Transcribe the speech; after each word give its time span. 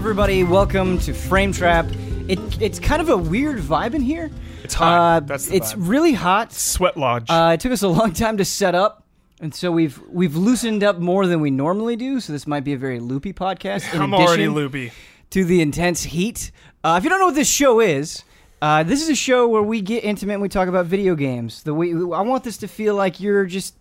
everybody. 0.00 0.44
Welcome 0.44 0.98
to 1.00 1.12
Frame 1.12 1.52
Trap. 1.52 1.84
It, 2.26 2.38
it's 2.58 2.78
kind 2.78 3.02
of 3.02 3.10
a 3.10 3.16
weird 3.18 3.58
vibe 3.58 3.92
in 3.92 4.00
here. 4.00 4.30
It's 4.64 4.72
hot. 4.72 4.94
Uh, 4.98 5.26
That's 5.26 5.44
the 5.48 5.56
it's 5.56 5.74
vibe. 5.74 5.88
really 5.90 6.12
hot. 6.14 6.54
Sweat 6.54 6.96
Lodge. 6.96 7.28
Uh, 7.28 7.50
it 7.52 7.60
took 7.60 7.70
us 7.70 7.82
a 7.82 7.88
long 7.88 8.14
time 8.14 8.38
to 8.38 8.44
set 8.46 8.74
up, 8.74 9.04
and 9.42 9.54
so 9.54 9.70
we've 9.70 10.00
we've 10.08 10.36
loosened 10.36 10.82
up 10.82 11.00
more 11.00 11.26
than 11.26 11.42
we 11.42 11.50
normally 11.50 11.96
do. 11.96 12.18
So 12.18 12.32
this 12.32 12.46
might 12.46 12.64
be 12.64 12.72
a 12.72 12.78
very 12.78 12.98
loopy 12.98 13.34
podcast. 13.34 13.92
In 13.94 14.00
I'm 14.00 14.14
addition 14.14 14.26
already 14.26 14.48
loopy. 14.48 14.90
to 15.30 15.44
the 15.44 15.60
intense 15.60 16.04
heat. 16.04 16.50
Uh, 16.82 16.94
if 16.96 17.04
you 17.04 17.10
don't 17.10 17.18
know 17.20 17.26
what 17.26 17.34
this 17.34 17.50
show 17.50 17.80
is, 17.80 18.24
uh, 18.62 18.82
this 18.82 19.02
is 19.02 19.10
a 19.10 19.14
show 19.14 19.48
where 19.48 19.62
we 19.62 19.82
get 19.82 20.02
intimate 20.02 20.32
and 20.32 20.42
we 20.42 20.48
talk 20.48 20.68
about 20.68 20.86
video 20.86 21.14
games. 21.14 21.62
The 21.62 21.74
way 21.74 21.90
I 21.90 22.22
want 22.22 22.42
this 22.44 22.56
to 22.58 22.68
feel 22.68 22.94
like 22.94 23.20
you're 23.20 23.44
just 23.44 23.74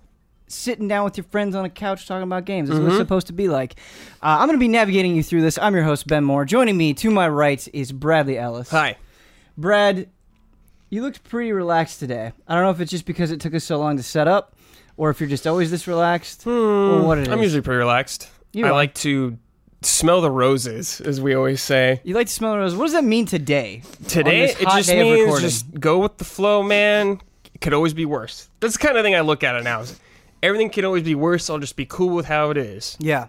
sitting 0.50 0.88
down 0.88 1.06
with 1.06 1.16
your 1.16 1.24
friends 1.26 1.56
on 1.56 1.64
a 1.64 1.70
couch 1.70 2.08
talking 2.08 2.24
about 2.24 2.46
games—is 2.46 2.80
what 2.80 2.88
it's 2.90 2.98
supposed 2.98 3.28
to 3.28 3.34
be 3.34 3.48
like. 3.48 3.76
Uh, 4.22 4.38
I'm 4.40 4.48
going 4.48 4.58
to 4.58 4.60
be 4.60 4.68
navigating 4.68 5.16
you 5.16 5.24
through 5.24 5.42
this. 5.42 5.58
I'm 5.58 5.74
your 5.74 5.84
host 5.84 6.08
Ben 6.08 6.24
Moore. 6.24 6.44
Joining 6.44 6.76
me 6.76 6.94
to 6.96 7.10
my 7.12 7.30
right 7.30 7.66
is 7.74 7.92
Bradley 7.92 8.38
Ellis. 8.38 8.70
Hi. 8.72 8.98
Brad, 9.58 10.10
you 10.90 11.02
looked 11.02 11.24
pretty 11.24 11.52
relaxed 11.52 12.00
today. 12.00 12.34
I 12.48 12.56
don't 12.56 12.64
know 12.64 12.72
if 12.72 12.82
it's 12.82 12.92
just 12.92 13.06
because 13.06 13.32
it 13.32 13.40
took 13.40 13.54
us 13.54 13.64
so 13.64 13.78
long 13.78 13.98
to 13.98 14.04
set 14.04 14.28
up, 14.28 14.56
or 14.98 15.10
if 15.10 15.20
you're 15.20 15.30
just 15.30 15.48
always 15.48 15.72
this 15.72 15.88
relaxed, 15.88 16.46
or 16.46 17.02
what 17.04 17.18
it 17.18 17.22
is. 17.22 17.28
Hmm. 17.28 17.34
I'm 17.34 17.42
usually 17.42 17.62
pretty 17.62 17.78
relaxed. 17.78 18.30
You 18.52 18.66
I 18.66 18.70
are. 18.70 18.74
like 18.74 18.96
to 18.96 19.38
smell 19.82 20.22
the 20.22 20.32
roses, 20.32 21.00
as 21.02 21.22
we 21.22 21.36
always 21.36 21.62
say. 21.62 22.02
You 22.04 22.16
like 22.16 22.28
to 22.28 22.34
smell 22.34 22.54
the 22.54 22.58
rose. 22.58 22.76
What 22.76 22.86
does 22.86 22.94
that 22.94 23.04
mean 23.04 23.26
today? 23.26 23.84
Today, 24.08 24.48
this 24.48 24.60
it 24.60 24.68
just 24.68 24.90
means 24.90 25.42
just 25.42 25.80
go 25.80 26.00
with 26.00 26.18
the 26.18 26.26
flow, 26.26 26.64
man. 26.64 27.22
It 27.54 27.62
could 27.62 27.74
always 27.74 27.94
be 27.94 28.06
worse. 28.06 28.50
That's 28.60 28.78
the 28.78 28.86
kind 28.86 28.98
of 28.98 29.04
thing 29.04 29.16
I 29.16 29.22
look 29.22 29.44
at 29.44 29.56
it 29.56 29.64
now. 29.64 29.82
is 29.82 30.00
Everything 30.42 30.70
can 30.70 30.86
always 30.86 31.04
be 31.04 31.16
worse. 31.16 31.50
I'll 31.50 31.60
just 31.60 31.76
be 31.76 31.86
cool 31.86 32.16
with 32.16 32.26
how 32.26 32.50
it 32.52 32.58
is. 32.58 32.96
Yeah. 33.00 33.28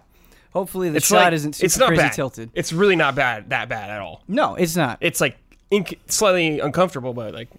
Hopefully 0.53 0.89
the 0.89 0.97
It's 0.97 1.07
shot 1.07 1.15
like, 1.25 1.33
isn't 1.33 1.53
super 1.53 1.65
it's 1.65 1.77
not 1.77 1.87
crazy 1.87 2.01
bad. 2.03 2.13
tilted. 2.13 2.49
It's 2.53 2.73
really 2.73 2.95
not 2.95 3.15
bad. 3.15 3.49
That 3.49 3.69
bad 3.69 3.89
at 3.89 4.01
all. 4.01 4.21
No, 4.27 4.55
it's 4.55 4.75
not. 4.75 4.97
It's 5.01 5.21
like 5.21 5.37
inc- 5.71 5.97
slightly 6.07 6.59
uncomfortable, 6.59 7.13
but 7.13 7.33
like 7.33 7.49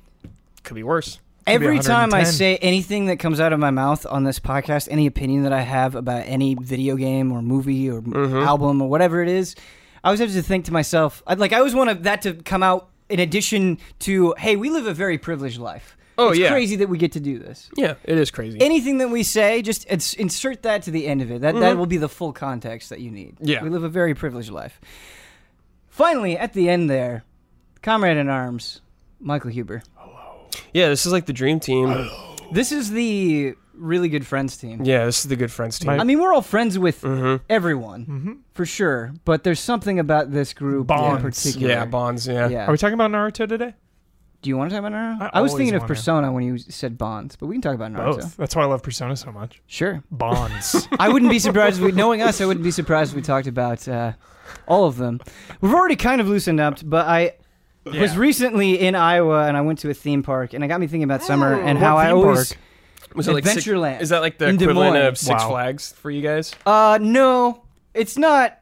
could 0.62 0.74
be 0.74 0.82
worse. 0.82 1.18
Every 1.46 1.80
time 1.80 2.14
I 2.14 2.22
say 2.22 2.56
anything 2.58 3.06
that 3.06 3.16
comes 3.18 3.40
out 3.40 3.52
of 3.52 3.58
my 3.58 3.70
mouth 3.72 4.06
on 4.06 4.22
this 4.24 4.38
podcast, 4.38 4.86
any 4.90 5.06
opinion 5.06 5.42
that 5.42 5.52
I 5.52 5.62
have 5.62 5.96
about 5.96 6.22
any 6.26 6.54
video 6.54 6.94
game 6.96 7.32
or 7.32 7.42
movie 7.42 7.90
or 7.90 8.00
Mm-hmm. 8.00 8.36
album 8.36 8.80
or 8.80 8.88
whatever 8.88 9.22
it 9.22 9.28
is, 9.28 9.56
I 10.04 10.08
always 10.08 10.20
have 10.20 10.32
to 10.32 10.42
think 10.42 10.66
to 10.66 10.72
myself, 10.72 11.20
I'd 11.26 11.40
like 11.40 11.52
I 11.52 11.58
always 11.58 11.74
want 11.74 12.04
that 12.04 12.22
to 12.22 12.34
come 12.34 12.62
out 12.62 12.90
in 13.08 13.18
addition 13.20 13.78
to, 14.00 14.34
hey, 14.38 14.54
we 14.56 14.70
live 14.70 14.86
a 14.86 14.94
very 14.94 15.18
privileged 15.18 15.58
life. 15.58 15.96
Oh, 16.18 16.26
yeah. 16.26 16.30
it's 16.30 16.38
yeah. 16.40 16.50
crazy 16.50 16.76
that 16.76 16.88
we 16.88 16.98
get 16.98 17.12
to 17.12 17.20
do 17.20 17.38
this. 17.38 17.70
Yeah, 17.76 17.94
it 18.04 18.18
is 18.18 18.30
crazy. 18.30 18.60
Anything 18.60 18.98
that 18.98 19.08
we 19.08 19.22
say, 19.22 19.62
just 19.62 19.88
ins- 19.90 20.14
insert 20.14 20.62
that 20.62 20.82
to 20.82 20.90
the 20.90 21.06
end 21.06 21.22
of 21.22 21.30
it. 21.30 21.40
That 21.40 21.54
that 21.56 21.76
will 21.76 21.86
be 21.86 21.96
the 21.96 22.08
full 22.08 22.32
context 22.32 22.90
that 22.90 23.00
you 23.00 23.10
need. 23.10 23.36
Mm-hmm. 23.36 23.48
Yeah. 23.48 23.62
we 23.62 23.70
live 23.70 23.84
a 23.84 23.88
very 23.88 24.14
privileged 24.14 24.50
life. 24.50 24.80
Finally, 25.88 26.38
at 26.38 26.52
the 26.52 26.68
end 26.68 26.88
there, 26.88 27.24
comrade 27.82 28.16
in 28.16 28.28
arms, 28.28 28.80
Michael 29.20 29.50
Huber. 29.50 29.82
Hello. 29.96 30.48
Yeah, 30.72 30.88
this 30.88 31.06
is 31.06 31.12
like 31.12 31.26
the 31.26 31.32
dream 31.32 31.60
team. 31.60 31.88
Hello. 31.88 32.36
This 32.52 32.72
is 32.72 32.90
the 32.90 33.54
really 33.74 34.08
good 34.08 34.26
friends 34.26 34.56
team. 34.56 34.84
Yeah, 34.84 35.04
this 35.06 35.20
is 35.20 35.28
the 35.28 35.36
good 35.36 35.50
friends 35.50 35.78
team. 35.78 35.88
My- 35.88 35.98
I 35.98 36.04
mean, 36.04 36.20
we're 36.20 36.32
all 36.32 36.42
friends 36.42 36.78
with 36.78 37.02
mm-hmm. 37.02 37.42
everyone 37.48 38.04
hmm 38.04 38.32
for 38.52 38.66
sure, 38.66 39.14
but 39.24 39.44
there's 39.44 39.60
something 39.60 39.98
about 39.98 40.30
this 40.30 40.52
group 40.52 40.82
in 40.82 40.86
Bonds. 40.86 41.22
particular. 41.22 41.68
Yeah, 41.68 41.84
bonds. 41.86 42.26
Yeah. 42.26 42.48
Yeah. 42.48 42.66
Are 42.66 42.72
we 42.72 42.76
talking 42.76 42.94
about 42.94 43.10
Naruto 43.10 43.48
today? 43.48 43.74
Do 44.42 44.50
you 44.50 44.56
want 44.56 44.70
to 44.70 44.76
talk 44.76 44.84
about 44.84 44.92
Naruto? 44.92 45.22
I 45.22 45.38
I, 45.38 45.40
was 45.40 45.52
always 45.52 45.60
thinking 45.60 45.74
of 45.76 45.82
wanna. 45.82 45.88
Persona 45.94 46.32
when 46.32 46.42
you 46.44 46.58
said 46.58 46.98
Bonds, 46.98 47.36
but 47.36 47.46
we 47.46 47.54
can 47.54 47.62
talk 47.62 47.74
about 47.76 47.92
Naruto. 47.92 48.20
Both. 48.22 48.36
That's 48.36 48.56
why 48.56 48.62
I 48.62 48.66
love 48.66 48.82
Persona 48.82 49.14
so 49.16 49.30
much. 49.30 49.62
Sure. 49.68 50.02
Bonds. 50.10 50.88
I 50.98 51.08
wouldn't 51.08 51.30
be 51.30 51.38
surprised 51.38 51.78
if 51.78 51.84
we, 51.84 51.92
knowing 51.92 52.22
us, 52.22 52.40
I 52.40 52.46
wouldn't 52.46 52.64
be 52.64 52.72
surprised 52.72 53.12
if 53.12 53.16
we 53.16 53.22
talked 53.22 53.46
about 53.46 53.86
uh, 53.86 54.12
all 54.66 54.86
of 54.86 54.96
them. 54.96 55.20
We've 55.60 55.72
already 55.72 55.94
kind 55.96 56.20
of 56.20 56.26
loosened 56.28 56.58
up, 56.60 56.78
but 56.82 57.06
I 57.06 57.34
was 57.84 57.94
Yeah. 57.94 58.18
recently 58.18 58.80
in 58.80 58.96
Iowa 58.96 59.46
and 59.46 59.56
I 59.56 59.60
went 59.60 59.78
to 59.80 59.90
a 59.90 59.94
theme 59.94 60.24
park, 60.24 60.54
and 60.54 60.64
it 60.64 60.68
got 60.68 60.80
me 60.80 60.88
thinking 60.88 61.04
about 61.04 61.22
summer 61.22 61.54
and 61.54 61.78
What 61.78 61.86
how 61.86 61.96
I 61.96 62.06
theme 62.08 62.16
always. 62.16 62.52
park? 62.52 62.60
Was 63.14 63.28
it 63.28 63.34
like 63.34 63.46
Six- 63.46 63.64
Adventureland. 63.66 64.00
is 64.00 64.08
that 64.08 64.22
like 64.22 64.38
the 64.38 64.48
in 64.48 64.56
Des 64.56 64.64
equivalent 64.64 64.94
Moines. 64.94 65.06
of 65.06 65.18
Six 65.18 65.42
Wow. 65.42 65.50
Flags 65.50 65.92
for 65.92 66.10
you 66.10 66.22
guys? 66.22 66.52
Uh, 66.66 66.98
no, 67.00 67.62
it's 67.94 68.16
not 68.18 68.58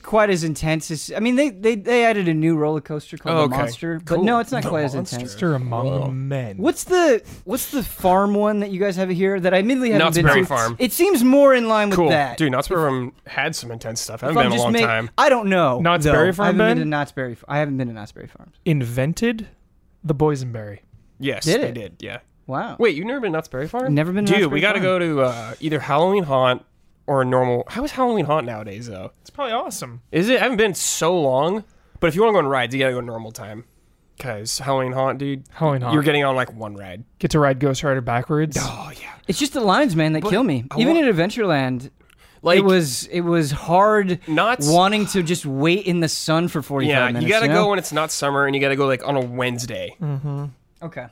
quite 0.00 0.30
as 0.30 0.42
intense 0.44 0.90
as. 0.90 1.12
I 1.14 1.20
mean, 1.20 1.36
they 1.36 1.50
they, 1.50 1.76
they 1.76 2.04
added 2.04 2.26
a 2.28 2.34
new 2.34 2.56
roller 2.56 2.80
coaster 2.80 3.16
called 3.16 3.36
Oh, 3.36 3.38
the 3.48 3.54
okay. 3.54 3.62
Monster, 3.62 3.98
but 4.04 4.14
Cool. 4.16 4.24
no, 4.24 4.38
it's 4.40 4.50
not 4.52 4.62
The 4.62 4.68
quite 4.68 4.84
as 4.84 4.94
Monster. 4.94 5.16
intense. 5.16 5.32
Monster 5.32 5.54
among 5.54 5.86
Whoa. 5.86 6.10
men. 6.10 6.56
What's 6.58 6.84
the 6.84 7.22
what's 7.44 7.70
the 7.70 7.82
farm 7.82 8.34
one 8.34 8.60
that 8.60 8.70
you 8.70 8.80
guys 8.80 8.96
have 8.96 9.10
here 9.10 9.38
that 9.40 9.54
I 9.54 9.58
admittedly 9.58 9.90
haven't 9.90 10.04
Knott's 10.06 10.16
been 10.16 10.26
Berry 10.26 10.40
to? 10.42 10.46
Farm. 10.46 10.76
It 10.78 10.92
seems 10.92 11.22
more 11.22 11.54
in 11.54 11.68
line 11.68 11.90
with 11.90 11.96
Cool, 11.98 12.08
that. 12.10 12.36
dude. 12.38 12.52
Knott's 12.52 12.68
Berry 12.68 12.80
Farm 12.82 13.12
had 13.26 13.54
some 13.54 13.70
intense 13.70 14.00
stuff. 14.00 14.22
I 14.24 14.28
If 14.30 14.34
haven't 14.34 14.38
I'm 14.38 14.44
been 14.44 14.52
in 14.52 14.52
a 14.52 14.56
just 14.56 14.64
long 14.64 14.72
ma- 14.72 14.86
time. 14.86 15.10
I 15.18 15.28
don't 15.28 15.48
know. 15.48 15.80
Knott's 15.80 16.04
though. 16.04 16.12
Berry 16.12 16.32
Farm, 16.32 16.44
I 16.44 16.46
haven't 16.48 16.58
been 16.58 16.68
Ben? 16.68 16.76
to 16.78 16.84
Knott's 16.90 17.12
Berry. 17.12 17.36
I 17.48 17.58
haven't 17.58 17.76
been 17.76 17.88
to 17.88 17.94
Knott's 17.94 18.12
Berry 18.12 18.26
Farms. 18.26 18.56
Invented 18.64 19.48
the 20.02 20.14
boysenberry. 20.14 20.80
Yes, 21.18 21.44
Did 21.44 21.60
they 21.62 21.68
it? 21.68 21.74
did. 21.74 21.96
Yeah. 22.00 22.18
Wow. 22.46 22.76
Wait, 22.78 22.96
you've 22.96 23.06
never 23.06 23.20
been 23.20 23.30
to 23.32 23.36
Knott's 23.38 23.48
Berry 23.48 23.68
Farm? 23.68 23.94
Never 23.94 24.10
been 24.12 24.24
to 24.26 24.32
Dude, 24.32 24.40
Knott's 24.42 24.52
we 24.52 24.60
got 24.60 24.72
to 24.72 24.78
Farm. 24.80 24.84
go 24.84 24.98
to 24.98 25.20
uh, 25.20 25.54
either 25.60 25.78
Halloween 25.78 26.24
Haunt 26.24 26.64
or 27.10 27.22
a 27.22 27.24
normal. 27.24 27.64
How 27.68 27.82
is 27.82 27.90
Halloween 27.90 28.24
Haunt 28.26 28.46
nowadays 28.46 28.86
though? 28.86 29.10
It's 29.20 29.30
probably 29.30 29.52
awesome. 29.52 30.00
Is 30.12 30.28
it? 30.28 30.36
I 30.38 30.44
haven't 30.44 30.58
been 30.58 30.74
so 30.74 31.18
long. 31.20 31.64
But 31.98 32.06
if 32.06 32.14
you 32.14 32.22
want 32.22 32.30
to 32.30 32.34
go 32.34 32.38
on 32.38 32.46
rides, 32.46 32.72
you 32.72 32.78
got 32.80 32.86
to 32.86 32.92
go 32.94 33.00
normal 33.00 33.32
time. 33.32 33.64
Cause 34.20 34.58
Halloween 34.58 34.92
Haunt, 34.92 35.18
dude, 35.18 35.44
Halloween 35.50 35.80
Haunt. 35.82 35.94
you're 35.94 36.02
getting 36.02 36.24
on 36.24 36.36
like 36.36 36.52
one 36.54 36.76
ride. 36.76 37.02
Get 37.18 37.30
to 37.32 37.38
ride 37.40 37.58
Ghost 37.58 37.82
Rider 37.82 38.00
backwards. 38.02 38.56
Oh 38.60 38.92
yeah. 39.00 39.12
It's 39.26 39.38
just 39.38 39.54
the 39.54 39.60
lines, 39.62 39.96
man, 39.96 40.12
that 40.12 40.22
But 40.22 40.30
kill 40.30 40.42
me. 40.44 40.64
I 40.70 40.78
Even 40.78 40.94
wa- 40.96 41.02
at 41.02 41.14
Adventureland, 41.14 41.90
Like 42.42 42.58
it 42.58 42.64
was 42.64 43.06
it 43.06 43.22
was 43.22 43.50
hard 43.50 44.20
not. 44.28 44.58
wanting 44.62 45.06
to 45.06 45.22
just 45.22 45.46
wait 45.46 45.86
in 45.86 46.00
the 46.00 46.08
sun 46.08 46.48
for 46.48 46.60
45 46.62 46.88
yeah, 46.90 47.06
minutes. 47.06 47.24
you 47.24 47.28
got 47.30 47.40
to 47.40 47.48
know? 47.48 47.64
go 47.64 47.70
when 47.70 47.78
it's 47.78 47.92
not 47.92 48.12
summer, 48.12 48.44
and 48.46 48.54
you 48.54 48.60
got 48.60 48.68
to 48.68 48.76
go 48.76 48.86
like 48.86 49.04
on 49.08 49.16
a 49.16 49.24
Wednesday. 49.24 49.96
Mm-hmm. 50.00 50.44
Okay. 50.82 51.06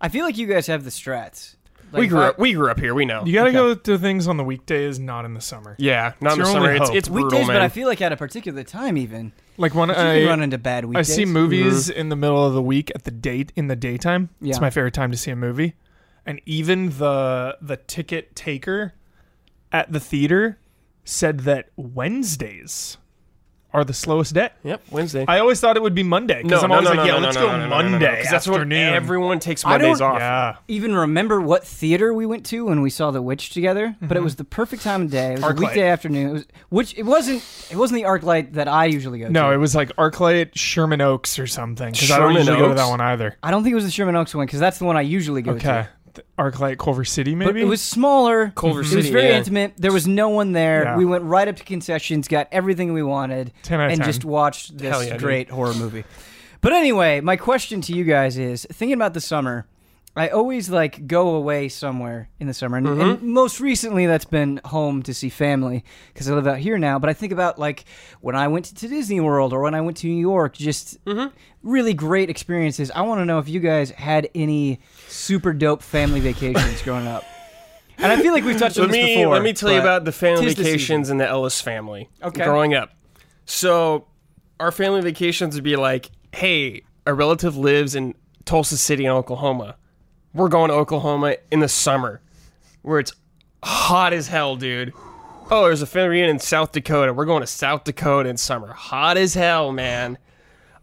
I 0.00 0.08
feel 0.08 0.24
like 0.24 0.36
you 0.36 0.46
guys 0.48 0.66
have 0.66 0.82
the 0.84 0.90
strats. 0.90 1.54
Like, 1.92 2.00
we 2.00 2.06
grew 2.08 2.22
if 2.22 2.30
up. 2.30 2.38
We 2.38 2.52
grew 2.54 2.70
up 2.70 2.78
here. 2.80 2.94
We 2.94 3.04
know. 3.04 3.24
You 3.24 3.32
got 3.34 3.44
to 3.44 3.48
Okay. 3.50 3.56
go 3.56 3.74
to 3.74 3.98
things 3.98 4.26
on 4.26 4.36
the 4.38 4.44
weekdays, 4.44 4.98
not 4.98 5.24
in 5.24 5.34
the 5.34 5.40
summer. 5.40 5.76
Yeah, 5.78 6.12
not 6.20 6.32
in 6.34 6.38
the 6.38 6.42
It's 6.42 6.52
summer. 6.52 6.66
only 6.68 6.78
It's, 6.80 6.88
hope. 6.88 6.96
it's 6.96 7.08
brutal, 7.08 7.28
weekdays, 7.30 7.48
man. 7.48 7.56
but 7.56 7.62
I 7.62 7.68
feel 7.68 7.86
like 7.88 8.00
at 8.00 8.12
a 8.12 8.16
particular 8.16 8.62
time, 8.64 8.96
even 8.96 9.32
Like 9.58 9.74
when 9.74 9.88
you 9.90 9.94
can 9.94 10.26
run 10.26 10.40
I 10.40 10.44
into 10.44 10.58
bad 10.58 10.86
I 10.94 11.02
see 11.02 11.24
movies 11.24 11.88
mm-hmm. 11.90 12.00
in 12.00 12.08
the 12.08 12.16
middle 12.16 12.44
of 12.46 12.54
the 12.54 12.62
week 12.62 12.90
at 12.94 13.04
the 13.04 13.10
date 13.10 13.52
in 13.56 13.68
the 13.68 13.76
daytime. 13.76 14.30
Yeah. 14.40 14.50
It's 14.50 14.60
my 14.60 14.70
favorite 14.70 14.94
time 14.94 15.10
to 15.10 15.16
see 15.16 15.30
a 15.30 15.36
movie. 15.36 15.74
And 16.24 16.40
even 16.46 16.90
the 16.98 17.58
the 17.60 17.76
ticket 17.76 18.34
taker 18.34 18.94
at 19.70 19.92
the 19.92 20.00
theater 20.00 20.58
said 21.04 21.40
that 21.40 21.70
Wednesdays 21.76 22.96
are 23.74 23.84
the 23.84 23.94
slowest 23.94 24.34
day. 24.34 24.50
Yep, 24.64 24.82
Wednesday. 24.90 25.24
I 25.26 25.38
always 25.38 25.60
thought 25.60 25.76
it 25.76 25.82
would 25.82 25.94
be 25.94 26.02
Monday 26.02 26.42
because 26.42 26.60
no, 26.62 26.66
I'm 26.66 26.72
always 26.72 26.88
no, 26.90 26.94
like, 26.94 27.06
yeah, 27.08 27.16
let's 27.16 27.36
go 27.36 27.68
Monday 27.68 28.22
that's 28.30 28.46
what 28.46 28.70
everyone 28.72 29.38
takes 29.40 29.64
Mondays 29.64 30.00
off. 30.00 30.18
yeah, 30.18 30.56
even 30.68 30.94
remember 30.94 31.40
what 31.40 31.64
theater 31.66 32.12
we 32.12 32.26
went 32.26 32.44
to 32.46 32.66
when 32.66 32.82
we 32.82 32.90
saw 32.90 33.10
The 33.10 33.22
Witch 33.22 33.50
together, 33.50 33.96
but 34.00 34.06
Mm-hmm. 34.08 34.16
it 34.18 34.20
was 34.22 34.36
the 34.36 34.44
perfect 34.44 34.82
time 34.82 35.02
of 35.02 35.10
day. 35.10 35.32
It 35.32 35.36
was 35.36 35.44
Arclight. 35.44 35.56
a 35.56 35.60
weekday 35.60 35.88
afternoon. 35.88 36.28
It 36.28 36.32
was 36.32 36.46
which 36.68 36.98
it 36.98 37.04
wasn't 37.04 37.42
it 37.70 37.76
wasn't 37.76 38.02
the 38.02 38.08
ArcLight 38.08 38.52
that 38.54 38.68
I 38.68 38.84
usually 38.86 39.18
go 39.20 39.26
to. 39.26 39.32
no, 39.32 39.50
it 39.52 39.56
was 39.56 39.74
like 39.74 39.94
ArcLight 39.96 40.50
Sherman 40.54 41.00
Oaks 41.00 41.38
or 41.38 41.46
something 41.46 41.92
because 41.92 42.10
I 42.10 42.18
don't 42.18 42.34
usually 42.34 42.58
go 42.58 42.68
to 42.68 42.74
that 42.74 42.88
one 42.88 43.00
either. 43.00 43.36
I 43.42 43.50
don't 43.50 43.62
think 43.62 43.72
it 43.72 43.76
was 43.76 43.84
the 43.84 43.90
Sherman 43.90 44.16
Oaks 44.16 44.34
one 44.34 44.46
because 44.46 44.60
that's 44.60 44.78
the 44.78 44.84
one 44.84 44.96
I 44.96 45.00
usually 45.02 45.42
go 45.42 45.52
Okay, 45.52 45.60
to. 45.62 45.88
ArcLight 46.38 46.78
Culver 46.78 47.04
City 47.04 47.34
maybe. 47.34 47.52
But 47.52 47.60
it 47.60 47.64
was 47.66 47.80
smaller. 47.80 48.52
Culver 48.54 48.84
City. 48.84 49.00
It 49.00 49.02
City. 49.04 49.14
was 49.14 49.22
very 49.22 49.32
yeah. 49.32 49.38
intimate. 49.38 49.74
There 49.76 49.92
was 49.92 50.06
no 50.06 50.28
one 50.28 50.52
there. 50.52 50.84
Yeah. 50.84 50.96
We 50.96 51.04
went 51.04 51.24
right 51.24 51.48
up 51.48 51.56
to 51.56 51.64
concessions, 51.64 52.28
got 52.28 52.48
everything 52.52 52.92
we 52.92 53.02
wanted, 53.02 53.52
10 53.62 53.80
out 53.80 53.86
of 53.86 53.92
and 53.92 54.00
10. 54.00 54.06
just 54.08 54.24
watched 54.24 54.76
this 54.78 55.04
yeah, 55.04 55.10
dude. 55.12 55.20
great 55.20 55.50
horror 55.50 55.74
movie. 55.74 56.04
But 56.60 56.72
anyway, 56.72 57.20
my 57.20 57.36
question 57.36 57.80
to 57.82 57.92
you 57.92 58.04
guys 58.04 58.38
is: 58.38 58.66
thinking 58.70 58.94
about 58.94 59.14
the 59.14 59.20
summer, 59.20 59.66
I 60.14 60.28
always 60.28 60.68
like 60.70 61.06
go 61.08 61.30
away 61.34 61.68
somewhere 61.68 62.28
in 62.38 62.46
the 62.46 62.54
summer, 62.54 62.76
and, 62.76 62.86
and 62.86 62.98
Mm-hmm. 63.00 63.28
most 63.32 63.58
recently 63.60 64.06
that's 64.06 64.26
been 64.26 64.60
home 64.66 65.02
to 65.04 65.14
see 65.14 65.28
family 65.28 65.84
because 66.12 66.30
I 66.30 66.34
live 66.34 66.46
out 66.46 66.58
here 66.58 66.78
now. 66.78 66.98
But 67.00 67.10
I 67.10 67.14
think 67.14 67.32
about 67.32 67.58
like 67.58 67.84
when 68.20 68.36
I 68.36 68.46
went 68.48 68.66
to 68.66 68.88
Disney 68.88 69.18
World 69.20 69.52
or 69.52 69.60
when 69.62 69.74
I 69.74 69.80
went 69.80 69.96
to 69.98 70.06
New 70.06 70.20
York, 70.20 70.54
just 70.54 71.02
Mm-hmm. 71.04 71.34
really 71.62 71.94
great 71.94 72.28
experiences. 72.30 72.90
I 72.94 73.02
want 73.02 73.20
to 73.20 73.24
know 73.24 73.38
if 73.40 73.48
you 73.48 73.58
guys 73.58 73.90
had 73.90 74.28
any 74.34 74.78
super 75.12 75.52
dope 75.52 75.82
family 75.82 76.20
vacations 76.20 76.82
growing 76.82 77.06
up. 77.06 77.24
And 77.98 78.10
I 78.10 78.20
feel 78.20 78.32
like 78.32 78.44
we've 78.44 78.58
touched 78.58 78.78
on 78.78 78.86
let 78.86 78.92
this 78.92 79.04
me 79.04 79.16
before. 79.16 79.34
let 79.34 79.42
me 79.42 79.52
tell 79.52 79.70
you 79.70 79.80
about 79.80 80.04
the 80.04 80.12
family 80.12 80.46
tis 80.46 80.56
the 80.56 80.64
vacations 80.64 81.10
in 81.10 81.18
the 81.18 81.26
Ellis 81.26 81.60
family. 81.60 82.08
Okay. 82.22 82.44
Growing 82.44 82.74
up, 82.74 82.90
so 83.44 84.06
our 84.58 84.72
family 84.72 85.00
vacations 85.02 85.54
would 85.54 85.64
be 85.64 85.76
like, 85.76 86.10
hey, 86.32 86.82
a 87.06 87.14
relative 87.14 87.56
lives 87.56 87.94
in 87.94 88.14
Tulsa 88.44 88.76
City 88.76 89.04
in 89.04 89.10
Oklahoma. 89.10 89.76
We're 90.34 90.48
going 90.48 90.68
to 90.68 90.74
Oklahoma 90.74 91.36
in 91.50 91.60
the 91.60 91.68
summer, 91.68 92.22
where 92.80 92.98
it's 92.98 93.12
hot 93.62 94.12
as 94.12 94.28
hell, 94.28 94.56
dude. 94.56 94.92
Oh, 95.50 95.64
there's 95.64 95.82
a 95.82 95.86
family 95.86 96.08
reunion 96.10 96.30
in 96.30 96.38
South 96.38 96.72
Dakota. 96.72 97.12
We're 97.12 97.26
going 97.26 97.42
to 97.42 97.46
South 97.46 97.84
Dakota 97.84 98.30
in 98.30 98.38
summer. 98.38 98.72
Hot 98.72 99.18
as 99.18 99.34
hell, 99.34 99.70
man. 99.70 100.16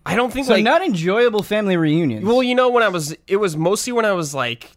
I 0.09 0.15
don't 0.15 0.31
think 0.33 0.47
So 0.47 0.53
like 0.53 0.63
not 0.63 0.83
enjoyable 0.83 1.43
family 1.43 1.77
reunions. 1.77 2.25
well, 2.25 2.41
you 2.41 2.55
know, 2.55 2.69
when 2.69 2.83
I 2.83 2.89
was, 2.89 3.15
it 3.27 3.35
was 3.37 3.55
mostly 3.55 3.93
when 3.93 4.05
I 4.05 4.13
was 4.13 4.33
like, 4.33 4.71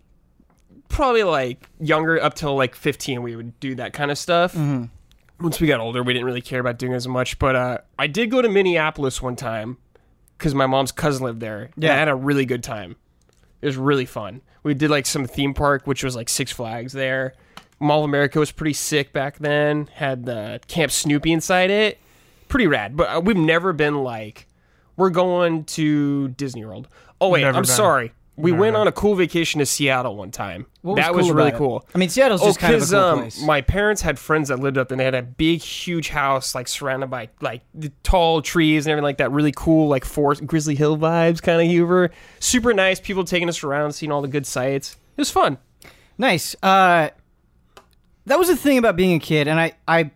probably 0.88 1.22
like 1.24 1.66
younger, 1.80 2.22
up 2.22 2.34
till 2.34 2.54
like 2.56 2.74
15, 2.74 3.22
we 3.22 3.34
would 3.36 3.58
do 3.60 3.74
that 3.76 3.92
kind 3.92 4.10
of 4.10 4.18
stuff. 4.18 4.52
Mm-hmm. 4.54 4.84
once 5.42 5.60
we 5.60 5.66
got 5.66 5.80
older, 5.80 6.02
we 6.02 6.12
didn't 6.12 6.26
really 6.26 6.42
care 6.42 6.60
about 6.60 6.78
doing 6.78 6.92
as 6.92 7.08
much. 7.08 7.38
But 7.38 7.56
uh, 7.56 7.78
I 7.98 8.06
did 8.06 8.30
go 8.30 8.42
to 8.42 8.48
Minneapolis 8.48 9.22
one 9.22 9.36
time 9.36 9.78
because 10.38 10.54
my 10.54 10.66
mom's 10.66 10.92
cousin 10.92 11.24
lived 11.24 11.40
there. 11.40 11.70
Yeah, 11.76 11.88
Yeah. 11.88 11.94
I 11.94 11.98
had 11.98 12.08
a 12.08 12.14
really 12.14 12.44
good 12.44 12.62
time. 12.62 12.96
It 13.60 13.66
was 13.66 13.76
really 13.76 14.06
fun. 14.06 14.42
We 14.64 14.74
did 14.74 14.90
like 14.90 15.06
some 15.06 15.24
theme 15.26 15.54
park, 15.54 15.86
which 15.86 16.04
was 16.04 16.14
like 16.14 16.28
Six 16.28 16.52
Flags 16.52 16.92
there. 16.92 17.34
Mall 17.80 18.00
of 18.00 18.04
America 18.04 18.38
was 18.38 18.52
pretty 18.52 18.74
sick 18.74 19.12
back 19.12 19.38
then. 19.38 19.88
Had 19.94 20.24
the 20.26 20.60
Camp 20.68 20.92
Snoopy 20.92 21.32
inside 21.32 21.70
it. 21.70 21.98
Pretty 22.48 22.66
rad. 22.66 22.96
But 22.96 23.08
uh, 23.16 23.20
we've 23.20 23.36
never 23.36 23.72
been 23.72 24.02
like, 24.04 24.46
we're 24.96 25.10
going 25.10 25.64
to 25.64 26.28
Disney 26.28 26.64
World. 26.64 26.88
Oh 27.20 27.28
wait, 27.30 27.42
Never 27.42 27.56
I'm 27.56 27.62
been. 27.62 27.70
sorry. 27.70 28.12
We 28.34 28.50
Never 28.50 28.60
went 28.62 28.74
been. 28.74 28.80
on 28.80 28.88
a 28.88 28.92
cool 28.92 29.14
vacation 29.14 29.58
to 29.58 29.66
Seattle 29.66 30.16
one 30.16 30.30
time. 30.30 30.64
What 30.80 30.96
that 30.96 31.14
was 31.14 31.26
cool 31.26 31.34
really 31.34 31.50
about 31.50 31.56
it? 31.56 31.58
cool. 31.58 31.86
I 31.94 31.98
mean, 31.98 32.08
Seattle's 32.08 32.42
just 32.42 32.58
kind 32.58 32.74
of 32.74 32.82
a 32.82 32.86
cool 32.86 32.98
um, 32.98 33.18
place. 33.20 33.42
my 33.42 33.60
parents 33.60 34.00
had 34.00 34.18
friends 34.18 34.48
that 34.48 34.58
lived 34.58 34.78
up 34.78 34.88
there 34.88 34.94
and 34.94 35.00
they 35.00 35.04
had 35.04 35.14
a 35.14 35.22
big, 35.22 35.60
huge 35.60 36.08
house, 36.08 36.54
like 36.54 36.66
surrounded 36.66 37.08
by 37.10 37.28
like 37.42 37.60
the 37.74 37.92
tall 38.02 38.40
trees 38.40 38.86
and 38.86 38.90
everything 38.92 39.04
like 39.04 39.18
that. 39.18 39.30
Really 39.32 39.52
cool, 39.54 39.86
like 39.88 40.06
forest, 40.06 40.46
Grizzly 40.46 40.74
Hill 40.74 40.96
vibes, 40.96 41.42
kind 41.42 41.60
of 41.60 41.68
Hoover. 41.70 42.10
Super 42.40 42.72
nice. 42.72 42.98
People 43.00 43.22
taking 43.24 43.50
us 43.50 43.62
around, 43.62 43.92
seeing 43.92 44.10
all 44.10 44.22
the 44.22 44.28
good 44.28 44.46
sights. 44.46 44.96
It 45.16 45.20
was 45.20 45.30
fun. 45.30 45.58
Nice. 46.16 46.56
Uh, 46.62 47.10
that 48.26 48.38
was 48.38 48.48
the 48.48 48.56
thing 48.56 48.78
about 48.78 48.96
being 48.96 49.14
a 49.14 49.18
kid, 49.20 49.46
and 49.46 49.60
I, 49.60 49.72
I, 49.86 50.10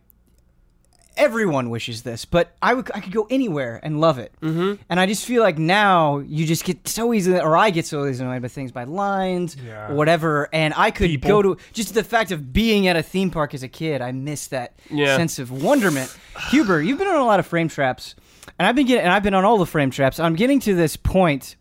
everyone 1.16 1.70
wishes 1.70 2.02
this, 2.02 2.24
but 2.24 2.54
I 2.60 2.74
would, 2.74 2.90
I 2.94 3.00
could 3.00 3.12
go 3.12 3.26
anywhere 3.30 3.80
and 3.82 4.00
love 4.00 4.18
it. 4.18 4.32
Mm-hmm. 4.42 4.82
And 4.90 5.00
I 5.00 5.06
just 5.06 5.24
feel 5.24 5.42
like 5.42 5.58
now 5.58 6.18
you 6.18 6.46
just 6.46 6.64
get 6.64 6.86
so 6.88 7.12
easily, 7.14 7.40
or 7.40 7.56
I 7.56 7.70
get 7.70 7.86
so 7.86 8.06
easily 8.06 8.28
annoyed 8.28 8.42
by 8.42 8.48
things, 8.48 8.72
by 8.72 8.84
lines, 8.84 9.56
Yeah. 9.56 9.88
or 9.90 9.94
whatever. 9.94 10.48
And 10.52 10.74
I 10.76 10.90
could 10.90 11.08
People. 11.10 11.28
go 11.30 11.42
to 11.42 11.56
just 11.72 11.94
the 11.94 12.04
fact 12.04 12.30
of 12.32 12.52
being 12.52 12.86
at 12.86 12.96
a 12.96 13.02
theme 13.02 13.30
park 13.30 13.54
as 13.54 13.62
a 13.62 13.68
kid. 13.68 14.02
I 14.02 14.12
miss 14.12 14.46
that 14.48 14.74
Yeah. 14.90 15.16
sense 15.16 15.38
of 15.38 15.50
wonderment. 15.50 16.16
Huber, 16.50 16.82
you've 16.82 16.98
been 16.98 17.08
on 17.08 17.16
a 17.20 17.24
lot 17.24 17.40
of 17.40 17.46
frame 17.46 17.68
traps, 17.68 18.14
and 18.58 18.66
I've 18.66 18.74
been 18.76 18.86
getting, 18.86 19.04
and 19.04 19.12
I've 19.12 19.22
been 19.22 19.34
on 19.34 19.44
all 19.44 19.58
the 19.58 19.66
frame 19.66 19.90
traps. 19.90 20.20
I'm 20.20 20.34
getting 20.34 20.60
to 20.60 20.74
this 20.74 20.96
point. 20.96 21.56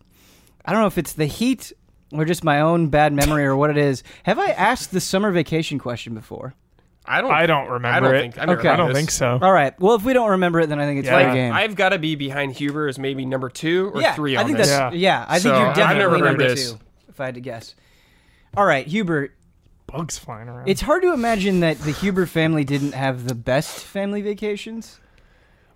I 0.64 0.72
don't 0.72 0.80
know 0.80 0.86
if 0.88 0.98
it's 0.98 1.12
the 1.12 1.26
heat 1.26 1.72
or 2.12 2.24
just 2.24 2.44
my 2.44 2.60
own 2.60 2.88
bad 2.88 3.12
memory 3.12 3.44
or 3.44 3.56
what 3.56 3.70
it 3.70 3.76
is. 3.76 4.02
Have 4.24 4.38
I 4.38 4.50
asked 4.50 4.92
the 4.92 5.00
summer 5.00 5.30
vacation 5.32 5.78
question 5.78 6.14
before? 6.14 6.54
I 7.08 7.20
don't. 7.20 7.30
I 7.32 7.46
don't 7.46 7.68
remember 7.68 7.96
I 7.96 8.00
don't 8.00 8.14
it. 8.14 8.20
think. 8.20 8.38
I've 8.38 8.48
Okay. 8.58 8.68
I 8.68 8.76
don't 8.76 8.88
this. 8.88 8.96
think 8.96 9.10
so. 9.10 9.38
All 9.40 9.52
right. 9.52 9.78
Well, 9.80 9.94
if 9.94 10.04
we 10.04 10.12
don't 10.12 10.30
remember 10.30 10.60
it, 10.60 10.68
then 10.68 10.78
I 10.80 10.84
think 10.86 10.98
it's 11.00 11.06
Yeah. 11.06 11.18
fair 11.18 11.26
Like, 11.28 11.34
game. 11.34 11.52
I've 11.52 11.74
got 11.76 11.90
to 11.90 11.98
be 11.98 12.14
behind 12.14 12.52
Huber 12.54 12.88
as 12.88 12.98
maybe 12.98 13.24
number 13.24 13.48
two 13.48 13.90
or 13.94 14.00
yeah, 14.00 14.14
three 14.14 14.36
I 14.36 14.44
think 14.44 14.56
this. 14.58 14.68
that's 14.68 14.94
yeah. 14.96 15.24
I 15.28 15.38
think 15.38 15.54
you're 15.54 15.72
definitely 15.74 16.18
never 16.20 16.24
number 16.24 16.48
this. 16.48 16.72
two, 16.72 16.78
if 17.08 17.20
I 17.20 17.26
had 17.26 17.34
to 17.36 17.40
guess. 17.40 17.74
All 18.56 18.64
right, 18.64 18.86
Huber. 18.86 19.32
Bugs 19.86 20.18
flying 20.18 20.48
around. 20.48 20.68
It's 20.68 20.80
hard 20.80 21.02
to 21.02 21.12
imagine 21.12 21.60
that 21.60 21.78
the 21.78 21.92
Huber 21.92 22.26
family 22.26 22.64
didn't 22.64 22.92
have 22.92 23.28
the 23.28 23.36
best 23.36 23.84
family 23.84 24.20
vacations. 24.20 24.98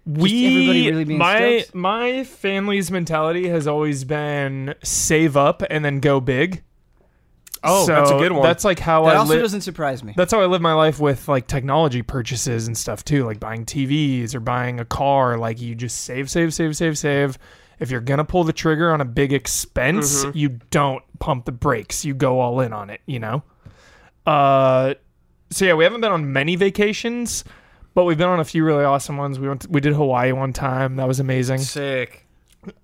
we 0.05 0.47
everybody 0.47 0.91
really 0.91 1.05
being 1.05 1.19
my 1.19 1.59
stoked? 1.61 1.75
my 1.77 2.25
family's 2.25 2.91
mentality 2.91 3.49
has 3.49 3.69
always 3.69 4.03
been 4.05 4.75
save 4.83 5.37
up 5.37 5.63
and 5.71 5.85
then 5.85 6.01
go 6.01 6.21
big. 6.21 6.63
Oh, 7.63 7.85
So 7.87 7.95
that's 7.95 8.11
a 8.11 8.17
good 8.19 8.33
one. 8.33 8.43
That's 8.43 8.65
like 8.65 8.79
how 8.79 9.05
That 9.05 9.17
I 9.17 9.19
also 9.19 9.35
live. 9.35 9.43
doesn't 9.43 9.61
surprise 9.61 10.03
me. 10.03 10.15
That's 10.17 10.33
how 10.33 10.41
I 10.41 10.47
live 10.47 10.63
my 10.63 10.73
life 10.73 10.99
with 10.99 11.29
like 11.29 11.47
technology 11.47 12.01
purchases 12.03 12.67
and 12.67 12.77
stuff 12.77 13.05
too, 13.05 13.25
like 13.25 13.39
buying 13.39 13.67
TVs 13.67 14.35
or 14.35 14.41
buying 14.41 14.81
a 14.81 14.85
car. 14.85 15.37
Like 15.37 15.61
you 15.61 15.75
just 15.75 15.99
save, 16.05 16.31
save, 16.31 16.55
save, 16.55 16.77
save, 16.77 16.97
save. 16.97 17.39
If 17.79 17.91
you're 17.91 18.01
gonna 18.01 18.25
pull 18.25 18.45
the 18.45 18.53
trigger 18.53 18.91
on 18.93 19.01
a 19.01 19.05
big 19.05 19.33
expense, 19.33 20.25
Mm-hmm. 20.25 20.39
you 20.39 20.49
don't 20.71 21.03
pump 21.19 21.45
the 21.45 21.53
brakes. 21.53 22.05
You 22.05 22.15
go 22.15 22.41
all 22.41 22.61
in 22.61 22.73
on 22.73 22.89
it. 22.91 23.01
You 23.07 23.19
know. 23.19 23.43
Uh, 24.27 24.95
so 25.51 25.65
yeah, 25.65 25.75
we 25.75 25.85
haven't 25.85 26.01
been 26.01 26.13
on 26.13 26.33
many 26.33 26.57
vacations, 26.57 27.45
but 27.95 28.05
we've 28.05 28.19
been 28.19 28.29
on 28.29 28.41
a 28.41 28.45
few 28.45 28.65
really 28.65 28.85
awesome 28.85 29.17
ones. 29.17 29.39
We 29.39 29.49
went, 29.49 29.67
we 29.69 29.81
did 29.81 29.95
Hawaii 29.95 30.33
one 30.33 30.53
time. 30.53 30.97
That 30.97 31.09
was 31.09 31.21
amazing. 31.21 31.59
Sick. 31.59 32.27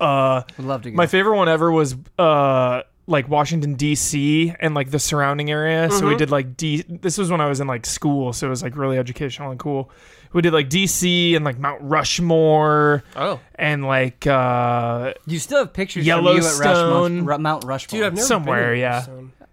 Uh, 0.00 0.42
Would 0.56 0.66
love 0.66 0.82
to 0.82 0.90
go. 0.90 0.96
my 0.96 1.06
favorite 1.06 1.36
one 1.36 1.48
ever 1.48 1.70
was 1.70 1.94
uh 2.18 2.82
like 3.08 3.28
Washington 3.28 3.74
D.C. 3.74 4.52
and 4.60 4.74
like 4.74 4.90
the 4.90 4.98
surrounding 4.98 5.50
area. 5.50 5.90
So 5.90 6.08
we 6.08 6.16
did 6.16 6.30
like 6.30 6.56
D. 6.56 6.82
This 6.88 7.18
was 7.18 7.30
when 7.30 7.40
I 7.40 7.46
was 7.46 7.60
in 7.60 7.66
like 7.66 7.86
school, 7.86 8.32
so 8.32 8.46
it 8.46 8.50
was 8.50 8.62
like 8.62 8.76
really 8.76 8.98
educational 8.98 9.50
and 9.50 9.60
cool. 9.60 9.90
We 10.32 10.42
did 10.42 10.52
like 10.52 10.68
D.C. 10.68 11.34
and 11.36 11.44
like 11.44 11.58
Mount 11.58 11.80
Rushmore 11.82 13.04
Oh, 13.14 13.40
and 13.54 13.84
like 13.86 14.26
uh 14.26 15.14
you 15.26 15.38
still 15.38 15.58
have 15.60 15.72
pictures 15.72 16.02
from 16.02 16.06
you 16.08 16.12
at 16.30 16.34
Yellowstone. 16.34 17.24
Rushmore, 17.24 17.34
Ru- 17.36 17.42
Mount 17.42 17.64
Rushmore. 17.64 17.98
dude, 18.00 18.06
I've 18.06 18.14
never 18.14 18.26
Somewhere, 18.26 18.70
been 18.72 18.80
yeah. 18.80 19.06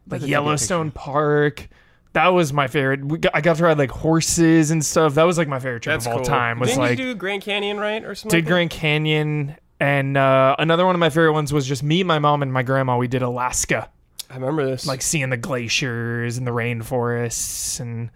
Like 0.09 0.21
Yellowstone 0.25 0.91
Park. 0.91 1.69
That 2.13 2.27
was 2.27 2.53
my 2.53 2.67
favorite. 2.67 3.03
We 3.05 3.17
got, 3.17 3.31
I 3.35 3.41
got 3.41 3.55
to 3.57 3.63
ride 3.63 3.77
like 3.79 3.89
horses 3.89 4.69
and 4.71 4.85
stuff. 4.85 5.15
That 5.15 5.23
was 5.23 5.37
like 5.37 5.47
my 5.47 5.59
favorite 5.59 5.81
trip 5.83 5.93
That's 5.95 6.05
of 6.05 6.11
all 6.11 6.17
cool. 6.19 6.25
time. 6.25 6.59
Was 6.59 6.69
Didn't 6.69 6.81
like 6.81 6.99
you 6.99 7.05
do 7.05 7.15
Grand 7.15 7.41
Canyon 7.41 7.79
right 7.79 8.03
or 8.03 8.13
something? 8.13 8.39
did 8.39 8.45
Grand 8.47 8.69
Canyon. 8.69 9.55
And 9.83 10.15
uh, 10.15 10.55
another 10.59 10.85
one 10.85 10.95
of 10.95 10.99
my 10.99 11.09
favorite 11.09 11.33
ones 11.33 11.51
was 11.51 11.67
just 11.67 11.83
me, 11.83 12.03
my 12.03 12.17
mom, 12.17 12.41
and 12.41 12.53
my 12.53 12.63
grandma. 12.63 12.97
We 12.97 13.09
did 13.09 13.21
Alaska. 13.21 13.89
I 14.29 14.35
remember 14.35 14.65
this. 14.65 14.85
like 14.85 15.01
seeing 15.01 15.29
the 15.29 15.35
glaciers 15.35 16.37
and 16.37 16.47
the 16.47 16.51
rainforests 16.51 17.81
and 17.81 18.09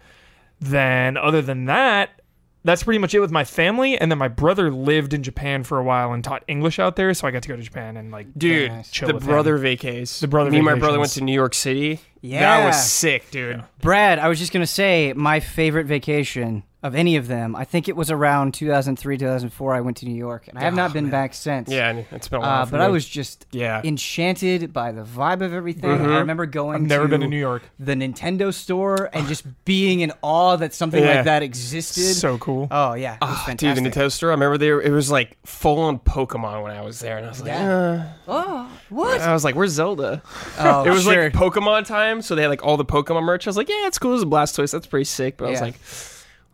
then 0.61 1.17
other 1.17 1.41
than 1.43 1.65
that 1.65 2.21
that's 2.63 2.83
pretty 2.83 2.97
much 2.97 3.13
it 3.13 3.19
with 3.19 3.29
my 3.29 3.43
family 3.43 3.97
and 3.97 4.09
then 4.09 4.17
my 4.17 4.27
brother 4.27 4.71
lived 4.71 5.13
in 5.13 5.21
japan 5.21 5.63
for 5.63 5.77
a 5.77 5.83
while 5.83 6.13
and 6.13 6.23
taught 6.23 6.43
english 6.47 6.79
out 6.79 6.95
there 6.95 7.13
so 7.13 7.27
i 7.27 7.31
got 7.31 7.43
to 7.43 7.49
go 7.49 7.55
to 7.55 7.61
japan 7.61 7.95
and 7.97 8.11
like 8.11 8.25
dude, 8.35 8.71
nice. 8.71 8.89
Chill 8.89 9.07
the 9.09 9.13
with 9.13 9.25
brother 9.25 9.59
vacays. 9.59 10.19
The 10.19 10.27
brother 10.27 10.49
Me 10.49 10.57
and 10.57 10.65
my 10.65 10.73
brother 10.73 10.97
went 10.97 11.11
to 11.11 11.21
New 11.23 11.33
York 11.33 11.53
City. 11.53 11.99
Yeah. 12.21 12.39
that 12.39 12.65
was 12.65 12.83
sick, 12.91 13.29
dude. 13.29 13.63
Brad, 13.81 14.17
I 14.17 14.27
was 14.27 14.39
just 14.39 14.51
gonna 14.51 14.65
say 14.65 15.13
my 15.15 15.39
favorite 15.39 15.85
vacation 15.85 16.63
of 16.83 16.93
any 16.93 17.15
of 17.15 17.27
them. 17.27 17.55
I 17.55 17.63
think 17.65 17.89
it 17.89 17.95
was 17.95 18.11
around 18.11 18.53
2003, 18.53 19.17
2004. 19.17 19.73
I 19.73 19.81
went 19.81 19.97
to 19.97 20.05
New 20.05 20.13
York, 20.15 20.47
and 20.47 20.57
I 20.59 20.61
have 20.61 20.75
not 20.75 20.93
been 20.93 21.09
back 21.09 21.33
since. 21.33 21.69
Yeah, 21.69 22.03
it's 22.11 22.27
been 22.27 22.37
a 22.37 22.41
while. 22.41 22.61
Uh, 22.61 22.65
but 22.67 22.77
me. 22.77 22.83
I 22.85 22.87
was 22.89 23.07
just 23.07 23.47
Yeah. 23.51 23.81
enchanted 23.83 24.71
by 24.73 24.91
the 24.91 25.01
vibe 25.03 25.41
of 25.41 25.53
everything. 25.53 25.89
I 25.89 26.19
remember 26.19 26.45
going. 26.45 26.75
i've 26.75 26.81
never 26.81 27.05
to 27.05 27.09
been 27.09 27.21
to 27.21 27.27
new 27.27 27.39
york 27.39 27.63
the 27.79 27.93
Nintendo 27.95 28.53
store 28.53 29.09
and 29.11 29.27
just 29.27 29.43
being 29.65 30.01
in 30.01 30.11
awe 30.21 30.55
that 30.57 30.73
something 30.73 31.01
Yeah. 31.03 31.15
like 31.15 31.25
that 31.25 31.41
existed. 31.43 32.13
so 32.13 32.37
cool 32.37 32.67
oh 32.69 32.93
yeah, 32.93 33.15
it 33.15 33.21
was 33.21 33.29
Ah, 33.31 33.43
fantastic. 33.47 33.83
Dude, 33.83 33.93
the 33.93 33.99
Nintendo 33.99 34.11
store. 34.11 34.29
I 34.29 34.33
remember 34.33 34.57
there. 34.59 34.79
It 34.79 34.91
was 34.91 35.09
like 35.09 35.35
full 35.45 35.79
on 35.79 35.97
Pokemon 35.99 36.61
when 36.63 36.71
I 36.71 36.81
was 36.81 36.99
there, 36.99 37.17
and 37.17 37.25
I 37.25 37.29
was 37.29 37.39
like, 37.41 37.49
Yeah. 37.49 38.09
oh, 38.27 38.69
what? 38.89 39.19
uh, 39.19 39.23
I 39.25 39.33
was 39.33 39.43
like, 39.43 39.55
"Where's 39.55 39.71
Zelda?" 39.71 40.21
Oh, 40.59 40.83
It 40.85 40.89
was 40.91 41.03
sure. 41.03 41.23
like 41.23 41.33
Pokemon 41.33 41.85
time, 41.87 42.21
so 42.21 42.35
they 42.35 42.43
had 42.43 42.49
like 42.49 42.63
all 42.63 42.77
the 42.77 42.85
Pokemon 42.85 43.23
merch. 43.23 43.47
I 43.47 43.49
was 43.49 43.57
like, 43.57 43.67
"Yeah, 43.69 43.87
it's 43.87 43.97
cool. 43.97 44.13
It's 44.13 44.23
a 44.23 44.27
Blastoise. 44.27 44.71
That's 44.71 44.87
pretty 44.87 45.05
sick." 45.05 45.37
But 45.37 45.47
I 45.47 45.49
was 45.51 45.61
like, 45.61 45.75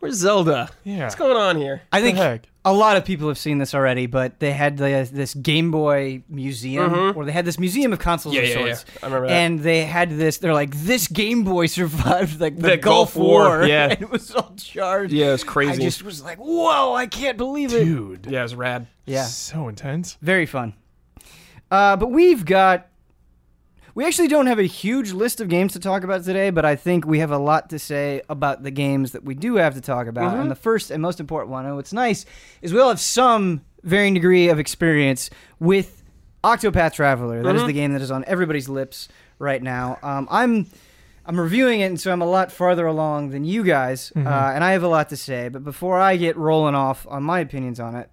"Where's 0.04 0.16
Zelda? 0.18 0.70
yeah 0.84 1.04
What's 1.04 1.16
going 1.16 1.38
on 1.38 1.58
here?" 1.58 1.82
I 1.92 2.02
think 2.02 2.18
heck? 2.18 2.44
a 2.66 2.72
lot 2.74 2.96
of 2.98 3.04
people 3.06 3.28
have 3.28 3.38
seen 3.38 3.58
this 3.58 3.74
already, 3.74 4.06
but 4.06 4.40
they 4.40 4.52
had 4.52 4.78
the, 4.78 5.08
this 5.12 5.34
Game 5.34 5.70
Boy 5.72 6.24
museum, 6.30 6.92
Mhm. 6.92 7.16
or 7.16 7.26
they 7.26 7.32
had 7.32 7.44
this 7.46 7.60
museum 7.60 7.92
of 7.94 8.00
consoles 8.00 8.36
Yeah, 8.36 8.42
of 8.42 8.48
yeah, 8.50 8.60
yeah. 8.66 8.74
sorts. 8.76 8.86
I 9.02 9.06
remember 9.08 9.28
that. 9.28 9.34
And 9.34 9.60
they 9.60 9.84
had 9.86 10.12
this. 10.12 10.38
They're 10.38 10.54
like, 10.54 10.74
this 10.76 11.08
Game 11.08 11.44
Boy 11.44 11.66
survived 11.66 12.40
like 12.40 12.56
the, 12.56 12.62
The 12.70 12.78
Gulf, 12.78 13.14
Gulf 13.14 13.16
War, 13.16 13.44
War. 13.60 13.64
yeah. 13.68 13.90
and 13.90 14.02
it 14.02 14.10
was 14.10 14.34
all 14.34 14.54
charged. 14.56 15.12
yeah, 15.14 15.28
it 15.30 15.32
was 15.32 15.44
crazy. 15.44 15.72
I 15.72 15.76
crazy. 15.76 15.88
just 15.88 16.04
was 16.04 16.24
like, 16.24 16.38
whoa, 16.38 16.94
I 16.94 17.06
can't 17.08 17.38
believe 17.38 17.74
it. 17.74 17.84
dude 17.84 18.28
yeah, 18.30 18.40
it 18.40 18.44
was 18.44 18.56
rad. 18.56 18.88
Yeah, 19.06 19.24
so 19.26 19.68
intense 19.68 20.18
very 20.22 20.46
fun. 20.46 20.74
Uh, 21.72 21.96
but 21.98 22.12
we've 22.12 22.46
got. 22.46 22.88
We 23.96 24.06
actually 24.06 24.28
don't 24.28 24.48
have 24.48 24.58
a 24.60 24.64
huge 24.64 25.12
list 25.12 25.40
of 25.40 25.50
games 25.50 25.74
to 25.74 25.80
talk 25.80 26.04
about 26.04 26.24
today, 26.24 26.50
but 26.50 26.66
I 26.66 26.76
think 26.76 27.06
we 27.06 27.20
have 27.20 27.30
a 27.32 27.38
lot 27.38 27.70
to 27.70 27.78
say 27.78 28.22
about 28.28 28.64
the 28.64 28.72
games 28.72 29.12
that 29.12 29.24
we 29.24 29.36
do 29.36 29.56
have 29.56 29.76
to 29.76 29.82
talk 29.82 30.08
about. 30.08 30.34
And 30.42 30.50
the 30.50 30.56
first 30.56 30.90
and 30.90 31.02
most 31.02 31.20
important 31.20 31.52
one, 31.52 31.66
and 31.66 31.76
what's 31.76 31.94
nice, 31.94 32.26
is 32.64 32.74
we 32.74 32.80
all 32.80 32.90
have 32.90 33.00
some 33.00 33.62
varying 33.84 34.16
degree 34.16 34.50
of 34.50 34.58
experience 34.58 35.30
with 35.60 36.04
Octopath 36.44 36.94
Traveler. 36.94 37.44
That 37.44 37.56
is 37.56 37.62
the 37.68 37.74
game 37.74 37.94
that 37.94 38.02
is 38.02 38.10
on 38.10 38.24
everybody's 38.26 38.68
lips 38.68 39.10
right 39.38 39.62
now. 39.62 40.00
Um, 40.02 40.28
I'm 40.32 40.68
I'm 41.26 41.40
reviewing 41.40 41.80
it, 41.82 41.86
and 41.86 42.00
so 42.02 42.12
I'm 42.12 42.22
a 42.22 42.26
lot 42.26 42.52
farther 42.52 42.86
along 42.86 43.30
than 43.30 43.46
you 43.46 43.64
guys, 43.64 44.12
uh, 44.16 44.20
and 44.56 44.62
I 44.64 44.72
have 44.72 44.84
a 44.84 44.88
lot 44.90 45.10
to 45.10 45.18
say. 45.18 45.50
But 45.50 45.64
before 45.64 46.00
I 46.00 46.18
get 46.18 46.36
rolling 46.36 46.76
off 46.76 47.06
on 47.10 47.24
my 47.24 47.40
opinions 47.40 47.80
on 47.80 47.96
it, 47.96 48.10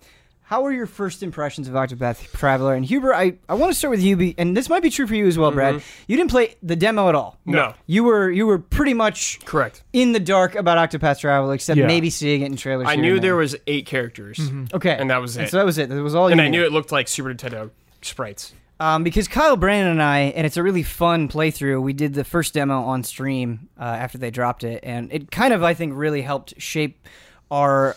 how 0.50 0.62
were 0.62 0.72
your 0.72 0.86
first 0.86 1.22
impressions 1.22 1.68
of 1.68 1.74
Octopath 1.74 2.36
Traveler? 2.36 2.74
And 2.74 2.84
Huber, 2.84 3.14
I, 3.14 3.34
I 3.48 3.54
want 3.54 3.72
to 3.72 3.78
start 3.78 3.92
with 3.92 4.02
you, 4.02 4.16
be, 4.16 4.34
and 4.36 4.56
this 4.56 4.68
might 4.68 4.82
be 4.82 4.90
true 4.90 5.06
for 5.06 5.14
you 5.14 5.28
as 5.28 5.38
well, 5.38 5.52
Brad. 5.52 5.80
You 6.08 6.16
didn't 6.16 6.32
play 6.32 6.56
the 6.60 6.74
demo 6.74 7.08
at 7.08 7.14
all. 7.14 7.38
No. 7.46 7.72
You 7.86 8.02
were 8.02 8.28
you 8.28 8.48
were 8.48 8.58
pretty 8.58 8.92
much 8.92 9.38
Correct. 9.44 9.84
in 9.92 10.10
the 10.10 10.18
dark 10.18 10.56
about 10.56 10.90
Octopath 10.90 11.20
Traveler, 11.20 11.54
except 11.54 11.78
Yeah. 11.78 11.86
maybe 11.86 12.10
seeing 12.10 12.42
it 12.42 12.46
in 12.46 12.56
trailers. 12.56 12.88
I 12.88 12.96
knew 12.96 13.14
and 13.14 13.22
there 13.22 13.36
was 13.36 13.54
eight 13.68 13.86
characters, 13.86 14.40
okay, 14.74 14.96
and 14.98 15.08
that 15.08 15.20
was 15.20 15.36
it. 15.36 15.50
so 15.50 15.58
that 15.58 15.64
was 15.66 15.78
it. 15.78 15.88
That 15.88 16.02
was 16.02 16.16
all. 16.16 16.26
and 16.26 16.40
I 16.40 16.48
knew. 16.48 16.58
knew 16.58 16.66
it 16.66 16.72
looked 16.72 16.90
like 16.90 17.06
Super 17.06 17.32
Nintendo 17.32 17.70
sprites. 18.02 18.52
Um, 18.80 19.04
because 19.04 19.28
Kyle 19.28 19.56
Brandon 19.56 19.92
and 19.92 20.02
I, 20.02 20.18
and 20.34 20.44
it's 20.44 20.56
a 20.56 20.64
really 20.64 20.82
fun 20.82 21.28
playthrough. 21.28 21.80
We 21.80 21.92
did 21.92 22.14
the 22.14 22.24
first 22.24 22.54
demo 22.54 22.80
on 22.82 23.04
stream 23.04 23.68
uh, 23.78 23.84
after 23.84 24.18
they 24.18 24.32
dropped 24.32 24.64
it, 24.64 24.80
and 24.82 25.12
it 25.12 25.30
kind 25.30 25.54
of, 25.54 25.62
I 25.62 25.74
think, 25.74 25.92
really 25.94 26.22
helped 26.22 26.60
shape 26.60 27.06
our 27.52 27.94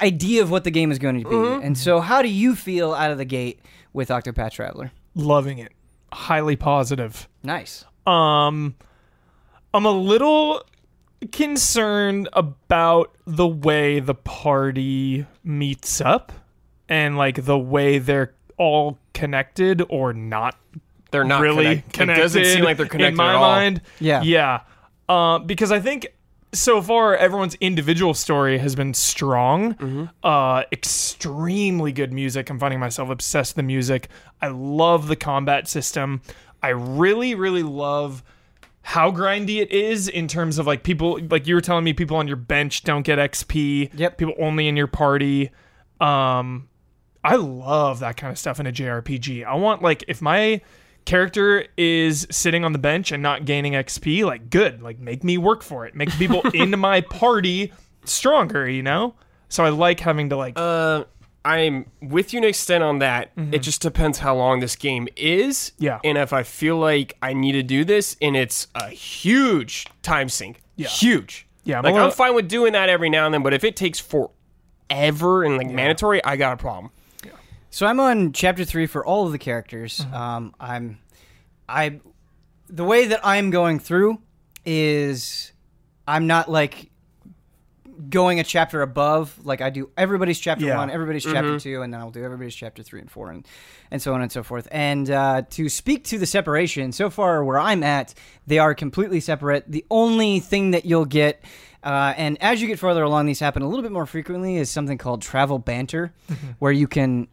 idea 0.00 0.42
of 0.42 0.50
what 0.50 0.64
the 0.64 0.70
game 0.70 0.90
is 0.92 0.98
going 0.98 1.22
to 1.22 1.28
be. 1.28 1.64
And 1.64 1.76
so, 1.76 2.00
how 2.00 2.22
do 2.22 2.28
you 2.28 2.54
feel 2.54 2.92
out 2.94 3.10
of 3.10 3.18
the 3.18 3.24
gate 3.24 3.60
with 3.92 4.08
Octopath 4.08 4.52
Traveler? 4.52 4.92
loving 5.14 5.58
it 5.58 5.72
highly 6.10 6.56
positive 6.56 7.28
Nice. 7.42 7.84
Um, 8.06 8.74
I'm 9.74 9.84
a 9.84 9.90
little 9.90 10.62
concerned 11.32 12.28
about 12.32 13.14
the 13.26 13.46
way 13.46 14.00
the 14.00 14.14
party 14.14 15.26
meets 15.44 16.00
up 16.00 16.32
and 16.88 17.16
like 17.16 17.44
the 17.44 17.58
way 17.58 17.98
they're 17.98 18.34
all 18.58 18.98
connected 19.14 19.82
or 19.88 20.12
not 20.12 20.56
They're 21.10 21.24
not 21.24 21.40
really 21.42 21.64
connect- 21.64 21.92
connected. 21.92 22.20
It 22.20 22.22
doesn't 22.22 22.44
seem 22.46 22.64
like 22.64 22.76
they're 22.76 22.86
connected 22.86 23.12
in 23.12 23.16
my 23.16 23.30
at 23.30 23.36
all. 23.36 23.42
mind. 23.42 23.80
Yeah. 24.00 24.22
yeah, 24.22 24.60
uh, 25.08 25.38
because 25.40 25.70
I 25.72 25.80
think 25.80 26.06
so 26.54 26.82
far 26.82 27.16
everyone's 27.16 27.54
individual 27.56 28.14
story 28.14 28.58
has 28.58 28.74
been 28.74 28.94
strong. 28.94 29.74
Mm-hmm. 29.74 30.04
Uh, 30.22 30.64
extremely 30.70 31.92
good 31.92 32.12
music. 32.12 32.50
I'm 32.50 32.58
finding 32.58 32.80
myself 32.80 33.08
obsessed 33.08 33.52
with 33.52 33.56
the 33.56 33.66
music. 33.66 34.08
I 34.40 34.48
love 34.48 35.08
the 35.08 35.16
combat 35.16 35.68
system. 35.68 36.20
I 36.62 36.68
really, 36.68 37.34
really 37.34 37.62
love 37.62 38.22
how 38.82 39.10
grindy 39.10 39.60
it 39.60 39.70
is 39.70 40.08
in 40.08 40.28
terms 40.28 40.58
of 40.58 40.66
like 40.66 40.82
people 40.82 41.18
like 41.30 41.46
you 41.46 41.54
were 41.54 41.60
telling 41.60 41.84
me 41.84 41.92
people 41.92 42.16
on 42.16 42.26
your 42.26 42.36
bench 42.36 42.82
don't 42.82 43.02
get 43.02 43.18
XP. 43.18 43.90
Yep. 43.94 44.18
People 44.18 44.34
only 44.38 44.68
in 44.68 44.76
your 44.76 44.88
party. 44.88 45.50
Um 46.00 46.68
I 47.24 47.36
love 47.36 48.00
that 48.00 48.16
kind 48.16 48.32
of 48.32 48.38
stuff 48.38 48.58
in 48.58 48.66
a 48.66 48.72
JRPG. 48.72 49.44
I 49.44 49.54
want 49.54 49.82
like 49.82 50.04
if 50.08 50.20
my 50.20 50.60
character 51.04 51.66
is 51.76 52.26
sitting 52.30 52.64
on 52.64 52.72
the 52.72 52.78
bench 52.78 53.12
and 53.12 53.22
not 53.22 53.44
gaining 53.44 53.72
XP, 53.72 54.24
like 54.24 54.50
good, 54.50 54.82
like 54.82 54.98
make 54.98 55.24
me 55.24 55.38
work 55.38 55.62
for 55.62 55.86
it. 55.86 55.94
Make 55.94 56.10
people 56.12 56.42
in 56.54 56.78
my 56.78 57.00
party 57.00 57.72
stronger, 58.04 58.68
you 58.68 58.82
know? 58.82 59.14
So 59.48 59.64
I 59.64 59.68
like 59.70 60.00
having 60.00 60.30
to 60.30 60.36
like 60.36 60.54
Uh, 60.56 61.04
I'm 61.44 61.86
with 62.00 62.32
you 62.32 62.40
to 62.40 62.46
an 62.46 62.48
extent 62.48 62.84
on 62.84 63.00
that. 63.00 63.32
It 63.36 63.58
just 63.60 63.82
depends 63.82 64.18
how 64.18 64.36
long 64.36 64.60
this 64.60 64.76
game 64.76 65.08
is. 65.16 65.72
Mm-hmm. 65.74 65.84
Yeah. 65.84 66.00
And 66.04 66.18
if 66.18 66.32
I 66.32 66.42
feel 66.42 66.76
like 66.78 67.16
I 67.20 67.32
need 67.32 67.52
to 67.52 67.62
do 67.62 67.84
this 67.84 68.16
and 68.22 68.36
it's 68.36 68.68
a 68.74 68.88
huge 68.88 69.86
time 70.02 70.28
sink. 70.28 70.62
Yeah. 70.76 70.88
Huge. 70.88 71.46
Yeah, 71.64 71.78
I'm 71.78 71.84
Like 71.84 71.94
I'm 71.94 72.10
fine 72.10 72.34
with 72.34 72.48
doing 72.48 72.72
that 72.72 72.88
every 72.88 73.10
now 73.10 73.26
and 73.26 73.34
then, 73.34 73.42
but 73.42 73.54
if 73.54 73.62
it 73.62 73.76
takes 73.76 74.00
forever 74.00 75.44
and 75.44 75.56
like 75.56 75.70
mandatory, 75.70 76.24
I 76.24 76.36
got 76.36 76.54
a 76.54 76.56
problem. 76.56 76.90
So 77.72 77.86
I'm 77.86 77.98
on 78.00 78.32
chapter 78.32 78.66
three 78.66 78.86
for 78.86 79.04
all 79.04 79.24
of 79.24 79.32
the 79.32 79.38
characters. 79.38 79.98
Mm-hmm. 79.98 80.14
Um, 80.14 80.54
I'm, 80.60 80.98
I, 81.66 82.00
the 82.68 82.84
way 82.84 83.06
that 83.06 83.20
I'm 83.24 83.48
going 83.48 83.78
through 83.78 84.20
is, 84.66 85.52
I'm 86.06 86.26
not 86.26 86.50
like 86.50 86.90
going 88.10 88.40
a 88.40 88.44
chapter 88.44 88.82
above. 88.82 89.38
Like 89.42 89.62
I 89.62 89.70
do 89.70 89.88
everybody's 89.96 90.38
chapter 90.38 90.66
Yeah. 90.66 90.76
one, 90.76 90.90
everybody's 90.90 91.24
chapter 91.24 91.58
two, 91.58 91.80
and 91.80 91.94
then 91.94 92.00
I'll 92.00 92.10
do 92.10 92.22
everybody's 92.22 92.54
chapter 92.54 92.82
three 92.82 93.00
and 93.00 93.10
four, 93.10 93.30
and 93.30 93.46
and 93.90 94.02
so 94.02 94.12
on 94.12 94.20
and 94.20 94.30
so 94.30 94.42
forth. 94.42 94.68
And 94.70 95.10
uh, 95.10 95.42
to 95.50 95.70
speak 95.70 96.04
to 96.04 96.18
the 96.18 96.26
separation, 96.26 96.92
so 96.92 97.08
far 97.08 97.42
where 97.42 97.58
I'm 97.58 97.82
at, 97.82 98.12
they 98.46 98.58
are 98.58 98.74
completely 98.74 99.20
separate. 99.20 99.64
The 99.66 99.86
only 99.90 100.40
thing 100.40 100.72
that 100.72 100.84
you'll 100.84 101.06
get. 101.06 101.42
Uh, 101.82 102.12
and 102.16 102.36
as 102.42 102.60
you 102.60 102.68
get 102.68 102.78
further 102.78 103.02
along, 103.02 103.26
these 103.26 103.40
happen 103.40 103.62
a 103.62 103.68
little 103.68 103.82
bit 103.82 103.92
more 103.92 104.06
frequently. 104.06 104.56
Is 104.58 104.68
something 104.68 104.98
called 104.98 105.22
travel 105.22 105.58
banter, 105.58 106.12
where 106.58 106.72
you 106.72 106.86
can 106.86 107.28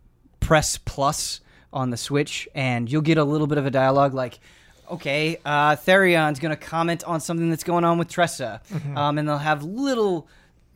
press 0.50 0.80
plus 0.80 1.42
on 1.72 1.92
the 1.92 1.98
Switch, 1.98 2.50
and 2.56 2.92
you'll 2.92 3.04
get 3.04 3.20
a 3.20 3.24
little 3.24 3.46
bit 3.46 3.60
of 3.60 3.68
a 3.68 3.70
dialogue 3.70 4.16
like, 4.16 4.40
okay, 4.90 5.38
uh, 5.46 5.76
Therion's 5.76 6.40
going 6.40 6.50
to 6.50 6.58
comment 6.58 7.04
on 7.04 7.20
something 7.22 7.52
that's 7.52 7.64
going 7.64 7.84
on 7.84 8.00
with 8.00 8.08
Tressa. 8.08 8.60
Um, 8.96 9.20
and 9.20 9.30
they'll 9.30 9.38
have 9.38 9.64
little 9.64 10.28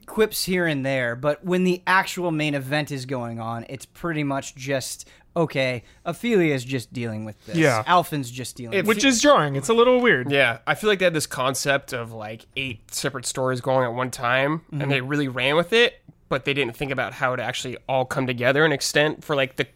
quips 0.06 0.44
here 0.44 0.68
and 0.68 0.86
there. 0.86 1.16
But 1.16 1.44
when 1.44 1.64
the 1.64 1.82
actual 1.88 2.30
main 2.30 2.54
event 2.54 2.92
is 2.92 3.08
going 3.08 3.40
on, 3.40 3.66
it's 3.68 3.88
pretty 3.88 4.24
much 4.24 4.54
just, 4.54 5.10
okay, 5.36 5.84
Ophilia's 6.06 6.64
just 6.64 6.94
dealing 6.94 7.26
with 7.26 7.44
this. 7.48 7.56
Yeah. 7.56 7.82
Alfyn's 7.88 8.30
just 8.30 8.56
dealing 8.56 8.78
with 8.78 8.86
this. 8.86 8.96
which 8.96 9.04
is 9.04 9.24
jarring. 9.24 9.56
It's 9.56 9.70
a 9.70 9.74
little 9.74 10.00
weird. 10.02 10.30
Yeah, 10.32 10.60
I 10.68 10.76
feel 10.76 10.92
like 10.92 11.00
they 11.00 11.06
had 11.06 11.16
this 11.16 11.26
concept 11.26 11.94
of 11.94 12.14
like 12.14 12.46
eight 12.56 12.94
separate 12.94 13.26
stories 13.26 13.60
going 13.60 13.86
at 13.86 13.94
one 13.96 14.12
time, 14.12 14.62
and 14.72 14.92
they 14.92 15.02
really 15.02 15.30
ran 15.30 15.56
with 15.56 15.74
it, 15.74 16.00
but 16.34 16.46
they 16.46 16.54
didn't 16.56 16.76
think 16.76 16.90
about 16.90 17.14
how 17.14 17.36
to 17.36 17.44
actually 17.44 17.78
all 17.88 18.06
come 18.06 18.26
together 18.26 18.66
and 18.66 18.74
extent 18.74 19.24
for 19.24 19.36
like 19.36 19.56
the 19.58 19.68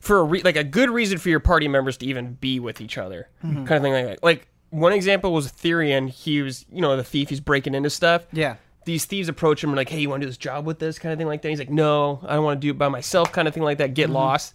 for 0.00 0.18
a 0.18 0.24
re- 0.24 0.42
like 0.42 0.56
a 0.56 0.64
good 0.64 0.90
reason 0.90 1.18
for 1.18 1.28
your 1.28 1.38
party 1.38 1.68
members 1.68 1.96
to 1.98 2.06
even 2.06 2.32
be 2.32 2.58
with 2.58 2.80
each 2.80 2.98
other, 2.98 3.28
mm-hmm. 3.44 3.64
kind 3.64 3.76
of 3.76 3.82
thing 3.82 3.92
like 3.92 4.06
that. 4.06 4.24
Like 4.24 4.48
one 4.70 4.92
example 4.92 5.32
was 5.32 5.52
Therion. 5.52 6.08
He 6.08 6.42
was 6.42 6.66
you 6.68 6.80
know 6.80 6.96
the 6.96 7.04
thief. 7.04 7.28
He's 7.28 7.38
breaking 7.38 7.76
into 7.76 7.90
stuff. 7.90 8.26
Yeah. 8.32 8.56
These 8.86 9.04
thieves 9.04 9.28
approach 9.28 9.62
him 9.62 9.70
and 9.70 9.76
like, 9.76 9.88
hey, 9.88 10.00
you 10.00 10.10
want 10.10 10.20
to 10.20 10.26
do 10.26 10.30
this 10.30 10.36
job 10.36 10.66
with 10.66 10.80
this 10.80 10.98
kind 10.98 11.12
of 11.12 11.18
thing 11.18 11.28
like 11.28 11.42
that. 11.42 11.48
He's 11.48 11.60
like, 11.60 11.70
no, 11.70 12.18
I 12.26 12.34
don't 12.34 12.42
want 12.42 12.60
to 12.60 12.66
do 12.66 12.72
it 12.72 12.78
by 12.78 12.88
myself, 12.88 13.30
kind 13.30 13.46
of 13.46 13.54
thing 13.54 13.62
like 13.62 13.78
that. 13.78 13.94
Get 13.94 14.06
mm-hmm. 14.06 14.14
lost. 14.14 14.54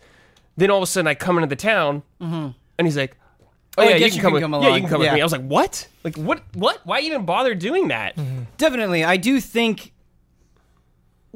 Then 0.57 0.69
all 0.69 0.79
of 0.79 0.83
a 0.83 0.87
sudden, 0.87 1.07
I 1.07 1.15
come 1.15 1.37
into 1.37 1.47
the 1.47 1.55
town, 1.55 2.03
mm-hmm. 2.19 2.49
and 2.77 2.87
he's 2.87 2.97
like, 2.97 3.15
Oh, 3.77 3.83
oh 3.83 3.87
I 3.87 3.91
yeah, 3.91 3.95
you 3.95 4.05
can 4.07 4.15
you 4.15 4.21
come 4.21 4.29
can 4.29 4.33
with 4.33 4.41
come 4.41 4.53
Yeah, 4.61 4.75
you 4.75 4.81
can 4.81 4.89
come 4.89 4.99
with 4.99 5.13
me. 5.13 5.21
I 5.21 5.23
was 5.23 5.31
like, 5.31 5.45
what? 5.45 5.87
Like 6.03 6.17
what? 6.17 6.43
What? 6.53 6.81
Why 6.85 6.99
even 6.99 7.25
bother 7.25 7.55
doing 7.55 7.87
that? 7.89 8.17
Definitely. 8.57 9.05
I 9.05 9.15
do 9.15 9.39
think 9.39 9.93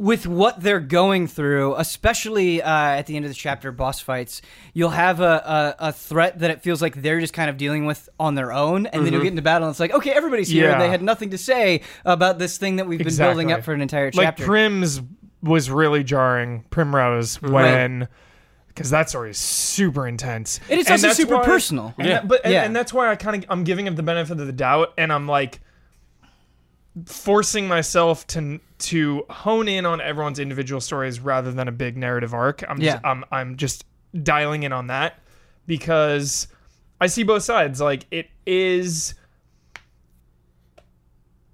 with 0.01 0.25
what 0.25 0.61
they're 0.61 0.79
going 0.79 1.27
through, 1.27 1.75
especially 1.75 2.61
uh, 2.61 2.69
at 2.71 3.05
the 3.05 3.17
end 3.17 3.25
of 3.25 3.31
the 3.31 3.35
chapter, 3.35 3.69
boss 3.73 3.99
fights, 3.99 4.41
you'll 4.73 4.91
have 4.91 5.19
a, 5.19 5.75
a, 5.79 5.87
a 5.89 5.91
threat 5.91 6.39
that 6.39 6.49
it 6.49 6.61
feels 6.61 6.81
like 6.81 7.01
they're 7.01 7.19
just 7.19 7.33
kind 7.33 7.49
of 7.49 7.57
dealing 7.57 7.85
with 7.85 8.07
on 8.17 8.35
their 8.35 8.53
own, 8.53 8.85
and 8.85 9.05
then 9.05 9.11
you'll 9.11 9.21
get 9.21 9.31
into 9.31 9.41
battle, 9.41 9.67
and 9.67 9.73
it's 9.73 9.79
like, 9.79 9.91
okay, 9.93 10.11
everybody's 10.11 10.47
here. 10.47 10.69
and 10.69 10.79
Yeah. 10.79 10.85
They 10.85 10.89
had 10.89 11.01
nothing 11.01 11.31
to 11.31 11.37
say 11.37 11.81
about 12.05 12.39
this 12.39 12.57
thing 12.57 12.77
that 12.77 12.87
we've 12.87 13.03
been 13.03 13.15
building 13.17 13.51
up 13.51 13.63
for 13.65 13.73
an 13.73 13.81
entire 13.81 14.09
chapter. 14.09 14.41
like. 14.43 14.47
Prim's 14.47 15.01
was 15.43 15.69
really 15.69 16.03
jarring. 16.05 16.63
Primrose 16.69 17.41
when 17.41 18.07
because 18.69 18.91
that 18.91 19.09
story 19.09 19.31
is 19.31 19.37
super 19.37 20.07
intense. 20.07 20.61
and 20.69 20.79
it's 20.79 20.89
also 20.89 21.11
super 21.11 21.35
why- 21.35 21.45
personal. 21.45 21.93
And 21.97 22.07
that- 22.07 22.27
but 22.29 22.41
and, 22.45 22.53
Yeah. 22.53 22.63
and 22.63 22.73
that's 22.73 22.93
why 22.93 23.09
I 23.11 23.17
kind 23.17 23.43
of 23.43 23.49
I'm 23.51 23.65
giving 23.65 23.85
him 23.85 23.95
the 23.95 24.03
benefit 24.03 24.39
of 24.39 24.47
the 24.47 24.53
doubt, 24.53 24.93
and 24.97 25.11
I'm 25.11 25.27
like 25.27 25.59
forcing 27.05 27.67
myself 27.67 28.25
to 28.27 28.59
to 28.79 29.25
hone 29.29 29.67
in 29.67 29.85
on 29.85 30.01
everyone's 30.01 30.39
individual 30.39 30.81
stories 30.81 31.19
rather 31.19 31.51
than 31.51 31.67
a 31.67 31.71
big 31.71 31.97
narrative 31.97 32.33
arc. 32.33 32.63
I'm 32.67 32.79
just, 32.79 33.05
I'm 33.05 33.25
I'm 33.31 33.57
just 33.57 33.85
dialing 34.23 34.63
in 34.63 34.71
on 34.71 34.87
that 34.87 35.19
because 35.67 36.47
I 36.99 37.07
see 37.07 37.23
both 37.23 37.43
sides. 37.43 37.79
Like 37.81 38.05
it 38.11 38.29
is 38.45 39.13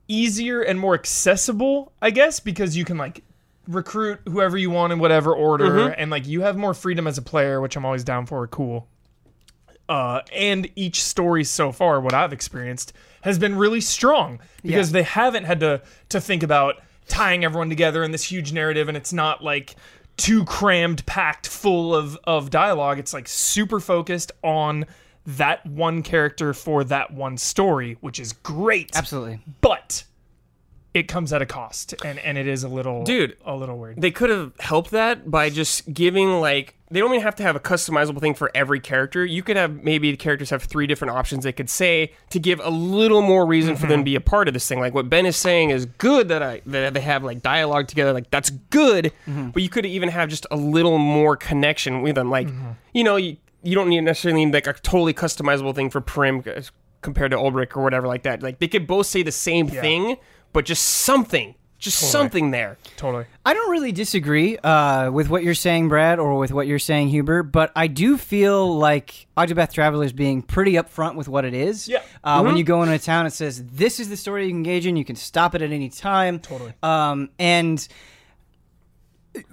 easier 0.07 0.61
and 0.61 0.79
more 0.79 0.93
accessible, 0.93 1.91
I 2.01 2.11
guess, 2.11 2.39
because 2.39 2.77
you 2.77 2.85
can 2.85 2.97
like 2.97 3.23
recruit 3.67 4.19
whoever 4.27 4.57
you 4.57 4.69
want 4.69 4.93
in 4.93 4.99
whatever 4.99 5.33
order, 5.33 5.89
and 5.89 6.11
like 6.11 6.27
you 6.27 6.41
have 6.41 6.55
more 6.57 6.73
freedom 6.73 7.07
as 7.07 7.17
a 7.17 7.21
player, 7.23 7.59
which 7.59 7.75
I'm 7.75 7.85
always 7.85 8.03
down 8.03 8.25
for. 8.25 8.47
Cool. 8.47 8.87
Uh, 9.87 10.21
and 10.33 10.67
each 10.75 11.03
story 11.03 11.43
so 11.43 11.71
far, 11.71 12.01
what 12.01 12.13
I've 12.13 12.33
experienced, 12.33 12.93
has 13.21 13.37
been 13.37 13.55
really 13.55 13.81
strong 13.81 14.39
because 14.63 14.91
they 14.91 15.03
haven't 15.03 15.43
had 15.43 15.59
to 15.59 15.81
to 16.09 16.21
think 16.21 16.43
about 16.43 16.81
tying 17.07 17.45
everyone 17.45 17.69
together 17.69 18.03
in 18.03 18.11
this 18.11 18.23
huge 18.23 18.51
narrative, 18.51 18.87
and 18.87 18.97
it's 18.97 19.13
not 19.13 19.43
like 19.43 19.75
too 20.17 20.45
crammed, 20.45 21.05
packed 21.05 21.47
full 21.47 21.95
of 21.95 22.17
of 22.25 22.49
dialogue. 22.49 22.99
It's 22.99 23.13
like 23.13 23.27
super 23.27 23.79
focused 23.79 24.31
on 24.43 24.85
that 25.25 25.65
one 25.65 26.03
character 26.03 26.53
for 26.53 26.83
that 26.85 27.11
one 27.11 27.37
story, 27.37 27.97
which 28.01 28.19
is 28.19 28.33
great 28.33 28.95
Absolutely. 28.95 29.39
but 29.61 30.03
it 30.95 31.09
comes 31.09 31.33
at 31.33 31.41
a 31.41 31.45
cost 31.45 31.93
and 32.05 32.17
and 32.19 32.37
it 32.37 32.47
is 32.47 32.63
a 32.63 32.69
little 32.69 33.03
Dude. 33.03 33.35
a 33.45 33.55
little 33.55 33.77
weird 33.77 34.01
They 34.01 34.11
could 34.11 34.29
have 34.29 34.53
helped 34.59 34.91
that 34.91 35.29
by 35.29 35.49
just 35.49 35.93
giving 35.93 36.39
like 36.39 36.75
they 36.89 36.99
don't 36.99 37.11
even 37.11 37.21
have 37.21 37.35
to 37.35 37.43
have 37.43 37.55
a 37.55 37.59
customizable 37.59 38.21
thing 38.21 38.35
for 38.35 38.49
every 38.55 38.79
character. 38.79 39.25
You 39.25 39.43
could 39.43 39.57
have 39.57 39.83
maybe 39.83 40.11
the 40.11 40.17
characters 40.17 40.51
have 40.51 40.63
three 40.63 40.87
different 40.87 41.11
options 41.11 41.43
they 41.43 41.51
could 41.51 41.69
say 41.69 42.13
to 42.29 42.39
give 42.39 42.61
a 42.63 42.69
little 42.69 43.21
more 43.21 43.45
reason 43.45 43.75
for 43.75 43.87
them 43.87 43.97
mm-hmm. 43.97 44.01
to 44.01 44.05
be 44.05 44.15
a 44.15 44.21
part 44.21 44.47
of 44.47 44.53
this 44.53 44.67
thing. 44.67 44.79
Like 44.79 44.93
what 44.93 45.09
Ben 45.09 45.25
is 45.25 45.35
saying 45.35 45.71
is 45.71 45.85
good 45.85 46.29
that 46.29 46.41
I 46.41 46.61
that 46.65 46.93
they 46.93 47.01
have 47.01 47.23
like 47.23 47.41
dialogue 47.41 47.89
together. 47.89 48.13
Like 48.13 48.31
that's 48.31 48.49
good, 48.49 49.11
mm-hmm. 49.27 49.49
but 49.49 49.63
you 49.63 49.69
could 49.69 49.85
even 49.85 50.09
have 50.09 50.29
just 50.29 50.47
a 50.49 50.55
little 50.55 50.97
more 50.97 51.35
connection 51.35 52.01
with 52.01 52.15
them. 52.15 52.29
Like 52.29 52.47
mm-hmm. 52.47 52.71
you 52.93 53.03
know 53.03 53.17
you 53.17 53.35
you 53.63 53.75
don't 53.75 53.89
need 53.89 54.01
necessarily 54.01 54.45
need 54.45 54.53
like 54.53 54.67
a 54.67 54.73
totally 54.73 55.13
customizable 55.13 55.75
thing 55.75 55.89
for 55.89 55.99
Prim 55.99 56.43
uh, 56.47 56.61
compared 57.01 57.31
to 57.31 57.37
Olberic 57.37 57.75
or 57.75 57.83
whatever 57.83 58.07
like 58.07 58.23
that. 58.23 58.43
Like 58.43 58.59
they 58.59 58.67
could 58.67 58.87
both 58.87 59.07
say 59.07 59.23
the 59.23 59.31
same 59.31 59.67
thing, 59.67 60.17
but 60.55 60.63
just 60.65 60.85
something, 60.85 61.53
just 61.79 61.99
something 61.99 62.51
there. 62.51 62.77
totally 62.95 63.25
I 63.45 63.53
don't 63.53 63.69
really 63.69 63.91
disagree 63.91 64.57
uh, 64.57 65.11
with 65.11 65.29
what 65.29 65.43
you're 65.43 65.53
saying, 65.53 65.89
Brad, 65.89 66.17
or 66.17 66.37
with 66.37 66.53
what 66.53 66.65
you're 66.65 66.79
saying, 66.79 67.09
Huber, 67.09 67.43
but 67.43 67.73
I 67.75 67.87
do 67.87 68.17
feel 68.17 68.77
like 68.77 69.27
Octopath 69.35 69.73
Traveler 69.73 70.05
is 70.05 70.13
being 70.13 70.41
pretty 70.41 70.73
upfront 70.73 71.15
with 71.15 71.27
what 71.27 71.43
it 71.43 71.53
is. 71.53 71.89
Yeah. 71.89 72.01
Uh, 72.23 72.41
When 72.41 72.55
you 72.55 72.63
go 72.63 72.81
into 72.83 72.95
a 72.95 72.99
town, 72.99 73.25
it 73.25 73.33
says, 73.33 73.63
this 73.65 73.99
is 73.99 74.07
the 74.07 74.15
story 74.15 74.45
you 74.45 74.51
can 74.51 74.57
engage 74.59 74.87
in. 74.87 74.95
You 74.95 75.03
can 75.03 75.17
stop 75.17 75.53
it 75.55 75.61
at 75.61 75.71
any 75.71 75.89
time. 75.89 76.39
Totally. 76.39 76.73
Um, 76.81 77.29
and 77.37 77.85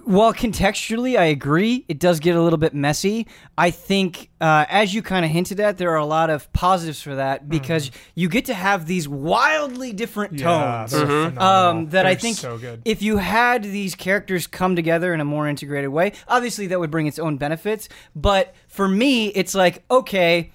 while 0.03 0.33
contextually 0.33 1.17
I 1.17 1.25
agree, 1.25 1.85
it 1.87 1.99
does 1.99 2.19
get 2.19 2.35
a 2.35 2.41
little 2.41 2.57
bit 2.57 2.73
messy. 2.73 3.27
I 3.57 3.71
think, 3.71 4.29
uh, 4.41 4.65
as 4.69 4.93
you 4.93 5.01
kind 5.01 5.25
of 5.25 5.31
hinted 5.31 5.59
at, 5.59 5.77
there 5.77 5.91
are 5.91 5.97
a 5.97 6.05
lot 6.05 6.29
of 6.29 6.51
positives 6.53 7.01
for 7.01 7.15
that 7.15 7.49
because 7.49 7.91
you 8.15 8.29
get 8.29 8.45
to 8.45 8.53
have 8.53 8.85
these 8.85 9.07
wildly 9.07 9.91
different 9.93 10.39
Yeah, 10.39 10.85
tones 10.87 10.93
phenomenal. 10.93 11.43
um, 11.43 11.89
that 11.89 12.05
I 12.05 12.13
They're 12.13 12.19
think 12.19 12.37
so 12.37 12.57
good. 12.57 12.81
if 12.85 13.01
you 13.01 13.17
had 13.17 13.63
these 13.63 13.95
characters 13.95 14.47
come 14.47 14.75
together 14.75 15.13
in 15.13 15.19
a 15.21 15.25
more 15.25 15.47
integrated 15.47 15.89
way, 15.89 16.13
obviously 16.27 16.67
that 16.67 16.79
would 16.79 16.91
bring 16.91 17.07
its 17.07 17.19
own 17.19 17.37
benefits. 17.37 17.89
But 18.15 18.53
for 18.67 18.87
me, 18.87 19.27
it's 19.27 19.53
like, 19.55 19.83
okay, 19.91 20.51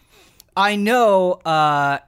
I 0.57 0.77
know 0.77 1.33
uh, 1.45 1.99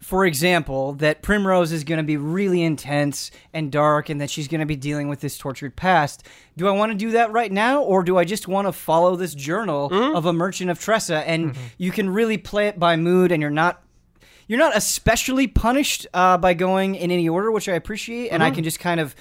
for 0.00 0.24
example, 0.24 0.94
that 0.94 1.22
Primrose 1.22 1.72
is 1.72 1.84
going 1.84 1.98
to 1.98 2.04
be 2.04 2.16
really 2.16 2.62
intense 2.62 3.30
and 3.52 3.70
dark 3.70 4.08
and 4.08 4.20
that 4.20 4.30
she's 4.30 4.48
going 4.48 4.60
to 4.60 4.66
be 4.66 4.76
dealing 4.76 5.08
with 5.08 5.20
this 5.20 5.36
tortured 5.36 5.76
past. 5.76 6.26
Do 6.56 6.66
I 6.66 6.70
want 6.70 6.90
to 6.92 6.98
do 6.98 7.10
that 7.12 7.30
right 7.32 7.52
now 7.52 7.82
or 7.82 8.02
do 8.02 8.16
I 8.16 8.24
just 8.24 8.48
want 8.48 8.66
to 8.66 8.72
follow 8.72 9.14
this 9.14 9.34
journal 9.34 9.90
mm-hmm. 9.90 10.16
of 10.16 10.24
a 10.24 10.32
merchant 10.32 10.70
of 10.70 10.80
Tressa 10.80 11.18
and 11.28 11.52
mm-hmm. 11.52 11.62
you 11.76 11.90
can 11.92 12.08
really 12.08 12.38
play 12.38 12.66
it 12.68 12.78
by 12.78 12.96
mood 12.96 13.30
and 13.30 13.42
you're 13.42 13.50
not 13.50 13.82
you're 14.50 14.58
not 14.58 14.76
especially 14.76 15.46
punished 15.46 16.08
uh, 16.12 16.36
by 16.36 16.54
going 16.54 16.96
in 16.96 17.12
any 17.12 17.28
order, 17.28 17.52
which 17.52 17.68
I 17.68 17.74
appreciate, 17.74 18.30
and 18.30 18.42
I 18.42 18.48
mm-hmm. 18.48 18.56
can 18.56 18.64
just 18.64 18.80
kind 18.80 18.98
of 18.98 19.14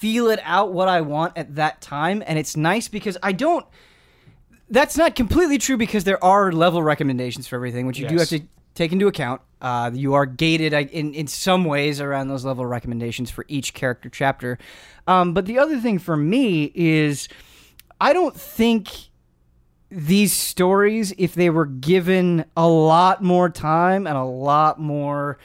feel 0.00 0.30
it 0.30 0.40
out 0.42 0.72
what 0.72 0.88
I 0.88 1.00
want 1.00 1.38
at 1.38 1.54
that 1.54 1.80
time, 1.80 2.24
and 2.26 2.36
it's 2.36 2.56
nice 2.56 2.88
because 2.88 3.16
I 3.22 3.30
don't. 3.30 3.64
That's 4.68 4.96
not 4.96 5.14
completely 5.14 5.58
true 5.58 5.76
because 5.76 6.02
there 6.02 6.22
are 6.24 6.50
level 6.50 6.82
recommendations 6.82 7.46
for 7.46 7.54
everything, 7.54 7.86
which 7.86 8.00
you 8.00 8.08
do 8.08 8.18
have 8.18 8.30
to 8.30 8.40
take 8.74 8.90
into 8.90 9.06
account. 9.06 9.42
Uh, 9.62 9.92
you 9.94 10.12
are 10.14 10.26
gated 10.26 10.72
in 10.72 11.14
in 11.14 11.28
some 11.28 11.64
ways 11.64 12.00
around 12.00 12.26
those 12.26 12.44
level 12.44 12.66
recommendations 12.66 13.30
for 13.30 13.44
each 13.48 13.72
character 13.72 14.10
chapter. 14.10 14.58
Um, 15.06 15.32
but 15.32 15.46
the 15.46 15.58
other 15.58 15.78
thing 15.78 16.00
for 16.00 16.16
me 16.16 16.72
is, 16.74 17.28
I 18.00 18.12
don't 18.12 18.36
think 18.36 18.88
these 19.88 20.32
stories, 20.32 21.14
if 21.16 21.34
they 21.34 21.48
were 21.48 21.66
given 21.66 22.44
a 22.56 22.66
lot 22.66 23.22
more 23.22 23.48
time 23.48 24.06
and 24.06 24.16
a 24.16 24.24
lot 24.24 24.80
more 24.80 25.38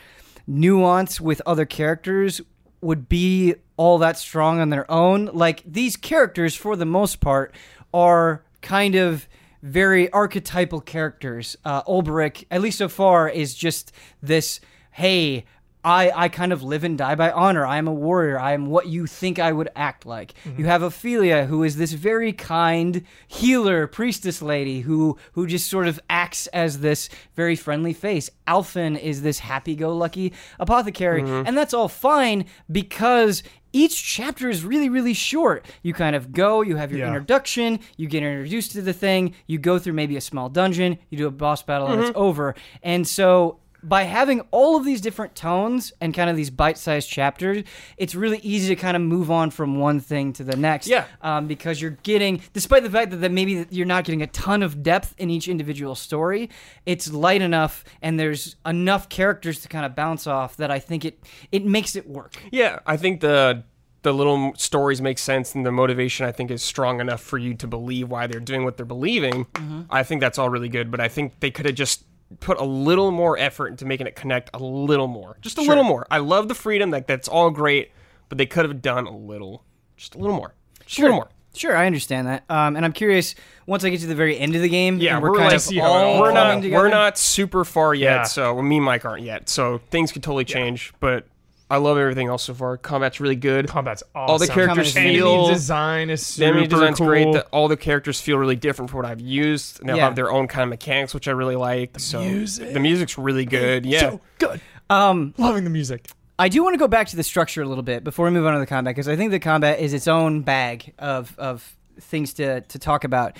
nuance 0.47 1.21
with 1.21 1.41
other 1.45 1.65
characters, 1.65 2.41
would 2.81 3.07
be 3.07 3.53
all 3.75 3.99
that 3.99 4.17
strong 4.17 4.59
on 4.59 4.71
their 4.71 4.89
own. 4.89 5.25
Like 5.25 5.61
these 5.65 5.95
characters, 5.95 6.55
for 6.55 6.75
the 6.75 6.85
most 6.85 7.19
part, 7.19 7.53
are 7.93 8.43
kind 8.61 8.95
of 8.95 9.27
very 9.67 10.11
archetypal 10.11 10.81
characters. 10.81 11.57
Uh, 11.63 11.83
Olberic, 11.83 12.45
at 12.49 12.61
least 12.61 12.77
so 12.77 12.89
far, 12.89 13.29
is 13.29 13.53
just 13.53 13.91
this. 14.21 14.59
Hey, 14.91 15.45
I, 15.83 16.11
I 16.23 16.29
kind 16.29 16.51
of 16.51 16.63
live 16.63 16.83
and 16.83 16.97
die 16.97 17.15
by 17.15 17.31
honor. 17.31 17.65
I 17.65 17.77
am 17.77 17.87
a 17.87 17.93
warrior. 17.93 18.37
I 18.37 18.51
am 18.53 18.65
what 18.65 18.87
you 18.87 19.07
think 19.07 19.39
I 19.39 19.53
would 19.53 19.69
act 19.75 20.05
like. 20.05 20.33
You 20.57 20.65
have 20.65 20.81
Ophilia, 20.81 21.45
who 21.45 21.63
is 21.63 21.77
this 21.77 21.93
very 21.93 22.33
kind 22.33 23.03
healer 23.27 23.87
priestess 23.87 24.41
lady 24.41 24.81
who 24.81 25.17
who 25.33 25.47
just 25.47 25.69
sort 25.69 25.87
of 25.87 25.99
acts 26.09 26.47
as 26.47 26.79
this 26.79 27.07
very 27.35 27.55
friendly 27.55 27.93
face. 27.93 28.29
Alfyn 28.47 28.99
is 28.99 29.21
this 29.21 29.39
happy-go-lucky 29.39 30.33
apothecary, 30.59 31.21
and 31.21 31.57
that's 31.57 31.73
all 31.73 31.87
fine 31.87 32.45
because 32.69 33.43
each 33.73 34.03
chapter 34.03 34.49
is 34.49 34.63
really 34.63 34.89
really 34.89 35.13
short. 35.13 35.65
You 35.81 35.93
kind 35.93 36.15
of 36.15 36.31
go, 36.31 36.61
you 36.61 36.75
have 36.75 36.91
your 36.91 37.01
Yeah. 37.01 37.07
introduction, 37.07 37.79
you 37.97 38.07
get 38.07 38.23
introduced 38.23 38.71
to 38.73 38.81
the 38.81 38.93
thing, 38.93 39.33
you 39.47 39.59
go 39.59 39.79
through 39.79 39.93
maybe 39.93 40.17
a 40.17 40.21
small 40.21 40.49
dungeon, 40.49 40.97
you 41.09 41.17
do 41.17 41.27
a 41.27 41.31
boss 41.31 41.63
battle, 41.63 41.87
and 41.87 42.01
it's 42.01 42.11
mm-hmm. 42.11 42.19
over. 42.19 42.55
And 42.83 43.07
so 43.07 43.59
by 43.87 44.03
having 44.03 44.41
all 44.51 44.75
of 44.75 44.83
these 44.85 45.01
different 45.01 45.35
tones 45.35 45.93
and 46.01 46.13
kind 46.13 46.29
of 46.29 46.35
these 46.35 46.49
bite-sized 46.49 47.09
chapters, 47.09 47.63
it's 47.97 48.15
really 48.15 48.39
easy 48.39 48.73
to 48.75 48.79
kind 48.79 48.97
of 48.97 49.01
move 49.01 49.31
on 49.31 49.49
from 49.49 49.79
one 49.79 49.99
thing 49.99 50.33
to 50.33 50.43
the 50.43 50.55
next. 50.55 50.87
Yeah. 50.87 51.05
Um, 51.21 51.47
because 51.47 51.81
you're 51.81 51.97
getting, 52.03 52.41
despite 52.53 52.83
the 52.83 52.89
fact 52.89 53.11
that, 53.11 53.17
that 53.17 53.31
maybe 53.31 53.65
you're 53.69 53.85
not 53.85 54.03
getting 54.03 54.21
a 54.21 54.27
ton 54.27 54.63
of 54.63 54.83
depth 54.83 55.15
in 55.17 55.29
each 55.29 55.47
individual 55.47 55.95
story, 55.95 56.49
it's 56.85 57.11
light 57.11 57.41
enough 57.41 57.83
and 58.01 58.19
there's 58.19 58.55
enough 58.65 59.09
characters 59.09 59.61
to 59.61 59.67
kind 59.67 59.85
of 59.85 59.95
bounce 59.95 60.27
off 60.27 60.57
that 60.57 60.71
I 60.71 60.79
think 60.79 61.05
it 61.05 61.19
it 61.51 61.65
makes 61.65 61.95
it 61.95 62.09
work. 62.09 62.35
Yeah, 62.51 62.79
I 62.85 62.97
think 62.97 63.21
the 63.21 63.63
the 64.03 64.13
little 64.13 64.53
stories 64.55 65.01
make 65.01 65.17
sense 65.17 65.53
and 65.55 65.65
the 65.65 65.71
motivation 65.71 66.25
I 66.25 66.31
think 66.31 66.51
is 66.51 66.61
strong 66.61 67.01
enough 67.01 67.19
for 67.21 67.37
you 67.37 67.55
to 67.55 67.67
believe 67.67 68.09
why 68.09 68.27
they're 68.27 68.39
doing 68.39 68.63
what 68.63 68.77
they're 68.77 68.85
believing. 68.85 69.47
I 69.89 70.03
think 70.03 70.21
that's 70.21 70.37
all 70.37 70.49
really 70.49 70.69
good, 70.69 70.91
but 70.91 70.99
I 70.99 71.07
think 71.09 71.39
they 71.41 71.51
could 71.51 71.65
have 71.65 71.75
just 71.75 72.03
put 72.39 72.59
a 72.59 72.63
little 72.65 73.11
more 73.11 73.37
effort 73.37 73.67
into 73.67 73.85
making 73.85 74.07
it 74.07 74.15
connect 74.15 74.49
a 74.53 74.59
little 74.59 75.07
more. 75.07 75.37
Just 75.41 75.57
a 75.57 75.61
little 75.61 75.83
more. 75.83 76.05
I 76.11 76.17
love 76.19 76.47
the 76.47 76.55
freedom, 76.55 76.91
like 76.91 77.07
that's 77.07 77.27
all 77.27 77.49
great, 77.49 77.91
but 78.29 78.37
they 78.37 78.45
could 78.45 78.65
have 78.65 78.81
done 78.81 79.07
a 79.07 79.15
little 79.15 79.63
just 79.95 80.15
a 80.15 80.17
little 80.19 80.35
more. 80.35 80.53
Just 80.85 80.99
a 80.99 81.01
little 81.01 81.15
more. 81.17 81.29
Sure, 81.55 81.75
I 81.75 81.87
understand 81.87 82.27
that. 82.27 82.43
Um, 82.49 82.75
and 82.75 82.85
I'm 82.85 82.93
curious. 82.93 83.33
Once 83.65 83.83
I 83.83 83.89
get 83.89 84.01
to 84.01 84.07
the 84.07 84.13
very 84.15 84.37
end 84.37 84.55
of 84.55 84.61
the 84.61 84.69
game, 84.69 84.99
Yeah, 84.99 85.15
and 85.15 85.23
we're, 85.23 85.31
we're, 85.31 85.37
kind 85.37 85.47
like 85.47 85.55
of 85.55 85.61
see 85.61 85.77
how 85.77 85.97
it 85.97 86.03
all 86.03 86.21
we're 86.21 86.31
not 86.31 86.61
together. 86.61 86.75
we're 86.83 86.89
not 86.89 87.17
super 87.17 87.65
far 87.65 87.95
yet. 87.95 88.03
Yeah. 88.11 88.23
So 88.23 88.53
well, 88.53 88.63
me 88.63 88.77
and 88.77 88.85
Mike 88.85 89.05
aren't 89.05 89.23
yet. 89.23 89.49
So 89.49 89.79
things 89.89 90.11
could 90.11 90.21
totally 90.21 90.45
change. 90.45 90.93
But 90.99 91.25
I 91.69 91.77
love 91.77 91.97
everything 91.97 92.27
else 92.27 92.43
so 92.43 92.53
far. 92.53 92.77
Combat's 92.77 93.19
really 93.19 93.35
good. 93.35 93.67
Combat's 93.67 94.01
awesome. 94.15 94.31
All 94.31 94.37
the 94.39 94.47
characters 94.47 94.93
Combat 94.93 95.13
feel 95.13 95.33
Enemy 95.33 95.53
design 95.53 96.09
is 96.09 96.21
The 96.21 96.25
super 96.33 96.47
enemy 96.49 96.67
design's 96.67 96.97
cool. 96.97 97.07
great. 97.07 97.31
The, 97.33 97.43
all 97.47 97.67
the 97.67 97.75
characters 97.75 98.21
feel 98.21 98.37
really 98.37 98.55
different 98.55 98.89
from 98.89 98.99
what 99.01 99.05
I've 99.05 99.19
used. 99.19 99.81
And 99.81 99.89
they'll 99.89 99.97
Yeah. 99.97 100.05
have 100.05 100.15
their 100.15 100.31
own 100.31 100.47
kind 100.47 100.63
of 100.63 100.69
mechanics, 100.69 101.13
which 101.13 101.27
I 101.27 101.31
really 101.31 101.57
like. 101.57 101.99
so 101.99 102.21
music. 102.23 102.73
the 102.73 102.79
music's 102.79 103.17
really 103.17 103.43
good. 103.45 103.85
Yeah. 103.85 103.99
so 103.99 104.21
good. 104.39 104.61
Um, 104.89 105.33
Loving 105.37 105.65
the 105.65 105.69
music. 105.69 106.07
I 106.39 106.47
do 106.49 106.63
want 106.63 106.73
to 106.75 106.77
go 106.77 106.87
back 106.87 107.07
to 107.07 107.15
the 107.17 107.23
structure 107.23 107.61
a 107.61 107.65
little 107.65 107.83
bit 107.83 108.03
before 108.03 108.25
we 108.25 108.31
move 108.31 108.45
on 108.45 108.53
to 108.53 108.59
the 108.59 108.65
combat 108.67 108.95
because 108.95 109.07
I 109.09 109.15
think 109.17 109.31
the 109.31 109.39
combat 109.39 109.79
is 109.79 109.93
its 109.93 110.07
own 110.07 110.41
bag 110.43 110.93
of 110.99 111.33
of 111.37 111.75
things 111.99 112.33
to 112.35 112.61
to 112.61 112.79
talk 112.79 113.03
about. 113.03 113.35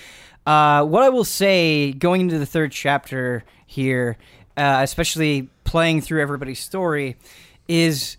Uh, 0.45 0.83
what 0.83 1.03
I 1.03 1.09
will 1.09 1.23
say 1.23 1.91
going 1.93 2.21
into 2.21 2.39
the 2.39 2.45
third 2.45 2.71
chapter 2.71 3.43
here, 3.67 4.17
uh, 4.57 4.79
especially 4.81 5.47
playing 5.63 6.01
through 6.01 6.21
everybody's 6.21 6.59
story, 6.59 7.17
is 7.67 8.17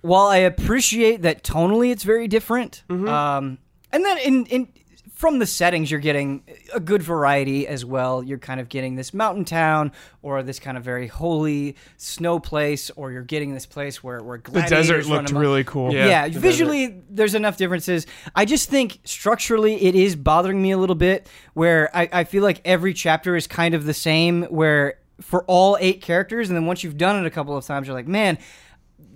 while 0.00 0.26
I 0.26 0.38
appreciate 0.38 1.22
that 1.22 1.42
tonally 1.42 1.90
it's 1.90 2.02
very 2.04 2.28
different, 2.28 2.82
um, 2.90 3.58
and 3.92 4.04
then 4.04 4.18
in 4.18 4.46
in 4.46 4.68
from 5.14 5.38
the 5.38 5.46
settings 5.46 5.90
you're 5.90 6.00
getting 6.00 6.42
a 6.74 6.80
good 6.80 7.02
variety 7.02 7.66
as 7.66 7.84
well. 7.84 8.22
You're 8.22 8.36
kind 8.36 8.60
of 8.60 8.68
getting 8.68 8.96
this 8.96 9.14
mountain 9.14 9.44
town 9.44 9.92
or 10.22 10.42
this 10.42 10.58
kind 10.58 10.76
of 10.76 10.82
very 10.82 11.06
holy 11.06 11.76
snow 11.96 12.38
place, 12.40 12.90
or 12.90 13.12
you're 13.12 13.22
getting 13.22 13.54
this 13.54 13.64
place 13.64 14.02
where 14.02 14.22
where 14.22 14.38
The 14.38 14.62
desert 14.62 15.06
looked 15.06 15.30
really 15.30 15.64
cool. 15.64 15.94
Yeah. 15.94 16.06
Yeah, 16.06 16.28
the 16.28 16.40
visually, 16.40 17.00
there's 17.08 17.34
enough 17.34 17.56
differences. 17.56 18.06
I 18.34 18.44
just 18.44 18.68
think 18.68 18.98
structurally, 19.04 19.82
it 19.84 19.94
is 19.94 20.16
bothering 20.16 20.60
me 20.60 20.72
a 20.72 20.78
little 20.78 20.96
bit. 20.96 21.28
Where 21.54 21.96
I, 21.96 22.08
I 22.12 22.24
feel 22.24 22.42
like 22.42 22.60
every 22.64 22.92
chapter 22.92 23.36
is 23.36 23.46
kind 23.46 23.74
of 23.74 23.84
the 23.84 23.94
same. 23.94 24.42
Where 24.44 24.98
for 25.20 25.44
all 25.44 25.76
eight 25.80 26.00
characters, 26.02 26.48
and 26.50 26.56
then 26.56 26.66
once 26.66 26.82
you've 26.84 26.96
done 26.98 27.16
it 27.22 27.26
a 27.26 27.30
couple 27.30 27.56
of 27.56 27.64
times, 27.64 27.86
you're 27.86 27.96
like, 27.96 28.08
man, 28.08 28.38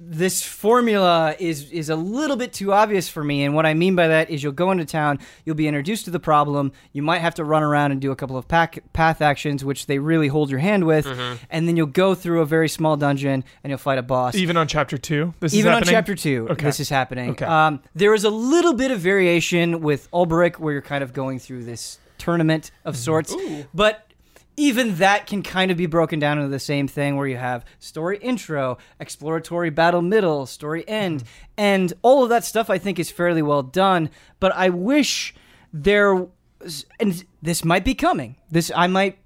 this 0.01 0.43
formula 0.43 1.35
is 1.39 1.71
is 1.71 1.91
a 1.91 1.97
little 1.97 2.37
bit 2.37 2.53
too 2.53 2.73
obvious 2.73 3.09
for 3.09 3.23
me. 3.23 3.45
And 3.45 3.55
what 3.55 3.67
I 3.67 3.75
mean 3.75 3.95
by 3.95 4.09
that 4.09 4.31
is 4.31 4.43
you'll 4.43 4.53
go 4.53 4.71
into 4.71 4.85
town, 4.85 5.19
you'll 5.45 5.55
be 5.57 5.67
introduced 5.69 6.05
to 6.07 6.11
the 6.11 6.21
problem, 6.21 6.73
you 6.93 7.03
might 7.03 7.19
have 7.19 7.35
to 7.35 7.45
run 7.45 7.63
around 7.63 7.93
and 7.93 8.01
do 8.01 8.11
a 8.11 8.17
couple 8.17 8.37
of 8.39 8.49
pack, 8.49 8.79
path 8.93 9.21
actions, 9.21 9.65
which 9.65 9.87
they 9.87 9.99
really 9.99 10.29
hold 10.29 10.51
your 10.51 10.61
hand 10.61 10.85
with, 10.87 11.07
and 11.51 11.69
then 11.69 11.77
you'll 11.77 11.87
go 11.87 12.15
through 12.15 12.41
a 12.41 12.47
very 12.47 12.69
small 12.69 12.97
dungeon 12.97 13.45
and 13.63 13.71
you'll 13.71 13.77
fight 13.79 13.99
a 13.99 14.03
boss. 14.03 14.35
Even 14.35 14.57
on 14.57 14.67
chapter 14.67 14.97
two, 14.97 15.35
this 15.41 15.53
Even 15.53 15.73
is 15.73 15.77
on 15.77 15.83
happening? 15.83 15.93
chapter 15.95 16.15
two, 16.15 16.49
Okay. 16.51 16.65
this 16.65 16.81
is 16.81 16.89
happening. 16.89 17.31
Okay. 17.31 17.45
Um, 17.45 17.81
there 17.95 18.15
is 18.15 18.25
a 18.25 18.31
little 18.31 18.73
bit 18.75 18.91
of 18.91 19.01
variation 19.01 19.81
with 19.81 20.11
Olberic, 20.13 20.59
where 20.59 20.73
you're 20.73 20.81
kind 20.83 21.05
of 21.05 21.13
going 21.13 21.39
through 21.39 21.65
this 21.65 21.99
tournament 22.19 22.71
of 22.85 22.95
Mm-hmm. 22.95 23.03
sorts, 23.03 23.37
but 23.75 24.08
even 24.59 24.97
that 24.97 25.27
can 25.27 25.43
kind 25.43 25.71
of 25.71 25.77
be 25.77 25.87
broken 25.87 26.19
down 26.19 26.39
into 26.39 26.51
the 26.51 26.59
same 26.59 26.87
thing, 26.89 27.17
where 27.17 27.27
you 27.27 27.37
have 27.37 27.65
story 27.79 28.19
intro, 28.19 28.77
exploratory 29.01 29.71
battle 29.71 30.03
middle, 30.03 30.45
story 30.47 30.87
end, 30.89 31.21
Mm-hmm. 31.21 31.29
and 31.57 31.93
all 32.03 32.23
of 32.25 32.29
that 32.31 32.45
stuff. 32.45 32.69
I 32.69 32.77
think 32.79 32.99
is 32.99 33.11
fairly 33.11 33.41
well 33.43 33.63
done. 33.63 34.11
But 34.41 34.53
I 34.55 34.69
wish 34.69 35.35
there, 35.73 36.27
and 37.01 37.25
this 37.41 37.65
might 37.65 37.85
be 37.85 37.95
coming. 37.95 38.37
This 38.51 38.71
I 38.75 38.87
might 38.89 39.19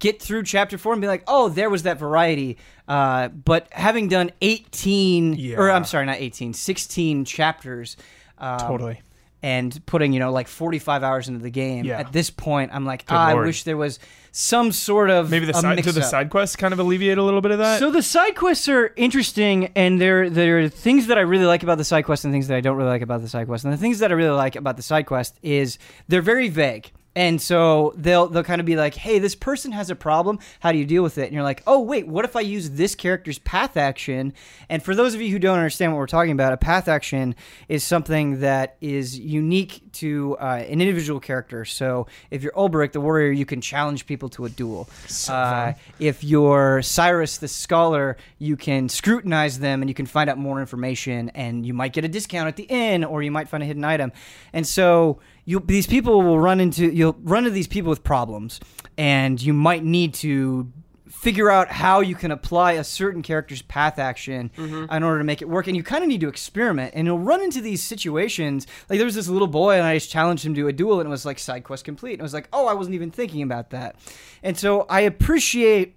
get 0.00 0.20
through 0.20 0.42
chapter 0.42 0.76
four 0.76 0.92
and 0.92 1.00
be 1.00 1.06
like, 1.06 1.22
oh, 1.28 1.48
there 1.48 1.70
was 1.70 1.84
that 1.84 1.98
variety. 1.98 2.58
Uh, 2.88 3.28
but 3.28 3.68
having 3.72 4.08
done 4.08 4.32
18, 4.40 5.54
or 5.56 5.70
I'm 5.70 5.84
sorry, 5.84 6.06
not 6.06 6.16
18, 6.16 6.54
16 6.54 7.24
chapters. 7.24 7.96
Um, 8.38 8.58
Totally. 8.58 9.00
And 9.42 9.84
putting, 9.86 10.12
you 10.12 10.20
know, 10.20 10.32
like 10.32 10.48
45 10.48 11.02
hours 11.02 11.28
into 11.28 11.40
the 11.40 11.50
game. 11.50 11.86
Yeah. 11.86 11.98
At 11.98 12.12
this 12.12 12.28
point, 12.28 12.72
I'm 12.74 12.84
like, 12.84 13.06
ah, 13.08 13.28
I 13.28 13.34
wish 13.34 13.64
there 13.64 13.76
was 13.76 13.98
some 14.32 14.70
sort 14.70 15.10
of 15.10 15.30
Maybe 15.30 15.46
the 15.46 15.54
side 15.54 15.82
to 15.82 15.92
the 15.92 16.02
side 16.02 16.30
quests 16.30 16.56
kind 16.56 16.72
of 16.72 16.78
alleviate 16.78 17.18
a 17.18 17.22
little 17.22 17.40
bit 17.40 17.50
of 17.50 17.58
that. 17.58 17.78
So 17.78 17.90
the 17.90 18.02
side 18.02 18.36
quests 18.36 18.68
are 18.68 18.92
interesting, 18.96 19.72
and 19.74 20.00
there 20.00 20.28
there 20.28 20.60
are 20.60 20.68
things 20.68 21.06
that 21.06 21.18
I 21.18 21.22
really 21.22 21.46
like 21.46 21.62
about 21.62 21.78
the 21.78 21.84
side 21.84 22.02
quests 22.02 22.24
and 22.24 22.32
things 22.34 22.48
that 22.48 22.56
I 22.56 22.60
don't 22.60 22.76
really 22.76 22.90
like 22.90 23.02
about 23.02 23.22
the 23.22 23.28
side 23.28 23.46
quests 23.46 23.64
And 23.64 23.72
the 23.72 23.78
things 23.78 23.98
that 24.00 24.10
I 24.10 24.14
really 24.14 24.36
like 24.36 24.56
about 24.56 24.76
the 24.76 24.82
side 24.82 25.06
quest 25.06 25.38
is 25.42 25.78
they're 26.06 26.22
very 26.22 26.48
vague. 26.48 26.92
And 27.16 27.42
so 27.42 27.92
they'll 27.96 28.28
they'll 28.28 28.44
kind 28.44 28.60
of 28.60 28.66
be 28.66 28.76
like, 28.76 28.94
"Hey, 28.94 29.18
this 29.18 29.34
person 29.34 29.72
has 29.72 29.90
a 29.90 29.96
problem. 29.96 30.38
How 30.60 30.70
do 30.70 30.78
you 30.78 30.84
deal 30.84 31.02
with 31.02 31.18
it?" 31.18 31.24
And 31.24 31.32
you're 31.32 31.42
like, 31.42 31.62
"Oh, 31.66 31.80
wait, 31.80 32.06
what 32.06 32.24
if 32.24 32.36
I 32.36 32.40
use 32.40 32.70
this 32.70 32.94
character's 32.94 33.40
path 33.40 33.76
action?" 33.76 34.32
And 34.68 34.80
for 34.80 34.94
those 34.94 35.14
of 35.14 35.20
you 35.20 35.30
who 35.32 35.40
don't 35.40 35.58
understand 35.58 35.92
what 35.92 35.98
we're 35.98 36.06
talking 36.06 36.30
about, 36.30 36.52
a 36.52 36.56
path 36.56 36.86
action 36.86 37.34
is 37.68 37.82
something 37.82 38.40
that 38.40 38.76
is 38.80 39.18
unique 39.18 39.82
to 39.94 40.36
uh, 40.40 40.62
an 40.68 40.80
individual 40.80 41.18
character. 41.18 41.64
So 41.64 42.06
if 42.30 42.44
you're 42.44 42.52
Olberic, 42.52 42.92
the 42.92 43.00
warrior, 43.00 43.32
you 43.32 43.44
can 43.44 43.60
challenge 43.60 44.06
people 44.06 44.28
to 44.30 44.44
a 44.44 44.48
duel. 44.48 44.88
Uh, 45.28 45.72
if 45.98 46.22
you're 46.22 46.80
Cyrus, 46.82 47.38
the 47.38 47.48
scholar, 47.48 48.18
you 48.38 48.56
can 48.56 48.88
scrutinize 48.88 49.58
them 49.58 49.82
and 49.82 49.90
you 49.90 49.94
can 49.94 50.06
find 50.06 50.30
out 50.30 50.38
more 50.38 50.60
information, 50.60 51.30
and 51.30 51.66
you 51.66 51.74
might 51.74 51.92
get 51.92 52.04
a 52.04 52.08
discount 52.08 52.46
at 52.46 52.54
the 52.54 52.64
inn, 52.64 53.02
or 53.02 53.20
you 53.20 53.32
might 53.32 53.48
find 53.48 53.64
a 53.64 53.66
hidden 53.66 53.84
item. 53.84 54.12
And 54.52 54.64
so 54.64 55.18
you 55.50 55.60
these 55.66 55.86
people 55.86 56.22
will 56.22 56.38
run 56.40 56.60
into 56.60 56.84
you'll 56.98 57.16
run 57.22 57.44
into 57.44 57.50
these 57.50 57.68
people 57.68 57.90
with 57.90 58.02
problems, 58.04 58.60
and 58.96 59.40
you 59.42 59.52
might 59.52 59.84
need 59.84 60.14
to 60.14 60.72
figure 61.08 61.50
out 61.50 61.68
how 61.68 62.00
you 62.00 62.14
can 62.14 62.30
apply 62.30 62.72
a 62.72 62.84
certain 62.84 63.20
character's 63.20 63.60
path 63.60 63.98
action 63.98 64.50
Mm-hmm. 64.56 64.90
in 64.90 65.02
order 65.02 65.18
to 65.18 65.24
make 65.24 65.42
it 65.42 65.48
work. 65.48 65.66
And 65.66 65.76
you 65.76 65.82
kind 65.82 66.02
of 66.02 66.08
need 66.08 66.22
to 66.22 66.28
experiment. 66.28 66.92
And 66.94 67.06
you'll 67.06 67.18
run 67.18 67.42
into 67.42 67.60
these 67.60 67.82
situations. 67.82 68.66
Like 68.88 68.98
there 68.98 69.04
was 69.04 69.16
this 69.16 69.28
little 69.28 69.48
boy, 69.48 69.74
and 69.74 69.84
I 69.84 69.96
just 69.96 70.10
challenged 70.10 70.46
him 70.46 70.54
to 70.54 70.68
a 70.68 70.72
duel, 70.72 70.98
and 71.00 71.06
it 71.06 71.10
was 71.10 71.26
like 71.26 71.38
side 71.38 71.64
quest 71.64 71.84
complete. 71.84 72.14
And 72.14 72.20
it 72.20 72.22
was 72.22 72.32
like, 72.32 72.48
oh, 72.54 72.66
I 72.66 72.74
wasn't 72.74 72.94
even 72.94 73.10
thinking 73.10 73.42
about 73.42 73.68
that. 73.70 73.96
And 74.42 74.56
so 74.56 74.86
I 74.88 75.00
appreciate 75.00 75.96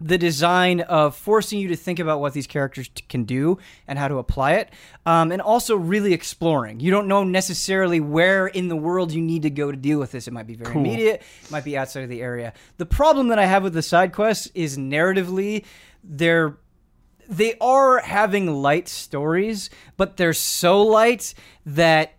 the 0.00 0.16
design 0.16 0.80
of 0.80 1.14
forcing 1.14 1.58
you 1.58 1.68
to 1.68 1.76
think 1.76 1.98
about 1.98 2.20
what 2.20 2.32
these 2.32 2.46
characters 2.46 2.88
t- 2.88 3.04
can 3.08 3.24
do 3.24 3.58
and 3.86 3.98
how 3.98 4.08
to 4.08 4.16
apply 4.16 4.52
it, 4.54 4.70
um, 5.04 5.30
and 5.30 5.42
also 5.42 5.76
really 5.76 6.14
exploring. 6.14 6.80
You 6.80 6.90
don't 6.90 7.06
know 7.06 7.22
necessarily 7.22 8.00
where 8.00 8.46
in 8.46 8.68
the 8.68 8.76
world 8.76 9.12
you 9.12 9.20
need 9.20 9.42
to 9.42 9.50
go 9.50 9.70
to 9.70 9.76
deal 9.76 9.98
with 9.98 10.10
this. 10.12 10.26
It 10.26 10.32
might 10.32 10.46
be 10.46 10.54
very 10.54 10.72
Cool. 10.72 10.80
immediate, 10.82 11.22
it 11.42 11.50
might 11.50 11.64
be 11.64 11.76
outside 11.76 12.02
of 12.02 12.08
the 12.08 12.22
area. 12.22 12.54
The 12.78 12.86
problem 12.86 13.28
that 13.28 13.38
I 13.38 13.44
have 13.44 13.62
with 13.62 13.74
the 13.74 13.82
side 13.82 14.12
quests 14.12 14.50
is 14.54 14.78
narratively, 14.78 15.64
they're 16.02 16.56
they 17.28 17.54
are 17.60 17.98
having 18.00 18.46
light 18.52 18.88
stories, 18.88 19.70
but 19.96 20.16
they're 20.16 20.32
so 20.32 20.82
light 20.82 21.32
that 21.64 22.14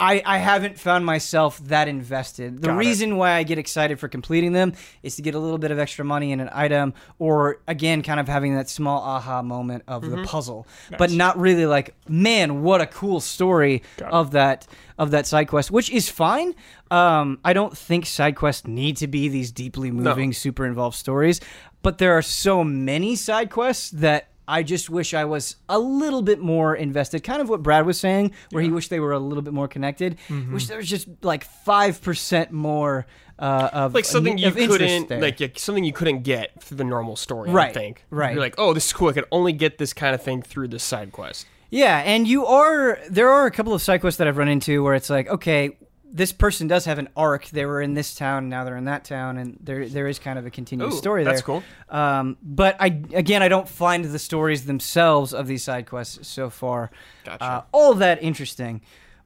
I, 0.00 0.22
I 0.24 0.38
haven't 0.38 0.78
found 0.78 1.04
myself 1.04 1.58
that 1.64 1.88
invested. 1.88 2.62
The 2.62 2.68
Got 2.68 2.74
it. 2.74 2.78
reason 2.78 3.16
why 3.16 3.32
I 3.32 3.42
get 3.42 3.58
excited 3.58 3.98
for 3.98 4.06
completing 4.08 4.52
them 4.52 4.74
is 5.02 5.16
to 5.16 5.22
get 5.22 5.34
a 5.34 5.38
little 5.40 5.58
bit 5.58 5.70
of 5.72 5.78
extra 5.80 6.04
money 6.04 6.30
in 6.30 6.38
an 6.38 6.48
item, 6.52 6.94
or 7.18 7.60
again, 7.66 8.02
kind 8.02 8.20
of 8.20 8.28
having 8.28 8.54
that 8.54 8.68
small 8.68 9.02
aha 9.02 9.42
moment 9.42 9.82
of 9.88 10.02
Mm-hmm. 10.02 10.22
the 10.22 10.28
puzzle, 10.28 10.66
but 10.98 11.10
not 11.10 11.36
really 11.38 11.66
like, 11.66 11.94
man, 12.08 12.62
what 12.62 12.80
a 12.80 12.86
cool 12.86 13.18
story 13.20 13.82
Got 13.96 14.06
it. 14.06 14.12
of 14.12 14.30
that 14.32 14.66
of 14.98 15.10
that 15.12 15.26
side 15.26 15.46
quest, 15.48 15.70
which 15.70 15.90
is 15.90 16.08
fine. 16.08 16.54
Um, 16.90 17.38
I 17.44 17.52
don't 17.52 17.76
think 17.76 18.06
side 18.06 18.36
quests 18.36 18.66
need 18.66 18.96
to 18.98 19.06
be 19.08 19.28
these 19.28 19.50
deeply 19.52 19.90
moving, 19.90 20.32
super 20.32 20.64
involved 20.66 20.96
stories, 20.96 21.40
but 21.82 21.98
there 21.98 22.12
are 22.18 22.22
so 22.22 22.62
many 22.64 23.14
side 23.16 23.50
quests 23.50 23.90
that 23.90 24.28
I 24.48 24.62
just 24.62 24.88
wish 24.88 25.12
I 25.14 25.26
was 25.26 25.56
a 25.68 25.78
little 25.78 26.22
bit 26.22 26.40
more 26.40 26.74
invested. 26.74 27.22
Kind 27.22 27.40
of 27.42 27.48
what 27.48 27.62
Brad 27.62 27.84
was 27.86 28.00
saying, 28.00 28.32
where 28.50 28.62
he 28.62 28.70
wished 28.70 28.88
they 28.90 28.98
were 29.00 29.12
a 29.12 29.18
little 29.18 29.42
bit 29.42 29.52
more 29.52 29.68
connected. 29.68 30.16
Mm-hmm. 30.28 30.54
Wish 30.54 30.66
there 30.68 30.78
was 30.78 30.88
just 30.88 31.06
like 31.22 31.44
five 31.44 32.00
percent 32.02 32.50
more 32.50 33.06
uh, 33.38 33.68
of 33.72 33.94
like 33.94 34.04
something 34.06 34.38
you 34.38 34.50
couldn't 34.50 35.08
there. 35.08 35.20
like 35.20 35.38
yeah, 35.38 35.48
something 35.56 35.84
you 35.84 35.92
couldn't 35.92 36.22
get 36.22 36.62
through 36.62 36.78
the 36.78 36.84
normal 36.84 37.14
story. 37.14 37.50
I 37.50 37.52
Right, 37.52 37.74
think. 37.74 38.04
right. 38.10 38.32
You're 38.32 38.40
like, 38.42 38.54
oh, 38.58 38.72
this 38.72 38.86
is 38.86 38.92
cool. 38.92 39.08
I 39.08 39.12
could 39.12 39.26
only 39.30 39.52
get 39.52 39.78
this 39.78 39.92
kind 39.92 40.14
of 40.14 40.22
thing 40.22 40.42
through 40.42 40.68
this 40.68 40.82
side 40.82 41.12
quest. 41.12 41.46
Yeah, 41.70 41.98
and 41.98 42.26
you 42.26 42.46
are 42.46 42.98
there 43.10 43.28
are 43.28 43.44
a 43.44 43.50
couple 43.50 43.74
of 43.74 43.82
side 43.82 44.00
quests 44.00 44.16
that 44.18 44.26
I've 44.26 44.38
run 44.38 44.48
into 44.48 44.82
where 44.82 44.94
it's 44.94 45.10
like, 45.10 45.28
okay, 45.28 45.76
this 46.10 46.32
person 46.32 46.66
does 46.68 46.84
have 46.86 46.98
an 46.98 47.08
arc. 47.16 47.46
They 47.50 47.66
were 47.66 47.80
in 47.82 47.94
this 47.94 48.14
town, 48.14 48.48
now 48.48 48.64
they're 48.64 48.76
in 48.76 48.84
that 48.86 49.04
town, 49.04 49.36
and 49.36 49.58
there 49.60 49.88
there 49.88 50.08
is 50.08 50.18
kind 50.18 50.38
of 50.38 50.46
a 50.46 50.50
continuous 50.50 50.94
Ooh, 50.94 50.98
story 50.98 51.24
there. 51.24 51.32
that's 51.34 51.42
cool. 51.44 51.62
Um, 51.88 52.36
but 52.42 52.76
I 52.80 52.86
again, 53.12 53.42
I 53.42 53.48
don't 53.48 53.68
find 53.68 54.04
the 54.04 54.18
stories 54.18 54.64
themselves 54.66 55.34
of 55.34 55.46
these 55.46 55.62
side 55.64 55.86
quests 55.86 56.26
so 56.28 56.48
far 56.50 56.90
Gotcha. 57.24 57.44
uh, 57.44 57.62
all 57.72 57.94
that 57.94 58.22
interesting. 58.22 58.80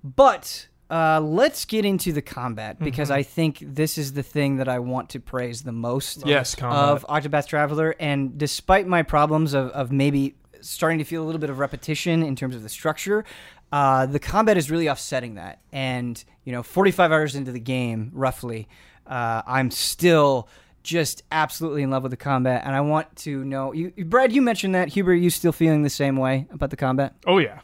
But 0.05 0.67
uh, 0.91 1.21
let's 1.21 1.65
get 1.65 1.85
into 1.85 2.13
the 2.13 2.23
combat 2.23 2.79
because 2.79 3.09
Mm-hmm. 3.09 3.19
I 3.19 3.23
think 3.23 3.59
this 3.63 3.97
is 3.97 4.13
the 4.15 4.23
thing 4.23 4.57
that 4.57 4.69
I 4.69 4.79
want 4.81 5.09
to 5.11 5.21
praise 5.21 5.63
the 5.63 5.73
most 5.73 6.27
Yes, 6.27 6.55
combat. 6.55 6.79
of 6.79 7.07
Octopath 7.09 7.47
Traveler. 7.47 7.95
And 8.01 8.37
despite 8.37 8.87
my 8.87 9.03
problems 9.03 9.55
of, 9.55 9.69
of 9.71 9.91
maybe 9.93 10.35
starting 10.61 10.99
to 10.99 11.05
feel 11.05 11.23
a 11.23 11.27
little 11.27 11.41
bit 11.41 11.51
of 11.51 11.59
repetition 11.59 12.23
in 12.23 12.37
terms 12.37 12.55
of 12.55 12.63
the 12.63 12.69
structure, 12.69 13.25
uh, 13.73 14.07
the 14.07 14.19
combat 14.19 14.59
is 14.59 14.71
really 14.71 14.89
offsetting 14.89 15.35
that. 15.37 15.61
And, 15.73 16.23
you 16.45 16.53
know, 16.53 16.63
45 16.63 17.11
hours 17.11 17.35
into 17.35 17.51
the 17.51 17.61
game, 17.61 18.11
roughly, 18.13 18.69
uh, 19.07 19.43
I'm 19.47 19.71
still 19.71 20.49
just 20.83 21.23
absolutely 21.33 21.83
in 21.83 21.91
love 21.91 22.03
with 22.03 22.11
the 22.11 22.17
combat. 22.17 22.63
And 22.65 22.75
I 22.75 22.83
want 22.83 23.15
to 23.17 23.45
know, 23.45 23.73
you, 23.73 23.93
Brad, 24.05 24.33
you 24.33 24.43
mentioned 24.43 24.75
that. 24.75 24.89
Huber, 24.89 25.15
you 25.15 25.31
still 25.31 25.53
feeling 25.53 25.83
the 25.83 25.91
same 25.91 26.17
way 26.17 26.47
about 26.53 26.71
the 26.71 26.77
combat? 26.77 27.15
Oh 27.27 27.39
yeah, 27.39 27.61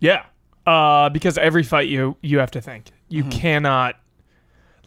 yeah. 0.00 0.24
Uh, 0.66 1.08
because 1.08 1.36
every 1.38 1.64
fight 1.64 1.88
you 1.88 2.16
you 2.22 2.38
have 2.38 2.52
to 2.52 2.60
think. 2.60 2.90
You 3.08 3.24
cannot. 3.24 3.96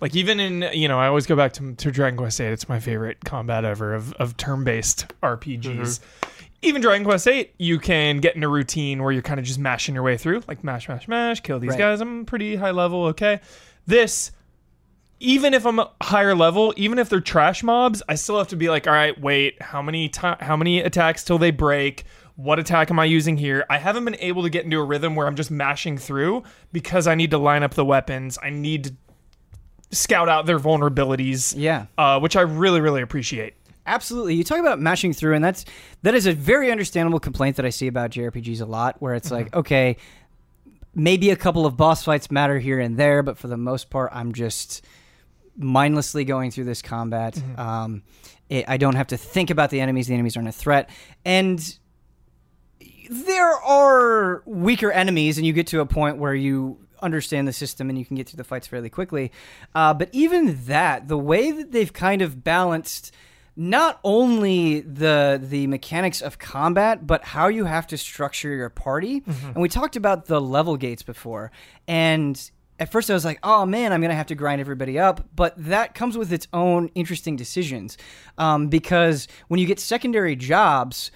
Like 0.02 0.16
even 0.16 0.40
in 0.40 0.70
you 0.74 0.88
know 0.88 1.00
I 1.00 1.08
always 1.08 1.26
go 1.26 1.36
back 1.36 1.54
to, 1.54 1.74
to 1.76 1.92
Dragon 1.92 2.18
Quest 2.18 2.38
VIII. 2.38 2.48
It's 2.48 2.70
my 2.70 2.80
favorite 2.80 3.24
combat 3.26 3.66
ever 3.66 3.94
of, 3.94 4.14
of 4.14 4.38
turn 4.38 4.64
based 4.64 5.08
RPGs. 5.22 6.00
Even 6.66 6.82
Dragon 6.82 7.06
Quest 7.06 7.28
Eight, 7.28 7.54
you 7.60 7.80
can 7.80 8.18
get 8.18 8.36
in 8.36 8.44
a 8.44 8.50
routine 8.50 9.04
where 9.04 9.12
you're 9.12 9.22
kind 9.22 9.40
of 9.40 9.46
just 9.46 9.60
mashing 9.60 9.94
your 9.96 10.04
way 10.04 10.18
through, 10.18 10.42
like 10.48 10.64
mash, 10.64 10.90
mash, 10.90 11.08
mash, 11.08 11.40
kill 11.42 11.60
these 11.60 11.70
Right. 11.72 11.80
guys. 11.80 12.02
I'm 12.02 12.26
pretty 12.26 12.56
high 12.56 12.72
level, 12.72 13.06
okay. 13.06 13.40
This, 13.86 14.32
even 15.20 15.54
if 15.54 15.66
I'm 15.66 15.78
a 15.80 15.92
higher 16.02 16.34
level, 16.36 16.74
even 16.76 16.98
if 16.98 17.08
they're 17.08 17.22
trash 17.22 17.62
mobs, 17.64 18.02
I 18.10 18.16
still 18.16 18.38
have 18.40 18.48
to 18.50 18.56
be 18.56 18.70
like, 18.70 18.88
all 18.88 18.94
right, 18.94 19.20
wait, 19.20 19.62
how 19.62 19.82
many 19.82 20.12
how 20.40 20.58
many 20.58 20.80
attacks 20.80 21.24
till 21.24 21.38
they 21.38 21.52
break? 21.52 22.04
What 22.36 22.60
attack 22.60 22.90
am 22.92 23.00
I 23.00 23.06
using 23.06 23.38
here? 23.38 23.66
I 23.70 23.78
haven't 23.78 24.04
been 24.04 24.18
able 24.20 24.44
to 24.44 24.50
get 24.50 24.66
into 24.66 24.78
a 24.80 24.84
rhythm 24.84 25.16
where 25.16 25.26
I'm 25.28 25.36
just 25.36 25.52
mashing 25.52 25.98
through 25.98 26.44
because 26.74 27.08
I 27.08 27.16
need 27.16 27.32
to 27.32 27.38
line 27.38 27.64
up 27.64 27.76
the 27.76 27.86
weapons. 27.86 28.38
I 28.44 28.50
need 28.50 28.84
to 28.86 28.94
scout 29.92 30.28
out 30.28 30.46
their 30.46 30.60
vulnerabilities. 30.60 31.54
Yeah. 31.56 31.86
Uh, 31.98 32.20
which 32.20 32.36
I 32.36 32.42
really, 32.42 32.82
really 32.82 33.02
appreciate. 33.02 33.54
Absolutely. 33.86 34.36
You 34.36 34.44
talk 34.44 34.60
about 34.60 34.80
mashing 34.80 35.14
through, 35.14 35.36
and 35.36 35.44
that's 35.44 35.66
that 36.02 36.16
is 36.16 36.26
a 36.26 36.34
very 36.34 36.72
understandable 36.72 37.20
complaint 37.20 37.58
that 37.58 37.66
I 37.66 37.70
see 37.70 37.88
about 37.88 38.12
JRPGs 38.12 38.62
a 38.62 38.66
lot, 38.66 38.96
where 39.00 39.14
it's 39.14 39.30
like, 39.30 39.56
okay, 39.56 39.98
maybe 40.96 41.30
a 41.30 41.36
couple 41.36 41.66
of 41.66 41.78
boss 41.78 42.04
fights 42.04 42.32
matter 42.32 42.58
here 42.58 42.80
and 42.80 42.98
there, 42.98 43.22
but 43.22 43.38
for 43.38 43.48
the 43.48 43.58
most 43.58 43.90
part, 43.90 44.12
I'm 44.14 44.34
just 44.34 44.86
mindlessly 45.58 46.26
going 46.26 46.52
through 46.52 46.66
this 46.66 46.82
combat. 46.82 47.42
Um, 47.58 48.04
it, 48.50 48.66
I 48.68 48.78
don't 48.78 48.96
have 48.96 49.08
to 49.08 49.18
think 49.18 49.50
about 49.52 49.70
the 49.70 49.82
enemies; 49.82 50.08
the 50.08 50.14
enemies 50.14 50.36
aren't 50.36 50.50
a 50.50 50.54
threat, 50.54 50.90
and 51.24 51.78
there 53.10 53.54
are 53.54 54.42
weaker 54.46 54.92
enemies, 54.92 55.38
and 55.38 55.46
you 55.46 55.54
get 55.54 55.68
to 55.68 55.82
a 55.82 55.86
point 55.86 56.18
where 56.18 56.34
you 56.34 56.80
understand 57.02 57.48
the 57.48 57.54
system 57.54 57.90
and 57.90 58.00
you 58.00 58.06
can 58.06 58.16
get 58.16 58.28
through 58.28 58.38
the 58.38 58.44
fights 58.44 58.68
fairly 58.68 58.90
quickly. 58.90 59.32
Uh, 59.76 59.94
but 59.94 60.10
even 60.12 60.66
that, 60.66 61.08
the 61.08 61.18
way 61.18 61.52
that 61.52 61.72
they've 61.72 61.94
kind 61.94 62.22
of 62.22 62.44
balanced 62.44 63.14
not 63.56 64.00
only 64.04 64.82
the 64.82 65.40
the 65.42 65.68
mechanics 65.68 66.22
of 66.22 66.38
combat, 66.40 67.08
but 67.08 67.24
how 67.24 67.48
you 67.48 67.66
have 67.66 67.88
to 67.88 67.98
structure 67.98 68.54
your 68.54 68.70
party. 68.70 69.24
And 69.26 69.56
we 69.56 69.70
talked 69.70 69.96
about 69.96 70.26
the 70.26 70.42
level 70.42 70.78
gates 70.78 71.04
before, 71.04 71.52
and 71.88 72.52
at 72.78 72.92
first 72.92 73.10
I 73.10 73.14
was 73.14 73.24
like, 73.24 73.40
oh 73.44 73.66
man, 73.66 73.94
I'm 73.94 74.02
gonna 74.02 74.16
have 74.16 74.28
to 74.28 74.36
grind 74.36 74.60
everybody 74.60 75.00
up, 75.00 75.28
but 75.36 75.54
that 75.58 75.96
comes 75.96 76.18
with 76.18 76.34
its 76.34 76.48
own 76.52 76.90
interesting 76.96 77.36
decisions, 77.38 77.98
um, 78.38 78.68
because 78.68 79.28
when 79.48 79.60
you 79.60 79.66
get 79.66 79.80
secondary 79.80 80.36
jobs 80.36 81.12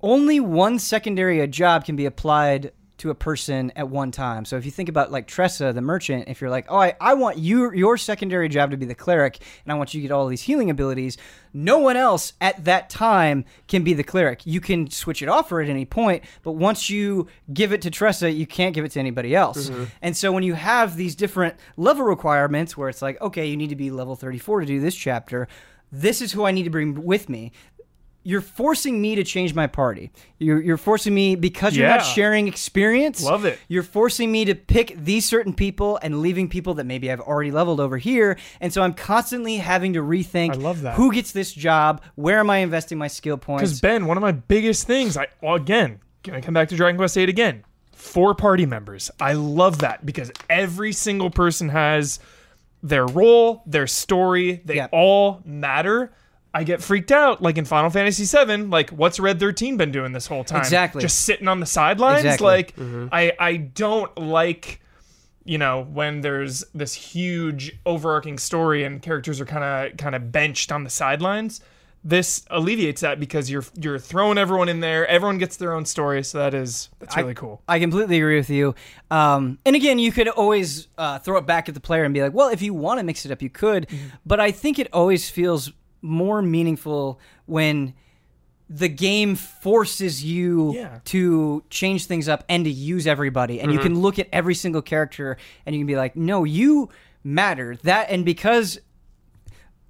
only 0.00 0.38
one 0.38 0.78
secondary 0.78 1.46
job 1.48 1.86
can 1.86 1.96
be 1.96 2.04
applied 2.04 2.72
to 2.98 3.10
a 3.10 3.14
person 3.14 3.72
at 3.74 3.88
one 3.88 4.10
time. 4.10 4.44
So 4.44 4.56
if 4.56 4.64
you 4.64 4.70
think 4.70 4.88
about 4.88 5.10
like 5.10 5.26
Tressa, 5.26 5.72
the 5.72 5.80
merchant, 5.80 6.28
if 6.28 6.40
you're 6.40 6.50
like, 6.50 6.66
oh, 6.68 6.78
I, 6.78 6.94
I 7.00 7.14
want 7.14 7.38
you 7.38 7.72
your 7.72 7.96
secondary 7.96 8.48
job 8.48 8.70
to 8.70 8.76
be 8.76 8.86
the 8.86 8.94
cleric, 8.94 9.38
and 9.64 9.72
I 9.72 9.76
want 9.76 9.94
you 9.94 10.00
to 10.00 10.08
get 10.08 10.12
all 10.12 10.26
these 10.26 10.42
healing 10.42 10.70
abilities, 10.70 11.16
no 11.52 11.78
one 11.78 11.96
else 11.96 12.34
at 12.40 12.64
that 12.64 12.90
time 12.90 13.44
can 13.66 13.82
be 13.82 13.94
the 13.94 14.04
cleric. 14.04 14.46
You 14.46 14.60
can 14.60 14.90
switch 14.90 15.22
it 15.22 15.28
off 15.28 15.52
at 15.52 15.68
any 15.68 15.84
point, 15.84 16.24
but 16.42 16.52
once 16.52 16.88
you 16.88 17.28
give 17.52 17.72
it 17.72 17.82
to 17.82 17.90
Tressa, 17.90 18.30
you 18.30 18.46
can't 18.46 18.74
give 18.74 18.84
it 18.84 18.92
to 18.92 19.00
anybody 19.00 19.34
else. 19.34 19.68
Mm-hmm. 19.68 19.84
And 20.02 20.16
so 20.16 20.32
when 20.32 20.42
you 20.42 20.54
have 20.54 20.96
these 20.96 21.14
different 21.14 21.56
level 21.76 22.04
requirements 22.04 22.76
where 22.76 22.88
it's 22.88 23.02
like, 23.02 23.20
okay, 23.20 23.46
you 23.46 23.56
need 23.56 23.70
to 23.70 23.76
be 23.76 23.90
level 23.90 24.16
34 24.16 24.60
to 24.60 24.66
do 24.66 24.80
this 24.80 24.94
chapter, 24.94 25.48
this 25.92 26.20
is 26.20 26.32
who 26.32 26.44
I 26.44 26.50
need 26.50 26.64
to 26.64 26.70
bring 26.70 27.04
with 27.04 27.28
me 27.28 27.52
you're 28.24 28.40
forcing 28.40 29.00
me 29.00 29.14
to 29.14 29.22
change 29.22 29.54
my 29.54 29.66
party. 29.66 30.10
You're, 30.38 30.60
you're 30.60 30.76
forcing 30.78 31.14
me 31.14 31.36
because 31.36 31.76
you're 31.76 31.88
not 31.88 32.00
sharing 32.04 32.48
experience. 32.48 33.22
Love 33.22 33.44
it. 33.44 33.58
You're 33.68 33.82
forcing 33.82 34.32
me 34.32 34.46
to 34.46 34.54
pick 34.54 34.96
these 34.98 35.28
certain 35.28 35.52
people 35.54 35.98
and 36.02 36.20
leaving 36.20 36.48
people 36.48 36.74
that 36.74 36.84
maybe 36.84 37.12
I've 37.12 37.20
already 37.20 37.50
leveled 37.50 37.80
over 37.80 37.98
here. 37.98 38.38
And 38.60 38.72
so 38.72 38.82
I'm 38.82 38.94
constantly 38.94 39.58
having 39.58 39.92
to 39.92 40.00
rethink 40.00 40.52
I 40.52 40.54
love 40.54 40.80
that. 40.82 40.94
who 40.96 41.12
gets 41.12 41.32
this 41.32 41.52
job, 41.52 42.02
where 42.14 42.38
am 42.40 42.50
I 42.50 42.58
investing 42.58 42.98
my 42.98 43.08
skill 43.08 43.36
points? 43.36 43.62
Because. 43.62 43.80
Ben, 43.80 44.06
one 44.06 44.16
of 44.16 44.22
my 44.22 44.32
biggest 44.32 44.86
things, 44.86 45.16
I 45.16 45.28
again 45.42 46.00
gonna 46.22 46.40
come 46.40 46.54
back 46.54 46.70
to 46.70 46.76
Dragon 46.76 46.96
Quest 46.96 47.14
VIII 47.14 47.24
again. 47.24 47.64
Four 47.92 48.34
party 48.34 48.66
members. 48.66 49.10
I 49.20 49.34
love 49.34 49.78
that 49.78 50.04
because 50.04 50.32
every 50.50 50.92
single 50.92 51.30
person 51.30 51.68
has 51.68 52.18
their 52.82 53.06
role, 53.06 53.62
their 53.66 53.86
story. 53.86 54.62
They 54.64 54.76
Yeah. 54.76 54.88
all 54.92 55.42
matter. 55.44 56.12
I 56.54 56.64
get 56.64 56.82
freaked 56.82 57.12
out, 57.12 57.42
like 57.42 57.58
in 57.58 57.64
Final 57.64 57.90
Fantasy 57.90 58.24
VII. 58.24 58.68
Like, 58.68 58.90
what's 58.90 59.18
Red 59.20 59.40
Thirteen 59.40 59.76
been 59.76 59.90
doing 59.90 60.12
this 60.12 60.26
whole 60.26 60.44
time? 60.44 60.60
Exactly. 60.60 61.02
just 61.02 61.22
sitting 61.22 61.48
on 61.48 61.60
the 61.60 61.66
sidelines. 61.66 62.24
Exactly. 62.24 62.46
Like, 62.46 62.74
I 63.12 63.32
I 63.38 63.56
don't 63.56 64.16
like 64.16 64.80
you 65.44 65.58
know 65.58 65.82
when 65.82 66.22
there's 66.22 66.64
this 66.74 66.94
huge 66.94 67.78
overarching 67.84 68.38
story 68.38 68.84
and 68.84 69.02
characters 69.02 69.40
are 69.40 69.44
kind 69.44 69.64
of 69.64 69.96
kind 69.98 70.14
of 70.14 70.32
benched 70.32 70.72
on 70.72 70.84
the 70.84 70.90
sidelines 70.90 71.60
this 72.02 72.44
alleviates 72.50 73.00
that 73.00 73.18
because 73.18 73.50
you're 73.50 73.64
you're 73.80 73.98
throwing 73.98 74.36
everyone 74.36 74.68
in 74.68 74.80
there 74.80 75.06
everyone 75.06 75.38
gets 75.38 75.56
their 75.56 75.72
own 75.72 75.84
story 75.84 76.22
so 76.22 76.38
that 76.38 76.54
is 76.54 76.90
that's 76.98 77.16
really 77.16 77.34
cool 77.34 77.62
I 77.66 77.78
completely 77.78 78.18
agree 78.18 78.36
with 78.36 78.50
you. 78.50 78.74
Um, 79.10 79.58
and 79.64 79.74
again, 79.74 79.98
you 79.98 80.12
could 80.12 80.28
always 80.28 80.88
uh, 80.98 81.18
throw 81.18 81.38
it 81.38 81.46
back 81.46 81.68
at 81.68 81.74
the 81.74 81.80
player 81.80 82.04
and 82.04 82.12
be 82.12 82.22
like, 82.22 82.34
well, 82.34 82.48
if 82.48 82.62
you 82.62 82.74
want 82.74 82.98
to 83.00 83.04
mix 83.04 83.24
it 83.24 83.32
up, 83.32 83.40
you 83.40 83.48
could. 83.48 83.88
Mm-hmm. 83.88 84.06
But 84.26 84.40
I 84.40 84.50
think 84.50 84.78
it 84.78 84.88
always 84.92 85.30
feels 85.30 85.72
more 86.04 86.42
meaningful 86.42 87.18
when 87.46 87.94
the 88.68 88.88
game 88.88 89.34
forces 89.34 90.24
you 90.24 90.74
Yeah. 90.74 91.00
to 91.04 91.62
change 91.70 92.06
things 92.06 92.28
up 92.28 92.44
and 92.48 92.64
to 92.64 92.70
use 92.70 93.06
everybody. 93.06 93.60
And 93.60 93.72
you 93.72 93.78
mm-hmm. 93.78 93.88
can 93.88 94.00
look 94.00 94.18
at 94.18 94.28
every 94.32 94.54
single 94.54 94.82
character 94.82 95.36
and 95.66 95.74
you 95.74 95.80
can 95.80 95.86
be 95.86 95.96
like 95.96 96.16
no 96.16 96.44
you 96.44 96.88
matter. 97.22 97.76
That 97.82 98.10
and 98.10 98.24
because 98.24 98.78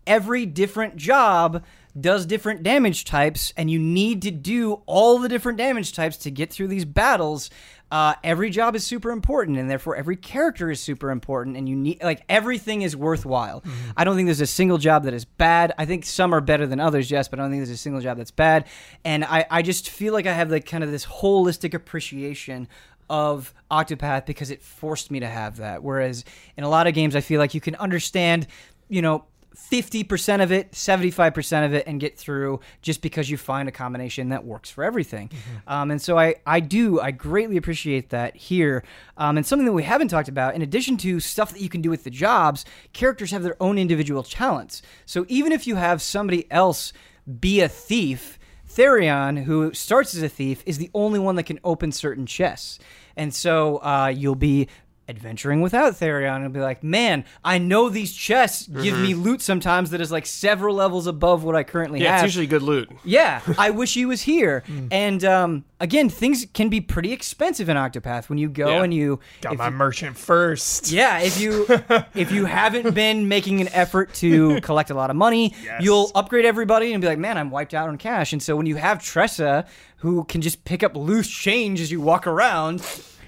every 0.07 0.46
different 0.46 0.96
job 0.96 1.62
does 1.98 2.26
different 2.26 2.62
damage 2.62 3.04
types 3.04 3.52
and 3.57 3.70
you 3.70 3.78
need 3.78 4.22
to 4.22 4.30
do 4.30 4.83
all 4.87 5.18
the 5.18 5.28
different 5.28 5.59
damage 5.59 5.92
types 5.92 6.16
to 6.16 6.30
get 6.30 6.52
through 6.52 6.68
these 6.68 6.85
battles 6.85 7.50
uh, 7.94 8.14
every 8.24 8.50
job 8.50 8.74
is 8.74 8.85
super 8.85 9.12
important 9.12 9.57
and 9.57 9.70
therefore 9.70 9.94
every 9.94 10.16
character 10.16 10.68
is 10.68 10.80
super 10.80 11.11
important 11.11 11.57
and 11.57 11.68
you 11.68 11.76
need 11.76 12.02
like 12.02 12.24
everything 12.28 12.83
is 12.83 12.96
worthwhile. 12.96 13.62
I 13.96 14.02
don't 14.02 14.16
think 14.16 14.26
there's 14.26 14.40
a 14.40 14.48
single 14.48 14.78
job 14.78 15.04
that 15.04 15.14
is 15.14 15.24
bad. 15.24 15.72
I 15.78 15.85
think 15.85 16.04
some 16.04 16.35
are 16.35 16.40
better 16.40 16.66
than 16.66 16.80
others 16.80 17.09
yes 17.09 17.28
but 17.28 17.38
i 17.38 17.42
don't 17.42 17.52
think 17.52 17.61
there's 17.61 17.70
a 17.70 17.76
single 17.76 18.00
job 18.00 18.16
that's 18.18 18.33
bad. 18.33 18.66
And 19.04 19.24
i, 19.24 19.46
I 19.48 19.62
just 19.62 19.90
feel 19.90 20.12
like 20.12 20.26
i 20.26 20.33
have 20.33 20.50
like 20.50 20.66
kind 20.66 20.83
of 20.83 20.90
this 20.90 21.07
holistic 21.07 21.72
appreciation 21.72 22.66
of 23.09 23.54
octopath 23.70 24.26
because 24.26 24.50
it 24.50 24.61
forced 24.61 25.12
me 25.12 25.20
to 25.20 25.28
have 25.28 25.59
that. 25.59 25.85
Whereas 25.85 26.24
in 26.57 26.64
a 26.64 26.68
lot 26.68 26.88
of 26.88 26.94
games 26.94 27.14
i 27.14 27.20
feel 27.20 27.38
like 27.38 27.54
you 27.54 27.61
can 27.61 27.76
understand 27.76 28.48
you 28.88 29.02
know 29.02 29.24
50% 29.56 30.42
of 30.42 30.52
it, 30.52 30.72
75% 30.72 31.64
of 31.64 31.74
it, 31.74 31.86
and 31.86 32.00
get 32.00 32.18
through 32.18 32.60
just 32.82 33.00
because 33.00 33.30
you 33.30 33.36
find 33.36 33.68
a 33.68 33.72
combination 33.72 34.30
that 34.30 34.44
works 34.44 34.70
for 34.70 34.84
everything. 34.84 35.30
Um, 35.66 35.90
and 35.90 36.02
so 36.02 36.18
I, 36.18 36.36
I 36.46 36.60
do, 36.60 37.00
I 37.00 37.10
greatly 37.10 37.56
appreciate 37.56 38.10
that 38.10 38.36
here. 38.36 38.84
Um, 39.16 39.36
and 39.36 39.46
something 39.46 39.66
that 39.66 39.72
we 39.72 39.84
haven't 39.84 40.08
talked 40.08 40.28
about, 40.28 40.54
in 40.54 40.62
addition 40.62 40.96
to 40.98 41.20
stuff 41.20 41.52
that 41.52 41.60
you 41.60 41.68
can 41.68 41.80
do 41.80 41.90
with 41.90 42.04
the 42.04 42.10
jobs, 42.10 42.64
characters 42.92 43.30
have 43.30 43.42
their 43.42 43.56
own 43.60 43.78
individual 43.78 44.22
talents. 44.22 44.82
So 45.06 45.24
even 45.28 45.52
if 45.52 45.66
you 45.66 45.76
have 45.76 46.02
somebody 46.02 46.50
else 46.50 46.92
be 47.40 47.60
a 47.60 47.68
thief, 47.68 48.38
Therion, 48.68 49.44
who 49.44 49.72
starts 49.72 50.14
as 50.14 50.22
a 50.22 50.28
thief, 50.28 50.62
is 50.66 50.78
the 50.78 50.90
only 50.94 51.18
one 51.18 51.36
that 51.36 51.44
can 51.44 51.60
open 51.62 51.92
certain 51.92 52.26
chests. 52.26 52.80
And 53.16 53.32
so 53.32 53.76
uh, 53.78 54.12
you'll 54.14 54.34
be 54.34 54.68
adventuring 55.08 55.60
without 55.60 55.94
Therion 55.94 56.44
and 56.44 56.52
be 56.54 56.60
like, 56.60 56.82
man, 56.82 57.24
I 57.44 57.58
know 57.58 57.88
these 57.88 58.14
chests 58.14 58.66
give 58.66 58.98
me 58.98 59.14
loot 59.14 59.42
sometimes 59.42 59.90
that 59.90 60.00
is 60.00 60.10
like 60.10 60.24
several 60.26 60.74
levels 60.76 61.06
above 61.06 61.44
what 61.44 61.54
I 61.54 61.62
currently 61.62 62.00
Yeah, 62.00 62.12
have. 62.12 62.20
Yeah, 62.20 62.24
it's 62.24 62.34
usually 62.34 62.46
good 62.46 62.62
loot. 62.62 62.90
Yeah, 63.04 63.40
I 63.58 63.70
wish 63.70 63.94
he 63.94 64.06
was 64.06 64.22
here. 64.22 64.62
And 64.90 65.24
um, 65.24 65.64
again, 65.80 66.08
things 66.08 66.46
can 66.54 66.68
be 66.68 66.80
pretty 66.80 67.12
expensive 67.12 67.68
in 67.68 67.76
Octopath 67.76 68.28
when 68.28 68.38
you 68.38 68.48
go 68.48 68.68
Yeah. 68.76 68.82
and 68.84 68.94
you. 68.94 69.20
Got 69.40 69.56
my 69.56 69.66
you- 69.66 69.72
merchant 69.72 70.16
first. 70.16 70.90
yeah, 70.90 71.18
if 71.20 71.40
you 71.40 71.66
if 72.14 72.30
you 72.32 72.44
haven't 72.46 72.94
been 72.94 73.28
making 73.28 73.60
an 73.60 73.68
effort 73.72 74.14
to 74.14 74.60
collect 74.62 74.90
a 74.90 74.94
lot 74.94 75.10
of 75.10 75.16
money, 75.16 75.54
Yes. 75.62 75.82
you'll 75.82 76.10
upgrade 76.14 76.44
everybody 76.44 76.92
and 76.92 77.00
be 77.00 77.08
like, 77.08 77.18
"Man, 77.18 77.36
I'm 77.38 77.50
wiped 77.50 77.74
out 77.74 77.88
on 77.88 77.98
cash." 77.98 78.32
And 78.32 78.42
so 78.42 78.56
when 78.56 78.66
you 78.66 78.76
have 78.76 79.02
Tressa, 79.02 79.66
who 79.98 80.24
can 80.24 80.40
just 80.40 80.64
pick 80.64 80.82
up 80.82 80.96
loose 80.96 81.28
change 81.28 81.80
as 81.80 81.90
you 81.90 82.00
walk 82.00 82.26
around, 82.26 82.80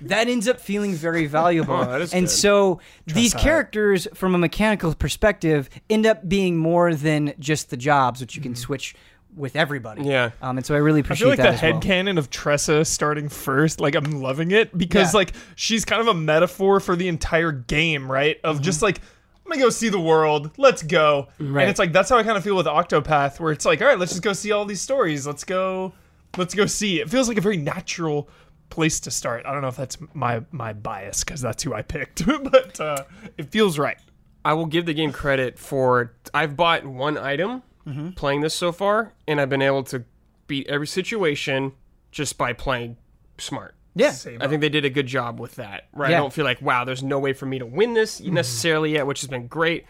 that 0.03 0.29
ends 0.29 0.49
up 0.49 0.61
feeling 0.61 0.95
very 0.95 1.27
valuable. 1.41 1.75
Oh, 1.75 1.85
that 1.85 2.01
is 2.01 2.13
and 2.15 2.27
good. 2.27 2.31
so 2.31 2.81
these 3.07 3.33
Tressa. 3.33 3.45
characters, 3.45 4.09
from 4.15 4.35
a 4.35 4.39
mechanical 4.39 4.95
perspective, 4.95 5.69
end 5.91 6.07
up 6.07 6.29
being 6.29 6.57
more 6.57 6.95
than 6.95 7.35
just 7.39 7.71
the 7.71 7.77
jobs, 7.77 8.21
which 8.21 8.37
you 8.37 8.43
can 8.43 8.55
switch 8.55 8.95
with 9.37 9.55
everybody. 9.55 10.03
Yeah. 10.03 10.31
Um, 10.41 10.57
and 10.57 10.65
so 10.65 10.75
I 10.75 10.79
really 10.79 11.01
appreciate 11.01 11.29
I 11.31 11.37
feel 11.37 11.45
like 11.45 11.59
the 11.61 11.67
as 11.67 11.73
well. 11.73 11.81
headcanon 11.81 12.19
of 12.19 12.31
Tressa 12.31 12.85
starting 12.87 13.29
first, 13.29 13.81
like 13.81 13.95
I'm 13.95 14.23
loving 14.23 14.51
it 14.51 14.77
because 14.79 15.13
Yeah. 15.13 15.19
like 15.19 15.33
she's 15.57 15.85
kind 15.85 16.01
of 16.01 16.09
a 16.09 16.15
metaphor 16.15 16.81
for 16.81 16.97
the 16.97 17.07
entire 17.09 17.53
game, 17.53 18.11
right? 18.11 18.39
Of 18.45 18.63
just 18.63 18.81
like 18.81 18.99
I'm 19.45 19.51
gonna 19.53 19.61
go 19.63 19.69
see 19.71 19.91
the 19.91 20.01
world. 20.01 20.51
Let's 20.57 20.83
go. 20.83 21.29
Right. 21.39 21.61
And 21.63 21.71
it's 21.71 21.79
like 21.79 21.93
that's 21.93 22.09
how 22.09 22.17
I 22.17 22.23
kind 22.23 22.39
of 22.39 22.45
feel 22.45 22.57
with 22.57 22.65
Octopath, 22.67 23.39
where 23.39 23.53
it's 23.53 23.67
like, 23.67 23.83
all 23.83 23.89
right, 23.89 23.99
let's 23.99 24.13
just 24.13 24.23
go 24.23 24.33
see 24.33 24.53
all 24.53 24.65
these 24.65 24.81
stories. 24.81 25.27
Let's 25.27 25.45
go, 25.45 25.93
let's 26.39 26.55
go 26.55 26.65
see. 26.65 27.01
It 27.03 27.11
feels 27.11 27.29
like 27.29 27.37
a 27.37 27.43
very 27.43 27.59
natural 27.59 28.31
place 28.71 29.01
to 29.01 29.11
start. 29.11 29.45
I 29.47 29.53
don't 29.53 29.63
know 29.63 29.69
if 29.69 29.77
that's 29.77 29.97
my 30.15 30.43
my 30.51 30.73
bias 30.73 31.25
because 31.25 31.41
that's 31.41 31.63
who 31.63 31.73
I 31.75 31.83
picked, 31.83 32.25
but 32.51 32.81
uh, 32.81 33.05
it 33.39 33.51
feels 33.51 33.79
right. 33.79 33.99
I 34.45 34.53
will 34.55 34.67
give 34.67 34.87
the 34.87 34.95
game 34.95 35.13
credit 35.13 35.59
for 35.59 36.13
I've 36.35 36.57
bought 36.57 36.85
one 36.87 37.17
item 37.19 37.63
Mm-hmm. 37.87 38.11
playing 38.11 38.41
this 38.41 38.53
so 38.53 38.73
far, 38.73 39.13
and 39.29 39.41
I've 39.41 39.49
been 39.49 39.63
able 39.63 39.85
to 39.85 40.03
beat 40.49 40.67
every 40.67 40.89
situation 40.89 41.71
just 42.11 42.37
by 42.37 42.53
playing 42.53 42.97
smart. 43.39 43.77
Yeah. 43.95 44.11
Same 44.11 44.43
I 44.43 44.49
think 44.49 44.61
they 44.61 44.69
did 44.69 44.85
a 44.85 44.91
good 44.91 45.07
job 45.07 45.39
with 45.39 45.55
that. 45.55 45.85
Right, 45.93 46.11
Yeah. 46.11 46.17
I 46.17 46.21
don't 46.21 46.33
feel 46.33 46.45
like 46.45 46.61
wow, 46.61 46.85
there's 46.85 47.05
no 47.05 47.21
way 47.21 47.33
for 47.33 47.47
me 47.47 47.61
to 47.61 47.65
win 47.67 47.95
this 47.95 48.21
Mm-hmm. 48.21 48.35
necessarily 48.35 48.93
yet, 48.95 49.07
which 49.07 49.21
has 49.21 49.29
been 49.31 49.47
great. 49.47 49.85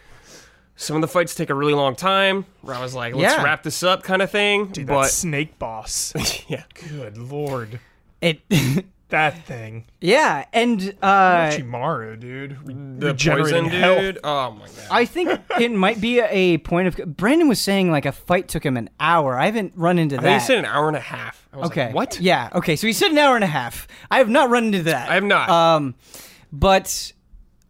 Some 0.75 0.95
of 0.95 1.01
the 1.01 1.07
fights 1.07 1.33
take 1.33 1.49
a 1.49 1.55
really 1.55 1.73
long 1.73 1.95
time. 1.95 2.45
Where 2.61 2.75
I 2.75 2.81
was 2.83 2.93
like, 2.93 3.15
let's 3.15 3.33
Yeah. 3.35 3.43
wrap 3.43 3.63
this 3.63 3.81
up, 3.81 4.03
kind 4.03 4.21
of 4.21 4.29
thing. 4.29 4.67
Dude, 4.67 4.85
that 4.85 4.93
but 4.93 5.09
snake 5.09 5.57
boss. 5.57 6.13
yeah, 6.47 6.65
Good 6.87 7.17
lord, 7.17 7.79
It, 8.21 8.41
that 9.09 9.45
thing. 9.45 9.85
yeah, 10.01 10.45
and 10.53 10.95
uh, 11.01 11.49
Chimaru, 11.51 12.19
dude. 12.19 12.57
Re- 12.67 12.73
the 12.99 13.07
regenerating 13.07 13.63
poison 13.65 13.79
health. 13.79 13.99
dude. 13.99 14.19
Oh 14.23 14.51
my 14.51 14.65
god. 14.65 14.87
I 14.91 15.05
think 15.05 15.39
it 15.59 15.71
might 15.71 16.01
be 16.01 16.19
a 16.19 16.57
point 16.59 16.87
of. 16.87 17.17
Brandon 17.17 17.47
was 17.47 17.59
saying 17.61 17.91
like 17.91 18.05
a 18.05 18.11
fight 18.11 18.47
took 18.47 18.65
him 18.65 18.75
an 18.77 18.89
hour. 18.99 19.37
I 19.39 19.45
haven't 19.45 19.73
run 19.75 19.99
into 19.99 20.15
I 20.17 20.21
that. 20.21 20.23
think 20.27 20.41
he 20.41 20.47
said 20.47 20.57
an 20.57 20.65
hour 20.65 20.87
and 20.87 20.97
a 20.97 21.01
half. 21.01 21.47
I 21.53 21.57
was 21.57 21.69
okay. 21.71 21.85
like, 21.87 21.95
what? 21.95 22.19
Yeah. 22.19 22.49
Okay. 22.55 22.75
So 22.75 22.87
he 22.87 22.93
said 22.93 23.11
an 23.11 23.17
hour 23.17 23.35
and 23.35 23.43
a 23.43 23.47
half. 23.47 23.87
I 24.11 24.17
have 24.17 24.29
not 24.29 24.49
run 24.49 24.65
into 24.65 24.83
that. 24.83 25.09
I 25.09 25.13
have 25.15 25.23
not. 25.23 25.49
Um, 25.49 25.95
but 26.51 27.11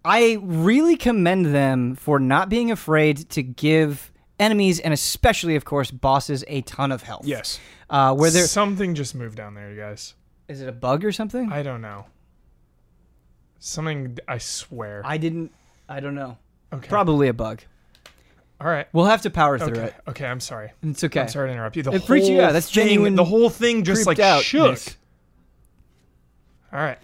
I 0.06 0.38
really 0.42 0.96
commend 0.98 1.48
them 1.48 1.96
for 1.96 2.20
not 2.20 2.50
being 2.50 2.72
afraid 2.72 3.30
to 3.32 3.44
give 3.44 4.12
enemies 4.40 4.80
and 4.80 4.94
especially, 4.94 5.56
of 5.56 5.66
course, 5.66 5.92
bosses 5.92 6.44
a 6.48 6.62
ton 6.62 6.92
of 6.92 7.04
health. 7.04 7.26
yes. 7.26 7.60
Uh, 7.90 8.14
where 8.14 8.30
there 8.30 8.46
Something 8.48 8.96
just 8.96 9.16
moved 9.16 9.38
down 9.38 9.54
there, 9.54 9.72
you 9.72 9.80
guys. 9.80 10.14
Is 10.48 10.62
it 10.62 10.70
a 10.70 10.72
bug 10.72 11.04
or 11.06 11.12
something? 11.12 11.52
I 11.52 11.64
don't 11.64 11.82
know. 11.82 12.06
Something. 13.60 14.18
I 14.28 14.38
swear. 14.38 15.02
I 15.06 15.18
didn't. 15.18 15.52
I 15.90 16.00
don't 16.00 16.16
know. 16.16 16.38
okay. 16.74 16.88
Probably 16.88 17.28
a 17.28 17.34
bug. 17.34 17.62
All 18.60 18.68
right. 18.68 18.88
We'll 18.92 19.06
have 19.06 19.22
to 19.24 19.30
power 19.30 19.58
through 19.60 19.70
Okay. 19.78 19.84
it. 19.86 19.96
Okay. 20.08 20.26
I'm 20.26 20.40
sorry. 20.40 20.72
It's 20.84 21.04
okay. 21.04 21.22
I'm 21.22 21.28
sorry 21.28 21.50
to 21.50 21.54
interrupt 21.54 21.76
you. 21.76 21.84
The 21.84 21.92
It 21.92 22.00
whole 22.00 22.08
freaked 22.08 22.28
you 22.28 22.42
out. 22.42 22.54
That's 22.54 22.72
thing, 22.74 22.86
genuine 22.88 23.16
The 23.16 23.24
whole 23.26 23.50
thing 23.50 23.84
just 23.84 24.08
like 24.08 24.20
out, 24.20 24.44
shook. 24.44 24.72
Nick. 24.74 24.96
All 26.74 26.80
right. 26.80 26.98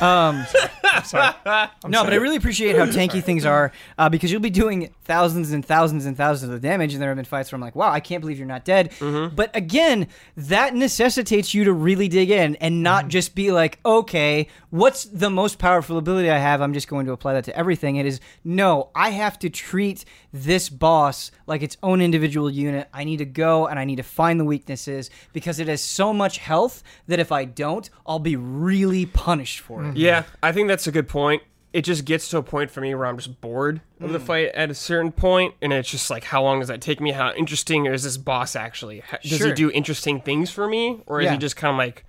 Um, 0.00 0.44
I'm 0.84 1.04
sorry. 1.04 1.34
I'm 1.44 1.90
no, 1.90 1.98
sorry. 1.98 2.06
but 2.06 2.12
I 2.12 2.16
really 2.16 2.36
appreciate 2.36 2.76
how 2.76 2.86
tanky 2.86 3.22
things 3.22 3.44
are 3.44 3.72
uh, 3.98 4.08
because 4.08 4.30
you'll 4.30 4.40
be 4.40 4.50
doing 4.50 4.94
thousands 5.04 5.52
and 5.52 5.64
thousands 5.64 6.06
and 6.06 6.16
thousands 6.16 6.52
of 6.52 6.60
damage, 6.60 6.94
and 6.94 7.02
there 7.02 7.10
have 7.10 7.16
been 7.16 7.24
fights 7.24 7.52
where 7.52 7.56
I'm 7.56 7.62
like, 7.62 7.76
wow, 7.76 7.90
I 7.90 8.00
can't 8.00 8.20
believe 8.20 8.38
you're 8.38 8.46
not 8.46 8.64
dead. 8.64 8.92
But 9.00 9.54
again, 9.54 10.08
that 10.36 10.74
necessitates 10.74 11.54
you 11.54 11.64
to 11.64 11.72
really 11.72 12.08
dig 12.08 12.30
in 12.30 12.56
and 12.56 12.82
not 12.82 13.08
just 13.08 13.34
be 13.34 13.52
like, 13.52 13.78
okay, 13.84 14.48
what's 14.70 15.04
the 15.04 15.30
most 15.30 15.58
powerful 15.58 15.98
ability 15.98 16.30
I 16.30 16.38
have? 16.38 16.60
I'm 16.60 16.72
just 16.72 16.88
going 16.88 17.06
to 17.06 17.12
apply 17.12 17.34
that 17.34 17.44
to 17.44 17.56
everything. 17.56 17.96
It 17.96 18.06
is, 18.06 18.20
no, 18.44 18.90
I 18.94 19.10
have 19.10 19.38
to 19.40 19.50
treat 19.50 20.04
this 20.32 20.68
boss 20.68 21.30
like 21.46 21.62
its 21.62 21.76
own 21.82 22.00
individual 22.00 22.50
unit. 22.50 22.88
I 22.92 23.04
need 23.04 23.18
to 23.18 23.24
go 23.24 23.66
and 23.66 23.78
I 23.78 23.84
need 23.84 23.96
to 23.96 24.02
find 24.02 24.38
the 24.40 24.44
weaknesses 24.44 25.10
because 25.32 25.60
it 25.60 25.68
has 25.68 25.80
so 25.80 26.12
much 26.12 26.38
health 26.38 26.82
that 27.06 27.20
if 27.20 27.30
I 27.30 27.44
don't, 27.44 27.88
I'll 28.06 28.18
be 28.18 28.36
really 28.36 29.06
punished 29.06 29.60
for 29.60 29.73
it. 29.82 29.96
Yeah, 29.96 30.24
I 30.42 30.52
think 30.52 30.68
that's 30.68 30.86
a 30.86 30.92
good 30.92 31.08
point. 31.08 31.42
It 31.72 31.82
just 31.82 32.04
gets 32.04 32.28
to 32.28 32.38
a 32.38 32.42
point 32.42 32.70
for 32.70 32.80
me 32.80 32.94
where 32.94 33.06
I'm 33.06 33.16
just 33.16 33.40
bored 33.40 33.80
of 34.00 34.10
Mm. 34.10 34.12
the 34.12 34.20
fight 34.20 34.48
at 34.54 34.70
a 34.70 34.74
certain 34.74 35.10
point, 35.10 35.54
and 35.60 35.72
it's 35.72 35.90
just 35.90 36.08
like, 36.08 36.22
how 36.24 36.40
long 36.42 36.60
does 36.60 36.68
that 36.68 36.80
take 36.80 37.00
me? 37.00 37.10
How 37.10 37.32
interesting 37.32 37.86
is 37.86 38.04
this 38.04 38.16
boss 38.16 38.54
actually? 38.54 39.00
Ha- 39.00 39.18
Does 39.22 39.38
Sure. 39.38 39.48
he 39.48 39.52
do 39.54 39.70
interesting 39.72 40.20
things 40.20 40.50
for 40.52 40.68
me, 40.68 41.02
or 41.06 41.20
is 41.20 41.24
Yeah. 41.24 41.32
he 41.32 41.38
just 41.38 41.56
kind 41.56 41.72
of 41.72 41.78
like, 41.78 42.04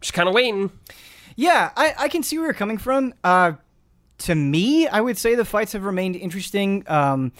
just 0.00 0.14
kind 0.14 0.28
of 0.28 0.34
waiting? 0.34 0.70
Yeah, 1.34 1.70
I, 1.76 1.94
I 1.98 2.08
can 2.08 2.22
see 2.22 2.38
where 2.38 2.46
you're 2.46 2.54
coming 2.54 2.78
from. 2.78 3.12
Uh, 3.22 3.52
to 4.18 4.34
me, 4.34 4.88
I 4.88 5.02
would 5.02 5.18
say 5.18 5.34
the 5.34 5.44
fights 5.44 5.74
have 5.74 5.84
remained 5.84 6.16
interesting 6.16 6.82
um, 6.86 7.32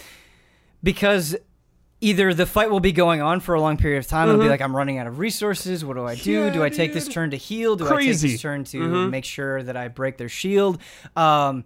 because 0.82 1.34
either 2.00 2.34
the 2.34 2.46
fight 2.46 2.70
will 2.70 2.80
be 2.80 2.92
going 2.92 3.22
on 3.22 3.40
for 3.40 3.54
a 3.54 3.60
long 3.60 3.76
period 3.76 3.98
of 3.98 4.06
time. 4.06 4.28
It'll 4.28 4.40
be 4.40 4.48
like, 4.48 4.60
I'm 4.60 4.76
running 4.76 4.98
out 4.98 5.06
of 5.06 5.18
resources. 5.18 5.84
What 5.84 5.96
do 5.96 6.04
I 6.04 6.14
do? 6.14 6.46
Yeah, 6.46 6.50
do 6.50 6.62
I 6.62 6.68
take 6.68 6.92
this 6.92 7.08
turn 7.08 7.30
to 7.30 7.36
heal? 7.36 7.76
Do 7.76 7.86
I 7.86 8.02
take 8.02 8.18
this 8.18 8.40
turn 8.40 8.64
to 8.64 9.08
make 9.08 9.24
sure 9.24 9.62
that 9.62 9.76
I 9.76 9.88
break 9.88 10.18
their 10.18 10.28
shield? 10.28 10.80
Um, 11.16 11.64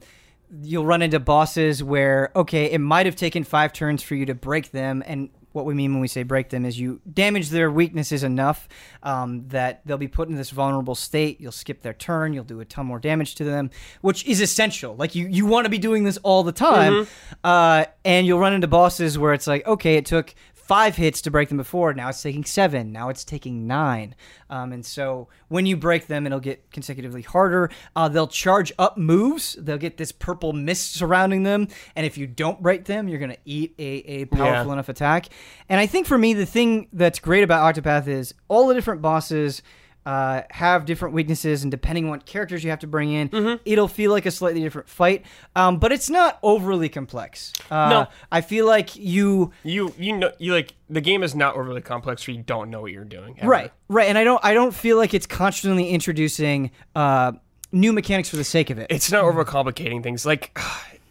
you'll 0.62 0.86
run 0.86 1.02
into 1.02 1.20
bosses 1.20 1.82
where, 1.82 2.30
okay, 2.34 2.66
it 2.70 2.78
might 2.78 3.06
have 3.06 3.16
taken 3.16 3.44
five 3.44 3.72
turns 3.72 4.02
for 4.02 4.14
you 4.14 4.26
to 4.26 4.34
break 4.34 4.70
them. 4.70 5.02
And 5.06 5.30
what 5.52 5.64
we 5.64 5.74
mean 5.74 5.92
when 5.92 6.00
we 6.00 6.08
say 6.08 6.22
break 6.22 6.50
them 6.50 6.64
is 6.64 6.78
you 6.78 7.00
damage 7.12 7.50
their 7.50 7.70
weaknesses 7.70 8.22
enough 8.22 8.68
um, 9.02 9.46
that 9.48 9.80
they'll 9.84 9.98
be 9.98 10.08
put 10.08 10.28
in 10.28 10.36
this 10.36 10.50
vulnerable 10.50 10.94
state. 10.94 11.40
You'll 11.40 11.52
skip 11.52 11.82
their 11.82 11.94
turn. 11.94 12.32
You'll 12.32 12.44
do 12.44 12.60
a 12.60 12.64
ton 12.64 12.86
more 12.86 12.98
damage 12.98 13.34
to 13.36 13.44
them, 13.44 13.70
which 14.00 14.24
is 14.26 14.40
essential. 14.40 14.94
Like 14.96 15.14
you, 15.14 15.26
you 15.26 15.46
want 15.46 15.64
to 15.64 15.70
be 15.70 15.78
doing 15.78 16.04
this 16.04 16.18
all 16.18 16.42
the 16.42 16.52
time. 16.52 17.06
Uh, 17.42 17.84
and 18.04 18.26
you'll 18.26 18.38
run 18.38 18.52
into 18.52 18.68
bosses 18.68 19.18
where 19.18 19.32
it's 19.32 19.46
like, 19.46 19.66
okay, 19.66 19.96
it 19.96 20.06
took 20.06 20.34
five 20.70 20.94
hits 20.94 21.20
to 21.22 21.32
break 21.32 21.48
them 21.48 21.56
before. 21.58 21.92
Now 21.94 22.10
it's 22.10 22.22
taking 22.22 22.44
seven. 22.44 22.92
Now 22.92 23.08
it's 23.08 23.24
taking 23.24 23.66
nine. 23.66 24.14
Um, 24.48 24.72
and 24.72 24.86
so 24.86 25.26
when 25.48 25.66
you 25.66 25.76
break 25.76 26.06
them, 26.06 26.26
it'll 26.26 26.38
get 26.38 26.70
consecutively 26.70 27.22
harder. 27.22 27.70
Uh, 27.96 28.08
they'll 28.08 28.28
charge 28.28 28.72
up 28.78 28.96
moves. 28.96 29.56
They'll 29.58 29.78
get 29.78 29.96
this 29.96 30.12
purple 30.12 30.52
mist 30.52 30.94
surrounding 30.94 31.42
them. 31.42 31.66
And 31.96 32.06
if 32.06 32.16
you 32.16 32.28
don't 32.28 32.62
break 32.62 32.84
them, 32.84 33.08
you're 33.08 33.18
going 33.18 33.32
to 33.32 33.38
eat 33.44 33.74
a, 33.80 33.82
a 33.82 34.24
powerful 34.26 34.66
Yeah. 34.68 34.72
enough 34.74 34.88
attack. 34.88 35.26
And 35.68 35.80
I 35.80 35.86
think 35.88 36.06
for 36.06 36.16
me, 36.16 36.34
the 36.34 36.46
thing 36.46 36.86
that's 36.92 37.18
great 37.18 37.42
about 37.42 37.74
Octopath 37.74 38.06
is 38.06 38.32
all 38.46 38.68
the 38.68 38.74
different 38.74 39.02
bosses 39.02 39.62
uh, 40.06 40.42
have 40.50 40.84
different 40.86 41.14
weaknesses, 41.14 41.62
and 41.62 41.70
depending 41.70 42.04
on 42.04 42.10
what 42.10 42.26
characters 42.26 42.64
you 42.64 42.70
have 42.70 42.78
to 42.80 42.86
bring 42.86 43.12
in, 43.12 43.28
Mm-hmm. 43.28 43.62
it'll 43.64 43.88
feel 43.88 44.10
like 44.10 44.26
a 44.26 44.30
slightly 44.30 44.60
different 44.60 44.88
fight. 44.88 45.24
Um, 45.54 45.78
but 45.78 45.92
it's 45.92 46.08
not 46.10 46.38
overly 46.42 46.88
complex. 46.88 47.52
Uh, 47.70 47.88
No. 47.90 48.06
I 48.32 48.40
feel 48.40 48.66
like 48.66 48.96
you 48.96 49.52
You 49.62 49.92
you 49.98 50.16
know 50.16 50.32
you 50.38 50.52
like 50.54 50.74
the 50.88 51.00
game 51.00 51.22
is 51.22 51.34
not 51.34 51.54
overly 51.56 51.80
complex 51.82 52.26
where 52.26 52.36
you 52.36 52.42
don't 52.42 52.70
know 52.70 52.80
what 52.80 52.92
you're 52.92 53.04
doing. 53.04 53.36
ever. 53.38 53.48
right, 53.50 53.72
right, 53.88 54.08
and 54.08 54.16
I 54.18 54.24
don't, 54.24 54.40
I 54.44 54.54
don't 54.54 54.74
feel 54.74 54.96
like 54.96 55.12
it's 55.14 55.26
constantly 55.26 55.88
introducing 55.90 56.70
uh, 56.96 57.32
new 57.72 57.92
mechanics 57.92 58.28
for 58.28 58.36
the 58.36 58.44
sake 58.44 58.70
of 58.70 58.78
it. 58.78 58.86
It's 58.90 59.12
not 59.12 59.22
overcomplicating 59.24 60.02
things. 60.02 60.24
Like 60.26 60.58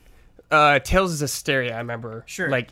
uh 0.51 0.79
Tales 0.79 1.21
of 1.21 1.29
Vesperia, 1.29 1.73
I 1.73 1.77
remember. 1.77 2.23
Sure. 2.27 2.49
Like 2.49 2.69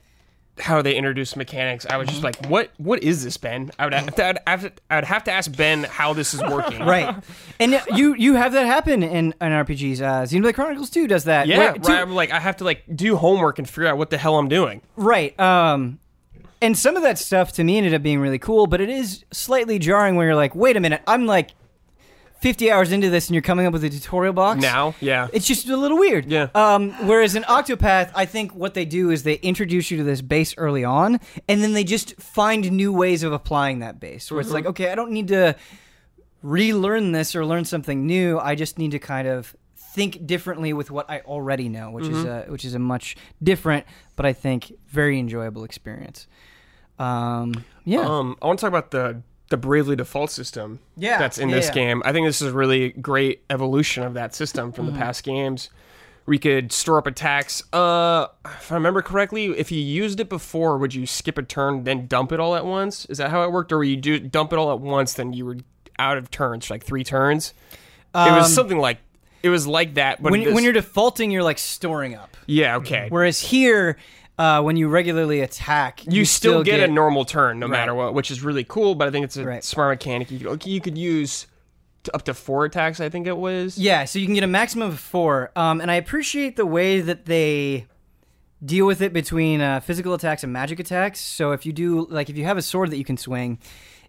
how 0.60 0.82
they 0.82 0.96
introduced 0.96 1.36
mechanics. 1.38 1.86
I 1.89 1.98
was 1.98 2.08
just 2.08 2.24
like, 2.24 2.46
what 2.48 2.72
what 2.78 3.04
is 3.04 3.24
this, 3.24 3.38
Ben? 3.38 3.72
I 3.78 3.86
would 3.86 3.93
have 3.93 4.15
to, 4.15 4.26
I'd 4.28 4.39
have 4.48 4.62
to, 4.62 4.72
I'd 4.89 5.04
have 5.04 5.24
to 5.26 5.32
ask 5.32 5.56
Ben 5.56 5.84
how 5.84 6.13
this 6.13 6.34
is 6.34 6.41
working. 6.41 6.80
Right, 6.88 7.15
and 7.60 7.82
you 7.96 8.15
you 8.15 8.36
have 8.36 8.54
that 8.54 8.65
happen 8.65 9.04
in, 9.04 9.34
in 9.34 9.34
RPGs. 9.39 10.02
Uh, 10.02 10.24
Xenoblade 10.24 10.54
Chronicles 10.56 10.89
Two 10.89 11.08
does 11.08 11.26
that. 11.26 11.48
Yeah, 11.48 11.58
Where- 11.58 11.74
right. 11.74 11.89
I'm 12.02 12.13
like 12.15 12.32
I 12.32 12.39
have 12.39 12.58
to 12.58 12.63
like 12.63 12.84
do 12.96 13.15
homework 13.17 13.60
and 13.60 13.67
figure 13.70 13.88
out 13.88 13.98
what 13.98 14.10
the 14.10 14.17
hell 14.17 14.38
I'm 14.38 14.48
doing. 14.48 14.82
Right. 14.96 15.38
Um, 15.39 16.00
and 16.62 16.78
some 16.78 16.96
of 16.96 17.04
that 17.04 17.20
stuff 17.20 17.52
to 17.54 17.63
me 17.63 17.78
ended 17.78 17.93
up 17.93 18.02
being 18.02 18.20
really 18.20 18.39
cool, 18.39 18.65
but 18.67 18.82
it 18.82 18.89
is 18.89 19.24
slightly 19.32 19.78
jarring 19.80 20.15
when 20.15 20.26
you're 20.26 20.36
like, 20.36 20.56
wait 20.56 20.76
a 20.76 20.80
minute, 20.80 21.02
I'm 21.08 21.26
like 21.26 21.52
50 22.39 22.71
hours 22.71 22.91
into 22.91 23.10
this 23.10 23.28
and 23.28 23.36
you're 23.36 23.41
coming 23.41 23.65
up 23.65 23.73
with 23.73 23.84
a 23.84 23.89
tutorial 23.89 24.34
box. 24.34 24.62
Now, 24.62 24.95
yeah. 25.00 25.28
It's 25.34 25.47
just 25.47 25.67
a 25.69 25.78
little 25.78 25.97
weird. 25.97 26.26
Yeah. 26.26 26.50
Um, 26.54 26.91
whereas 27.08 27.36
in 27.36 27.43
Octopath, 27.43 28.12
I 28.15 28.26
think 28.26 28.54
what 28.54 28.73
they 28.73 28.86
do 28.86 29.10
is 29.10 29.23
they 29.23 29.36
introduce 29.36 29.89
you 29.91 29.97
to 29.97 30.04
this 30.04 30.21
base 30.21 30.56
early 30.58 30.84
on, 30.84 31.19
and 31.47 31.63
then 31.63 31.73
they 31.73 31.84
just 31.84 32.19
find 32.21 32.71
new 32.71 32.93
ways 32.93 33.23
of 33.23 33.34
applying 33.34 33.80
that 33.80 34.00
base. 34.00 34.32
Where 34.32 34.39
it's 34.39 34.52
like, 34.52 34.65
okay, 34.65 34.91
I 34.91 34.95
don't 34.95 35.12
need 35.12 35.30
to 35.30 35.56
relearn 36.41 37.12
this 37.12 37.36
or 37.36 37.45
learn 37.45 37.65
something 37.65 38.06
new. 38.06 38.39
I 38.39 38.56
just 38.56 38.78
need 38.78 38.91
to 38.91 39.00
kind 39.00 39.28
of 39.28 39.56
think 39.76 40.28
differently 40.28 40.73
with 40.73 40.91
what 40.91 41.10
I 41.10 41.21
already 41.21 41.69
know, 41.69 41.89
which 41.91 42.08
is 42.08 42.23
a 42.23 42.45
which 42.47 42.65
is 42.65 42.76
a 42.76 42.80
much 42.80 43.15
different, 43.41 43.86
but 44.15 44.26
I 44.26 44.34
think 44.34 44.73
very 44.88 45.17
enjoyable 45.17 45.63
experience. 45.63 46.28
Um, 47.00 47.65
yeah. 47.84 48.02
Um, 48.02 48.38
I 48.41 48.47
want 48.47 48.60
to 48.60 48.62
talk 48.62 48.69
about 48.69 48.91
the 48.91 49.21
the 49.49 49.57
Bravely 49.57 49.95
Default 49.95 50.29
system. 50.31 50.79
Yeah, 50.95 51.17
that's 51.17 51.38
in 51.38 51.49
yeah, 51.49 51.55
this 51.55 51.67
yeah. 51.67 51.73
game. 51.73 52.01
I 52.05 52.12
think 52.12 52.27
this 52.27 52.41
is 52.41 52.49
a 52.49 52.53
really 52.53 52.89
great 52.89 53.43
evolution 53.49 54.03
of 54.03 54.13
that 54.15 54.36
system 54.36 54.71
from 54.71 54.86
Mm-hmm. 54.88 54.95
the 54.95 54.99
past 55.01 55.23
games. 55.23 55.69
We 56.25 56.38
could 56.38 56.73
store 56.73 56.97
up 56.97 57.07
attacks. 57.07 57.63
Uh, 57.71 58.27
if 58.45 58.69
I 58.71 58.75
remember 58.75 59.01
correctly, 59.01 59.45
if 59.57 59.71
you 59.71 59.79
used 59.79 60.19
it 60.19 60.27
before, 60.27 60.77
would 60.77 60.93
you 60.93 61.05
skip 61.05 61.38
a 61.38 61.43
turn 61.43 61.86
then 61.86 62.07
dump 62.07 62.33
it 62.33 62.39
all 62.41 62.55
at 62.57 62.65
once? 62.65 63.05
Is 63.05 63.19
that 63.19 63.29
how 63.31 63.43
it 63.43 63.51
worked, 63.53 63.71
or 63.71 63.77
would 63.77 63.88
you 63.88 63.95
do 63.95 64.19
dump 64.19 64.51
it 64.51 64.60
all 64.60 64.71
at 64.73 64.79
once, 64.81 65.13
then 65.13 65.31
you 65.31 65.45
were 65.45 65.57
out 65.97 66.17
of 66.17 66.29
turns 66.29 66.69
like 66.69 66.83
three 66.83 67.05
turns? 67.05 67.53
it 68.13 68.17
was 68.31 68.45
Um, 68.47 68.51
something 68.51 68.77
like 68.79 68.97
it 69.43 69.49
was 69.49 69.65
like 69.67 69.93
that. 69.93 70.21
But 70.21 70.31
when, 70.33 70.43
this- 70.43 70.53
when 70.53 70.65
you're 70.65 70.73
defaulting, 70.73 71.31
you're 71.31 71.43
like 71.43 71.60
storing 71.60 72.15
up. 72.15 72.36
yeah 72.45 72.75
okay, 72.77 73.07
Whereas 73.10 73.39
here, 73.39 73.95
uh, 74.38 74.62
when 74.62 74.78
you 74.78 74.88
regularly 74.88 75.41
attack, 75.41 76.02
you, 76.06 76.26
still, 76.26 76.63
get, 76.63 76.80
a 76.80 76.88
normal 76.88 77.26
turn 77.26 77.60
no 77.60 77.67
matter 77.67 77.93
what, 77.95 78.13
which 78.13 78.30
is 78.32 78.43
really 78.43 78.63
cool. 78.63 78.95
But 78.95 79.08
I 79.08 79.12
think 79.12 79.26
it's 79.26 79.38
a 79.38 79.45
Right. 79.45 79.63
smart 79.63 79.93
mechanic. 80.00 80.30
You 80.32 80.39
could, 80.39 80.65
you 80.65 80.82
could 80.82 80.97
use 80.97 81.47
up 82.13 82.23
to 82.23 82.34
four 82.34 82.65
attacks. 82.65 83.00
I 83.00 83.10
think 83.10 83.28
it 83.28 83.38
was. 83.38 83.78
Yeah, 83.78 84.06
so 84.06 84.19
you 84.19 84.26
can 84.26 84.36
get 84.36 84.43
a 84.43 84.47
maximum 84.47 84.89
of 84.89 85.00
four. 85.00 85.52
Um, 85.56 85.82
and 85.82 85.89
I 85.91 85.95
appreciate 85.95 86.56
the 86.56 86.65
way 86.65 87.02
that 87.02 87.26
they 87.26 87.88
deal 88.63 88.86
with 88.88 89.02
it 89.02 89.13
between 89.13 89.62
uh, 89.62 89.80
physical 89.80 90.13
attacks 90.13 90.43
and 90.43 90.52
magic 90.54 90.80
attacks. 90.80 91.19
So 91.19 91.52
if 91.52 91.65
you 91.65 91.73
do, 91.73 92.08
like, 92.10 92.30
if 92.30 92.38
you 92.38 92.45
have 92.45 92.58
a 92.58 92.62
sword 92.62 92.91
that 92.91 92.97
you 92.97 93.06
can 93.06 93.17
swing, 93.17 93.60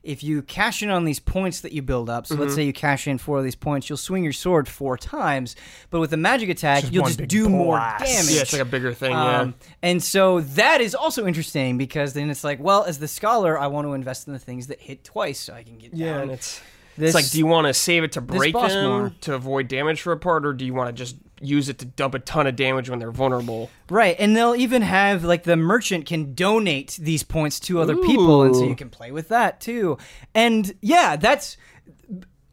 if 0.02 0.22
you 0.22 0.42
cash 0.42 0.82
in 0.82 0.90
on 0.90 1.04
these 1.04 1.20
points 1.20 1.60
that 1.62 1.72
you 1.72 1.82
build 1.82 2.08
up, 2.08 2.26
so 2.26 2.34
Mm-hmm. 2.34 2.42
let's 2.44 2.54
say 2.54 2.62
you 2.64 2.72
cash 2.72 3.06
in 3.08 3.18
four 3.18 3.38
of 3.38 3.44
these 3.44 3.54
points, 3.56 3.88
you'll 3.88 3.96
swing 3.96 4.24
your 4.24 4.32
sword 4.32 4.68
four 4.68 4.96
times. 4.96 5.56
But 5.90 6.00
with 6.00 6.12
a 6.12 6.16
magic 6.16 6.48
attack, 6.48 6.82
Just 6.82 6.92
you'll 6.92 7.04
just 7.06 7.18
big 7.18 7.28
do 7.28 7.48
more 7.48 7.76
blast. 7.76 8.04
damage. 8.04 8.30
Yeah, 8.34 8.40
it's 8.42 8.52
like 8.52 8.62
a 8.62 8.64
bigger 8.64 8.94
thing. 8.94 9.14
Um, 9.14 9.54
and 9.82 10.02
so 10.02 10.40
that 10.40 10.80
is 10.80 10.94
also 10.94 11.26
interesting 11.26 11.78
because 11.78 12.12
then 12.14 12.30
it's 12.30 12.44
like, 12.44 12.60
well, 12.60 12.84
as 12.84 12.98
the 12.98 13.08
scholar, 13.08 13.58
I 13.58 13.66
want 13.66 13.86
to 13.86 13.92
invest 13.94 14.26
in 14.26 14.32
the 14.32 14.38
things 14.38 14.68
that 14.68 14.80
hit 14.80 15.04
twice 15.04 15.38
so 15.40 15.54
I 15.54 15.62
can 15.62 15.78
get 15.78 15.94
yeah, 15.94 16.06
yeah, 16.06 16.12
down 16.12 16.22
and 16.22 16.30
it's 16.32 16.60
this. 16.96 17.08
it's 17.08 17.14
like, 17.14 17.30
do 17.30 17.38
you 17.38 17.46
want 17.46 17.66
to 17.66 17.74
save 17.74 18.04
it 18.04 18.12
to 18.12 18.20
break 18.20 18.52
boss 18.54 18.72
them 18.72 18.88
more. 18.88 19.12
to 19.22 19.34
avoid 19.34 19.68
damage 19.68 20.00
for 20.02 20.12
a 20.12 20.16
part, 20.18 20.44
or 20.46 20.52
do 20.52 20.64
you 20.64 20.74
want 20.74 20.88
to 20.88 20.92
just 20.92 21.16
use 21.40 21.68
it 21.68 21.78
to 21.78 21.84
dump 21.84 22.14
a 22.14 22.18
ton 22.18 22.46
of 22.46 22.56
damage 22.56 22.88
when 22.90 22.98
they're 22.98 23.10
vulnerable? 23.10 23.70
Right, 23.90 24.16
and 24.18 24.36
they'll 24.36 24.54
even 24.56 24.82
have 24.82 25.24
like 25.24 25.44
the 25.44 25.56
merchant 25.56 26.06
can 26.06 26.34
donate 26.34 26.98
these 27.00 27.22
points 27.22 27.60
to 27.60 27.80
other 27.80 27.96
people, 27.96 28.42
and 28.42 28.54
so 28.56 28.64
you 28.64 28.76
can 28.76 28.90
play 28.90 29.10
with 29.12 29.28
that 29.28 29.60
too. 29.60 29.98
And 30.34 30.74
yeah, 30.80 31.16
that's 31.16 31.56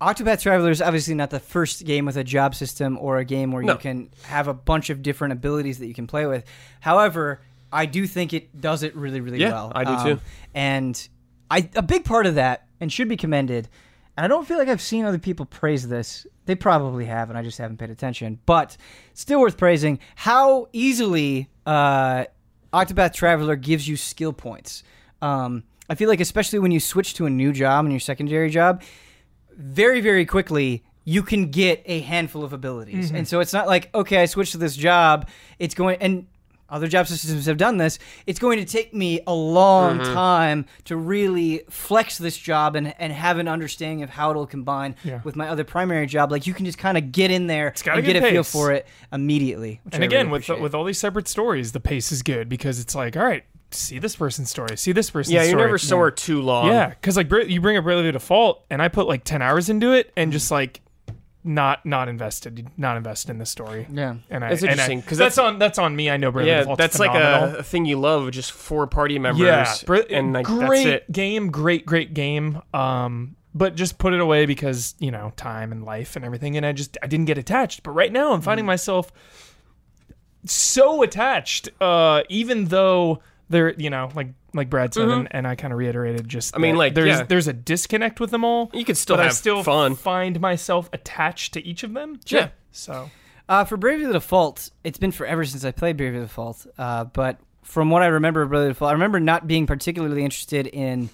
Octopath 0.02 0.42
Traveler 0.42 0.72
is 0.72 0.82
obviously 0.82 1.16
not 1.16 1.30
the 1.30 1.40
first 1.40 1.86
game 1.86 2.06
with 2.06 2.18
a 2.18 2.24
job 2.24 2.54
system 2.54 2.98
or 3.00 3.18
a 3.18 3.26
game 3.26 3.52
where 3.52 3.64
No. 3.64 3.74
you 3.74 3.80
can 3.80 4.10
have 4.24 4.48
a 4.48 4.54
bunch 4.54 4.90
of 4.90 5.02
different 5.02 5.32
abilities 5.32 5.80
that 5.80 5.88
you 5.88 5.94
can 5.94 6.06
play 6.06 6.26
with. 6.26 6.44
However, 6.82 7.42
I 7.72 7.86
do 7.86 8.06
think 8.06 8.34
it 8.34 8.60
does 8.60 8.84
it 8.84 8.96
really, 8.96 9.22
really 9.22 9.40
Yeah, 9.40 9.52
well. 9.52 9.66
Um, 9.68 9.88
I 9.88 10.04
do 10.04 10.16
too. 10.16 10.22
And 10.54 11.08
I 11.50 11.70
a 11.76 11.82
big 11.82 12.04
part 12.06 12.26
of 12.26 12.36
that, 12.36 12.68
and 12.82 12.92
should 12.92 13.08
be 13.08 13.18
commended. 13.18 13.70
And 14.18 14.24
I 14.24 14.28
don't 14.28 14.48
feel 14.48 14.58
like 14.58 14.70
I've 14.70 14.82
seen 14.82 15.06
other 15.06 15.20
people 15.20 15.46
praise 15.46 15.88
this. 15.88 16.26
They 16.46 16.56
probably 16.56 17.06
have, 17.06 17.30
and 17.30 17.38
I 17.38 17.44
just 17.44 17.58
haven't 17.58 17.78
paid 17.78 17.90
attention. 17.90 18.40
But 18.46 18.78
still 19.14 19.42
worth 19.42 19.58
praising 19.58 20.00
how 20.16 20.68
easily 20.72 21.50
uh, 21.66 22.26
Octopath 22.74 23.14
Traveler 23.14 23.56
gives 23.56 23.88
you 23.88 23.98
skill 23.98 24.32
points. 24.34 24.84
Um, 25.22 25.64
I 25.90 25.96
feel 25.96 26.08
like, 26.10 26.20
especially 26.22 26.60
when 26.60 26.72
you 26.72 26.80
switch 26.80 27.14
to 27.16 27.26
a 27.26 27.30
new 27.30 27.52
job 27.52 27.86
and 27.86 27.92
your 27.92 28.00
secondary 28.00 28.50
job, 28.50 28.84
very, 29.56 30.02
very 30.02 30.26
quickly 30.26 30.84
you 31.04 31.22
can 31.22 31.52
get 31.52 31.84
a 31.86 32.00
handful 32.00 32.44
of 32.44 32.52
abilities. 32.54 33.12
And 33.12 33.28
so 33.28 33.40
it's 33.40 33.54
not 33.54 33.68
like, 33.68 33.94
okay, 33.94 34.24
I 34.24 34.26
switched 34.26 34.54
to 34.54 34.58
this 34.58 34.76
job. 34.76 35.30
It's 35.60 35.76
going, 35.76 35.98
and 36.02 36.26
other 36.70 36.88
job 36.88 37.08
systems 37.08 37.46
have 37.46 37.58
done 37.58 37.78
this. 37.78 38.00
It's 38.26 38.40
going 38.40 38.60
to 38.60 38.66
take 38.66 38.94
me 38.94 39.22
a 39.28 39.34
long 39.34 40.00
mm-hmm. 40.00 40.14
time 40.14 40.66
to 40.86 40.98
really 40.98 41.64
flex 41.70 42.18
this 42.18 42.38
job 42.38 42.76
and, 42.76 42.94
and 43.00 43.14
have 43.14 43.38
an 43.38 43.48
understanding 43.48 44.04
of 44.04 44.10
how 44.10 44.32
it'll 44.32 44.48
combine 44.48 44.96
Yeah. 45.04 45.22
with 45.24 45.36
my 45.36 45.48
other 45.50 45.64
primary 45.64 46.08
job. 46.08 46.32
Like 46.32 46.48
you 46.48 46.54
can 46.54 46.66
just 46.66 46.78
kind 46.78 46.98
of 46.98 47.12
get 47.12 47.32
in 47.32 47.48
there 47.48 47.68
and 47.68 48.06
get 48.06 48.14
good 48.14 48.16
a 48.16 48.22
feel 48.32 48.44
for 48.44 48.72
it 48.72 48.88
immediately. 49.12 49.80
which 49.84 49.96
And 49.96 50.04
I 50.04 50.08
again, 50.08 50.28
really 50.28 50.32
with 50.32 50.44
appreciate. 50.44 50.64
with 50.64 50.76
all 50.76 50.84
these 50.84 51.00
separate 51.00 51.28
stories, 51.28 51.72
the 51.72 51.80
pace 51.80 52.12
is 52.12 52.22
good 52.22 52.50
because 52.50 52.80
it's 52.80 52.96
like, 52.96 53.16
all 53.16 53.24
right, 53.24 53.44
see 53.72 54.00
this 54.00 54.16
person's 54.16 54.50
story, 54.50 54.78
see 54.78 54.92
this 54.92 55.10
person's 55.10 55.34
Yeah, 55.34 55.42
story. 55.42 55.50
Yeah, 55.50 55.58
you're 55.58 55.68
never 55.68 55.78
somewhere 55.78 56.12
too 56.12 56.42
long. 56.42 56.68
Yeah, 56.68 56.90
because 56.90 57.18
like 57.18 57.32
you 57.48 57.62
bring 57.62 57.78
up 57.78 57.84
Bravely 57.84 58.12
Default, 58.12 58.66
and 58.70 58.82
I 58.82 58.88
put 58.88 59.08
like 59.08 59.24
ten 59.24 59.42
hours 59.42 59.70
into 59.70 59.94
it, 59.94 60.12
and 60.16 60.32
just 60.32 60.46
mm-hmm. 60.46 60.56
like 60.56 60.82
not 61.46 61.86
not 61.86 62.10
invested, 62.10 62.68
not 62.76 62.98
invested 62.98 63.32
in 63.32 63.38
the 63.38 63.46
story. 63.46 63.88
yeah. 63.92 64.16
And 64.30 64.44
I, 64.44 64.50
It's 64.50 64.64
interesting 64.64 65.00
because 65.02 65.18
that's, 65.18 65.36
that's- 65.36 65.54
on 65.54 65.60
that's 65.60 65.78
on 65.80 65.96
me. 65.96 66.10
I 66.10 66.18
know 66.18 66.32
Bravely 66.32 66.52
yeah, 66.52 66.60
Default's 66.60 66.80
that's 66.80 67.00
like 67.00 67.12
phenomenal. 67.12 67.56
a, 67.58 67.60
a 67.60 67.64
thing 67.64 67.86
you 67.86 68.00
love, 68.00 68.32
just 68.32 68.52
four 68.52 68.88
party 68.88 69.20
members. 69.20 69.42
yeah, 69.46 69.74
Bra- 69.86 70.00
and 70.10 70.34
like 70.34 70.46
great 70.48 70.84
that's 70.86 71.04
it. 71.06 71.12
game, 71.12 71.52
great 71.52 71.86
great 71.86 72.14
game. 72.14 72.62
Um, 72.74 73.36
but 73.54 73.76
just 73.76 73.98
put 74.00 74.14
it 74.14 74.20
away 74.20 74.46
because 74.46 74.96
you 75.00 75.12
know 75.12 75.32
time 75.38 75.72
and 75.72 75.86
life 75.86 76.16
and 76.16 76.26
everything, 76.26 76.58
and 76.58 76.66
I 76.66 76.72
just 76.74 76.98
I 77.04 77.08
didn't 77.08 77.26
get 77.26 77.38
attached. 77.38 77.84
But 77.84 77.92
right 77.92 78.12
now 78.12 78.34
I'm 78.34 78.42
Mm. 78.42 78.44
finding 78.44 78.66
myself 78.66 79.12
so 80.46 81.02
attached, 81.04 81.70
uh, 81.82 82.24
even 82.30 82.66
though 82.66 83.20
they're 83.50 83.74
you 83.74 83.90
know 83.90 84.10
like 84.16 84.30
like 84.54 84.70
Brad 84.70 84.94
said, 84.94 85.10
and, 85.10 85.28
and 85.32 85.46
I 85.48 85.56
kind 85.56 85.74
of 85.74 85.80
reiterated 85.80 86.28
just. 86.28 86.54
Mm-hmm. 86.54 86.64
I 86.64 86.68
mean, 86.68 86.76
like, 86.78 86.94
there's 86.96 87.08
yeah. 87.20 87.24
there's 87.24 87.48
a 87.48 87.54
disconnect 87.54 88.20
with 88.20 88.32
them 88.32 88.44
all. 88.46 88.70
You 88.74 88.86
could 88.86 88.98
still 88.98 89.18
but 89.18 89.24
have 89.24 89.32
I 89.32 89.36
still 89.36 89.64
fun. 89.64 89.96
find 89.96 90.40
myself 90.40 90.90
attached 90.94 91.54
to 91.54 91.66
each 91.66 91.84
of 91.84 91.94
them. 91.94 92.20
Yeah. 92.28 92.50
So 92.72 93.10
Uh, 93.50 93.64
for 93.66 93.78
Bravely 93.78 94.12
Default, 94.12 94.70
it's 94.84 94.98
been 94.98 95.12
forever 95.12 95.44
since 95.46 95.64
I 95.66 95.72
played 95.72 95.98
Bravely 95.98 96.20
Default. 96.22 96.66
Uh, 96.78 97.04
but 97.06 97.38
from 97.64 97.90
what 97.90 98.02
I 98.02 98.08
remember 98.08 98.42
of 98.42 98.50
Bravely 98.50 98.70
Default, 98.70 98.90
I 98.90 98.94
remember 98.94 99.20
not 99.20 99.46
being 99.48 99.68
particularly 99.68 100.24
interested 100.24 100.68
in 100.68 101.10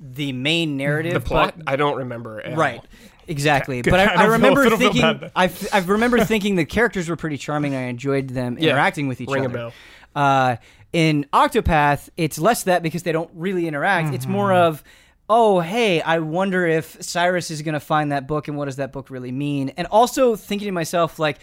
the 0.00 0.32
main 0.32 0.76
narrative. 0.76 1.14
The 1.14 1.20
plot, 1.20 1.54
but- 1.56 1.68
I 1.68 1.76
don't 1.76 1.96
remember. 1.96 2.40
at 2.40 2.52
all. 2.52 2.56
right? 2.58 2.80
Exactly. 3.26 3.82
Good. 3.82 3.90
But 3.92 4.00
I 4.00 4.04
I, 4.04 4.06
don't 4.14 4.18
I 4.18 4.24
remember 4.26 4.60
I 4.66 4.68
feel 4.68 4.78
thinking, 4.78 5.00
bad. 5.02 5.32
I, 5.34 5.44
f- 5.46 5.74
I 5.74 5.78
remember 5.80 6.24
thinking 6.24 6.54
the 6.56 6.64
characters 6.64 7.08
were 7.08 7.16
pretty 7.16 7.38
charming. 7.38 7.74
and 7.74 7.84
I 7.84 7.88
enjoyed 7.88 8.28
them 8.28 8.56
Yeah. 8.58 8.70
interacting 8.70 9.08
with 9.08 9.20
each 9.20 9.28
Ring 9.28 9.44
a 9.44 9.48
other. 9.48 9.54
bell. 9.54 9.72
Uh, 10.14 10.56
in 10.92 11.26
Octopath, 11.32 12.08
it's 12.16 12.38
less 12.38 12.62
that 12.64 12.82
because 12.82 13.02
they 13.02 13.12
don't 13.12 13.30
really 13.34 13.66
interact. 13.68 14.14
It's 14.14 14.26
more 14.26 14.48
Mm-hmm. 14.50 14.66
of, 14.68 14.84
oh, 15.28 15.60
hey, 15.60 16.00
I 16.00 16.18
wonder 16.20 16.66
if 16.66 16.96
Cyrus 17.02 17.50
is 17.50 17.60
going 17.62 17.74
to 17.74 17.80
find 17.80 18.12
that 18.12 18.26
book 18.26 18.48
and 18.48 18.56
what 18.56 18.64
does 18.66 18.76
that 18.76 18.92
book 18.92 19.10
really 19.10 19.32
mean? 19.32 19.70
And 19.76 19.86
also 19.88 20.36
thinking 20.36 20.66
to 20.66 20.72
myself, 20.72 21.18
like, 21.18 21.38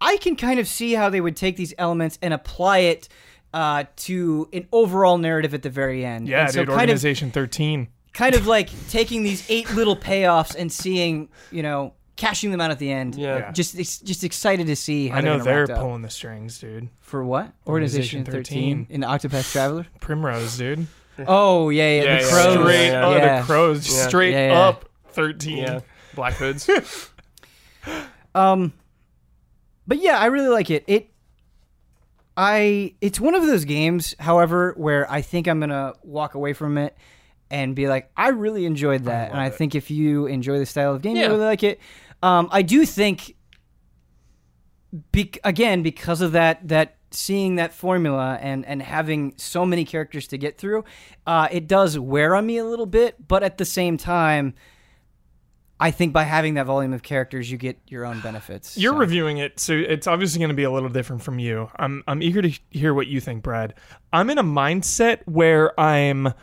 I 0.00 0.16
can 0.18 0.36
kind 0.36 0.60
of 0.60 0.68
see 0.68 0.92
how 0.92 1.08
they 1.10 1.20
would 1.20 1.36
take 1.36 1.56
these 1.56 1.72
elements 1.78 2.18
and 2.22 2.34
apply 2.34 2.78
it 2.78 3.08
uh, 3.54 3.84
to 3.96 4.48
an 4.52 4.66
overall 4.72 5.18
narrative 5.18 5.54
at 5.54 5.62
the 5.62 5.70
very 5.70 6.04
end. 6.04 6.28
Yeah, 6.28 6.42
And 6.44 6.50
so 6.52 6.60
dude. 6.60 6.68
kind 6.68 6.74
of 6.74 6.80
Organization 6.94 7.30
13. 7.30 7.88
kind 8.12 8.34
of 8.34 8.46
like 8.46 8.68
taking 8.90 9.22
these 9.22 9.48
eight 9.50 9.70
little 9.74 9.96
payoffs 9.96 10.54
and 10.54 10.70
seeing, 10.70 11.28
you 11.50 11.62
know, 11.62 11.94
cashing 12.20 12.50
them 12.52 12.60
out 12.60 12.70
at 12.70 12.78
the 12.78 12.92
end. 12.92 13.16
Yeah. 13.16 13.38
Yeah. 13.38 13.52
Just 13.52 13.78
ex- 13.78 13.98
just 13.98 14.22
excited 14.22 14.66
to 14.68 14.76
see 14.76 15.08
how 15.08 15.18
I 15.18 15.20
know 15.22 15.32
gonna 15.38 15.44
they're 15.44 15.60
wrap 15.66 15.70
up. 15.70 15.82
pulling 15.82 16.02
the 16.02 16.10
strings, 16.10 16.58
dude. 16.58 16.88
for 17.00 17.24
what? 17.24 17.52
Organization, 17.66 18.20
Organization 18.20 18.24
13, 18.24 18.84
13. 18.84 18.94
in 18.94 19.00
the 19.00 19.06
Octopath 19.06 19.50
Traveler. 19.50 19.86
Primrose, 20.00 20.56
dude. 20.56 20.86
Oh 21.26 21.68
yeah, 21.68 21.88
yeah, 21.88 22.02
Yeah, 22.02 22.16
the 22.20 22.20
yeah, 22.22 22.28
crows. 22.30 22.54
Straight 22.56 22.86
yeah, 22.86 23.06
up, 23.08 23.18
yeah. 23.22 23.40
the 23.40 23.46
crows. 23.46 23.94
Yeah. 23.94 24.08
Straight 24.08 24.32
Yeah, 24.32 24.52
yeah. 24.52 24.58
up 24.60 24.88
13. 25.08 25.58
Yeah, 25.58 25.80
Black 26.14 26.34
Hoods. 26.34 26.68
Um, 28.34 28.72
but 29.86 29.98
yeah, 30.00 30.18
I 30.18 30.26
really 30.26 30.48
like 30.48 30.70
it. 30.70 30.84
It, 30.86 31.10
I, 32.36 32.94
it's 33.00 33.18
one 33.20 33.34
of 33.34 33.44
those 33.46 33.64
games, 33.64 34.14
however, 34.18 34.74
where 34.76 35.10
I 35.10 35.20
think 35.20 35.48
I'm 35.48 35.60
gonna 35.60 35.94
walk 36.02 36.34
away 36.34 36.52
from 36.52 36.78
it 36.78 36.96
and 37.50 37.74
be 37.74 37.88
like, 37.88 38.10
I 38.16 38.28
really 38.28 38.64
enjoyed 38.66 39.04
that, 39.04 39.30
and 39.32 39.40
I 39.40 39.46
it. 39.46 39.54
think 39.54 39.74
if 39.74 39.90
you 39.90 40.26
enjoy 40.26 40.58
the 40.58 40.66
style 40.66 40.94
of 40.94 41.02
game, 41.02 41.16
you 41.16 41.22
Yeah. 41.22 41.28
really 41.28 41.44
like 41.44 41.64
it. 41.64 41.80
Um, 42.22 42.48
I 42.50 42.62
do 42.62 42.84
think, 42.84 43.34
be- 45.12 45.32
again, 45.44 45.82
because 45.82 46.20
of 46.20 46.32
that, 46.32 46.66
that 46.68 46.96
seeing 47.12 47.56
that 47.56 47.72
formula 47.74 48.38
and 48.40 48.64
and 48.66 48.80
having 48.80 49.34
so 49.36 49.66
many 49.66 49.84
characters 49.84 50.28
to 50.28 50.38
get 50.38 50.58
through, 50.58 50.84
uh, 51.26 51.48
it 51.50 51.66
does 51.66 51.98
wear 51.98 52.34
on 52.34 52.46
me 52.46 52.58
a 52.58 52.64
little 52.64 52.86
bit. 52.86 53.26
But 53.26 53.42
at 53.42 53.58
the 53.58 53.64
same 53.64 53.96
time. 53.96 54.54
I 55.82 55.90
think 55.92 56.12
by 56.12 56.24
having 56.24 56.54
that 56.54 56.66
volume 56.66 56.92
of 56.92 57.02
characters, 57.02 57.50
you 57.50 57.56
get 57.56 57.78
your 57.88 58.04
own 58.04 58.20
benefits. 58.20 58.76
You're 58.76 58.92
so. 58.92 58.98
reviewing 58.98 59.38
it, 59.38 59.58
so 59.58 59.72
it's 59.72 60.06
obviously 60.06 60.38
going 60.38 60.50
to 60.50 60.54
be 60.54 60.64
a 60.64 60.70
little 60.70 60.90
different 60.90 61.22
from 61.22 61.38
you. 61.38 61.70
I'm 61.76 62.04
I'm 62.06 62.22
eager 62.22 62.42
to 62.42 62.52
hear 62.68 62.92
what 62.92 63.06
you 63.06 63.18
think, 63.18 63.42
Brad. 63.42 63.72
I'm 64.12 64.28
in 64.28 64.36
a 64.36 64.44
mindset 64.44 65.20
where 65.24 65.72
I'm. 65.80 66.34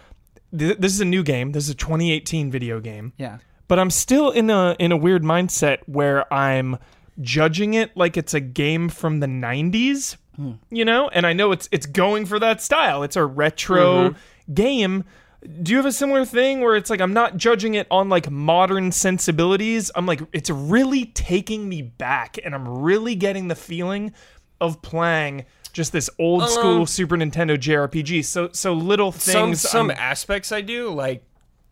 Th- 0.57 0.75
this 0.79 0.91
is 0.91 1.01
a 1.01 1.05
new 1.05 1.21
game. 1.21 1.51
This 1.51 1.65
is 1.65 1.69
a 1.69 1.75
2018 1.75 2.49
video 2.49 2.79
game, 2.79 3.13
Yeah. 3.19 3.37
But 3.67 3.79
I'm 3.79 3.89
still 3.89 4.31
in 4.31 4.49
a 4.49 4.75
in 4.79 4.91
a 4.91 4.97
weird 4.97 5.23
mindset 5.23 5.79
where 5.85 6.31
I'm 6.33 6.77
judging 7.19 7.73
it 7.73 7.95
like 7.97 8.15
it's 8.17 8.33
a 8.33 8.39
game 8.39 8.89
from 8.89 9.19
the 9.19 9.27
90s. 9.27 10.17
You 10.69 10.85
know, 10.85 11.09
and 11.09 11.25
I 11.25 11.33
know 11.33 11.51
it's 11.51 11.67
it's 11.71 11.87
going 11.87 12.27
for 12.27 12.37
that 12.37 12.61
style. 12.61 13.01
It's 13.01 13.15
a 13.15 13.25
retro 13.25 14.13
game. 14.53 15.03
Do 15.63 15.71
you 15.71 15.77
have 15.77 15.85
a 15.87 15.91
similar 15.91 16.25
thing 16.25 16.61
where 16.61 16.75
it's 16.75 16.91
like 16.91 17.01
I'm 17.01 17.13
not 17.13 17.37
judging 17.37 17.73
it 17.73 17.87
on 17.89 18.07
like 18.09 18.29
modern 18.29 18.91
sensibilities? 18.91 19.89
I'm 19.95 20.05
like 20.05 20.21
it's 20.33 20.51
really 20.51 21.05
taking 21.05 21.67
me 21.67 21.81
back 21.81 22.37
and 22.45 22.53
I'm 22.53 22.67
really 22.81 23.15
getting 23.15 23.47
the 23.47 23.55
feeling 23.55 24.13
of 24.61 24.81
playing 24.83 25.45
just 25.73 25.91
this 25.91 26.07
old 26.19 26.47
school 26.49 26.81
Um, 26.81 26.85
Super 26.85 27.17
Nintendo 27.17 27.57
JRPG. 27.57 28.23
So 28.23 28.49
so 28.51 28.73
little 28.73 29.11
things 29.11 29.61
some 29.61 29.89
I'm- 29.89 29.99
aspects 29.99 30.51
I 30.51 30.61
do 30.61 30.89
like 30.93 31.23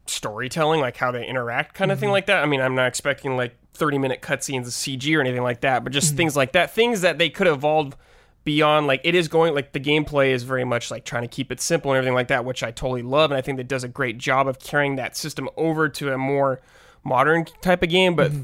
storytelling, 0.06 0.82
like 0.82 0.98
how 0.98 1.12
they 1.12 1.26
interact, 1.26 1.74
kind 1.76 1.92
of 1.92 1.98
Mm-hmm. 1.98 2.02
thing 2.06 2.12
like 2.12 2.26
that. 2.28 2.44
I 2.44 2.46
mean, 2.46 2.62
I'm 2.62 2.76
not 2.76 2.88
expecting 2.88 3.36
like 3.38 3.56
30 3.74 3.98
minute 3.98 4.22
cutscenes 4.22 4.64
of 4.68 4.74
CG 4.74 5.16
or 5.18 5.22
anything 5.22 5.44
like 5.44 5.62
that, 5.62 5.84
but 5.84 5.92
Mm-hmm. 5.92 6.00
just 6.00 6.16
things 6.16 6.36
like 6.36 6.52
that, 6.54 6.72
things 6.74 7.02
that 7.02 7.18
they 7.18 7.30
could 7.30 7.48
evolve 7.48 7.96
beyond. 8.44 8.88
Like 8.88 9.02
it 9.04 9.16
is 9.16 9.28
going 9.28 9.54
like 9.56 9.72
the 9.74 9.80
gameplay 9.80 10.30
is 10.30 10.44
very 10.44 10.64
much 10.64 10.92
like 10.92 11.04
trying 11.06 11.24
to 11.24 11.28
keep 11.28 11.52
it 11.52 11.60
simple 11.60 11.92
and 11.92 11.98
everything 11.98 12.14
like 12.14 12.28
that, 12.30 12.46
which 12.46 12.64
I 12.64 12.72
totally 12.72 13.02
love, 13.02 13.32
and 13.32 13.38
I 13.38 13.42
think 13.42 13.58
that 13.58 13.68
does 13.68 13.84
a 13.84 13.88
great 13.90 14.18
job 14.18 14.48
of 14.48 14.60
carrying 14.60 14.96
that 14.98 15.18
system 15.18 15.50
over 15.58 15.90
to 15.90 16.14
a 16.14 16.18
more 16.18 16.62
modern 17.04 17.46
type 17.62 17.84
of 17.84 17.90
game, 17.90 18.16
but. 18.16 18.32
Mm-hmm. 18.32 18.42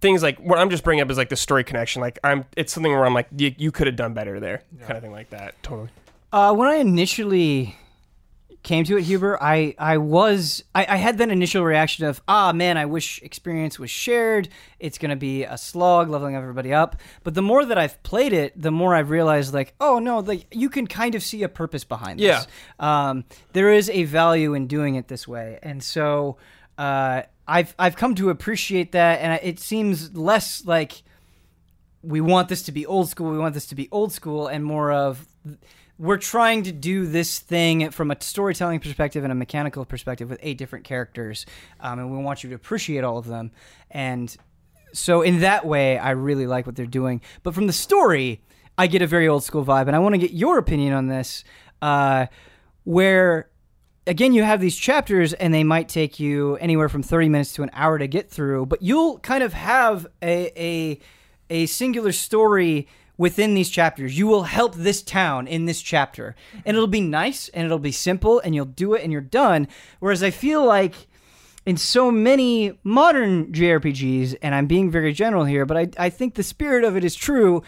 Things 0.00 0.20
like 0.20 0.36
what 0.40 0.58
I'm 0.58 0.68
just 0.68 0.82
bringing 0.82 1.00
up 1.00 1.08
is 1.12 1.16
like 1.16 1.28
the 1.28 1.36
story 1.36 1.62
connection. 1.62 2.02
Like 2.02 2.18
I'm, 2.24 2.44
it's 2.56 2.72
something 2.72 2.90
where 2.90 3.06
I'm 3.06 3.14
like, 3.14 3.28
you, 3.36 3.54
you 3.56 3.70
could 3.70 3.86
have 3.86 3.94
done 3.94 4.14
better 4.14 4.40
there, 4.40 4.64
kind 4.80 4.96
of 4.96 5.00
thing 5.04 5.12
like 5.12 5.30
that. 5.30 5.54
Totally. 5.62 5.90
Uh, 6.32 6.52
when 6.52 6.66
I 6.66 6.74
initially 6.78 7.76
came 8.62 8.84
to 8.84 8.96
it, 8.96 9.02
Huber, 9.02 9.42
I, 9.42 9.74
I 9.78 9.98
was 9.98 10.64
I, 10.74 10.86
I 10.88 10.96
had 10.96 11.18
that 11.18 11.30
initial 11.30 11.64
reaction 11.64 12.04
of 12.04 12.22
ah 12.28 12.52
man, 12.52 12.76
I 12.76 12.86
wish 12.86 13.20
experience 13.22 13.78
was 13.78 13.90
shared. 13.90 14.48
It's 14.78 14.98
gonna 14.98 15.16
be 15.16 15.44
a 15.44 15.58
slog, 15.58 16.08
leveling 16.08 16.36
everybody 16.36 16.72
up. 16.72 16.96
But 17.24 17.34
the 17.34 17.42
more 17.42 17.64
that 17.64 17.78
I've 17.78 18.02
played 18.02 18.32
it, 18.32 18.60
the 18.60 18.70
more 18.70 18.94
I've 18.94 19.10
realized 19.10 19.52
like 19.52 19.74
oh 19.80 19.98
no, 19.98 20.20
like 20.20 20.46
you 20.54 20.68
can 20.68 20.86
kind 20.86 21.14
of 21.14 21.22
see 21.22 21.42
a 21.42 21.48
purpose 21.48 21.84
behind 21.84 22.20
this. 22.20 22.46
Yeah. 22.78 23.08
Um, 23.08 23.24
there 23.52 23.72
is 23.72 23.90
a 23.90 24.04
value 24.04 24.54
in 24.54 24.66
doing 24.66 24.94
it 24.94 25.08
this 25.08 25.26
way, 25.26 25.58
and 25.62 25.82
so 25.82 26.36
uh, 26.78 27.22
I've 27.46 27.74
I've 27.78 27.96
come 27.96 28.14
to 28.16 28.30
appreciate 28.30 28.92
that, 28.92 29.20
and 29.20 29.40
it 29.42 29.58
seems 29.58 30.16
less 30.16 30.64
like 30.64 31.02
we 32.02 32.20
want 32.20 32.48
this 32.48 32.62
to 32.64 32.72
be 32.72 32.86
old 32.86 33.08
school. 33.08 33.30
We 33.30 33.38
want 33.38 33.54
this 33.54 33.66
to 33.66 33.74
be 33.74 33.88
old 33.90 34.12
school, 34.12 34.46
and 34.46 34.64
more 34.64 34.92
of 34.92 35.26
we're 35.98 36.18
trying 36.18 36.64
to 36.64 36.72
do 36.72 37.06
this 37.06 37.38
thing 37.38 37.90
from 37.90 38.10
a 38.10 38.16
storytelling 38.20 38.80
perspective 38.80 39.22
and 39.24 39.32
a 39.32 39.36
mechanical 39.36 39.84
perspective 39.84 40.28
with 40.30 40.38
eight 40.42 40.58
different 40.58 40.84
characters, 40.84 41.46
um, 41.80 41.98
and 41.98 42.10
we 42.10 42.18
want 42.18 42.42
you 42.42 42.50
to 42.50 42.56
appreciate 42.56 43.04
all 43.04 43.18
of 43.18 43.26
them. 43.26 43.52
And 43.90 44.34
so, 44.92 45.22
in 45.22 45.40
that 45.40 45.64
way, 45.64 45.98
I 45.98 46.10
really 46.10 46.46
like 46.46 46.66
what 46.66 46.76
they're 46.76 46.86
doing. 46.86 47.20
But 47.42 47.54
from 47.54 47.66
the 47.66 47.72
story, 47.72 48.42
I 48.76 48.86
get 48.86 49.02
a 49.02 49.06
very 49.06 49.28
old 49.28 49.44
school 49.44 49.64
vibe, 49.64 49.86
and 49.86 49.96
I 49.96 49.98
want 49.98 50.14
to 50.14 50.18
get 50.18 50.32
your 50.32 50.58
opinion 50.58 50.94
on 50.94 51.08
this. 51.08 51.44
Uh, 51.80 52.26
where 52.84 53.50
again 54.06 54.32
you 54.32 54.42
have 54.42 54.60
these 54.60 54.76
chapters 54.76 55.32
and 55.32 55.52
they 55.54 55.64
might 55.64 55.88
take 55.88 56.18
you 56.18 56.56
anywhere 56.56 56.88
from 56.88 57.02
30 57.02 57.28
minutes 57.28 57.52
to 57.54 57.62
an 57.62 57.70
hour 57.72 57.98
to 57.98 58.06
get 58.06 58.30
through 58.30 58.66
but 58.66 58.82
you'll 58.82 59.18
kind 59.20 59.42
of 59.44 59.52
have 59.52 60.06
a 60.22 60.50
a, 60.60 60.98
a 61.50 61.66
singular 61.66 62.12
story 62.12 62.88
within 63.16 63.54
these 63.54 63.70
chapters 63.70 64.18
you 64.18 64.26
will 64.26 64.44
help 64.44 64.74
this 64.74 65.02
town 65.02 65.46
in 65.46 65.66
this 65.66 65.82
chapter 65.82 66.34
and 66.64 66.76
it'll 66.76 66.86
be 66.86 67.00
nice 67.00 67.48
and 67.50 67.64
it'll 67.64 67.78
be 67.78 67.92
simple 67.92 68.40
and 68.40 68.54
you'll 68.54 68.64
do 68.64 68.94
it 68.94 69.02
and 69.02 69.12
you're 69.12 69.20
done 69.20 69.68
whereas 70.00 70.22
i 70.22 70.30
feel 70.30 70.64
like 70.64 71.06
in 71.64 71.76
so 71.76 72.10
many 72.10 72.72
modern 72.82 73.52
JRPGs, 73.52 74.36
and 74.42 74.54
I'm 74.54 74.66
being 74.66 74.90
very 74.90 75.12
general 75.12 75.44
here, 75.44 75.64
but 75.64 75.76
I, 75.76 75.88
I 75.96 76.10
think 76.10 76.34
the 76.34 76.42
spirit 76.42 76.84
of 76.84 76.96
it 76.96 77.04
is 77.04 77.14
true. 77.14 77.62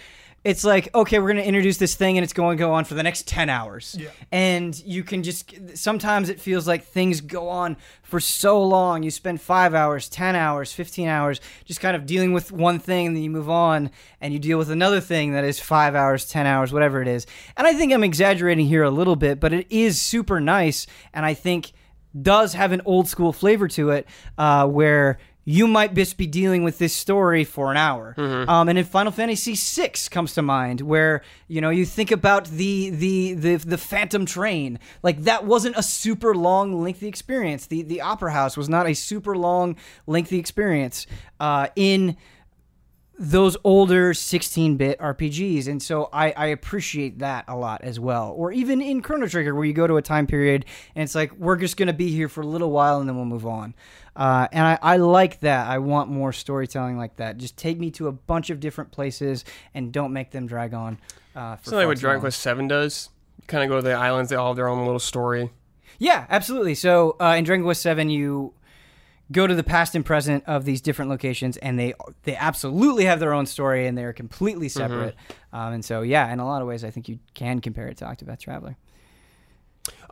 It's 0.44 0.62
like, 0.62 0.94
okay, 0.94 1.18
we're 1.18 1.32
going 1.32 1.42
to 1.42 1.46
introduce 1.46 1.78
this 1.78 1.94
thing 1.94 2.18
and 2.18 2.22
it's 2.22 2.34
going 2.34 2.58
to 2.58 2.60
go 2.62 2.72
on 2.74 2.84
for 2.84 2.92
the 2.92 3.02
next 3.02 3.26
10 3.26 3.48
hours. 3.48 3.96
Yeah. 3.98 4.10
And 4.30 4.78
you 4.84 5.02
can 5.02 5.22
just, 5.22 5.54
sometimes 5.74 6.28
it 6.28 6.38
feels 6.38 6.68
like 6.68 6.84
things 6.84 7.22
go 7.22 7.48
on 7.48 7.78
for 8.02 8.20
so 8.20 8.62
long. 8.62 9.02
You 9.02 9.10
spend 9.10 9.40
five 9.40 9.74
hours, 9.74 10.08
10 10.10 10.36
hours, 10.36 10.72
15 10.72 11.08
hours 11.08 11.40
just 11.64 11.80
kind 11.80 11.96
of 11.96 12.04
dealing 12.04 12.34
with 12.34 12.52
one 12.52 12.78
thing 12.78 13.06
and 13.06 13.16
then 13.16 13.22
you 13.22 13.30
move 13.30 13.48
on 13.48 13.90
and 14.20 14.34
you 14.34 14.38
deal 14.38 14.58
with 14.58 14.70
another 14.70 15.00
thing 15.00 15.32
that 15.32 15.44
is 15.44 15.58
five 15.58 15.94
hours, 15.94 16.28
10 16.28 16.46
hours, 16.46 16.72
whatever 16.72 17.00
it 17.00 17.08
is. 17.08 17.26
And 17.56 17.66
I 17.66 17.72
think 17.72 17.92
I'm 17.92 18.04
exaggerating 18.04 18.66
here 18.66 18.82
a 18.82 18.90
little 18.90 19.16
bit, 19.16 19.40
but 19.40 19.54
it 19.54 19.66
is 19.70 20.00
super 20.00 20.40
nice. 20.40 20.86
And 21.14 21.24
I 21.24 21.32
think 21.32 21.72
does 22.20 22.54
have 22.54 22.72
an 22.72 22.82
old 22.84 23.08
school 23.08 23.32
flavor 23.32 23.66
to 23.68 23.90
it 23.90 24.06
uh, 24.38 24.66
where 24.68 25.18
you 25.44 25.66
might 25.66 25.94
just 25.94 26.16
be 26.16 26.26
dealing 26.26 26.64
with 26.64 26.78
this 26.78 26.94
story 26.94 27.44
for 27.44 27.70
an 27.70 27.76
hour. 27.76 28.14
Um, 28.48 28.68
and 28.68 28.78
in 28.78 28.84
final 28.84 29.12
fantasy 29.12 29.54
VI 29.54 29.92
comes 30.10 30.34
to 30.34 30.42
mind 30.42 30.80
where 30.80 31.22
you 31.48 31.60
know 31.60 31.70
you 31.70 31.84
think 31.84 32.10
about 32.10 32.46
the, 32.46 32.90
the 32.90 33.34
the 33.34 33.56
the 33.56 33.78
phantom 33.78 34.24
train. 34.26 34.78
Like 35.02 35.22
that 35.22 35.44
wasn't 35.44 35.76
a 35.76 35.82
super 35.82 36.34
long 36.34 36.82
lengthy 36.82 37.08
experience. 37.08 37.66
The 37.66 37.82
the 37.82 38.00
opera 38.00 38.32
house 38.32 38.56
was 38.56 38.68
not 38.68 38.86
a 38.86 38.94
super 38.94 39.36
long 39.36 39.76
lengthy 40.06 40.38
experience 40.38 41.06
uh, 41.40 41.68
in 41.76 42.16
those 43.16 43.56
older 43.62 44.12
16-bit 44.12 44.98
RPGs, 44.98 45.68
and 45.68 45.80
so 45.80 46.08
I, 46.12 46.32
I 46.32 46.46
appreciate 46.46 47.20
that 47.20 47.44
a 47.46 47.56
lot 47.56 47.82
as 47.82 48.00
well. 48.00 48.34
Or 48.36 48.50
even 48.50 48.80
in 48.80 49.02
Chrono 49.02 49.28
Trigger, 49.28 49.54
where 49.54 49.64
you 49.64 49.72
go 49.72 49.86
to 49.86 49.96
a 49.96 50.02
time 50.02 50.26
period 50.26 50.64
and 50.96 51.04
it's 51.04 51.14
like 51.14 51.32
we're 51.36 51.56
just 51.56 51.76
going 51.76 51.86
to 51.86 51.92
be 51.92 52.10
here 52.10 52.28
for 52.28 52.40
a 52.40 52.46
little 52.46 52.72
while 52.72 52.98
and 52.98 53.08
then 53.08 53.14
we'll 53.14 53.24
move 53.24 53.46
on. 53.46 53.74
Uh, 54.16 54.46
and 54.52 54.64
I, 54.64 54.78
I 54.80 54.96
like 54.98 55.40
that. 55.40 55.66
I 55.66 55.78
want 55.78 56.08
more 56.08 56.32
storytelling 56.32 56.96
like 56.96 57.16
that. 57.16 57.36
Just 57.36 57.56
take 57.56 57.78
me 57.78 57.90
to 57.92 58.06
a 58.08 58.12
bunch 58.12 58.50
of 58.50 58.60
different 58.60 58.92
places 58.92 59.44
and 59.74 59.92
don't 59.92 60.12
make 60.12 60.30
them 60.30 60.46
drag 60.46 60.72
on. 60.72 60.98
Uh, 61.34 61.56
for 61.56 61.64
Something 61.64 61.78
like 61.80 61.88
what 61.88 61.98
Dragon. 61.98 62.20
Quest 62.20 62.40
Seven 62.40 62.68
does. 62.68 63.10
Kind 63.46 63.64
of 63.64 63.68
go 63.68 63.76
to 63.76 63.82
the 63.82 63.92
islands; 63.92 64.30
they 64.30 64.36
all 64.36 64.48
have 64.48 64.56
their 64.56 64.68
own 64.68 64.84
little 64.84 65.00
story. 65.00 65.50
Yeah, 65.98 66.26
absolutely. 66.30 66.74
So 66.74 67.16
uh, 67.20 67.34
in 67.36 67.44
Dragon 67.44 67.64
Quest 67.64 67.82
Seven, 67.82 68.08
you 68.08 68.54
go 69.32 69.46
to 69.46 69.54
the 69.54 69.64
past 69.64 69.94
and 69.94 70.04
present 70.04 70.44
of 70.46 70.64
these 70.64 70.80
different 70.80 71.10
locations, 71.10 71.56
and 71.58 71.78
they 71.78 71.94
they 72.22 72.36
absolutely 72.36 73.04
have 73.06 73.20
their 73.20 73.32
own 73.32 73.46
story, 73.46 73.86
and 73.86 73.98
they 73.98 74.04
are 74.04 74.12
completely 74.12 74.68
separate. 74.68 75.16
Um, 75.52 75.74
and 75.74 75.84
so, 75.84 76.02
yeah, 76.02 76.32
in 76.32 76.40
a 76.40 76.46
lot 76.46 76.62
of 76.62 76.68
ways, 76.68 76.84
I 76.84 76.90
think 76.90 77.08
you 77.08 77.18
can 77.34 77.60
compare 77.60 77.88
it 77.88 77.96
to 77.98 78.04
Octopath 78.04 78.40
Traveler. 78.40 78.76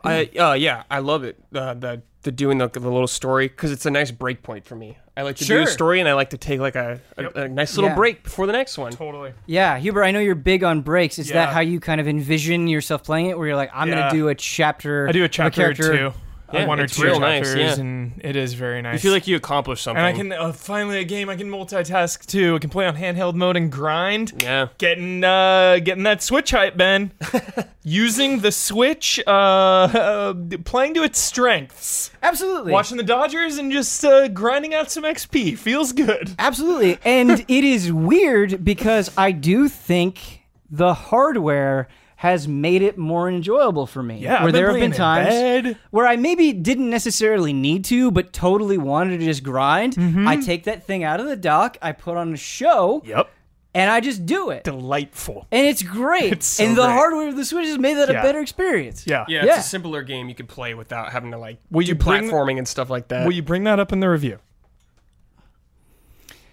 I 0.03 0.29
uh, 0.37 0.53
yeah, 0.53 0.83
I 0.91 0.99
love 0.99 1.23
it. 1.23 1.37
Uh, 1.53 1.73
the 1.73 2.01
the 2.23 2.31
doing 2.31 2.57
the, 2.57 2.67
the 2.67 2.79
little 2.79 3.07
story 3.07 3.47
because 3.47 3.71
it's 3.71 3.85
a 3.85 3.91
nice 3.91 4.11
break 4.11 4.43
point 4.43 4.65
for 4.65 4.75
me. 4.75 4.97
I 5.15 5.21
like 5.21 5.35
to 5.37 5.45
do 5.45 5.61
a 5.61 5.67
story, 5.67 5.99
and 5.99 6.09
I 6.09 6.13
like 6.13 6.31
to 6.31 6.37
take 6.37 6.59
like 6.59 6.75
a, 6.75 6.99
a, 7.17 7.21
Yep. 7.23 7.35
a 7.37 7.47
nice 7.47 7.75
little 7.75 7.91
Yeah. 7.91 7.95
break 7.95 8.23
before 8.23 8.47
the 8.47 8.53
next 8.53 8.77
one. 8.79 8.91
Totally. 8.93 9.33
Yeah, 9.45 9.77
Huber, 9.77 10.03
I 10.03 10.09
know 10.11 10.19
you're 10.19 10.33
big 10.33 10.63
on 10.63 10.81
breaks. 10.81 11.19
Is 11.19 11.29
that 11.29 11.53
how 11.53 11.59
you 11.59 11.79
kind 11.79 12.01
of 12.01 12.07
envision 12.07 12.67
yourself 12.67 13.03
playing 13.03 13.27
it? 13.27 13.37
Where 13.37 13.45
you're 13.47 13.55
like, 13.55 13.69
I'm 13.73 13.89
Yeah. 13.89 13.95
going 13.95 14.09
to 14.11 14.17
do 14.17 14.27
a 14.29 14.35
chapter. 14.35 15.07
I 15.07 15.11
do 15.11 15.21
a 15.21 15.25
of 15.25 15.31
chapter 15.31 15.61
or 15.61 15.73
character. 15.75 15.97
two. 16.09 16.13
Yeah, 16.53 16.67
one 16.67 16.79
or 16.79 16.87
two 16.87 17.03
real 17.03 17.19
nice, 17.19 17.47
chapters, 17.47 17.77
yeah. 17.77 17.81
and 17.83 18.21
it 18.23 18.35
is 18.35 18.53
very 18.53 18.81
nice. 18.81 18.95
You 18.95 18.99
feel 18.99 19.13
like 19.13 19.27
you 19.27 19.35
accomplished 19.35 19.83
something, 19.83 20.03
and 20.03 20.07
I 20.07 20.17
can 20.17 20.31
uh, 20.31 20.53
finally 20.53 20.99
a 20.99 21.03
game 21.03 21.29
I 21.29 21.35
can 21.35 21.49
multitask 21.49 22.25
too. 22.25 22.55
I 22.55 22.59
can 22.59 22.69
play 22.69 22.85
on 22.85 22.95
handheld 22.95 23.35
mode 23.35 23.57
and 23.57 23.71
grind. 23.71 24.41
yeah. 24.41 24.67
Getting 24.77 25.23
uh 25.23 25.79
getting 25.83 26.03
that 26.03 26.21
Switch 26.21 26.51
hype, 26.51 26.77
Ben. 26.77 27.11
using 27.83 28.39
the 28.39 28.51
Switch, 28.51 29.19
uh, 29.27 29.29
uh, 29.29 30.33
playing 30.63 30.93
to 30.95 31.03
its 31.03 31.19
strengths, 31.19 32.11
Absolutely. 32.21 32.71
watching 32.71 32.97
the 32.97 33.03
Dodgers, 33.03 33.57
and 33.57 33.71
just 33.71 34.03
uh, 34.05 34.27
grinding 34.29 34.73
out 34.73 34.91
some 34.91 35.03
XP. 35.03 35.57
Feels 35.57 35.91
good. 35.91 36.31
Absolutely. 36.39 36.97
And 37.03 37.31
it 37.47 37.63
is 37.63 37.91
weird 37.91 38.63
because 38.63 39.11
I 39.17 39.31
do 39.31 39.67
think 39.67 40.42
the 40.73 40.93
hardware 40.95 41.87
has 42.15 42.47
made 42.47 42.81
it 42.81 42.97
more 42.97 43.29
enjoyable 43.29 43.85
for 43.85 44.01
me. 44.01 44.17
Yeah, 44.19 44.35
I've 44.37 44.41
where 44.43 44.47
been 44.51 44.53
there 44.55 44.65
have 44.67 44.71
playing 44.73 44.83
been 44.85 44.91
in 44.93 44.97
times 44.97 45.29
bed. 45.29 45.77
where 45.91 46.07
I 46.07 46.15
maybe 46.15 46.51
didn't 46.53 46.89
necessarily 46.89 47.53
need 47.53 47.85
to, 47.85 48.09
but 48.11 48.33
totally 48.33 48.77
wanted 48.77 49.19
to 49.19 49.25
just 49.25 49.43
grind. 49.43 49.95
Mm-hmm. 49.95 50.27
I 50.27 50.37
take 50.37 50.63
that 50.63 50.83
thing 50.85 51.03
out 51.03 51.19
of 51.19 51.27
the 51.27 51.35
dock, 51.35 51.77
I 51.81 51.91
put 51.91 52.17
on 52.17 52.33
a 52.33 52.37
show, 52.37 53.03
Yep. 53.05 53.29
and 53.75 53.91
I 53.91 53.99
just 53.99 54.25
do 54.25 54.51
it. 54.51 54.63
Delightful. 54.63 55.47
And 55.51 55.67
it's 55.67 55.83
great. 55.83 56.31
It's 56.31 56.45
so 56.47 56.63
and 56.65 56.77
the 56.77 56.83
great. 56.85 56.93
hardware 56.93 57.27
of 57.27 57.35
the 57.35 57.43
Switch 57.45 57.67
has 57.67 57.77
made 57.77 57.95
that 57.95 58.09
Yeah. 58.09 58.21
a 58.21 58.23
better 58.23 58.39
experience. 58.39 59.05
Yeah. 59.05 59.25
Yeah, 59.27 59.43
Yeah. 59.45 59.57
it's 59.57 59.65
a 59.65 59.69
simpler 59.69 60.01
game 60.01 60.29
you 60.29 60.35
could 60.35 60.47
play 60.49 60.73
without 60.73 61.11
having 61.11 61.31
to 61.31 61.37
like 61.37 61.57
Will 61.71 61.81
do 61.81 61.89
you 61.89 61.95
bring- 61.95 62.23
platforming 62.29 62.57
and 62.57 62.67
stuff 62.67 62.89
like 62.89 63.09
that. 63.09 63.25
Will 63.25 63.33
you 63.33 63.43
bring 63.43 63.65
that 63.65 63.79
up 63.79 63.91
in 63.91 63.99
the 63.99 64.09
review? 64.09 64.39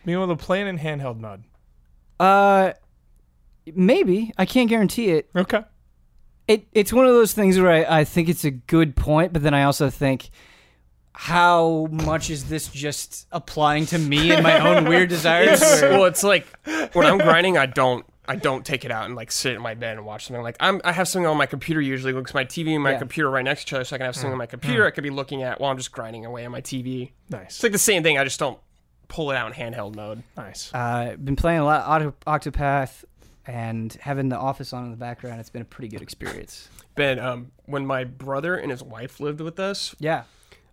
Being 0.04 0.18
able 0.18 0.34
to 0.34 0.42
play 0.44 0.60
it 0.62 0.66
in 0.66 0.78
handheld 0.78 1.20
mode. 1.20 1.44
Uh, 2.18 2.72
maybe. 3.74 4.32
I 4.38 4.44
can't 4.46 4.68
guarantee 4.68 5.10
it. 5.10 5.30
Okay. 5.36 5.62
it 6.48 6.66
it's 6.72 6.92
one 6.92 7.06
of 7.06 7.12
those 7.12 7.32
things 7.32 7.58
where 7.58 7.70
I, 7.70 8.00
I 8.00 8.04
think 8.04 8.28
it's 8.28 8.44
a 8.44 8.50
good 8.50 8.96
point, 8.96 9.32
but 9.32 9.42
then 9.42 9.54
I 9.54 9.64
also 9.64 9.90
think 9.90 10.30
how 11.12 11.88
much 11.90 12.30
is 12.30 12.44
this 12.48 12.68
just 12.68 13.26
applying 13.32 13.86
to 13.86 13.98
me 13.98 14.30
and 14.32 14.42
my 14.42 14.58
own 14.60 14.84
weird 14.88 15.08
desires? 15.16 15.60
It's- 15.60 15.82
well, 15.82 16.04
it's 16.04 16.22
like 16.22 16.46
when 16.92 17.06
I'm 17.06 17.18
grinding, 17.18 17.58
I 17.58 17.66
don't. 17.66 18.04
I 18.28 18.36
don't 18.36 18.64
take 18.64 18.84
it 18.84 18.92
out 18.92 19.06
and 19.06 19.16
like 19.16 19.32
sit 19.32 19.54
in 19.56 19.60
my 19.62 19.74
bed 19.74 19.96
and 19.96 20.06
watch 20.06 20.26
something. 20.26 20.40
Like 20.44 20.54
I'm, 20.60 20.80
I 20.84 20.92
have 20.92 21.08
something 21.08 21.26
on 21.26 21.36
my 21.36 21.46
computer 21.46 21.80
usually. 21.80 22.12
Looks 22.12 22.32
my 22.32 22.44
TV 22.44 22.74
and 22.74 22.82
my 22.82 22.92
Yeah. 22.92 22.98
computer 23.00 23.28
right 23.28 23.42
next 23.44 23.64
to 23.64 23.68
each 23.70 23.74
other, 23.74 23.84
so 23.84 23.96
I 23.96 23.98
can 23.98 24.04
have 24.06 24.14
something 24.14 24.30
on 24.30 24.38
my 24.38 24.46
computer. 24.46 24.86
I 24.86 24.92
could 24.92 25.02
be 25.02 25.10
looking 25.10 25.42
at 25.42 25.60
while 25.60 25.72
I'm 25.72 25.76
just 25.76 25.90
grinding 25.90 26.24
away 26.26 26.46
on 26.46 26.52
my 26.52 26.60
TV. 26.60 27.10
Nice. 27.28 27.40
It's 27.46 27.56
Nice. 27.56 27.62
like 27.64 27.72
the 27.72 27.78
same 27.78 28.04
thing. 28.04 28.18
I 28.18 28.22
just 28.24 28.38
don't 28.38 28.56
pull 29.08 29.32
it 29.32 29.36
out 29.36 29.48
in 29.52 29.72
handheld 29.72 29.96
mode. 29.96 30.22
Nice. 30.36 30.72
uh, 30.72 31.16
been 31.16 31.34
playing 31.34 31.58
a 31.58 31.64
lot 31.64 32.02
of 32.02 32.14
Octo- 32.24 32.50
Octopath 32.52 33.04
and 33.50 33.92
having 34.00 34.28
the 34.28 34.38
office 34.38 34.72
on 34.72 34.84
in 34.84 34.90
the 34.92 34.96
background. 34.96 35.40
It's 35.40 35.50
been 35.50 35.62
a 35.62 35.66
pretty 35.66 35.88
good 35.88 36.02
experience. 36.02 36.68
But 36.94 37.18
um, 37.18 37.50
when 37.66 37.84
my 37.84 38.04
brother 38.04 38.54
and 38.56 38.70
his 38.70 38.82
wife 38.82 39.18
lived 39.20 39.40
with 39.40 39.58
us, 39.58 39.94
Yeah. 39.98 40.22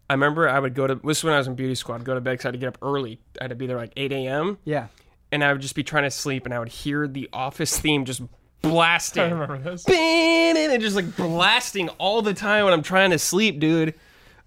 I 0.10 0.14
remember 0.14 0.48
I 0.48 0.60
would 0.60 0.74
go 0.74 0.88
to. 0.88 0.96
This 0.96 1.04
was 1.04 1.24
when 1.26 1.34
I 1.34 1.38
was 1.38 1.48
in 1.48 1.56
beauty 1.56 1.76
squad. 1.76 1.96
I'd 1.96 2.06
go 2.06 2.14
to 2.14 2.22
bed 2.22 2.32
because 2.34 2.46
I 2.46 2.48
had 2.50 2.54
to 2.54 2.58
get 2.60 2.68
up 2.70 2.78
early. 2.82 3.20
I 3.42 3.44
had 3.46 3.50
to 3.50 3.56
be 3.56 3.68
there 3.68 3.76
like 3.78 3.92
8 3.98 4.12
a.m. 4.14 4.58
Yeah. 4.64 4.88
and 5.34 5.44
I 5.44 5.52
would 5.52 5.62
just 5.62 5.76
be 5.76 5.84
trying 5.84 6.04
to 6.04 6.12
sleep, 6.12 6.46
and 6.46 6.54
I 6.54 6.60
would 6.60 6.70
hear 6.70 7.08
the 7.10 7.28
Office 7.34 7.78
theme 7.78 8.06
just 8.06 8.22
blasting. 8.62 9.24
I 9.24 9.30
remember 9.32 9.58
this. 9.58 9.84
and 9.90 10.82
just 10.82 10.96
like 10.96 11.14
blasting 11.18 11.90
all 11.98 12.22
the 12.22 12.34
time 12.34 12.64
when 12.64 12.74
I'm 12.74 12.84
trying 12.84 13.12
to 13.12 13.20
sleep, 13.20 13.60
dude. 13.60 13.96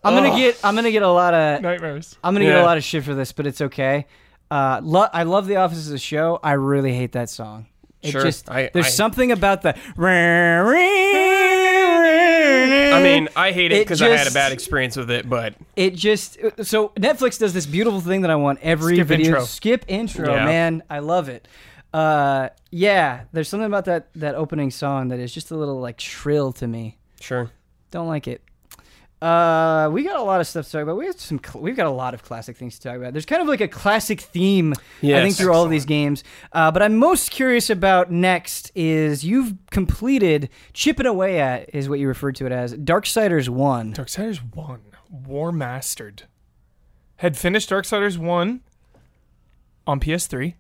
I'm 0.03 0.15
gonna 0.15 0.35
get 0.35 0.59
I'm 0.65 0.75
gonna 0.75 0.91
get 0.93 1.03
a 1.03 1.09
lot 1.11 1.35
of 1.35 1.61
Nightmares. 1.61 2.17
I'm 2.25 2.33
gonna 2.35 2.47
get 2.47 2.57
a 2.59 2.63
lot 2.65 2.79
of 2.79 2.85
shit 2.85 3.05
for 3.05 3.15
this, 3.15 3.33
but 3.33 3.47
it's 3.47 3.61
okay. 3.61 4.07
Uh, 4.51 4.81
lo- 4.83 5.09
I 5.13 5.25
love 5.25 5.47
The 5.47 5.57
Office 5.57 5.79
as 5.79 5.91
a 5.91 5.99
show. 5.99 6.41
I 6.43 6.53
really 6.53 6.95
hate 6.95 7.13
that 7.13 7.29
song. 7.29 7.67
It 8.03 8.13
Sure. 8.13 8.23
just 8.23 8.51
I- 8.51 8.71
there's 8.73 8.87
I- 8.87 8.91
something 8.91 9.31
about 9.33 9.63
the. 9.63 9.75
I 12.93 13.03
mean, 13.03 13.29
I 13.37 13.53
hate 13.53 13.73
it 13.73 13.85
because 13.85 14.03
I 14.03 14.09
had 14.09 14.27
a 14.27 14.33
bad 14.33 14.53
experience 14.53 14.97
with 14.97 15.11
it, 15.11 15.29
but 15.29 15.55
it 15.77 15.95
just 15.95 16.39
so 16.63 16.89
Netflix 16.91 17.39
does 17.39 17.53
this 17.53 17.67
beautiful 17.67 18.01
thing 18.01 18.23
that 18.23 18.31
I 18.31 18.37
want 18.37 18.59
every 18.63 18.97
Skip 18.97 19.07
video 19.07 19.27
intro. 19.29 19.45
skip 19.45 19.85
intro, 19.89 20.35
Yeah. 20.35 20.45
man. 20.45 20.83
I 20.91 20.99
love 21.01 21.29
it. 21.29 21.47
Uh, 21.93 22.49
yeah, 22.71 23.23
there's 23.33 23.49
something 23.49 23.67
about 23.67 23.85
that 23.87 24.09
that 24.15 24.35
opening 24.35 24.71
song 24.71 25.09
that 25.09 25.19
is 25.19 25.33
just 25.33 25.51
a 25.51 25.57
little 25.57 25.81
like 25.81 26.01
shrill 26.01 26.53
to 26.55 26.67
me. 26.67 26.99
sure. 27.21 27.51
Don't 27.91 28.07
like 28.09 28.29
it. 28.29 28.41
Uh, 29.21 29.91
we 29.93 30.03
got 30.03 30.19
a 30.19 30.23
lot 30.23 30.41
of 30.41 30.47
stuff 30.47 30.65
to 30.67 30.73
talk 30.73 30.83
about. 30.83 30.97
We 30.97 31.05
have 31.07 31.21
some. 31.21 31.39
Cl- 31.45 31.63
we've 31.63 31.77
got 31.77 31.87
a 31.87 31.91
lot 31.91 32.15
of 32.15 32.23
classic 32.23 32.57
things 32.57 32.79
to 32.79 32.89
talk 32.89 32.97
about. 32.97 33.13
There's 33.13 33.27
kind 33.27 33.43
of 33.43 33.49
like 33.49 33.61
a 33.61 33.69
classic 33.69 34.21
theme, 34.21 34.73
I 35.19 35.23
think, 35.23 35.37
through 35.37 35.53
all 35.53 35.63
of 35.65 35.71
these 35.71 35.85
games. 35.85 36.25
Uh, 36.53 36.71
but 36.71 36.81
I'm 36.83 36.97
most 36.97 37.31
curious 37.31 37.69
about 37.69 38.11
next 38.11 38.73
is 38.75 39.23
you've 39.23 39.55
completed 39.71 40.49
chipping 40.73 41.05
away 41.07 41.39
at 41.39 41.75
is 41.75 41.87
what 41.89 41.99
you 41.99 42.09
referred 42.09 42.35
to 42.37 42.47
it 42.47 42.53
as 42.53 42.75
Darksiders 42.75 43.49
One. 43.51 43.93
Darksiders 43.93 44.39
1. 44.55 44.81
War 45.27 45.53
Mastered. 45.53 46.23
Had 47.17 47.37
finished 47.37 47.69
Darksiders 47.69 48.17
1 48.17 48.61
on 49.87 50.01
PS3. 50.01 50.55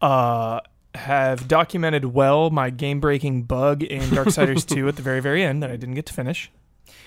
Uh, 0.00 0.60
have 0.96 1.46
documented 1.46 2.06
well 2.06 2.50
my 2.50 2.70
game 2.70 2.98
breaking 2.98 3.42
bug 3.44 3.82
in 3.84 4.00
Darksiders 4.10 4.66
2 4.66 4.88
at 4.88 4.96
the 4.96 5.02
very, 5.02 5.20
very 5.20 5.44
end 5.44 5.62
that 5.62 5.70
I 5.70 5.76
didn't 5.76 5.94
get 5.94 6.06
to 6.06 6.12
finish. 6.12 6.50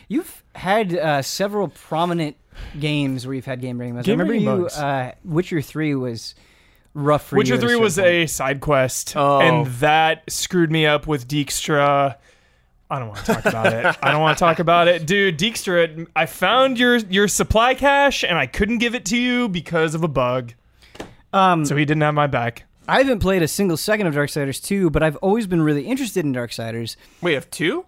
You've 0.07 0.43
had 0.55 0.95
uh, 0.95 1.21
several 1.21 1.67
prominent 1.69 2.37
games 2.79 3.25
where 3.25 3.33
you've 3.35 3.45
had 3.45 3.61
game 3.61 3.77
breaking 3.77 3.95
bugs. 3.95 4.07
I 4.07 4.11
remember 4.11 4.33
you. 4.33 4.45
bugs. 4.45 4.77
Uh, 4.77 5.13
Witcher 5.23 5.61
Three 5.61 5.95
was 5.95 6.35
rough 6.93 7.25
for 7.27 7.37
Witcher 7.37 7.55
you. 7.55 7.59
at 7.59 7.65
3 7.67 7.75
was 7.77 7.95
point. 7.95 8.07
a 8.07 8.27
side 8.27 8.61
quest, 8.61 9.15
Oh. 9.15 9.39
and 9.41 9.65
that 9.77 10.23
screwed 10.29 10.71
me 10.71 10.85
up 10.85 11.07
with 11.07 11.27
Dijkstra. 11.27 12.15
I 12.91 12.99
don't 12.99 13.07
want 13.07 13.25
to 13.25 13.33
talk 13.33 13.45
about 13.45 13.73
it. 13.73 13.97
I 14.03 14.11
don't 14.11 14.21
want 14.21 14.37
to 14.37 14.39
talk 14.43 14.59
about 14.59 14.87
it, 14.87 15.07
dude. 15.07 15.39
Dijkstra, 15.39 16.05
I 16.15 16.27
found 16.27 16.77
your 16.77 16.97
your 16.97 17.27
supply 17.27 17.73
cache 17.73 18.23
and 18.23 18.37
I 18.37 18.45
couldn't 18.45 18.77
give 18.77 18.93
it 18.93 19.05
to 19.05 19.17
you 19.17 19.49
because 19.49 19.95
of 19.95 20.03
a 20.03 20.07
bug. 20.07 20.53
Um, 21.31 21.65
So 21.65 21.75
he 21.75 21.85
didn't 21.85 22.01
have 22.03 22.13
my 22.13 22.27
back. 22.27 22.65
I 22.87 22.99
haven't 22.99 23.19
played 23.19 23.41
a 23.41 23.47
single 23.47 23.77
second 23.77 24.05
of 24.07 24.13
Darksiders 24.13 24.61
2, 24.63 24.89
but 24.91 25.01
I've 25.01 25.15
always 25.17 25.47
been 25.47 25.61
really 25.63 25.83
interested 25.87 26.23
in 26.25 26.33
Darksiders. 26.33 26.95
We 27.21 27.33
have 27.33 27.49
two. 27.49 27.85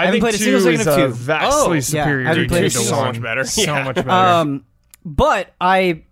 I, 0.00 0.04
haven't 0.06 0.20
think 0.20 0.22
played 0.22 0.34
a 0.34 0.38
two 0.38 0.60
single 0.60 0.84
second 0.84 1.02
of 1.04 1.10
two. 1.10 1.14
vastly 1.24 1.60
Oh, 1.70 1.72
yeah, 1.72 1.80
superior. 1.80 2.26
I 2.26 2.28
haven't 2.30 2.42
to 2.44 2.48
played 2.48 2.64
a 2.64 2.70
two. 2.70 2.78
single 2.78 2.96
So 2.96 3.04
much 3.04 3.22
better. 3.22 3.44
So 3.44 3.62
Yeah. 3.62 3.84
much 3.84 3.94
better. 3.96 4.10
Um, 4.10 4.64
but 5.04 5.54
I, 5.60 6.02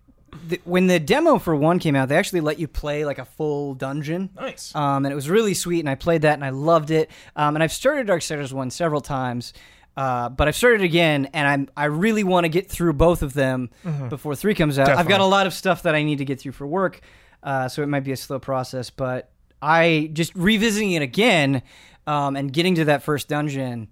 th- 0.49 0.61
when 0.64 0.86
the 0.86 0.99
demo 1.01 1.39
for 1.39 1.55
one 1.57 1.78
came 1.78 1.95
out, 1.97 2.09
they 2.09 2.16
actually 2.16 2.41
let 2.41 2.59
you 2.59 2.68
play 2.68 3.05
like 3.05 3.18
a 3.18 3.24
full 3.24 3.74
dungeon. 3.74 4.30
nice. 4.39 4.74
Um, 4.74 5.05
and 5.05 5.12
it 5.12 5.14
was 5.14 5.28
really 5.28 5.55
sweet, 5.55 5.80
and 5.80 5.89
I 5.91 5.95
played 5.95 6.22
that 6.22 6.34
and 6.34 6.45
I 6.45 6.51
loved 6.51 6.91
it. 6.91 7.11
Um, 7.36 7.57
and 7.57 7.62
I've 7.62 7.72
started 7.72 8.07
Darksiders 8.07 8.53
one 8.53 8.70
several 8.70 9.01
times, 9.01 9.53
uh, 9.97 10.28
but 10.28 10.49
I've 10.49 10.57
started 10.57 10.82
again, 10.82 11.28
and 11.34 11.47
I'm 11.49 11.68
I 11.76 11.86
really 11.86 12.24
want 12.24 12.45
to 12.45 12.49
get 12.49 12.70
through 12.70 12.93
both 12.93 13.22
of 13.22 13.34
them 13.34 13.70
before 14.09 14.36
three 14.36 14.55
comes 14.55 14.78
out. 14.78 14.89
I've 14.89 15.09
got 15.09 15.20
a 15.20 15.24
lot 15.26 15.47
of 15.47 15.53
stuff 15.55 15.82
that 15.82 15.95
I 15.95 16.03
need 16.05 16.18
to 16.18 16.24
get 16.24 16.41
through 16.41 16.53
for 16.53 16.66
work, 16.66 17.01
uh, 17.43 17.68
so 17.68 17.82
it 17.82 17.86
might 17.89 18.05
be 18.05 18.12
a 18.12 18.16
slow 18.16 18.39
process. 18.39 18.91
But 18.91 19.30
I 19.61 20.09
just 20.12 20.32
revisiting 20.36 20.93
it 20.93 21.03
again 21.03 21.62
um, 22.09 22.37
and 22.37 22.53
getting 22.53 22.75
to 22.77 22.85
that 22.87 23.03
first 23.03 23.29
dungeon. 23.29 23.89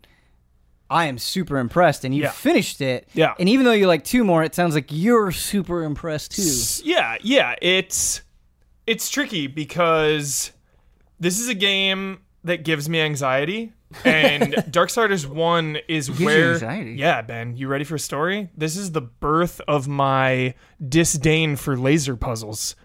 I 0.88 1.06
am 1.06 1.18
super 1.18 1.58
impressed, 1.58 2.04
and 2.04 2.14
you 2.14 2.22
Yeah. 2.22 2.30
finished 2.30 2.80
it. 2.80 3.08
Yeah. 3.12 3.34
And 3.40 3.48
even 3.48 3.64
though 3.64 3.72
you 3.72 3.88
like 3.88 4.04
two 4.04 4.22
more, 4.22 4.44
it 4.44 4.54
sounds 4.54 4.74
like 4.74 4.86
you're 4.90 5.32
super 5.32 5.82
impressed 5.82 6.30
too. 6.32 6.88
Yeah, 6.88 7.16
yeah. 7.22 7.56
It's 7.60 8.22
it's 8.86 9.10
tricky 9.10 9.48
because 9.48 10.52
this 11.18 11.40
is 11.40 11.48
a 11.48 11.54
game 11.54 12.20
that 12.44 12.62
gives 12.64 12.88
me 12.88 13.00
anxiety. 13.00 13.72
And 14.04 14.52
Darksiders 14.70 15.26
1 15.26 15.78
is 15.88 16.08
where 16.20 16.52
anxiety? 16.54 16.92
Yeah, 16.92 17.20
Ben, 17.22 17.56
you 17.56 17.66
ready 17.66 17.82
for 17.84 17.96
a 17.96 17.98
story? 17.98 18.48
This 18.56 18.76
is 18.76 18.92
the 18.92 19.00
birth 19.00 19.60
of 19.66 19.88
my 19.88 20.54
disdain 20.88 21.56
for 21.56 21.76
laser 21.76 22.14
puzzles. 22.16 22.76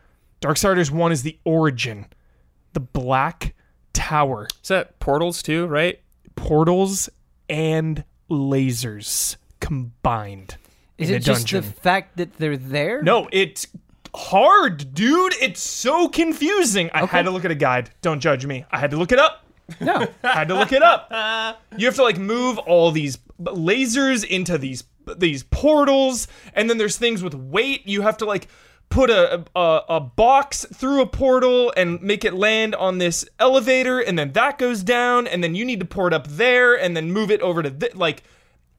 Darksiders 0.42 0.90
1 0.90 1.12
is 1.12 1.22
the 1.22 1.38
origin. 1.44 2.08
The 2.74 2.80
black 2.80 3.54
tower, 3.94 4.48
Is 4.62 4.68
that 4.70 5.00
portals 5.00 5.42
too? 5.44 5.66
Right. 5.68 6.00
portals 6.36 7.10
and 7.50 8.04
lasers 8.30 9.36
combined. 9.60 10.56
Is 10.98 11.10
in 11.10 11.16
it 11.16 11.18
a 11.18 11.22
just 11.26 11.42
dungeon. 11.48 11.62
the 11.62 11.82
fact 11.82 12.18
that 12.18 12.38
they're 12.38 12.58
there? 12.58 13.02
No, 13.02 13.28
it's 13.32 13.68
hard, 14.16 14.94
dude. 14.94 15.34
It's 15.42 15.62
so 15.62 16.08
confusing. 16.08 16.90
I 16.94 17.06
had 17.06 17.26
to 17.26 17.32
look 17.32 17.46
at 17.46 17.52
a 17.52 17.56
guide. 17.56 17.90
Don't 18.02 18.20
judge 18.20 18.46
me. 18.46 18.66
I 18.72 18.78
had 18.80 18.92
to 18.92 18.98
look 18.98 19.12
it 19.12 19.20
up. 19.20 19.46
no. 19.80 20.08
I 20.24 20.28
had 20.34 20.48
to 20.50 20.56
look 20.56 20.72
it 20.72 20.84
up. 20.84 21.60
You 21.78 21.86
have 21.88 21.96
to 21.96 22.04
like 22.04 22.18
move 22.18 22.58
all 22.60 22.92
these 22.92 23.18
lasers 23.42 24.24
into 24.26 24.58
these 24.58 24.84
these 25.18 25.44
portals, 25.44 26.28
and 26.54 26.70
then 26.70 26.78
there's 26.78 26.98
things 26.98 27.24
with 27.24 27.34
weight. 27.34 27.88
You 27.88 28.02
have 28.04 28.18
to 28.18 28.26
like 28.26 28.48
put 28.92 29.10
a, 29.10 29.44
a 29.56 29.82
a 29.90 30.00
box 30.00 30.66
through 30.74 31.02
a 31.02 31.08
portal 31.08 31.74
and 31.76 32.00
make 32.02 32.24
it 32.24 32.34
land 32.34 32.76
on 32.76 33.00
this 33.00 33.26
elevator, 33.40 34.00
and 34.00 34.20
then 34.20 34.34
that 34.34 34.60
goes 34.60 34.84
down, 34.84 35.26
and 35.26 35.44
then 35.44 35.56
you 35.56 35.66
need 35.66 35.80
to 35.80 35.86
pour 35.86 36.08
it 36.08 36.14
up 36.14 36.28
there, 36.28 36.76
and 36.80 36.96
then 36.96 37.12
move 37.12 37.32
it 37.32 37.42
over 37.42 37.64
to 37.64 37.72
th- 37.72 37.96
like 37.96 38.22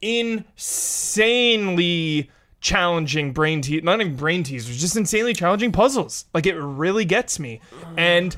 insanely 0.01 1.49
challenging 2.61 3.33
brain 3.33 3.61
te 3.61 3.81
not 3.81 3.99
even 3.99 4.15
brain 4.15 4.43
teasers, 4.43 4.79
just 4.79 4.95
insanely 4.95 5.33
challenging 5.33 5.73
puzzles. 5.73 6.25
Like 6.33 6.45
it 6.45 6.55
really 6.55 7.03
gets 7.05 7.39
me, 7.39 7.59
and 7.97 8.35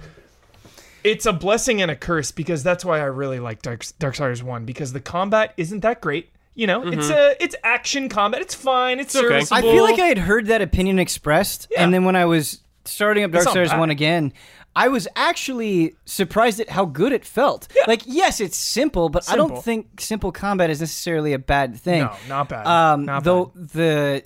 it's 1.04 1.28
a 1.28 1.34
blessing 1.34 1.82
and 1.82 1.92
a 1.92 1.96
curse 1.96 2.32
because 2.32 2.64
that's 2.64 2.84
why 2.84 3.00
I 3.00 3.04
really 3.04 3.40
like 3.40 3.62
Dark 3.62 3.82
Darksiders 3.82 4.42
One 4.42 4.66
because 4.66 4.94
the 4.94 5.00
combat 5.00 5.54
isn't 5.58 5.82
that 5.82 6.02
great. 6.02 6.32
You 6.56 6.68
know, 6.68 6.88
it's 6.88 7.10
a 7.10 7.36
it's 7.44 7.56
action 7.64 8.08
combat. 8.10 8.42
It's 8.42 8.56
fine. 8.56 9.00
It's, 9.00 9.16
okay. 9.16 9.28
serviceable. 9.28 9.58
I 9.58 9.62
feel 9.62 9.84
like 9.84 10.00
I 10.00 10.06
had 10.06 10.18
heard 10.18 10.48
that 10.48 10.62
opinion 10.62 11.00
expressed, 11.00 11.68
Yeah. 11.70 11.84
and 11.84 11.94
then 11.94 12.06
when 12.06 12.16
I 12.16 12.26
was 12.26 12.62
starting 12.86 13.24
up 13.26 13.34
It's 13.36 13.46
not 13.46 13.56
Darksiders. 13.56 13.78
One 13.78 13.90
again, 13.90 14.32
I 14.76 14.88
was 14.88 15.08
actually 15.16 15.96
surprised 16.06 16.60
at 16.62 16.70
how 16.70 16.86
good 16.86 17.12
it 17.12 17.26
felt. 17.26 17.68
Like, 17.88 18.04
yes, 18.06 18.40
it's 18.40 18.58
simple, 18.58 19.10
but 19.10 19.30
I 19.30 19.36
don't 19.36 19.62
think 19.64 20.00
simple 20.00 20.32
combat 20.32 20.70
is 20.70 20.80
necessarily 20.80 21.34
a 21.34 21.40
bad 21.40 21.76
thing. 21.78 22.04
No, 22.04 22.14
not 22.30 22.50
bad. 22.50 22.66
Um, 22.68 23.06
not 23.06 23.24
though 23.24 23.46
bad. 23.56 23.70
the 23.70 24.24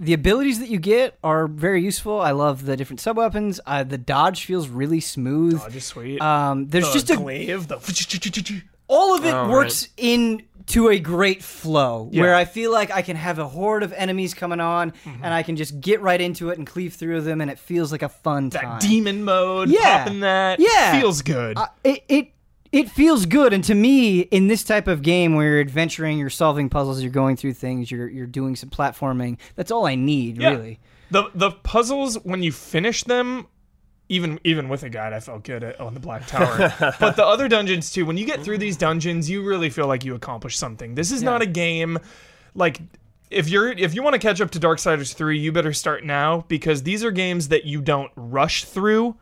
the 0.00 0.12
abilities 0.14 0.58
that 0.58 0.68
you 0.68 0.78
get 0.80 1.16
are 1.22 1.46
very 1.46 1.82
useful. 1.82 2.20
I 2.20 2.32
love 2.32 2.64
the 2.66 2.76
different 2.76 3.00
sub 3.00 3.16
weapons. 3.16 3.60
Uh, 3.64 3.84
the 3.84 3.98
dodge 3.98 4.44
feels 4.44 4.68
really 4.68 5.00
smooth. 5.00 5.60
Oh, 5.64 5.68
just 5.68 5.88
sweet. 5.88 6.20
Um, 6.20 6.66
there's 6.68 6.86
The 6.88 6.92
just 6.92 7.10
a 7.10 7.16
glaive, 7.16 7.68
the 7.68 7.76
all 8.88 9.16
of 9.16 9.24
it 9.24 9.32
Oh, 9.32 9.48
works 9.48 9.88
in 9.96 10.42
to 10.66 10.88
a 10.88 10.98
great 10.98 11.42
flow 11.42 12.08
Yeah. 12.12 12.22
where 12.22 12.34
I 12.34 12.44
feel 12.44 12.70
like 12.72 12.90
I 12.90 13.02
can 13.02 13.16
have 13.16 13.38
a 13.38 13.46
horde 13.48 13.82
of 13.82 13.92
enemies 13.92 14.34
coming 14.34 14.60
on 14.60 14.92
Mm-hmm. 14.92 15.24
and 15.24 15.34
I 15.34 15.42
can 15.42 15.56
just 15.56 15.80
get 15.80 16.00
right 16.00 16.20
into 16.20 16.50
it 16.50 16.58
and 16.58 16.66
cleave 16.66 16.94
through 16.94 17.22
them 17.22 17.40
and 17.40 17.50
it 17.50 17.58
feels 17.58 17.90
like 17.92 18.02
a 18.02 18.08
fun 18.08 18.50
that 18.50 18.62
time. 18.62 18.78
demon 18.80 19.24
mode, 19.24 19.68
Yeah. 19.68 20.04
popping 20.04 20.20
that, 20.20 20.60
Yeah. 20.60 21.00
feels 21.00 21.22
good. 21.22 21.56
Uh, 21.58 21.66
it, 21.84 22.04
it 22.08 22.28
it 22.72 22.88
feels 22.90 23.26
good 23.26 23.52
and 23.52 23.62
to 23.64 23.74
me 23.74 24.20
in 24.20 24.46
this 24.48 24.64
type 24.64 24.88
of 24.88 25.02
game 25.02 25.34
where 25.34 25.46
you're 25.46 25.60
adventuring 25.60 26.16
you're 26.18 26.30
solving 26.30 26.70
puzzles 26.70 27.02
you're 27.02 27.12
going 27.12 27.36
through 27.36 27.52
things 27.52 27.90
you're 27.90 28.08
you're 28.08 28.26
doing 28.26 28.56
some 28.56 28.70
platforming 28.70 29.36
that's 29.56 29.70
all 29.70 29.84
i 29.86 29.94
need 29.94 30.40
Yeah. 30.40 30.52
really 30.52 30.80
the 31.10 31.24
the 31.34 31.50
puzzles 31.50 32.14
when 32.24 32.42
you 32.42 32.50
finish 32.50 33.04
them 33.04 33.46
even 34.08 34.38
even 34.44 34.68
with 34.68 34.82
a 34.82 34.88
guide 34.88 35.12
i 35.12 35.20
felt 35.20 35.44
good 35.44 35.62
at 35.62 35.80
on 35.80 35.94
the 35.94 36.00
black 36.00 36.26
tower. 36.26 36.72
But 37.00 37.16
the 37.16 37.24
other 37.24 37.48
dungeons 37.48 37.90
too 37.90 38.04
when 38.04 38.16
you 38.18 38.26
get 38.26 38.42
through 38.42 38.58
these 38.58 38.76
dungeons 38.76 39.30
you 39.30 39.42
really 39.42 39.70
feel 39.70 39.86
like 39.86 40.04
you 40.04 40.14
accomplished 40.14 40.58
something. 40.58 40.94
This 40.94 41.10
is 41.12 41.22
not 41.22 41.42
a 41.42 41.46
game 41.46 41.98
like 42.54 42.80
if 43.30 43.48
you're 43.48 43.70
if 43.72 43.94
you 43.94 44.02
want 44.02 44.14
to 44.14 44.18
catch 44.18 44.40
up 44.40 44.50
to 44.50 44.60
darksiders 44.60 45.14
3 45.14 45.38
you 45.38 45.52
better 45.52 45.72
start 45.72 46.04
now 46.04 46.44
because 46.48 46.82
these 46.82 47.02
are 47.04 47.10
games 47.10 47.48
that 47.48 47.64
you 47.64 47.80
don't 47.80 48.12
rush 48.16 48.64
through. 48.64 49.16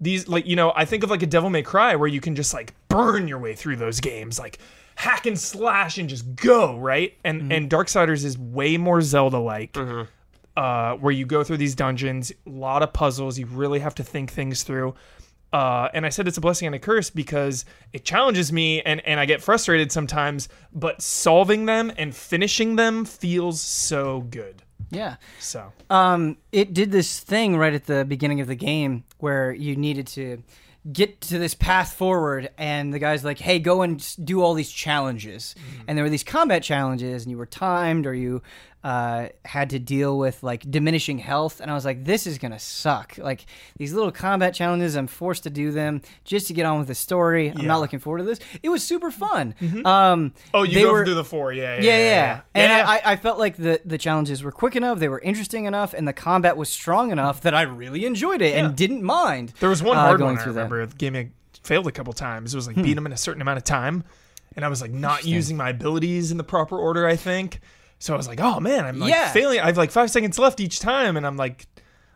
These 0.00 0.28
like 0.28 0.46
you 0.46 0.56
know 0.56 0.72
i 0.76 0.84
think 0.84 1.02
of 1.04 1.10
like 1.10 1.22
a 1.22 1.26
devil 1.26 1.48
may 1.48 1.62
cry 1.62 1.96
where 1.96 2.08
you 2.08 2.20
can 2.20 2.34
just 2.34 2.52
like 2.52 2.74
burn 2.88 3.28
your 3.28 3.38
way 3.38 3.54
through 3.54 3.76
those 3.76 4.00
games 4.00 4.38
like 4.38 4.58
hack 4.96 5.24
and 5.26 5.38
slash 5.38 5.96
and 5.98 6.08
just 6.08 6.34
go 6.36 6.76
right? 6.78 7.14
And 7.24 7.42
mm-hmm. 7.42 7.52
and 7.52 7.70
darksiders 7.70 8.24
is 8.24 8.36
way 8.36 8.76
more 8.76 9.00
zelda 9.00 9.38
like 9.38 9.72
mm-hmm. 9.72 10.10
Uh, 10.56 10.94
where 10.96 11.12
you 11.12 11.26
go 11.26 11.44
through 11.44 11.58
these 11.58 11.74
dungeons, 11.74 12.32
a 12.46 12.50
lot 12.50 12.82
of 12.82 12.92
puzzles. 12.92 13.38
You 13.38 13.46
really 13.46 13.80
have 13.80 13.94
to 13.96 14.04
think 14.04 14.30
things 14.32 14.62
through. 14.62 14.94
Uh, 15.52 15.88
and 15.94 16.04
I 16.04 16.08
said 16.08 16.26
it's 16.28 16.36
a 16.36 16.40
blessing 16.40 16.66
and 16.66 16.74
a 16.74 16.78
curse 16.78 17.08
because 17.08 17.64
it 17.92 18.04
challenges 18.04 18.52
me 18.52 18.82
and, 18.82 19.00
and 19.06 19.20
I 19.20 19.26
get 19.26 19.42
frustrated 19.42 19.92
sometimes, 19.92 20.48
but 20.72 21.00
solving 21.00 21.66
them 21.66 21.92
and 21.96 22.14
finishing 22.14 22.76
them 22.76 23.04
feels 23.04 23.60
so 23.60 24.22
good. 24.22 24.62
yeah 24.90 25.16
So, 25.40 25.72
um 25.88 26.36
it 26.52 26.74
did 26.74 26.90
this 26.92 27.20
thing 27.20 27.56
right 27.56 27.72
at 27.74 27.86
the 27.86 28.04
beginning 28.04 28.40
of 28.40 28.48
the 28.48 28.56
game 28.56 29.04
where 29.18 29.52
you 29.52 29.76
needed 29.76 30.06
to 30.08 30.42
get 30.92 31.20
to 31.22 31.38
this 31.38 31.54
path 31.54 31.94
forward 31.94 32.50
and 32.58 32.92
the 32.94 32.98
guy's 33.00 33.24
like 33.24 33.38
hey 33.40 33.58
go 33.58 33.82
and 33.82 34.14
do 34.24 34.42
all 34.42 34.54
these 34.54 34.70
challenges 34.70 35.54
and 35.88 35.96
there 35.98 36.04
were 36.04 36.10
these 36.10 36.22
combat 36.22 36.62
challenges 36.62 37.24
and 37.24 37.30
you 37.32 37.38
were 37.38 37.46
timed 37.46 38.06
or 38.06 38.14
you 38.14 38.42
uh, 38.84 39.28
had 39.44 39.70
to 39.70 39.80
deal 39.80 40.16
with 40.16 40.44
like 40.44 40.70
diminishing 40.70 41.18
health 41.18 41.60
and 41.60 41.72
i 41.72 41.74
was 41.74 41.84
like 41.84 42.04
this 42.04 42.24
is 42.24 42.38
gonna 42.38 42.58
suck 42.58 43.18
like 43.18 43.44
these 43.78 43.92
little 43.92 44.12
combat 44.12 44.54
challenges 44.54 44.94
i'm 44.96 45.08
forced 45.08 45.42
to 45.42 45.50
do 45.50 45.72
them 45.72 46.00
just 46.24 46.46
to 46.46 46.52
get 46.52 46.64
on 46.64 46.78
with 46.78 46.86
the 46.86 46.94
story 46.94 47.50
i'm 47.50 47.58
Yeah. 47.62 47.66
not 47.66 47.80
looking 47.80 47.98
forward 47.98 48.18
to 48.18 48.24
this 48.24 48.38
it 48.62 48.68
was 48.68 48.84
super 48.84 49.10
fun 49.10 49.54
um 49.84 50.32
oh, 50.54 50.62
you 50.62 50.82
go 50.82 50.92
were- 50.92 51.04
through 51.04 51.14
the 51.14 51.24
four, 51.24 51.52
yeah, 51.52 51.76
yeah, 51.76 51.80
yeah, 51.82 51.98
yeah. 51.98 52.40
And 52.54 52.70
yeah. 52.70 52.84
I, 52.88 53.12
I 53.12 53.16
felt 53.16 53.38
like 53.40 53.56
the, 53.56 53.80
the 53.84 53.98
challenges 53.98 54.42
were 54.44 54.52
quick 54.52 54.76
enough, 54.76 54.98
they 55.00 55.08
were 55.08 55.20
interesting 55.20 55.64
enough, 55.64 55.92
and 55.92 56.06
the 56.06 56.12
combat 56.12 56.56
was 56.56 56.68
strong 56.68 57.10
enough 57.10 57.40
that 57.40 57.54
I 57.54 57.62
really 57.62 58.04
enjoyed 58.04 58.40
it 58.42 58.54
and 58.54 58.76
didn't 58.76 59.02
mind. 59.02 59.52
There 59.58 59.68
was 59.68 59.82
one 59.82 59.96
uh, 59.96 60.02
hard 60.02 60.18
going 60.18 60.36
one 60.36 60.42
I 60.42 60.44
that. 60.44 60.50
Hmm. 60.52 60.56
remember. 60.56 60.86
The 60.86 60.94
game 60.96 61.32
failed 61.64 61.86
a 61.88 61.92
couple 61.92 62.12
times. 62.12 62.54
It 62.54 62.56
was 62.56 62.66
like 62.68 62.76
beat 62.76 62.94
them 62.94 63.06
in 63.06 63.12
a 63.12 63.16
certain 63.16 63.42
amount 63.42 63.58
of 63.58 63.64
time, 63.64 64.04
and 64.54 64.64
I 64.64 64.68
was 64.68 64.80
like 64.80 64.92
not 64.92 65.24
using 65.24 65.56
my 65.56 65.70
abilities 65.70 66.30
in 66.30 66.36
the 66.36 66.44
proper 66.44 66.78
order. 66.78 67.06
I 67.06 67.16
think 67.16 67.60
so. 67.98 68.14
I 68.14 68.16
was 68.16 68.28
like, 68.28 68.40
oh 68.40 68.60
man, 68.60 68.84
I'm 68.84 68.98
like 68.98 69.10
Yeah. 69.10 69.30
failing. 69.32 69.60
I 69.60 69.66
have 69.66 69.76
like 69.76 69.90
five 69.90 70.10
seconds 70.10 70.38
left 70.38 70.60
each 70.60 70.80
time, 70.80 71.16
and 71.16 71.26
I'm 71.26 71.36
like 71.36 71.66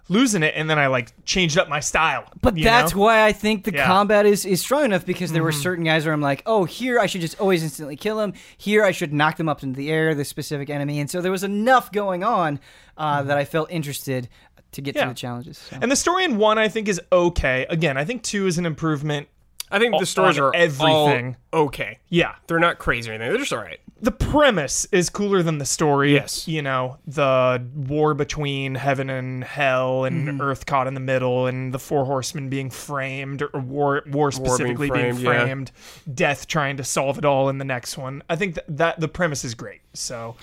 losing 0.09 0.43
it. 0.43 0.55
And 0.57 0.69
then 0.69 0.77
I 0.79 0.89
like 0.89 1.13
changed 1.25 1.57
up 1.57 1.69
my 1.69 1.79
style. 1.79 2.25
But 2.43 2.57
that's 2.61 2.95
know? 2.95 3.01
why 3.01 3.25
I 3.25 3.31
think 3.33 3.63
the 3.65 3.73
Yeah. 3.73 3.87
combat 3.87 4.27
is, 4.27 4.45
is 4.45 4.61
strong 4.61 4.85
enough 4.87 5.07
because 5.07 5.31
there 5.33 5.43
were 5.45 5.53
Mm-hmm. 5.53 5.61
certain 5.63 5.85
guys 5.85 6.05
where 6.05 6.13
I'm 6.13 6.21
like, 6.21 6.43
oh, 6.47 6.65
here 6.65 6.99
I 6.99 7.07
should 7.07 7.21
just 7.21 7.39
always 7.41 7.63
instantly 7.63 7.95
kill 7.95 8.19
him. 8.21 8.33
Here 8.59 8.85
I 8.85 8.91
should 8.91 9.13
knock 9.13 9.37
them 9.37 9.49
up 9.49 9.63
into 9.63 9.77
the 9.77 9.89
air, 9.91 10.15
the 10.17 10.25
specific 10.25 10.69
enemy. 10.69 10.99
And 10.99 11.09
so 11.09 11.21
there 11.21 11.31
was 11.31 11.45
enough 11.45 11.93
going 11.93 12.25
on 12.25 12.59
uh, 12.97 13.23
that 13.23 13.39
I 13.39 13.45
felt 13.45 13.71
interested 13.71 14.29
to 14.73 14.81
get 14.83 14.95
Mm-hmm. 14.95 14.99
Yeah. 14.99 15.05
through 15.05 15.11
the 15.11 15.15
challenges. 15.15 15.59
so. 15.59 15.79
And 15.81 15.93
the 15.93 15.97
story 15.97 16.25
in 16.25 16.39
one, 16.39 16.59
I 16.59 16.69
think, 16.69 16.89
is 16.89 17.01
okay. 17.13 17.67
Again, 17.71 17.97
I 17.97 18.05
think 18.05 18.23
two 18.25 18.47
is 18.49 18.59
an 18.59 18.67
improvement. 18.67 19.29
I 19.71 19.79
think 19.79 19.99
the 19.99 20.07
stories 20.07 20.39
are 20.39 20.55
everything. 20.55 21.37
all 21.53 21.67
okay. 21.67 21.99
Yeah, 22.09 22.35
They're 22.47 22.59
not 22.59 22.79
crazy 22.79 23.11
or 23.11 23.15
anything. 23.15 23.31
They're 23.31 23.39
just 23.41 23.53
all 23.53 23.61
right. 23.61 23.79
the 24.03 24.11
premise 24.11 24.87
is 24.93 25.11
cooler 25.11 25.43
than 25.43 25.59
the 25.59 25.65
story. 25.67 26.15
Yes. 26.15 26.49
You 26.49 26.63
know, 26.63 26.99
the 27.07 27.63
war 27.75 28.15
between 28.15 28.75
heaven 28.75 29.11
and 29.11 29.45
hell 29.45 30.05
and 30.05 30.27
Mm-hmm. 30.29 30.41
earth 30.41 30.67
caught 30.67 30.87
in 30.87 30.95
the 30.95 31.01
middle 31.01 31.47
and 31.47 31.73
the 31.73 31.79
four 31.79 32.05
horsemen 32.05 32.49
being 32.49 32.71
framed 32.71 33.43
or 33.43 33.61
war 33.61 34.03
war 34.07 34.33
specifically 34.33 34.91
being 34.91 35.15
framed, 35.15 35.19
yeah. 35.21 35.45
framed, 35.45 35.73
death 36.13 36.47
trying 36.47 36.77
to 36.79 36.85
solve 36.85 37.19
it 37.19 37.25
all 37.25 37.49
in 37.49 37.59
the 37.59 37.65
next 37.65 37.97
one. 37.99 38.23
I 38.29 38.37
think 38.37 38.55
that, 38.57 38.65
that 38.77 39.01
the 39.01 39.09
premise 39.09 39.45
is 39.45 39.55
great. 39.55 39.81
So, 39.95 40.37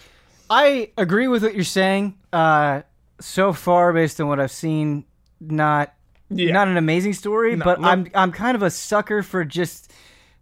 I 0.49 0.91
agree 0.97 1.27
with 1.27 1.43
what 1.43 1.53
you're 1.55 1.63
saying. 1.65 2.15
Uh, 2.31 2.83
so 3.19 3.51
far, 3.51 3.91
based 3.91 4.21
on 4.21 4.27
what 4.27 4.39
I've 4.39 4.51
seen, 4.51 5.03
not 5.41 5.93
Yeah. 6.29 6.51
not 6.51 6.67
an 6.67 6.77
amazing 6.77 7.13
story, 7.13 7.55
but 7.55 7.79
no. 7.81 7.87
I'm 7.87 8.07
I'm 8.13 8.31
kind 8.31 8.55
of 8.55 8.63
a 8.63 8.69
sucker 8.69 9.23
for 9.23 9.45
just 9.45 9.91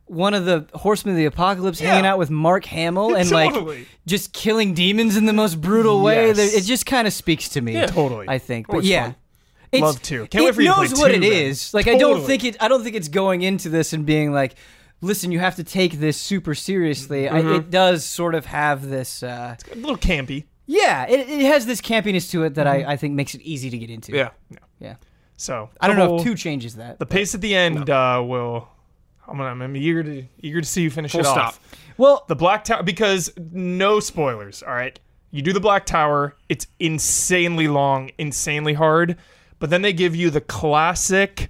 one 0.06 0.34
of 0.34 0.46
the 0.46 0.68
horsemen 0.74 1.16
of 1.16 1.18
the 1.18 1.26
apocalypse 1.26 1.80
hanging 1.80 2.06
out 2.06 2.20
with 2.20 2.30
Mark 2.30 2.66
Hamill 2.66 3.16
and 3.16 3.30
like 3.32 3.88
just 4.06 4.34
killing 4.34 4.74
demons 4.74 5.18
in 5.18 5.26
the 5.26 5.34
most 5.34 5.62
brutal 5.62 6.02
way. 6.02 6.28
Yes. 6.28 6.54
It 6.54 6.62
just 6.62 6.86
kind 6.86 7.08
of 7.08 7.14
speaks 7.14 7.50
to 7.50 7.62
me. 7.62 7.74
Yeah. 7.74 7.88
Totally. 7.88 8.28
I 8.30 8.38
think. 8.38 8.68
But 8.68 8.78
it's 8.78 8.88
yeah. 8.88 9.04
fun. 9.04 9.16
It's, 9.72 9.82
Love 9.82 10.02
to. 10.04 10.28
Can't 10.28 10.36
it 10.36 10.46
wait 10.46 10.56
for 10.56 10.62
you 10.62 10.74
to 10.74 10.80
knows 10.82 10.94
what 11.00 11.10
two, 11.10 11.16
it 11.16 11.24
is. 11.24 11.74
Like 11.74 11.88
I 11.88 11.98
don't 11.98 12.24
think 12.24 12.44
it. 12.44 12.56
I 12.62 12.68
don't 12.68 12.84
think 12.84 12.96
it's 12.96 13.08
going 13.10 13.42
into 13.42 13.68
this 13.70 13.94
and 13.94 14.06
being 14.06 14.32
like, 14.32 14.56
"Listen, 15.02 15.32
you 15.32 15.40
have 15.40 15.56
to 15.56 15.64
take 15.64 15.94
this 15.94 16.18
super 16.18 16.56
seriously." 16.56 17.26
Mm-hmm. 17.26 17.48
it 17.50 17.70
does 17.72 18.06
sort 18.06 18.36
of 18.36 18.46
have 18.46 18.88
this. 18.88 19.22
Uh, 19.24 19.56
a 19.72 19.76
little 19.76 19.98
campy. 19.98 20.46
yeah, 20.66 21.06
it, 21.08 21.28
it 21.28 21.42
has 21.42 21.66
this 21.66 21.82
campiness 21.82 22.30
to 22.32 22.44
it 22.44 22.54
that 22.56 22.68
Mm-hmm. 22.68 22.88
I, 22.88 22.94
I 22.94 22.96
think 22.96 23.16
makes 23.16 23.36
it 23.36 23.42
easy 23.42 23.70
to 23.70 23.78
get 23.78 23.90
into. 23.90 24.14
Yeah. 24.14 24.30
yeah. 24.80 24.96
So, 25.38 25.70
I 25.82 25.88
don't 25.88 25.98
know 25.98 26.18
if 26.18 26.24
two 26.24 26.36
changes 26.36 26.76
that. 26.76 26.98
the 26.98 27.06
pace 27.06 27.36
at 27.36 27.42
the 27.42 27.56
end 27.56 27.90
uh, 27.90 28.24
will. 28.26 28.70
I'm, 29.28 29.38
gonna, 29.38 29.64
I'm 29.64 29.76
eager 29.76 30.04
to 30.04 30.24
eager 30.40 30.62
to 30.62 30.68
see 30.68 30.84
you 30.84 30.90
finish 30.92 31.12
Full 31.12 31.22
it 31.22 31.26
stop. 31.26 31.38
off. 31.38 31.60
well, 31.98 32.26
The 32.28 32.36
Black 32.36 32.64
Tower, 32.64 32.84
because 32.84 33.34
no 33.52 34.00
spoilers, 34.00 34.62
all 34.64 34.74
right? 34.74 35.00
You 35.32 35.42
do 35.42 35.52
the 35.52 35.60
Black 35.60 35.86
Tower, 35.86 36.36
it's 36.48 36.68
insanely 36.80 37.68
long, 37.68 38.12
insanely 38.18 38.74
hard, 38.74 39.18
but 39.60 39.70
then 39.72 39.82
they 39.82 39.94
give 39.94 40.16
you 40.16 40.30
the 40.30 40.42
classic 40.42 41.50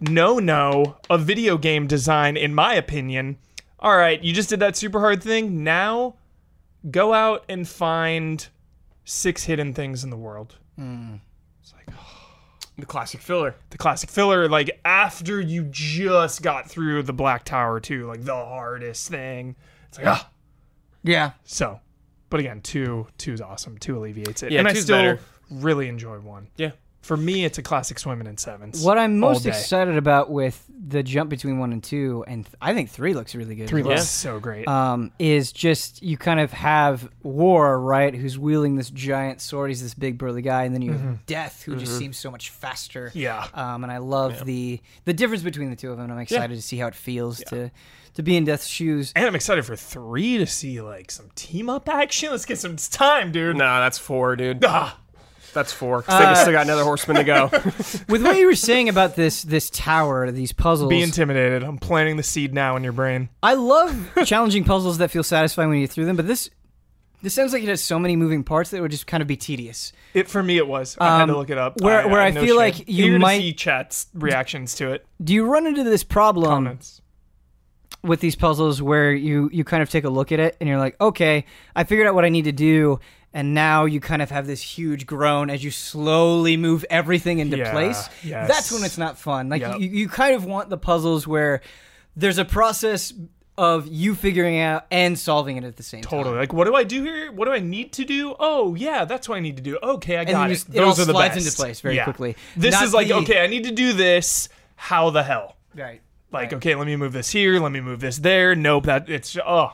no 0.00 0.38
no 0.38 0.96
of 1.08 1.22
video 1.22 1.56
game 1.56 1.86
design, 1.86 2.36
in 2.36 2.54
my 2.54 2.74
opinion. 2.74 3.38
All 3.78 3.96
right, 3.96 4.22
you 4.22 4.32
just 4.32 4.48
did 4.48 4.60
that 4.60 4.76
super 4.76 5.00
hard 5.00 5.22
thing. 5.22 5.62
Now 5.64 6.16
go 6.90 7.14
out 7.14 7.44
and 7.48 7.66
find 7.66 8.46
six 9.04 9.44
hidden 9.44 9.72
things 9.72 10.02
in 10.04 10.10
the 10.10 10.16
world. 10.16 10.56
The 12.78 12.86
classic 12.86 13.20
filler. 13.20 13.54
The 13.70 13.78
classic 13.78 14.08
filler, 14.10 14.48
like 14.48 14.80
after 14.84 15.40
you 15.40 15.64
just 15.70 16.42
got 16.42 16.70
through 16.70 17.02
the 17.02 17.12
Black 17.12 17.44
Tower, 17.44 17.80
too, 17.80 18.06
like 18.06 18.24
the 18.24 18.34
hardest 18.34 19.08
thing. 19.08 19.56
It's 19.88 19.98
like, 19.98 20.06
ah. 20.06 20.30
yeah. 21.02 21.32
So, 21.44 21.80
but 22.30 22.40
again, 22.40 22.60
two 22.62 23.06
two 23.18 23.34
is 23.34 23.40
awesome. 23.42 23.76
Two 23.78 23.98
alleviates 23.98 24.42
it, 24.42 24.52
Yeah, 24.52 24.60
and 24.60 24.68
I 24.68 24.72
two's 24.72 24.84
still 24.84 24.96
better. 24.96 25.20
really 25.50 25.88
enjoy 25.88 26.18
one. 26.18 26.48
Yeah. 26.56 26.70
For 27.02 27.16
me, 27.16 27.44
it's 27.44 27.58
a 27.58 27.62
classic 27.62 27.98
swimming 27.98 28.26
in 28.28 28.38
sevens. 28.38 28.82
What 28.84 28.96
I'm 28.96 29.18
most 29.18 29.44
excited 29.44 29.96
about 29.96 30.30
with 30.30 30.64
the 30.86 31.02
jump 31.02 31.30
between 31.30 31.58
one 31.58 31.72
and 31.72 31.82
two, 31.82 32.24
and 32.28 32.44
th- 32.44 32.54
I 32.60 32.74
think 32.74 32.90
three 32.90 33.12
looks 33.12 33.34
really 33.34 33.54
good. 33.56 33.68
Three 33.68 33.80
as 33.80 33.86
well, 33.86 33.96
looks 33.96 34.08
so 34.08 34.38
great. 34.38 34.68
um, 34.68 35.10
is 35.18 35.50
just 35.52 36.02
you 36.02 36.16
kind 36.16 36.38
of 36.38 36.52
have 36.52 37.08
War, 37.24 37.80
right, 37.80 38.14
who's 38.14 38.38
wielding 38.38 38.76
this 38.76 38.88
giant 38.90 39.40
sword. 39.40 39.70
He's 39.70 39.82
this 39.82 39.94
big 39.94 40.16
burly 40.16 40.42
guy, 40.42 40.62
and 40.64 40.74
then 40.74 40.82
you 40.82 40.92
have 40.92 41.26
Death, 41.26 41.62
who 41.64 41.74
just 41.76 41.98
seems 41.98 42.16
so 42.16 42.30
much 42.30 42.50
faster. 42.50 43.08
Mm-hmm. 43.08 43.18
yeah, 43.18 43.46
Um, 43.54 43.82
and 43.82 43.92
I 43.92 43.98
love 43.98 44.44
the 44.44 44.80
the 45.04 45.12
difference 45.12 45.42
between 45.42 45.70
the 45.70 45.76
two 45.76 45.90
of 45.90 45.96
them. 45.96 46.04
And 46.04 46.12
I'm 46.12 46.18
excited 46.20 46.54
to 46.54 46.62
see 46.62 46.76
how 46.78 46.86
it 46.86 46.94
feels 46.94 47.38
to 47.48 47.70
to 48.14 48.22
be 48.22 48.36
in 48.36 48.44
Death's 48.44 48.66
shoes. 48.66 49.12
and 49.16 49.24
I'm 49.26 49.34
excited 49.34 49.64
for 49.64 49.74
three 49.74 50.36
to 50.38 50.46
see 50.46 50.80
like 50.82 51.10
some 51.10 51.30
team 51.34 51.68
up 51.70 51.88
action. 51.88 52.30
Let's 52.30 52.44
get 52.44 52.58
some 52.58 52.76
time, 52.76 53.32
dude. 53.32 53.56
Nah, 53.56 53.80
that's 53.80 53.98
four, 53.98 54.36
dude. 54.36 54.64
Ah, 54.64 54.98
That's 55.54 55.72
four. 55.72 56.02
'cause 56.02 56.18
they 56.36 56.40
still 56.40 56.52
got 56.52 56.64
another 56.64 56.84
horseman 56.84 57.16
to 57.18 57.24
go. 57.24 57.48
With 58.08 58.22
what 58.22 58.36
you 58.36 58.46
were 58.46 58.54
saying 58.54 58.88
about 58.88 59.16
this 59.16 59.42
this 59.42 59.68
tower, 59.70 60.30
these 60.30 60.52
puzzles, 60.52 60.88
be 60.88 61.02
intimidated. 61.02 61.62
I'm 61.62 61.78
planting 61.78 62.16
the 62.16 62.22
seed 62.22 62.54
now 62.54 62.76
in 62.76 62.82
your 62.84 62.92
brain. 62.92 63.28
I 63.42 63.54
love 63.54 64.10
challenging 64.24 64.64
puzzles 64.64 64.98
that 64.98 65.10
feel 65.10 65.22
satisfying 65.22 65.68
when 65.68 65.78
you 65.78 65.84
get 65.86 65.92
through 65.92 66.06
them, 66.06 66.16
but 66.16 66.26
this 66.26 66.48
This 67.22 67.34
sounds 67.34 67.52
like 67.52 67.62
it 67.62 67.68
has 67.68 67.80
so 67.82 67.98
many 68.00 68.16
moving 68.16 68.42
parts 68.42 68.70
that 68.70 68.78
it 68.78 68.80
would 68.80 68.90
just 68.90 69.06
kind 69.06 69.20
of 69.20 69.26
be 69.28 69.36
tedious. 69.36 69.92
It 70.14 70.28
for 70.28 70.42
me 70.42 70.56
it 70.56 70.66
was. 70.66 70.96
I 71.00 71.18
had 71.20 71.26
to 71.26 71.32
Um, 71.32 71.38
look 71.38 71.50
it 71.50 71.58
up. 71.58 71.80
where- 71.80 72.08
where 72.08 72.20
I 72.20 72.30
no 72.30 72.42
feel 72.42 72.56
like 72.56 72.88
you 72.88 73.06
Eager 73.06 73.18
might- 73.20 73.38
see 73.38 73.52
chat's 73.52 74.06
reactions 74.12 74.74
to 74.76 74.90
it. 74.92 75.06
Do 75.22 75.32
you 75.32 75.44
run 75.44 75.66
into 75.66 75.84
this 75.84 76.02
problem 76.02 76.46
Comments. 76.48 77.00
with 78.02 78.18
these 78.20 78.34
puzzles 78.34 78.82
where 78.82 79.12
you 79.12 79.48
you 79.52 79.62
kind 79.64 79.82
of 79.82 79.90
take 79.90 80.04
a 80.04 80.08
look 80.10 80.32
at 80.32 80.40
it 80.40 80.56
and 80.60 80.68
you're 80.68 80.78
like, 80.78 81.00
okay, 81.00 81.44
I 81.76 81.84
figured 81.84 82.06
out 82.08 82.14
what 82.16 82.24
I 82.24 82.28
need 82.28 82.44
to 82.46 82.52
do, 82.52 82.98
and 83.34 83.54
now 83.54 83.84
you 83.84 84.00
kind 84.00 84.20
of 84.22 84.30
have 84.30 84.46
this 84.46 84.60
huge 84.62 85.06
groan 85.06 85.50
as 85.50 85.62
you 85.64 85.70
slowly 85.70 86.56
move 86.56 86.84
everything 86.90 87.38
into 87.38 87.56
Yeah, 87.58 87.70
place. 87.72 88.08
yes. 88.22 88.48
That's 88.48 88.72
when 88.72 88.84
it's 88.84 88.98
not 88.98 89.18
fun. 89.18 89.48
Like 89.48 89.62
Yep. 89.62 89.80
you, 89.80 89.88
you 89.88 90.08
kind 90.08 90.34
of 90.34 90.44
want 90.44 90.68
the 90.70 90.76
puzzles 90.78 91.26
where 91.26 91.60
there's 92.16 92.38
a 92.38 92.44
process 92.44 93.12
of 93.58 93.86
you 93.86 94.14
figuring 94.14 94.58
out 94.58 94.86
and 94.90 95.18
solving 95.18 95.56
it 95.58 95.64
at 95.64 95.76
the 95.76 95.82
same 95.82 96.00
Totally. 96.02 96.18
time. 96.18 96.24
Totally. 96.24 96.40
Like, 96.40 96.52
what 96.54 96.64
do 96.64 96.74
I 96.74 96.84
do 96.84 97.02
here? 97.04 97.30
What 97.32 97.44
do 97.44 97.52
I 97.52 97.58
need 97.58 97.92
to 97.94 98.04
do? 98.04 98.34
Oh, 98.38 98.74
yeah, 98.74 99.04
that's 99.04 99.28
what 99.28 99.36
I 99.36 99.40
need 99.40 99.56
to 99.56 99.62
do. 99.62 99.78
Okay, 99.82 100.16
I 100.16 100.24
got 100.24 100.50
it. 100.50 100.54
just- 100.54 100.68
it 100.70 100.72
Those 100.74 100.98
are 101.00 101.04
the 101.04 101.12
slides 101.12 101.34
best. 101.34 101.46
into 101.46 101.56
place 101.58 101.80
very 101.80 101.96
Yeah. 101.96 102.04
quickly. 102.04 102.34
This 102.56 102.72
Not 102.72 102.84
is 102.84 102.94
like, 102.94 103.08
the- 103.08 103.14
okay, 103.16 103.42
I 103.42 103.46
need 103.48 103.64
to 103.64 103.70
do 103.70 103.92
this. 103.92 104.48
How 104.76 105.10
the 105.10 105.22
hell? 105.22 105.56
Right. 105.76 106.00
Like, 106.32 106.44
Right. 106.44 106.52
okay, 106.54 106.74
let 106.74 106.86
me 106.86 106.96
move 106.96 107.12
this 107.12 107.30
here. 107.30 107.60
Let 107.60 107.72
me 107.72 107.80
move 107.80 108.00
this 108.00 108.16
there. 108.18 108.54
Nope, 108.54 108.84
that 108.84 109.08
it's 109.10 109.36
oh. 109.46 109.72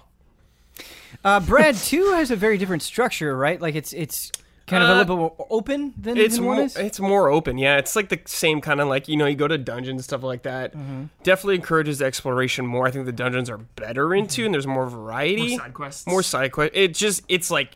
Uh, 1.24 1.40
Brad 1.40 1.74
two 1.76 2.12
has 2.14 2.30
a 2.30 2.36
very 2.36 2.58
different 2.58 2.82
structure, 2.82 3.36
right? 3.36 3.60
Like 3.60 3.74
it's 3.74 3.92
it's 3.92 4.30
kind 4.66 4.82
of 4.82 4.88
a 4.88 4.92
Uh, 4.92 4.96
little 4.98 5.16
bit 5.16 5.20
more 5.38 5.46
open 5.50 5.94
than, 5.96 6.16
It's 6.18 6.36
than 6.36 6.44
one 6.44 6.56
more, 6.58 6.64
is. 6.66 6.76
it's 6.76 7.00
more 7.00 7.28
open. 7.30 7.58
Yeah, 7.58 7.78
it's 7.78 7.96
like 7.96 8.08
the 8.10 8.20
same 8.26 8.60
kind 8.60 8.80
of 8.80 8.88
like 8.88 9.08
you 9.08 9.16
know 9.16 9.26
you 9.26 9.34
go 9.34 9.48
to 9.48 9.58
dungeons 9.58 10.04
stuff 10.04 10.22
like 10.22 10.42
that. 10.42 10.74
Mm-hmm. 10.74 11.04
Definitely 11.22 11.56
encourages 11.56 12.00
exploration 12.02 12.66
more. 12.66 12.86
I 12.86 12.90
think 12.90 13.06
the 13.06 13.12
dungeons 13.12 13.50
are 13.50 13.58
better 13.58 14.14
into 14.14 14.44
and 14.44 14.54
there's 14.54 14.66
more 14.66 14.86
variety, 14.88 15.48
More 15.50 15.58
side 15.58 15.74
quests. 15.74 16.06
more 16.06 16.22
side 16.22 16.52
quest. 16.52 16.72
It 16.74 16.94
just 16.94 17.22
it's 17.28 17.50
like 17.50 17.72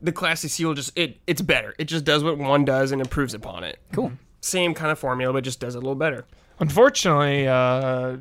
the 0.00 0.12
classic 0.12 0.50
seal. 0.50 0.72
Just 0.74 0.96
it 0.96 1.18
it's 1.26 1.42
better. 1.42 1.74
It 1.78 1.84
just 1.84 2.04
does 2.04 2.24
what 2.24 2.38
one 2.38 2.64
does 2.64 2.92
and 2.92 3.00
improves 3.02 3.34
upon 3.34 3.64
it. 3.64 3.78
Cool. 3.92 4.12
Same 4.40 4.72
kind 4.72 4.90
of 4.90 4.98
formula, 4.98 5.32
but 5.34 5.44
just 5.44 5.60
does 5.60 5.74
it 5.74 5.78
a 5.78 5.80
little 5.80 5.94
better. 5.94 6.24
Unfortunately, 6.60 7.46
uh, 7.48 8.18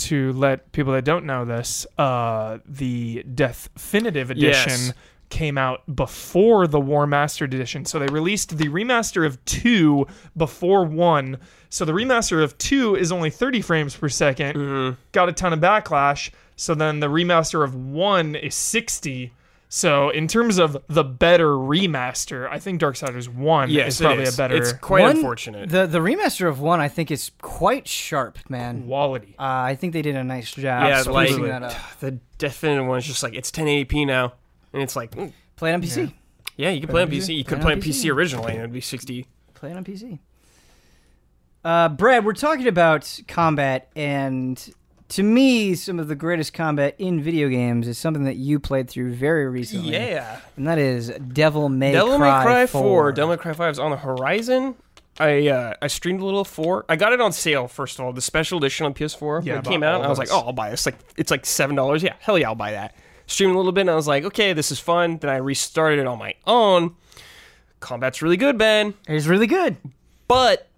to 0.00 0.32
let 0.32 0.72
people 0.72 0.92
that 0.94 1.04
don't 1.04 1.24
know 1.24 1.44
this, 1.44 1.86
uh, 1.98 2.58
the 2.66 3.24
Definitive 3.34 4.30
Edition 4.30 4.72
Yes. 4.72 4.92
came 5.28 5.56
out 5.58 5.82
before 5.94 6.66
the 6.66 6.80
Warmastered 6.80 7.54
Edition. 7.54 7.84
So 7.84 7.98
they 7.98 8.06
released 8.08 8.56
the 8.58 8.68
remaster 8.68 9.24
of 9.26 9.42
2 9.44 10.06
before 10.36 10.84
1. 10.84 11.38
So 11.68 11.84
the 11.84 11.92
remaster 11.92 12.42
of 12.42 12.58
2 12.58 12.96
is 12.96 13.12
only 13.12 13.30
30 13.30 13.60
frames 13.62 13.94
per 13.96 14.08
2nd 14.08 14.54
Mm-hmm. 14.54 15.00
Got 15.12 15.28
a 15.28 15.32
ton 15.32 15.52
of 15.52 15.60
backlash. 15.60 16.30
So 16.56 16.74
then 16.74 17.00
the 17.00 17.08
remaster 17.08 17.62
of 17.64 17.74
1 17.74 18.34
is 18.34 18.54
60. 18.54 19.32
So 19.72 20.10
in 20.10 20.26
terms 20.26 20.58
of 20.58 20.76
the 20.88 21.04
better 21.04 21.46
remaster, 21.50 22.50
I 22.50 22.58
think 22.58 22.80
Darksiders 22.80 23.28
1 23.28 23.70
Yes, 23.70 23.94
is 23.94 24.00
probably 24.00 24.24
it 24.24 24.28
is. 24.28 24.34
a 24.34 24.36
better 24.36 24.56
It's 24.56 24.72
quite 24.72 25.02
One- 25.02 25.16
unfortunate. 25.18 25.68
The 25.70 25.86
the 25.86 26.00
remaster 26.00 26.48
of 26.48 26.58
one 26.60 26.80
I 26.80 26.88
think 26.88 27.12
is 27.12 27.30
quite 27.40 27.86
sharp, 27.86 28.38
man. 28.50 28.82
quality. 28.86 29.36
Uh, 29.38 29.42
I 29.44 29.76
think 29.76 29.92
they 29.92 30.02
did 30.02 30.16
a 30.16 30.24
nice 30.24 30.50
job 30.50 30.88
yeah, 30.88 31.02
like 31.10 31.30
that 31.42 31.62
up. 31.62 31.76
the 32.00 32.18
definitive 32.38 32.96
is 32.96 33.06
just 33.06 33.22
like 33.22 33.34
it's 33.34 33.52
1080p 33.52 34.06
now, 34.08 34.32
and 34.72 34.82
it's 34.82 34.96
like 34.96 35.12
mm, 35.12 35.32
Play 35.54 35.70
it 35.70 35.74
on 35.74 35.82
PC. 35.82 36.12
yeah, 36.56 36.70
you 36.70 36.80
can 36.80 36.88
play 36.90 37.02
on 37.02 37.08
PC. 37.10 37.36
You 37.36 37.44
could 37.44 37.58
Play 37.58 37.62
play 37.66 37.72
on 37.74 37.78
on 37.78 37.82
PC. 37.82 38.06
PC 38.06 38.12
originally, 38.12 38.50
and 38.52 38.58
it'd 38.60 38.72
be 38.72 38.80
60. 38.80 39.26
Play 39.54 39.70
it 39.70 39.76
on 39.76 39.84
PC. 39.84 40.18
Uh, 41.64 41.88
Brad, 41.90 42.24
we're 42.24 42.32
talking 42.32 42.66
about 42.66 43.20
combat, 43.28 43.88
and 43.94 44.74
to 45.10 45.22
me, 45.22 45.74
some 45.74 45.98
of 45.98 46.08
the 46.08 46.14
greatest 46.14 46.52
combat 46.52 46.94
in 46.98 47.20
video 47.22 47.48
games 47.48 47.86
is 47.86 47.98
something 47.98 48.24
that 48.24 48.36
you 48.36 48.58
played 48.58 48.88
through 48.88 49.12
very 49.14 49.46
recently. 49.48 49.92
Yeah. 49.92 50.40
and 50.56 50.66
that 50.66 50.78
is 50.78 51.08
Devil 51.32 51.68
May 51.68 51.92
Devil 51.92 52.16
Cry, 52.16 52.38
May 52.38 52.44
Cry 52.44 52.66
4. 52.66 52.82
4. 52.82 53.12
Devil 53.12 53.30
May 53.36 53.42
Cry 53.42 53.52
5 53.52 53.70
is 53.72 53.78
on 53.78 53.90
the 53.90 53.96
horizon. 53.98 54.74
I 55.18 55.48
uh, 55.48 55.74
I 55.82 55.88
streamed 55.88 56.20
a 56.22 56.24
little 56.24 56.44
4. 56.44 56.86
I 56.88 56.96
got 56.96 57.12
it 57.12 57.20
on 57.20 57.32
sale 57.32 57.68
first 57.68 57.98
of 57.98 58.04
all, 58.06 58.12
the 58.12 58.22
special 58.22 58.56
edition 58.58 58.86
on 58.86 58.94
PS4 58.94 59.44
Yeah, 59.44 59.54
when 59.54 59.62
it 59.64 59.68
came 59.68 59.82
out. 59.82 59.96
And 59.96 60.06
I 60.06 60.08
was 60.08 60.18
like, 60.18 60.28
oh, 60.32 60.40
I'll 60.40 60.52
buy 60.52 60.70
this. 60.70 60.86
Like 60.86 60.96
it's 61.16 61.30
like 61.30 61.44
seven 61.44 61.76
dollars. 61.76 62.02
Yeah, 62.02 62.14
hell 62.20 62.38
yeah, 62.38 62.48
I'll 62.48 62.54
buy 62.54 62.72
that. 62.72 62.94
Streamed 63.26 63.54
a 63.54 63.56
little 63.58 63.72
bit, 63.72 63.82
and 63.82 63.90
I 63.90 63.94
was 63.96 64.08
like, 64.08 64.24
okay, 64.24 64.54
this 64.54 64.72
is 64.72 64.80
fun. 64.80 65.18
Then 65.18 65.28
I 65.30 65.36
restarted 65.36 65.98
it 65.98 66.06
on 66.06 66.18
my 66.18 66.34
own. 66.46 66.96
Combat's 67.80 68.22
really 68.22 68.36
good, 68.36 68.56
Ben, 68.58 68.94
It 69.08 69.14
is 69.14 69.28
really 69.28 69.46
good. 69.46 69.76
but 70.26 70.69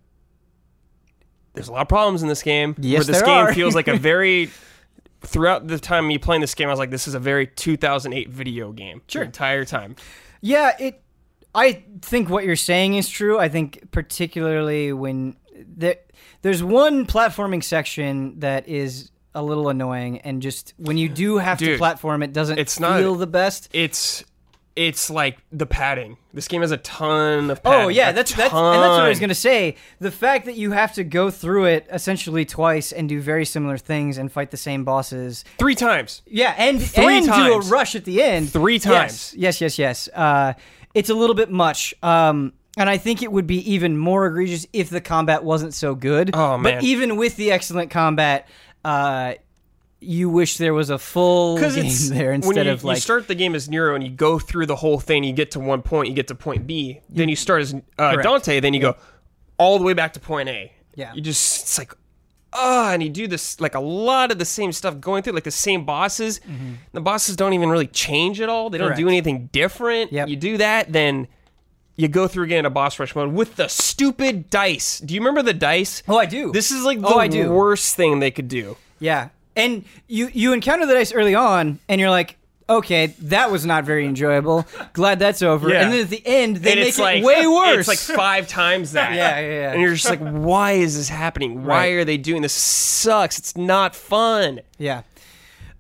there's 1.55 1.69
a 1.69 1.73
lot 1.73 1.83
of 1.83 1.89
problems 1.89 2.23
in 2.23 2.29
this 2.29 2.43
game. 2.43 2.75
Yes, 2.79 3.01
where 3.01 3.05
this 3.05 3.17
there 3.19 3.27
game 3.27 3.47
are. 3.47 3.55
feels 3.55 3.75
like 3.75 3.89
a 3.89 3.97
very 4.11 4.51
throughout 5.21 5.67
the 5.69 5.79
time 5.79 6.07
me 6.09 6.19
playing 6.19 6.41
this 6.41 6.55
game, 6.55 6.69
I 6.69 6.73
was 6.73 6.79
like, 6.79 6.91
this 6.91 7.07
is 7.07 7.15
a 7.15 7.21
very 7.21 7.47
2008 7.47 8.29
video 8.31 8.73
game. 8.73 9.03
Sure. 9.09 9.23
The 9.23 9.27
entire 9.27 9.65
time. 9.65 9.97
Yeah, 10.41 10.73
it. 10.79 11.03
I 11.55 11.85
think 12.01 12.31
what 12.31 12.45
you're 12.45 12.57
saying 12.57 12.95
is 12.95 13.09
true. 13.09 13.39
I 13.39 13.49
think 13.49 13.91
particularly 13.91 14.93
when 14.93 15.37
there, 15.55 15.97
there's 16.41 16.63
one 16.63 17.07
platforming 17.07 17.63
section 17.63 18.41
that 18.41 18.67
is 18.69 19.11
a 19.35 19.43
little 19.43 19.69
annoying, 19.69 20.19
and 20.23 20.43
just 20.43 20.75
when 20.79 20.97
you 20.99 21.09
do 21.09 21.39
have 21.39 21.59
to 21.59 21.77
platform, 21.79 22.23
it 22.23 22.33
doesn't 22.33 22.59
it's 22.59 22.81
not- 22.81 22.99
feel 23.01 23.15
the 23.15 23.27
best. 23.27 23.69
it's 23.73 24.25
it's 24.75 25.11
like 25.11 25.39
the 25.53 25.67
padding. 25.67 26.17
This 26.33 26.49
game 26.49 26.63
has 26.63 26.71
a 26.71 26.79
ton 26.79 27.51
of 27.51 27.63
padding. 27.63 27.85
Oh 27.85 27.89
yeah, 27.89 28.11
A 28.11 28.13
that's 28.13 28.35
that's 28.35 28.53
and 28.55 28.83
that's 28.83 28.91
what 28.97 29.01
I 29.03 29.09
was 29.09 29.21
gonna 29.21 29.35
say. 29.35 29.77
The 30.01 30.11
fact 30.11 30.47
that 30.47 30.55
you 30.57 30.73
have 30.73 30.95
to 30.95 31.05
go 31.05 31.31
through 31.31 31.67
it 31.67 31.87
essentially 31.91 32.45
twice 32.45 32.91
and 32.93 33.09
do 33.09 33.21
very 33.21 33.45
similar 33.45 33.77
things 33.77 34.17
and 34.19 34.33
fight 34.33 34.51
the 34.51 34.57
same 34.57 34.85
bosses. 34.85 35.45
three 35.59 35.75
times. 35.75 36.23
Yeah, 36.27 36.55
and 36.57 36.81
Three 36.83 37.19
and 37.19 37.27
do 37.27 37.33
a 37.55 37.61
rush 37.61 37.95
at 37.95 38.05
the 38.05 38.23
end. 38.23 38.51
Three 38.51 38.75
Yes, 38.75 38.83
times. 38.85 39.35
Yes, 39.37 39.61
yes, 39.61 39.79
yes. 39.79 40.09
Uh, 40.15 40.55
it's 40.95 41.11
a 41.11 41.15
little 41.15 41.35
bit 41.37 41.51
much. 41.51 41.95
Um, 42.03 42.53
and 42.79 42.89
I 42.89 42.97
think 42.97 43.23
it 43.23 43.31
would 43.31 43.47
be 43.47 43.59
even 43.73 43.99
more 43.99 44.27
egregious 44.27 44.67
if 44.73 44.89
the 44.89 45.01
combat 45.03 45.45
wasn't 45.45 45.75
so 45.75 45.95
good. 45.95 46.31
Oh, 46.35 46.57
man. 46.57 46.77
But 46.77 46.85
even 46.85 47.17
with 47.17 47.37
the 47.37 47.51
excellent 47.51 47.91
combat, 47.91 48.49
uh, 48.85 49.35
you 50.03 50.29
wish 50.29 50.57
there 50.57 50.75
was 50.75 50.91
a 50.91 50.99
full 50.99 51.57
game 51.59 51.91
there 52.11 52.27
when 52.31 52.35
instead 52.37 52.67
you, 52.67 52.73
of 52.73 52.85
like 52.85 52.97
you 52.97 53.01
start 53.01 53.29
the 53.29 53.35
game 53.35 53.55
as 53.55 53.69
Nero 53.69 53.95
and 53.95 54.03
you 54.03 54.11
go 54.11 54.39
through 54.39 54.67
the 54.67 54.77
whole 54.77 54.99
thing. 54.99 55.25
You 55.25 55.33
get 55.33 55.53
to 55.53 55.61
one 55.61 55.83
point, 55.83 56.09
you 56.09 56.15
get 56.15 56.29
to 56.29 56.35
point 56.35 56.67
B. 56.67 57.01
Then 57.09 57.29
you 57.29 57.37
start 57.37 57.63
as 57.63 57.75
uh, 57.99 58.17
Dante. 58.17 58.61
Then 58.61 58.75
you 58.75 58.81
go 58.81 58.97
all 59.59 59.79
the 59.79 59.85
way 59.85 59.93
back 59.95 60.13
to 60.15 60.21
point 60.21 60.49
A. 60.49 60.73
Yeah. 60.95 61.13
You 61.15 61.21
just 61.23 61.63
it's 61.63 61.79
like 61.79 61.95
ah, 62.53 62.93
and 62.93 63.03
you 63.03 63.09
do 63.09 63.27
this 63.27 63.61
like 63.61 63.75
a 63.75 63.81
lot 63.81 64.31
of 64.31 64.39
the 64.39 64.45
same 64.45 64.73
stuff 64.73 65.01
going 65.01 65.23
through 65.23 65.33
like 65.33 65.45
the 65.45 65.51
same 65.51 65.85
bosses. 65.85 66.41
The 66.93 67.01
bosses 67.01 67.37
don't 67.37 67.53
even 67.55 67.71
really 67.71 67.87
change 67.87 68.41
at 68.41 68.49
all. 68.49 68.69
They 68.71 68.79
don't 68.79 68.97
do 68.97 69.03
Mm-hmm. 69.03 69.09
Anything 69.09 69.47
different. 69.53 70.13
Yep. 70.13 70.29
You 70.29 70.37
do 70.37 70.57
that, 70.59 70.93
then 70.93 71.29
you 71.97 72.09
go 72.09 72.27
through 72.27 72.45
again 72.45 72.65
a 72.67 72.71
boss 72.71 72.99
rush 72.99 73.15
mode 73.15 73.33
with 73.33 73.57
the 73.57 73.69
stupid 73.69 74.51
dice. 74.51 74.99
Do 74.99 75.15
you 75.15 75.21
remember 75.21 75.43
the 75.43 75.53
dice? 75.55 76.03
Oh, 76.09 76.19
I 76.19 76.27
do. 76.27 76.51
This 76.53 76.71
is 76.71 76.85
like 76.85 77.01
the 77.01 77.07
Oh, 77.07 77.19
I 77.19 77.29
do. 77.29 77.51
worst 77.53 77.95
thing 77.97 78.19
they 78.19 78.31
could 78.31 78.49
do. 78.49 78.77
Yeah, 78.99 79.29
and 79.57 79.85
you 80.09 80.29
you 80.33 80.53
encounter 80.53 80.87
the 80.87 80.95
dice 80.95 81.13
early 81.13 81.35
on, 81.35 81.79
and 81.89 82.01
you're 82.01 82.11
like, 82.11 82.37
okay, 82.69 83.07
that 83.21 83.51
was 83.51 83.67
not 83.67 83.85
very 83.85 84.07
enjoyable. 84.07 84.67
Glad 84.93 85.19
that's 85.19 85.43
over. 85.43 85.69
Yeah. 85.69 85.83
And 85.83 85.93
then 85.93 86.01
at 86.01 86.11
the 86.11 86.23
end, 86.25 86.57
they 86.59 86.73
and 86.73 86.81
make 86.81 86.95
it 86.99 87.01
like 87.01 87.23
way 87.25 87.47
worse. 87.47 87.87
It's 87.89 88.09
like 88.09 88.17
five 88.19 88.49
times 88.49 88.93
that. 88.93 89.13
Yeah, 89.15 89.41
yeah, 89.41 89.51
yeah. 89.51 89.73
And 89.73 89.81
you're 89.83 89.95
just 89.95 90.09
like, 90.09 90.21
why 90.21 90.73
is 90.73 90.97
this 90.97 91.09
happening? 91.09 91.65
Why 91.65 91.77
Right. 91.77 91.93
are 91.95 92.05
they 92.05 92.17
doing 92.17 92.41
this? 92.43 92.55
Sucks. 92.55 93.39
It's 93.39 93.57
not 93.57 93.95
fun. 93.95 94.61
Yeah. 94.79 95.03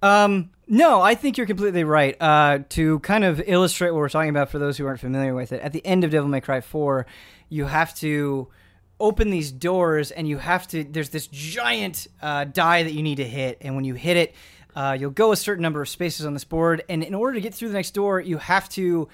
Um, 0.02 0.50
no, 0.68 1.00
I 1.00 1.14
think 1.14 1.36
you're 1.38 1.46
completely 1.46 1.84
right. 1.84 2.16
Uh, 2.20 2.60
to 2.70 2.98
kind 3.00 3.24
of 3.24 3.40
illustrate 3.46 3.90
what 3.90 3.98
we're 3.98 4.08
talking 4.08 4.30
about 4.30 4.48
for 4.50 4.58
those 4.58 4.76
who 4.76 4.86
aren't 4.86 5.00
familiar 5.00 5.34
with 5.34 5.52
it, 5.52 5.60
at 5.62 5.72
the 5.72 5.84
end 5.86 6.02
of 6.04 6.10
Devil 6.10 6.28
May 6.28 6.40
Cry 6.40 6.60
4, 6.60 7.06
you 7.48 7.66
have 7.66 7.94
to 7.96 8.48
open 9.02 9.30
these 9.30 9.50
doors 9.52 10.10
and 10.12 10.28
you 10.28 10.38
have 10.38 10.66
to, 10.68 10.84
there's 10.84 11.10
this 11.10 11.26
giant 11.26 12.06
uh, 12.22 12.44
die 12.44 12.84
that 12.84 12.92
you 12.92 13.02
need 13.02 13.16
to 13.16 13.28
hit. 13.28 13.58
And 13.60 13.74
when 13.76 13.84
you 13.84 13.94
hit 13.94 14.16
it, 14.16 14.34
uh, 14.74 14.96
you'll 14.98 15.10
go 15.10 15.32
a 15.32 15.36
certain 15.36 15.62
number 15.62 15.82
of 15.82 15.88
spaces 15.88 16.24
on 16.24 16.32
this 16.32 16.44
board. 16.44 16.82
And 16.88 17.02
in 17.02 17.14
order 17.14 17.34
to 17.34 17.40
get 17.40 17.52
through 17.54 17.68
the 17.68 17.74
next 17.74 17.90
door, 17.92 18.20
you 18.20 18.38
have 18.38 18.68
to 18.70 19.08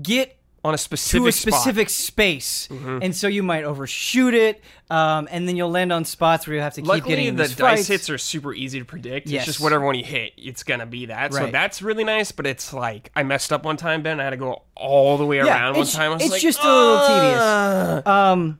get 0.00 0.38
On 0.64 0.72
a 0.72 0.78
specific 0.78 1.26
to 1.26 1.32
specific 1.32 1.88
a. 1.88 1.90
Mm-hmm. 1.90 1.90
specific 1.90 1.90
space, 1.90 2.68
and 3.02 3.16
so 3.16 3.26
you 3.26 3.42
might 3.42 3.64
overshoot 3.64 4.32
it, 4.32 4.62
um, 4.90 5.26
and 5.30 5.48
then 5.48 5.56
you'll 5.56 5.72
land 5.72 5.92
on 5.92 6.04
spots 6.04 6.46
where 6.46 6.54
you 6.54 6.62
have 6.62 6.74
to 6.74 6.82
keep 6.82 6.88
Luckily, 6.88 7.16
getting 7.16 7.34
the 7.34 7.48
dice 7.48 7.56
fights. 7.56 7.88
hits 7.88 8.08
are 8.10 8.16
super 8.16 8.54
easy 8.54 8.78
to 8.78 8.84
predict. 8.84 9.26
Yes. 9.26 9.40
It's 9.40 9.46
just 9.46 9.60
whatever 9.60 9.84
one 9.84 9.96
you 9.96 10.04
hit, 10.04 10.34
it's 10.38 10.62
gonna 10.62 10.86
be 10.86 11.06
that. 11.06 11.34
So 11.34 11.48
that's 11.50 11.82
really 11.82 12.04
nice. 12.04 12.30
But 12.30 12.46
it's 12.46 12.72
like 12.72 13.10
I 13.16 13.24
messed 13.24 13.52
up 13.52 13.64
one 13.64 13.76
time, 13.76 14.02
Ben. 14.02 14.20
I 14.20 14.22
had 14.24 14.30
to 14.30 14.36
go 14.36 14.62
all 14.76 15.18
the 15.18 15.26
way 15.26 15.38
Yeah, 15.38 15.48
around 15.48 15.76
one 15.76 15.86
time. 15.86 16.12
I 16.12 16.14
was 16.14 16.22
it's 16.22 16.30
like, 16.32 16.40
just 16.42 16.60
a 16.62 16.66
little 16.66 17.00
tedious. 17.08 18.06
Um, 18.06 18.58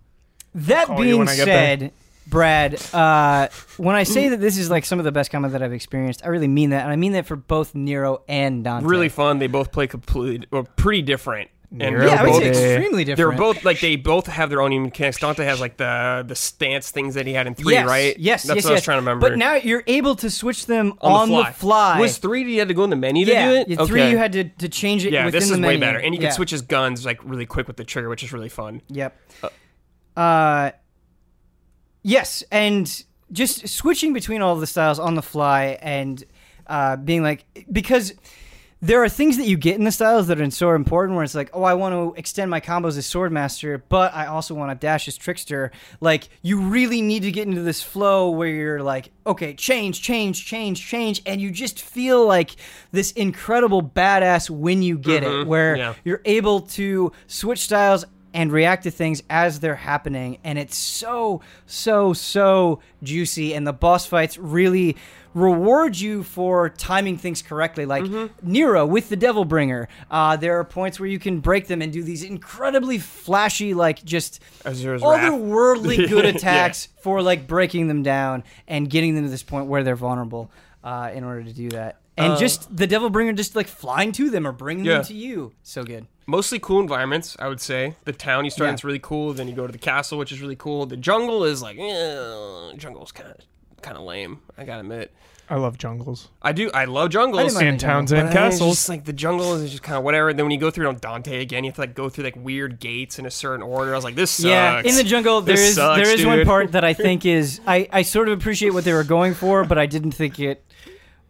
that 0.55 0.97
being 0.97 1.19
when 1.19 1.29
I 1.29 1.37
get 1.37 1.45
said, 1.45 1.93
Brad, 2.27 2.81
uh, 2.95 3.49
when 3.77 3.97
I 3.97 4.05
say 4.05 4.29
that 4.29 4.41
this 4.41 4.57
is 4.57 4.71
like 4.71 4.85
some 4.85 4.99
of 4.99 5.05
the 5.05 5.13
best 5.13 5.31
combat 5.31 5.53
that 5.53 5.63
I've 5.63 5.73
experienced, 5.73 6.25
I 6.25 6.29
really 6.29 6.49
mean 6.49 6.71
that, 6.71 6.83
and 6.83 6.93
I 6.93 6.97
mean 6.97 7.13
that 7.13 7.27
for 7.27 7.37
both 7.37 7.75
Nero 7.75 8.23
and 8.29 8.65
Dante. 8.65 8.87
Really 8.87 9.09
fun. 9.09 9.39
They 9.39 9.49
both 9.49 9.73
play 9.73 9.87
completely 9.87 10.47
or 10.51 10.65
pretty 10.65 11.03
different. 11.03 11.51
And 11.73 11.97
Nero 11.97 12.07
Yeah, 12.07 12.21
I 12.21 12.25
would 12.25 12.35
say 12.35 12.53
both- 12.53 12.63
extremely 12.63 13.05
They're 13.05 13.33
both 13.33 13.65
like 13.65 13.81
they 13.81 13.97
both 13.97 14.27
have 14.27 14.51
their 14.51 14.61
own 14.61 14.73
unique 14.73 14.93
mechanics. 14.93 15.19
Dante 15.19 15.45
has 15.45 15.59
like 15.59 15.79
the 15.79 16.23
the 16.27 16.35
stance 16.35 16.91
things 16.91 17.15
that 17.15 17.27
he 17.27 17.33
had 17.33 17.47
in 17.47 17.55
three, 17.55 17.73
yes, 17.73 17.87
right? 17.87 18.19
Yes, 18.19 18.43
that's 18.43 18.57
yes, 18.57 18.65
what 18.65 18.71
I 18.71 18.75
was 18.75 18.79
yes. 18.79 18.85
trying 18.85 18.97
to 18.97 19.01
remember. 19.01 19.31
But 19.31 19.39
now 19.39 19.55
you're 19.55 19.83
able 19.87 20.15
to 20.17 20.31
switch 20.31 20.67
them 20.67 20.93
on, 21.01 21.31
on, 21.31 21.31
the 21.31 21.45
fly. 21.53 21.99
Was 21.99 22.19
three? 22.19 22.43
You 22.53 22.59
had 22.59 22.69
to 22.69 22.75
go 22.75 22.85
in 22.85 22.91
the 22.91 22.97
menu 22.97 23.25
yeah, 23.25 23.47
to 23.47 23.55
do 23.55 23.61
it. 23.61 23.69
yeah, 23.69 23.81
okay. 23.81 23.89
three 23.89 24.11
you 24.11 24.19
had 24.19 24.33
to, 24.33 24.45
to 24.45 24.69
change 24.69 25.07
it 25.07 25.13
yeah, 25.13 25.25
within 25.25 25.41
this 25.41 25.49
the 25.49 25.55
is 25.55 25.61
way 25.61 25.79
better, 25.79 25.99
and 25.99 26.15
you 26.15 26.21
yeah. 26.21 26.29
can 26.29 26.37
switch 26.37 26.51
his 26.51 26.63
guns 26.63 27.07
like 27.07 27.25
really 27.25 27.47
quick 27.47 27.67
with 27.67 27.79
the 27.79 27.85
trigger, 27.85 28.11
which 28.11 28.23
is 28.23 28.33
really 28.35 28.51
fun. 28.51 28.83
Yep. 28.89 29.17
Uh, 29.43 29.49
yes, 32.03 32.45
and 32.51 33.05
just 33.33 33.69
switching 33.69 34.13
between 34.13 34.43
all 34.43 34.57
the 34.57 34.67
styles 34.67 34.99
on 34.99 35.15
the 35.15 35.23
fly 35.23 35.79
and 35.81 36.23
uh, 36.67 36.97
being 36.97 37.23
like 37.23 37.45
because 37.71 38.13
there 38.81 39.03
are 39.03 39.09
things 39.09 39.37
that 39.37 39.47
you 39.47 39.57
get 39.57 39.77
in 39.77 39.85
the 39.85 39.93
styles 39.93 40.27
that 40.27 40.41
are 40.41 40.51
so 40.51 40.73
important 40.73 41.15
where 41.15 41.25
it's 41.25 41.35
like 41.35 41.51
oh 41.53 41.63
i 41.63 41.75
want 41.75 41.93
to 41.93 42.19
extend 42.19 42.51
my 42.51 42.61
combos 42.61 42.99
as 42.99 43.07
swordmaster 43.07 43.81
but 43.89 44.13
i 44.15 44.27
also 44.27 44.55
want 44.55 44.71
to 44.71 44.75
dash 44.75 45.07
as 45.09 45.17
trickster. 45.17 45.71
Like 46.01 46.29
you 46.43 46.61
really 46.61 47.01
need 47.01 47.23
to 47.23 47.31
get 47.31 47.47
into 47.47 47.63
this 47.63 47.83
flow 47.83 48.31
where 48.31 48.49
you're 48.49 48.83
like 48.83 49.11
okay 49.27 49.55
change 49.55 50.03
change 50.03 50.45
change 50.45 50.85
change 50.85 51.23
and 51.27 51.41
you 51.41 51.51
just 51.51 51.81
feel 51.81 52.27
like 52.27 52.57
this 52.91 53.13
incredible 53.13 53.83
badass 53.83 54.51
when 54.51 54.83
you 54.83 54.99
get 54.99 55.23
it. 55.23 55.47
Where 55.47 55.77
yeah. 55.77 55.95
you're 56.05 56.23
able 56.25 56.61
to 56.61 57.13
switch 57.27 57.61
styles 57.61 58.05
and 58.35 58.51
react 58.53 58.85
to 58.85 58.91
things 58.91 59.23
as 59.31 59.61
they're 59.61 59.75
happening. 59.77 60.39
And 60.45 60.59
it's 60.59 60.77
so 60.79 61.41
so 61.67 62.13
so 62.13 62.81
juicy. 63.03 63.55
And 63.55 63.67
the 63.67 63.73
boss 63.73 64.07
fights 64.07 64.39
really 64.39 64.97
reward 65.35 65.99
you 65.99 66.23
for 66.23 66.69
timing 66.69 67.17
things 67.17 67.41
correctly. 67.41 67.87
Like 67.87 68.05
nero 68.43 68.85
with 68.87 69.09
the 69.09 69.17
devil 69.17 69.45
bringer. 69.47 69.89
Uh, 70.11 70.37
there 70.37 70.59
are 70.59 70.65
points 70.65 71.01
where 71.01 71.09
you 71.09 71.19
can 71.19 71.41
break 71.41 71.69
them 71.69 71.81
and 71.81 71.91
do 71.93 72.03
these 72.03 72.23
incredibly 72.23 72.99
flashy 72.99 73.73
like 73.73 74.05
just 74.05 74.41
otherworldly 75.31 75.97
good 76.09 76.25
Yeah. 76.25 76.31
attacks 76.33 76.89
for 77.01 77.23
like 77.23 77.47
breaking 77.47 77.89
them 77.89 78.03
down 78.03 78.45
and 78.69 78.91
getting 78.91 79.15
them 79.15 79.25
to 79.25 79.31
this 79.31 79.43
point 79.43 79.67
where 79.69 79.83
they're 79.83 79.97
vulnerable 79.97 80.51
uh, 80.85 81.11
in 81.15 81.25
order 81.25 81.43
to 81.45 81.53
do 81.53 81.71
that 81.71 81.99
and 82.17 82.35
Uh, 82.35 82.39
just 82.39 82.75
the 82.77 82.87
devil 82.87 83.09
bringer 83.11 83.33
just 83.33 83.57
like 83.57 83.67
flying 83.69 84.13
to 84.13 84.31
them 84.31 84.47
or 84.47 84.53
bringing 84.53 84.85
Yeah. 84.85 84.95
them 84.97 85.05
to 85.07 85.15
you 85.15 85.53
so 85.63 85.85
good 85.85 86.07
Mostly 86.25 86.61
cool 86.61 86.79
environments, 86.81 87.37
I 87.41 87.49
would 87.49 87.61
say. 87.61 87.97
The 88.05 88.13
town 88.13 88.45
you 88.45 88.51
start 88.53 88.69
in 88.69 88.73
Yeah. 88.73 88.77
is 88.77 88.85
really 88.85 89.01
cool. 89.01 89.33
Then 89.33 89.49
you 89.49 89.55
go 89.57 89.67
to 89.67 89.73
the 89.73 89.79
castle, 89.79 90.19
which 90.19 90.31
is 90.31 90.41
really 90.41 90.55
cool. 90.55 90.87
The 90.87 90.97
jungle 90.97 91.43
is 91.43 91.63
like, 91.63 91.77
eh, 91.77 92.77
jungle's 92.77 93.11
kind 93.11 93.29
of 93.31 93.37
kind 93.83 93.97
of 93.97 94.05
lame. 94.05 94.39
I 94.57 94.63
gotta 94.65 94.81
admit. 94.83 95.13
I 95.51 95.57
love 95.57 95.77
jungles 95.77 96.29
I 96.41 96.53
do. 96.53 96.71
I 96.73 96.85
love 96.85 97.11
jungles. 97.11 97.57
I 97.57 97.65
didn't 97.65 97.69
and 97.69 97.79
the 97.79 97.83
jungle. 97.83 97.89
towns 97.89 98.13
and 98.13 98.31
castles. 98.33 98.77
just 98.77 98.89
like 98.89 99.05
the 99.05 99.13
jungle 99.13 99.55
is 99.55 99.69
just 99.73 99.83
kind 99.83 99.99
of 99.99 100.05
whatever. 100.05 100.33
Then 100.33 100.45
when 100.45 100.53
you 100.53 100.61
go 100.61 100.71
through 100.71 100.87
on 100.87 100.97
Dante 100.99 101.43
again, 101.43 101.65
you 101.65 101.71
have 101.71 101.75
to 101.75 101.81
like 101.83 101.95
go 101.97 102.09
through 102.09 102.23
like 102.25 102.37
weird 102.37 102.79
gates 102.79 103.19
in 103.19 103.27
a 103.27 103.31
certain 103.31 103.63
order. 103.63 103.93
I 103.93 103.97
was 103.97 104.05
like, 104.05 104.15
this 104.15 104.31
sucks. 104.31 104.45
Yeah, 104.45 104.81
in 104.81 104.95
the 104.95 105.03
jungle, 105.05 105.41
there 105.41 105.57
This 105.57 105.71
is 105.71 105.75
sucks, 105.75 106.01
there 106.01 106.15
is 106.17 106.25
one 106.25 106.45
part 106.45 106.71
that 106.73 106.85
I 106.85 106.95
think 107.07 107.27
is 107.27 107.61
I, 107.67 107.89
I 107.93 108.03
sort 108.03 108.29
of 108.29 108.39
appreciate 108.39 108.71
what 108.71 108.85
they 108.85 108.93
were 108.93 109.03
going 109.05 109.35
for, 109.35 109.65
but 109.65 109.77
I 109.77 109.87
didn't 109.87 110.13
think 110.13 110.39
it 110.39 110.65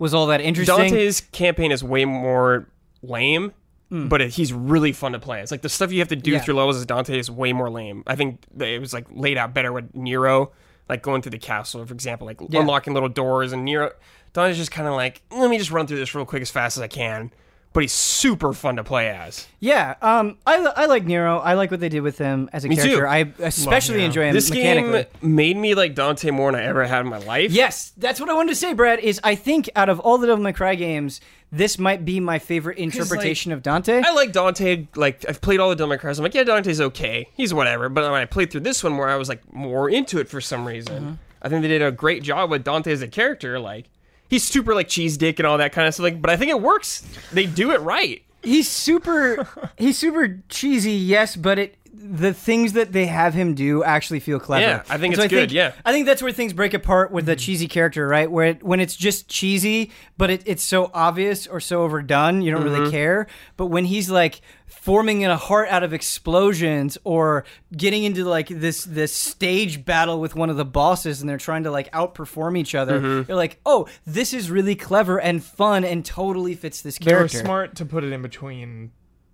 was 0.03 0.13
all 0.15 0.27
that 0.27 0.41
interesting. 0.41 0.77
Dante's 0.77 1.21
campaign 1.21 1.71
is 1.73 1.83
way 1.85 2.05
more 2.05 2.67
lame, 3.03 3.53
Hmm. 3.89 4.09
but 4.09 4.21
it, 4.21 4.31
he's 4.31 4.53
really 4.53 4.93
fun 4.93 5.13
to 5.13 5.19
play. 5.19 5.41
It's 5.41 5.51
like 5.51 5.63
the 5.63 5.69
stuff 5.69 5.93
you 5.93 6.01
have 6.01 6.09
to 6.09 6.17
do 6.17 6.33
Yeah. 6.33 6.41
through 6.41 6.55
levels 6.55 6.77
as 6.77 6.85
Dante 6.87 7.19
is 7.19 7.31
way 7.31 7.53
more 7.53 7.71
lame. 7.71 8.03
I 8.07 8.17
think 8.17 8.43
it 8.59 8.81
was 8.81 8.93
like 8.93 9.07
laid 9.11 9.37
out 9.39 9.55
better 9.55 9.73
with 9.73 9.95
Nero, 9.95 10.51
like 10.89 11.03
going 11.03 11.23
through 11.23 11.31
the 11.31 11.39
castle, 11.39 11.87
for 11.87 11.93
example, 11.95 12.27
like 12.27 12.41
Yeah. 12.49 12.61
unlocking 12.61 12.95
little 12.95 13.09
doors, 13.09 13.53
and 13.53 13.65
Nero. 13.65 13.93
Dante's 14.33 14.57
just 14.57 14.71
kind 14.73 14.89
of 14.89 14.95
like, 14.95 15.23
let 15.31 15.49
me 15.51 15.59
just 15.59 15.71
run 15.71 15.87
through 15.87 15.99
this 15.99 16.15
real 16.15 16.25
quick 16.25 16.43
as 16.43 16.51
fast 16.51 16.77
as 16.79 16.83
I 16.83 16.89
can. 16.89 17.31
But 17.75 17.85
he's 17.85 17.93
super 17.93 18.53
fun 18.53 18.77
to 18.77 18.85
play 18.85 19.09
as. 19.09 19.47
yeah, 19.59 19.95
um, 20.03 20.37
I, 20.47 20.57
I 20.77 20.85
like 20.87 21.07
Nero. 21.07 21.39
I 21.39 21.55
like 21.55 21.71
what 21.71 21.81
they 21.81 21.89
did 21.89 22.03
with 22.03 22.19
him 22.19 22.51
as 22.53 22.67
a 22.67 22.69
Me 22.69 22.77
too. 22.77 22.83
character. 22.83 23.09
I 23.09 23.33
especially 23.47 24.05
enjoy 24.05 24.25
him 24.25 24.35
This 24.35 24.51
game 24.51 25.05
made 25.23 25.57
me 25.57 25.75
like 25.75 25.95
Dante 25.95 26.31
more 26.31 26.53
than 26.53 26.61
I 26.61 26.65
ever 26.65 26.85
had 26.85 27.01
in 27.01 27.07
my 27.09 27.17
life. 27.19 27.51
Yes, 27.51 27.93
that's 27.97 28.21
what 28.21 28.29
I 28.29 28.35
wanted 28.35 28.51
to 28.51 28.57
say, 28.57 28.75
Brad. 28.75 28.99
Is 29.01 29.21
I 29.25 29.35
think 29.37 29.71
out 29.75 29.89
of 29.89 30.01
all 30.01 30.19
the 30.19 30.27
Devil 30.27 30.45
May 30.45 30.53
Cry 30.53 30.75
games, 30.75 31.23
this 31.51 31.79
might 31.79 32.05
be 32.05 32.21
my 32.21 32.39
favorite 32.39 32.77
interpretation 32.77 33.53
of 33.53 33.63
Dante. 33.63 34.03
I 34.05 34.13
like 34.13 34.33
Dante. 34.33 34.87
Like 34.95 35.25
I've 35.27 35.41
played 35.41 35.59
all 35.59 35.71
the 35.71 35.77
Devil 35.77 35.89
May 35.91 35.99
Cries. 35.99 36.19
I'm 36.19 36.25
like, 36.25 36.35
yeah, 36.35 36.45
Dante's 36.45 36.81
okay. 36.81 37.29
He's 37.35 37.55
whatever. 37.55 37.89
But 37.89 38.05
when 38.11 38.21
I 38.21 38.27
played 38.27 38.51
through 38.51 38.61
this 38.63 38.85
one, 38.85 38.99
where 38.99 39.09
I 39.09 39.17
was 39.17 39.31
like 39.31 39.51
more 39.53 39.89
into 39.89 40.19
it 40.19 40.29
for 40.29 40.41
some 40.43 40.67
reason, 40.67 40.95
Mm-hmm. 41.03 41.13
I 41.45 41.49
think 41.49 41.63
they 41.63 41.69
did 41.69 41.83
a 41.83 41.91
great 41.91 42.23
job 42.23 42.51
with 42.51 42.63
Dante 42.65 42.93
as 42.93 43.03
a 43.03 43.09
character. 43.09 43.59
Like 43.59 43.87
he's 44.33 44.43
super 44.43 44.75
like 44.75 44.89
cheese 44.89 45.19
dick 45.19 45.39
and 45.39 45.47
all 45.47 45.59
that 45.59 45.73
kind 45.73 45.87
of 45.87 45.93
stuff. 45.93 46.05
Like, 46.05 46.23
but 46.23 46.31
I 46.31 46.37
think 46.39 46.51
it 46.51 46.61
works. 46.61 47.03
They 47.33 47.45
do 47.45 47.71
it 47.71 47.81
right. 47.83 48.23
he's 48.43 48.69
super 48.69 49.47
he's 49.79 49.97
super 49.97 50.43
cheesy 50.49 50.91
yes 50.93 51.37
but 51.37 51.59
it 51.61 51.77
the 52.05 52.35
things 52.35 52.73
that 52.73 52.93
they 52.93 53.07
have 53.07 53.33
him 53.35 53.55
do 53.55 53.85
actually 53.85 54.19
feel 54.21 54.41
clever 54.41 54.63
Yeah, 54.67 54.83
I 54.89 54.99
think 54.99 55.15
And 55.15 55.23
it's 55.23 55.31
good, 55.31 55.51
think, 55.51 55.53
yeah. 55.53 55.73
i 55.85 55.93
think 55.93 56.07
that's 56.07 56.21
where 56.23 56.33
things 56.33 56.53
break 56.53 56.75
apart 56.75 57.13
with 57.13 57.27
the 57.27 57.37
cheesy 57.37 57.69
character 57.69 58.07
right 58.09 58.31
where 58.31 58.47
it, 58.47 58.63
when 58.63 58.81
it's 58.81 58.97
just 58.97 59.29
cheesy 59.29 59.91
but 60.19 60.29
it, 60.31 60.43
it's 60.47 60.63
so 60.63 60.91
obvious 60.95 61.47
or 61.47 61.61
so 61.61 61.83
overdone 61.83 62.43
you 62.43 62.51
don't 62.51 62.63
Mm-hmm. 62.65 62.75
really 62.75 62.91
care 62.91 63.27
but 63.57 63.67
when 63.67 63.85
he's 63.85 64.11
like 64.11 64.41
forming 64.67 65.25
a 65.25 65.37
heart 65.37 65.69
out 65.69 65.83
of 65.85 65.93
explosions 65.93 66.99
or 67.05 67.45
getting 67.77 68.05
into 68.05 68.25
like 68.25 68.49
this 68.49 68.85
this 68.85 69.13
stage 69.13 69.85
battle 69.85 70.19
with 70.21 70.35
one 70.35 70.51
of 70.51 70.57
the 70.57 70.65
bosses 70.65 71.21
and 71.21 71.29
they're 71.31 71.37
trying 71.39 71.63
to 71.65 71.71
like 71.71 71.91
outperform 71.93 72.57
each 72.59 72.75
other 72.75 73.01
Mm-hmm. 73.01 73.29
you're 73.31 73.37
like 73.37 73.61
oh 73.67 73.87
this 74.07 74.33
is 74.33 74.51
really 74.51 74.75
clever 74.75 75.21
and 75.21 75.43
fun 75.45 75.85
and 75.85 76.05
totally 76.05 76.55
fits 76.55 76.83
this 76.83 76.99
character 76.99 77.05
They 77.05 77.15
were 77.15 77.29
character 77.29 77.45
smart 77.47 77.77
to 77.77 77.85
put 77.87 78.03
it 78.05 78.13
in 78.13 78.23
between 78.23 78.91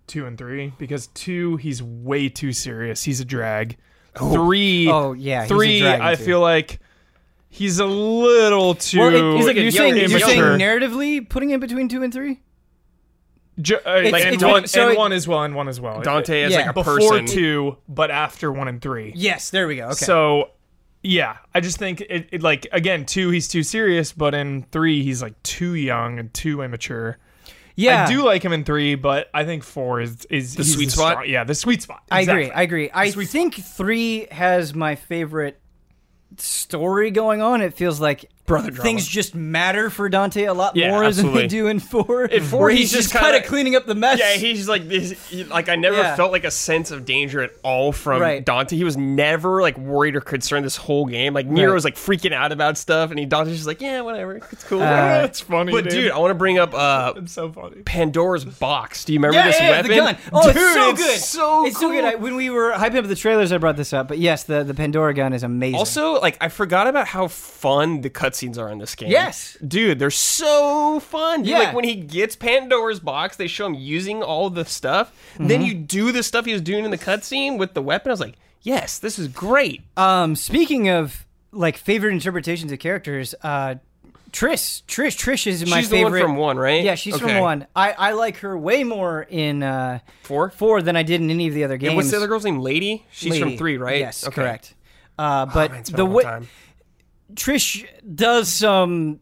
two 0.09 0.25
and 0.25 0.37
three 0.37 0.73
because 0.77 1.07
two, 1.07 1.55
he's 1.57 1.81
way 1.81 2.27
too 2.27 2.51
serious. 2.51 3.03
He's 3.03 3.21
a 3.21 3.25
drag. 3.25 3.77
Three, 4.17 4.89
Oh, 4.89 5.13
yeah, 5.13 5.43
he's 5.43 5.51
a 5.51 5.53
three. 5.55 5.87
I 5.87 6.15
too. 6.15 6.23
feel 6.25 6.39
like 6.41 6.79
he's 7.49 7.79
a 7.79 7.85
little 7.85 8.75
too. 8.75 8.99
Well, 8.99 9.15
it- 9.33 9.37
He's 9.37 9.45
like 9.47 9.55
you're 9.55 9.71
saying 9.71 9.95
you're 10.09 10.19
saying 10.19 10.41
narratively 10.41 11.29
putting 11.29 11.51
it 11.51 11.61
between 11.61 11.87
two 11.87 12.03
and 12.03 12.11
three. 12.11 12.41
Ju- 13.61 13.75
uh, 13.85 13.97
It's- 14.03 14.23
and, 14.23 14.35
it's 14.35 14.43
one, 14.43 14.53
like- 14.53 14.67
so 14.67 14.83
and 14.83 14.91
it- 14.93 14.97
one 14.97 15.11
as 15.11 15.27
well, 15.27 15.43
and 15.43 15.53
one 15.53 15.67
as 15.67 15.79
well. 15.81 16.01
Dante 16.01 16.41
as 16.43 16.51
Yeah. 16.51 16.59
like 16.59 16.69
a 16.69 16.73
before 16.73 16.97
person. 16.99 17.25
two, 17.25 17.77
but 17.87 18.09
after 18.09 18.51
one 18.51 18.67
and 18.67 18.81
three. 18.81 19.11
Yes, 19.15 19.49
there 19.49 19.67
we 19.67 19.75
go. 19.77 19.85
Okay. 19.87 19.93
So, 20.05 20.51
yeah, 21.03 21.37
I 21.53 21.59
just 21.59 21.77
think 21.77 22.01
it, 22.01 22.29
it 22.31 22.41
like 22.41 22.67
again 22.71 23.05
two, 23.05 23.29
he's 23.29 23.47
too 23.47 23.63
serious, 23.63 24.11
but 24.13 24.33
in 24.33 24.63
three, 24.71 25.03
he's 25.03 25.21
like 25.21 25.41
too 25.43 25.75
young 25.75 26.19
and 26.19 26.33
too 26.33 26.61
immature. 26.61 27.17
Yeah, 27.79 28.05
I 28.05 28.07
do 28.07 28.23
like 28.23 28.43
him 28.43 28.53
in 28.53 28.63
three, 28.63 28.95
but 28.95 29.29
I 29.33 29.45
think 29.45 29.63
four 29.63 30.01
is 30.01 30.25
is 30.25 30.55
The 30.55 30.63
sweet 30.63 30.91
spot? 30.91 31.27
yeah, 31.27 31.43
the 31.43 31.55
sweet 31.55 31.81
spot. 31.81 32.03
I 32.11 32.21
agree. 32.21 32.51
I 32.51 32.61
agree. 32.63 32.89
I 32.93 33.11
think 33.11 33.55
three 33.55 34.27
has 34.31 34.73
my 34.73 34.95
favorite 34.95 35.59
story 36.37 37.11
going 37.11 37.41
on. 37.41 37.61
It 37.61 37.73
feels 37.73 37.99
like 37.99 38.29
Brother 38.49 38.71
drama. 38.71 38.83
things 38.83 39.07
just 39.07 39.33
matter 39.35 39.89
for 39.89 40.09
Dante 40.09 40.43
a 40.43 40.53
lot 40.53 40.75
Yeah, 40.75 40.91
more 40.91 41.03
absolutely. 41.05 41.41
than 41.41 41.41
they 41.43 41.47
do 41.47 41.67
in 41.67 41.79
four. 41.79 42.25
In 42.25 42.43
four, 42.43 42.59
where 42.61 42.69
he's 42.69 42.79
he's, 42.79 42.91
just 42.91 43.09
just 43.09 43.13
kind 43.13 43.27
of 43.35 43.41
kinda- 43.43 43.47
cleaning 43.47 43.75
up 43.75 43.85
the 43.85 43.95
mess. 43.95 44.19
Yeah, 44.19 44.33
he's 44.33 44.67
like 44.67 44.87
this. 44.89 45.11
he- 45.29 45.43
Like 45.45 45.69
I 45.69 45.75
never 45.75 45.97
Yeah. 45.97 46.15
felt 46.15 46.31
like 46.31 46.43
a 46.43 46.51
sense 46.51 46.91
of 46.91 47.05
danger 47.05 47.41
at 47.41 47.51
all 47.63 47.91
from 47.91 48.21
Right. 48.21 48.43
Dante. 48.45 48.75
He 48.75 48.83
was 48.83 48.97
never 48.97 49.61
like 49.61 49.77
worried 49.77 50.15
or 50.15 50.21
concerned 50.21 50.65
this 50.65 50.75
whole 50.75 51.05
game. 51.05 51.33
Like 51.33 51.45
Nero 51.45 51.69
Right. 51.71 51.73
was 51.75 51.83
like 51.85 51.95
freaking 51.95 52.33
out 52.33 52.51
about 52.51 52.77
stuff, 52.77 53.09
and 53.09 53.19
he 53.19 53.25
Dante's 53.25 53.55
just 53.55 53.67
like, 53.67 53.81
yeah, 53.81 54.01
whatever, 54.01 54.41
it's 54.51 54.63
cool. 54.65 54.81
Uh, 54.81 55.21
It's 55.29 55.41
funny, 55.41 55.71
but 55.71 55.89
dude, 55.89 56.11
I 56.11 56.17
want 56.17 56.31
to 56.31 56.35
bring 56.35 56.57
up 56.57 56.73
uh, 56.73 57.13
it's 57.17 57.33
so 57.33 57.51
funny. 57.51 57.81
Pandora's 57.85 58.45
box. 58.45 59.05
Do 59.05 59.13
you 59.13 59.19
remember 59.19 59.37
yeah, 59.37 59.47
this 59.47 59.59
yeah, 59.59 59.69
weapon? 59.71 59.89
the 59.91 59.95
gun. 59.95 60.17
Oh, 60.33 60.47
dude, 60.51 60.55
it's 60.57 60.73
so 60.73 60.93
good. 60.93 61.19
So 61.19 61.65
it's 61.67 61.79
so 61.79 61.89
good. 61.91 62.01
cool. 62.01 62.09
I, 62.11 62.15
when 62.15 62.35
we 62.35 62.49
were 62.49 62.71
hyping 62.73 62.95
up 62.97 63.05
the 63.07 63.15
trailers, 63.15 63.51
I 63.51 63.57
brought 63.57 63.77
this 63.77 63.93
up. 63.93 64.07
But 64.07 64.17
yes, 64.17 64.43
the 64.43 64.63
the 64.63 64.73
Pandora 64.73 65.13
gun 65.13 65.33
is 65.33 65.43
amazing. 65.43 65.77
Also, 65.77 66.13
like 66.19 66.37
I 66.41 66.47
forgot 66.49 66.87
about 66.87 67.07
how 67.07 67.27
fun 67.27 68.01
the 68.01 68.09
cutscenes 68.09 68.38
are 68.57 68.69
in 68.69 68.77
this 68.77 68.95
game. 68.95 69.09
Yes. 69.11 69.57
dude, 69.67 69.99
they're 69.99 70.09
so 70.11 70.99
fun. 70.99 71.41
Dude, 71.41 71.49
Yeah. 71.51 71.59
like 71.59 71.73
when 71.75 71.83
he 71.85 71.95
gets 71.95 72.35
Pandora's 72.35 72.99
box, 72.99 73.35
they 73.37 73.47
show 73.47 73.65
him 73.65 73.73
using 73.75 74.23
all 74.23 74.49
the 74.49 74.65
stuff. 74.65 75.11
Mm-hmm. 75.33 75.47
Then 75.47 75.61
you 75.63 75.73
do 75.73 76.11
the 76.11 76.23
stuff 76.23 76.45
he 76.45 76.53
was 76.53 76.61
doing 76.61 76.85
in 76.85 76.91
the 76.91 76.97
cutscene 76.97 77.57
with 77.57 77.73
the 77.73 77.81
weapon. 77.81 78.09
I 78.09 78.13
was 78.13 78.19
like, 78.19 78.35
yes, 78.61 78.99
this 78.99 79.19
is 79.19 79.27
great. 79.27 79.81
Um, 79.97 80.35
speaking 80.35 80.89
of 80.89 81.25
like 81.51 81.77
favorite 81.77 82.13
interpretations 82.13 82.71
of 82.71 82.79
characters, 82.79 83.35
uh, 83.43 83.75
Trish, 84.31 84.83
Trish, 84.85 85.17
Trish 85.17 85.47
is 85.47 85.67
my 85.67 85.79
She's 85.79 85.89
the 85.89 85.97
favorite. 85.97 86.19
one 86.19 86.29
from 86.29 86.35
one, 86.37 86.57
right? 86.57 86.83
Yeah, 86.83 86.93
she's 86.93 87.17
from 87.19 87.39
one. 87.39 87.65
I, 87.75 87.93
I 87.93 88.11
like 88.11 88.37
her 88.37 88.55
way 88.55 88.83
more 88.83 89.23
in 89.27 89.63
uh, 89.63 89.99
Four. 90.21 90.51
four 90.51 90.83
than 90.83 90.95
I 90.95 91.01
did 91.01 91.19
in 91.19 91.31
any 91.31 91.47
of 91.47 91.55
the 91.55 91.63
other 91.63 91.77
games. 91.77 91.89
And 91.89 91.97
what's 91.97 92.11
the 92.11 92.17
other 92.17 92.27
girl's 92.27 92.45
name? 92.45 92.59
Lady. 92.59 93.03
She's 93.11 93.31
Lady. 93.31 93.41
from 93.41 93.57
three, 93.57 93.77
right? 93.79 93.97
Yes, 93.97 94.23
Okay. 94.27 94.35
correct. 94.35 94.75
Uh, 95.17 95.47
Oh, 95.49 95.51
but 95.51 95.71
man, 95.71 95.83
the 95.91 96.05
way. 96.05 96.23
Trish 97.33 97.85
does 98.15 98.47
some 98.49 99.19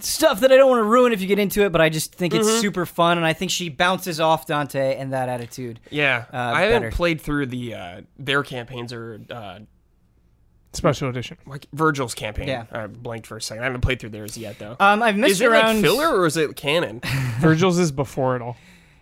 stuff 0.00 0.40
that 0.40 0.52
I 0.52 0.56
don't 0.56 0.70
want 0.70 0.80
to 0.80 0.84
ruin 0.84 1.12
if 1.12 1.20
you 1.20 1.26
get 1.26 1.38
into 1.40 1.64
it, 1.64 1.72
but 1.72 1.80
I 1.80 1.88
just 1.88 2.14
think 2.14 2.32
it's 2.34 2.46
Mm-hmm. 2.46 2.60
super 2.60 2.86
fun, 2.86 3.16
and 3.18 3.26
I 3.26 3.32
think 3.32 3.50
she 3.50 3.68
bounces 3.68 4.20
off 4.20 4.46
Dante 4.46 4.96
and 4.96 5.12
that 5.12 5.28
attitude. 5.28 5.80
Yeah, 5.90 6.26
Uh, 6.32 6.36
I 6.36 6.60
haven't 6.62 6.82
better. 6.82 6.96
played 6.96 7.20
through 7.20 7.46
the 7.46 7.74
uh, 7.74 8.00
their 8.18 8.42
campaigns 8.44 8.92
or 8.92 9.20
uh, 9.30 9.58
Special 10.72 11.08
edition. 11.08 11.38
like 11.46 11.66
Vergil's 11.72 12.14
campaign. 12.14 12.46
Yeah. 12.48 12.66
I 12.70 12.86
blanked 12.86 13.26
for 13.26 13.38
a 13.38 13.42
second. 13.42 13.62
I 13.62 13.66
haven't 13.66 13.80
played 13.80 13.98
through 14.00 14.10
theirs 14.10 14.36
yet, 14.36 14.58
though. 14.58 14.76
Um, 14.78 15.02
I've 15.02 15.16
missed 15.16 15.32
is 15.32 15.40
it 15.40 15.46
around. 15.46 15.76
like 15.76 15.84
filler 15.84 16.14
or 16.14 16.26
is 16.26 16.36
it 16.36 16.54
canon? 16.56 17.00
Vergil's 17.40 17.78
is 17.78 17.90
before 17.90 18.36
it 18.36 18.42
all. 18.42 18.56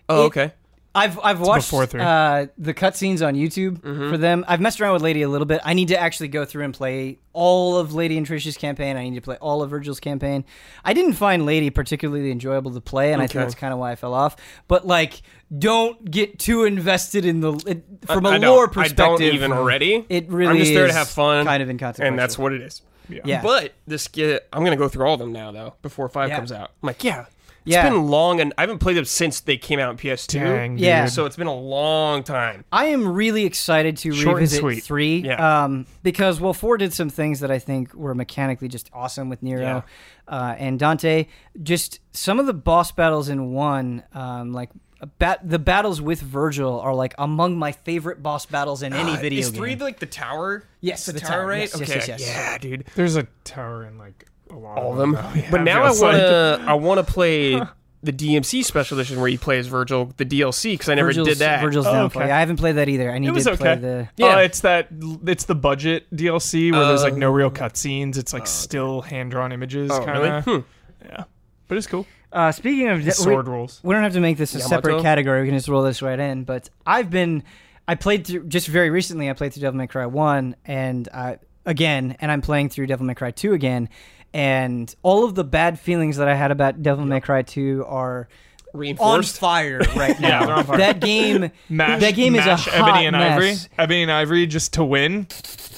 oh, 0.08 0.22
It- 0.22 0.26
okay. 0.26 0.52
I've 0.96 1.18
I've 1.22 1.40
watched 1.40 1.66
before 1.68 1.86
three. 1.86 2.00
uh, 2.00 2.46
the 2.58 2.72
cutscenes 2.74 3.24
on 3.26 3.34
YouTube 3.34 3.82
for 4.10 4.16
them. 4.16 4.44
I've 4.48 4.60
messed 4.60 4.80
around 4.80 4.94
with 4.94 5.02
Lady 5.02 5.22
a 5.22 5.28
little 5.28 5.44
bit. 5.46 5.60
I 5.64 5.74
need 5.74 5.88
to 5.88 5.98
actually 5.98 6.28
go 6.28 6.44
through 6.44 6.64
and 6.64 6.72
play 6.74 7.18
all 7.32 7.76
of 7.76 7.92
Lady 7.94 8.16
and 8.16 8.26
Trish's 8.26 8.56
campaign. 8.56 8.96
I 8.96 9.02
need 9.04 9.14
to 9.16 9.20
play 9.20 9.36
all 9.36 9.62
of 9.62 9.70
Vergil's 9.70 10.00
campaign. 10.00 10.44
I 10.84 10.94
didn't 10.94 11.12
find 11.12 11.44
Lady 11.44 11.68
particularly 11.70 12.30
enjoyable 12.30 12.72
to 12.72 12.80
play, 12.80 13.12
and 13.12 13.20
I 13.20 13.26
think 13.26 13.34
that's 13.44 13.54
kind 13.54 13.72
of 13.74 13.78
why 13.78 13.92
I 13.92 13.96
fell 13.96 14.14
off. 14.14 14.36
But 14.68 14.86
like, 14.86 15.20
don't 15.56 16.10
get 16.10 16.38
too 16.38 16.64
invested 16.64 17.24
in 17.26 17.40
the 17.40 17.52
it, 17.66 17.84
from 18.06 18.24
a 18.24 18.30
I 18.30 18.38
don't- 18.38 18.50
lore 18.50 18.64
I 18.64 18.72
perspective. 18.72 18.96
don't 18.96 19.22
even 19.22 19.52
already. 19.52 20.06
It 20.08 20.28
really 20.30 20.50
I'm 20.52 20.56
just 20.58 20.72
there 20.72 20.86
to 20.86 20.92
have 20.94 21.08
fun, 21.08 21.44
kind 21.46 21.62
of 21.62 21.68
inconsequential. 21.70 22.08
and 22.08 22.18
that's 22.18 22.38
what 22.38 22.52
it 22.52 22.62
is. 22.62 22.80
yeah. 23.08 23.42
But 23.42 23.72
this 23.86 24.08
get, 24.08 24.48
I'm 24.52 24.64
gonna 24.64 24.76
go 24.76 24.88
through 24.88 25.06
all 25.06 25.14
of 25.14 25.20
them 25.20 25.32
now 25.32 25.52
though 25.52 25.74
before 25.82 26.08
five 26.08 26.30
Yeah. 26.30 26.36
comes 26.36 26.50
out. 26.52 26.70
I'm 26.82 26.86
like, 26.88 27.04
yeah, 27.04 27.26
it's 27.66 27.72
Yeah. 27.74 27.88
been 27.90 28.06
long, 28.06 28.40
and 28.40 28.54
I 28.56 28.62
haven't 28.62 28.78
played 28.78 28.96
them 28.96 29.04
since 29.04 29.40
they 29.40 29.56
came 29.58 29.78
out 29.78 29.90
in 29.90 29.96
PS2. 29.98 30.38
Dang, 30.40 30.78
Yeah. 30.78 31.06
So 31.06 31.26
it's 31.26 31.36
been 31.36 31.46
a 31.46 31.54
long 31.54 32.22
time. 32.22 32.64
I 32.72 32.86
am 32.86 33.06
really 33.08 33.44
excited 33.44 33.96
to 33.98 34.12
Short 34.12 34.36
revisit 34.36 34.60
sweet. 34.60 34.82
three. 34.84 35.18
Yeah. 35.18 35.64
Um, 35.64 35.86
because 36.02 36.40
well, 36.40 36.54
four 36.54 36.78
did 36.78 36.92
some 36.94 37.10
things 37.10 37.40
that 37.40 37.50
I 37.50 37.58
think 37.58 37.92
were 37.92 38.14
mechanically 38.14 38.68
just 38.68 38.88
awesome 38.92 39.28
with 39.28 39.42
Nero, 39.42 39.62
Yeah. 39.62 39.82
uh, 40.28 40.54
and 40.58 40.78
Dante. 40.78 41.26
Just 41.62 42.00
some 42.12 42.38
of 42.40 42.46
the 42.46 42.54
boss 42.54 42.92
battles 42.92 43.28
in 43.28 43.52
one, 43.52 44.02
um, 44.14 44.52
like. 44.52 44.70
Bat- 45.18 45.40
the 45.44 45.58
battles 45.58 46.00
with 46.00 46.22
Vergil 46.22 46.82
are 46.82 46.94
like 46.94 47.14
among 47.18 47.58
my 47.58 47.70
favorite 47.72 48.22
boss 48.22 48.46
battles 48.46 48.82
in 48.82 48.94
any 48.94 49.12
Uh, 49.12 49.16
video 49.20 49.40
is 49.40 49.50
game. 49.50 49.58
three 49.60 49.76
like 49.76 49.98
the 49.98 50.06
tower? 50.06 50.64
Yes, 50.80 51.04
the, 51.04 51.12
the 51.12 51.20
tower, 51.20 51.30
tower, 51.40 51.46
right? 51.46 51.58
yes, 51.60 51.78
yes, 51.78 51.82
okay. 51.90 51.94
yes, 51.98 52.08
yes. 52.08 52.20
Yeah, 52.26 52.56
dude. 52.58 52.84
There's 52.94 53.14
a 53.14 53.26
tower 53.44 53.84
in 53.84 53.98
like 53.98 54.24
a 54.24 54.24
lot 54.24 54.35
All 54.50 54.92
of 54.92 54.98
of 54.98 55.12
them. 55.32 55.44
but 55.50 55.62
now 55.62 55.82
I 55.82 55.90
want 55.90 56.16
to. 56.16 56.64
I 56.66 56.74
want 56.74 57.04
to 57.06 57.12
play 57.12 57.54
the 58.02 58.12
DMC 58.12 58.64
special 58.64 58.98
edition 58.98 59.18
where 59.18 59.28
you 59.28 59.38
play 59.38 59.58
as 59.58 59.68
Vergil, 59.68 60.16
the 60.16 60.24
DLC, 60.24 60.74
because 60.74 60.88
I 60.88 60.94
never 60.94 61.08
Vergil's, 61.08 61.28
did 61.28 61.38
that. 61.38 61.60
Vergil's 61.62 61.86
Oh, 61.86 61.92
Downfall. 61.92 62.22
okay. 62.22 62.28
Yeah, 62.30 62.36
I 62.36 62.40
haven't 62.40 62.58
played 62.58 62.76
that 62.76 62.88
either. 62.88 63.10
I 63.10 63.18
need 63.18 63.28
It 63.28 63.32
was 63.34 63.44
to 63.44 63.56
play 63.56 63.74
the. 63.76 64.08
Yeah. 64.16 64.36
Uh, 64.36 64.38
it's 64.40 64.60
that 64.60 64.88
it's 65.26 65.44
the 65.44 65.54
budget 65.56 66.06
DLC 66.14 66.70
where 66.72 66.86
there's 66.86 67.02
like 67.02 67.14
no 67.16 67.28
Oh. 67.30 67.32
real 67.32 67.50
cutscenes. 67.50 68.16
It's 68.16 68.32
like 68.32 68.46
still 68.46 69.00
hand 69.02 69.30
drawn 69.32 69.50
images, 69.52 69.90
Oh, 69.90 70.04
kind 70.04 70.18
really? 70.18 70.30
of. 70.30 70.44
Hmm. 70.44 70.58
Yeah, 71.04 71.24
but 71.68 71.78
it's 71.78 71.86
cool. 71.86 72.06
Uh, 72.32 72.52
speaking 72.52 72.88
of 72.88 73.02
we- 73.04 73.10
Sword 73.10 73.48
rules. 73.48 73.80
we 73.82 73.94
don't 73.94 74.02
have 74.04 74.12
to 74.12 74.20
make 74.20 74.36
this 74.36 74.54
a 74.54 74.60
separate 74.60 75.00
category. 75.02 75.40
We 75.42 75.48
can 75.48 75.56
just 75.56 75.68
roll 75.68 75.82
this 75.82 76.02
right 76.02 76.18
in. 76.18 76.44
But 76.44 76.68
I've 76.86 77.08
been, 77.10 77.42
I 77.88 77.94
played 77.94 78.26
through 78.26 78.46
just 78.48 78.68
very 78.68 78.90
recently. 78.90 79.30
I 79.30 79.32
played 79.32 79.52
through 79.54 79.62
Devil 79.62 79.78
May 79.78 79.86
Cry 79.86 80.06
one 80.06 80.54
and 80.64 81.08
uh, 81.12 81.36
again, 81.64 82.16
and 82.20 82.30
I'm 82.30 82.42
playing 82.42 82.68
through 82.68 82.86
Devil 82.88 83.06
May 83.06 83.14
Cry 83.14 83.30
two 83.30 83.52
again. 83.54 83.88
And 84.36 84.94
all 85.02 85.24
of 85.24 85.34
the 85.34 85.44
bad 85.44 85.80
feelings 85.80 86.18
that 86.18 86.28
I 86.28 86.34
had 86.34 86.50
about 86.50 86.82
Devil 86.82 87.06
May 87.06 87.20
Cry 87.20 87.40
two 87.40 87.86
are 87.88 88.28
on 88.74 88.78
Reinforced. 88.80 89.38
fire 89.38 89.80
right 89.96 90.20
now. 90.20 90.44
they're 90.44 90.62
fire. 90.64 90.76
That 90.76 91.00
game, 91.00 91.50
Mash, 91.70 92.00
that 92.02 92.14
game 92.14 92.34
is 92.34 92.44
a 92.46 92.54
hot 92.56 92.90
Ebony 92.90 93.06
and 93.06 93.16
mess. 93.16 93.32
Ivory. 93.32 93.54
Ebony 93.78 94.02
and 94.02 94.12
Ivory 94.12 94.46
just 94.46 94.74
to 94.74 94.84
win. 94.84 95.26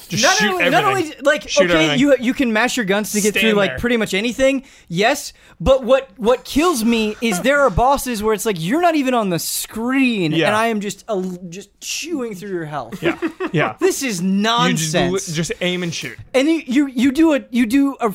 Just 0.09 0.22
not 0.22 0.36
shoot 0.36 0.50
only, 0.50 0.64
everything. 0.64 0.72
not 0.72 0.84
only 0.84 1.14
like 1.22 1.48
Shoot 1.48 1.70
okay, 1.70 1.74
everything. 1.74 1.98
you 2.00 2.16
you 2.18 2.34
can 2.34 2.52
mash 2.52 2.76
your 2.76 2.86
guns 2.86 3.12
to 3.12 3.20
get 3.20 3.30
Stand 3.34 3.42
through 3.42 3.52
like 3.59 3.70
there. 3.72 3.78
pretty 3.78 3.96
much 3.96 4.14
anything. 4.14 4.64
Yes, 4.88 5.32
but 5.61 5.84
what 5.84 6.09
what 6.16 6.44
kills 6.44 6.84
me 6.84 7.16
is 7.20 7.40
there 7.42 7.61
are 7.61 7.70
bosses 7.70 8.22
where 8.22 8.34
it's 8.34 8.46
like 8.46 8.56
you're 8.59 8.80
not 8.80 8.94
even 8.94 9.14
on 9.14 9.30
the 9.30 9.38
screen, 9.38 10.32
Yeah. 10.32 10.46
and 10.48 10.56
I 10.56 10.66
am 10.68 10.80
just 10.80 11.04
uh, 11.09 11.22
just 11.48 11.78
chewing 11.80 12.34
through 12.34 12.50
your 12.50 12.64
health. 12.66 13.02
yeah, 13.02 13.18
yeah. 13.52 13.76
This 13.80 14.02
is 14.02 14.20
You 14.22 14.28
just, 14.74 14.92
nonsense. 14.94 15.26
just 15.32 15.52
aim 15.61 15.82
and 15.82 15.92
shoot. 15.94 16.18
and 16.34 16.48
you, 16.48 16.62
you 16.66 16.86
you 16.88 17.12
do 17.12 17.34
a 17.34 17.40
you 17.50 17.66
do 17.66 17.96
a 18.00 18.12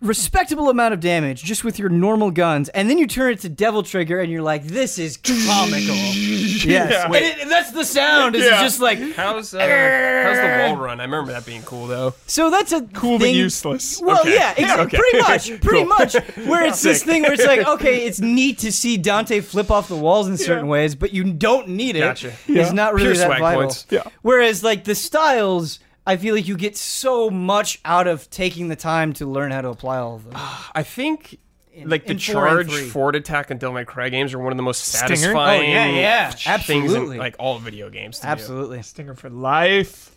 respectable 0.00 0.68
amount 0.70 0.94
of 0.94 1.00
damage 1.00 1.42
just 1.42 1.64
with 1.64 1.78
your 1.78 1.88
normal 1.88 2.30
guns, 2.30 2.68
and 2.70 2.88
then 2.90 2.98
you 2.98 3.06
turn 3.06 3.32
it 3.32 3.40
to 3.40 3.48
Devil 3.48 3.82
Trigger, 3.82 4.20
and 4.20 4.30
you're 4.30 4.42
like, 4.42 4.64
this 4.64 4.98
is 4.98 5.16
comical. 5.16 5.94
yes, 5.94 6.64
Yeah. 6.64 7.06
and, 7.06 7.14
it, 7.14 7.38
and 7.40 7.50
that's 7.50 7.72
the 7.72 7.84
sound. 7.84 8.34
It's 8.36 8.44
Yeah. 8.46 8.62
just 8.62 8.80
like 8.80 8.98
How's 9.14 9.54
uh, 9.54 9.58
how's 9.60 10.36
the 10.38 10.64
wall 10.74 10.76
run? 10.82 11.00
I 11.00 11.04
remember 11.04 11.21
that 11.28 11.46
being 11.46 11.62
cool 11.62 11.86
though. 11.86 12.14
so. 12.26 12.50
That's 12.50 12.72
a 12.72 12.82
Cool 12.82 13.18
but 13.18 13.24
thing- 13.24 13.34
useless. 13.34 14.00
Well, 14.02 14.20
Okay. 14.20 14.34
yeah, 14.34 14.54
ex- 14.56 14.72
Okay. 14.80 14.96
pretty 14.98 15.18
much, 15.20 15.46
pretty 15.62 15.78
Cool. 15.78 15.86
much. 15.86 16.14
Where 16.46 16.64
it's 16.66 16.82
this 16.82 17.02
thing 17.02 17.22
where 17.22 17.32
it's 17.32 17.44
like, 17.46 17.66
okay, 17.66 18.04
it's 18.06 18.20
neat 18.20 18.58
to 18.58 18.70
see 18.72 18.96
Dante 18.96 19.40
flip 19.40 19.70
off 19.70 19.88
the 19.88 19.96
walls 19.96 20.28
in 20.28 20.36
certain 20.36 20.66
Yeah. 20.66 20.70
ways, 20.70 20.94
but 20.94 21.12
you 21.12 21.24
don't 21.32 21.68
need 21.68 21.96
it. 21.96 22.00
Gotcha. 22.00 22.32
Yeah. 22.46 22.62
It's 22.62 22.72
not 22.72 22.94
really 22.94 23.06
Pure 23.06 23.14
that 23.16 23.26
swag 23.26 23.40
vital. 23.40 23.60
points. 23.62 23.86
Yeah. 23.90 24.02
Whereas, 24.22 24.62
like 24.62 24.84
the 24.84 24.94
styles, 24.94 25.78
I 26.06 26.16
feel 26.16 26.34
like 26.34 26.48
you 26.48 26.56
get 26.56 26.76
so 26.76 27.30
much 27.30 27.80
out 27.84 28.06
of 28.08 28.28
taking 28.30 28.68
the 28.68 28.76
time 28.76 29.12
to 29.14 29.26
learn 29.26 29.50
how 29.52 29.60
to 29.62 29.68
apply 29.68 29.98
all 29.98 30.16
of 30.16 30.24
them. 30.24 30.34
I 30.74 30.82
think 30.82 31.38
In- 31.72 31.88
like 31.88 32.04
the 32.06 32.12
in 32.12 32.18
four 32.18 32.46
and 32.46 32.68
charge 32.68 32.70
three. 32.70 32.88
forward 32.88 33.16
attack 33.16 33.50
and 33.50 33.58
Devil 33.60 33.74
May 33.74 33.84
Cry 33.84 34.08
games 34.10 34.34
are 34.34 34.38
one 34.38 34.52
of 34.52 34.56
the 34.56 34.62
most 34.62 34.84
Stinger? 34.84 35.04
Oh, 35.04 35.16
satisfying. 35.16 35.70
Oh, 35.70 35.72
yeah, 35.72 35.86
yeah. 35.86 36.30
things 36.30 36.46
Absolutely. 36.46 37.16
in 37.16 37.20
like 37.20 37.36
all 37.38 37.58
video 37.58 37.88
games. 37.88 38.18
To 38.18 38.22
do. 38.26 38.28
Absolutely. 38.28 38.82
Stinger 38.82 39.14
for 39.14 39.30
life. 39.30 40.11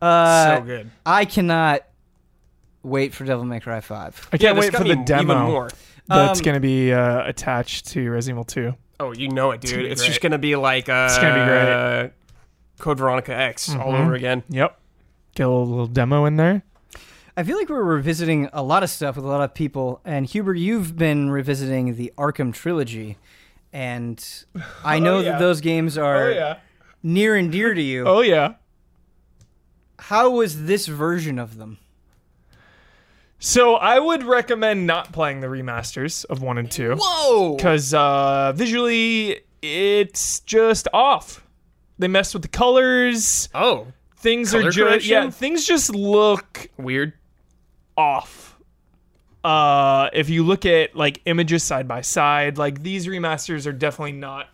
Uh, 0.00 0.56
so 0.58 0.62
good. 0.64 0.90
I 1.04 1.24
cannot 1.24 1.82
wait 2.82 3.14
for 3.14 3.24
Devil 3.24 3.44
May 3.44 3.60
Cry 3.60 3.80
Five. 3.80 4.28
I 4.32 4.38
can't 4.38 4.54
there's 4.54 4.72
wait 4.72 4.76
for 4.76 4.84
the 4.84 4.96
be 4.96 5.04
demo 5.04 5.46
more. 5.46 5.70
that's 6.06 6.38
Um, 6.40 6.44
going 6.44 6.54
to 6.54 6.60
be 6.60 6.92
uh, 6.92 7.26
attached 7.28 7.86
to 7.88 8.10
Resident 8.10 8.36
Evil 8.36 8.44
2. 8.44 8.74
Oh, 9.00 9.12
you 9.12 9.28
know 9.28 9.50
it, 9.52 9.60
dude. 9.60 9.70
gonna 9.72 9.82
be 9.84 9.88
It's 9.90 10.00
great. 10.00 10.08
just 10.08 10.20
gonna 10.20 10.38
be 10.38 10.56
like 10.56 10.88
uh, 10.88 11.06
It's 11.08 11.18
gonna 11.18 11.34
be 11.34 11.44
great. 11.46 12.12
Code 12.80 12.98
Veronica 12.98 13.32
X 13.34 13.68
all 13.70 13.92
Mhm. 13.92 14.00
over 14.04 14.14
again. 14.14 14.42
Yep. 14.48 14.78
Get 15.34 15.46
a 15.46 15.48
little, 15.48 15.66
little 15.68 15.86
demo 15.86 16.24
in 16.24 16.36
there. 16.36 16.62
I 17.36 17.44
feel 17.44 17.56
like 17.56 17.68
we're 17.68 17.82
revisiting 17.84 18.48
a 18.52 18.62
lot 18.62 18.82
of 18.82 18.90
stuff 18.90 19.14
with 19.14 19.24
a 19.24 19.28
lot 19.28 19.40
of 19.40 19.54
people. 19.54 20.00
And 20.04 20.26
Huber, 20.26 20.54
you've 20.54 20.96
been 20.96 21.30
revisiting 21.30 21.94
the 21.94 22.12
Arkham 22.18 22.52
trilogy, 22.52 23.16
and 23.72 24.24
I 24.84 24.98
know 24.98 25.16
Oh, 25.16 25.20
yeah. 25.20 25.32
that 25.32 25.38
those 25.38 25.60
games 25.60 25.96
are 25.96 26.28
Oh 26.30 26.32
yeah. 26.32 26.56
near 27.04 27.36
and 27.36 27.52
dear 27.52 27.74
to 27.74 27.82
you. 27.82 28.04
Oh 28.06 28.20
yeah. 28.22 28.54
How 29.98 30.30
was 30.30 30.64
this 30.66 30.86
version 30.86 31.38
of 31.38 31.56
them? 31.58 31.78
So 33.40 33.76
I 33.76 33.98
would 33.98 34.24
recommend 34.24 34.86
not 34.86 35.12
playing 35.12 35.40
the 35.40 35.46
remasters 35.46 36.24
of 36.24 36.42
one 36.42 36.58
and 36.58 36.70
two 36.70 36.96
Whoa! 37.00 37.56
because 37.56 37.94
uh, 37.94 38.52
visually 38.54 39.40
it's 39.62 40.40
just 40.40 40.88
off. 40.92 41.44
They 41.98 42.08
messed 42.08 42.32
with 42.34 42.42
the 42.42 42.48
colors. 42.48 43.48
Oh, 43.54 43.88
Things 44.16 44.50
Color 44.50 44.62
are 44.68 44.70
just 44.70 44.78
correction? 44.78 45.10
yeah. 45.12 45.30
Things 45.30 45.64
just 45.64 45.94
look 45.94 46.68
weird. 46.76 47.12
off. 47.96 48.58
Uh, 49.44 50.08
if 50.12 50.28
you 50.28 50.42
look 50.42 50.66
at 50.66 50.96
like 50.96 51.20
images 51.24 51.62
side 51.62 51.86
by 51.86 52.00
side, 52.00 52.58
like 52.58 52.82
these 52.82 53.06
remasters 53.06 53.66
are 53.66 53.72
definitely 53.72 54.12
not 54.12 54.48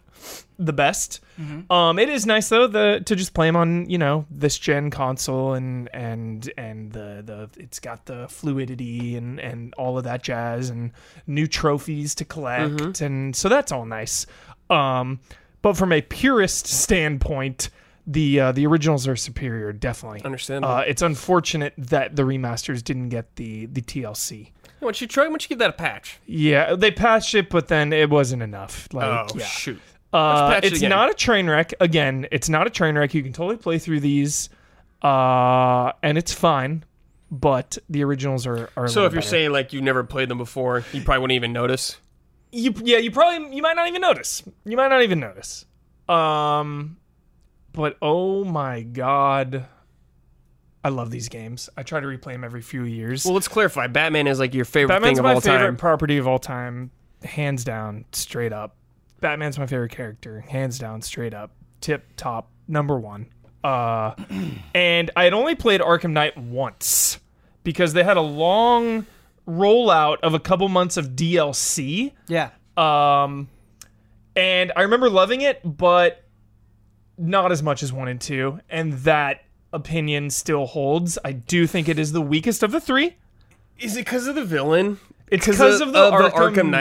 the 0.58 0.72
best. 0.72 1.20
Um, 1.68 1.98
it 1.98 2.08
is 2.08 2.26
nice 2.26 2.48
though 2.48 2.68
the 2.68 3.02
to 3.06 3.16
just 3.16 3.34
play 3.34 3.48
them 3.48 3.56
on 3.56 3.90
you 3.90 3.98
know 3.98 4.24
this 4.30 4.56
gen 4.56 4.90
console 4.90 5.54
and 5.54 5.88
and 5.92 6.50
and 6.56 6.92
the 6.92 7.22
the 7.24 7.50
it's 7.60 7.80
got 7.80 8.06
the 8.06 8.28
fluidity 8.28 9.16
and 9.16 9.40
and 9.40 9.74
all 9.74 9.98
of 9.98 10.04
that 10.04 10.22
jazz 10.22 10.70
and 10.70 10.92
new 11.26 11.48
trophies 11.48 12.14
to 12.16 12.24
collect 12.24 13.00
and 13.00 13.34
so 13.34 13.48
that's 13.48 13.72
all 13.72 13.84
nice. 13.84 14.26
Um, 14.70 15.20
but 15.62 15.76
from 15.76 15.92
a 15.92 16.02
purist 16.02 16.66
standpoint, 16.66 17.70
the 18.06 18.40
uh, 18.40 18.52
the 18.52 18.66
originals 18.66 19.08
are 19.08 19.16
superior, 19.16 19.72
definitely. 19.72 20.22
Understandable. 20.24 20.74
Uh, 20.74 20.80
it's 20.80 21.02
unfortunate 21.02 21.72
that 21.78 22.16
the 22.16 22.22
remasters 22.22 22.82
didn't 22.82 23.08
get 23.08 23.36
the 23.36 23.66
the 23.66 23.80
TLC. 23.80 24.50
Why 24.80 24.88
don't 24.88 25.00
you 25.00 25.06
try? 25.06 25.24
Why 25.24 25.30
don't 25.30 25.42
you 25.42 25.48
give 25.48 25.58
that 25.58 25.70
a 25.70 25.74
patch? 25.74 26.20
Yeah, 26.26 26.74
they 26.74 26.90
patched 26.90 27.34
it, 27.34 27.48
but 27.48 27.68
then 27.68 27.92
it 27.92 28.10
wasn't 28.10 28.42
enough. 28.42 28.88
Like, 28.92 29.06
oh 29.06 29.26
yeah. 29.34 29.46
shoot! 29.46 29.80
Uh, 30.14 30.60
it 30.62 30.72
it's 30.72 30.82
not 30.82 31.10
a 31.10 31.14
train 31.14 31.48
wreck. 31.50 31.74
Again, 31.80 32.26
it's 32.30 32.48
not 32.48 32.66
a 32.66 32.70
train 32.70 32.96
wreck. 32.96 33.12
You 33.14 33.22
can 33.22 33.32
totally 33.32 33.56
play 33.56 33.78
through 33.78 34.00
these, 34.00 34.48
uh, 35.02 35.92
and 36.02 36.16
it's 36.16 36.32
fine. 36.32 36.84
But 37.30 37.78
the 37.90 38.04
originals 38.04 38.46
are. 38.46 38.70
are 38.76 38.86
So 38.86 39.06
if 39.06 39.12
you're 39.12 39.20
better. 39.22 39.28
saying 39.28 39.50
like 39.50 39.72
you've 39.72 39.82
never 39.82 40.04
played 40.04 40.28
them 40.28 40.38
before, 40.38 40.84
you 40.92 41.02
probably 41.02 41.20
wouldn't 41.22 41.36
even 41.36 41.52
notice. 41.52 41.96
you, 42.52 42.72
yeah, 42.84 42.98
you 42.98 43.10
probably 43.10 43.56
you 43.56 43.60
might 43.62 43.74
not 43.74 43.88
even 43.88 44.00
notice. 44.00 44.44
You 44.64 44.76
might 44.76 44.88
not 44.88 45.02
even 45.02 45.18
notice. 45.18 45.66
Um, 46.08 46.98
but 47.72 47.96
oh 48.00 48.44
my 48.44 48.82
god, 48.82 49.66
I 50.84 50.90
love 50.90 51.10
these 51.10 51.28
games. 51.28 51.68
I 51.76 51.82
try 51.82 51.98
to 51.98 52.06
replay 52.06 52.34
them 52.34 52.44
every 52.44 52.62
few 52.62 52.84
years. 52.84 53.24
Well, 53.24 53.34
let's 53.34 53.48
clarify. 53.48 53.88
Batman 53.88 54.28
is 54.28 54.38
like 54.38 54.54
your 54.54 54.64
favorite 54.66 54.94
Batman's 54.94 55.18
thing 55.18 55.18
of 55.20 55.24
my 55.24 55.34
all 55.34 55.40
favorite 55.40 55.66
time. 55.66 55.76
property 55.76 56.18
of 56.18 56.28
all 56.28 56.38
time, 56.38 56.92
hands 57.24 57.64
down, 57.64 58.04
straight 58.12 58.52
up. 58.52 58.76
Batman's 59.24 59.58
my 59.58 59.64
favorite 59.64 59.90
character, 59.90 60.40
hands 60.40 60.78
down, 60.78 61.00
straight 61.00 61.32
up, 61.32 61.50
tip 61.80 62.04
top, 62.14 62.50
number 62.68 63.00
one. 63.00 63.26
Uh, 63.64 64.14
and 64.74 65.10
I 65.16 65.24
had 65.24 65.32
only 65.32 65.54
played 65.54 65.80
Arkham 65.80 66.10
Knight 66.10 66.36
once 66.36 67.18
because 67.62 67.94
they 67.94 68.04
had 68.04 68.18
a 68.18 68.20
long 68.20 69.06
rollout 69.48 70.18
of 70.22 70.34
a 70.34 70.38
couple 70.38 70.68
months 70.68 70.98
of 70.98 71.12
DLC. 71.12 72.12
Yeah. 72.28 72.50
Um, 72.76 73.48
and 74.36 74.72
I 74.76 74.82
remember 74.82 75.08
loving 75.08 75.40
it, 75.40 75.58
but 75.64 76.22
not 77.16 77.50
as 77.50 77.62
much 77.62 77.82
as 77.82 77.94
one 77.94 78.08
and 78.08 78.20
two. 78.20 78.60
And 78.68 78.92
that 79.04 79.40
opinion 79.72 80.28
still 80.28 80.66
holds. 80.66 81.18
I 81.24 81.32
do 81.32 81.66
think 81.66 81.88
it 81.88 81.98
is 81.98 82.12
the 82.12 82.20
weakest 82.20 82.62
of 82.62 82.72
the 82.72 82.80
three. 82.80 83.16
Is 83.78 83.96
it 83.96 84.00
because 84.00 84.26
of 84.26 84.34
the 84.34 84.44
villain? 84.44 84.98
It's 85.28 85.46
'Cause 85.46 85.56
because 85.56 85.80
of- 85.80 85.88
of, 85.88 85.94
the, 85.94 86.00
of 86.00 86.12
the 86.32 86.38
Arkham, 86.38 86.54
Arkham 86.54 86.70
Knight. 86.70 86.80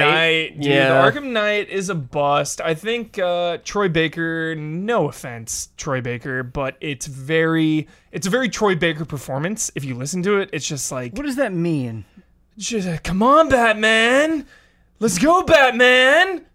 Knight. 0.51 0.55
dude. 0.61 0.65
Yeah. 0.71 1.01
The 1.11 1.11
Arkham 1.19 1.31
Knight 1.31 1.69
is 1.69 1.89
a 1.89 1.95
bust. 1.95 2.59
I 2.61 2.73
think 2.73 3.17
uh, 3.17 3.57
Troy 3.63 3.87
Baker. 3.87 4.53
No 4.55 5.07
offense, 5.07 5.69
Troy 5.77 6.01
Baker, 6.01 6.43
but 6.43 6.75
it's 6.81 7.05
very, 7.07 7.87
it's 8.11 8.27
a 8.27 8.29
very 8.29 8.49
Troy 8.49 8.75
Baker 8.75 9.05
performance. 9.05 9.71
If 9.75 9.85
you 9.85 9.95
listen 9.95 10.21
to 10.23 10.37
it, 10.39 10.49
it's 10.51 10.67
just 10.67 10.91
like, 10.91 11.13
What 11.13 11.25
does 11.25 11.37
that 11.37 11.53
mean? 11.53 12.03
just, 12.57 12.87
uh, 12.87 12.97
come 13.03 13.23
on, 13.23 13.49
Batman, 13.49 14.45
let's 14.99 15.17
go, 15.17 15.41
Batman. 15.43 16.45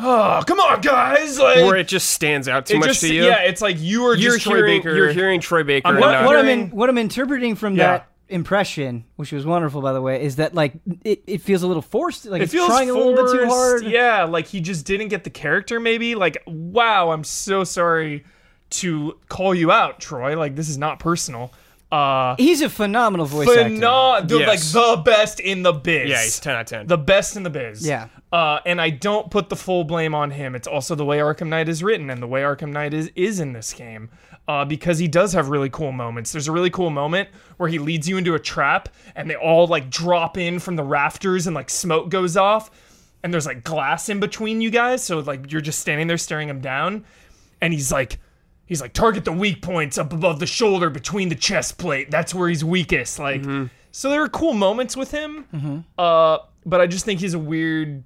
Oh, 0.00 0.42
come 0.46 0.60
on, 0.60 0.80
guys! 0.80 1.38
Like, 1.40 1.56
Where 1.56 1.74
it 1.76 1.88
just 1.88 2.10
stands 2.10 2.46
out 2.48 2.66
too 2.66 2.78
much 2.78 2.88
just, 2.88 3.00
to 3.00 3.12
you. 3.12 3.24
yeah, 3.24 3.40
it's 3.40 3.60
like 3.60 3.76
you 3.80 4.04
are 4.06 4.14
you're 4.14 4.32
just 4.34 4.44
Troy 4.44 4.56
hearing 4.58 4.78
Baker. 4.80 4.94
you're 4.94 5.10
hearing 5.12 5.40
Troy 5.40 5.64
Baker. 5.64 5.88
I'm 5.88 5.94
and 5.96 6.00
not 6.00 6.12
not- 6.12 6.26
What 6.26 6.36
I'm 6.36 6.48
in, 6.48 6.70
what 6.70 6.88
I'm 6.88 6.98
interpreting 6.98 7.56
from 7.56 7.74
Yeah. 7.74 7.86
that 7.98 8.07
impression, 8.28 9.04
which 9.16 9.32
was 9.32 9.46
wonderful 9.46 9.80
by 9.80 9.92
the 9.92 10.02
way, 10.02 10.22
is 10.22 10.36
that 10.36 10.54
like 10.54 10.74
it, 11.04 11.22
it 11.26 11.40
feels 11.40 11.62
a 11.62 11.66
little 11.66 11.82
forced, 11.82 12.26
like 12.26 12.40
it 12.40 12.44
it's 12.44 12.52
feels 12.52 12.68
trying 12.68 12.90
a 12.90 12.94
little 12.94 13.14
bit 13.14 13.30
too 13.32 13.46
hard. 13.46 13.84
Yeah, 13.84 14.24
like 14.24 14.46
he 14.46 14.60
just 14.60 14.84
didn't 14.86 15.08
get 15.08 15.24
the 15.24 15.30
character. 15.30 15.80
Maybe 15.80 16.14
like, 16.14 16.42
wow, 16.46 17.10
I'm 17.10 17.24
so 17.24 17.64
sorry 17.64 18.24
to 18.70 19.18
call 19.28 19.54
you 19.54 19.70
out, 19.70 20.00
Troy. 20.00 20.36
Like 20.38 20.56
this 20.56 20.68
is 20.68 20.78
not 20.78 20.98
personal. 20.98 21.52
Uh, 21.90 22.36
He's 22.36 22.60
a 22.60 22.68
phenomenal 22.68 23.24
voice 23.24 23.48
actor. 23.48 23.62
phenomenal, 23.64 24.40
Yes. 24.40 24.74
like 24.74 24.96
the 24.96 25.02
best 25.02 25.40
in 25.40 25.62
the 25.62 25.72
biz. 25.72 26.10
yeah, 26.10 26.22
he's 26.22 26.38
ten 26.38 26.54
out 26.54 26.60
of 26.60 26.66
ten. 26.66 26.86
the 26.86 26.98
best 26.98 27.34
in 27.36 27.42
the 27.44 27.50
biz. 27.50 27.86
Yeah. 27.86 28.08
Uh, 28.30 28.58
and 28.66 28.78
I 28.78 28.90
don't 28.90 29.30
put 29.30 29.48
the 29.48 29.56
full 29.56 29.84
blame 29.84 30.14
on 30.14 30.30
him. 30.30 30.54
It's 30.54 30.68
also 30.68 30.94
the 30.94 31.04
way 31.06 31.18
Arkham 31.18 31.46
Knight 31.48 31.66
is 31.68 31.82
written 31.82 32.10
and 32.10 32.22
the 32.22 32.26
way 32.26 32.42
Arkham 32.42 32.72
Knight 32.72 32.92
is 32.92 33.10
is 33.14 33.40
in 33.40 33.52
this 33.54 33.72
game. 33.72 34.10
Uh, 34.46 34.64
because 34.64 34.98
he 34.98 35.08
does 35.08 35.32
have 35.34 35.48
really 35.50 35.68
cool 35.70 35.92
moments. 35.92 36.32
There's 36.32 36.48
a 36.48 36.52
really 36.52 36.70
cool 36.70 36.88
moment 36.90 37.28
where 37.58 37.68
he 37.68 37.78
leads 37.78 38.08
you 38.08 38.16
into 38.16 38.34
a 38.34 38.38
trap 38.38 38.88
and 39.14 39.28
they 39.28 39.34
all 39.36 39.66
like 39.66 39.90
drop 39.90 40.38
in 40.38 40.58
from 40.58 40.76
the 40.76 40.82
rafters 40.82 41.46
and 41.46 41.54
like 41.54 41.68
smoke 41.68 42.08
goes 42.08 42.34
off 42.34 42.70
and 43.22 43.32
there's 43.32 43.44
like 43.44 43.62
glass 43.62 44.08
in 44.08 44.20
between 44.20 44.60
you 44.62 44.70
guys. 44.70 45.04
So 45.04 45.18
like 45.20 45.52
you're 45.52 45.60
just 45.60 45.80
standing 45.80 46.06
there 46.06 46.16
staring 46.16 46.48
him 46.48 46.60
down 46.62 47.04
and 47.60 47.74
he's 47.74 47.92
like 47.92 48.18
he's 48.68 48.80
like 48.80 48.92
target 48.92 49.24
the 49.24 49.32
weak 49.32 49.62
points 49.62 49.98
up 49.98 50.12
above 50.12 50.38
the 50.38 50.46
shoulder 50.46 50.90
between 50.90 51.28
the 51.30 51.34
chest 51.34 51.78
plate. 51.78 52.10
That's 52.10 52.32
where 52.34 52.48
he's 52.48 52.64
weakest. 52.64 53.18
Like 53.18 53.42
so 53.90 54.10
there 54.10 54.22
are 54.22 54.28
cool 54.28 54.52
moments 54.54 54.96
with 54.96 55.10
him. 55.10 55.46
Uh, 55.98 56.38
but 56.64 56.80
I 56.80 56.86
just 56.86 57.04
think 57.04 57.18
he's 57.20 57.34
a 57.34 57.38
weird. 57.38 58.04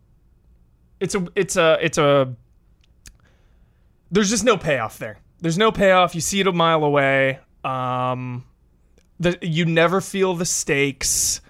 It's 1.00 1.14
a 1.14 1.26
it's 1.34 1.56
a 1.56 1.76
it's 1.82 1.98
a. 1.98 2.34
There's 4.10 4.30
just 4.30 4.44
no 4.44 4.56
payoff 4.56 4.98
there. 4.98 5.18
There's 5.40 5.58
no 5.58 5.72
payoff. 5.72 6.14
You 6.14 6.20
see 6.20 6.40
it 6.40 6.46
a 6.46 6.52
mile 6.52 6.84
away. 6.84 7.40
Um, 7.64 8.44
the 9.18 9.36
you 9.42 9.64
never 9.64 10.00
feel 10.00 10.34
the 10.34 10.44
stakes. 10.44 11.40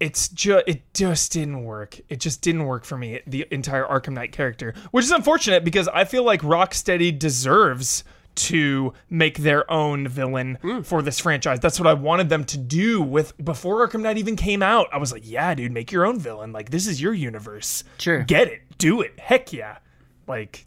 It's 0.00 0.28
just 0.28 0.64
it 0.66 0.82
just 0.94 1.30
didn't 1.32 1.62
work. 1.62 2.00
It 2.08 2.20
just 2.20 2.40
didn't 2.40 2.64
work 2.64 2.84
for 2.84 2.96
me. 2.96 3.20
The 3.26 3.46
entire 3.50 3.84
Arkham 3.84 4.14
Knight 4.14 4.32
character, 4.32 4.74
which 4.90 5.04
is 5.04 5.10
unfortunate 5.10 5.62
because 5.62 5.88
I 5.88 6.04
feel 6.04 6.24
like 6.24 6.40
Rocksteady 6.40 7.16
deserves 7.16 8.02
to 8.36 8.94
make 9.10 9.38
their 9.38 9.70
own 9.70 10.08
villain 10.08 10.56
for 10.84 11.02
this 11.02 11.18
franchise. 11.20 11.60
That's 11.60 11.78
what 11.78 11.86
I 11.86 11.94
wanted 11.94 12.28
them 12.30 12.44
to 12.44 12.56
do 12.56 13.02
with 13.02 13.36
before 13.44 13.86
Arkham 13.86 14.00
Knight 14.00 14.16
even 14.16 14.36
came 14.36 14.62
out. 14.62 14.88
I 14.92 14.98
was 14.98 15.12
like, 15.12 15.28
yeah, 15.28 15.54
dude, 15.54 15.72
make 15.72 15.92
your 15.92 16.06
own 16.06 16.18
villain. 16.18 16.52
Like 16.52 16.70
this 16.70 16.86
is 16.86 17.02
your 17.02 17.12
universe. 17.12 17.84
Sure. 17.98 18.22
Get 18.22 18.48
it. 18.48 18.62
Do 18.78 19.02
it. 19.02 19.18
Heck 19.20 19.52
yeah. 19.52 19.78
Like 20.26 20.66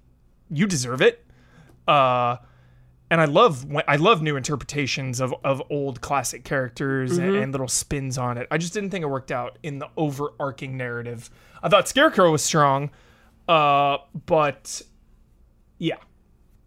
you 0.51 0.67
deserve 0.67 1.01
it. 1.01 1.25
Uh 1.87 2.37
and 3.13 3.21
I 3.21 3.25
love 3.25 3.63
I 3.87 3.97
love 3.97 4.23
new 4.23 4.35
interpretations 4.35 5.21
of, 5.21 5.35
of 5.43 5.61
old 5.69 6.01
classic 6.01 6.43
characters 6.43 7.19
and, 7.19 7.35
and 7.35 7.51
little 7.51 7.67
spins 7.67 8.17
on 8.17 8.39
it. 8.39 8.47
I 8.49 8.57
just 8.57 8.73
didn't 8.73 8.89
think 8.89 9.03
it 9.03 9.07
worked 9.07 9.31
out 9.31 9.59
in 9.61 9.77
the 9.77 9.87
overarching 9.95 10.77
narrative. 10.77 11.29
I 11.61 11.69
thought 11.69 11.87
Scarecrow 11.87 12.31
was 12.31 12.41
strong, 12.41 12.89
uh, 13.47 13.99
but 14.25 14.81
yeah. 15.77 15.97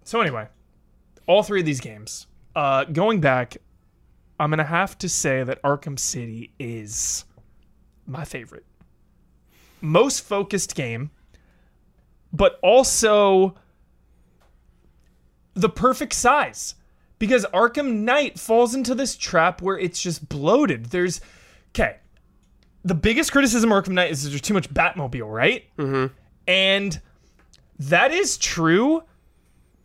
So 0.04 0.20
anyway, 0.20 0.46
all 1.26 1.42
three 1.42 1.58
of 1.58 1.66
these 1.66 1.80
games. 1.80 2.28
Uh, 2.54 2.84
going 2.84 3.20
back, 3.20 3.56
I'm 4.38 4.48
gonna 4.50 4.62
have 4.62 4.96
to 4.98 5.08
say 5.08 5.42
that 5.42 5.60
Arkham 5.62 5.98
City 5.98 6.52
is 6.60 7.24
my 8.06 8.24
favorite, 8.24 8.66
most 9.80 10.20
focused 10.20 10.76
game, 10.76 11.10
but 12.32 12.60
also 12.62 13.56
the 15.56 15.68
perfect 15.68 16.12
size 16.12 16.74
because 17.18 17.46
Arkham 17.46 18.00
Knight 18.00 18.38
falls 18.38 18.74
into 18.74 18.94
this 18.94 19.16
trap 19.16 19.62
where 19.62 19.78
it's 19.78 20.00
just 20.00 20.28
bloated. 20.28 20.86
There's 20.86 21.20
okay. 21.70 21.96
The 22.84 22.94
biggest 22.94 23.32
criticism 23.32 23.72
of 23.72 23.82
Arkham 23.82 23.94
Knight 23.94 24.12
is 24.12 24.28
there's 24.28 24.40
too 24.40 24.54
much 24.54 24.72
Batmobile, 24.72 25.32
right? 25.32 25.64
Mm-hmm. 25.76 26.14
And 26.46 27.00
that 27.80 28.12
is 28.12 28.36
true, 28.36 29.02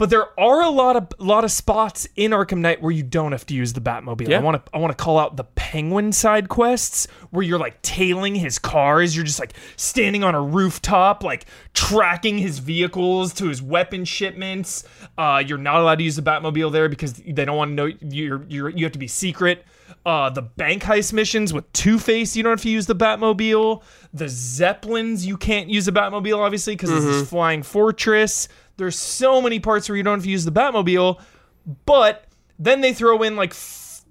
but 0.01 0.09
there 0.09 0.39
are 0.39 0.63
a 0.63 0.69
lot 0.71 0.95
of 0.95 1.09
lot 1.19 1.43
of 1.43 1.51
spots 1.51 2.07
in 2.15 2.31
Arkham 2.31 2.57
Knight 2.57 2.81
where 2.81 2.91
you 2.91 3.03
don't 3.03 3.33
have 3.33 3.45
to 3.45 3.53
use 3.53 3.73
the 3.73 3.81
Batmobile. 3.81 4.29
Yeah. 4.29 4.39
I 4.39 4.41
want 4.41 4.65
to 4.65 4.71
I 4.75 4.79
want 4.79 4.97
to 4.97 5.03
call 5.03 5.19
out 5.19 5.37
the 5.37 5.43
Penguin 5.43 6.11
side 6.11 6.49
quests 6.49 7.07
where 7.29 7.43
you're 7.43 7.59
like 7.59 7.79
tailing 7.83 8.33
his 8.33 8.57
cars. 8.57 9.15
You're 9.15 9.25
just 9.25 9.39
like 9.39 9.53
standing 9.75 10.23
on 10.23 10.33
a 10.33 10.41
rooftop, 10.41 11.21
like 11.23 11.45
tracking 11.75 12.39
his 12.39 12.57
vehicles 12.57 13.31
to 13.35 13.47
his 13.47 13.61
weapon 13.61 14.03
shipments. 14.03 14.85
Uh, 15.19 15.43
you're 15.45 15.59
not 15.59 15.75
allowed 15.75 15.99
to 15.99 16.03
use 16.03 16.15
the 16.15 16.23
Batmobile 16.23 16.71
there 16.71 16.89
because 16.89 17.13
they 17.13 17.45
don't 17.45 17.57
want 17.57 17.69
to 17.69 17.75
know 17.75 17.85
you're 18.01 18.43
you're 18.49 18.69
you 18.69 18.83
have 18.85 18.93
to 18.93 18.97
be 18.97 19.07
secret. 19.07 19.63
Uh, 20.03 20.31
the 20.31 20.41
bank 20.41 20.81
heist 20.81 21.13
missions 21.13 21.53
with 21.53 21.71
Two 21.73 21.99
Face, 21.99 22.35
you 22.35 22.41
don't 22.41 22.53
have 22.53 22.61
to 22.61 22.69
use 22.69 22.87
the 22.87 22.95
Batmobile. 22.95 23.83
The 24.13 24.29
Zeppelins, 24.29 25.27
you 25.27 25.37
can't 25.37 25.69
use 25.69 25.85
the 25.85 25.91
Batmobile, 25.91 26.39
obviously, 26.39 26.73
because 26.73 26.89
it's 26.89 27.05
this 27.05 27.29
flying 27.29 27.61
fortress. 27.61 28.47
There's 28.77 28.97
so 28.97 29.41
many 29.41 29.59
parts 29.59 29.87
where 29.89 29.95
you 29.95 30.03
don't 30.03 30.17
have 30.17 30.23
to 30.23 30.29
use 30.29 30.45
the 30.45 30.51
Batmobile, 30.51 31.21
but 31.85 32.25
then 32.57 32.81
they 32.81 32.93
throw 32.93 33.21
in 33.23 33.35
like 33.35 33.51
f- 33.51 34.03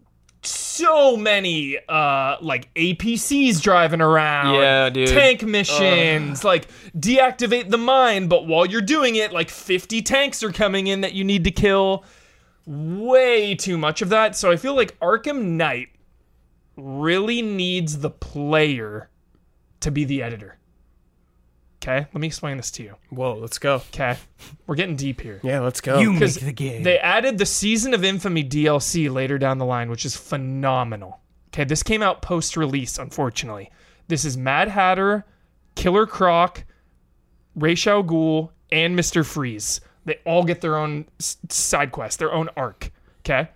so 0.43 1.17
many 1.17 1.77
uh 1.89 2.37
like 2.41 2.73
APCs 2.75 3.61
driving 3.61 4.01
around. 4.01 4.55
Yeah, 4.55 4.89
dude. 4.91 5.09
Tank 5.09 5.43
missions, 5.43 6.45
like 6.45 6.69
deactivate 6.97 7.71
the 7.71 7.79
mine, 7.79 8.29
but 8.29 8.47
while 8.47 8.65
you're 8.67 8.81
doing 8.81 9.17
it, 9.17 9.33
like 9.33 9.51
50 9.51 10.03
tanks 10.03 10.43
are 10.43 10.53
coming 10.53 10.87
in 10.87 11.01
that 11.03 11.13
you 11.15 11.25
need 11.25 11.45
to 11.45 11.51
kill. 11.51 12.05
Way 12.67 13.55
too 13.57 13.77
much 13.77 14.01
of 14.03 14.11
that. 14.11 14.37
So 14.37 14.51
I 14.51 14.57
feel 14.57 14.75
like 14.77 14.99
Arkham 15.01 15.43
Knight 15.57 15.89
really 16.77 17.43
needs 17.43 17.99
the 17.99 18.11
player 18.11 19.11
to 19.81 19.91
be 19.91 20.05
the 20.05 20.23
editor. 20.23 20.57
Okay, 21.83 22.07
let 22.12 22.14
me 22.14 22.26
explain 22.26 22.59
this 22.59 22.70
to 22.72 22.83
you. 22.83 22.97
Whoa, 23.09 23.35
let's 23.35 23.59
go. 23.59 23.76
Okay, 23.76 24.18
we're 24.66 24.74
getting 24.74 24.97
deep 24.97 25.22
here. 25.22 25.41
Yeah, 25.43 25.61
let's 25.61 25.81
go. 25.81 25.99
You 25.99 26.12
make 26.12 26.20
'Cause 26.20 26.37
the 26.37 26.53
game. 26.53 26.83
They 26.83 26.99
added 26.99 27.39
the 27.39 27.47
Season 27.47 27.95
of 27.95 28.05
Infamy 28.05 28.45
DLC 28.45 29.09
later 29.09 29.39
down 29.39 29.57
the 29.57 29.64
line, 29.64 29.89
which 29.89 30.05
is 30.05 30.14
phenomenal. 30.14 31.20
Okay, 31.49 31.64
this 31.64 31.83
came 31.83 32.03
out 32.03 32.20
post 32.20 32.57
release, 32.57 32.99
unfortunately. 32.99 33.70
This 34.09 34.26
is 34.26 34.37
Mad 34.37 34.68
Hatter, 34.68 35.24
Killer 35.74 36.07
Croc, 36.07 36.64
Ra's 37.55 37.87
al 37.87 38.05
Ghul, 38.05 38.51
and 38.70 38.99
Mr. 38.99 39.24
Freeze. 39.24 39.81
They 40.05 40.18
all 40.26 40.45
get 40.45 40.61
their 40.61 40.76
own 40.76 41.07
side 41.18 41.93
quest, 41.93 42.18
their 42.18 42.33
own 42.33 42.51
arc. 42.57 42.91
Okay? 43.20 43.49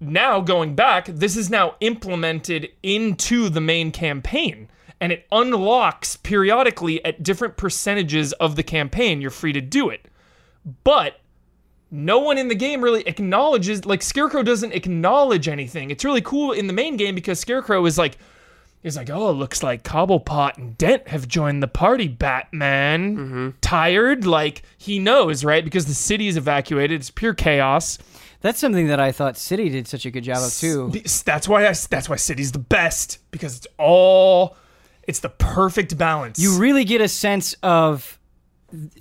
Now, 0.00 0.40
going 0.40 0.76
back, 0.76 1.06
this 1.06 1.36
is 1.36 1.50
now 1.50 1.74
implemented 1.80 2.70
into 2.82 3.48
the 3.48 3.60
main 3.60 3.90
campaign. 3.90 4.70
And 5.00 5.12
it 5.12 5.26
unlocks 5.30 6.16
periodically 6.16 7.04
at 7.04 7.22
different 7.22 7.56
percentages 7.56 8.32
of 8.34 8.56
the 8.56 8.62
campaign. 8.62 9.20
You're 9.20 9.30
free 9.30 9.52
to 9.52 9.60
do 9.60 9.90
it. 9.90 10.06
But 10.84 11.20
no 11.90 12.18
one 12.18 12.36
in 12.36 12.48
the 12.48 12.54
game 12.54 12.82
really 12.82 13.06
acknowledges 13.06 13.86
like 13.86 14.02
Scarecrow 14.02 14.42
doesn't 14.42 14.72
acknowledge 14.72 15.48
anything. 15.48 15.90
It's 15.90 16.04
really 16.04 16.20
cool 16.20 16.52
in 16.52 16.66
the 16.66 16.72
main 16.72 16.96
game 16.96 17.14
because 17.14 17.38
Scarecrow 17.40 17.84
is 17.86 17.96
like 17.96 18.18
is 18.82 18.96
like, 18.96 19.10
oh, 19.10 19.32
looks 19.32 19.62
like 19.62 19.82
Cobblepot 19.82 20.56
and 20.56 20.78
Dent 20.78 21.08
have 21.08 21.26
joined 21.26 21.62
the 21.62 21.68
party, 21.68 22.06
Batman. 22.06 23.16
Mm-hmm. 23.16 23.48
Tired? 23.60 24.24
Like 24.26 24.62
he 24.76 24.98
knows, 24.98 25.44
right? 25.44 25.64
Because 25.64 25.86
the 25.86 25.94
city 25.94 26.28
is 26.28 26.36
evacuated. 26.36 27.00
It's 27.00 27.10
pure 27.10 27.34
chaos. 27.34 27.98
That's 28.40 28.60
something 28.60 28.86
that 28.86 29.00
I 29.00 29.10
thought 29.10 29.36
City 29.36 29.68
did 29.68 29.88
such 29.88 30.06
a 30.06 30.12
good 30.12 30.22
job 30.22 30.38
of 30.44 30.52
too. 30.52 30.90
Be- 30.90 31.04
That's 31.24 31.48
why 31.48 31.66
I, 31.66 31.74
that's 31.90 32.08
why 32.08 32.16
City's 32.16 32.52
the 32.52 32.60
best 32.60 33.18
because 33.32 33.56
it's 33.56 33.66
all 33.78 34.56
it's 35.08 35.18
the 35.20 35.28
perfect 35.30 35.98
balance. 35.98 36.38
You 36.38 36.58
really 36.58 36.84
get 36.84 37.00
a 37.00 37.08
sense 37.08 37.54
of 37.64 38.14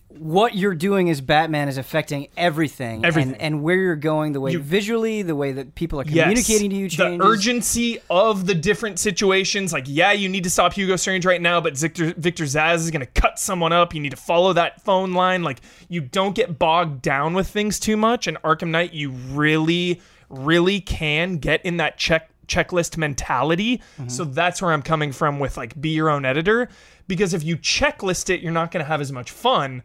what 0.07 0.55
you're 0.55 0.73
doing 0.73 1.09
as 1.09 1.19
Batman 1.19 1.67
is 1.67 1.77
affecting 1.77 2.29
everything, 2.37 3.03
Everything. 3.05 3.33
and, 3.33 3.41
and 3.41 3.63
where 3.63 3.75
you're 3.75 3.97
going, 3.97 4.31
the 4.31 4.39
way 4.39 4.53
You- 4.53 4.59
visually, 4.59 5.21
the 5.23 5.35
way 5.35 5.51
that 5.51 5.75
people 5.75 5.99
are 5.99 6.05
Yes. 6.07 6.23
communicating 6.23 6.69
to 6.69 6.75
you 6.77 6.89
changes. 6.89 7.19
The 7.19 7.25
urgency 7.25 7.99
of 8.09 8.45
the 8.47 8.55
different 8.55 8.97
situations. 8.97 9.73
Like, 9.73 9.83
yeah, 9.85 10.13
you 10.13 10.29
need 10.29 10.45
to 10.45 10.49
stop 10.49 10.73
Hugo 10.73 10.95
Strange 10.95 11.25
right 11.25 11.41
now, 11.41 11.59
but 11.59 11.77
Victor, 11.77 12.13
Victor 12.17 12.45
Zsasz 12.45 12.75
is 12.77 12.91
going 12.91 13.05
to 13.05 13.21
cut 13.21 13.37
someone 13.39 13.73
up. 13.73 13.93
You 13.93 13.99
need 13.99 14.11
to 14.11 14.15
follow 14.15 14.53
that 14.53 14.81
phone 14.85 15.11
line. 15.13 15.43
Like, 15.43 15.59
you 15.89 15.99
don't 15.99 16.33
get 16.33 16.57
bogged 16.57 17.01
down 17.01 17.33
with 17.33 17.49
things 17.49 17.77
too 17.77 17.97
much. 17.97 18.25
And 18.25 18.41
Arkham 18.43 18.69
Knight, 18.69 18.93
you 18.93 19.09
really, 19.11 20.01
really 20.29 20.79
can 20.79 21.37
get 21.37 21.63
in 21.65 21.75
that 21.77 21.97
check 21.97 22.29
checklist 22.47 22.97
mentality. 22.97 23.81
So 24.07 24.23
that's 24.23 24.61
where 24.61 24.71
I'm 24.71 24.81
coming 24.81 25.11
from 25.11 25.39
with 25.39 25.57
like 25.57 25.79
be 25.79 25.89
your 25.89 26.09
own 26.09 26.25
editor 26.25 26.69
because 27.07 27.33
if 27.33 27.43
you 27.43 27.57
checklist 27.57 28.29
it, 28.29 28.41
you're 28.41 28.51
not 28.51 28.71
going 28.71 28.83
to 28.83 28.87
have 28.87 29.01
as 29.01 29.11
much 29.11 29.31
fun 29.31 29.83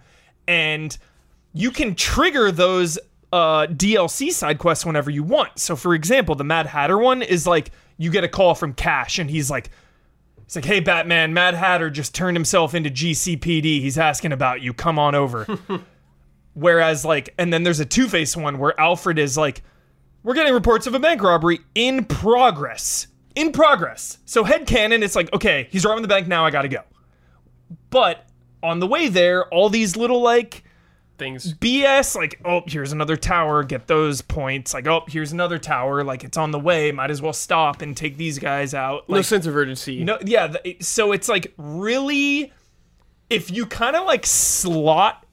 and 0.49 0.97
you 1.53 1.71
can 1.71 1.95
trigger 1.95 2.51
those 2.51 2.99
uh, 3.33 3.67
DLC 3.67 4.31
side 4.31 4.59
quests 4.59 4.85
whenever 4.85 5.11
you 5.11 5.23
want. 5.23 5.59
So, 5.59 5.77
for 5.77 5.95
example, 5.95 6.35
the 6.35 6.45
Mad 6.45 6.67
Hatter 6.67 6.99
one 6.99 7.23
is 7.23 7.47
like 7.47 7.71
you 7.97 8.11
get 8.11 8.25
a 8.25 8.29
call 8.29 8.55
from 8.55 8.75
Cash, 8.75 9.19
and 9.19 9.31
he's 9.31 9.51
like, 9.51 9.71
"He's 10.45 10.57
like, 10.57 10.65
hey 10.65 10.81
Batman, 10.81 11.33
Mad 11.33 11.55
Hatter 11.55 11.91
just 11.91 12.15
turned 12.15 12.37
himself 12.37 12.75
into 12.75 12.91
GCPD. 12.91 13.81
He's 13.81 13.99
asking 13.99 14.33
about 14.33 14.61
you. 14.61 14.73
Come 14.73 14.99
on 14.99 15.15
over." 15.15 15.47
Whereas, 16.55 17.05
like, 17.05 17.33
and 17.39 17.51
then 17.53 17.63
there's 17.63 17.81
a 17.81 17.87
Two 17.87 18.09
Face 18.09 18.37
one 18.37 18.59
where 18.59 18.79
Alfred 18.79 19.19
is 19.19 19.39
like, 19.39 19.63
"We're 20.23 20.35
getting 20.35 20.55
reports 20.55 20.87
of 20.87 20.95
a 20.95 20.99
bank 20.99 21.23
robbery 21.23 21.61
in 21.75 22.05
progress." 22.05 23.09
In 23.35 23.51
progress. 23.53 24.19
So 24.27 24.45
head 24.45 24.67
headcanon, 24.67 25.03
it's 25.03 25.17
like, 25.17 25.33
okay, 25.33 25.67
he's 25.71 25.85
robbing 25.87 26.03
the 26.03 26.09
bank 26.09 26.29
now. 26.29 26.45
I 26.45 26.51
gotta 26.51 26.69
go. 26.69 26.83
But 27.89 28.27
on 28.63 28.79
the 28.79 28.87
way 28.87 29.09
there, 29.09 29.47
all 29.49 29.69
these 29.71 29.97
little 29.97 30.21
like 30.21 30.65
Things. 31.19 31.55
BS, 31.55 32.17
like, 32.17 32.41
oh, 32.45 32.63
here's 32.67 32.91
another 32.91 33.17
tower, 33.17 33.63
get 33.63 33.87
those 33.87 34.23
points. 34.23 34.75
Like, 34.75 34.89
oh, 34.89 35.05
here's 35.07 35.31
another 35.31 35.59
tower, 35.59 36.03
like 36.03 36.25
it's 36.25 36.37
on 36.37 36.51
the 36.51 36.59
way, 36.59 36.91
might 36.91 37.11
as 37.13 37.23
well 37.23 37.35
stop 37.35 37.81
and 37.81 37.97
take 37.97 38.17
these 38.17 38.39
guys 38.41 38.75
out. 38.75 39.09
No 39.09 39.23
sense 39.23 39.47
of 39.47 39.55
urgency. 39.55 40.03
no, 40.03 40.19
yeah. 40.25 40.49
th- 40.49 40.83
So 40.83 41.13
it's 41.13 41.29
like 41.29 41.53
really, 41.59 42.53
if 43.31 43.51
you 43.53 43.67
kind 43.67 43.95
of 43.95 44.05
like 44.05 44.27
slot 44.27 45.25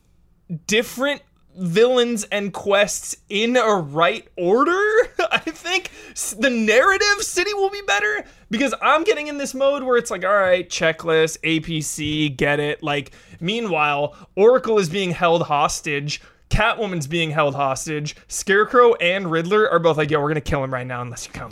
different 0.67 1.21
villains 1.59 2.23
and 2.25 2.53
quests 2.53 3.17
in 3.29 3.57
a 3.57 3.75
right 3.75 4.27
order, 4.37 4.79
I 5.31 5.39
think 5.39 5.91
the 6.37 6.49
narrative 6.49 7.21
city 7.21 7.53
will 7.53 7.69
be 7.69 7.81
better 7.85 8.23
because 8.49 8.73
I'm 8.81 9.03
getting 9.03 9.27
in 9.27 9.37
this 9.37 9.53
mode 9.53 9.83
where 9.83 9.97
it's 9.97 10.11
like, 10.11 10.23
all 10.23 10.33
right, 10.33 10.67
checklist, 10.67 11.39
APC, 11.41 12.35
get 12.35 12.59
it. 12.59 12.81
Like, 12.81 13.11
meanwhile, 13.39 14.15
Oracle 14.35 14.79
is 14.79 14.89
being 14.89 15.11
held 15.11 15.43
hostage. 15.43 16.21
Catwoman's 16.49 17.07
being 17.07 17.31
held 17.31 17.55
hostage. 17.55 18.15
Scarecrow 18.27 18.95
and 18.95 19.29
Riddler 19.29 19.69
are 19.69 19.79
both 19.79 19.97
like, 19.97 20.09
yo, 20.09 20.19
we're 20.19 20.29
gonna 20.29 20.41
kill 20.41 20.63
him 20.63 20.73
right 20.73 20.87
now 20.87 21.01
unless 21.01 21.27
you 21.27 21.33
come. 21.33 21.51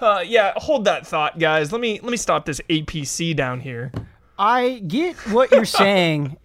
Uh, 0.00 0.22
yeah, 0.26 0.52
hold 0.56 0.84
that 0.84 1.06
thought, 1.06 1.38
guys. 1.38 1.72
Let 1.72 1.80
me 1.80 1.98
let 2.02 2.10
me 2.10 2.16
stop 2.16 2.44
this 2.44 2.60
APC 2.68 3.34
down 3.34 3.60
here. 3.60 3.90
I 4.38 4.82
get 4.86 5.16
what 5.30 5.50
you're 5.50 5.64
saying. 5.64 6.36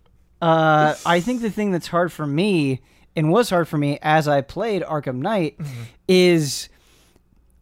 Uh, 0.41 0.95
I 1.05 1.19
think 1.19 1.41
the 1.41 1.49
thing 1.49 1.71
that's 1.71 1.87
hard 1.87 2.13
for 2.13 2.25
me 2.25 2.81
and 3.19 3.29
was 3.31 3.49
hard 3.49 3.67
for 3.67 3.77
me 3.77 3.99
as 4.01 4.27
I 4.27 4.41
played 4.41 4.81
Arkham 4.83 5.17
Knight 5.17 5.57
Mm-hmm. 5.57 5.83
is 6.07 6.69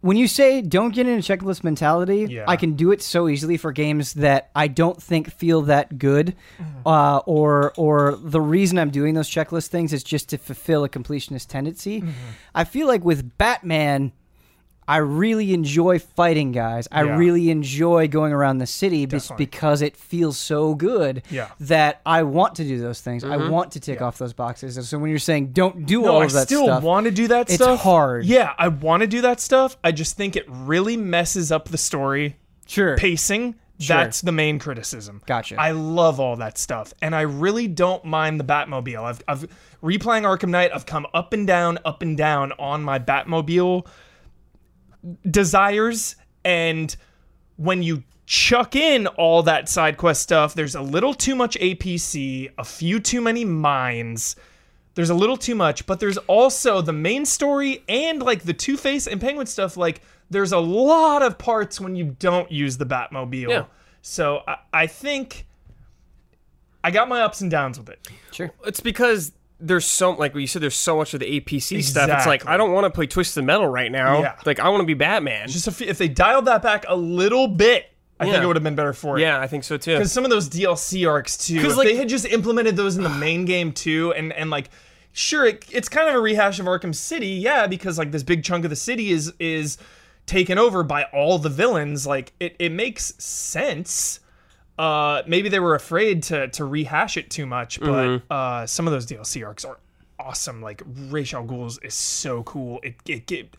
when 0.02 0.16
you 0.16 0.28
say 0.28 0.62
don't 0.62 0.94
get 0.94 1.08
in 1.08 1.18
a 1.18 1.22
checklist 1.22 1.64
mentality. 1.64 2.28
Yeah. 2.30 2.46
I 2.48 2.56
can 2.56 2.74
do 2.74 2.92
it 2.92 3.02
so 3.02 3.28
easily 3.28 3.58
for 3.58 3.72
games 3.72 4.14
that 4.14 4.52
I 4.56 4.68
don't 4.68 5.02
think 5.02 5.32
feel 5.34 5.64
that 5.64 5.98
good, 5.98 6.36
Mm-hmm. 6.62 6.88
uh, 6.88 7.18
or 7.26 7.74
or 7.78 8.16
the 8.22 8.40
reason 8.42 8.78
I'm 8.78 8.92
doing 8.92 9.16
those 9.16 9.30
checklist 9.30 9.68
things 9.68 9.92
is 9.94 10.04
just 10.04 10.30
to 10.30 10.38
fulfill 10.38 10.84
a 10.84 10.90
completionist 10.90 11.48
tendency. 11.48 12.02
Mm-hmm. 12.02 12.12
I 12.56 12.64
feel 12.64 12.88
like 12.88 13.04
with 13.04 13.38
Batman. 13.38 14.12
I 14.88 14.98
really 14.98 15.54
enjoy 15.54 16.00
fighting 16.00 16.52
guys. 16.54 16.88
I 16.92 17.04
Yeah. 17.04 17.18
really 17.18 17.50
enjoy 17.50 18.08
going 18.08 18.32
around 18.32 18.60
the 18.60 18.68
city 18.68 19.06
just 19.06 19.36
because 19.36 19.82
it 19.82 19.98
feels 19.98 20.38
so 20.38 20.76
good 20.76 21.24
Yeah. 21.30 21.50
that 21.60 22.02
I 22.06 22.24
want 22.24 22.56
to 22.56 22.64
do 22.64 22.80
those 22.80 23.02
things. 23.02 23.24
I 23.24 23.38
mm-hmm. 23.38 23.50
want 23.50 23.72
to 23.74 23.80
tick 23.82 24.02
off 24.02 24.18
those 24.18 24.34
boxes. 24.34 24.78
And 24.78 24.86
so 24.86 24.98
when 24.98 25.10
you're 25.10 25.20
saying 25.20 25.48
don't 25.48 25.86
do 25.86 26.04
No, 26.04 26.14
all 26.14 26.22
I 26.22 26.26
of 26.26 26.34
that 26.34 26.48
stuff. 26.48 26.62
I 26.62 26.66
still 26.66 26.82
want 26.82 27.06
to 27.06 27.12
do 27.12 27.28
that 27.28 27.42
it's 27.42 27.56
stuff. 27.56 27.76
It's 27.76 27.84
hard. 27.84 28.26
Yeah, 28.26 28.54
I 28.58 28.70
want 28.70 29.02
to 29.02 29.08
do 29.08 29.22
that 29.22 29.42
stuff. 29.42 29.78
I 29.84 29.92
just 29.92 30.16
think 30.16 30.36
it 30.36 30.46
really 30.48 30.96
messes 30.96 31.52
up 31.52 31.68
the 31.68 31.78
story 31.78 32.38
sure. 32.66 32.98
pacing. 32.98 33.56
Sure. 33.80 33.98
That's 33.98 34.22
the 34.22 34.32
main 34.32 34.58
criticism. 34.58 35.22
Gotcha. 35.28 35.56
I 35.60 35.70
love 35.70 36.20
all 36.20 36.36
that 36.38 36.58
stuff, 36.58 36.96
and 37.00 37.14
I 37.14 37.22
really 37.22 37.68
don't 37.68 38.04
mind 38.06 38.40
the 38.40 38.44
Batmobile. 38.44 39.04
I've, 39.04 39.22
I've 39.28 39.42
replaying 39.84 40.24
Arkham 40.24 40.50
Knight. 40.50 40.72
I've 40.74 40.88
come 40.88 41.06
up 41.14 41.32
and 41.32 41.46
down, 41.46 41.78
up 41.86 42.02
and 42.02 42.18
down 42.18 42.54
on 42.58 42.82
my 42.82 42.98
Batmobile 42.98 43.86
desires, 45.30 46.16
and 46.44 46.96
when 47.58 47.84
you 47.84 48.04
chuck 48.26 48.76
in 48.76 49.08
all 49.08 49.44
that 49.44 49.70
side 49.70 49.98
quest 49.98 50.22
stuff, 50.22 50.54
there's 50.54 50.76
a 50.76 50.82
little 50.82 51.14
too 51.14 51.36
much 51.36 51.58
APC, 51.60 52.52
a 52.58 52.64
few 52.64 53.00
too 53.00 53.22
many 53.22 53.46
mines. 53.46 54.36
There's 54.96 55.10
a 55.10 55.16
little 55.16 55.38
too 55.38 55.56
much, 55.56 55.86
but 55.86 56.00
there's 56.00 56.18
also 56.18 56.82
the 56.82 56.94
main 56.94 57.26
story 57.26 57.84
and 57.88 58.22
like 58.22 58.44
the 58.44 58.54
Two 58.54 58.78
Face 58.78 59.08
and 59.08 59.22
Penguin 59.22 59.48
stuff. 59.48 59.78
Like, 59.78 60.02
there's 60.30 60.52
a 60.52 60.60
lot 60.60 61.22
of 61.22 61.38
parts 61.38 61.80
when 61.80 61.96
you 61.96 62.16
don't 62.20 62.52
use 62.52 62.78
the 62.78 62.86
Batmobile. 62.86 63.50
Yeah. 63.50 63.66
So 64.02 64.42
I, 64.48 64.58
I 64.74 64.88
think 64.88 65.46
I 66.84 66.92
got 66.92 67.08
my 67.08 67.22
ups 67.22 67.42
and 67.42 67.52
downs 67.52 67.78
with 67.78 67.90
it. 67.90 68.08
sure. 68.32 68.52
It's 68.66 68.80
because 68.80 69.32
there's 69.60 69.86
so 69.86 70.12
like 70.12 70.36
you 70.36 70.48
said, 70.48 70.62
there's 70.62 70.76
so 70.76 70.98
much 70.98 71.14
of 71.14 71.20
the 71.20 71.40
APC 71.42 71.84
stuff. 71.84 72.10
It's 72.10 72.28
like 72.28 72.46
I 72.46 72.58
don't 72.58 72.72
want 72.74 72.86
to 72.86 72.90
play 72.90 73.08
Twisted 73.08 73.44
Metal 73.44 73.68
right 73.68 73.92
now. 73.92 74.22
Yeah. 74.22 74.36
Like 74.46 74.60
I 74.60 74.70
want 74.70 74.82
to 74.82 74.86
be 74.86 74.94
Batman. 74.94 75.48
Just 75.48 75.68
if, 75.68 75.82
if 75.82 75.98
they 75.98 76.08
dialed 76.08 76.46
that 76.46 76.62
back 76.62 76.86
a 76.88 76.96
little 76.96 77.48
bit, 77.48 77.92
I 78.20 78.26
think 78.26 78.44
it 78.44 78.46
would 78.48 78.56
have 78.56 78.64
been 78.64 78.76
better 78.76 78.94
for 78.94 79.18
it. 79.18 79.22
yeah, 79.22 79.40
I 79.40 79.48
think 79.48 79.64
so 79.64 79.78
too. 79.78 79.94
Because 79.94 80.12
some 80.12 80.24
of 80.24 80.30
those 80.32 80.50
DLC 80.50 81.08
arcs 81.10 81.38
too, 81.38 81.62
'Cause, 81.62 81.72
if 81.74 81.78
like- 81.78 81.88
they 81.88 81.96
had 81.96 82.10
just 82.10 82.26
implemented 82.26 82.76
those 82.76 82.98
in 82.98 83.04
the 83.04 83.10
main 83.26 83.46
game 83.46 83.72
too, 83.72 84.14
and 84.14 84.32
and 84.34 84.50
like, 84.50 84.70
sure, 85.12 85.46
it, 85.46 85.66
it's 85.72 85.90
kind 85.90 86.10
of 86.10 86.16
a 86.16 86.20
rehash 86.20 86.60
of 86.60 86.66
Arkham 86.66 86.94
City, 86.96 87.28
yeah, 87.28 87.68
because 87.68 87.98
like 87.98 88.12
this 88.12 88.24
big 88.24 88.44
chunk 88.44 88.64
of 88.64 88.70
the 88.70 88.76
city 88.76 89.12
is 89.12 89.34
is 89.40 89.78
taken 90.26 90.58
over 90.58 90.84
by 90.84 91.04
all 91.14 91.40
the 91.40 91.50
villains. 91.50 92.06
Like 92.08 92.34
it 92.40 92.56
it 92.60 92.72
makes 92.72 93.14
sense. 93.24 94.20
Uh, 94.78 95.24
maybe 95.26 95.50
they 95.50 95.60
were 95.60 95.76
afraid 95.76 96.24
to 96.24 96.48
to 96.50 96.66
rehash 96.66 97.18
it 97.18 97.30
too 97.30 97.46
much, 97.46 97.80
but 97.80 98.22
uh, 98.30 98.66
some 98.66 98.88
of 98.88 98.94
those 98.94 99.06
DLC 99.08 99.46
arcs 99.46 99.66
are 99.66 99.80
awesome. 100.20 100.62
Like 100.62 100.82
Ra's 100.86 101.32
Ghul's 101.32 101.80
is 101.80 101.94
so 101.94 102.44
cool. 102.44 102.80
It 102.84 102.96
it, 103.08 103.32
it 103.32 103.58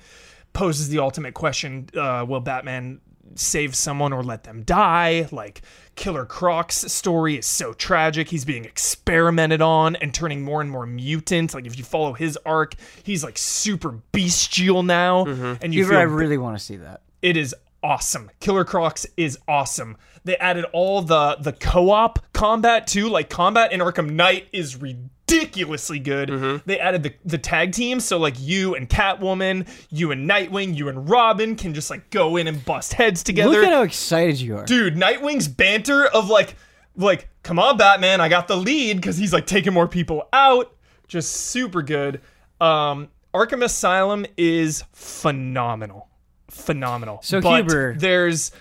poses 0.53 0.89
the 0.89 0.99
ultimate 1.01 1.35
question: 1.35 1.89
uh, 1.97 2.25
Will 2.29 2.41
Batman 2.41 3.01
save 3.35 3.75
someone 3.75 4.13
or 4.13 4.23
let 4.23 4.45
them 4.45 4.63
die? 4.63 5.29
Like 5.33 5.63
Killer 5.97 6.25
Croc's 6.25 6.77
story 6.93 7.37
is 7.37 7.47
so 7.47 7.73
tragic. 7.73 8.29
He's 8.29 8.45
being 8.45 8.65
experimented 8.65 9.61
on 9.61 9.97
and 9.97 10.15
turning 10.15 10.43
more 10.43 10.61
and 10.61 10.71
more 10.71 10.87
mutant. 10.87 11.53
Like 11.53 11.67
if 11.67 11.77
you 11.77 11.85
follow 11.85 12.13
his 12.13 12.39
arc, 12.47 12.75
he's 13.03 13.25
like 13.25 13.37
super 13.39 13.91
bestial 14.13 14.83
now, 14.83 15.25
and 15.27 15.75
you 15.75 15.81
Even 15.81 15.91
feel 15.91 15.99
I 15.99 16.03
really 16.03 16.39
want 16.39 16.57
to 16.57 16.65
see 16.65 16.77
that. 16.77 17.03
it 17.23 17.37
is 17.37 17.55
awesome. 17.83 18.31
Killer 18.41 18.65
Crocs 18.65 19.07
is 19.17 19.39
awesome. 19.47 19.97
They 20.25 20.37
added 20.37 20.65
all 20.73 21.03
the 21.03 21.37
the 21.41 21.53
co-op 21.53 22.19
combat 22.33 22.87
too. 22.87 23.09
Like 23.09 23.31
combat 23.31 23.73
in 23.73 23.81
Arkham 23.81 24.11
Knight 24.11 24.49
is 24.53 24.77
ridiculously 24.77 25.99
good. 25.99 26.63
They 26.67 26.79
added 26.79 27.03
the 27.03 27.15
the 27.25 27.39
tag 27.39 27.73
team, 27.73 28.01
so 28.01 28.19
like 28.19 28.35
you 28.39 28.75
and 28.75 28.89
Catwoman, 28.89 29.69
you 29.91 30.11
and 30.11 30.29
Nightwing, 30.29 30.77
you 30.77 30.89
and 30.89 31.09
Robin 31.09 31.57
can 31.57 31.75
just 31.75 31.91
like 31.91 32.11
go 32.11 32.37
in 32.37 32.47
and 32.47 32.65
bust 32.65 32.95
heads 32.95 33.23
together. 33.23 33.51
Look 33.51 33.65
at 33.67 33.73
how 33.73 33.83
excited 33.83 34.41
you 34.41 34.57
are. 34.59 34.65
Dude, 34.65 34.97
Nightwing's 34.97 35.49
banter 35.49 36.07
of 36.07 36.29
like 36.29 36.57
like 36.97 37.29
come 37.43 37.59
on 37.59 37.77
Batman, 37.77 38.21
I 38.21 38.29
got 38.29 38.49
the 38.49 38.57
lead 38.57 39.03
cuz 39.03 39.17
he's 39.17 39.33
like 39.33 39.47
taking 39.47 39.73
more 39.73 39.89
people 39.89 40.29
out. 40.33 40.75
Just 41.07 41.33
super 41.33 41.83
good. 41.83 42.21
Um 42.61 43.09
Arkham 43.35 43.63
Asylum 43.63 44.27
is 44.37 44.83
phenomenal. 44.93 46.08
Phenomenal. 46.51 47.21
So, 47.23 47.41
but 47.41 47.63
Huber- 47.65 47.95
there's 47.99 48.53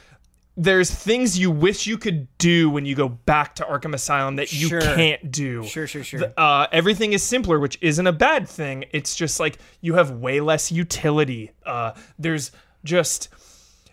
there's 0.60 0.90
things 0.90 1.38
you 1.38 1.52
wish 1.52 1.86
you 1.86 1.98
could 2.00 2.28
do 2.40 2.68
when 2.70 2.84
you 2.84 2.96
go 2.96 3.08
back 3.08 3.54
to 3.56 3.64
Arkham 3.64 3.94
Asylum 3.94 4.38
that 4.38 4.52
you 4.52 4.68
Sure. 4.70 4.82
can't 4.82 5.32
do. 5.32 5.64
Sure, 5.64 5.86
sure, 5.86 6.04
sure. 6.04 6.34
Uh, 6.36 6.66
everything 6.72 7.14
is 7.14 7.22
simpler, 7.22 7.60
which 7.60 7.78
isn't 7.80 8.08
a 8.08 8.12
bad 8.12 8.50
thing. 8.50 8.86
It's 8.92 9.16
just 9.16 9.40
like 9.40 9.60
you 9.82 9.94
have 9.94 10.10
way 10.12 10.42
less 10.42 10.72
utility. 10.72 11.52
Uh, 11.66 11.92
there's 12.18 12.52
just 12.84 13.30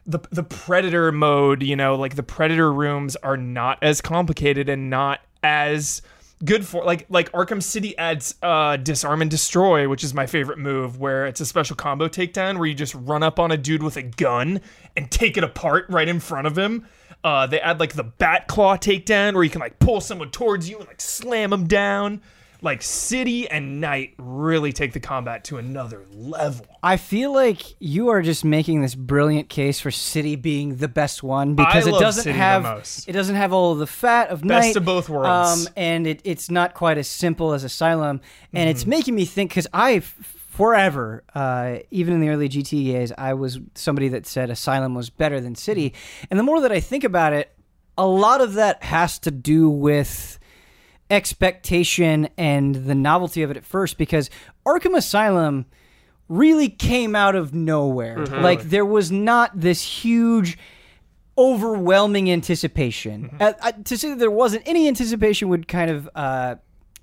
the 0.07 0.21
the 0.33 0.43
predator 0.43 1.12
mode. 1.12 1.62
You 1.62 1.77
know, 1.77 1.97
like 1.97 2.16
the 2.16 2.23
predator 2.23 2.73
rooms 2.73 3.15
are 3.16 3.37
not 3.37 3.79
as 3.83 4.01
complicated 4.01 4.69
and 4.71 4.89
not 4.89 5.21
as 5.43 6.01
good 6.44 6.66
for 6.66 6.85
like 6.85 7.06
like 7.09 7.31
Arkham 7.32 7.62
City 7.62 7.97
adds 7.98 8.35
uh 8.43 8.77
disarm 8.77 9.23
and 9.23 9.31
destroy, 9.31 9.89
which 9.89 10.02
is 10.02 10.15
my 10.15 10.27
favorite 10.27 10.59
move, 10.59 10.98
where 10.98 11.27
it's 11.27 11.40
a 11.40 11.47
special 11.47 11.77
combo 11.77 12.09
takedown 12.09 12.59
where 12.59 12.66
you 12.66 12.74
just 12.74 12.94
run 12.94 13.23
up 13.23 13.39
on 13.39 13.51
a 13.51 13.56
dude 13.56 13.82
with 13.82 13.97
a 13.97 14.02
gun 14.02 14.61
and 14.97 15.11
take 15.11 15.36
it 15.36 15.44
apart 15.44 15.86
right 15.89 16.09
in 16.09 16.20
front 16.20 16.47
of 16.47 16.56
him. 16.56 16.86
Uh, 17.23 17.47
they 17.47 17.61
add 17.61 17.81
like 17.81 17.94
the 17.94 18.05
bat 18.05 18.48
claw 18.48 18.77
takedown 18.77 19.35
where 19.35 19.43
you 19.43 19.51
can 19.51 19.61
like 19.61 19.78
pull 19.78 20.01
someone 20.01 20.31
towards 20.31 20.69
you 20.69 20.78
and 20.78 20.86
like 20.86 21.01
slam 21.01 21.51
them 21.51 21.66
down. 21.66 22.20
Like 22.65 22.82
City 22.82 23.49
and 23.49 23.81
Knight 23.81 24.15
really 24.19 24.73
take 24.73 24.93
the 24.95 25.01
combat 25.01 25.45
to 25.45 25.59
another 25.59 26.05
level. 26.12 26.66
I 26.82 26.97
feel 26.97 27.32
like 27.32 27.62
you 27.78 28.09
are 28.09 28.23
just 28.23 28.45
making 28.45 28.81
this 28.82 28.95
brilliant 28.95 29.49
case 29.49 29.78
for 29.81 29.91
City 29.91 30.35
being 30.35 30.77
the 30.77 30.89
best 30.89 31.23
one 31.23 31.55
because 31.55 31.86
I 31.86 31.91
it 31.91 32.01
doesn't 32.01 32.32
have 32.35 32.65
it 33.07 33.12
doesn't 33.12 33.36
have 33.36 33.53
all 33.53 33.74
the 33.74 33.86
fat 33.86 34.31
of 34.31 34.41
Best 34.41 34.49
Knight, 34.69 34.77
of 34.77 34.85
both 34.85 35.09
worlds. 35.09 35.66
um, 35.66 35.73
and 35.77 36.07
it, 36.07 36.20
it's 36.24 36.51
not 36.51 36.74
quite 36.74 36.99
as 36.99 37.07
simple 37.07 37.53
as 37.53 37.62
Asylum, 37.65 38.20
and 38.53 38.62
Mm-hmm. 38.66 38.70
it's 38.70 38.86
making 38.86 39.15
me 39.15 39.24
think 39.27 39.51
because 39.51 39.66
I 39.73 40.01
forever, 40.01 41.24
uh, 41.35 41.78
even 41.91 42.15
in 42.15 42.20
the 42.20 42.28
early 42.28 42.49
GT 42.49 42.93
days, 42.93 43.12
I 43.19 43.35
was 43.35 43.59
somebody 43.74 44.09
that 44.09 44.27
said 44.27 44.51
Asylum 44.51 44.95
was 44.95 45.11
better 45.11 45.41
than 45.41 45.55
City. 45.55 45.93
And 46.31 46.39
the 46.39 46.45
more 46.45 46.61
that 46.61 46.73
I 46.73 46.81
think 46.81 47.05
about 47.05 47.32
it, 47.32 47.53
a 47.99 48.07
lot 48.07 48.41
of 48.41 48.55
that 48.55 48.82
has 48.85 49.19
to 49.20 49.31
do 49.31 49.69
with 49.69 50.39
expectation 51.10 52.28
and 52.36 52.74
the 52.74 52.94
novelty 52.94 53.43
of 53.43 53.51
it 53.51 53.56
at 53.56 53.64
first 53.64 53.98
because 53.98 54.31
Arkham 54.66 54.97
Asylum 54.97 55.66
really 56.28 56.68
came 56.68 57.14
out 57.14 57.35
of 57.35 57.55
nowhere. 57.55 58.24
Like 58.26 58.62
there 58.62 58.86
was 58.86 59.12
not 59.12 59.59
this 59.59 59.82
huge 59.82 60.56
overwhelming 61.36 62.31
anticipation. 62.31 63.36
Uh, 63.40 63.52
uh, 63.60 63.72
to 63.85 63.98
say 63.98 64.10
that 64.10 64.18
there 64.18 64.31
wasn't 64.31 64.62
any 64.66 64.89
anticipation 64.89 65.48
would 65.48 65.68
kind 65.68 65.90
of 65.90 66.09
uh, 66.14 66.55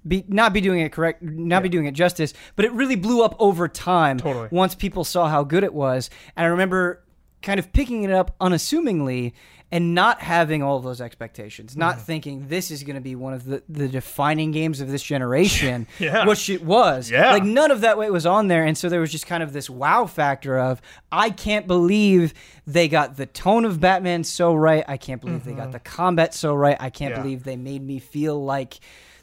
be 0.08 0.24
not 0.28 0.54
be 0.54 0.62
doing 0.62 0.82
it 0.82 0.92
correct, 0.92 1.22
not 1.22 1.64
be 1.64 1.70
doing 1.70 1.86
it 1.86 1.92
justice. 1.92 2.34
But 2.56 2.66
it 2.66 2.72
really 2.72 2.96
blew 2.96 3.24
up 3.24 3.36
over 3.40 3.68
time. 3.68 4.18
Totally. 4.18 4.48
Once 4.52 4.74
people 4.74 5.04
saw 5.04 5.28
how 5.28 5.44
good 5.44 5.64
it 5.64 5.74
was, 5.74 6.10
and 6.36 6.46
I 6.46 6.50
remember 6.50 7.04
kind 7.42 7.60
of 7.60 7.72
picking 7.74 8.04
it 8.04 8.12
up 8.12 8.36
unassumingly 8.40 9.34
and 9.74 9.96
not 9.96 10.22
having 10.22 10.62
all 10.62 10.76
of 10.78 10.84
those 10.84 11.00
expectations, 11.00 11.78
not 11.78 11.96
Mm-hmm. 11.96 12.04
thinking 12.04 12.48
this 12.50 12.72
is 12.72 12.84
going 12.84 12.96
to 12.96 13.02
be 13.02 13.16
one 13.16 13.34
of 13.34 13.46
the, 13.46 13.64
the 13.70 13.88
defining 13.88 14.52
games 14.52 14.82
of 14.82 14.90
this 14.92 15.02
generation, 15.02 15.88
Yeah. 16.00 16.26
which 16.28 16.50
it 16.50 16.64
was. 16.64 17.10
Yeah. 17.10 17.32
Like 17.32 17.44
none 17.44 17.72
of 17.72 17.82
that 17.82 17.98
weight 17.98 18.12
was 18.12 18.26
on 18.26 18.48
there. 18.48 18.66
And 18.66 18.78
so 18.78 18.90
there 18.90 19.00
was 19.00 19.12
just 19.12 19.28
kind 19.28 19.42
of 19.42 19.54
this 19.54 19.70
wow 19.70 20.06
factor 20.08 20.60
of, 20.60 20.82
I 21.12 21.30
can't 21.30 21.68
believe 21.68 22.34
they 22.68 22.88
got 22.90 23.16
the 23.16 23.26
tone 23.26 23.64
of 23.64 23.80
Batman 23.80 24.24
so 24.26 24.54
right. 24.54 24.84
I 24.88 24.98
can't 24.98 25.22
believe 25.22 25.46
they 25.46 25.54
got 25.54 25.72
the 25.72 25.80
combat 25.80 26.34
so 26.34 26.54
right. 26.54 26.76
I 26.80 26.90
can't 26.90 27.14
Mm-hmm. 27.14 27.18
Yeah. 27.20 27.24
believe 27.24 27.44
they 27.44 27.56
made 27.58 27.82
me 27.84 28.00
feel 28.00 28.44
like 28.44 28.80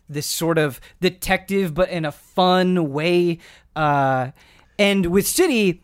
this 0.08 0.26
sort 0.26 0.56
of 0.56 0.80
detective, 1.02 1.74
but 1.74 1.90
in 1.90 2.04
a 2.06 2.12
fun 2.12 2.90
way. 2.92 3.38
Uh, 3.76 4.30
and 4.78 5.06
with 5.06 5.26
City, 5.26 5.82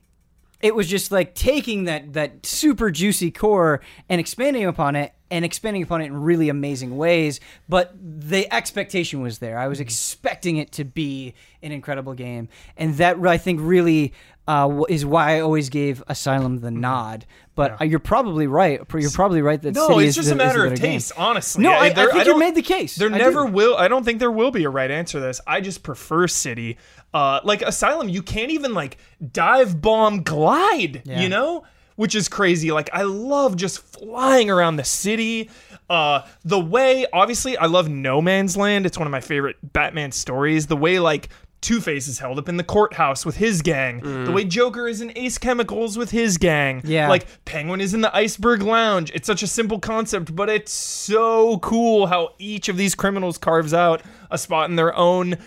it 0.65 0.75
was 0.75 0.89
just 0.89 1.13
like 1.13 1.35
taking 1.35 1.85
that 1.85 2.15
that 2.15 2.45
super 2.47 2.91
juicy 2.91 3.31
core 3.31 3.83
and 4.09 4.19
expanding 4.19 4.65
upon 4.65 4.97
it 4.97 5.13
and 5.31 5.45
expanding 5.45 5.83
upon 5.83 6.01
it 6.01 6.07
in 6.07 6.23
really 6.23 6.49
amazing 6.49 6.97
ways 6.97 7.39
but 7.69 7.95
the 8.01 8.51
expectation 8.53 9.21
was 9.21 9.39
there. 9.39 9.59
I 9.59 9.69
was 9.69 9.79
mm-hmm. 9.79 9.83
expecting 9.83 10.57
it 10.57 10.73
to 10.73 10.85
be 10.85 11.35
an 11.63 11.71
incredible 11.71 12.15
game. 12.15 12.49
And 12.79 12.95
that 12.95 13.19
i 13.27 13.37
think 13.37 13.61
really 13.63 14.15
uh, 14.47 14.83
is 14.89 15.05
why 15.07 15.37
i 15.37 15.41
always 15.41 15.69
gave 15.71 16.03
asylum 16.09 16.59
the 16.61 16.71
nod 16.71 17.25
but 17.55 17.81
uh, 17.81 17.85
you're 17.85 17.99
probably 17.99 18.47
right 18.47 18.81
you're 18.95 19.11
probably 19.11 19.41
right 19.41 19.63
that 19.63 19.75
No, 19.75 19.89
City 19.89 20.07
it's 20.07 20.17
just 20.17 20.29
the- 20.29 20.35
a 20.35 20.37
matter 20.39 20.65
of 20.65 20.73
better 20.73 20.83
game. 20.83 20.93
taste, 20.93 21.13
honestly. 21.17 21.63
no 21.63 21.73
i, 21.73 21.87
I 21.87 21.91
there- 21.93 22.11
think 22.11 22.27
you 22.27 22.39
made 22.39 22.55
the 22.55 22.63
case 22.63 22.97
There 22.97 23.13
I 23.13 23.17
never 23.17 23.47
do. 23.47 23.53
will. 23.53 23.77
I 23.77 23.89
don't 23.89 24.05
think 24.05 24.19
there 24.19 24.31
will 24.31 24.51
be 24.51 24.65
a 24.65 24.71
right 24.71 24.91
answer 24.91 25.19
to 25.19 25.21
this. 25.25 25.41
I 25.47 25.61
just 25.61 25.83
prefer 25.83 26.27
City. 26.29 26.77
Uh, 27.15 27.41
like 27.45 27.63
Asylum, 27.63 28.09
you 28.09 28.23
can't 28.23 28.51
even 28.51 28.75
like 28.75 28.99
dive 29.33 29.81
bomb 29.81 30.23
glide. 30.25 31.03
Yeah. 31.05 31.21
You 31.21 31.29
know, 31.29 31.65
which 31.97 32.15
is 32.15 32.29
crazy. 32.29 32.71
Like 32.73 32.91
I 32.93 33.03
love 33.03 33.57
just 33.57 33.79
flying 33.79 34.51
around 34.51 34.77
the 34.77 34.85
city. 34.85 35.49
Uh, 35.89 36.23
the 36.45 36.59
way, 36.59 37.07
obviously, 37.13 37.57
I 37.57 37.67
love 37.67 37.89
No 37.89 38.21
Man's 38.21 38.57
Land. 38.57 38.85
It's 38.87 38.99
one 38.99 39.07
of 39.07 39.13
my 39.13 39.21
favorite 39.21 39.57
Batman 39.63 40.13
stories. 40.13 40.67
The 40.67 40.77
way 40.77 40.99
like. 40.99 41.29
Two 41.65 41.81
Face 41.81 42.09
is 42.09 42.19
held 42.19 42.39
up 42.39 42.47
in 42.51 42.59
the 42.59 42.63
courthouse 42.63 43.25
with 43.25 43.37
his 43.37 43.63
gang. 43.63 44.01
The 44.01 44.07
mm. 44.07 44.35
way 44.35 44.45
Joker 44.45 44.87
is 44.87 45.01
in 45.01 45.17
Ace 45.17 45.39
Chemicals 45.39 45.97
with 45.97 46.11
his 46.11 46.37
gang. 46.37 46.83
Yeah. 46.85 47.09
Like 47.09 47.27
Penguin 47.47 47.81
is 47.81 47.95
in 47.95 48.03
the 48.03 48.15
Iceberg 48.15 48.61
Lounge. 48.61 49.11
It's 49.15 49.27
such 49.27 49.43
a 49.43 49.47
simple 49.47 49.81
concept, 49.81 50.37
but 50.37 50.51
it's 50.51 50.73
so 50.73 51.57
cool 51.61 52.07
how 52.07 52.35
each 52.39 52.69
of 52.69 52.77
these 52.77 52.95
criminals 52.95 53.39
carves 53.39 53.73
out 53.73 54.03
a 54.31 54.37
spot 54.37 54.69
in 54.69 54.77
their 54.77 54.95
own 54.95 55.39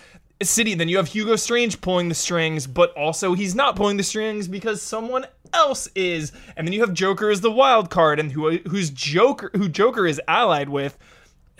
city. 0.42 0.74
Then 0.74 0.88
you 0.88 0.96
have 0.96 1.06
Hugo 1.06 1.36
Strange 1.36 1.80
pulling 1.80 2.08
the 2.08 2.16
strings, 2.16 2.66
but 2.66 2.92
also 2.96 3.34
he's 3.34 3.54
not 3.54 3.76
pulling 3.76 3.96
the 3.96 4.02
strings 4.02 4.48
because 4.48 4.82
someone 4.82 5.24
else 5.52 5.88
is. 5.94 6.32
And 6.56 6.66
then 6.66 6.72
you 6.72 6.80
have 6.80 6.94
Joker 6.94 7.30
as 7.30 7.42
the 7.42 7.52
wild 7.52 7.90
card, 7.90 8.18
and 8.18 8.32
who 8.32 8.58
who's 8.68 8.90
Joker 8.90 9.52
who 9.54 9.68
Joker 9.68 10.04
is 10.04 10.20
allied 10.26 10.68
with 10.68 10.98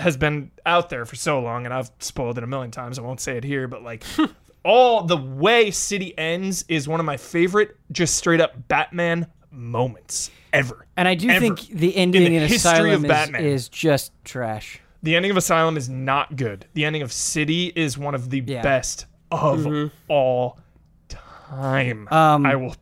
has 0.01 0.17
been 0.17 0.51
out 0.67 0.91
there 0.91 1.05
for 1.05 1.15
so 1.15 1.39
long, 1.41 1.65
and 1.65 1.73
I've 1.73 1.93
spoiled 2.01 2.39
it 2.39 2.45
a 2.45 2.49
million 2.49 2.73
times. 2.73 2.99
I 2.99 3.03
won't 3.03 3.21
say 3.21 3.37
it 3.37 3.45
here, 3.45 3.69
but 3.69 3.85
like 3.85 4.03
all 4.65 5.03
the 5.05 5.17
way 5.17 5.71
City 5.71 6.17
ends 6.19 6.65
is 6.69 6.87
one 6.89 7.01
of 7.01 7.07
my 7.07 7.17
favorite, 7.17 7.77
just 7.93 8.15
straight 8.17 8.41
up 8.41 8.69
Batman 8.69 9.27
moments 9.51 10.31
ever. 10.53 10.87
and 10.97 11.07
i 11.09 11.15
do 11.15 11.29
Ever. 11.29 11.41
think 11.41 11.69
the 11.69 11.95
ending 11.97 12.23
In 12.23 12.33
in, 12.33 12.41
the 12.43 12.47
history 12.49 12.71
asylum 12.71 12.91
of 12.95 13.05
is, 13.05 13.09
Batman. 13.09 13.45
is 13.45 13.69
just 13.69 14.13
trash 14.25 14.81
The 15.03 15.15
ending 15.17 15.31
of 15.31 15.37
Asylum 15.37 15.77
is 15.77 15.89
not 15.89 16.37
good. 16.37 16.67
The 16.75 16.85
ending 16.85 17.03
of 17.03 17.13
City 17.13 17.73
is 17.77 17.97
one 17.99 18.15
of 18.15 18.31
the 18.31 18.43
Yeah. 18.47 18.63
best 18.63 19.07
of 19.31 19.67
all 20.09 20.59
time. 21.09 22.09
Um, 22.11 22.45
I 22.47 22.57
will 22.57 22.75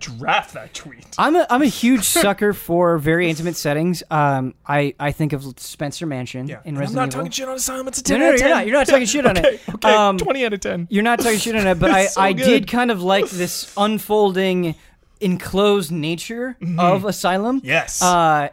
draft 0.00 0.54
that 0.54 0.74
tweet. 0.74 1.06
I'm 1.18 1.36
a 1.36 1.46
I'm 1.48 1.62
a 1.62 1.66
huge 1.66 2.04
sucker 2.18 2.52
for 2.52 2.98
very 2.98 3.30
intimate 3.30 3.56
settings. 3.56 4.02
Um, 4.10 4.54
I 4.66 4.94
I 4.98 5.12
think 5.12 5.32
of 5.32 5.44
Spencer 5.58 6.06
Mansion 6.06 6.48
Yeah. 6.48 6.60
in 6.64 6.76
And 6.76 6.84
I'm 6.86 6.92
not 6.94 7.08
Evil. 7.08 7.20
talking 7.20 7.30
shit 7.30 7.48
on 7.48 7.54
Asylum. 7.56 7.86
It's 7.88 7.98
a 8.00 8.02
10 8.02 8.18
no, 8.20 8.26
out 8.26 8.28
no, 8.30 8.34
of 8.34 8.40
you're 8.40 8.48
10. 8.48 8.56
not. 8.56 8.66
You're 8.66 8.76
not 8.78 8.86
talking 8.88 9.06
shit 9.06 9.26
on 9.26 9.38
okay, 9.38 9.48
it. 9.54 9.60
Okay, 9.74 9.94
Um, 9.94 10.18
20 10.18 10.44
out 10.46 10.52
of 10.52 10.60
10. 10.60 10.88
You're 10.90 11.02
not 11.04 11.20
talking 11.20 11.38
shit 11.38 11.54
on 11.54 11.66
it, 11.66 11.78
but 11.78 11.90
I, 12.00 12.06
so 12.06 12.20
I 12.20 12.32
good. 12.32 12.44
did 12.44 12.66
kind 12.66 12.90
of 12.90 13.02
like 13.02 13.28
this 13.30 13.72
unfolding, 13.76 14.74
enclosed 15.20 15.92
nature 15.92 16.56
of 16.78 17.04
Asylum. 17.04 17.58
Mm-hmm. 17.58 17.66
Yes. 17.68 18.02
Uh, 18.02 18.48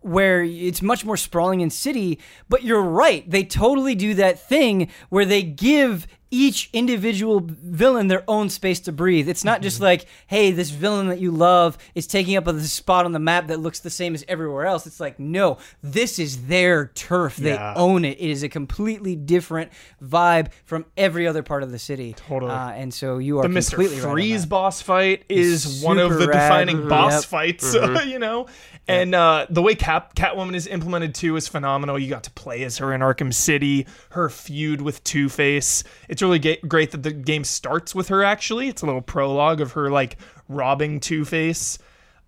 where 0.00 0.42
it's 0.42 0.82
much 0.82 1.04
more 1.04 1.16
sprawling 1.16 1.60
in 1.60 1.70
city, 1.70 2.18
but 2.48 2.64
you're 2.64 2.82
right. 2.82 3.28
They 3.30 3.44
totally 3.44 3.94
do 3.94 4.14
that 4.14 4.40
thing 4.48 4.88
where 5.10 5.24
they 5.24 5.42
give 5.44 6.08
each 6.32 6.70
individual 6.72 7.40
villain 7.46 8.08
their 8.08 8.24
own 8.26 8.48
space 8.48 8.80
to 8.80 8.90
breathe. 8.90 9.28
It's 9.28 9.44
not 9.44 9.52
Mm-hmm. 9.58 9.62
just 9.64 9.80
like, 9.82 10.06
hey, 10.26 10.50
this 10.50 10.70
villain 10.70 11.08
that 11.08 11.20
you 11.20 11.30
love 11.30 11.76
is 11.94 12.06
taking 12.06 12.36
up 12.36 12.46
a 12.46 12.58
spot 12.62 13.04
on 13.04 13.12
the 13.12 13.18
map 13.18 13.48
that 13.48 13.60
looks 13.60 13.80
the 13.80 13.90
same 13.90 14.14
as 14.14 14.24
everywhere 14.26 14.64
else. 14.66 14.86
It's 14.86 14.98
like, 14.98 15.20
no, 15.20 15.58
this 15.82 16.18
is 16.18 16.46
their 16.46 16.86
turf. 16.94 17.36
They 17.36 17.50
Yeah. 17.52 17.74
own 17.76 18.06
it. 18.06 18.18
It 18.18 18.30
is 18.30 18.42
a 18.42 18.48
completely 18.48 19.14
different 19.14 19.70
vibe 20.02 20.48
from 20.64 20.86
every 20.96 21.26
other 21.28 21.42
part 21.42 21.62
of 21.62 21.70
the 21.70 21.78
city. 21.78 22.14
Totally. 22.16 22.50
Uh, 22.50 22.70
and 22.70 22.94
so 22.94 23.18
you 23.18 23.38
are 23.38 23.42
the 23.42 23.48
Mr. 23.48 23.70
completely 23.74 23.96
right 23.98 24.06
on 24.06 24.12
Freeze 24.12 24.40
that. 24.42 24.48
boss 24.48 24.80
fight 24.80 25.24
is 25.28 25.82
one 25.84 25.98
of 25.98 26.14
the 26.18 26.28
rad. 26.28 26.32
defining 26.48 26.76
Mhm. 26.78 26.88
boss 26.88 27.12
Yep. 27.12 27.24
fights, 27.24 27.74
you 28.06 28.18
know. 28.18 28.46
And 28.88 29.14
uh, 29.14 29.46
the 29.50 29.62
way 29.62 29.74
Cap 29.74 30.14
Catwoman 30.16 30.54
is 30.54 30.66
implemented 30.66 31.14
too 31.14 31.36
is 31.36 31.46
phenomenal. 31.46 31.98
You 31.98 32.08
got 32.08 32.24
to 32.24 32.30
play 32.32 32.64
as 32.64 32.78
her 32.78 32.92
in 32.94 33.00
Arkham 33.02 33.32
City, 33.34 33.86
her 34.10 34.28
feud 34.30 34.80
with 34.80 35.04
Two 35.04 35.28
Face. 35.28 35.84
It's 36.08 36.21
really 36.22 36.38
ga- 36.38 36.60
great 36.66 36.92
that 36.92 37.02
the 37.02 37.12
game 37.12 37.44
starts 37.44 37.94
with 37.94 38.08
her. 38.08 38.22
Actually, 38.22 38.68
it's 38.68 38.82
a 38.82 38.86
little 38.86 39.02
prologue 39.02 39.60
of 39.60 39.72
her 39.72 39.90
like 39.90 40.16
robbing 40.48 41.00
Two 41.00 41.24
Face. 41.24 41.78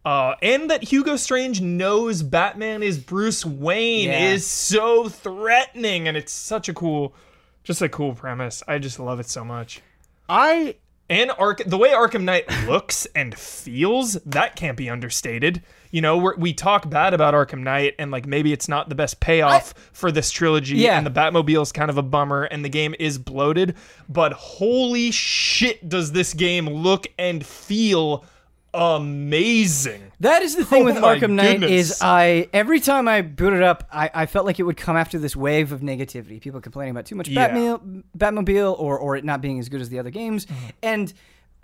Uh, 0.05 0.35
and 0.43 0.71
that 0.71 0.83
Hugo 0.85 1.16
Strange 1.16 1.62
knows 1.62 2.23
Batman 2.23 2.83
is 2.83 2.99
Bruce 2.99 3.47
Wayne 3.47 4.11
Yeah. 4.11 4.33
is 4.33 4.47
so 4.47 5.09
threatening, 5.09 6.07
and 6.09 6.15
it's 6.16 6.33
such 6.33 6.69
a 6.69 6.75
cool, 6.75 7.15
just 7.62 7.81
a 7.81 7.89
cool 7.89 8.15
premise. 8.15 8.62
I 8.69 8.79
just 8.79 8.99
love 9.01 9.19
it 9.19 9.29
so 9.29 9.45
much. 9.45 9.81
I 10.29 10.77
And 11.09 11.31
Ark, 11.39 11.62
the 11.66 11.79
way 11.79 11.91
Arkham 11.91 12.25
Knight 12.25 12.45
looks 12.66 13.07
and 13.15 13.35
feels, 13.39 14.15
that 14.25 14.57
can't 14.57 14.77
be 14.77 14.89
understated. 14.91 15.62
You 15.95 16.01
know, 16.01 16.19
we're, 16.19 16.35
we 16.35 16.53
talk 16.53 16.91
bad 16.91 17.15
about 17.15 17.35
Arkham 17.35 17.61
Knight, 17.61 17.95
and 18.01 18.11
like 18.11 18.27
maybe 18.27 18.53
it's 18.53 18.66
not 18.69 18.89
the 18.89 18.97
best 18.97 19.21
payoff 19.21 19.75
for 19.93 20.11
this 20.11 20.33
trilogy, 20.33 20.77
Yeah. 20.79 20.99
and 20.99 21.07
the 21.07 21.11
Batmobile 21.11 21.62
is 21.62 21.71
kind 21.71 21.89
of 21.89 21.97
a 21.99 22.03
bummer, 22.03 22.43
and 22.43 22.65
the 22.65 22.69
game 22.69 22.97
is 22.99 23.16
bloated. 23.16 23.77
But 24.09 24.33
holy 24.33 25.12
shit, 25.12 25.89
does 25.89 26.11
this 26.11 26.35
game 26.35 26.66
look 26.66 27.07
and 27.16 27.47
feel 27.47 28.25
amazing? 28.75 30.11
That 30.21 30.43
is 30.43 30.57
the 30.57 30.65
thing 30.65 30.83
Oh 30.83 30.85
with 30.87 30.97
Arkham 30.97 31.31
Knight 31.33 31.61
goodness. 31.61 31.71
is 31.93 31.99
I 32.03 32.49
every 32.53 32.81
time 32.81 33.07
I 33.09 33.23
boot 33.23 33.53
it 33.53 33.62
up, 33.62 33.87
I, 33.93 34.11
I 34.12 34.27
felt 34.27 34.47
like 34.47 34.59
it 34.59 34.65
would 34.65 34.77
come 34.77 34.97
after 34.97 35.19
this 35.19 35.37
wave 35.37 35.71
of 35.73 35.81
negativity. 35.81 36.41
People 36.41 36.61
complaining 36.61 36.91
about 36.93 37.07
too 37.07 37.15
much 37.15 37.29
Yeah. 37.29 37.51
Batmobile, 37.51 38.03
Batmobile 38.19 38.79
or 38.79 38.99
or 38.99 39.16
it 39.16 39.25
not 39.25 39.41
being 39.41 39.59
as 39.59 39.69
good 39.69 39.81
as 39.81 39.91
the 39.91 39.99
other 39.99 40.11
games. 40.11 40.47
Mm-hmm. 40.47 40.66
And 40.83 41.12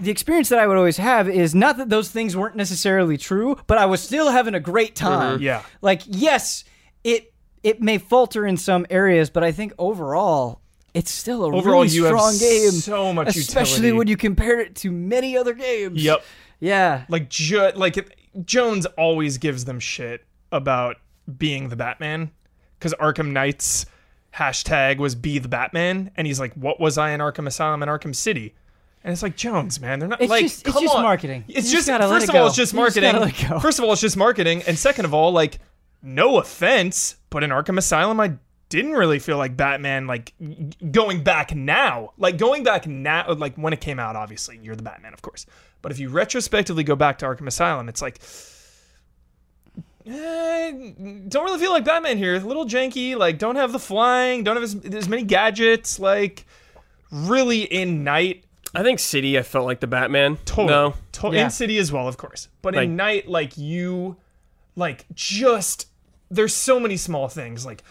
the 0.01 0.11
experience 0.11 0.49
that 0.49 0.59
I 0.59 0.67
would 0.67 0.77
always 0.77 0.97
have 0.97 1.29
is 1.29 1.55
not 1.55 1.77
that 1.79 1.89
those 1.89 2.09
things 2.11 2.37
weren't 2.37 2.57
necessarily 2.57 3.17
true, 3.17 3.57
but 3.67 3.79
I 3.79 3.87
was 3.87 4.01
still 4.03 4.31
having 4.31 4.55
a 4.55 4.61
great 4.61 4.95
time. 4.97 5.35
Mm-hmm. 5.37 5.43
Yeah. 5.43 5.63
Like 5.83 6.03
yes, 6.07 6.65
it 7.05 7.33
it 7.63 7.81
may 7.83 7.99
falter 7.99 8.47
in 8.47 8.57
some 8.57 8.87
areas, 8.91 9.31
but 9.31 9.45
I 9.45 9.53
think 9.53 9.73
overall 9.79 10.61
it's 10.95 11.11
still 11.11 11.45
a 11.45 11.55
Overall, 11.55 11.83
really 11.83 11.89
you 11.95 12.05
have 12.05 12.19
strong 12.19 12.39
game. 12.39 12.71
so 12.73 13.13
much 13.13 13.29
especially 13.37 13.75
utility. 13.87 13.93
when 13.99 14.09
you 14.09 14.17
compare 14.17 14.59
it 14.61 14.75
to 14.77 14.91
many 14.91 15.37
other 15.37 15.55
games. 15.55 16.03
Yep. 16.03 16.25
Yeah. 16.59 17.05
like 17.09 17.29
jo- 17.29 17.73
like 17.77 17.97
it- 17.97 18.15
Jones 18.45 18.87
always 18.99 19.39
gives 19.39 19.65
them 19.65 19.79
shit 19.81 20.25
about 20.53 20.97
being 21.39 21.69
the 21.69 21.77
Batman 21.77 22.31
because 22.79 22.93
Arkham 22.95 23.33
Knight's 23.33 23.87
hashtag 24.35 24.99
was 24.99 25.15
"Be 25.15 25.39
the 25.39 25.49
Batman," 25.49 26.11
and 26.17 26.27
he's 26.27 26.39
like, 26.41 26.55
"What 26.55 26.79
was 26.81 26.97
I 26.99 27.11
in 27.11 27.21
Arkham 27.21 27.47
Asylum 27.47 27.83
and 27.83 27.91
Arkham 27.91 28.15
City?" 28.15 28.55
And 29.03 29.13
it's 29.13 29.23
like 29.23 29.37
Jones, 29.37 29.81
man, 29.81 29.99
they're 29.99 30.09
not 30.09 30.21
It's 30.21 30.31
like 30.31 30.43
just, 30.43 30.67
it's 30.67 30.81
just 30.81 30.95
on. 30.95 31.03
marketing. 31.03 31.45
You 31.49 31.55
It's 31.57 31.71
just 31.71 31.87
just, 31.87 32.01
let 32.01 32.09
first 32.09 32.29
of 32.29 32.35
all, 32.35 32.47
it's 32.47 32.57
just 32.57 32.73
You 32.75 32.81
just 32.85 32.97
marketing. 32.97 33.13
gotta 33.13 33.25
let 33.25 33.43
it 33.43 33.49
go. 33.49 33.59
First 33.61 33.79
of 33.79 33.85
all, 33.87 33.93
it's 33.93 34.01
just 34.01 34.17
marketing, 34.17 34.63
and 34.67 34.79
second 34.79 35.07
of 35.07 35.15
all, 35.15 35.33
like 35.33 35.59
no 36.03 36.39
offense, 36.39 37.17
but 37.31 37.43
in 37.43 37.51
Arkham 37.51 37.79
Asylum, 37.79 38.21
I 38.21 38.35
didn't 38.69 38.93
really 38.93 39.19
feel 39.19 39.37
like 39.37 39.57
Batman 39.57 40.07
like 40.07 40.33
going 40.93 41.23
back 41.25 41.55
now. 41.55 42.13
Like 42.19 42.37
going 42.39 42.63
back 42.63 42.87
now 42.87 43.33
like 43.35 43.57
when 43.57 43.73
it 43.73 43.81
came 43.81 43.99
out 43.99 44.15
obviously 44.17 44.61
you're 44.63 44.77
the 44.77 44.83
Batman 44.83 45.13
of 45.13 45.23
course. 45.23 45.45
But 45.83 45.91
if 45.93 45.99
you 45.99 46.09
retrospectively 46.09 46.85
go 46.85 46.95
back 46.95 47.19
to 47.19 47.27
Arkham 47.27 47.47
Asylum 47.49 47.89
it's 47.89 48.01
like 48.01 48.21
eh, 50.07 50.71
don't 51.29 51.45
really 51.45 51.59
feel 51.59 51.73
like 51.73 51.85
Batman 51.85 52.17
here. 52.19 52.37
A 52.37 52.41
little 52.41 52.65
janky, 52.67 53.17
like 53.17 53.39
don't 53.39 53.57
have 53.57 53.73
the 53.73 53.79
flying, 53.79 54.45
don't 54.45 54.57
have 54.57 54.63
as, 54.63 54.77
as 54.95 55.09
many 55.09 55.23
gadgets, 55.25 55.99
like 55.99 56.47
really 57.11 57.63
in 57.63 58.05
Knight 58.05 58.45
I 58.75 58.83
think 58.83 58.99
City. 59.01 59.39
I 59.39 59.43
felt 59.43 59.67
like 59.67 59.81
the 59.81 59.87
Batman. 59.87 60.37
Totally. 60.45 60.69
No. 60.69 60.95
To- 61.13 61.31
Yeah. 61.33 61.45
In 61.45 61.51
City 61.51 61.79
as 61.79 61.91
well, 61.93 62.07
of 62.09 62.17
course. 62.17 62.49
But 62.63 62.75
Like- 62.75 62.85
in 62.85 62.97
Knight, 62.97 63.29
like 63.29 63.57
you, 63.59 64.17
like 64.77 65.07
just 65.15 65.87
there's 66.31 66.55
so 66.55 66.79
many 66.79 66.97
small 66.97 67.29
things 67.29 67.67
like 67.67 67.83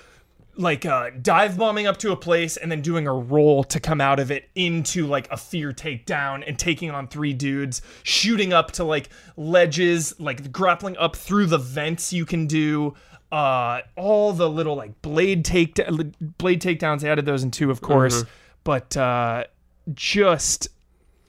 like 0.56 0.86
uh, 0.86 1.10
dive 1.22 1.58
bombing 1.58 1.88
up 1.88 1.96
to 1.98 2.12
a 2.12 2.18
place 2.18 2.58
and 2.58 2.70
then 2.70 2.82
doing 2.82 3.08
a 3.08 3.14
roll 3.14 3.64
to 3.64 3.80
come 3.80 4.02
out 4.02 4.20
of 4.20 4.30
it 4.30 4.50
into 4.56 5.08
like 5.08 5.30
a 5.32 5.38
fear 5.38 5.72
takedown 5.72 6.44
and 6.46 6.60
taking 6.60 6.92
on 6.92 7.08
three 7.08 7.32
dudes, 7.32 7.82
shooting 8.04 8.52
up 8.52 8.72
to 8.72 8.84
like 8.84 9.08
ledges, 9.38 10.20
like 10.20 10.52
grappling 10.52 10.98
up 10.98 11.16
through 11.16 11.46
the 11.46 11.58
vents 11.58 12.12
you 12.12 12.26
can 12.26 12.46
do. 12.46 12.94
Uh, 13.32 13.80
all 13.96 14.34
the 14.34 14.50
little 14.50 14.76
like 14.76 15.02
blade 15.02 15.46
take 15.46 15.76
blade 16.38 16.62
takedowns. 16.62 17.02
They 17.02 17.10
added 17.10 17.26
those 17.26 17.44
in 17.44 17.52
two, 17.52 17.72
of 17.72 17.80
course, 17.80 18.26
but 18.66 18.98
uh, 18.98 19.46
just 19.94 20.68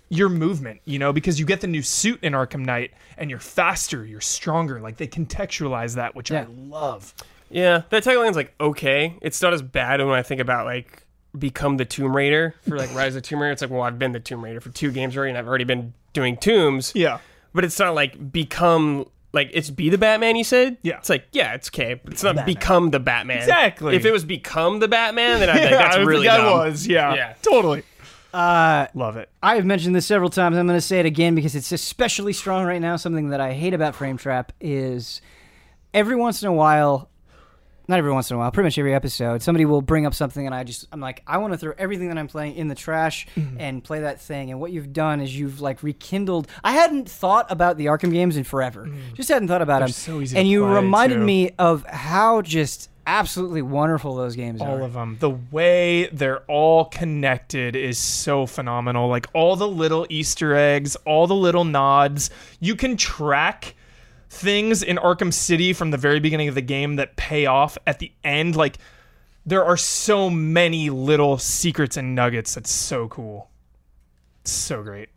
your 0.09 0.29
movement, 0.29 0.81
you 0.85 0.99
know, 0.99 1.13
because 1.13 1.39
you 1.39 1.47
get 1.47 1.61
the 1.61 1.67
new 1.67 1.83
suit 1.83 2.19
in 2.23 2.33
Arkham 2.33 2.65
Knight 2.65 2.93
and 3.17 3.31
you're 3.31 3.39
faster, 3.39 4.05
you're 4.05 4.21
stronger. 4.21 4.81
Like 4.81 4.97
they 4.97 5.07
contextualize 5.07 5.95
that, 5.95 6.15
which 6.17 6.31
Yeah. 6.31 6.43
I 6.43 6.47
love. 6.69 7.15
Yeah, 7.49 7.83
that 7.91 8.05
tagline's 8.05 8.37
like 8.37 8.55
okay. 8.61 9.17
It's 9.23 9.41
not 9.43 9.53
as 9.53 9.63
bad 9.63 10.01
when 10.01 10.11
I 10.11 10.23
think 10.23 10.41
about 10.41 10.67
like 10.67 11.05
become 11.39 11.77
the 11.77 11.85
Tomb 11.85 12.15
Raider 12.15 12.55
for 12.69 12.77
like 12.77 12.93
Rise 12.95 13.15
of 13.17 13.23
Tomb 13.23 13.41
Raider. 13.41 13.53
It's 13.53 13.63
like 13.63 13.71
well, 13.71 13.83
I've 13.83 13.99
been 13.99 14.13
the 14.13 14.21
Tomb 14.21 14.45
Raider 14.45 14.61
for 14.61 14.71
two 14.71 14.91
games 14.93 15.17
already, 15.17 15.31
and 15.31 15.39
I've 15.39 15.49
already 15.49 15.65
been 15.65 15.93
doing 16.13 16.37
tombs. 16.37 16.93
Yeah. 16.95 17.19
But 17.53 17.65
it's 17.65 17.79
not 17.79 17.95
like 17.95 18.33
become 18.33 19.07
like 19.33 19.51
it's 19.53 19.71
be 19.71 19.91
the 19.91 19.99
Batman. 19.99 20.37
You 20.37 20.45
said 20.45 20.77
Yeah. 20.83 20.99
It's 20.99 21.09
like 21.09 21.27
yeah, 21.33 21.55
it's 21.55 21.69
okay, 21.71 21.95
but 21.95 22.13
it's 22.13 22.23
not 22.23 22.47
become 22.47 22.91
the 22.91 23.01
Batman. 23.01 23.39
Exactly. 23.39 23.97
If 23.97 24.05
it 24.05 24.13
was 24.13 24.25
become 24.25 24.79
the 24.79 24.89
Batman, 24.89 25.41
then 25.41 25.51
I'd 25.51 25.55
be 25.55 25.61
like 25.65 25.71
that's 25.75 25.97
I 25.97 26.01
really 26.01 26.27
think 26.29 26.35
I 26.35 26.37
dumb. 26.39 26.53
was. 26.59 26.87
Yeah. 26.87 27.15
Yeah. 27.15 27.35
Totally. 27.43 27.83
Uh, 28.33 28.87
Love 28.95 29.17
it. 29.17 29.29
I 29.43 29.57
have 29.57 29.65
mentioned 29.65 29.95
this 29.95 30.07
several 30.07 30.31
times. 30.31 30.57
I'm 30.57 30.67
going 30.67 30.77
to 30.77 30.81
say 30.81 31.01
it 31.01 31.07
again 31.07 31.35
because 31.35 31.55
it's 31.55 31.73
especially 31.73 32.33
strong 32.33 32.65
right 32.65 32.81
now. 32.81 32.97
Something 32.97 33.31
that 33.31 33.41
I 33.41 33.53
hate 33.53 33.75
about 33.75 33.95
Frame 33.95 34.17
Trap 34.17 34.53
is 34.61 35.21
every 35.93 36.15
once 36.17 36.43
in 36.43 36.49
a 36.49 36.53
while, 36.53 37.09
not 37.89 37.99
every 37.99 38.13
once 38.13 38.31
in 38.31 38.37
a 38.37 38.39
while, 38.39 38.53
pretty 38.53 38.67
much 38.69 38.79
every 38.79 38.95
episode, 38.95 39.43
somebody 39.43 39.65
will 39.65 39.83
bring 39.83 40.07
up 40.07 40.15
something, 40.15 40.47
and 40.47 40.55
I 40.55 40.63
just 40.63 40.87
I'm 40.93 41.01
like, 41.01 41.25
I 41.27 41.39
want 41.39 41.55
to 41.55 41.59
throw 41.59 41.73
everything 41.77 42.07
that 42.09 42.19
I'm 42.19 42.29
playing 42.29 42.55
in 42.55 42.69
the 42.69 42.77
trash 42.77 43.27
and 43.59 43.83
play 43.83 44.01
that 44.01 44.21
thing. 44.21 44.53
And 44.53 44.61
what 44.61 44.71
you've 44.71 44.93
done 44.93 45.21
is 45.21 45.37
you've 45.37 45.61
like 45.61 45.83
rekindled. 45.83 46.47
I 46.63 46.71
hadn't 46.73 47.09
thought 47.11 47.51
about 47.51 47.79
the 47.79 47.87
Arkham 47.87 48.13
games 48.13 48.37
in 48.37 48.45
forever. 48.45 48.89
Just 49.15 49.29
hadn't 49.29 49.49
thought 49.49 49.63
about 49.63 49.81
them. 49.81 49.89
so 49.89 50.21
easy 50.21 50.37
and 50.39 50.47
you 50.47 50.65
reminded 50.65 51.17
too. 51.17 51.25
me 51.25 51.51
of 51.59 51.85
how 51.87 52.43
just 52.43 52.91
absolutely 53.11 53.63
wonderful 53.63 54.15
those 54.15 54.37
games 54.37 54.61
are 54.61 54.69
All 54.69 54.77
are. 54.79 54.83
of 54.83 54.93
them. 54.93 55.17
The 55.21 55.31
way 55.31 56.07
they're 56.13 56.41
all 56.43 56.85
connected 56.87 57.75
is 57.75 57.99
so 57.99 58.47
phenomenal. 58.47 59.09
Like 59.09 59.27
all 59.35 59.57
the 59.57 59.69
little 59.69 60.07
Easter 60.09 60.55
eggs, 60.55 60.97
all 61.05 61.27
the 61.27 61.35
little 61.35 61.65
nods. 61.65 62.31
You 62.61 62.77
can 62.77 62.97
track 62.97 63.75
things 64.29 64.83
in 64.83 64.97
Arkham 64.97 65.33
City 65.33 65.73
from 65.73 65.91
the 65.91 65.97
very 65.97 66.21
beginning 66.21 66.49
of 66.49 66.55
the 66.55 66.63
game 66.63 66.97
that 66.97 67.17
pay 67.17 67.47
off 67.47 67.77
at 67.87 67.99
the 67.99 68.13
end. 68.23 68.55
Like 68.55 68.79
there 69.45 69.65
are 69.65 69.77
so 69.77 70.31
many 70.31 70.89
little 70.89 71.37
secrets 71.37 71.97
and 71.97 72.15
nuggets 72.15 72.55
that's 72.55 72.71
so 72.71 73.09
cool. 73.09 73.51
It's 74.43 74.53
so 74.53 74.83
great. 74.83 75.09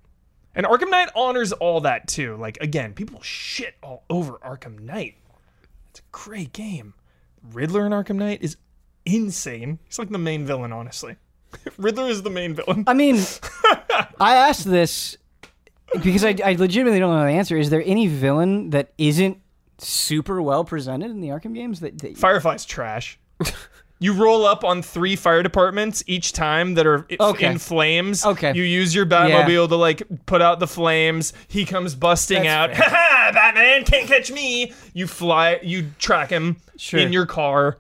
And 0.56 0.65
Arkham 0.65 0.90
Knight 0.90 1.10
honors 1.15 1.52
all 1.52 1.82
that 1.82 2.07
too. 2.07 2.36
Like 2.38 2.57
again, 2.60 2.94
people 2.94 3.22
shit 3.22 3.76
all 3.84 4.03
over 4.10 4.34
Arkham 4.40 4.80
Knight. 4.80 5.15
It's 5.91 5.99
a 5.99 6.03
great 6.11 6.53
game. 6.53 6.95
Riddler 7.52 7.86
in 7.86 7.91
Arkham 7.91 8.15
Knight 8.15 8.40
is 8.41 8.57
insane. 9.06 9.80
He's 9.86 9.99
like 9.99 10.10
the 10.10 10.18
main 10.18 10.45
villain, 10.45 10.72
honestly. 10.72 11.18
Riddler 11.78 12.07
is 12.07 12.24
the 12.24 12.30
main 12.30 12.56
villain. 12.56 12.84
I 12.88 12.94
mean, 12.94 13.15
I 14.20 14.36
asked 14.36 14.65
this 14.65 15.18
because 16.02 16.24
I, 16.24 16.36
I 16.44 16.53
legitimately 16.53 16.99
don't 16.99 17.15
know 17.15 17.26
the 17.26 17.32
answer. 17.32 17.57
Is 17.57 17.70
there 17.70 17.84
any 17.86 18.07
villain 18.07 18.72
that 18.72 18.94
isn't 18.98 19.40
super 19.78 20.41
well 20.41 20.64
presented 20.64 21.11
in 21.11 21.22
the 21.22 21.30
Arkham 21.30 21.53
games? 21.53 21.80
That, 21.82 21.99
that 21.99 22.18
Firefly's 22.18 22.65
trash. 22.65 23.20
You 24.03 24.11
roll 24.13 24.45
up 24.45 24.65
on 24.65 24.81
three 24.81 25.15
fire 25.15 25.41
departments 25.43 26.03
each 26.07 26.34
time 26.34 26.73
that 26.73 26.85
are 26.85 27.07
Okay. 27.19 27.45
in 27.45 27.57
flames. 27.57 28.25
Okay. 28.25 28.51
You 28.53 28.63
use 28.63 28.93
your 28.93 29.05
Batmobile 29.05 29.69
to 29.69 29.75
like 29.77 30.03
put 30.25 30.41
out 30.41 30.59
the 30.59 30.67
flames. 30.67 31.31
He 31.47 31.63
comes 31.63 31.95
busting 31.95 32.43
That's 32.43 32.77
out. 32.80 32.84
Ha 32.84 32.89
ha! 32.89 33.31
Batman 33.34 33.85
can't 33.85 34.07
catch 34.07 34.30
me. 34.30 34.73
You 34.93 35.07
fly. 35.07 35.59
You 35.63 35.89
track 35.99 36.30
him 36.30 36.57
Sure. 36.75 36.99
in 36.99 37.13
your 37.13 37.25
car. 37.25 37.77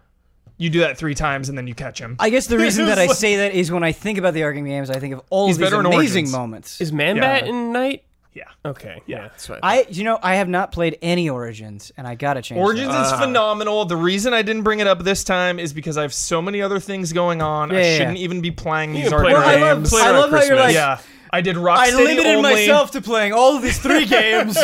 You 0.57 0.69
do 0.69 0.79
that 0.79 0.97
three 0.97 1.15
times 1.15 1.49
and 1.49 1.57
then 1.57 1.67
you 1.67 1.75
catch 1.75 1.99
him. 1.99 2.15
I 2.19 2.29
guess 2.29 2.47
the 2.47 2.57
reason 2.57 2.85
that 2.85 2.97
I 2.99 3.07
say 3.23 3.35
that 3.37 3.53
is 3.53 3.69
when 3.69 3.83
I 3.83 3.91
think 3.91 4.17
about 4.17 4.33
the 4.33 4.41
Arkham 4.41 4.65
games, 4.65 4.89
I 4.89 4.99
think 4.99 5.13
of 5.15 5.21
all 5.29 5.47
He's 5.47 5.57
these 5.57 5.73
amazing 5.73 6.31
moments. 6.31 6.79
Is 6.79 6.93
Man 6.93 7.17
Yeah. 7.17 7.21
Bat 7.39 7.47
in 7.49 7.73
Knight? 7.73 8.03
Yeah. 8.33 8.43
Okay, 8.65 9.01
yeah, 9.05 9.21
that's 9.23 9.49
right. 9.49 9.59
I, 9.63 9.85
you 9.89 10.03
know, 10.03 10.19
I 10.21 10.35
have 10.35 10.47
not 10.49 10.71
played 10.71 10.97
any 11.01 11.29
Origins, 11.29 11.91
and 11.97 12.07
I 12.07 12.15
gotta 12.15 12.41
change. 12.41 12.59
Origins 12.59 12.89
that. 12.89 13.05
is 13.07 13.11
uh-huh. 13.13 13.25
phenomenal. 13.25 13.85
The 13.85 13.95
reason 13.97 14.33
I 14.33 14.41
didn't 14.41 14.63
bring 14.63 14.79
it 14.79 14.87
up 14.87 15.03
this 15.03 15.23
time 15.23 15.59
is 15.59 15.73
because 15.73 15.97
I 15.97 16.01
have 16.03 16.13
so 16.13 16.41
many 16.41 16.61
other 16.61 16.79
things 16.79 17.13
going 17.13 17.41
on. 17.41 17.69
Yeah, 17.71 17.77
I 17.77 17.81
yeah, 17.81 17.97
shouldn't 17.97 18.17
yeah. 18.17 18.23
even 18.23 18.41
be 18.41 18.51
playing 18.51 18.93
these 18.93 19.09
can 19.09 19.19
play 19.21 19.31
it 19.31 19.33
Well, 19.35 19.47
I 19.47 19.55
love, 19.59 19.77
games. 19.79 19.89
Play 19.89 20.01
I 20.01 20.11
love 20.11 20.29
how 20.31 20.37
you're 20.37 20.55
Christmas. 20.55 20.59
like, 20.65 20.73
yeah, 20.73 20.99
I 21.31 21.41
did 21.41 21.55
Rocksteady 21.55 21.77
I 21.77 21.95
limited 21.95 22.25
only. 22.25 22.41
myself 22.53 22.91
to 22.91 23.01
playing 23.01 23.33
all 23.33 23.55
of 23.55 23.61
these 23.61 23.79
three 23.79 24.05
games. 24.19 24.57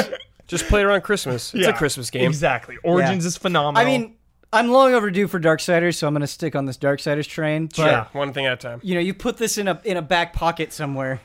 Just 0.48 0.66
play 0.68 0.82
it 0.82 0.86
around 0.86 1.02
Christmas. 1.02 1.54
It's 1.54 1.64
Yeah, 1.64 1.70
a 1.70 1.78
Christmas 1.78 2.10
game. 2.10 2.26
Exactly. 2.28 2.78
Origins 2.84 3.24
Yeah. 3.24 3.28
is 3.28 3.38
phenomenal. 3.38 3.82
I 3.82 3.86
mean, 3.86 4.16
I'm 4.52 4.70
long 4.70 4.96
overdue 4.96 5.28
for 5.28 5.40
Darksiders, 5.40 5.96
so 5.96 6.08
I'm 6.08 6.14
gonna 6.16 6.26
stick 6.26 6.56
on 6.56 6.66
this 6.66 6.76
Darksiders 6.78 7.28
train. 7.28 7.68
But 7.78 7.86
Yeah. 7.86 8.06
One 8.14 8.34
thing 8.34 8.48
at 8.48 8.54
a 8.54 8.56
time. 8.58 8.80
you 8.82 8.96
know, 8.96 9.00
you 9.00 9.14
put 9.14 9.38
this 9.38 9.60
in 9.60 9.68
a 9.68 9.80
in 9.84 9.96
a 9.96 10.02
back 10.02 10.34
pocket 10.34 10.74
somewhere. 10.74 11.22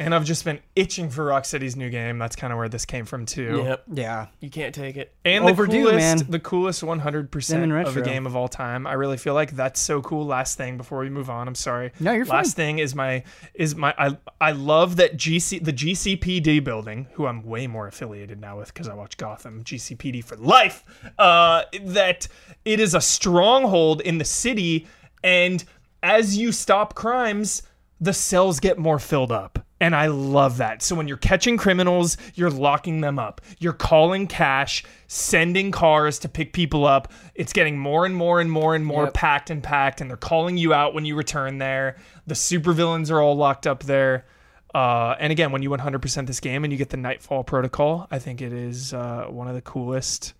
And 0.00 0.14
I've 0.14 0.24
just 0.24 0.46
been 0.46 0.60
itching 0.74 1.10
for 1.10 1.26
Rocksteady's 1.26 1.76
new 1.76 1.90
game. 1.90 2.18
That's 2.18 2.34
kind 2.34 2.52
of 2.52 2.58
where 2.58 2.70
this 2.70 2.86
came 2.86 3.04
from 3.04 3.26
too. 3.26 3.62
Yep. 3.64 3.84
Yeah. 3.92 4.26
You 4.40 4.48
can't 4.48 4.74
take 4.74 4.96
it. 4.96 5.12
And 5.26 5.46
the 5.46 5.54
coolest, 5.54 5.96
man. 5.98 6.18
the 6.26 6.40
coolest 6.40 6.82
100% 6.82 7.86
of 7.86 7.96
a 7.96 8.00
game 8.00 8.26
of 8.26 8.34
all 8.34 8.48
time. 8.48 8.86
I 8.86 8.94
really 8.94 9.18
feel 9.18 9.34
like 9.34 9.52
that's 9.52 9.78
so 9.78 10.00
cool. 10.00 10.24
Last 10.24 10.56
thing 10.56 10.78
before 10.78 11.00
we 11.00 11.10
move 11.10 11.28
on, 11.28 11.46
I'm 11.46 11.54
sorry. 11.54 11.92
No, 12.00 12.12
you're 12.12 12.24
fine. 12.24 12.38
Last 12.38 12.56
thing 12.56 12.78
is 12.78 12.94
my 12.94 13.24
is 13.52 13.76
my 13.76 13.94
I 13.98 14.16
I 14.40 14.52
love 14.52 14.96
that 14.96 15.18
GC 15.18 15.62
the 15.62 15.72
GCPD 15.72 16.64
building, 16.64 17.06
who 17.12 17.26
I'm 17.26 17.42
way 17.42 17.66
more 17.66 17.86
affiliated 17.86 18.40
now 18.40 18.58
with 18.58 18.72
because 18.72 18.88
I 18.88 18.94
watch 18.94 19.18
Gotham 19.18 19.62
GCPD 19.62 20.24
for 20.24 20.36
life. 20.36 20.82
Uh, 21.18 21.64
that 21.82 22.26
it 22.64 22.80
is 22.80 22.94
a 22.94 23.00
stronghold 23.02 24.00
in 24.00 24.16
the 24.16 24.24
city, 24.24 24.86
and 25.22 25.62
as 26.02 26.38
you 26.38 26.52
stop 26.52 26.94
crimes, 26.94 27.62
the 28.00 28.14
cells 28.14 28.60
get 28.60 28.78
more 28.78 28.98
filled 28.98 29.30
up. 29.30 29.58
And 29.82 29.96
I 29.96 30.08
love 30.08 30.58
that. 30.58 30.82
So 30.82 30.94
when 30.94 31.08
you're 31.08 31.16
catching 31.16 31.56
criminals, 31.56 32.18
you're 32.34 32.50
locking 32.50 33.00
them 33.00 33.18
up. 33.18 33.40
You're 33.58 33.72
calling 33.72 34.26
cash, 34.26 34.84
sending 35.06 35.70
cars 35.70 36.18
to 36.18 36.28
pick 36.28 36.52
people 36.52 36.84
up. 36.84 37.10
It's 37.34 37.54
getting 37.54 37.78
more 37.78 38.04
and 38.04 38.14
more 38.14 38.40
and 38.40 38.52
more 38.52 38.74
and 38.74 38.84
more 38.84 39.04
Yep. 39.04 39.14
packed 39.14 39.48
and 39.48 39.62
packed, 39.62 40.02
and 40.02 40.10
they're 40.10 40.18
calling 40.18 40.58
you 40.58 40.74
out 40.74 40.92
when 40.92 41.06
you 41.06 41.16
return 41.16 41.56
there. 41.58 41.96
The 42.26 42.34
supervillains 42.34 43.10
are 43.10 43.22
all 43.22 43.36
locked 43.36 43.66
up 43.66 43.84
there. 43.84 44.26
Uh, 44.74 45.16
and 45.18 45.32
again, 45.32 45.50
when 45.50 45.62
you 45.62 45.70
100% 45.70 46.26
this 46.26 46.40
game 46.40 46.62
and 46.62 46.72
you 46.72 46.76
get 46.78 46.90
the 46.90 46.96
Knightfall 46.98 47.42
Protocol, 47.42 48.06
I 48.10 48.18
think 48.18 48.42
it 48.42 48.52
is 48.52 48.92
uh, 48.92 49.24
one 49.30 49.48
of 49.48 49.54
the 49.54 49.62
coolest 49.62 50.34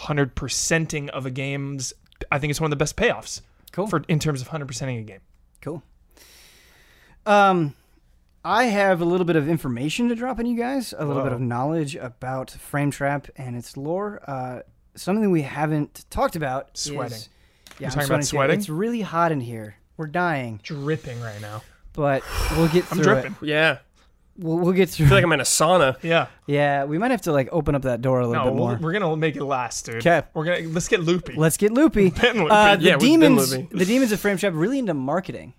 100%ing 0.00 1.10
of 1.10 1.26
a 1.26 1.30
game's. 1.30 1.92
I 2.32 2.38
think 2.40 2.50
it's 2.50 2.60
one 2.60 2.66
of 2.66 2.76
the 2.76 2.82
best 2.82 2.96
payoffs 2.96 3.40
Cool. 3.72 3.86
for 3.86 4.02
in 4.08 4.18
terms 4.18 4.42
of 4.42 4.48
100%ing 4.48 4.98
a 4.98 5.02
game. 5.02 5.20
Cool. 5.62 5.82
Um, 7.24 7.74
I 8.44 8.64
have 8.64 9.00
a 9.00 9.04
little 9.04 9.26
bit 9.26 9.36
of 9.36 9.48
information 9.48 10.08
to 10.08 10.14
drop 10.14 10.38
on 10.38 10.46
you 10.46 10.56
guys, 10.56 10.94
a 10.96 11.04
little 11.04 11.22
bit 11.22 11.32
of 11.32 11.40
knowledge 11.40 11.94
about 11.96 12.50
Frame 12.50 12.90
Trap 12.90 13.28
and 13.36 13.54
its 13.56 13.76
lore. 13.76 14.20
Uh, 14.26 14.60
something 14.94 15.30
we 15.30 15.42
haven't 15.42 16.06
talked 16.10 16.36
about. 16.36 16.76
Sweating. 16.78 17.16
Is, 17.18 17.28
yeah, 17.78 17.80
You're 17.80 17.86
I'm 17.88 17.92
talking 17.92 18.06
about 18.10 18.16
too. 18.20 18.26
sweating? 18.26 18.58
It's 18.58 18.68
really 18.70 19.02
hot 19.02 19.30
in 19.32 19.40
here. 19.40 19.76
We're 19.98 20.06
dying, 20.06 20.60
Dripping 20.62 21.20
right 21.20 21.40
now. 21.42 21.62
but 21.92 22.22
we'll 22.56 22.68
get 22.68 22.84
through 22.86 22.98
I'm 23.00 23.02
dripping. 23.02 23.36
it. 23.42 23.46
Yeah. 23.46 23.78
We'll, 24.38 24.56
we'll 24.58 24.72
get 24.72 24.88
through. 24.88 25.04
I 25.06 25.08
feel 25.10 25.18
like 25.18 25.24
I'm 25.24 25.32
in 25.32 25.40
a 25.40 25.44
sauna. 25.44 25.96
Yeah. 26.02 26.28
yeah, 26.46 26.84
we 26.84 26.96
might 26.96 27.10
have 27.10 27.20
to 27.22 27.32
like 27.32 27.50
open 27.52 27.74
up 27.74 27.82
that 27.82 28.00
door 28.00 28.20
a 28.20 28.26
little 28.26 28.42
No, 28.46 28.50
bit 28.52 28.56
more. 28.56 28.78
we're 28.80 28.92
gonna 28.92 29.14
make 29.16 29.36
it 29.36 29.44
last, 29.44 29.84
dude. 29.84 30.02
'Kay. 30.02 30.22
We're 30.32 30.44
gonna 30.46 30.68
let's 30.68 30.88
get 30.88 31.00
loopy. 31.02 31.34
Let's 31.36 31.58
get 31.58 31.72
loopy. 31.72 32.04
Loopy. 32.04 32.46
Uh, 32.50 32.76
the 32.76 32.82
Yeah, 32.84 32.92
we've 32.96 33.00
been 33.20 33.20
demons, 33.20 33.52
loopy. 33.54 33.76
the 33.76 33.84
demons 33.84 34.12
of 34.12 34.20
Frame 34.20 34.38
Trap, 34.38 34.54
really 34.56 34.78
into 34.78 34.94
marketing, 34.94 35.52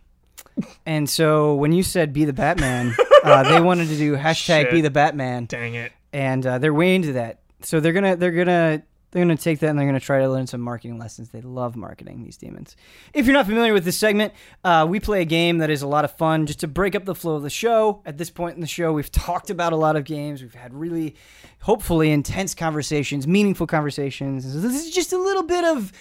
and 0.86 1.10
so 1.10 1.56
when 1.56 1.72
you 1.72 1.84
said 1.84 2.14
"be 2.14 2.26
the 2.26 2.34
Batman," 2.34 2.96
uh, 3.24 3.44
they 3.44 3.62
wanted 3.62 3.88
to 3.90 3.98
do 3.98 4.16
hashtag 4.16 4.64
Shit. 4.64 4.72
"be 4.72 4.82
the 4.82 4.92
Batman," 4.92 5.46
Dang 5.46 5.76
it. 5.76 5.92
and 6.14 6.46
uh, 6.46 6.58
they're 6.58 6.74
way 6.74 6.96
into 6.96 7.14
that. 7.14 7.40
So 7.62 7.80
they're 7.80 7.94
gonna 7.94 8.16
they're 8.16 8.32
gonna 8.32 8.84
They're 9.12 9.26
going 9.26 9.36
to 9.36 9.44
take 9.44 9.60
that 9.60 9.68
and 9.70 9.78
they're 9.78 9.86
going 9.86 10.00
to 10.00 10.06
try 10.06 10.20
to 10.20 10.30
learn 10.30 10.48
some 10.48 10.62
marketing 10.62 10.98
lessons. 10.98 11.32
They 11.32 11.42
love 11.42 11.76
marketing, 11.76 12.24
these 12.24 12.38
demons. 12.38 12.78
If 13.14 13.26
you're 13.26 13.34
not 13.34 13.46
familiar 13.46 13.74
with 13.74 13.84
this 13.84 13.98
segment, 13.98 14.32
uh, 14.64 14.88
we 14.90 15.02
play 15.02 15.22
a 15.22 15.26
game 15.26 15.58
that 15.58 15.70
is 15.70 15.82
a 15.82 15.88
lot 15.88 16.06
of 16.06 16.12
fun 16.16 16.46
just 16.46 16.62
to 16.62 16.68
break 16.70 16.96
up 16.96 17.04
the 17.04 17.14
flow 17.14 17.36
of 17.36 17.44
the 17.44 17.50
show. 17.50 18.02
At 18.06 18.18
this 18.18 18.30
point 18.30 18.56
in 18.56 18.62
the 18.62 18.68
show, 18.68 18.94
we've 18.94 19.12
talked 19.12 19.50
about 19.50 19.74
a 19.74 19.76
lot 19.76 19.98
of 19.98 20.06
games. 20.06 20.42
We've 20.42 20.54
had 20.56 20.74
really, 20.74 21.16
hopefully, 21.60 22.10
intense 22.10 22.56
conversations, 22.56 23.28
meaningful 23.28 23.68
conversations. 23.68 24.46
So 24.50 24.62
this 24.62 24.82
is 24.82 24.92
just 24.92 25.12
a 25.12 25.18
little 25.18 25.44
bit 25.44 25.66
of 25.66 25.92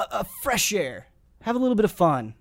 a, 0.00 0.04
a 0.10 0.24
fresh 0.42 0.72
air. 0.72 1.06
Have 1.42 1.54
a 1.54 1.60
little 1.60 1.76
bit 1.76 1.84
of 1.84 1.92
fun. 1.92 2.34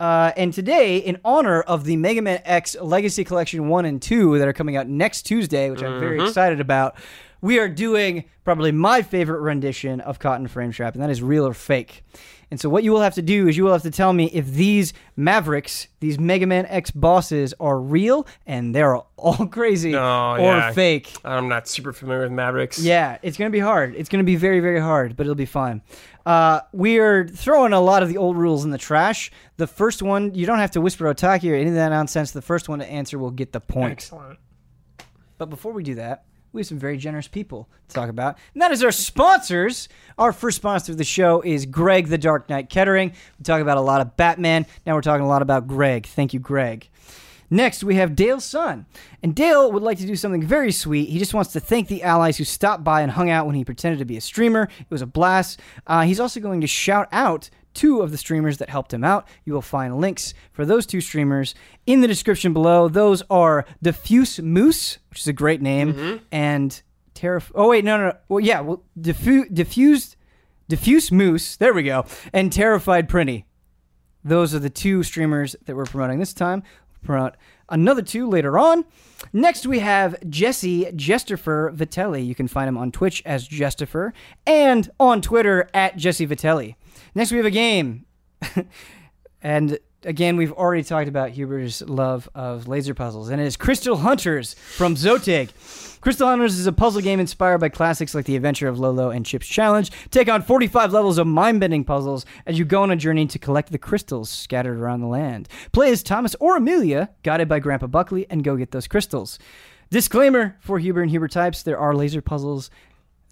Uh, 0.00 0.32
and 0.34 0.54
today, 0.54 0.96
in 0.96 1.18
honor 1.26 1.60
of 1.60 1.84
the 1.84 1.94
Mega 1.94 2.22
Man 2.22 2.40
X 2.46 2.74
Legacy 2.80 3.22
Collection 3.22 3.68
1 3.68 3.84
and 3.84 4.00
2 4.00 4.38
that 4.38 4.48
are 4.48 4.54
coming 4.54 4.74
out 4.74 4.88
next 4.88 5.22
Tuesday, 5.22 5.68
which 5.68 5.82
I'm 5.82 6.00
very 6.00 6.22
excited 6.24 6.58
about, 6.58 6.96
we 7.42 7.58
are 7.58 7.68
doing 7.68 8.24
probably 8.42 8.72
my 8.72 9.02
favorite 9.02 9.40
rendition 9.40 10.00
of 10.00 10.18
Cotton 10.18 10.48
Frame 10.48 10.72
Trap, 10.72 10.94
and 10.94 11.02
that 11.02 11.10
is 11.10 11.22
Real 11.22 11.46
or 11.46 11.52
Fake. 11.52 12.02
And 12.50 12.58
so, 12.60 12.68
what 12.68 12.82
you 12.82 12.90
will 12.90 13.00
have 13.02 13.14
to 13.14 13.22
do 13.22 13.46
is 13.46 13.56
you 13.56 13.62
will 13.64 13.72
have 13.72 13.82
to 13.82 13.90
tell 13.92 14.12
me 14.12 14.24
if 14.32 14.46
these 14.50 14.92
Mavericks, 15.16 15.86
these 16.00 16.18
Mega 16.18 16.46
Man 16.46 16.66
X 16.66 16.90
bosses, 16.90 17.54
are 17.60 17.78
real 17.80 18.26
and 18.44 18.74
they're 18.74 18.96
all 19.16 19.46
crazy 19.50 19.94
Oh, 19.94 20.32
or 20.34 20.38
yeah. 20.40 20.72
fake. 20.72 21.12
I'm 21.24 21.48
not 21.48 21.68
super 21.68 21.92
familiar 21.92 22.22
with 22.24 22.32
Mavericks. 22.32 22.80
Yeah, 22.80 23.18
it's 23.22 23.36
going 23.36 23.50
to 23.50 23.52
be 23.52 23.60
hard. 23.60 23.94
It's 23.94 24.08
going 24.08 24.18
to 24.18 24.26
be 24.26 24.34
very, 24.36 24.58
very 24.58 24.80
hard, 24.80 25.16
but 25.16 25.26
it'll 25.26 25.36
be 25.36 25.46
fun. 25.46 25.82
Uh, 26.26 26.60
we 26.72 26.98
are 26.98 27.26
throwing 27.26 27.72
a 27.72 27.80
lot 27.80 28.02
of 28.02 28.08
the 28.08 28.16
old 28.16 28.36
rules 28.36 28.64
in 28.64 28.70
the 28.70 28.78
trash. 28.78 29.30
The 29.56 29.66
first 29.68 30.02
one, 30.02 30.34
you 30.34 30.44
don't 30.44 30.58
have 30.58 30.72
to 30.72 30.80
whisper 30.80 31.04
Otaki 31.12 31.50
or 31.50 31.54
any 31.54 31.68
of 31.68 31.74
that 31.76 31.88
nonsense. 31.90 32.32
The 32.32 32.42
first 32.42 32.68
one 32.68 32.80
to 32.80 32.86
answer 32.86 33.16
will 33.18 33.30
get 33.30 33.52
the 33.52 33.60
point. 33.60 33.92
Excellent. 33.92 34.38
But 35.38 35.46
before 35.50 35.72
we 35.72 35.82
do 35.82 35.94
that, 35.94 36.24
we 36.52 36.60
have 36.60 36.66
some 36.66 36.78
very 36.78 36.96
generous 36.96 37.28
people 37.28 37.68
to 37.88 37.94
talk 37.94 38.08
about. 38.08 38.36
And 38.54 38.62
that 38.62 38.72
is 38.72 38.82
our 38.82 38.92
sponsors. 38.92 39.88
Our 40.18 40.32
first 40.32 40.56
sponsor 40.56 40.92
of 40.92 40.98
the 40.98 41.04
show 41.04 41.40
is 41.42 41.66
Greg 41.66 42.08
the 42.08 42.18
Dark 42.18 42.48
Knight 42.48 42.68
Kettering. 42.68 43.12
We 43.38 43.44
talk 43.44 43.60
about 43.60 43.78
a 43.78 43.82
lot 43.82 44.00
of 44.00 44.16
Batman. 44.16 44.66
Now 44.86 44.94
we're 44.94 45.02
talking 45.02 45.24
a 45.24 45.28
lot 45.28 45.42
about 45.42 45.66
Greg. 45.66 46.06
Thank 46.06 46.34
you, 46.34 46.40
Greg. 46.40 46.88
Next, 47.52 47.82
we 47.82 47.96
have 47.96 48.14
Dale's 48.14 48.44
son. 48.44 48.86
And 49.24 49.34
Dale 49.34 49.72
would 49.72 49.82
like 49.82 49.98
to 49.98 50.06
do 50.06 50.14
something 50.14 50.42
very 50.42 50.70
sweet. 50.70 51.08
He 51.08 51.18
just 51.18 51.34
wants 51.34 51.52
to 51.52 51.60
thank 51.60 51.88
the 51.88 52.04
allies 52.04 52.38
who 52.38 52.44
stopped 52.44 52.84
by 52.84 53.02
and 53.02 53.10
hung 53.10 53.28
out 53.28 53.46
when 53.46 53.56
he 53.56 53.64
pretended 53.64 53.98
to 53.98 54.04
be 54.04 54.16
a 54.16 54.20
streamer. 54.20 54.68
It 54.78 54.90
was 54.90 55.02
a 55.02 55.06
blast. 55.06 55.60
Uh, 55.84 56.02
he's 56.02 56.20
also 56.20 56.38
going 56.38 56.60
to 56.60 56.68
shout 56.68 57.08
out 57.10 57.50
two 57.74 58.00
of 58.00 58.10
the 58.10 58.16
streamers 58.16 58.58
that 58.58 58.70
helped 58.70 58.92
him 58.92 59.04
out. 59.04 59.26
You 59.44 59.52
will 59.52 59.62
find 59.62 60.00
links 60.00 60.34
for 60.52 60.64
those 60.64 60.86
two 60.86 61.00
streamers 61.00 61.54
in 61.86 62.00
the 62.00 62.08
description 62.08 62.52
below. 62.52 62.88
Those 62.88 63.22
are 63.30 63.64
Diffuse 63.82 64.40
Moose, 64.40 64.98
which 65.10 65.20
is 65.20 65.28
a 65.28 65.32
great 65.32 65.62
name, 65.62 65.94
mm-hmm. 65.94 66.24
and 66.32 66.82
Terra. 67.14 67.42
Oh, 67.54 67.68
wait, 67.70 67.84
no, 67.84 67.96
no, 67.96 68.08
no. 68.08 68.16
Well, 68.28 68.40
yeah, 68.40 68.60
well, 68.60 68.82
Diffu- 68.98 69.52
Diffused. 69.52 70.16
Diffuse 70.68 71.10
Moose, 71.10 71.56
there 71.56 71.74
we 71.74 71.82
go, 71.82 72.06
and 72.32 72.52
Terrified 72.52 73.08
Printy. 73.08 73.42
Those 74.22 74.54
are 74.54 74.60
the 74.60 74.70
two 74.70 75.02
streamers 75.02 75.56
that 75.64 75.74
we're 75.74 75.84
promoting 75.84 76.20
this 76.20 76.32
time. 76.32 76.62
We'll 76.62 77.06
promote 77.06 77.36
another 77.70 78.02
two 78.02 78.28
later 78.28 78.58
on. 78.58 78.84
Next, 79.32 79.66
we 79.66 79.80
have 79.80 80.16
Jesse 80.28 80.86
Jestifer 80.92 81.74
Vitelli. 81.74 82.26
You 82.26 82.34
can 82.34 82.48
find 82.48 82.68
him 82.68 82.76
on 82.76 82.90
Twitch 82.90 83.22
as 83.24 83.48
Jestifer 83.48 84.12
and 84.46 84.90
on 84.98 85.20
Twitter 85.20 85.68
at 85.74 85.96
Jesse 85.96 86.26
Vitelli. 86.26 86.74
Next, 87.14 87.30
we 87.30 87.36
have 87.36 87.46
a 87.46 87.50
game. 87.50 88.06
and 89.42 89.78
again, 90.04 90.36
we've 90.36 90.52
already 90.52 90.82
talked 90.82 91.08
about 91.08 91.30
Huber's 91.30 91.82
love 91.82 92.28
of 92.34 92.68
laser 92.68 92.94
puzzles, 92.94 93.28
and 93.28 93.40
it 93.40 93.44
is 93.44 93.56
Crystal 93.56 93.98
Hunters 93.98 94.54
from 94.54 94.94
Zoteg. 94.94 95.50
Crystal 96.00 96.28
Hunters 96.28 96.58
is 96.58 96.66
a 96.66 96.72
puzzle 96.72 97.02
game 97.02 97.20
inspired 97.20 97.58
by 97.58 97.68
classics 97.68 98.14
like 98.14 98.24
The 98.24 98.36
Adventure 98.36 98.68
of 98.68 98.78
Lolo 98.78 99.10
and 99.10 99.26
Chip's 99.26 99.46
Challenge. 99.46 99.90
Take 100.10 100.28
on 100.28 100.42
45 100.42 100.92
levels 100.92 101.18
of 101.18 101.26
mind 101.26 101.60
bending 101.60 101.84
puzzles 101.84 102.24
as 102.46 102.58
you 102.58 102.64
go 102.64 102.82
on 102.82 102.90
a 102.90 102.96
journey 102.96 103.26
to 103.26 103.38
collect 103.38 103.70
the 103.70 103.78
crystals 103.78 104.30
scattered 104.30 104.78
around 104.78 105.00
the 105.00 105.06
land. 105.06 105.48
Play 105.72 105.90
as 105.90 106.02
Thomas 106.02 106.34
or 106.40 106.56
Amelia, 106.56 107.10
guided 107.22 107.48
by 107.48 107.58
Grandpa 107.58 107.86
Buckley, 107.86 108.26
and 108.30 108.44
go 108.44 108.56
get 108.56 108.70
those 108.70 108.88
crystals. 108.88 109.38
Disclaimer 109.90 110.56
for 110.60 110.78
Huber 110.78 111.02
and 111.02 111.10
Huber 111.10 111.26
types 111.28 111.62
there 111.62 111.78
are 111.78 111.94
laser 111.94 112.22
puzzles. 112.22 112.70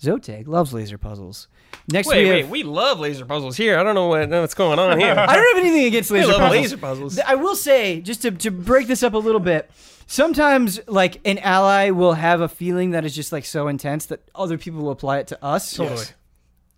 Zoteg 0.01 0.47
loves 0.47 0.73
laser 0.73 0.97
puzzles. 0.99 1.49
Next, 1.91 2.07
Wait, 2.09 2.25
we 2.25 2.31
wait, 2.31 2.41
have. 2.43 2.51
we 2.51 2.62
love 2.62 3.01
laser 3.01 3.25
puzzles 3.25 3.57
here. 3.57 3.79
I 3.79 3.83
don't 3.83 3.95
know 3.95 4.07
what, 4.07 4.29
what's 4.31 4.55
going 4.55 4.79
on 4.79 4.99
here. 5.01 5.11
I 5.16 5.35
don't 5.37 5.57
have 5.57 5.65
anything 5.65 5.87
against 5.87 6.11
we 6.12 6.20
laser 6.20 6.33
love 6.33 6.41
puzzles. 6.41 6.62
laser 6.62 6.77
puzzles. 6.79 7.19
I 7.20 7.35
will 7.35 7.57
say, 7.57 8.01
just 8.01 8.23
to, 8.23 8.31
to 8.31 8.51
break 8.51 8.87
this 8.87 9.03
up 9.03 9.15
a 9.15 9.19
little 9.19 9.41
bit, 9.41 9.70
sometimes 10.07 10.81
like 10.87 11.20
an 11.27 11.39
ally 11.39 11.91
will 11.91 12.12
have 12.15 12.41
a 12.41 12.49
feeling 12.49 12.91
that 12.93 13.05
is 13.05 13.15
just 13.15 13.33
like 13.33 13.45
so 13.45 13.66
intense 13.69 14.07
that 14.07 14.20
other 14.35 14.57
people 14.57 14.83
will 14.83 14.91
apply 14.93 15.19
it 15.19 15.27
to 15.29 15.45
us. 15.45 15.75
Totally. 15.75 16.05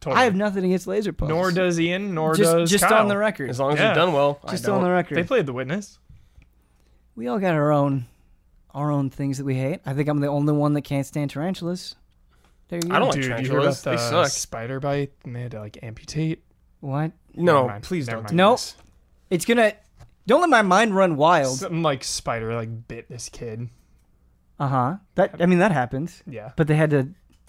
Totally. 0.01 0.21
I 0.23 0.25
have 0.25 0.35
nothing 0.35 0.65
against 0.65 0.87
laser 0.87 1.13
puzzles. 1.13 1.37
Nor 1.37 1.53
does 1.53 1.79
Ian, 1.79 2.15
nor 2.15 2.35
just 2.35 2.51
does 2.53 2.71
just 2.71 2.85
Kyle. 2.85 3.03
on 3.03 3.09
the 3.09 3.19
record. 3.19 3.51
As 3.51 3.61
long 3.61 3.73
as 3.75 3.79
Yeah. 3.79 3.89
you've 3.89 3.97
done 3.97 4.13
well. 4.15 4.41
Just 4.49 4.67
on 4.67 4.83
the 4.83 4.89
record. 4.91 5.17
They 5.19 5.25
played 5.25 5.45
The 5.45 5.53
Witness. 5.53 5.99
we 7.15 7.27
all 7.29 7.39
got 7.39 7.55
our 7.55 7.71
own 7.71 8.07
our 8.73 8.91
own 8.91 9.11
things 9.11 9.37
that 9.39 9.45
we 9.45 9.57
hate. 9.57 9.81
I 9.85 9.93
think 9.95 10.09
I'm 10.09 10.21
the 10.21 10.29
only 10.29 10.53
one 10.53 10.73
that 10.75 10.83
can't 10.83 11.05
stand 11.05 11.31
tarantulas. 11.31 11.97
There 12.71 12.81
you. 12.83 12.91
I 12.95 12.99
don't 12.99 13.09
like 13.09 13.17
Dude, 13.17 13.25
you 13.25 13.31
heard 13.33 13.39
tarantulas. 13.47 13.83
about 13.83 13.91
They 13.91 13.97
the 13.97 14.09
suck. 14.25 14.29
spider 14.29 14.81
bite 14.81 15.13
and 15.25 15.37
they 15.37 15.43
had 15.43 15.51
to 15.51 15.61
like 15.61 15.79
amputate? 15.83 16.43
What? 16.81 17.13
No, 17.35 17.67
mind. 17.69 17.85
please 17.85 18.07
Never 18.07 18.17
don't. 18.17 18.23
mind. 18.25 18.31
do 18.31 18.37
Nope. 18.37 18.59
this. 18.59 18.77
It's 19.29 19.45
gonna. 19.45 19.75
Don't 20.27 20.41
let 20.41 20.49
my 20.51 20.63
mind 20.63 20.95
run 20.97 21.17
wild. 21.17 21.59
Some 21.59 21.83
like 21.83 22.03
spider 22.05 22.55
like 22.55 22.89
bit 22.89 23.09
this 23.09 23.29
kid. 23.29 23.69
Uh 24.59 24.69
huh. 24.69 24.97
That 25.17 25.37
I 25.41 25.47
mean 25.47 25.59
that 25.59 25.73
happens. 25.73 26.23
Yeah. 26.27 26.53
but 26.57 26.67
they 26.69 26.77
had 26.77 26.91
to. 26.91 27.09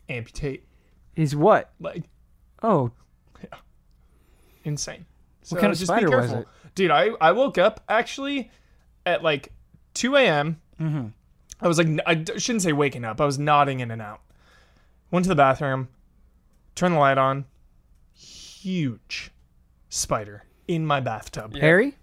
Amputate. 0.09 0.65
Is 1.15 1.35
what? 1.35 1.71
Like 1.79 2.03
Oh, 2.63 2.91
insane. 4.63 5.05
So 5.43 5.55
What 5.55 5.61
kind 5.61 5.73
of 5.73 5.79
just 5.79 5.91
be 5.91 5.97
spider 5.97 6.09
was 6.15 6.27
careful. 6.29 6.39
it? 6.41 6.47
Dude, 6.75 6.91
I, 6.91 7.09
I 7.19 7.31
woke 7.31 7.57
up 7.57 7.83
actually 7.89 8.51
at 9.05 9.23
like 9.23 9.51
2 9.95 10.15
a.m. 10.15 10.61
Mm-hmm. 10.79 11.07
I 11.61 11.67
was 11.67 11.77
like, 11.77 11.87
I 12.05 12.13
d- 12.15 12.39
shouldn't 12.39 12.61
say 12.61 12.71
waking 12.73 13.03
up. 13.05 13.19
I 13.21 13.25
was 13.25 13.37
nodding 13.39 13.79
in 13.81 13.91
and 13.91 14.01
out. 14.01 14.21
Went 15.11 15.25
to 15.25 15.29
the 15.29 15.35
bathroom, 15.35 15.89
turned 16.73 16.95
the 16.95 16.99
light 16.99 17.17
on. 17.17 17.45
Huge 18.13 19.31
spider 19.89 20.43
in 20.67 20.85
my 20.85 20.99
bathtub. 20.99 21.53
Yeah. 21.55 21.61
Hairy. 21.61 21.95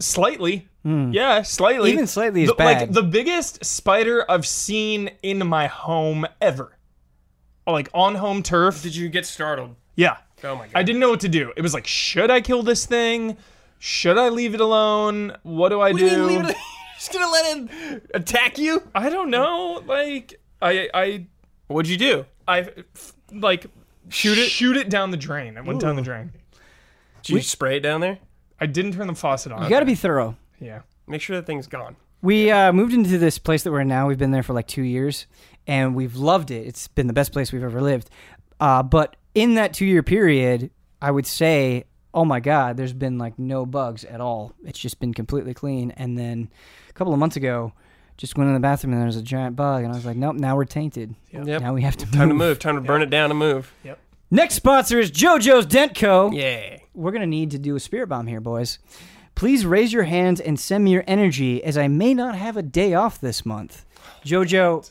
Slightly. 0.00 0.68
Hmm. 0.82 1.12
Yeah, 1.12 1.42
slightly. 1.42 1.92
Even 1.92 2.06
slightly 2.06 2.42
is 2.42 2.48
the, 2.50 2.54
bad. 2.54 2.80
Like 2.80 2.92
the 2.92 3.02
biggest 3.02 3.64
spider 3.64 4.24
I've 4.30 4.46
seen 4.46 5.10
in 5.22 5.46
my 5.46 5.66
home 5.66 6.26
ever. 6.40 6.76
Like 7.66 7.88
on 7.94 8.16
home 8.16 8.42
turf. 8.42 8.82
Did 8.82 8.94
you 8.94 9.08
get 9.08 9.24
startled? 9.24 9.76
Yeah. 9.96 10.18
Oh 10.42 10.56
my 10.56 10.66
god. 10.66 10.72
I 10.74 10.82
didn't 10.82 11.00
know 11.00 11.10
what 11.10 11.20
to 11.20 11.28
do. 11.28 11.52
It 11.56 11.62
was 11.62 11.72
like, 11.72 11.86
should 11.86 12.30
I 12.30 12.40
kill 12.40 12.62
this 12.62 12.84
thing? 12.84 13.36
Should 13.78 14.18
I 14.18 14.28
leave 14.28 14.54
it 14.54 14.60
alone? 14.60 15.36
What 15.42 15.70
do 15.70 15.80
I 15.80 15.92
What 15.92 15.98
do? 16.00 16.08
do 16.08 16.14
you 16.16 16.26
mean 16.26 16.42
leave 16.42 16.50
it? 16.50 16.56
Just 16.98 17.12
gonna 17.14 17.30
let 17.30 17.56
him 17.56 18.00
attack 18.12 18.58
you? 18.58 18.82
I 18.94 19.08
don't 19.08 19.30
know. 19.30 19.82
Like 19.86 20.40
I 20.60 20.88
I 20.92 21.26
What'd 21.66 21.90
you 21.90 21.96
do? 21.96 22.26
I 22.46 22.68
like 23.32 23.66
shoot 24.08 24.38
it 24.38 24.50
shoot 24.50 24.76
it 24.76 24.88
down 24.90 25.10
the 25.10 25.16
drain. 25.16 25.56
It 25.56 25.64
went 25.64 25.80
down 25.80 25.96
the 25.96 26.02
drain. 26.02 26.32
Did 27.22 27.36
you 27.36 27.42
spray 27.42 27.78
it 27.78 27.80
down 27.80 28.00
there? 28.00 28.18
I 28.60 28.66
didn't 28.66 28.92
turn 28.92 29.06
the 29.06 29.14
faucet 29.14 29.50
on. 29.52 29.62
You 29.62 29.68
got 29.68 29.80
to 29.80 29.86
be 29.86 29.94
thorough. 29.94 30.36
yeah. 30.60 30.82
Make 31.06 31.20
sure 31.20 31.36
that 31.36 31.44
thing's 31.46 31.66
gone. 31.66 31.96
We 32.22 32.50
uh, 32.50 32.72
moved 32.72 32.94
into 32.94 33.18
this 33.18 33.38
place 33.38 33.62
that 33.64 33.70
we're 33.70 33.80
in 33.80 33.88
now. 33.88 34.08
We've 34.08 34.16
been 34.18 34.30
there 34.30 34.42
for 34.42 34.54
like 34.54 34.66
two 34.66 34.82
years, 34.82 35.26
and 35.66 35.94
we've 35.94 36.16
loved 36.16 36.50
it. 36.50 36.66
It's 36.66 36.88
been 36.88 37.06
the 37.08 37.12
best 37.12 37.30
place 37.32 37.52
we've 37.52 37.62
ever 37.62 37.82
lived. 37.82 38.08
Uh, 38.58 38.82
but 38.82 39.16
in 39.34 39.56
that 39.56 39.74
two 39.74 39.84
year 39.84 40.02
period, 40.02 40.70
I 41.02 41.10
would 41.10 41.26
say, 41.26 41.84
oh 42.14 42.24
my 42.24 42.40
god, 42.40 42.78
there's 42.78 42.94
been 42.94 43.18
like 43.18 43.38
no 43.38 43.66
bugs 43.66 44.04
at 44.06 44.22
all. 44.22 44.54
It's 44.64 44.78
just 44.78 44.98
been 45.00 45.12
completely 45.12 45.52
clean. 45.52 45.90
And 45.90 46.16
then 46.16 46.48
a 46.88 46.92
couple 46.94 47.12
of 47.12 47.18
months 47.18 47.36
ago, 47.36 47.74
just 48.16 48.36
went 48.38 48.48
in 48.48 48.54
the 48.54 48.60
bathroom 48.60 48.92
and 48.92 49.00
there 49.00 49.06
was 49.06 49.16
a 49.16 49.22
giant 49.22 49.56
bug, 49.56 49.82
and 49.84 49.92
I 49.92 49.96
was 49.96 50.04
like, 50.06 50.16
nope, 50.16 50.36
now 50.36 50.56
we're 50.56 50.64
tainted. 50.64 51.14
Yep. 51.32 51.60
Now 51.60 51.74
we 51.74 51.82
have 51.82 51.96
to 51.98 52.06
Time 52.10 52.28
to 52.28 52.34
move. 52.34 52.48
move. 52.48 52.58
Time 52.58 52.76
to 52.76 52.80
burn 52.80 53.02
it 53.02 53.10
down 53.10 53.30
and 53.30 53.38
move. 53.38 53.72
Yep. 53.84 53.98
Next 54.30 54.54
sponsor 54.54 54.98
is 54.98 55.10
JoJo's 55.10 55.66
Dent 55.66 55.94
Co. 55.96 56.30
Yeah. 56.32 56.78
We're 56.94 57.12
gonna 57.12 57.26
need 57.26 57.50
to 57.52 57.58
do 57.58 57.76
a 57.76 57.80
spirit 57.80 58.08
bomb 58.08 58.26
here, 58.26 58.40
boys. 58.40 58.78
Please 59.34 59.66
raise 59.66 59.92
your 59.92 60.04
hands 60.04 60.40
and 60.40 60.58
send 60.60 60.84
me 60.84 60.92
your 60.92 61.02
energy, 61.08 61.62
as 61.64 61.76
I 61.76 61.88
may 61.88 62.14
not 62.14 62.36
have 62.36 62.56
a 62.56 62.62
day 62.62 62.94
off 62.94 63.20
this 63.20 63.44
month. 63.44 63.84
Jojo, 64.24 64.88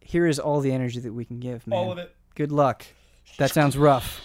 here 0.00 0.26
is 0.26 0.38
all 0.40 0.60
the 0.60 0.72
energy 0.72 0.98
that 1.00 1.12
we 1.12 1.24
can 1.24 1.38
give, 1.38 1.66
man. 1.68 1.78
All 1.78 1.92
of 1.92 1.98
it. 1.98 2.14
Good 2.34 2.50
luck. 2.50 2.84
That 3.38 3.52
sounds 3.52 3.76
rough. 3.78 4.20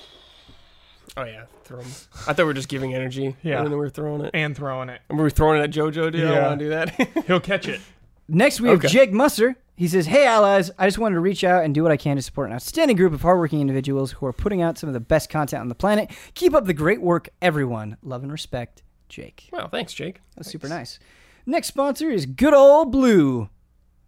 Oh 1.15 1.23
yeah. 1.23 1.45
Throw 1.65 1.79
'em. 1.79 1.85
I 2.27 2.33
thought 2.33 2.37
we 2.39 2.43
were 2.45 2.53
just 2.53 2.69
giving 2.69 2.93
energy. 2.93 3.35
Yeah. 3.43 3.57
And 3.57 3.65
then 3.65 3.71
we 3.71 3.77
were 3.77 3.89
throwing 3.89 4.21
it. 4.21 4.31
And 4.33 4.55
throwing 4.55 4.87
it. 4.89 5.01
And 5.09 5.17
we 5.17 5.23
were 5.23 5.29
throwing 5.29 5.59
it 5.59 5.63
at 5.63 5.71
JoJo, 5.71 6.11
dude. 6.11 6.15
I 6.15 6.17
Yeah. 6.19 6.23
don't 6.35 6.43
want 6.43 6.59
to 6.59 6.65
do 6.65 6.69
that. 6.69 7.23
He'll 7.27 7.39
catch 7.39 7.67
it. 7.67 7.81
Next, 8.27 8.61
we 8.61 8.69
have 8.69 8.79
Okay. 8.79 8.87
Jake 8.87 9.11
Musser. 9.11 9.55
He 9.75 9.87
says, 9.87 10.05
Hey, 10.05 10.25
allies, 10.25 10.71
I 10.79 10.85
just 10.87 10.97
wanted 10.99 11.15
to 11.15 11.21
reach 11.21 11.43
out 11.43 11.63
and 11.65 11.73
do 11.75 11.83
what 11.83 11.91
I 11.91 11.97
can 11.97 12.15
to 12.15 12.21
support 12.21 12.49
an 12.49 12.55
outstanding 12.55 12.95
group 12.95 13.13
of 13.13 13.21
hardworking 13.23 13.59
individuals 13.61 14.13
who 14.13 14.25
are 14.25 14.31
putting 14.33 14.61
out 14.61 14.77
some 14.77 14.87
of 14.87 14.93
the 14.93 14.99
best 15.01 15.29
content 15.29 15.59
on 15.61 15.67
the 15.67 15.75
planet. 15.75 16.09
Keep 16.33 16.53
up 16.53 16.65
the 16.65 16.73
great 16.73 17.01
work, 17.01 17.29
everyone. 17.41 17.97
Love 18.01 18.23
and 18.23 18.31
respect, 18.31 18.83
Jake. 19.09 19.49
well, 19.51 19.67
thanks, 19.67 19.93
Jake. 19.93 20.21
That's 20.35 20.49
super 20.49 20.69
nice. 20.69 20.97
Next 21.45 21.67
sponsor 21.67 22.09
is 22.09 22.25
Good 22.25 22.53
Old 22.53 22.91
Blue. 22.91 23.49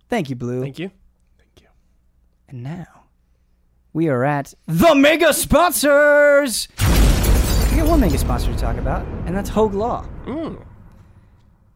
Thank 0.10 0.30
you, 0.30 0.36
Blue. 0.36 0.62
Thank 0.62 0.80
you. 0.80 0.90
Thank 1.38 1.62
you. 1.62 1.68
And 2.48 2.64
now, 2.64 3.04
we 3.94 4.08
are 4.08 4.24
at 4.24 4.54
the 4.68 4.96
mega 4.96 5.34
sponsors. 5.34 6.68
We 7.78 7.84
got 7.84 7.92
one 7.92 8.00
mega 8.00 8.18
sponsor 8.18 8.52
to 8.52 8.58
talk 8.58 8.78
about, 8.78 9.06
and 9.28 9.36
that's 9.36 9.52
Hogue 9.52 9.76
Law. 9.76 10.04
Mm. 10.26 10.60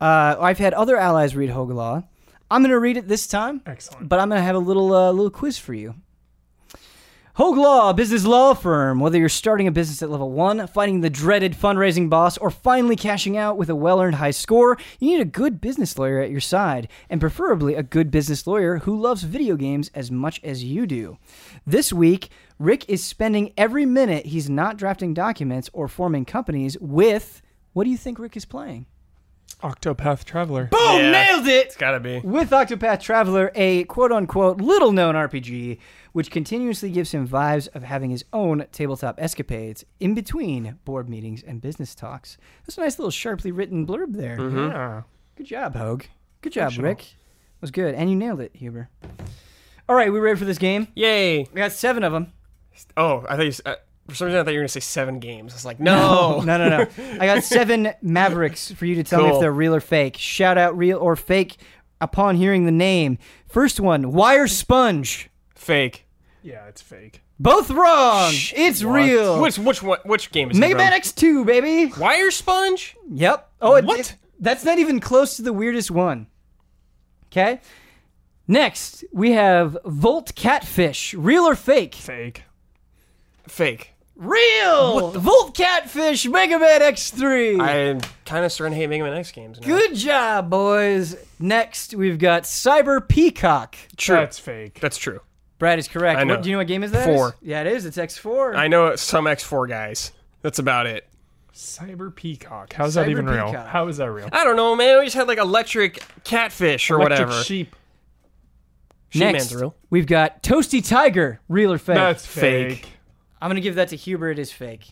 Uh, 0.02 0.36
I've 0.40 0.58
had 0.58 0.74
other 0.74 0.98
allies 0.98 1.36
read 1.36 1.52
Hogue 1.52 1.70
Law. 1.70 2.02
I'm 2.50 2.64
going 2.64 2.72
to 2.72 2.80
read 2.80 2.98
it 2.98 3.08
this 3.08 3.28
time, 3.28 3.62
Excellent. 3.68 4.10
but 4.10 4.20
I'm 4.20 4.28
going 4.28 4.40
to 4.40 4.44
have 4.44 4.56
a 4.56 4.60
little 4.60 4.96
uh, 4.96 5.12
little 5.12 5.30
quiz 5.30 5.60
for 5.60 5.76
you. 5.76 5.94
Hogue 7.36 7.58
Law, 7.58 7.92
a 7.92 7.94
business 7.94 8.26
law 8.26 8.56
firm. 8.56 9.00
Whether 9.00 9.20
you're 9.20 9.30
starting 9.30 9.68
a 9.68 9.72
business 9.72 10.02
at 10.02 10.10
level 10.10 10.32
one, 10.32 10.66
fighting 10.66 11.02
the 11.02 11.10
dreaded 11.10 11.54
fundraising 11.54 12.10
boss, 12.10 12.36
or 12.36 12.50
finally 12.50 12.96
cashing 12.96 13.38
out 13.38 13.56
with 13.56 13.70
a 13.70 13.76
well 13.76 14.02
earned 14.02 14.16
high 14.16 14.32
score, 14.32 14.80
you 15.00 15.12
need 15.12 15.22
a 15.22 15.26
good 15.26 15.62
business 15.62 16.00
lawyer 16.00 16.20
at 16.20 16.32
your 16.32 16.42
side, 16.42 16.88
and 17.12 17.22
preferably 17.22 17.76
a 17.76 17.84
good 17.84 18.10
business 18.10 18.48
lawyer 18.48 18.80
who 18.80 19.00
loves 19.00 19.22
video 19.22 19.56
games 19.56 19.92
as 19.94 20.10
much 20.10 20.44
as 20.44 20.64
you 20.64 20.88
do. 20.88 21.20
This 21.66 21.94
week, 21.94 22.30
Rick 22.62 22.88
is 22.88 23.04
spending 23.04 23.54
every 23.58 23.88
minute 23.88 24.28
he's 24.28 24.48
not 24.48 24.78
drafting 24.78 25.16
documents 25.16 25.68
or 25.74 25.88
forming 25.88 26.26
companies 26.26 26.78
with. 26.80 27.42
What 27.74 27.86
do 27.86 27.90
you 27.90 27.98
think 27.98 28.20
Rick 28.20 28.38
is 28.38 28.46
playing? 28.46 28.86
Octopath 29.64 30.24
Traveler. 30.26 30.66
Boom! 30.66 30.80
Yeah. 31.00 31.12
Nailed 31.12 31.48
it! 31.48 31.66
It's 31.68 31.76
gotta 31.76 32.00
be. 32.00 32.20
with 32.20 32.52
Octopath 32.52 33.00
Traveler, 33.02 33.52
a 33.56 33.86
quote 33.86 34.12
unquote 34.12 34.62
little 34.62 34.92
known 34.92 35.16
RPG, 35.16 35.80
which 36.12 36.30
continuously 36.30 36.92
gives 36.92 37.12
him 37.12 37.28
vibes 37.28 37.68
of 37.74 37.82
having 37.82 38.12
his 38.12 38.26
own 38.32 38.68
tabletop 38.72 39.20
escapades 39.20 39.84
in 40.00 40.14
between 40.14 40.78
board 40.86 41.10
meetings 41.10 41.42
and 41.42 41.62
business 41.62 41.96
talks. 41.96 42.38
That's 42.68 42.78
a 42.78 42.82
nice 42.82 43.00
little 43.00 43.10
sharply 43.10 43.52
written 43.52 43.88
blurb 43.88 44.14
there. 44.16 44.38
Mm-hmm. 44.38 44.58
Yeah. 44.58 45.02
Good 45.36 45.48
job, 45.48 45.76
Hogue. 45.76 46.04
Good 46.42 46.54
job, 46.54 46.66
Professional. 46.66 46.86
Rick. 46.90 46.98
That 47.00 47.62
was 47.62 47.72
good. 47.72 47.96
And 47.96 48.08
you 48.12 48.16
nailed 48.16 48.40
it, 48.40 48.56
Huber. 48.56 48.90
All 49.90 49.96
right, 49.96 50.14
we 50.14 50.20
ready 50.20 50.38
for 50.38 50.46
this 50.46 50.60
game? 50.60 50.88
Yay! 50.94 51.40
We 51.40 51.56
got 51.56 51.72
seven 51.72 52.04
of 52.04 52.14
them. 52.14 52.34
Oh, 52.98 53.26
I 53.28 53.36
thought 53.38 53.46
you. 53.46 53.54
Uh, 53.66 53.76
for 54.08 54.16
some 54.16 54.26
reason, 54.26 54.40
I 54.40 54.44
thought 54.44 54.52
you 54.52 54.58
were 54.60 54.64
gonna 54.64 54.68
say 54.70 54.80
seven 54.80 55.20
games. 55.20 55.54
I 55.54 55.56
was 55.56 55.66
like, 55.66 55.80
no. 55.80 56.42
no, 56.46 56.58
no, 56.58 56.70
no. 56.70 56.88
I 57.20 57.26
got 57.26 57.44
seven 57.44 57.94
Mavericks 58.02 58.72
for 58.72 58.86
you 58.86 58.96
to 58.96 59.04
tell 59.04 59.24
me 59.24 59.30
if 59.30 59.40
they're 59.40 59.52
real 59.52 59.76
or 59.76 59.80
fake. 59.82 60.18
Shout 60.18 60.58
out 60.58 60.78
real 60.78 60.98
or 60.98 61.16
fake 61.16 61.58
upon 62.00 62.36
hearing 62.36 62.66
the 62.66 62.72
name. 62.72 63.18
First 63.48 63.80
one, 63.80 64.12
Wire 64.12 64.48
Sponge. 64.48 65.30
Fake. 65.56 66.08
Yeah, 66.44 66.66
it's 66.68 66.82
fake. 66.82 67.22
Both 67.40 67.70
wrong. 67.72 68.32
it's 68.34 68.84
What? 68.84 68.94
real. 68.96 69.42
Which 69.42 69.58
which 69.60 69.82
one? 69.84 70.00
Which 70.06 70.32
game 70.32 70.52
is 70.52 70.58
Mega 70.58 70.74
it 70.76 70.78
Man? 70.78 70.92
X2, 70.94 71.46
baby. 71.46 71.94
Wire 72.00 72.32
Sponge? 72.32 72.96
Yep. 73.12 73.50
Oh, 73.62 73.76
it, 73.76 73.86
What? 73.86 74.00
it- 74.00 74.16
that's 74.40 74.64
not 74.66 74.80
even 74.80 75.00
close 75.00 75.36
to 75.36 75.44
the 75.44 75.54
weirdest 75.54 75.92
one. 75.92 76.26
Okay. 77.28 77.62
Next, 78.48 79.04
we 79.14 79.32
have 79.32 79.78
Volt 79.86 80.34
Catfish. 80.36 81.14
Real 81.14 81.44
or 81.44 81.56
fake? 81.56 81.94
Fake. 81.96 82.44
Fake. 83.48 83.94
Real. 84.16 85.12
Volt 85.12 85.56
Catfish. 85.56 86.28
Mega 86.28 86.60
Man 86.60 86.82
X3. 86.82 87.60
I'm 87.60 88.02
kind 88.26 88.46
of 88.46 88.52
starting 88.52 88.74
to 88.74 88.80
hate 88.80 88.88
Mega 88.88 89.04
Man 89.04 89.14
X 89.14 89.32
games 89.32 89.60
now. 89.60 89.66
Good 89.68 89.96
job, 89.96 90.50
boys. 90.50 91.16
Next, 91.40 91.96
we've 91.96 92.20
got 92.20 92.44
Cyber 92.44 93.08
Peacock. 93.08 93.76
True. 93.98 94.18
That's 94.18 94.38
fake. 94.38 94.80
That's 94.80 94.98
true. 94.98 95.22
Brad 95.58 95.80
is 95.80 95.88
correct. 95.88 96.20
I 96.20 96.24
know. 96.24 96.36
What, 96.36 96.44
do 96.44 96.50
you 96.50 96.56
know 96.56 96.60
what 96.60 96.68
game 96.68 96.84
is 96.84 96.92
that? 96.92 97.06
Four. 97.06 97.36
Yeah, 97.42 97.62
it 97.62 97.68
is. 97.68 97.86
It's 97.86 97.98
X4. 97.98 98.56
I 98.56 98.68
know 98.68 98.96
some 98.96 99.26
X4 99.26 99.68
guys. 99.68 100.12
That's 100.42 100.60
about 100.60 100.88
it. 100.88 101.08
Cyber 101.54 102.14
Peacock. 102.16 102.74
How's 102.74 102.94
that 102.96 103.08
Cyber 103.08 103.12
even 103.12 103.26
real? 103.28 103.52
How 103.54 103.88
is 103.88 103.98
that 103.98 104.12
real? 104.12 104.30
I 104.32 104.44
don't 104.44 104.56
know, 104.56 104.76
man. 104.76 105.00
We 105.00 105.06
just 105.06 105.16
had 105.16 105.28
like 105.28 105.38
electric 105.38 106.04
catfish 106.24 106.90
or 106.90 106.96
Electric 106.96 107.28
whatever. 107.28 107.44
sheep. 107.44 107.76
Next, 109.14 109.50
She-Man's 109.50 109.56
real. 109.56 109.76
we've 109.90 110.08
got 110.08 110.42
Toasty 110.42 110.88
Tiger. 110.88 111.42
Real 111.50 111.74
or 111.74 111.78
fake? 111.78 111.96
That's 111.96 112.26
Fake. 112.26 112.70
fake. 112.78 112.88
I'm 113.42 113.50
gonna 113.50 113.60
give 113.62 113.76
that 113.76 113.90
to 113.90 113.96
Huber. 113.96 114.30
It 114.30 114.40
is 114.40 114.52
fake. 114.52 114.90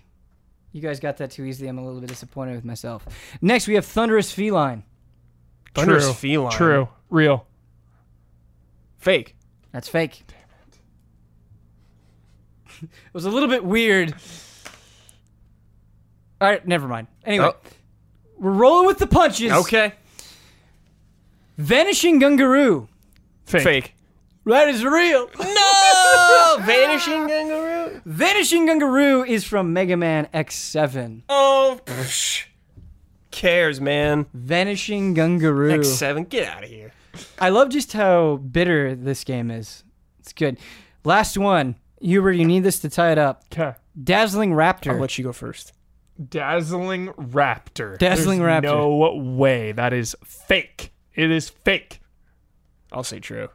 You 0.71 0.81
guys 0.81 0.99
got 0.99 1.17
that 1.17 1.31
too 1.31 1.43
easily. 1.45 1.67
I'm 1.67 1.77
a 1.77 1.85
little 1.85 1.99
bit 2.01 2.09
disappointed 2.09 2.55
with 2.55 2.65
myself. 2.65 3.05
Next, 3.41 3.67
we 3.67 3.76
have 3.76 3.85
Thunderous 3.85 4.31
Feline. 4.31 4.84
Thunderous 5.76 6.05
True. 6.05 6.13
feline. 6.13 6.51
True. 6.51 6.89
Real. 7.09 7.45
Fake. 8.97 9.35
That's 9.71 9.88
fake. 9.88 10.23
Damn 10.27 10.38
it 10.67 10.80
it 13.07 13.13
was 13.13 13.26
a 13.26 13.30
little 13.30 13.49
bit 13.49 13.63
weird. 13.63 14.13
All 16.41 16.47
right, 16.49 16.65
never 16.67 16.88
mind. 16.88 17.07
Anyway, 17.26 17.45
Oh, 17.45 17.55
we're 18.38 18.51
rolling 18.51 18.88
with 18.88 18.97
the 18.99 19.07
punches. 19.07 19.51
okay. 19.51 19.93
Vanishing 21.57 22.19
Gungaroo. 22.21 22.88
Fake. 23.45 23.63
Fake. 23.63 23.93
That 24.45 24.69
is 24.69 24.84
real. 24.84 25.30
No! 25.38 26.57
Vanishing 26.61 27.27
kangaroo? 27.27 27.59
Vanishing 28.05 28.67
Gungaroo 28.67 29.27
is 29.27 29.43
from 29.43 29.73
Mega 29.73 29.97
Man 29.97 30.27
X7. 30.34 31.23
Oh, 31.30 31.80
psh. 31.85 32.45
cares, 33.31 33.80
man. 33.80 34.26
Vanishing 34.34 35.15
Gungaroo. 35.15 35.80
X7, 35.80 36.27
get 36.30 36.47
out 36.47 36.63
of 36.63 36.69
here. 36.69 36.91
I 37.39 37.49
love 37.49 37.69
just 37.69 37.93
how 37.93 38.38
bitter 38.38 38.95
this 38.95 39.23
game 39.23 39.51
is. 39.51 39.84
It's 40.19 40.34
good. 40.34 40.57
Last 41.03 41.38
one. 41.38 41.76
Hubert, 42.01 42.34
you 42.34 42.45
need 42.45 42.63
this 42.63 42.80
to 42.80 42.89
tie 42.89 43.11
it 43.11 43.17
up. 43.17 43.43
Okay. 43.51 43.76
Dazzling 44.01 44.51
Raptor. 44.51 44.93
I'll 44.93 44.99
let 44.99 45.17
you 45.17 45.23
go 45.23 45.34
first. 45.34 45.73
Dazzling 46.30 47.07
Raptor. 47.13 47.97
Dazzling 47.97 48.39
There's 48.39 48.63
Raptor. 48.63 48.63
No 48.63 49.15
way. 49.35 49.71
That 49.71 49.93
is 49.93 50.15
fake. 50.23 50.93
It 51.13 51.31
is 51.31 51.49
fake. 51.49 52.01
I'll 52.91 53.03
say 53.03 53.19
true. 53.19 53.49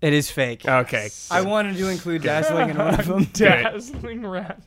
It 0.00 0.12
is 0.12 0.30
fake. 0.30 0.66
Okay. 0.66 1.10
I 1.30 1.42
wanted 1.42 1.76
to 1.76 1.88
include 1.88 2.22
Dazzling 2.22 2.70
in 2.70 2.78
one 2.78 2.98
of 2.98 3.06
them. 3.06 3.24
Dazzling 3.32 4.22
Raptor. 4.22 4.60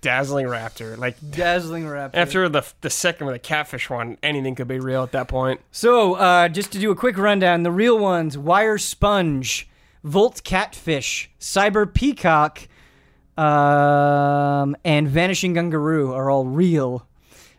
Dazzling 0.00 0.46
Raptor. 0.46 0.98
Like, 0.98 1.16
Dazzling 1.30 1.84
Raptor. 1.84 2.10
after 2.14 2.48
the 2.48 2.62
the 2.82 2.90
second 2.90 3.26
with 3.26 3.34
the 3.34 3.38
catfish 3.38 3.88
one, 3.88 4.18
anything 4.22 4.54
could 4.54 4.68
be 4.68 4.78
real 4.80 5.02
at 5.02 5.12
that 5.12 5.28
point. 5.28 5.60
So, 5.72 6.14
uh, 6.14 6.48
just 6.48 6.72
to 6.72 6.78
do 6.78 6.90
a 6.90 6.96
quick 6.96 7.16
rundown, 7.16 7.62
the 7.62 7.72
real 7.72 7.98
ones 7.98 8.36
Wire 8.36 8.76
Sponge, 8.78 9.68
Volt 10.04 10.42
Catfish, 10.44 11.30
Cyber 11.40 11.92
Peacock, 11.92 12.68
um, 13.38 14.76
and 14.84 15.08
Vanishing 15.08 15.54
Gungaroo 15.54 16.12
are 16.14 16.30
all 16.30 16.44
real. 16.44 17.06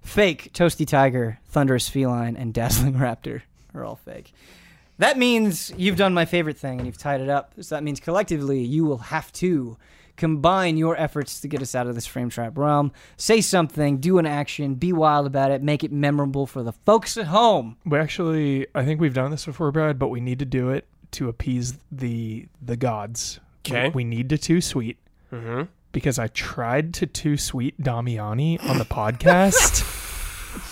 Fake 0.01 0.51
Toasty 0.53 0.87
Tiger, 0.87 1.39
Thunderous 1.49 1.89
Feline, 1.89 2.35
and 2.35 2.53
Dazzling 2.53 2.93
Raptor 2.95 3.41
are 3.73 3.83
all 3.83 3.95
fake. 3.95 4.33
That 4.99 5.17
means 5.17 5.73
you've 5.77 5.95
done 5.97 6.13
my 6.13 6.25
favorite 6.25 6.57
thing 6.57 6.77
and 6.79 6.85
you've 6.85 6.97
tied 6.97 7.19
it 7.21 7.29
up. 7.29 7.53
So 7.61 7.73
that 7.75 7.83
means 7.83 7.99
collectively 7.99 8.63
you 8.63 8.85
will 8.85 8.97
have 8.99 9.31
to 9.33 9.77
combine 10.17 10.75
your 10.75 10.97
efforts 10.97 11.39
to 11.39 11.47
get 11.47 11.61
us 11.61 11.73
out 11.73 11.87
of 11.87 11.95
this 11.95 12.05
frame 12.05 12.29
trap 12.29 12.57
realm. 12.57 12.91
Say 13.15 13.39
something, 13.39 13.99
do 13.99 14.17
an 14.19 14.25
action, 14.25 14.75
be 14.75 14.91
wild 14.91 15.25
about 15.25 15.51
it, 15.51 15.63
make 15.63 15.83
it 15.85 15.91
memorable 15.93 16.45
for 16.45 16.61
the 16.61 16.73
folks 16.73 17.15
at 17.15 17.27
home. 17.27 17.77
We 17.85 17.97
actually, 17.97 18.67
I 18.75 18.83
think 18.83 18.99
we've 18.99 19.13
done 19.13 19.31
this 19.31 19.45
before, 19.45 19.71
Brad, 19.71 19.97
but 19.97 20.09
we 20.09 20.19
need 20.19 20.39
to 20.39 20.45
do 20.45 20.69
it 20.69 20.85
to 21.11 21.29
appease 21.29 21.77
the 21.91 22.47
the 22.61 22.75
gods. 22.77 23.39
Okay. 23.65 23.85
We, 23.87 23.93
we 23.95 24.03
need 24.03 24.29
to 24.29 24.37
too 24.37 24.61
sweet 24.61 24.97
Mm-hmm. 25.31 25.63
because 25.91 26.17
I 26.19 26.27
tried 26.27 26.93
to 26.95 27.05
too 27.05 27.37
sweet 27.37 27.79
Damiani 27.81 28.61
on 28.67 28.77
the 28.79 28.83
podcast, 28.85 29.85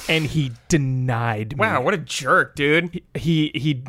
and 0.09 0.25
he 0.25 0.51
denied 0.67 1.55
me. 1.55 1.59
Wow, 1.61 1.81
what 1.81 1.93
a 1.93 1.97
jerk, 1.99 2.55
dude. 2.55 2.91
he 2.91 3.03
he 3.13 3.51
he. 3.55 3.83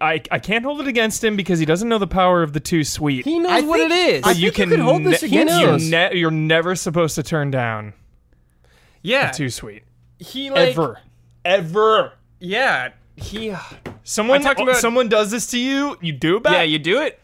I 0.00 0.22
I 0.30 0.38
can't 0.38 0.64
hold 0.64 0.80
it 0.80 0.86
against 0.88 1.22
him 1.22 1.36
because 1.36 1.58
he 1.58 1.66
doesn't 1.66 1.88
know 1.88 1.98
the 1.98 2.06
power 2.06 2.42
of 2.42 2.52
the 2.54 2.60
too 2.60 2.84
sweet. 2.84 3.24
He 3.26 3.38
knows 3.38 3.52
I 3.52 3.60
what 3.60 3.78
think- 3.80 3.92
it 3.92 4.14
is. 4.14 4.22
I 4.24 4.28
But 4.28 4.36
you 4.36 4.42
think 4.50 4.58
you 4.58 4.64
can 4.64 4.68
could 4.70 4.80
hold 4.80 5.04
this 5.04 5.22
ne- 5.22 5.28
against 5.28 5.60
you 5.60 5.66
him. 5.68 5.90
ne- 5.90 6.16
you're 6.18 6.30
never 6.30 6.74
supposed 6.74 7.14
to 7.16 7.22
turn 7.22 7.50
down 7.50 7.92
yeah. 9.02 9.30
too 9.30 9.50
sweet 9.50 9.82
He 10.18 10.50
like 10.50 10.70
ever 10.70 10.98
ever. 11.44 12.12
Yeah. 12.40 12.90
He 13.16 13.54
Someone 14.04 14.40
talked 14.40 14.58
about- 14.60 14.76
someone 14.78 15.08
does 15.08 15.30
this 15.30 15.46
to 15.48 15.58
you, 15.58 15.96
you 16.00 16.12
do 16.12 16.38
it. 16.38 16.42
Yeah, 16.44 16.62
you 16.62 16.78
do 16.78 17.00
it. 17.02 17.18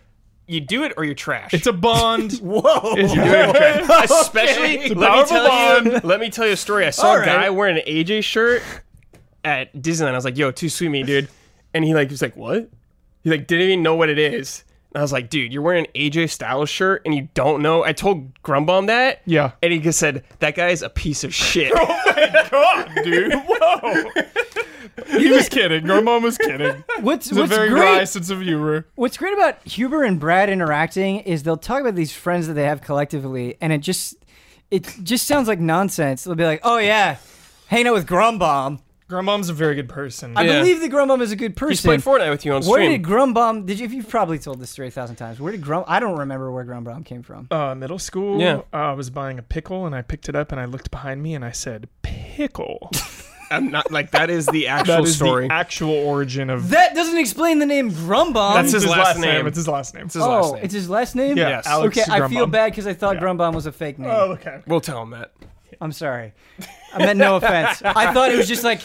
You 0.46 0.60
do 0.60 0.84
it 0.84 0.92
or 0.96 1.04
you're 1.04 1.14
trash. 1.14 1.52
it's 1.54 1.66
a 1.66 1.72
bond. 1.72 2.32
Whoa! 2.42 2.96
It's- 2.96 3.14
you 3.14 3.22
do 3.22 3.30
it. 3.30 4.10
Especially, 4.10 4.74
It's 4.76 4.90
a 4.92 4.94
let 4.94 5.00
me 5.00 5.06
powerful 5.06 5.26
tell 5.36 5.44
you. 5.84 5.90
bond. 5.92 6.04
Let 6.04 6.20
me 6.20 6.30
tell 6.30 6.46
you 6.46 6.52
a 6.52 6.56
story. 6.56 6.86
I 6.86 6.90
saw 6.90 7.08
All 7.10 7.16
a 7.20 7.24
guy 7.24 7.36
right. 7.36 7.50
wearing 7.50 7.76
an 7.78 7.82
AJ 7.86 8.22
shirt 8.24 8.62
at 9.44 9.74
Disneyland. 9.74 10.08
I 10.12 10.14
was 10.14 10.24
like, 10.24 10.36
"Yo, 10.38 10.50
too 10.50 10.68
sweet 10.70 10.88
me, 10.88 11.02
dude," 11.02 11.28
and 11.78 11.84
he 11.86 11.94
like 11.94 12.10
was 12.10 12.20
like, 12.20 12.36
"What?" 12.36 12.68
He 13.22 13.30
like 13.30 13.46
didn't 13.46 13.66
even 13.66 13.82
know 13.84 13.94
what 13.94 14.08
it 14.08 14.18
is. 14.18 14.64
And 14.92 14.98
I 14.98 15.02
was 15.02 15.12
like, 15.12 15.30
"Dude, 15.30 15.52
you're 15.52 15.62
wearing 15.62 15.86
an 15.86 15.92
AJ 15.94 16.30
Styles 16.30 16.68
shirt 16.68 17.02
and 17.04 17.14
you 17.14 17.28
don't 17.34 17.62
know." 17.62 17.84
I 17.84 17.92
told 17.92 18.34
Grumbomb 18.42 18.88
that. 18.88 19.22
Yeah. 19.26 19.52
And 19.62 19.72
he 19.72 19.78
just 19.78 19.98
said, 20.00 20.24
"That 20.40 20.56
guy's 20.56 20.82
a 20.82 20.90
piece 20.90 21.22
of 21.24 21.32
shit." 21.32 21.72
Oh 21.80 22.12
my 22.16 22.48
god, 22.50 23.04
dude. 23.04 23.32
Whoa. 23.46 24.10
he 25.18 25.30
was 25.30 25.48
kidding. 25.48 25.86
Your 25.86 26.02
was 26.20 26.36
kidding. 26.36 26.82
What's, 27.00 27.28
It's 27.28 27.36
a 27.36 27.40
what's 27.40 27.52
very 27.54 27.68
great? 27.68 27.80
wry 27.80 28.04
sense 28.04 28.28
of 28.30 28.40
humor. 28.42 28.86
What's 28.96 29.16
great 29.16 29.34
about 29.34 29.62
Huber 29.64 30.02
and 30.02 30.18
Brad 30.18 30.50
interacting 30.50 31.20
is 31.20 31.44
they'll 31.44 31.56
talk 31.56 31.80
about 31.80 31.94
these 31.94 32.12
friends 32.12 32.48
that 32.48 32.54
they 32.54 32.64
have 32.64 32.80
collectively, 32.80 33.56
and 33.60 33.72
it 33.72 33.78
just 33.82 34.16
it 34.72 34.92
just 35.04 35.28
sounds 35.28 35.46
like 35.46 35.60
nonsense. 35.60 36.24
They'll 36.24 36.34
be 36.34 36.44
like, 36.44 36.60
"Oh 36.64 36.78
yeah, 36.78 37.18
hanging 37.68 37.86
out 37.86 37.94
with 37.94 38.06
Grumbomb." 38.08 38.80
Grumbomb's 39.08 39.48
a 39.48 39.54
very 39.54 39.74
good 39.74 39.88
person. 39.88 40.34
I 40.36 40.42
Yeah. 40.42 40.58
believe 40.60 40.80
that 40.80 40.90
Grumbum 40.90 41.22
is 41.22 41.32
a 41.32 41.36
good 41.36 41.52
He's 41.52 41.80
person. 41.80 41.88
played 41.88 42.00
Fortnite 42.02 42.30
with 42.30 42.44
you 42.44 42.52
on 42.52 42.62
Where 42.62 42.80
stream. 42.80 42.90
did 42.92 43.02
Grumbum? 43.02 43.64
Did 43.64 43.78
you? 43.80 43.86
If 43.86 43.92
You've 43.94 44.08
probably 44.08 44.38
told 44.38 44.60
this 44.60 44.68
story 44.70 44.88
a 44.88 44.90
thousand 44.90 45.16
times. 45.16 45.40
Where 45.40 45.50
did 45.52 45.62
Grum? 45.62 45.84
I 45.86 45.98
don't 45.98 46.18
remember 46.18 46.50
where 46.52 46.64
Grumbum 46.64 47.04
came 47.04 47.22
from. 47.22 47.48
uh, 47.50 47.74
middle 47.74 47.98
school, 47.98 48.38
Yeah. 48.38 48.56
uh, 48.72 48.76
I 48.76 48.92
was 48.92 49.08
buying 49.08 49.38
a 49.38 49.42
pickle 49.42 49.86
and 49.86 49.94
I 49.94 50.02
picked 50.02 50.28
it 50.28 50.36
up 50.36 50.52
and 50.52 50.60
I 50.60 50.66
looked 50.66 50.90
behind 50.90 51.22
me 51.22 51.34
and 51.34 51.42
I 51.44 51.52
said, 51.52 51.88
"Pickle." 52.02 52.90
I'm 53.50 53.70
not 53.70 53.90
like 53.90 54.10
that 54.10 54.28
is 54.28 54.44
the 54.44 54.68
actual 54.68 54.96
that 54.96 55.04
is 55.04 55.16
story. 55.16 55.48
the 55.48 55.54
actual 55.54 55.94
origin 55.94 56.50
of. 56.50 56.68
That 56.68 56.94
doesn't 56.94 57.16
explain 57.16 57.60
the 57.60 57.64
name 57.66 57.90
Grumbum. 57.90 58.52
That's 58.52 58.72
his 58.72 58.84
It's 58.84 58.92
last 58.92 59.18
name. 59.18 59.46
It's 59.46 59.56
his 59.56 59.66
last 59.66 59.94
name. 59.94 60.04
It's 60.04 60.12
his 60.14 60.22
oh, 60.22 60.28
last 60.28 60.54
name. 60.56 60.64
it's 60.64 60.74
his 60.74 60.90
last 60.90 61.16
name. 61.16 61.38
yeah, 61.38 61.48
Yes. 61.48 61.66
Alex 61.66 61.96
okay, 61.98 62.12
I 62.12 62.28
feel 62.28 62.46
Grumbom. 62.46 62.50
bad 62.50 62.72
because 62.72 62.86
I 62.86 62.92
thought 62.92 63.14
Yeah. 63.14 63.22
Grumbum 63.22 63.54
was 63.54 63.64
a 63.64 63.72
fake 63.72 63.98
name. 63.98 64.10
Oh, 64.12 64.32
okay. 64.32 64.58
We'll 64.66 64.82
tell 64.82 65.02
him 65.02 65.10
that. 65.12 65.32
I'm 65.80 65.92
sorry. 65.92 66.32
I 66.92 66.98
meant 66.98 67.18
no 67.18 67.36
offense. 67.36 67.82
I 67.84 68.12
thought 68.12 68.30
it 68.32 68.36
was 68.36 68.48
just 68.48 68.64
like 68.64 68.80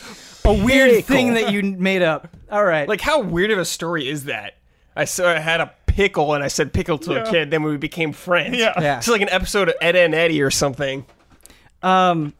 a 0.46 0.54
weird 0.54 0.90
Pickle. 0.92 1.16
thing 1.16 1.34
that 1.36 1.52
you 1.52 1.64
made 1.64 2.02
up. 2.02 2.28
All 2.52 2.64
right. 2.64 2.88
Like, 2.88 3.02
how 3.02 3.22
weird 3.22 3.52
of 3.52 3.60
a 3.60 3.66
story 3.66 4.08
is 4.08 4.26
that? 4.26 4.56
I 4.96 5.06
saw 5.06 5.28
I 5.30 5.40
had 5.40 5.60
a 5.62 5.74
pickle 5.88 6.34
and 6.34 6.44
I 6.44 6.48
said 6.50 6.72
pickle 6.74 6.98
to 7.00 7.14
a 7.14 7.16
Yeah. 7.26 7.32
kid, 7.32 7.52
then 7.52 7.64
we 7.64 7.78
became 7.78 8.14
friends. 8.14 8.58
Yeah. 8.58 8.74
Yeah. 8.80 8.98
It's 8.98 9.08
like 9.08 9.22
an 9.22 9.30
episode 9.30 9.70
of 9.70 9.76
Ed 9.82 9.96
and 9.96 10.14
Eddie 10.14 10.42
or 10.42 10.52
something. 10.52 11.06
Um, 11.82 12.34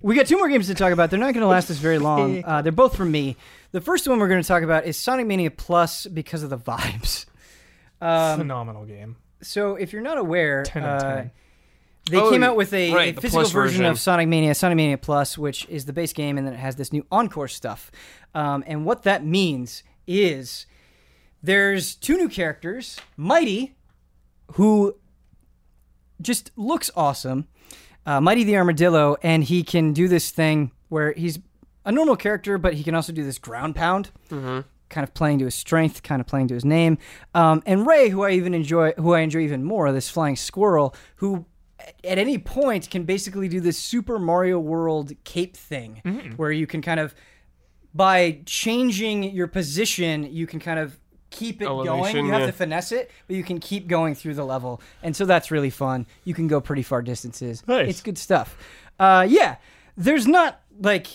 we 0.00 0.14
got 0.14 0.26
two 0.26 0.36
more 0.36 0.48
games 0.48 0.66
to 0.66 0.74
talk 0.74 0.92
about. 0.92 1.10
They're 1.10 1.18
not 1.18 1.32
going 1.34 1.42
to 1.42 1.46
last 1.48 1.70
us 1.70 1.78
very 1.78 1.98
long. 2.00 2.44
Uh, 2.44 2.60
they're 2.62 2.72
both 2.72 2.96
from 2.96 3.10
me. 3.10 3.36
The 3.72 3.80
first 3.80 4.06
one 4.06 4.18
we're 4.18 4.28
going 4.28 4.42
to 4.42 4.46
talk 4.48 4.62
about 4.62 4.84
is 4.84 4.96
Sonic 4.96 5.26
Mania 5.26 5.50
Plus 5.50 6.06
because 6.06 6.42
of 6.42 6.50
the 6.50 6.58
vibes. 6.58 7.24
Um, 8.00 8.38
Phenomenal 8.40 8.84
game. 8.84 9.16
so 9.42 9.76
if 9.76 9.92
you're 9.92 10.02
not 10.02 10.18
aware, 10.18 10.64
10 10.64 10.82
out 10.84 10.96
of 10.96 11.02
uh, 11.02 11.14
10. 11.16 11.30
They 12.10 12.18
Oh, 12.18 12.30
came 12.30 12.42
out 12.42 12.56
with 12.56 12.72
a, 12.74 12.92
right, 12.92 13.16
a 13.16 13.20
physical 13.20 13.42
version, 13.44 13.78
version. 13.78 13.84
of 13.84 13.98
Sonic 14.00 14.28
Mania, 14.28 14.54
Sonic 14.54 14.76
Mania 14.76 14.98
Plus, 14.98 15.38
which 15.38 15.66
is 15.68 15.84
the 15.84 15.92
base 15.92 16.12
game, 16.12 16.36
and 16.38 16.46
then 16.46 16.54
it 16.54 16.58
has 16.58 16.76
this 16.76 16.92
new 16.92 17.06
Encore 17.12 17.48
stuff. 17.48 17.90
Um, 18.34 18.64
and 18.66 18.84
what 18.84 19.04
that 19.04 19.24
means 19.24 19.82
is 20.06 20.66
there's 21.42 21.94
two 21.94 22.16
new 22.16 22.28
characters, 22.28 22.98
Mighty, 23.16 23.76
who 24.54 24.96
just 26.20 26.50
looks 26.56 26.90
awesome. 26.96 27.46
Uh, 28.04 28.20
Mighty 28.20 28.42
the 28.44 28.56
Armadillo, 28.56 29.16
and 29.22 29.44
he 29.44 29.62
can 29.62 29.92
do 29.92 30.08
this 30.08 30.30
thing 30.30 30.72
where 30.88 31.12
he's 31.12 31.38
a 31.84 31.92
normal 31.92 32.16
character, 32.16 32.58
but 32.58 32.74
he 32.74 32.82
can 32.82 32.94
also 32.94 33.12
do 33.12 33.24
this 33.24 33.38
ground 33.38 33.74
pound, 33.76 34.10
kind 34.30 34.64
of 35.04 35.14
playing 35.14 35.38
to 35.38 35.44
his 35.46 35.54
strength, 35.54 36.02
kind 36.02 36.20
of 36.20 36.26
playing 36.26 36.48
to 36.48 36.54
his 36.54 36.64
name. 36.64 36.98
Um, 37.34 37.62
and 37.64 37.86
Ray, 37.86 38.08
who 38.08 38.22
I 38.22 38.32
even 38.32 38.54
enjoy, 38.54 38.92
who 38.98 39.14
I 39.14 39.20
enjoy 39.20 39.40
even 39.40 39.64
more, 39.64 39.90
this 39.92 40.08
flying 40.10 40.36
squirrel, 40.36 40.94
who 41.16 41.46
at 42.04 42.18
any 42.18 42.38
point 42.38 42.90
can 42.90 43.04
basically 43.04 43.48
do 43.48 43.60
this 43.60 43.78
Super 43.78 44.18
Mario 44.18 44.58
World 44.58 45.12
cape 45.24 45.56
thing, 45.56 46.02
where 46.36 46.52
you 46.52 46.66
can 46.66 46.82
kind 46.82 47.00
of 47.00 47.14
by 47.94 48.40
changing 48.46 49.24
your 49.24 49.46
position, 49.46 50.24
you 50.24 50.46
can 50.46 50.60
kind 50.60 50.78
of 50.78 50.98
keep 51.30 51.60
it 51.60 51.66
going. 51.66 52.16
You 52.16 52.30
have 52.30 52.40
yeah. 52.40 52.46
to 52.46 52.52
finesse 52.52 52.92
it, 52.92 53.10
but 53.26 53.36
you 53.36 53.42
can 53.42 53.58
keep 53.58 53.86
going 53.86 54.14
through 54.14 54.34
the 54.34 54.44
level, 54.44 54.80
and 55.02 55.14
so 55.16 55.24
that's 55.24 55.50
really 55.50 55.70
fun. 55.70 56.06
You 56.24 56.34
can 56.34 56.48
go 56.48 56.60
pretty 56.60 56.82
far 56.82 57.02
distances. 57.02 57.62
Nice. 57.66 57.88
It's 57.88 58.02
good 58.02 58.18
stuff. 58.18 58.56
Uh, 58.98 59.26
yeah, 59.28 59.56
there's 59.96 60.26
not 60.26 60.60
like 60.80 61.08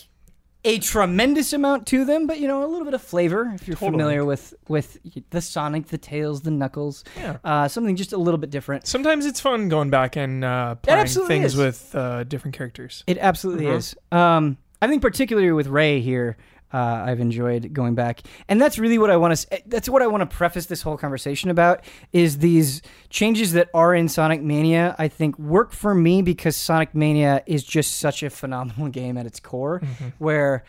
a 0.68 0.78
tremendous 0.78 1.52
amount 1.52 1.86
to 1.88 2.04
them, 2.04 2.26
but 2.26 2.38
you 2.40 2.46
know 2.46 2.64
a 2.64 2.68
little 2.68 2.84
bit 2.84 2.94
of 2.94 3.02
flavor 3.02 3.50
if 3.54 3.66
you're 3.66 3.74
Totally. 3.76 3.90
familiar 3.92 4.24
with 4.24 4.54
with 4.68 4.98
the 5.30 5.40
Sonic, 5.40 5.86
the 5.88 5.98
Tails, 5.98 6.42
the 6.42 6.50
Knuckles. 6.50 7.04
Yeah. 7.16 7.38
Uh, 7.42 7.68
something 7.68 7.96
just 7.96 8.12
a 8.12 8.18
little 8.18 8.38
bit 8.38 8.50
different. 8.50 8.86
Sometimes 8.86 9.26
it's 9.26 9.40
fun 9.40 9.68
going 9.68 9.90
back 9.90 10.16
and 10.16 10.44
uh, 10.44 10.74
playing 10.76 11.06
things 11.06 11.52
is. 11.52 11.56
with 11.56 11.94
uh, 11.94 12.24
different 12.24 12.56
characters. 12.56 13.04
It 13.06 13.18
absolutely 13.18 13.64
Mhm. 13.66 13.76
is. 13.76 13.96
Um, 14.12 14.58
I 14.80 14.86
think 14.88 15.02
particularly 15.02 15.50
with 15.52 15.66
Ray 15.66 16.00
here, 16.00 16.36
uh, 16.72 16.76
I've 17.06 17.20
enjoyed 17.20 17.72
going 17.72 17.94
back, 17.94 18.22
and 18.48 18.60
that's 18.60 18.78
really 18.78 18.98
what 18.98 19.10
I 19.10 19.16
want 19.16 19.36
to. 19.36 19.62
That's 19.66 19.88
what 19.88 20.02
I 20.02 20.06
want 20.06 20.28
to 20.28 20.36
preface 20.36 20.66
this 20.66 20.82
whole 20.82 20.96
conversation 20.96 21.50
about. 21.50 21.84
Is 22.12 22.38
these 22.38 22.82
changes 23.08 23.52
that 23.52 23.68
are 23.72 23.94
in 23.94 24.08
Sonic 24.08 24.42
Mania? 24.42 24.94
I 24.98 25.08
think 25.08 25.38
work 25.38 25.72
for 25.72 25.94
me 25.94 26.20
because 26.22 26.56
Sonic 26.56 26.94
Mania 26.94 27.42
is 27.46 27.64
just 27.64 27.98
such 27.98 28.22
a 28.22 28.30
phenomenal 28.30 28.88
game 28.90 29.16
at 29.16 29.26
its 29.26 29.40
core, 29.40 29.80
where. 30.18 30.64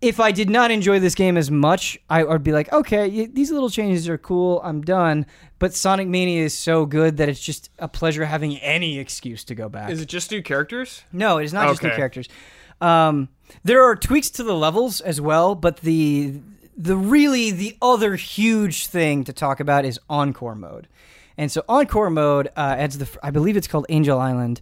If 0.00 0.20
I 0.20 0.30
did 0.30 0.48
not 0.48 0.70
enjoy 0.70 1.00
this 1.00 1.16
game 1.16 1.36
as 1.36 1.50
much, 1.50 1.98
I 2.08 2.22
would 2.22 2.44
be 2.44 2.52
like, 2.52 2.72
okay, 2.72 3.26
these 3.26 3.50
little 3.50 3.68
changes 3.68 4.08
are 4.08 4.16
cool. 4.16 4.60
I'm 4.62 4.80
done. 4.80 5.26
But 5.58 5.74
Sonic 5.74 6.06
Mania 6.06 6.44
is 6.44 6.56
so 6.56 6.86
good 6.86 7.16
that 7.16 7.28
it's 7.28 7.40
just 7.40 7.68
a 7.80 7.88
pleasure 7.88 8.24
having 8.24 8.58
any 8.58 9.00
excuse 9.00 9.42
to 9.46 9.56
go 9.56 9.68
back. 9.68 9.90
Is 9.90 10.00
it 10.00 10.06
just 10.06 10.30
new 10.30 10.40
characters? 10.40 11.02
No, 11.12 11.38
it 11.38 11.46
is 11.46 11.52
not 11.52 11.66
just 11.66 11.82
new 11.82 11.90
characters. 11.90 12.28
Um, 12.80 13.28
there 13.64 13.84
are 13.84 13.96
tweaks 13.96 14.30
to 14.30 14.42
the 14.42 14.54
levels 14.54 15.00
as 15.00 15.20
well, 15.20 15.54
but 15.54 15.78
the 15.78 16.40
the 16.76 16.96
really 16.96 17.50
the 17.50 17.76
other 17.82 18.14
huge 18.14 18.86
thing 18.86 19.24
to 19.24 19.32
talk 19.32 19.60
about 19.60 19.84
is 19.84 19.98
encore 20.08 20.54
mode. 20.54 20.86
And 21.36 21.50
so 21.50 21.64
encore 21.68 22.10
mode 22.10 22.48
uh, 22.56 22.76
adds 22.78 22.98
the 22.98 23.08
I 23.22 23.30
believe 23.30 23.56
it's 23.56 23.68
called 23.68 23.86
Angel 23.88 24.18
Island. 24.18 24.60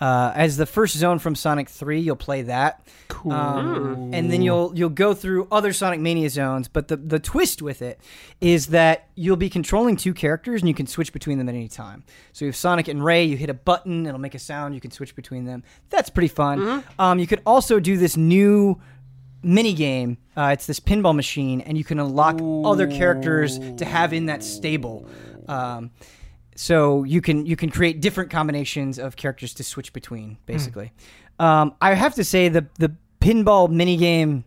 Uh, 0.00 0.32
as 0.34 0.56
the 0.56 0.66
first 0.66 0.96
zone 0.96 1.18
from 1.18 1.34
Sonic 1.34 1.68
3, 1.68 1.98
you'll 2.00 2.14
play 2.14 2.42
that. 2.42 2.86
Cool. 3.08 3.32
Um, 3.32 4.10
and 4.14 4.30
then 4.30 4.42
you'll 4.42 4.72
you'll 4.76 4.90
go 4.90 5.12
through 5.12 5.48
other 5.50 5.72
Sonic 5.72 5.98
Mania 5.98 6.30
zones, 6.30 6.68
but 6.68 6.86
the 6.88 6.96
the 6.96 7.18
twist 7.18 7.62
with 7.62 7.82
it 7.82 8.00
is 8.40 8.68
that 8.68 9.08
you'll 9.16 9.36
be 9.36 9.50
controlling 9.50 9.96
two 9.96 10.14
characters 10.14 10.62
and 10.62 10.68
you 10.68 10.74
can 10.74 10.86
switch 10.86 11.12
between 11.12 11.38
them 11.38 11.48
at 11.48 11.54
any 11.54 11.68
time. 11.68 12.04
So 12.32 12.44
you 12.44 12.50
have 12.50 12.56
Sonic 12.56 12.86
and 12.86 13.04
Ray, 13.04 13.24
you 13.24 13.36
hit 13.36 13.50
a 13.50 13.54
button, 13.54 14.06
it'll 14.06 14.20
make 14.20 14.36
a 14.36 14.38
sound, 14.38 14.74
you 14.74 14.80
can 14.80 14.92
switch 14.92 15.16
between 15.16 15.44
them. 15.46 15.64
That's 15.90 16.10
pretty 16.10 16.28
fun. 16.28 16.84
Um, 16.98 17.18
you 17.18 17.26
could 17.26 17.42
also 17.44 17.80
do 17.80 17.96
this 17.96 18.16
new 18.16 18.80
mini 19.42 19.72
game. 19.72 20.18
Uh, 20.36 20.50
it's 20.52 20.66
this 20.66 20.78
pinball 20.78 21.14
machine, 21.14 21.60
and 21.62 21.76
you 21.76 21.84
can 21.84 21.98
unlock 21.98 22.40
other 22.64 22.86
characters 22.86 23.58
to 23.76 23.84
have 23.84 24.12
in 24.12 24.26
that 24.26 24.44
stable. 24.44 25.08
Um, 25.48 25.90
so 26.58 27.04
you 27.04 27.20
can 27.20 27.46
you 27.46 27.54
can 27.54 27.70
create 27.70 28.00
different 28.00 28.30
combinations 28.30 28.98
of 28.98 29.14
characters 29.14 29.54
to 29.54 29.62
switch 29.64 29.92
between, 29.92 30.38
basically. 30.44 30.92
Um, 31.38 31.74
I 31.80 31.94
have 31.94 32.16
to 32.16 32.24
say 32.24 32.48
the 32.48 32.66
the 32.80 32.92
pinball 33.20 33.70
mini 33.70 33.96
game, 33.96 34.44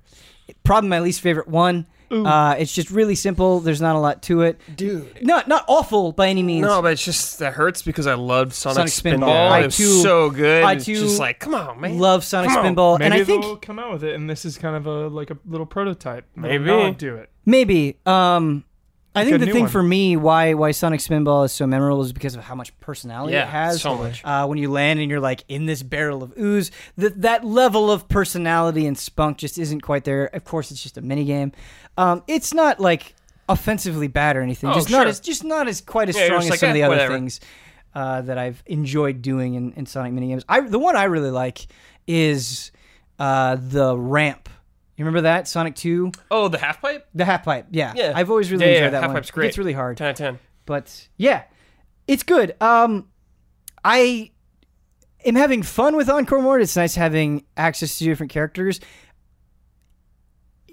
probably 0.65 0.89
my 0.89 0.99
least 0.99 1.21
favorite 1.21 1.47
one. 1.47 1.88
Uh, 2.11 2.55
it's 2.59 2.75
just 2.75 2.91
really 2.91 3.15
simple. 3.15 3.61
There's 3.61 3.79
not 3.79 3.95
a 3.95 3.99
lot 3.99 4.21
to 4.23 4.41
it. 4.41 4.59
Dude. 4.75 5.25
Not 5.25 5.47
not 5.47 5.63
awful 5.69 6.11
by 6.11 6.27
any 6.27 6.43
means. 6.43 6.65
No, 6.67 6.81
but 6.81 6.91
it's 6.91 7.05
just 7.05 7.39
that 7.39 7.53
hurts 7.53 7.81
because 7.81 8.05
I 8.07 8.15
loved 8.15 8.51
Sonic, 8.51 8.89
Sonic 8.89 8.91
Spinball. 9.21 9.27
Spinball. 9.29 9.49
I 9.51 9.59
it 9.61 9.65
was 9.67 9.77
too- 9.77 10.01
so 10.01 10.29
good. 10.29 10.63
I 10.65 10.73
It's 10.73 10.83
too 10.83 10.95
just 10.95 11.17
like, 11.17 11.39
come 11.39 11.55
on, 11.55 11.79
man. 11.79 11.97
Love 11.97 12.25
Sonic 12.25 12.49
Come. 12.49 12.65
Spinball, 12.75 12.99
Maybe 12.99 13.05
and 13.05 13.13
I 13.13 13.23
think 13.23 13.43
they'll 13.43 13.55
come 13.55 13.79
out 13.79 13.93
with 13.93 14.03
it, 14.03 14.15
and 14.15 14.29
this 14.29 14.43
is 14.43 14.57
kind 14.57 14.75
of 14.75 14.85
a 14.88 15.07
like 15.07 15.31
a 15.31 15.38
little 15.45 15.65
prototype. 15.65 16.25
Maybe. 16.35 16.65
do 16.97 17.15
it. 17.15 17.29
Maybe. 17.45 17.97
Um, 18.05 18.65
I 19.13 19.25
think 19.25 19.39
the 19.41 19.47
thing 19.51 19.63
one. 19.63 19.69
for 19.69 19.83
me 19.83 20.15
why 20.15 20.53
why 20.53 20.71
Sonic 20.71 21.01
Spinball 21.01 21.43
is 21.45 21.51
so 21.51 21.67
memorable 21.67 22.01
is 22.01 22.13
because 22.13 22.35
of 22.35 22.43
how 22.43 22.55
much 22.55 22.77
personality 22.79 23.33
Yeah, 23.33 23.43
it 23.43 23.49
has. 23.49 23.81
so 23.81 23.97
much. 23.97 24.23
Uh, 24.23 24.45
when 24.47 24.57
you 24.57 24.71
land 24.71 24.99
and 25.01 25.09
you're 25.11 25.19
like 25.19 25.43
in 25.49 25.65
this 25.65 25.83
barrel 25.83 26.23
of 26.23 26.33
ooze, 26.38 26.71
that 26.97 27.21
that 27.21 27.43
level 27.43 27.91
of 27.91 28.07
personality 28.07 28.85
and 28.88 28.97
spunk 28.97 29.38
just 29.38 29.57
isn't 29.57 29.81
quite 29.81 30.05
there. 30.05 30.25
Of 30.27 30.45
course, 30.45 30.71
it's 30.71 30.81
just 30.81 30.97
a 30.97 31.01
mini 31.01 31.25
game. 31.25 31.51
Um, 31.97 32.23
it's 32.27 32.53
not 32.53 32.79
like 32.79 33.13
offensively 33.49 34.07
bad 34.07 34.38
or 34.38 34.41
anything. 34.41 34.69
Oh, 34.69 34.73
just 34.73 34.89
not 34.89 35.01
sure. 35.01 35.07
as 35.09 35.19
just 35.19 35.43
not 35.43 35.67
as 35.67 35.81
quite 35.81 36.07
as 36.07 36.15
Yeah, 36.15 36.25
strong 36.25 36.43
as 36.43 36.49
like, 36.49 36.59
some 36.59 36.69
of 36.69 36.75
eh, 36.75 36.79
the 36.79 36.83
other 36.83 36.95
whatever. 36.95 37.13
things 37.15 37.41
uh, 37.93 38.21
that 38.21 38.38
I've 38.38 38.63
enjoyed 38.65 39.21
doing 39.21 39.55
in, 39.55 39.73
in 39.73 39.85
Sonic 39.85 40.13
mini 40.13 40.27
games. 40.29 40.45
I 40.47 40.61
the 40.61 40.79
one 40.79 40.95
I 40.95 41.03
really 41.03 41.31
like 41.31 41.67
is 42.07 42.71
uh, 43.19 43.57
the 43.59 43.97
ramp. 43.97 44.47
You 44.97 45.05
remember 45.05 45.22
that 45.22 45.47
Sonic 45.47 45.76
Two? 45.76 46.11
Oh, 46.30 46.47
the 46.47 46.57
half 46.59 46.81
pipe? 46.81 47.07
the 47.15 47.26
half 47.26 47.43
pipe? 47.43 47.68
Yeah, 47.72 47.93
Yeah. 47.95 48.13
I've 48.15 48.30
always 48.30 48.51
really 48.51 48.65
Yeah, 48.65 48.72
enjoyed 48.72 48.84
yeah, 48.85 48.89
that 48.91 49.01
half 49.01 49.07
one. 49.09 49.15
pipe's 49.18 49.31
great. 49.31 49.47
It's 49.47 49.57
really 49.57 49.73
hard, 49.73 49.97
10 49.97 50.07
out 50.07 50.11
of 50.11 50.18
10. 50.18 50.39
but 50.65 51.07
yeah, 51.18 51.43
it's 52.07 52.23
good. 52.23 52.55
Um, 52.61 53.07
I 53.84 54.31
am 55.26 55.35
having 55.35 55.63
fun 55.63 55.95
with 55.95 56.09
Encore 56.09 56.41
mode. 56.41 56.61
It's 56.61 56.76
nice 56.76 56.95
having 56.95 57.45
access 57.57 57.97
to 57.97 58.03
different 58.03 58.31
characters. 58.31 58.80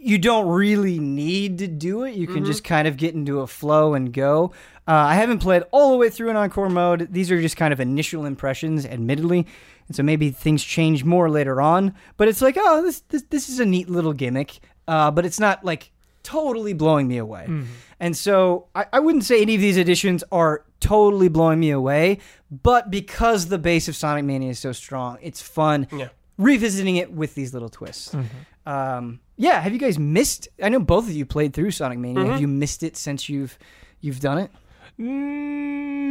You 0.00 0.18
don't 0.18 0.46
really 0.48 0.98
need 1.00 1.58
to 1.58 1.66
do 1.66 2.04
it. 2.04 2.14
You 2.14 2.26
can 2.28 2.44
just 2.44 2.62
kind 2.62 2.86
of 2.86 2.96
get 2.96 3.14
into 3.14 3.40
a 3.40 3.46
flow 3.48 3.94
and 3.94 4.12
go. 4.12 4.52
Uh, 4.86 4.92
I 4.92 5.14
haven't 5.16 5.40
played 5.40 5.64
all 5.72 5.90
the 5.90 5.96
way 5.98 6.08
through 6.08 6.30
in 6.30 6.36
Encore 6.36 6.70
mode. 6.70 7.08
These 7.12 7.32
are 7.32 7.40
just 7.40 7.56
kind 7.56 7.72
of 7.72 7.80
initial 7.80 8.24
impressions, 8.24 8.86
admittedly, 8.86 9.46
and 9.88 9.96
so 9.96 10.02
maybe 10.02 10.30
things 10.30 10.62
change 10.62 11.02
more 11.04 11.28
later 11.30 11.60
on. 11.60 11.94
But 12.16 12.28
it's 12.28 12.40
like, 12.42 12.56
oh, 12.58 12.82
this 12.82 13.00
this, 13.08 13.22
this 13.30 13.48
is 13.48 13.58
a 13.58 13.66
neat 13.66 13.88
little 13.90 14.12
gimmick, 14.12 14.60
uh, 14.86 15.10
but 15.10 15.26
it's 15.26 15.40
not 15.40 15.64
like 15.64 15.90
totally 16.22 16.74
blowing 16.74 17.08
me 17.08 17.16
away. 17.18 17.48
And 18.00 18.16
so 18.16 18.66
I, 18.74 18.84
I 18.92 19.00
wouldn't 19.00 19.24
say 19.24 19.40
any 19.42 19.54
of 19.54 19.60
these 19.60 19.76
additions 19.78 20.22
are 20.30 20.64
totally 20.80 21.28
blowing 21.28 21.58
me 21.58 21.70
away, 21.70 22.18
but 22.50 22.90
because 22.90 23.46
the 23.48 23.58
base 23.58 23.88
of 23.88 23.96
Sonic 23.96 24.24
Mania 24.24 24.50
is 24.50 24.58
so 24.58 24.72
strong, 24.72 25.16
it's 25.22 25.40
fun 25.42 25.86
Yeah. 25.90 26.08
revisiting 26.36 26.96
it 26.96 27.10
with 27.12 27.34
these 27.34 27.52
little 27.54 27.68
twists. 27.70 28.14
Um, 28.66 29.20
yeah, 29.36 29.60
have 29.60 29.72
you 29.72 29.78
guys 29.78 29.98
missed? 29.98 30.48
I 30.62 30.68
know 30.68 30.80
both 30.80 31.04
of 31.08 31.12
you 31.14 31.24
played 31.24 31.54
through 31.54 31.70
Sonic 31.70 31.98
Mania. 31.98 32.26
Have 32.26 32.40
you 32.40 32.48
missed 32.48 32.82
it 32.82 32.96
since 32.96 33.28
you've 33.30 33.58
you've 34.00 34.20
done 34.20 34.38
it? 34.38 34.50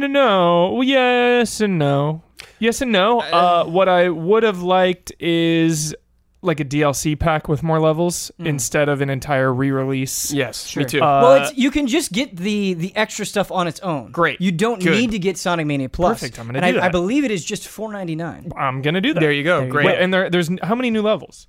No. 0.08 0.82
Yes 0.82 1.60
and 1.60 1.78
no. 1.78 2.22
Yes 2.58 2.80
and 2.82 2.92
no. 2.92 3.20
Uh, 3.20 3.64
what 3.64 3.88
I 3.88 4.08
would 4.08 4.42
have 4.42 4.62
liked 4.62 5.12
is 5.20 5.94
like 6.40 6.60
a 6.60 6.64
DLC 6.64 7.18
pack 7.18 7.48
with 7.48 7.64
more 7.64 7.80
levels 7.80 8.30
Mm. 8.38 8.46
instead 8.46 8.88
of 8.88 9.00
an 9.00 9.10
entire 9.10 9.52
re-release. 9.52 10.32
Yes, 10.32 10.66
Sure. 10.68 10.84
me 10.84 10.88
too. 10.88 11.00
Uh, 11.02 11.20
well, 11.20 11.34
it's, 11.42 11.56
you 11.58 11.70
can 11.72 11.88
just 11.88 12.12
get 12.12 12.36
the 12.36 12.74
the 12.74 12.94
extra 12.94 13.26
stuff 13.26 13.50
on 13.50 13.66
its 13.66 13.80
own. 13.80 14.12
Great. 14.12 14.40
You 14.40 14.52
don't 14.52 14.80
Good. 14.80 14.92
need 14.92 15.10
to 15.10 15.18
get 15.18 15.36
Sonic 15.36 15.66
Mania 15.66 15.88
Plus. 15.88 16.20
Perfect, 16.20 16.38
I'm 16.38 16.46
gonna 16.46 16.60
and 16.60 16.74
do 16.76 16.80
I, 16.80 16.86
I 16.86 16.88
believe 16.90 17.24
it 17.24 17.32
is 17.32 17.44
just 17.44 17.66
four 17.66 17.92
ninety 17.92 18.14
nine. 18.14 18.52
I'm 18.56 18.82
gonna 18.82 19.00
do 19.00 19.14
that. 19.14 19.20
there 19.20 19.32
you 19.32 19.42
go. 19.42 19.58
There 19.58 19.66
you 19.66 19.72
Great. 19.72 19.86
Wait, 19.86 19.98
and 19.98 20.14
there, 20.14 20.30
there's 20.30 20.48
how 20.62 20.76
many 20.76 20.90
new 20.90 21.02
levels? 21.02 21.48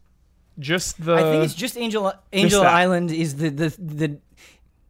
Just 0.58 1.04
the. 1.06 1.14
I 1.14 1.22
think 1.22 1.44
it's 1.46 1.54
just 1.54 1.78
Angel 1.78 2.12
Angel. 2.34 2.64
Island 2.64 3.12
is 3.12 3.36
the 3.36 3.50
the 3.50 3.70
the. 3.78 4.18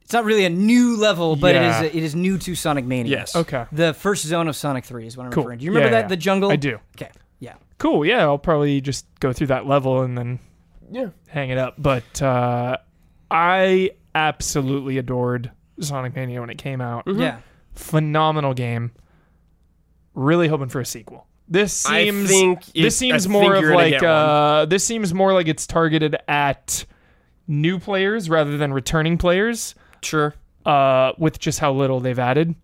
It's 0.09 0.13
not 0.15 0.25
really 0.25 0.43
a 0.43 0.49
new 0.49 0.97
level, 0.97 1.35
but 1.35 1.53
Yeah. 1.53 1.81
it 1.83 1.85
is 1.89 1.95
it 1.95 2.03
is 2.03 2.15
new 2.15 2.39
to 2.39 2.55
Sonic 2.55 2.83
Mania. 2.83 3.11
Yes. 3.11 3.35
okay. 3.35 3.65
The 3.71 3.93
first 3.93 4.25
zone 4.25 4.47
of 4.47 4.55
Sonic 4.55 4.83
Three 4.83 5.05
is 5.05 5.15
what 5.15 5.27
I'm 5.27 5.31
Cool. 5.31 5.43
referring. 5.43 5.59
to. 5.59 5.61
Do 5.61 5.65
you 5.65 5.71
remember 5.71 5.89
Yeah, 5.95 6.01
that 6.01 6.05
yeah. 6.05 6.07
the 6.09 6.17
jungle? 6.17 6.51
I 6.51 6.55
do. 6.55 6.79
Okay. 6.97 7.11
Yeah. 7.39 7.53
Cool. 7.77 8.03
Yeah, 8.03 8.21
I'll 8.23 8.39
probably 8.39 8.81
just 8.81 9.05
go 9.19 9.31
through 9.33 9.45
that 9.47 9.67
level 9.67 10.01
and 10.01 10.17
then 10.17 10.39
yeah. 10.91 11.09
hang 11.27 11.51
it 11.51 11.59
up. 11.59 11.75
But 11.77 12.19
uh, 12.23 12.77
I 13.29 13.91
absolutely 14.15 14.97
adored 14.97 15.51
Sonic 15.79 16.15
Mania 16.15 16.41
when 16.41 16.49
it 16.49 16.57
came 16.57 16.81
out. 16.81 17.05
Mhm. 17.05 17.19
Yeah. 17.21 17.37
Phenomenal 17.75 18.55
game. 18.55 18.89
Really 20.15 20.47
hoping 20.47 20.69
for 20.69 20.81
a 20.81 20.85
sequel. 20.87 21.27
This 21.47 21.71
seems 21.71 22.25
I 22.31 22.33
think 22.33 22.67
it- 22.73 22.81
this 22.81 22.97
seems 22.97 23.27
I 23.27 23.29
more 23.29 23.53
of 23.53 23.61
you're 23.61 23.71
gonna 23.73 23.83
like 23.83 23.91
get 23.91 24.01
one. 24.01 24.09
uh, 24.11 24.65
this 24.65 24.83
seems 24.83 25.13
more 25.13 25.33
like 25.33 25.47
it's 25.47 25.67
targeted 25.67 26.15
at 26.27 26.85
new 27.47 27.77
players 27.77 28.27
rather 28.27 28.57
than 28.57 28.73
returning 28.73 29.19
players. 29.19 29.75
Sure. 30.01 30.35
Uh, 30.65 31.13
with 31.17 31.39
just 31.39 31.59
how 31.59 31.71
little 31.71 31.99
they've 31.99 32.19
added. 32.19 32.55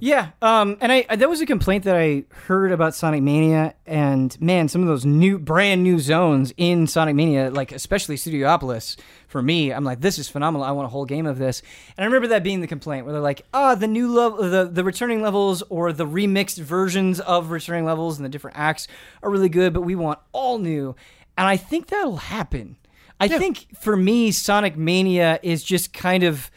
Yeah, 0.00 0.30
um, 0.42 0.76
and 0.80 0.92
I, 0.92 1.06
I 1.08 1.16
that 1.16 1.28
was 1.28 1.40
a 1.40 1.46
complaint 1.46 1.84
that 1.84 1.96
I 1.96 2.24
heard 2.46 2.72
about 2.72 2.94
Sonic 2.94 3.22
Mania, 3.22 3.74
and 3.86 4.38
man, 4.40 4.68
some 4.68 4.82
of 4.82 4.88
those 4.88 5.06
new, 5.06 5.38
brand 5.38 5.82
new 5.82 5.98
zones 5.98 6.52
in 6.56 6.86
Sonic 6.86 7.14
Mania, 7.14 7.50
like 7.50 7.72
especially 7.72 8.16
Studiopolis, 8.16 8.96
for 9.28 9.40
me, 9.40 9.72
I'm 9.72 9.84
like, 9.84 10.00
this 10.00 10.18
is 10.18 10.28
phenomenal. 10.28 10.66
I 10.66 10.72
want 10.72 10.86
a 10.86 10.90
whole 10.90 11.06
game 11.06 11.24
of 11.24 11.38
this. 11.38 11.62
And 11.96 12.02
I 12.02 12.06
remember 12.06 12.28
that 12.28 12.42
being 12.42 12.60
the 12.60 12.66
complaint, 12.66 13.06
where 13.06 13.12
they're 13.12 13.22
like, 13.22 13.42
ah, 13.54 13.74
the 13.74 13.86
new 13.86 14.12
level, 14.12 14.38
the 14.42 14.68
the 14.70 14.84
returning 14.84 15.22
levels 15.22 15.62
or 15.70 15.92
the 15.92 16.06
remixed 16.06 16.58
versions 16.58 17.20
of 17.20 17.50
returning 17.50 17.84
levels 17.84 18.18
and 18.18 18.24
the 18.24 18.30
different 18.30 18.58
acts 18.58 18.88
are 19.22 19.30
really 19.30 19.48
good, 19.48 19.72
but 19.72 19.82
we 19.82 19.94
want 19.94 20.18
all 20.32 20.58
new. 20.58 20.94
And 21.38 21.46
I 21.46 21.56
think 21.56 21.86
that'll 21.86 22.16
happen. 22.16 22.76
I 23.20 23.28
think 23.28 23.76
for 23.78 23.96
me, 23.96 24.30
Sonic 24.30 24.76
Mania 24.76 25.40
is 25.42 25.62
just 25.62 25.92
kind 25.92 26.22
of 26.22 26.50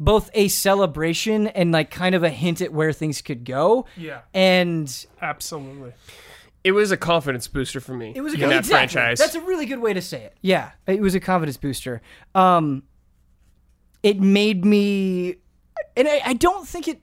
both 0.00 0.30
a 0.34 0.48
celebration 0.48 1.48
and 1.48 1.72
like 1.72 1.90
kind 1.90 2.14
of 2.14 2.22
a 2.22 2.30
hint 2.30 2.60
at 2.60 2.72
where 2.72 2.92
things 2.92 3.20
could 3.20 3.44
go. 3.44 3.86
Yeah. 3.96 4.20
And 4.32 5.06
Absolutely. 5.20 5.92
It 6.64 6.72
was 6.72 6.90
a 6.90 6.96
confidence 6.96 7.48
booster 7.48 7.80
for 7.80 7.94
me. 7.94 8.12
it 8.14 8.20
was 8.20 8.32
a 8.32 8.36
in 8.36 8.40
good 8.40 8.50
that 8.50 8.58
exactly. 8.58 8.94
franchise. 8.94 9.18
That's 9.18 9.34
a 9.34 9.40
really 9.40 9.66
good 9.66 9.80
way 9.80 9.92
to 9.92 10.02
say 10.02 10.22
it. 10.22 10.36
Yeah, 10.42 10.72
it 10.86 11.00
was 11.00 11.14
a 11.14 11.20
confidence 11.20 11.56
booster. 11.56 12.02
Um, 12.34 12.82
it 14.02 14.20
made 14.20 14.64
me, 14.64 15.36
and 15.96 16.08
I, 16.08 16.20
I 16.26 16.32
don't 16.34 16.66
think 16.66 16.88
it 16.88 17.00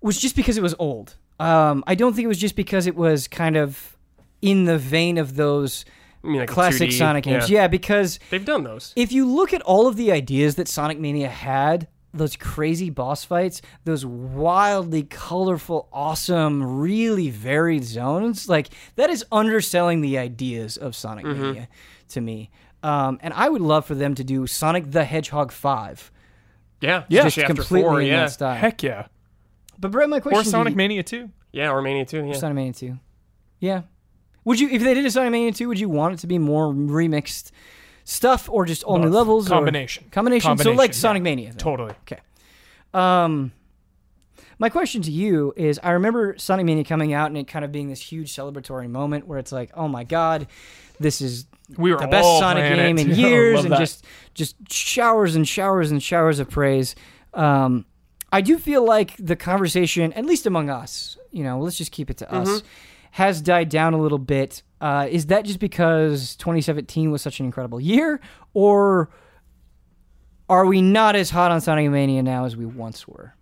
was 0.00 0.20
just 0.20 0.36
because 0.36 0.56
it 0.56 0.62
was 0.62 0.74
old. 0.78 1.16
Um, 1.40 1.82
I 1.86 1.94
don't 1.94 2.14
think 2.14 2.24
it 2.24 2.28
was 2.28 2.38
just 2.38 2.56
because 2.56 2.86
it 2.86 2.94
was 2.94 3.28
kind 3.28 3.56
of 3.56 3.96
in 4.40 4.64
the 4.64 4.78
vein 4.78 5.18
of 5.18 5.36
those 5.36 5.84
I 6.24 6.26
mean, 6.28 6.40
like 6.40 6.48
classic 6.48 6.88
2D, 6.90 6.92
Sonic 6.98 7.24
games. 7.24 7.50
Yeah, 7.50 7.68
because 7.68 8.18
They've 8.30 8.44
done 8.44 8.64
those. 8.64 8.92
if 8.96 9.12
you 9.12 9.26
look 9.26 9.52
at 9.52 9.60
all 9.62 9.86
of 9.86 9.96
the 9.96 10.10
ideas 10.10 10.54
that 10.56 10.68
Sonic 10.68 10.98
Mania 10.98 11.28
had, 11.28 11.86
those 12.14 12.36
crazy 12.36 12.90
boss 12.90 13.24
fights, 13.24 13.60
those 13.84 14.06
wildly 14.06 15.02
colorful, 15.02 15.88
awesome, 15.92 16.62
really 16.80 17.28
varied 17.28 17.84
zones, 17.84 18.48
like 18.48 18.68
that 18.96 19.10
is 19.10 19.24
underselling 19.32 20.00
the 20.00 20.16
ideas 20.16 20.76
of 20.76 20.94
Sonic 20.96 21.24
Mania 21.26 21.68
to 22.08 22.20
me. 22.20 22.50
Um, 22.82 23.18
and 23.22 23.34
I 23.34 23.48
would 23.48 23.62
love 23.62 23.84
for 23.86 23.94
them 23.94 24.14
to 24.14 24.24
do 24.24 24.46
Sonic 24.46 24.90
the 24.90 25.04
Hedgehog 25.04 25.50
5. 25.52 26.10
Yeah. 26.80 27.04
Yeah. 27.08 27.22
Just 27.24 27.38
after 27.38 27.54
completely 27.54 27.82
four, 27.88 28.00
in 28.00 28.06
yeah. 28.08 28.20
that 28.20 28.30
style. 28.32 28.56
Heck 28.56 28.82
yeah. 28.82 29.06
But 29.78 29.90
Brett, 29.90 30.08
my 30.08 30.20
question 30.20 30.40
Or 30.40 30.44
Sonic 30.44 30.72
you- 30.72 30.76
Mania 30.76 31.02
2. 31.02 31.30
Yeah, 31.52 31.70
or 31.70 31.82
Mania 31.82 32.04
too. 32.04 32.24
Yeah. 32.24 32.34
Sonic 32.34 32.56
Mania 32.56 32.72
2. 32.72 32.98
Yeah. 33.60 33.82
Would 34.44 34.60
you, 34.60 34.68
if 34.68 34.82
they 34.82 34.94
did 34.94 35.04
a 35.06 35.10
Sonic 35.10 35.32
Mania 35.32 35.52
2, 35.52 35.68
would 35.68 35.78
you 35.80 35.88
want 35.88 36.14
it 36.14 36.18
to 36.20 36.26
be 36.26 36.38
more 36.38 36.72
remixed 36.72 37.50
stuff 38.04 38.48
or 38.50 38.66
just 38.66 38.82
all 38.84 38.98
new 38.98 39.06
Both. 39.06 39.14
levels? 39.14 39.46
or- 39.48 39.54
Combination. 39.54 40.04
Combination. 40.10 40.42
So 40.42 40.48
Combination, 40.50 40.76
like 40.76 40.90
yeah. 40.90 40.94
Sonic 40.96 41.22
Mania. 41.22 41.48
then. 41.50 41.56
Totally. 41.58 41.94
Okay. 42.02 42.20
Um, 42.92 43.52
my 44.58 44.68
question 44.68 45.02
to 45.02 45.10
you 45.10 45.52
is: 45.56 45.80
I 45.82 45.90
remember 45.92 46.36
Sonic 46.38 46.66
Mania 46.66 46.84
coming 46.84 47.12
out 47.12 47.26
and 47.28 47.36
it 47.36 47.48
kind 47.48 47.64
of 47.64 47.72
being 47.72 47.88
this 47.88 48.00
huge 48.00 48.32
celebratory 48.34 48.88
moment 48.88 49.26
where 49.26 49.38
it's 49.38 49.50
like, 49.52 49.70
oh 49.74 49.88
my 49.88 50.04
god, 50.04 50.46
this 51.00 51.20
is 51.20 51.46
We 51.76 51.92
were 51.92 51.98
the 51.98 52.06
best 52.06 52.28
Sonic 52.38 52.72
game 52.76 52.98
it. 52.98 53.08
in 53.08 53.14
years, 53.18 53.64
and 53.64 53.72
that. 53.72 53.78
just 53.80 54.04
just 54.34 54.56
showers 54.70 55.34
and 55.34 55.46
showers 55.48 55.90
and 55.90 56.02
showers 56.02 56.38
of 56.38 56.48
praise. 56.50 56.94
Um, 57.32 57.84
I 58.30 58.40
do 58.42 58.58
feel 58.58 58.84
like 58.84 59.16
the 59.18 59.36
conversation, 59.36 60.12
at 60.12 60.24
least 60.24 60.46
among 60.46 60.68
us, 60.70 61.16
you 61.32 61.42
know, 61.44 61.58
let's 61.60 61.76
just 61.78 61.90
keep 61.92 62.10
it 62.10 62.16
to 62.18 62.32
us, 62.32 62.48
Mm-hmm. 62.48 62.66
Has 63.14 63.40
died 63.40 63.68
down 63.68 63.94
a 63.94 63.98
little 63.98 64.18
bit. 64.18 64.62
Uh, 64.80 65.06
is 65.08 65.26
that 65.26 65.44
just 65.44 65.60
because 65.60 66.34
2017 66.36 67.12
was 67.12 67.22
such 67.22 67.38
an 67.38 67.46
incredible 67.46 67.80
year, 67.80 68.20
or 68.54 69.08
are 70.48 70.66
we 70.66 70.82
not 70.82 71.14
as 71.14 71.30
hot 71.30 71.52
on 71.52 71.60
Sonic 71.60 71.88
Mania 71.90 72.22
now 72.24 72.44
as 72.44 72.56
we 72.56 72.66
once 72.66 73.06
were? 73.06 73.34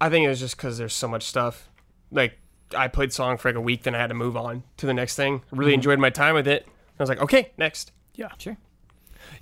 I 0.00 0.08
think 0.10 0.24
it 0.26 0.28
was 0.28 0.40
just 0.40 0.56
because 0.56 0.78
there's 0.78 0.92
so 0.94 1.06
much 1.06 1.22
stuff. 1.22 1.70
Like 2.10 2.38
I 2.76 2.88
played 2.88 3.12
Song 3.12 3.36
for 3.38 3.48
like 3.50 3.56
a 3.56 3.60
week, 3.60 3.84
then 3.84 3.94
I 3.94 3.98
had 3.98 4.08
to 4.08 4.14
move 4.14 4.36
on 4.36 4.64
to 4.78 4.86
the 4.86 4.94
next 4.94 5.14
thing. 5.14 5.38
Mm-hmm. 5.40 5.56
Really 5.58 5.74
enjoyed 5.74 6.00
my 6.00 6.10
time 6.10 6.34
with 6.34 6.48
it. 6.48 6.66
I 6.66 7.02
was 7.02 7.08
like, 7.08 7.20
okay, 7.22 7.52
next. 7.56 7.92
Yeah, 8.16 8.28
sure. 8.36 8.56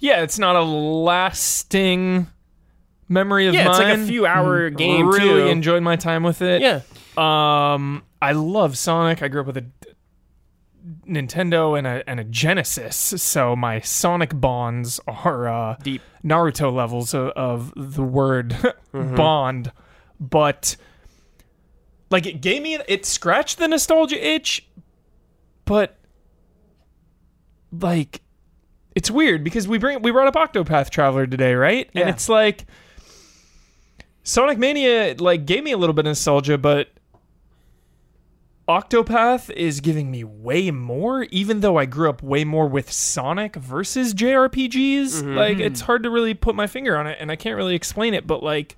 Yeah, 0.01 0.23
it's 0.23 0.39
not 0.39 0.55
a 0.55 0.63
lasting 0.63 2.27
memory 3.09 3.47
of 3.49 3.55
Yeah, 3.55 3.65
mine. 3.65 3.71
it's 3.71 3.81
like 3.81 3.99
a 3.99 4.07
few 4.07 4.27
hour 4.27 4.69
game 4.71 5.09
Really 5.09 5.43
too. 5.45 5.47
enjoyed 5.49 5.83
my 5.83 5.97
time 5.97 6.23
with 6.23 6.43
it. 6.43 6.61
yeah, 6.63 6.81
Um, 7.17 8.03
I 8.23 8.33
love 8.33 8.77
Sonic. 8.79 9.23
I 9.23 9.29
grew 9.29 9.41
up 9.41 9.47
with 9.47 9.57
a 9.57 9.67
Nintendo 11.07 11.77
and 11.77 11.87
a 11.87 12.09
and 12.09 12.19
a 12.21 12.25
Genesis, 12.25 12.97
so 12.97 13.55
my 13.55 13.81
Sonic 13.81 14.39
bonds 14.39 15.01
are 15.07 15.49
uh, 15.49 15.77
deep. 15.83 16.03
Naruto 16.25 16.73
levels 16.73 17.15
of, 17.15 17.29
of 17.31 17.73
the 17.77 18.03
word 18.03 18.51
Mm-hmm. 18.93 19.15
bond, 19.15 19.73
but 20.19 20.77
like 22.11 22.27
it 22.27 22.41
gave 22.41 22.61
me 22.63 22.77
it 22.89 23.07
scratched 23.07 23.59
the 23.59 23.69
nostalgia 23.69 24.25
itch, 24.27 24.67
but 25.65 25.97
like 27.71 28.21
it's 28.97 29.11
weird 29.13 29.45
because 29.45 29.69
we 29.69 29.79
bring 29.79 30.03
we 30.03 30.11
brought 30.11 30.35
up 30.35 30.35
Octopath 30.53 30.91
Traveler 30.91 31.27
today, 31.27 31.55
right? 31.55 31.89
And 31.95 32.09
it's 32.09 32.29
like 32.29 32.67
Sonic 34.25 34.59
Mania 34.59 35.15
like 35.19 35.47
gave 35.47 35.63
me 35.63 35.71
a 35.71 35.77
little 35.79 35.93
bit 35.95 36.01
of 36.01 36.11
nostalgia, 36.11 36.59
but 36.59 36.89
Octopath 38.71 39.51
is 39.51 39.81
giving 39.81 40.13
me 40.13 40.23
way 40.23 40.71
more, 40.71 41.25
even 41.25 41.59
though 41.59 41.77
I 41.77 41.87
grew 41.87 42.09
up 42.09 42.23
way 42.23 42.45
more 42.45 42.69
with 42.69 42.93
Sonic 42.93 43.57
versus 43.57 44.15
JRPGs. 44.15 44.71
Mm-hmm. 45.07 45.37
Like, 45.37 45.57
mm-hmm. 45.57 45.63
it's 45.63 45.81
hard 45.81 46.05
to 46.05 46.11
really 46.11 46.35
put 46.35 46.55
my 46.55 46.69
finger 46.69 46.97
on 46.97 47.09
it, 47.09 47.19
and 47.21 47.33
I 47.33 47.37
can't 47.37 47.57
really 47.57 47.75
explain 47.75 48.15
it, 48.15 48.29
but 48.29 48.45
like, 48.45 48.77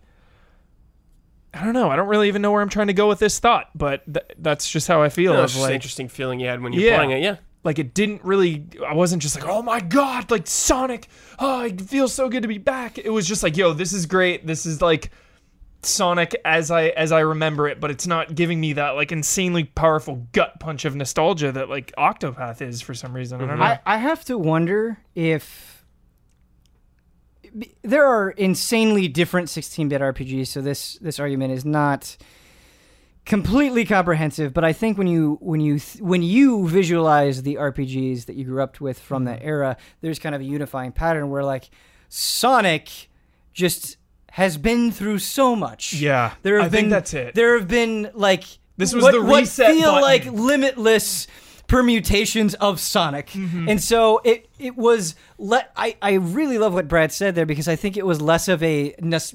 I 1.53 1.63
don't 1.63 1.75
know. 1.75 1.91
I 1.91 1.97
don't 1.97 2.09
really 2.09 2.29
even 2.29 2.41
know 2.41 2.51
where 2.51 2.63
I'm 2.63 2.71
trying 2.71 2.87
to 2.87 2.95
go 2.95 3.07
with 3.07 3.19
this 3.19 3.39
thought, 3.39 3.69
but 3.75 4.03
th- 4.11 4.25
that's 4.39 4.67
just 4.71 4.89
how 4.89 5.03
I 5.03 5.11
feel. 5.11 5.35
No, 5.35 5.45
it's 5.45 5.59
like, 5.59 5.75
interesting 5.75 6.09
feeling 6.09 6.41
you 6.41 6.47
had 6.47 6.63
when 6.63 6.73
you're 6.73 6.85
Yeah. 6.85 6.97
playing 6.97 7.11
it. 7.11 7.23
Yeah, 7.23 7.37
like 7.65 7.79
it 7.79 7.95
didn't 7.95 8.25
really 8.25 8.67
i 8.87 8.93
wasn't 8.93 9.23
just 9.23 9.37
like 9.37 9.49
oh 9.49 9.63
my 9.63 9.81
god 9.81 10.31
like 10.31 10.47
sonic 10.47 11.07
oh 11.39 11.63
it 11.63 11.81
feels 11.81 12.13
so 12.13 12.29
good 12.29 12.43
to 12.43 12.49
be 12.49 12.59
back 12.59 12.99
it 12.99 13.11
was 13.11 13.27
just 13.27 13.43
like 13.43 13.57
yo 13.57 13.73
this 13.73 13.93
is 13.93 14.07
great 14.07 14.47
this 14.47 14.67
is 14.67 14.83
like 14.83 15.11
sonic 15.85 16.35
as 16.45 16.71
i 16.71 16.89
as 16.89 17.11
i 17.13 17.21
remember 17.21 17.67
it 17.69 17.81
but 17.81 17.91
it's 17.91 18.07
not 18.07 18.35
giving 18.35 18.61
me 18.61 18.73
that 18.73 18.91
like 18.91 19.11
insanely 19.11 19.65
powerful 19.65 20.27
gut 20.33 20.61
punch 20.61 20.85
of 20.85 20.95
nostalgia 20.95 21.51
that 21.51 21.69
like 21.69 21.93
octopath 21.99 22.61
is 22.63 22.81
for 22.81 22.95
some 22.95 23.13
reason 23.13 23.41
i 23.41 23.47
don't 23.47 23.59
know 23.59 23.65
I, 23.65 23.81
I 23.85 23.97
have 23.97 24.25
to 24.27 24.39
wonder 24.39 24.99
if 25.15 25.85
there 27.83 28.07
are 28.07 28.31
insanely 28.31 29.09
different 29.09 29.49
16-bit 29.49 30.01
RPGs, 30.01 30.47
so 30.47 30.63
this 30.63 30.95
this 31.03 31.21
argument 31.21 31.53
is 31.53 31.65
not 31.67 32.17
completely 33.27 33.85
comprehensive. 33.85 34.55
But 34.55 34.65
I 34.65 34.73
think 34.73 34.97
when 34.97 35.07
you 35.07 35.37
when 35.41 35.61
you 35.61 35.79
th- 35.79 36.01
when 36.03 36.23
you 36.23 36.67
visualize 36.67 37.43
the 37.43 37.57
RPGs 37.57 38.25
that 38.25 38.37
you 38.37 38.45
grew 38.45 38.63
up 38.63 38.81
with 38.81 38.99
from 38.99 39.25
Mm-hmm. 39.27 39.35
that 39.35 39.45
era, 39.45 39.77
there's 40.01 40.19
kind 40.19 40.35
of 40.35 40.41
a 40.41 40.45
unifying 40.45 40.93
pattern 40.93 41.29
where 41.29 41.45
like 41.45 41.69
Sonic 42.09 43.11
just 43.53 43.99
has 44.33 44.57
been 44.59 44.91
through 44.91 45.19
so 45.19 45.55
much. 45.57 45.93
yeah 45.95 46.33
There 46.43 46.57
have 46.57 46.67
i 46.67 46.69
been 46.69 46.81
think 46.83 46.91
that's 46.91 47.15
it 47.15 47.35
There 47.35 47.59
have 47.59 47.69
been 47.69 48.11
like 48.15 48.45
This 48.77 48.93
was 48.95 49.03
what, 49.05 49.13
the 49.15 49.23
what 49.23 49.41
reset 49.41 49.71
feel 49.75 49.93
button. 49.93 50.03
like 50.03 50.25
limitless 50.27 51.27
permutations 51.69 52.55
of 52.55 52.79
Sonic, 52.81 53.29
Mm-hmm. 53.31 53.69
and 53.69 53.83
so 53.83 54.21
it 54.25 54.49
it 54.59 54.77
was. 54.77 55.15
Let 55.39 55.71
I 55.77 55.97
I 56.03 56.13
really 56.15 56.59
love 56.59 56.75
what 56.75 56.87
Brad 56.87 57.13
said 57.13 57.35
there 57.35 57.47
because 57.47 57.67
I 57.67 57.77
think 57.77 57.97
it 57.97 58.05
was 58.05 58.21
less 58.21 58.47
of 58.49 58.63
a 58.63 58.95
nos- 59.01 59.35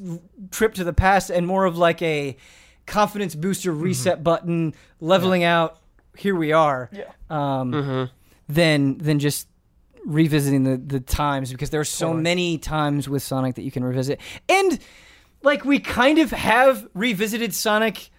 trip 0.52 0.74
to 0.76 0.84
the 0.84 0.94
past 0.94 1.32
and 1.32 1.48
more 1.48 1.66
of 1.66 1.78
like 1.78 2.00
a 2.02 2.38
confidence 2.86 3.34
booster 3.36 3.72
Mm-hmm. 3.72 3.82
reset 3.84 4.24
button, 4.24 4.74
leveling 5.02 5.44
out. 5.44 5.80
Here 6.16 6.36
we 6.36 6.52
are. 6.52 6.90
Yeah. 6.92 7.12
Um, 7.30 7.72
Mm-hmm. 7.72 8.04
Than 8.54 8.98
than 9.00 9.18
just 9.20 9.48
revisiting 10.06 10.64
the 10.64 10.78
the 10.78 11.00
times 11.00 11.52
because 11.52 11.70
there 11.70 11.82
are 11.82 11.86
so 11.86 12.08
Totally. 12.08 12.24
many 12.24 12.58
times 12.58 13.08
with 13.10 13.24
Sonic 13.24 13.56
that 13.56 13.64
you 13.64 13.72
can 13.72 13.84
revisit, 13.84 14.20
and 14.50 14.80
like 15.44 15.66
we 15.66 15.80
kind 15.80 16.18
of 16.20 16.32
have 16.32 16.88
revisited 16.94 17.54
Sonic, 17.54 18.10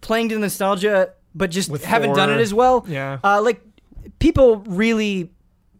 playing 0.00 0.28
to 0.30 0.38
nostalgia, 0.38 1.12
but 1.34 1.50
just 1.50 1.70
With 1.70 1.84
haven't 1.84 2.14
done 2.14 2.30
it 2.30 2.40
as 2.40 2.52
well. 2.54 2.84
Yeah. 2.88 3.18
Uh, 3.22 3.42
like 3.42 3.60
people 4.18 4.58
really 4.66 5.30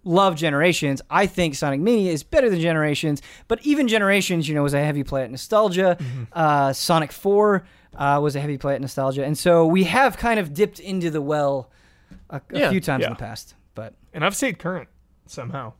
love 0.04 0.36
Generations. 0.36 1.02
I 1.10 1.26
think 1.26 1.54
Sonic 1.54 1.80
Mania 1.80 2.12
is 2.12 2.22
better 2.22 2.48
than 2.50 2.60
Generations, 2.60 3.22
but 3.48 3.60
even 3.66 3.88
Generations, 3.88 4.48
you 4.48 4.54
know, 4.54 4.62
was 4.62 4.74
a 4.74 4.84
heavy 4.84 5.02
play 5.02 5.24
at 5.24 5.30
nostalgia. 5.30 5.96
Mm-hmm. 5.98 6.22
Uh, 6.32 6.72
Sonic 6.72 7.10
Four 7.12 7.66
uh, 7.96 8.20
was 8.22 8.36
a 8.36 8.40
heavy 8.40 8.58
play 8.58 8.74
at 8.74 8.80
nostalgia, 8.80 9.24
and 9.24 9.36
so 9.36 9.66
we 9.66 9.84
have 9.84 10.16
kind 10.16 10.38
of 10.38 10.52
dipped 10.54 10.78
into 10.78 11.10
the 11.10 11.20
well 11.22 11.70
a, 12.30 12.36
a 12.50 12.58
Yeah, 12.58 12.70
few 12.70 12.80
times 12.80 13.00
yeah. 13.02 13.08
in 13.08 13.12
the 13.14 13.18
past. 13.18 13.54
But 14.16 14.22
And 14.22 14.24
I've 14.24 14.34
stayed 14.34 14.58
current 14.58 14.88
somehow. 15.26 15.74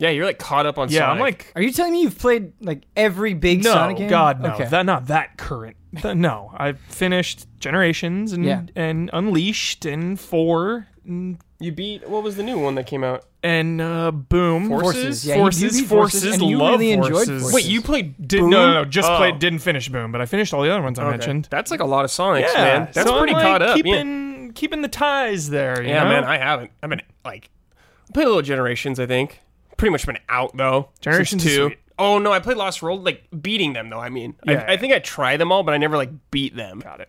Yeah, 0.00 0.10
you're 0.10 0.24
like 0.26 0.38
caught 0.40 0.66
up 0.66 0.78
on 0.78 0.88
Yeah, 0.90 1.00
Sonic. 1.00 1.12
I'm 1.12 1.20
like 1.20 1.52
are 1.56 1.62
you 1.62 1.72
telling 1.72 1.92
me 1.92 2.02
you've 2.02 2.18
played 2.18 2.52
like 2.60 2.82
every 2.96 3.34
big 3.34 3.62
no, 3.64 3.72
Sonic 3.72 3.96
game? 3.98 4.08
God, 4.10 4.40
no, 4.40 4.52
Okay. 4.54 4.64
that 4.66 4.84
not 4.86 5.06
that 5.06 5.36
current. 5.36 5.76
Th- 6.02 6.16
no, 6.16 6.50
I've 6.56 6.78
finished 6.80 7.46
Generations 7.60 8.32
and 8.32 8.44
Yeah. 8.44 8.62
and 8.76 9.10
Unleashed 9.12 9.84
and 9.84 10.18
Four 10.18 10.86
and, 11.04 11.38
you 11.60 11.70
beat 11.72 12.08
what 12.08 12.22
was 12.24 12.36
the 12.36 12.42
new 12.42 12.58
one 12.58 12.74
that 12.76 12.86
came 12.86 13.02
out? 13.04 13.24
and 13.44 13.80
uh, 13.80 14.10
Boom 14.10 14.68
Forces? 14.68 15.24
Yeah, 15.24 15.36
you 15.36 15.40
Forces, 15.42 15.80
beat 15.80 15.86
Forces, 15.88 16.22
Forces, 16.24 16.40
and 16.40 16.50
you 16.50 16.58
love 16.58 16.72
really 16.80 16.90
enjoyed 16.92 17.12
Forces. 17.12 17.42
Forces. 17.42 17.54
Wait, 17.54 17.64
you 17.66 17.80
played 17.80 18.26
Did, 18.28 18.40
Boom? 18.40 18.50
no, 18.50 18.66
no, 18.66 18.74
no, 18.82 18.84
just 18.84 19.08
Oh. 19.08 19.16
played. 19.16 19.38
Didn't 19.38 19.60
finish 19.60 19.88
Boom, 19.88 20.10
but 20.10 20.20
I 20.20 20.26
finished 20.26 20.52
all 20.52 20.62
the 20.62 20.70
other 20.72 20.82
ones 20.82 20.98
I 20.98 21.02
Okay. 21.02 21.10
mentioned. 21.12 21.46
That's 21.50 21.70
like 21.70 21.78
a 21.80 21.84
lot 21.84 22.04
of 22.04 22.10
Sonics, 22.10 22.52
yeah, 22.52 22.64
man. 22.64 22.88
That's 22.92 23.08
so 23.08 23.14
I'm, 23.14 23.18
pretty 23.20 23.32
like, 23.34 23.42
caught 23.44 23.62
up. 23.62 23.68
yeah. 23.76 23.82
Keeping 23.82 24.52
keeping 24.54 24.82
the 24.82 24.88
ties 24.88 25.50
there. 25.50 25.80
you 25.82 25.88
Yeah, 25.88 26.04
know? 26.04 26.10
man, 26.10 26.24
I 26.24 26.38
haven't. 26.38 26.70
I've 26.82 26.90
been 26.90 27.02
like, 27.24 27.48
I 28.08 28.12
played 28.12 28.24
a 28.24 28.28
little 28.28 28.42
Generations. 28.42 28.98
I 29.00 29.06
think 29.06 29.40
pretty 29.76 29.92
much 29.92 30.06
been 30.06 30.18
out 30.28 30.56
though. 30.56 30.88
since 30.94 31.00
Generations 31.00 31.44
is 31.44 31.56
two. 31.56 31.66
sweet. 31.68 31.78
Oh 31.98 32.18
no, 32.18 32.32
I 32.32 32.38
played 32.40 32.56
Lost 32.56 32.80
World, 32.82 33.04
like 33.04 33.24
beating 33.42 33.72
them 33.72 33.90
though. 33.90 33.98
I 34.00 34.08
mean, 34.08 34.34
Yeah. 34.44 34.64
I, 34.68 34.72
I 34.74 34.76
think 34.76 34.92
I 34.92 34.98
tried 35.00 35.38
them 35.38 35.50
all, 35.52 35.62
but 35.62 35.74
I 35.74 35.78
never 35.78 35.96
like 35.96 36.10
beat 36.30 36.54
them. 36.56 36.78
got 36.80 37.00
it. 37.00 37.08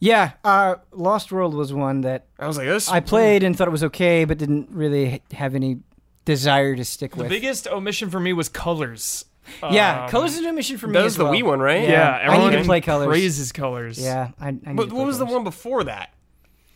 Yeah, 0.00 0.32
uh, 0.44 0.76
Lost 0.92 1.30
World 1.32 1.54
was 1.54 1.72
one 1.72 2.02
that 2.02 2.26
I 2.38 2.46
was 2.46 2.56
like, 2.58 2.66
this. 2.66 2.88
I 2.90 3.00
played 3.00 3.42
and 3.42 3.56
thought 3.56 3.68
it 3.68 3.70
was 3.72 3.84
okay, 3.84 4.24
but 4.24 4.36
didn't 4.38 4.68
really 4.70 5.22
have 5.32 5.54
any 5.54 5.78
desire 6.24 6.74
to 6.76 6.84
stick 6.84 7.12
The 7.12 7.18
with. 7.18 7.28
The 7.28 7.36
biggest 7.36 7.68
omission 7.68 8.10
for 8.10 8.18
me 8.20 8.32
was 8.32 8.48
colors. 8.48 9.24
yeah, 9.70 10.04
Um, 10.04 10.10
Colors 10.10 10.36
is 10.36 10.44
a 10.46 10.52
mission 10.54 10.78
for 10.78 10.86
me. 10.86 10.94
that 10.94 11.02
was 11.04 11.12
as 11.14 11.16
the 11.18 11.24
well. 11.24 11.32
Wii 11.34 11.42
one, 11.42 11.60
right? 11.60 11.82
Yeah, 11.82 11.88
Yeah, 11.90 12.10
I 12.16 12.22
everyone 12.24 12.50
need 12.52 12.58
to 12.60 12.64
play 12.64 12.80
Colors. 12.80 13.06
Praises 13.08 13.52
colors. 13.52 13.98
Yeah, 14.02 14.30
I, 14.40 14.48
I 14.48 14.50
need 14.52 14.64
But 14.76 14.84
to 14.84 14.88
play 14.88 14.98
what 14.98 15.06
was 15.06 15.18
the 15.18 15.26
one 15.26 15.44
before 15.44 15.84
that? 15.84 16.13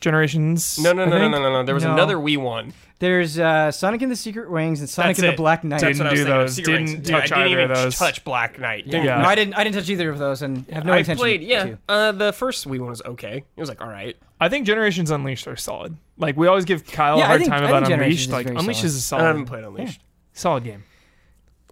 Generations. 0.00 0.78
No, 0.78 0.92
no, 0.92 1.04
no, 1.04 1.18
no, 1.18 1.28
no, 1.28 1.40
no, 1.42 1.50
no. 1.50 1.62
There 1.64 1.74
was 1.74 1.84
No. 1.84 1.92
another 1.92 2.16
Wii 2.16 2.38
one. 2.38 2.72
There's 3.00 3.38
uh, 3.38 3.70
Sonic 3.70 4.02
and 4.02 4.10
the 4.10 4.16
Secret 4.16 4.48
Rings 4.48 4.80
and 4.80 4.88
Sonic 4.88 5.10
That's 5.10 5.18
and 5.20 5.28
it. 5.28 5.30
the 5.32 5.36
Black 5.36 5.62
Knight. 5.62 5.80
Didn't 5.80 5.98
That's 5.98 5.98
what 6.00 6.06
I 6.08 6.12
was 6.12 6.16
do 6.16 6.24
thinking 6.24 6.32
of, 6.32 6.46
those. 6.48 6.54
Secret 6.54 6.72
Didn't 6.86 7.02
Dude, 7.04 7.14
I 7.14 7.20
touch 7.20 7.28
didn't 7.28 7.42
either 7.44 7.50
even 7.60 7.70
of 7.70 7.76
those. 7.76 7.98
touch 7.98 8.24
Black 8.24 8.58
Knight. 8.58 8.86
yeah. 8.86 9.02
Yeah. 9.04 9.22
No, 9.22 9.28
I 9.28 9.34
didn't. 9.36 9.54
I 9.54 9.62
didn't 9.64 9.76
touch 9.76 9.88
either 9.90 10.10
of 10.10 10.18
those, 10.18 10.42
and 10.42 10.66
have 10.68 10.84
no 10.84 10.92
I 10.92 10.98
intention. 10.98 11.18
played. 11.20 11.42
Yeah, 11.42 11.64
to. 11.64 11.78
uh, 11.88 12.12
the 12.12 12.32
first 12.32 12.66
Wii 12.66 12.80
one 12.80 12.90
was 12.90 13.02
okay. 13.02 13.44
It 13.56 13.60
was 13.60 13.68
like 13.68 13.80
all 13.80 13.88
right. 13.88 14.16
I 14.40 14.48
think 14.48 14.66
Generations 14.66 15.10
Unleashed 15.12 15.46
are 15.46 15.56
solid. 15.56 15.96
Like 16.16 16.36
we 16.36 16.48
always 16.48 16.64
give 16.64 16.84
Kyle 16.86 17.18
Yeah, 17.18 17.22
a 17.22 17.24
I 17.24 17.28
hard 17.28 17.40
think- 17.40 17.50
time 17.52 17.64
I 17.64 17.68
about 17.68 17.82
think 17.84 17.88
Generations 17.90 18.26
Unleashed. 18.26 18.26
is 18.28 18.32
Like 18.32 18.46
very 18.46 18.56
Unleashed 18.56 18.80
solid. 18.80 18.86
is 18.88 18.94
a 18.94 18.98
I 18.98 19.18
solid, 19.18 19.22
haven't 19.28 19.44
played 19.46 19.64
Unleashed. 19.64 20.00
solid 20.32 20.64
game. 20.64 20.84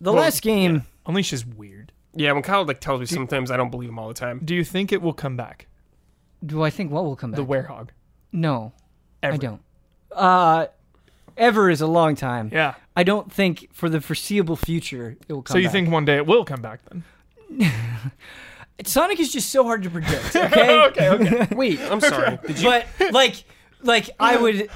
The 0.00 0.12
Well, 0.12 0.22
last 0.22 0.42
game. 0.42 0.82
Unleashed 1.06 1.32
is 1.32 1.44
weird. 1.46 1.92
Yeah, 2.14 2.32
when 2.32 2.42
Kyle 2.42 2.64
like 2.64 2.80
tells 2.80 3.00
me 3.00 3.06
sometimes 3.06 3.50
I 3.50 3.56
don't 3.56 3.70
believe 3.70 3.88
him 3.88 3.98
all 3.98 4.08
the 4.08 4.14
time. 4.14 4.40
Do 4.44 4.54
you 4.54 4.62
think 4.64 4.92
it 4.92 5.02
will 5.02 5.12
come 5.12 5.36
back? 5.36 5.66
Do 6.44 6.62
I 6.62 6.70
think 6.70 6.90
what 6.92 7.04
will 7.04 7.16
come 7.16 7.30
back? 7.32 7.38
The 7.38 7.44
Werehog. 7.46 7.88
No, 8.36 8.72
Ever. 9.22 9.34
I 9.34 9.36
don't. 9.38 9.60
Uh, 10.12 10.66
ever 11.36 11.70
is 11.70 11.80
a 11.80 11.86
long 11.86 12.14
time. 12.14 12.50
Yeah. 12.52 12.74
I 12.94 13.02
don't 13.02 13.32
think 13.32 13.68
for 13.72 13.88
the 13.88 14.00
foreseeable 14.00 14.56
future 14.56 15.16
it 15.28 15.32
will 15.32 15.42
come. 15.42 15.54
So 15.54 15.58
you 15.58 15.64
back. 15.64 15.72
think 15.72 15.90
one 15.90 16.04
day 16.04 16.16
it 16.16 16.26
will 16.26 16.44
come 16.44 16.60
back 16.62 16.80
then? 16.88 17.04
Sonic 18.84 19.18
is 19.20 19.32
just 19.32 19.50
so 19.50 19.64
hard 19.64 19.82
to 19.84 19.90
predict? 19.90 20.36
Okay. 20.36 20.80
okay, 20.80 21.08
okay. 21.08 21.48
Wait, 21.54 21.80
I'm 21.80 22.00
sorry. 22.00 22.38
Did 22.46 22.58
you? 22.60 22.68
but 22.68 22.86
like, 23.12 23.44
like 23.82 24.10
I 24.20 24.36
would. 24.36 24.68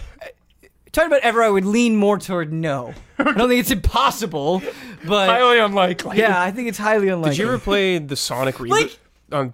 Talking 0.93 1.07
about 1.13 1.21
ever, 1.23 1.43
I 1.43 1.49
would 1.51 1.65
lean 1.67 1.97
more 1.97 2.19
toward 2.19 2.53
no. 2.53 2.95
I 3.19 3.23
don't 3.25 3.49
think 3.49 3.61
it's 3.61 3.71
impossible, 3.71 4.61
but 5.07 5.29
Highly 5.29 5.59
unlikely. 5.61 6.19
yeah, 6.19 6.41
I 6.41 6.51
think 6.51 6.69
it's 6.69 6.79
highly 6.79 7.09
unlikely. 7.09 7.37
Did 7.37 7.39
you 7.43 7.47
ever 7.49 7.59
play 7.59 7.99
the 7.99 8.17
Sonic 8.17 8.57
reboot 8.57 8.71
Like- 8.71 8.99
on 9.31 9.53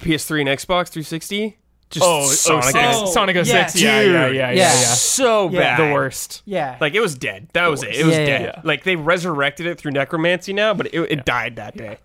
PS3 0.00 0.40
and 0.40 0.48
Xbox 0.50 0.88
360? 0.88 1.56
Just 1.90 2.04
Oh, 2.06 2.26
Sonic. 2.26 2.64
Sonic, 2.64 2.86
Oh, 2.94 3.06
Sonic 3.10 3.36
06. 3.36 3.48
yes. 3.48 3.76
Yeah, 3.80 4.00
yeah, 4.02 4.10
yeah, 4.10 4.26
yeah, 4.28 4.50
Yeah. 4.50 4.52
yeah. 4.54 4.72
so 4.72 5.48
Yeah. 5.48 5.76
bad. 5.76 5.88
The 5.88 5.94
worst. 5.94 6.42
Yeah. 6.44 6.76
Like 6.80 6.94
it 6.94 7.00
was 7.00 7.14
dead. 7.14 7.48
That 7.54 7.68
was 7.68 7.82
it. 7.82 7.94
It 7.94 8.04
was 8.04 8.14
Yeah, 8.14 8.20
yeah, 8.20 8.26
dead. 8.38 8.52
yeah. 8.56 8.60
Like 8.64 8.84
they 8.84 8.96
resurrected 8.96 9.66
it 9.66 9.78
through 9.78 9.92
necromancy 9.92 10.52
now, 10.52 10.74
but 10.74 10.88
it, 10.88 11.00
it 11.10 11.24
died 11.24 11.56
that 11.56 11.76
day. 11.76 11.98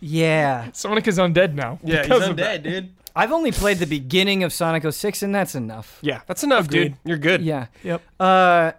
yeah. 0.00 0.68
Sonic 0.72 1.08
is 1.08 1.18
undead 1.18 1.54
now. 1.54 1.78
because 1.84 2.28
of 2.28 2.36
that. 2.36 2.62
dude. 2.62 2.90
I've 3.16 3.30
only 3.32 3.52
played 3.52 3.78
the 3.78 3.86
beginning 3.86 4.42
of 4.42 4.52
Sonic 4.52 4.82
06, 4.92 5.22
and 5.22 5.32
that's 5.32 5.54
enough. 5.54 5.98
Yeah, 6.00 6.22
that's 6.26 6.42
enough, 6.42 6.66
Agreed. 6.66 6.82
dude. 6.88 6.96
You're 7.04 7.16
good. 7.18 7.42
Yeah. 7.42 7.66
Yep. 7.84 8.02
Uh, 8.18 8.72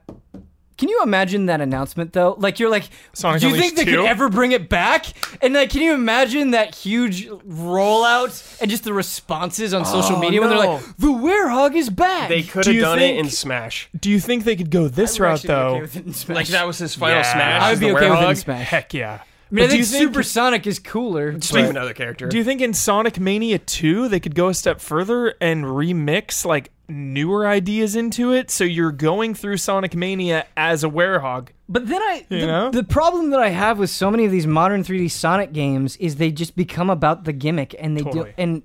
can 0.77 0.89
you 0.89 1.01
imagine 1.03 1.45
that 1.47 1.61
announcement 1.61 2.13
though? 2.13 2.35
Like 2.37 2.59
you're 2.59 2.69
like, 2.69 2.89
Sonic 3.13 3.41
do 3.41 3.49
you 3.49 3.55
think 3.55 3.75
they 3.75 3.85
2? 3.85 3.91
could 3.97 4.05
ever 4.05 4.29
bring 4.29 4.51
it 4.51 4.67
back? 4.69 5.05
And 5.41 5.53
like, 5.53 5.69
can 5.69 5.81
you 5.81 5.93
imagine 5.93 6.51
that 6.51 6.75
huge 6.75 7.27
rollout 7.29 8.61
and 8.61 8.69
just 8.69 8.83
the 8.83 8.93
responses 8.93 9.73
on 9.73 9.85
social 9.85 10.17
Oh, 10.17 10.19
media 10.19 10.41
when 10.41 10.49
they're 10.49 10.63
no. 10.63 10.73
like, 10.75 10.97
the 10.97 11.07
Werehog 11.07 11.75
is 11.75 11.89
back? 11.89 12.29
They 12.29 12.43
could 12.43 12.63
Do 12.63 12.69
have 12.71 12.75
you 12.75 12.81
done 12.81 12.97
think- 12.99 13.17
it 13.17 13.19
in 13.19 13.29
Smash. 13.29 13.89
Do 13.99 14.09
you 14.09 14.19
think 14.19 14.43
they 14.43 14.55
could 14.55 14.69
go 14.71 14.87
this 14.87 15.19
I 15.19 15.23
would 15.23 15.25
route 15.27 15.33
actually 15.33 15.47
be 15.47 15.53
though? 15.53 15.67
okay 15.69 15.81
with 15.81 15.95
it 15.97 16.05
in 16.05 16.13
Smash. 16.13 16.35
Like 16.35 16.47
that 16.47 16.67
was 16.67 16.77
his 16.77 16.95
final 16.95 17.17
Yeah. 17.17 17.31
Smash. 17.33 17.61
I 17.61 17.67
would 17.69 17.73
is 17.73 17.79
be 17.79 17.85
the 17.89 17.95
okay 17.95 18.09
with 18.09 18.19
it 18.21 18.29
in 18.29 18.35
Smash. 18.35 18.67
Heck 18.67 18.93
yeah. 18.93 19.19
I 19.51 19.53
mean, 19.53 19.63
I 19.63 19.67
But 19.67 19.67
do 19.67 19.67
think 19.69 19.79
you 19.79 19.85
think- 19.85 20.03
Super 20.09 20.23
Sonic 20.23 20.67
is 20.67 20.79
cooler. 20.79 21.33
Just 21.33 21.51
but- 21.53 21.61
leave 21.61 21.69
another 21.69 21.93
character. 21.93 22.27
Do 22.27 22.37
you 22.37 22.43
think 22.43 22.61
in 22.61 22.73
Sonic 22.73 23.19
Mania 23.19 23.59
2 23.59 24.07
they 24.09 24.19
could 24.19 24.35
go 24.35 24.49
a 24.49 24.53
step 24.53 24.81
further 24.81 25.35
and 25.39 25.63
remix 25.65 26.43
like 26.45 26.71
newer 26.87 27.47
ideas 27.47 27.95
into 27.95 28.31
it 28.33 28.49
so 28.51 28.63
you're 28.63 28.91
going 28.91 29.33
through 29.33 29.57
Sonic 29.57 29.95
Mania 29.95 30.45
as 30.55 30.83
a 30.83 30.89
werehog? 30.89 31.49
But 31.67 31.87
then 31.87 32.01
I, 32.01 32.25
You 32.29 32.41
the, 32.41 32.45
know? 32.47 32.71
the 32.71 32.83
problem 32.83 33.31
that 33.31 33.39
I 33.39 33.49
have 33.49 33.79
with 33.79 33.89
so 33.89 34.11
many 34.11 34.25
of 34.25 34.31
these 34.31 34.45
modern 34.47 34.83
3D 34.83 35.09
Sonic 35.11 35.51
games 35.53 35.95
is 35.97 36.17
they 36.17 36.31
just 36.31 36.55
become 36.55 36.89
about 36.89 37.23
the 37.23 37.33
gimmick, 37.33 37.75
and 37.79 37.97
they 37.97 38.01
Totally. 38.03 38.25
do, 38.29 38.33
and 38.37 38.61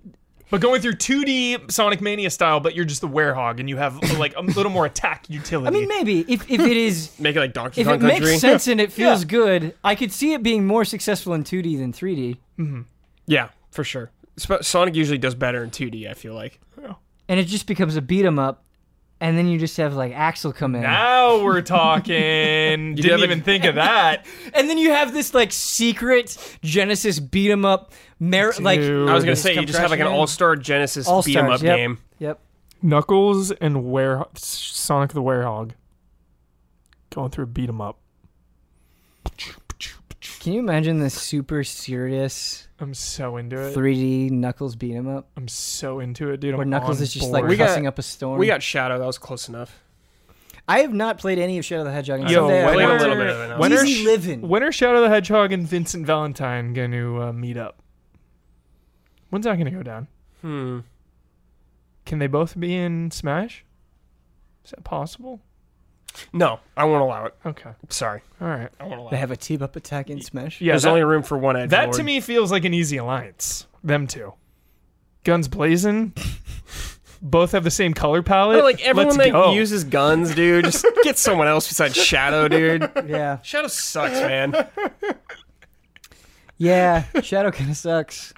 But 0.50 0.60
going 0.60 0.82
through 0.82 0.94
2D 0.96 1.70
Sonic 1.72 2.00
Mania 2.02 2.28
style, 2.28 2.60
but 2.60 2.74
you're 2.74 2.84
just 2.84 3.02
a 3.02 3.08
werehog 3.08 3.58
and 3.60 3.68
you 3.68 3.76
have 3.78 3.96
like 4.18 4.34
a 4.36 4.42
little 4.42 4.70
more 4.72 4.84
attack 4.84 5.24
utility. 5.30 5.68
I 5.68 5.70
mean 5.70 5.88
maybe 5.88 6.20
if, 6.28 6.50
if 6.50 6.60
it 6.60 6.76
is 6.76 7.10
Make 7.20 7.36
it 7.36 7.40
like 7.40 7.52
Donkey 7.54 7.80
if 7.80 7.86
Kong 7.86 7.96
it 7.96 8.00
Country? 8.00 8.20
makes 8.32 8.40
sense 8.40 8.66
and 8.68 8.80
it 8.80 8.92
feels 8.92 9.22
Yeah. 9.22 9.28
good, 9.28 9.74
I 9.82 9.94
could 9.94 10.12
see 10.12 10.32
it 10.34 10.42
being 10.42 10.66
more 10.66 10.84
successful 10.84 11.32
in 11.34 11.44
2D 11.44 11.78
than 11.78 11.92
3D. 11.92 12.36
Mm-hmm. 12.58 12.80
Yeah, 13.26 13.48
for 13.70 13.84
sure. 13.84 14.10
Sonic 14.36 14.94
usually 14.94 15.18
does 15.18 15.34
better 15.34 15.62
in 15.64 15.70
2D. 15.70 16.08
I 16.10 16.14
feel 16.14 16.34
like. 16.34 16.58
And 17.30 17.38
it 17.38 17.44
just 17.44 17.66
becomes 17.68 17.94
a 17.96 18.02
beat 18.02 18.24
'em 18.24 18.40
up, 18.40 18.64
and 19.20 19.38
then 19.38 19.46
you 19.46 19.56
just 19.56 19.76
have 19.76 19.94
like 19.94 20.12
Axel 20.12 20.52
come 20.52 20.74
in, 20.74 20.82
now 20.82 21.44
we're 21.44 21.62
talking. 21.62 22.14
Didn't 22.96 23.04
have 23.08 23.20
a- 23.20 23.24
even 23.24 23.42
think 23.42 23.64
of 23.64 23.76
that. 23.76 24.26
and 24.54 24.68
then 24.68 24.78
you 24.78 24.90
have 24.90 25.12
this 25.14 25.32
like 25.32 25.52
secret 25.52 26.36
Genesis 26.62 27.20
beat 27.20 27.52
'em 27.52 27.64
up, 27.64 27.92
mer- 28.18 28.52
like 28.60 28.80
I 28.80 29.14
was 29.14 29.22
gonna 29.22 29.36
say 29.36 29.54
you 29.54 29.64
just 29.64 29.78
have 29.78 29.90
like 29.92 30.00
an 30.00 30.08
all-star 30.08 30.56
Genesis 30.56 31.06
All 31.06 31.22
beat 31.22 31.36
'em 31.36 31.44
up 31.46 31.60
Stars, 31.60 31.62
yep. 31.62 31.76
game. 31.76 31.98
yep. 32.18 32.40
Knuckles 32.82 33.52
and 33.52 33.84
Were 33.84 34.24
Sonic 34.34 35.12
the 35.12 35.22
Werehog 35.22 35.72
going 37.10 37.30
through 37.30 37.44
a 37.44 37.46
beat 37.46 37.68
'em 37.68 37.80
up. 37.80 37.98
Can 40.40 40.52
you 40.54 40.58
imagine 40.60 40.98
the 41.00 41.10
super 41.10 41.62
serious 41.62 42.66
I'm 42.80 42.94
so 42.94 43.36
into 43.36 43.60
it. 43.60 43.74
3D 43.74 44.30
Knuckles 44.30 44.74
beat 44.74 44.94
'em 44.94 45.06
up, 45.06 45.28
I'm 45.36 45.48
so 45.48 46.00
into 46.00 46.30
it, 46.30 46.40
dude. 46.40 46.54
where 46.54 46.62
I'm 46.62 46.70
Knuckles 46.70 46.96
on 46.98 47.02
is 47.02 47.12
just 47.12 47.26
board. 47.30 47.42
like 47.42 47.48
We 47.50 47.56
got- 47.56 47.68
cussing 47.68 47.86
up 47.86 47.98
a 47.98 48.02
storm? 48.02 48.38
We 48.38 48.46
got 48.46 48.62
Shadow. 48.62 48.98
That 48.98 49.06
was 49.06 49.18
close 49.18 49.48
enough. 49.48 49.82
I 50.66 50.80
have 50.80 50.92
not 50.94 51.18
played 51.18 51.38
any 51.38 51.58
of 51.58 51.64
Shadow 51.64 51.84
the 51.84 51.90
Hedgehog. 51.92 52.20
and 52.20 52.30
Yo, 52.30 52.40
someday 52.42 52.62
I 52.62 52.64
when 52.66 52.74
played 52.74 52.84
a 52.84 52.88
want 52.88 53.00
little 53.00 53.16
bit 53.16 53.26
of 53.26 53.36
it. 53.40 53.48
now. 53.48 53.58
When 53.58 53.72
are 53.72 53.84
Easy 53.84 54.02
sh- 54.02 54.04
living. 54.06 54.40
When 54.48 54.62
are 54.62 54.72
Shadow 54.72 55.00
the 55.00 55.08
Hedgehog 55.08 55.52
and 55.52 55.66
Vincent 55.66 56.06
Valentine 56.06 56.72
going 56.72 56.92
to 56.92 57.22
uh, 57.22 57.32
meet 57.32 57.56
up? 57.56 57.82
When's 59.30 59.44
that 59.44 59.54
going 59.56 59.64
to 59.66 59.70
go 59.70 59.82
down? 59.82 60.06
Hmm. 60.42 60.80
Can 62.06 62.18
they 62.18 62.28
both 62.28 62.58
be 62.58 62.74
in 62.76 63.10
Smash? 63.10 63.64
Is 64.64 64.70
that 64.70 64.84
possible? 64.84 65.40
No, 66.32 66.60
I 66.76 66.84
won't 66.84 67.02
allow 67.02 67.24
it. 67.26 67.34
Okay. 67.46 67.70
Sorry, 67.88 68.20
All 68.40 68.48
right. 68.48 68.68
I 68.80 68.84
won't 68.84 69.00
allow 69.00 69.10
They 69.10 69.16
it. 69.16 69.20
have 69.20 69.30
a 69.30 69.36
team 69.36 69.62
up 69.62 69.76
attack 69.76 70.10
in 70.10 70.20
Smash. 70.20 70.60
Yeah, 70.60 70.72
There's 70.72 70.82
that, 70.82 70.90
only 70.90 71.02
room 71.04 71.22
for 71.22 71.38
one 71.38 71.56
edge. 71.56 71.70
that 71.70 71.92
to 71.94 72.02
me 72.02 72.20
feels 72.20 72.50
like 72.50 72.64
an 72.64 72.74
easy 72.74 72.96
alliance. 72.96 73.66
Them 73.84 74.06
two. 74.06 74.34
Guns 75.24 75.48
blazing. 75.48 76.12
both 77.22 77.52
have 77.52 77.64
the 77.64 77.70
same 77.70 77.92
color 77.94 78.22
palette. 78.22 78.64
Like 78.64 78.80
everyone 78.80 79.16
Let's 79.16 79.28
that 79.30 79.32
go. 79.32 79.52
uses 79.52 79.84
guns, 79.84 80.34
dude, 80.34 80.64
just 80.64 80.86
get 81.02 81.18
someone 81.18 81.46
else 81.48 81.68
besides 81.68 81.94
Shadow, 81.96 82.48
dude. 82.48 82.90
Yeah, 83.06 83.40
Shadow 83.42 83.68
sucks, 83.68 84.20
man. 84.20 84.54
yeah. 86.58 87.04
Shadow 87.22 87.50
kind 87.50 87.70
of 87.70 87.76
sucks. 87.76 88.32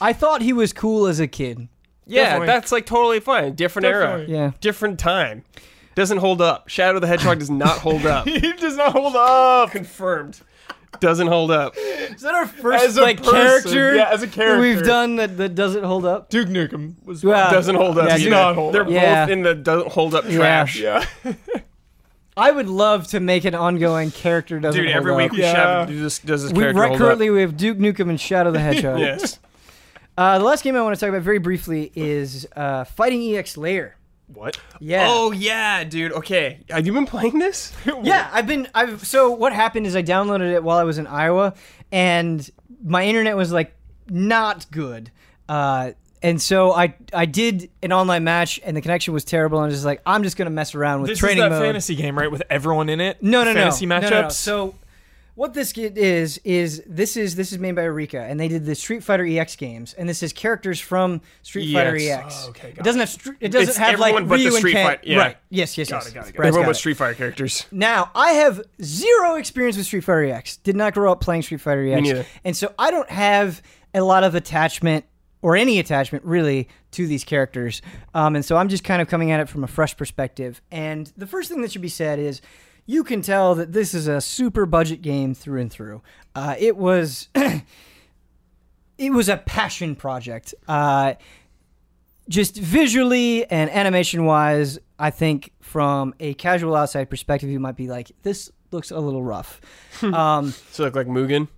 I 0.00 0.12
thought 0.12 0.42
he 0.42 0.52
was 0.52 0.72
cool 0.72 1.06
as 1.06 1.20
a 1.20 1.26
kid. 1.26 1.68
Yeah, 2.06 2.22
Definitely. 2.24 2.46
that's 2.46 2.72
like 2.72 2.86
totally 2.86 3.20
fine. 3.20 3.54
Different 3.54 3.86
era, 3.86 4.06
Definitely. 4.08 4.34
Yeah. 4.34 4.50
different 4.60 4.98
time. 4.98 5.44
Doesn't 5.94 6.18
hold 6.18 6.40
up. 6.42 6.68
Shadow 6.68 6.98
the 6.98 7.06
Hedgehog 7.06 7.38
does 7.38 7.50
not 7.50 7.78
hold 7.78 8.04
up. 8.04 8.26
he 8.28 8.52
does 8.54 8.76
not 8.76 8.92
hold 8.92 9.14
up. 9.16 9.70
Confirmed. 9.70 10.40
Doesn't 11.00 11.26
hold 11.26 11.50
up. 11.50 11.74
Is 11.76 12.20
that 12.22 12.34
our 12.34 12.46
first 12.46 12.84
As 12.84 12.96
a 12.96 13.02
like 13.02 13.18
person, 13.22 13.32
character? 13.34 13.94
yeah, 13.96 14.10
as 14.10 14.22
a 14.22 14.28
character. 14.28 14.60
we've 14.60 14.82
done 14.82 15.16
that, 15.16 15.36
that 15.38 15.54
doesn't 15.54 15.82
hold 15.84 16.04
up. 16.04 16.30
Duke 16.30 16.48
Nukem 16.48 16.94
was 17.04 17.24
Well, 17.24 17.50
Doesn't 17.50 17.74
hold 17.74 17.98
up. 17.98 18.06
Yeah, 18.08 18.14
either. 18.14 18.22
dude. 18.24 18.30
not 18.30 18.54
hold 18.54 18.74
They're 18.74 18.82
up. 18.82 18.90
Yeah. 18.90 19.24
both 19.26 19.32
in 19.32 19.42
the 19.42 19.54
doesn't 19.54 19.92
hold 19.92 20.14
up 20.14 20.24
trash. 20.28 20.76
yeah. 20.78 21.04
I 22.36 22.50
would 22.50 22.68
love 22.68 23.06
to 23.08 23.20
make 23.20 23.44
an 23.44 23.54
ongoing 23.54 24.10
character 24.10 24.58
doesn't 24.58 24.80
Dude, 24.82 24.90
hold 24.92 24.96
every 24.96 25.12
up. 25.12 25.18
week 25.18 25.32
we 25.32 25.40
Yeah. 25.42 25.52
Shadow 25.52 25.92
do 25.92 26.00
this, 26.02 26.18
does 26.18 26.42
this 26.42 26.52
We, 26.52 26.60
character 26.60 26.80
right, 26.80 26.88
hold 26.88 27.00
currently 27.00 27.30
we 27.30 27.40
have 27.42 27.56
Duke 27.56 27.78
Nukem 27.78 28.08
and 28.08 28.20
Shadow 28.20 28.50
the 28.50 28.58
Hedgehog. 28.60 28.98
Yes. 28.98 29.38
Uh, 30.16 30.38
the 30.38 30.44
last 30.44 30.62
game 30.62 30.76
I 30.76 30.82
want 30.82 30.94
to 30.94 31.00
talk 31.00 31.08
about 31.08 31.22
very 31.22 31.38
briefly 31.38 31.90
is 31.94 32.46
uh, 32.54 32.84
Fighting 32.84 33.34
EX 33.34 33.56
Layer. 33.56 33.96
What? 34.28 34.58
Yeah. 34.80 35.06
Oh 35.08 35.32
yeah, 35.32 35.84
dude. 35.84 36.12
Okay, 36.12 36.60
have 36.70 36.86
you 36.86 36.92
been 36.92 37.06
playing 37.06 37.38
this? 37.38 37.72
Yeah, 38.02 38.28
I've 38.32 38.46
been. 38.46 38.68
I've 38.74 39.06
so 39.06 39.30
what 39.32 39.52
happened 39.52 39.86
is 39.86 39.94
I 39.94 40.02
downloaded 40.02 40.52
it 40.52 40.62
while 40.62 40.78
I 40.78 40.84
was 40.84 40.98
in 40.98 41.06
Iowa, 41.06 41.54
and 41.92 42.48
my 42.82 43.04
internet 43.04 43.36
was 43.36 43.52
like 43.52 43.74
not 44.08 44.66
good. 44.70 45.10
Uh, 45.48 45.92
and 46.22 46.40
so 46.40 46.72
I 46.72 46.94
I 47.12 47.26
did 47.26 47.70
an 47.82 47.92
online 47.92 48.24
match, 48.24 48.58
and 48.64 48.74
the 48.76 48.80
connection 48.80 49.12
was 49.12 49.24
terrible. 49.24 49.58
And 49.58 49.64
I 49.64 49.66
was 49.66 49.74
just 49.74 49.84
like, 49.84 50.00
I'm 50.06 50.22
just 50.22 50.36
gonna 50.38 50.48
mess 50.50 50.74
around 50.74 51.02
with 51.02 51.10
This 51.10 51.18
training 51.18 51.38
is 51.44 51.50
that 51.50 51.50
mode. 51.50 51.62
fantasy 51.62 51.94
game, 51.94 52.16
right? 52.16 52.30
With 52.30 52.42
everyone 52.48 52.88
in 52.88 53.00
it. 53.00 53.22
No, 53.22 53.44
no, 53.44 53.52
fantasy 53.52 53.84
no. 53.84 54.00
matchups. 54.00 54.10
No, 54.10 54.10
no, 54.10 54.22
no. 54.22 54.28
So 54.30 54.74
what 55.34 55.52
this 55.54 55.72
is 55.76 56.38
is 56.44 56.82
this 56.86 57.16
is 57.16 57.34
this 57.34 57.52
is 57.52 57.58
made 57.58 57.74
by 57.74 57.82
Arika, 57.82 58.28
and 58.30 58.38
they 58.38 58.48
did 58.48 58.66
the 58.66 58.74
Street 58.74 59.02
Fighter 59.02 59.26
EX 59.26 59.56
games, 59.56 59.92
and 59.94 60.08
this 60.08 60.22
is 60.22 60.32
characters 60.32 60.78
from 60.80 61.20
Street 61.42 61.72
Fighter 61.72 61.96
EX. 61.96 62.44
Oh, 62.46 62.50
okay, 62.50 62.70
got 62.70 62.78
it 62.78 62.84
doesn't 62.84 63.00
have 63.00 63.36
it 63.40 63.48
doesn't 63.48 63.68
It's 63.70 63.78
have 63.78 63.98
like 63.98 64.14
but 64.14 64.28
the 64.28 64.34
Ryu 64.34 64.46
and 64.46 64.56
Street 64.56 64.72
Ken. 64.72 64.86
Fight- 64.86 65.04
yeah. 65.04 65.18
Right. 65.18 65.36
Yes. 65.50 65.76
Yes. 65.76 65.90
Got 65.90 65.96
yes. 65.96 66.06
it, 66.06 66.14
got 66.14 66.28
it, 66.28 66.36
got. 66.36 66.46
Everyone 66.46 66.70
it. 66.70 66.74
Street 66.74 66.96
Fighter 66.96 67.14
characters. 67.14 67.66
Now, 67.72 68.10
I 68.14 68.32
have 68.32 68.62
zero 68.82 69.34
experience 69.34 69.76
with 69.76 69.86
Street 69.86 70.04
Fighter 70.04 70.24
EX. 70.24 70.58
Did 70.58 70.76
not 70.76 70.94
grow 70.94 71.10
up 71.10 71.20
playing 71.20 71.42
Street 71.42 71.60
Fighter 71.60 71.84
EX. 71.86 72.02
neither. 72.02 72.26
And 72.44 72.56
so 72.56 72.72
I 72.78 72.90
don't 72.90 73.10
have 73.10 73.60
a 73.92 74.00
lot 74.02 74.24
of 74.24 74.34
attachment 74.34 75.04
or 75.42 75.56
any 75.56 75.78
attachment 75.78 76.24
really 76.24 76.68
to 76.92 77.06
these 77.06 77.24
characters. 77.24 77.82
Um, 78.14 78.34
and 78.34 78.44
so 78.44 78.56
I'm 78.56 78.68
just 78.68 78.82
kind 78.84 79.02
of 79.02 79.08
coming 79.08 79.30
at 79.30 79.40
it 79.40 79.48
from 79.48 79.62
a 79.62 79.66
fresh 79.66 79.96
perspective. 79.96 80.62
And 80.70 81.12
the 81.16 81.26
first 81.26 81.50
thing 81.50 81.60
that 81.62 81.72
should 81.72 81.82
be 81.82 81.88
said 81.88 82.18
is 82.18 82.40
you 82.86 83.04
can 83.04 83.22
tell 83.22 83.54
that 83.54 83.72
this 83.72 83.94
is 83.94 84.06
a 84.08 84.20
super 84.20 84.66
budget 84.66 85.02
game 85.02 85.34
through 85.34 85.60
and 85.60 85.70
through. 85.70 86.02
Uh, 86.34 86.54
it 86.58 86.76
was. 86.76 87.28
it 88.98 89.10
was 89.12 89.28
a 89.28 89.36
passion 89.38 89.96
project. 89.96 90.54
Uh, 90.68 91.14
just 92.28 92.56
visually 92.56 93.44
and 93.50 93.70
animation 93.70 94.24
wise, 94.24 94.78
I 94.98 95.10
think 95.10 95.52
from 95.60 96.14
a 96.20 96.34
casual 96.34 96.74
outside 96.74 97.10
perspective, 97.10 97.50
you 97.50 97.60
might 97.60 97.76
be 97.76 97.88
like, 97.88 98.12
this 98.22 98.50
looks 98.70 98.90
a 98.90 98.98
little 98.98 99.22
rough. 99.22 99.60
um, 100.02 100.54
So 100.70 100.84
look 100.84 100.96
like 100.96 101.06
Mugen. 101.06 101.48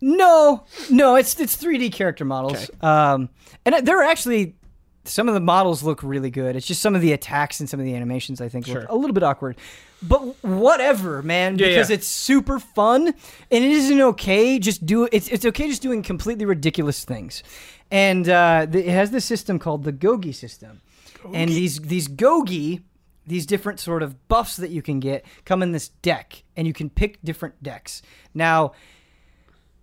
no, 0.00 0.64
no, 0.90 1.14
it's 1.16 1.38
it's 1.40 1.56
3D 1.56 1.92
character 1.92 2.24
models, 2.24 2.70
um, 2.82 3.28
and 3.64 3.86
they're 3.86 4.02
actually 4.02 4.54
some 5.08 5.28
of 5.28 5.34
the 5.34 5.40
models 5.40 5.82
look 5.82 6.02
really 6.02 6.30
good. 6.30 6.54
It's 6.56 6.66
just 6.66 6.82
some 6.82 6.94
of 6.94 7.00
the 7.00 7.12
attacks 7.12 7.60
and 7.60 7.68
some 7.68 7.80
of 7.80 7.86
the 7.86 7.94
animations 7.94 8.40
I 8.40 8.48
think 8.48 8.66
Sure. 8.66 8.82
look 8.82 8.88
a 8.90 8.94
little 8.94 9.14
bit 9.14 9.22
awkward. 9.22 9.56
But 10.02 10.20
whatever, 10.44 11.22
man, 11.22 11.58
Yeah, 11.58 11.68
because 11.68 11.90
yeah. 11.90 11.94
it's 11.94 12.06
super 12.06 12.58
fun 12.60 13.08
and 13.08 13.64
it 13.64 13.70
isn't 13.70 14.00
okay. 14.00 14.58
Just 14.58 14.86
do 14.86 15.08
it's 15.10 15.28
it's 15.28 15.44
okay 15.44 15.66
just 15.68 15.82
doing 15.82 16.02
completely 16.02 16.44
ridiculous 16.44 17.04
things, 17.04 17.42
and 17.90 18.28
uh, 18.28 18.66
the, 18.68 18.86
it 18.88 18.92
has 18.92 19.10
this 19.10 19.24
system 19.24 19.58
called 19.58 19.84
the 19.84 19.92
Gougi 19.92 20.34
system, 20.34 20.80
and 21.32 21.50
these 21.50 21.80
these 21.80 22.08
Gougi. 22.08 22.82
These 23.26 23.44
different 23.44 23.78
sort 23.78 24.02
of 24.02 24.26
buffs 24.28 24.56
that 24.56 24.70
you 24.70 24.80
can 24.80 25.00
get 25.00 25.22
come 25.44 25.62
in 25.62 25.72
this 25.72 25.90
deck, 26.00 26.44
and 26.56 26.66
you 26.66 26.72
can 26.72 26.88
pick 26.88 27.20
different 27.22 27.62
decks. 27.62 28.00
Now, 28.32 28.72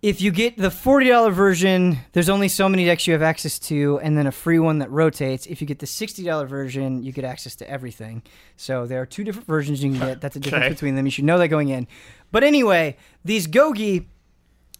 if 0.02 0.20
you 0.20 0.30
get 0.30 0.56
the 0.56 0.68
$40 0.68 1.32
version, 1.32 1.98
there's 2.12 2.28
only 2.28 2.48
so 2.48 2.68
many 2.68 2.84
decks 2.84 3.06
you 3.06 3.12
have 3.14 3.22
access 3.22 3.58
to, 3.60 3.98
and 4.02 4.16
then 4.16 4.26
a 4.26 4.32
free 4.32 4.58
one 4.58 4.78
that 4.80 4.90
rotates. 4.90 5.46
If 5.46 5.60
you 5.60 5.66
get 5.66 5.78
the 5.78 5.86
$60 5.86 6.46
version, 6.46 7.02
you 7.02 7.12
get 7.12 7.24
access 7.24 7.56
to 7.56 7.68
everything. 7.70 8.22
So 8.56 8.86
there 8.86 9.00
are 9.00 9.06
two 9.06 9.24
different 9.24 9.46
versions 9.48 9.82
you 9.82 9.90
can 9.90 9.98
get. 9.98 10.20
That's 10.20 10.36
a 10.36 10.40
difference 10.40 10.64
Okay. 10.66 10.74
between 10.74 10.94
them. 10.96 11.06
You 11.06 11.10
should 11.10 11.24
know 11.24 11.38
that 11.38 11.48
going 11.48 11.70
in. 11.70 11.88
But 12.30 12.44
anyway, 12.44 12.96
these 13.24 13.46
Gougi, 13.48 14.04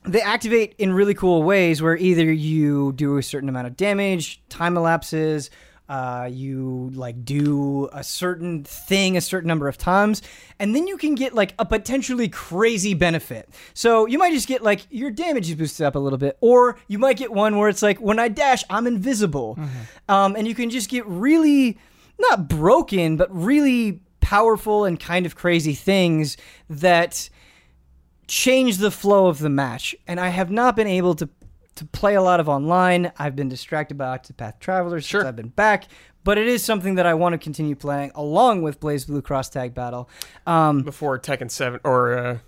they 0.05 0.21
activate 0.21 0.75
in 0.79 0.93
really 0.93 1.15
cool 1.15 1.43
ways 1.43 1.81
where 1.83 1.97
either 1.97 2.31
you 2.31 2.93
do 2.93 3.17
a 3.17 3.23
certain 3.23 3.49
amount 3.49 3.67
of 3.67 3.77
damage, 3.77 4.43
time 4.49 4.77
elapses, 4.77 5.51
uh, 5.89 6.29
you 6.31 6.91
like 6.95 7.25
do 7.25 7.89
a 7.93 8.03
certain 8.03 8.65
thing 8.65 9.17
a 9.17 9.21
certain 9.21 9.49
number 9.49 9.69
of 9.69 9.79
times, 9.79 10.23
and 10.59 10.75
then 10.75 10.87
you 10.87 10.97
can 10.97 11.15
get 11.15 11.35
like 11.35 11.55
a 11.59 11.65
potentially 11.65 12.29
crazy 12.29 12.95
benefit. 12.95 13.49
So 13.75 14.07
you 14.07 14.19
might 14.19 14.33
just 14.33 14.49
get 14.49 14.63
like 14.63 14.87
your 14.91 15.11
damage 15.11 15.49
is 15.49 15.55
boosted 15.55 15.87
up 15.87 15.95
a 15.95 15.99
little 15.99 16.19
bit, 16.19 16.37
or 16.41 16.79
you 16.89 16.99
might 16.99 17.17
get 17.17 17.33
one 17.33 17.57
where 17.57 17.69
it's 17.69 17.83
like 17.83 17.99
when 18.01 18.19
I 18.19 18.29
dash, 18.29 18.65
I'm 18.69 18.87
invisible, 18.87 19.59
um, 20.09 20.37
and 20.37 20.47
you 20.47 20.55
can 20.55 20.71
just 20.71 20.89
get 20.89 21.07
really 21.07 21.79
not 22.19 22.49
broken, 22.49 23.17
but 23.17 23.35
really 23.35 24.01
powerful 24.21 24.85
and 24.85 24.99
kind 24.99 25.25
of 25.25 25.37
crazy 25.37 25.75
things 25.75 26.37
that 26.69 27.29
change 28.27 28.79
the 28.79 28.91
flow 28.91 29.29
of 29.29 29.39
the 29.39 29.49
match. 29.49 29.95
And 30.09 30.19
I 30.19 30.31
have 30.31 30.51
not 30.51 30.75
been 30.75 30.89
able 30.89 31.15
to 31.15 31.29
to 31.77 31.85
play 31.85 32.15
a 32.15 32.23
lot 32.23 32.41
of 32.41 32.49
online. 32.49 33.13
I've 33.19 33.37
been 33.37 33.49
distracted 33.49 33.97
by 33.97 34.17
Octopath 34.17 34.59
Traveler 34.59 35.01
since 35.01 35.25
I've 35.25 35.37
been 35.37 35.49
back. 35.49 35.85
But 36.25 36.39
it 36.39 36.49
is 36.49 36.65
something 36.65 36.97
that 36.97 37.07
I 37.07 37.15
want 37.15 37.35
to 37.35 37.39
continue 37.39 37.77
playing 37.77 38.11
along 38.17 38.63
with 38.63 38.81
BlazBlue 38.81 39.23
Cross 39.23 39.51
Tag 39.51 39.75
Battle. 39.75 40.11
Um, 40.45 40.83
before 40.83 41.21
Tekken 41.21 41.49
Seven 41.49 41.79
or 41.85 42.19
uh, 42.19 42.39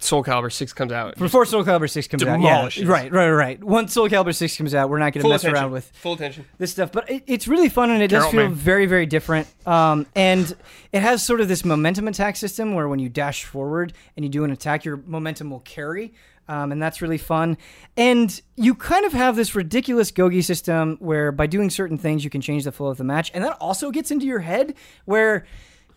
Soul 0.00 0.22
Calibur 0.22 0.52
Six 0.52 0.72
comes 0.72 0.92
out. 0.92 1.16
before 1.16 1.44
Soul 1.44 1.64
Calibur 1.64 1.90
6 1.90 2.06
comes 2.06 2.22
out. 2.22 2.40
Yeah, 2.40 2.68
right, 2.84 3.10
right, 3.10 3.30
right. 3.30 3.64
Once 3.64 3.92
Soul 3.94 4.08
Calibur 4.08 4.34
6 4.34 4.56
comes 4.56 4.74
out, 4.74 4.88
we're 4.90 4.98
not 4.98 5.12
going 5.12 5.24
to 5.24 5.28
mess 5.28 5.42
attention. 5.42 5.62
around 5.62 5.72
with 5.72 5.90
full 5.90 6.12
attention. 6.12 6.44
this 6.58 6.70
stuff, 6.70 6.92
but 6.92 7.10
it, 7.10 7.24
it's 7.26 7.48
really 7.48 7.68
fun 7.68 7.90
and 7.90 8.00
it 8.00 8.08
does 8.08 8.26
feel 8.26 8.42
man. 8.42 8.54
very, 8.54 8.86
very 8.86 9.06
different. 9.06 9.48
Um, 9.66 10.06
and 10.14 10.54
it 10.92 11.02
has 11.02 11.22
sort 11.22 11.40
of 11.40 11.48
this 11.48 11.64
momentum 11.64 12.06
attack 12.06 12.36
system 12.36 12.74
where 12.74 12.88
when 12.88 13.00
you 13.00 13.08
dash 13.08 13.44
forward 13.44 13.92
and 14.16 14.24
you 14.24 14.28
do 14.28 14.44
an 14.44 14.52
attack, 14.52 14.84
your 14.84 14.98
momentum 14.98 15.50
will 15.50 15.60
carry. 15.60 16.14
Um, 16.48 16.72
and 16.72 16.82
that's 16.82 17.02
really 17.02 17.18
fun. 17.18 17.58
And 17.96 18.40
you 18.56 18.74
kind 18.74 19.04
of 19.04 19.12
have 19.12 19.36
this 19.36 19.54
ridiculous 19.54 20.10
Gougi 20.10 20.42
system 20.42 20.96
where 21.00 21.30
by 21.30 21.46
doing 21.46 21.70
certain 21.70 21.98
things, 21.98 22.24
you 22.24 22.30
can 22.30 22.40
change 22.40 22.64
the 22.64 22.72
flow 22.72 22.88
of 22.88 22.96
the 22.96 23.04
match. 23.04 23.30
And 23.34 23.44
that 23.44 23.56
also 23.60 23.90
gets 23.90 24.10
into 24.10 24.26
your 24.26 24.40
head 24.40 24.74
where 25.04 25.46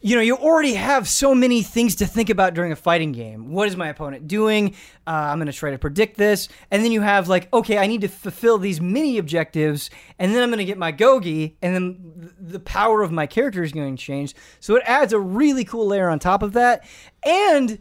you 0.04 0.16
know, 0.16 0.22
you 0.22 0.36
already 0.36 0.74
have 0.74 1.08
so 1.08 1.36
many 1.36 1.62
things 1.62 1.96
to 1.98 2.08
think 2.08 2.32
about 2.32 2.56
during 2.56 2.72
a 2.72 2.76
fighting 2.76 3.12
game. 3.12 3.52
What 3.52 3.68
is 3.68 3.78
my 3.78 3.88
opponent 3.88 4.28
doing? 4.28 4.74
Uh, 5.06 5.12
I'm 5.12 5.38
going 5.38 5.46
to 5.46 5.54
try 5.54 5.70
to 5.70 5.78
predict 5.78 6.18
this. 6.18 6.50
And 6.72 6.84
then 6.84 6.92
you 6.92 7.02
have, 7.02 7.28
like, 7.28 7.54
okay, 7.54 7.78
I 7.78 7.86
need 7.86 8.02
to 8.02 8.08
fulfill 8.08 8.58
these 8.58 8.82
mini 8.82 9.20
objectives, 9.20 9.92
and 10.18 10.34
then 10.34 10.42
I'm 10.42 10.50
going 10.50 10.58
to 10.58 10.66
get 10.66 10.80
my 10.80 10.92
Gougi, 10.92 11.56
and 11.62 11.76
then 11.76 12.34
the 12.40 12.60
power 12.60 13.04
of 13.04 13.12
my 13.12 13.28
character 13.28 13.62
is 13.62 13.72
going 13.72 13.96
to 13.96 14.04
change. 14.04 14.34
So 14.60 14.76
it 14.76 14.84
adds 14.88 15.14
a 15.14 15.20
really 15.20 15.64
cool 15.64 15.86
layer 15.86 16.10
on 16.10 16.18
top 16.18 16.42
of 16.42 16.54
that. 16.54 16.84
And 17.24 17.78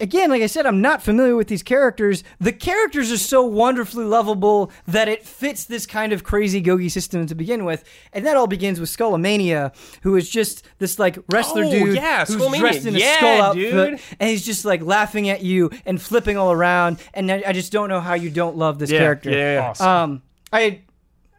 again, 0.00 0.30
like 0.30 0.42
I 0.42 0.46
said, 0.46 0.66
I'm 0.66 0.80
not 0.80 1.02
familiar 1.02 1.36
with 1.36 1.48
these 1.48 1.62
characters. 1.62 2.24
The 2.40 2.52
characters 2.52 3.12
are 3.12 3.18
so 3.18 3.44
wonderfully 3.44 4.04
lovable 4.04 4.72
that 4.86 5.08
it 5.08 5.24
fits 5.24 5.64
this 5.64 5.86
kind 5.86 6.12
of 6.12 6.24
crazy 6.24 6.62
Gougi 6.62 6.90
system 6.90 7.26
to 7.26 7.34
begin 7.34 7.64
with. 7.64 7.84
And 8.12 8.26
that 8.26 8.36
all 8.36 8.46
begins 8.46 8.80
with 8.80 8.88
Skullomania, 8.90 9.74
who 10.02 10.16
is 10.16 10.28
just 10.28 10.64
this 10.78 10.98
like 10.98 11.18
wrestler 11.28 11.64
Oh, 11.64 11.70
dude 11.70 11.94
yeah, 11.96 12.24
who's 12.24 12.58
dressed 12.58 12.86
in 12.86 12.96
a 12.96 12.98
Yeah, 12.98 13.16
skull 13.16 13.42
outfit, 13.42 13.90
dude. 13.90 14.00
and 14.18 14.30
he's 14.30 14.44
just 14.44 14.64
like 14.64 14.82
laughing 14.82 15.28
at 15.28 15.42
you 15.42 15.70
and 15.84 16.00
flipping 16.00 16.36
all 16.36 16.52
around. 16.52 16.98
And 17.14 17.30
I 17.30 17.42
I 17.46 17.52
just 17.52 17.70
don't 17.72 17.88
know 17.88 18.00
how 18.00 18.14
you 18.14 18.30
don't 18.30 18.56
love 18.56 18.78
this 18.78 18.90
Yeah, 18.90 18.98
character. 18.98 19.30
yeah, 19.30 19.54
yeah. 19.54 19.68
Awesome. 19.70 19.86
Um, 19.88 20.22
I 20.52 20.80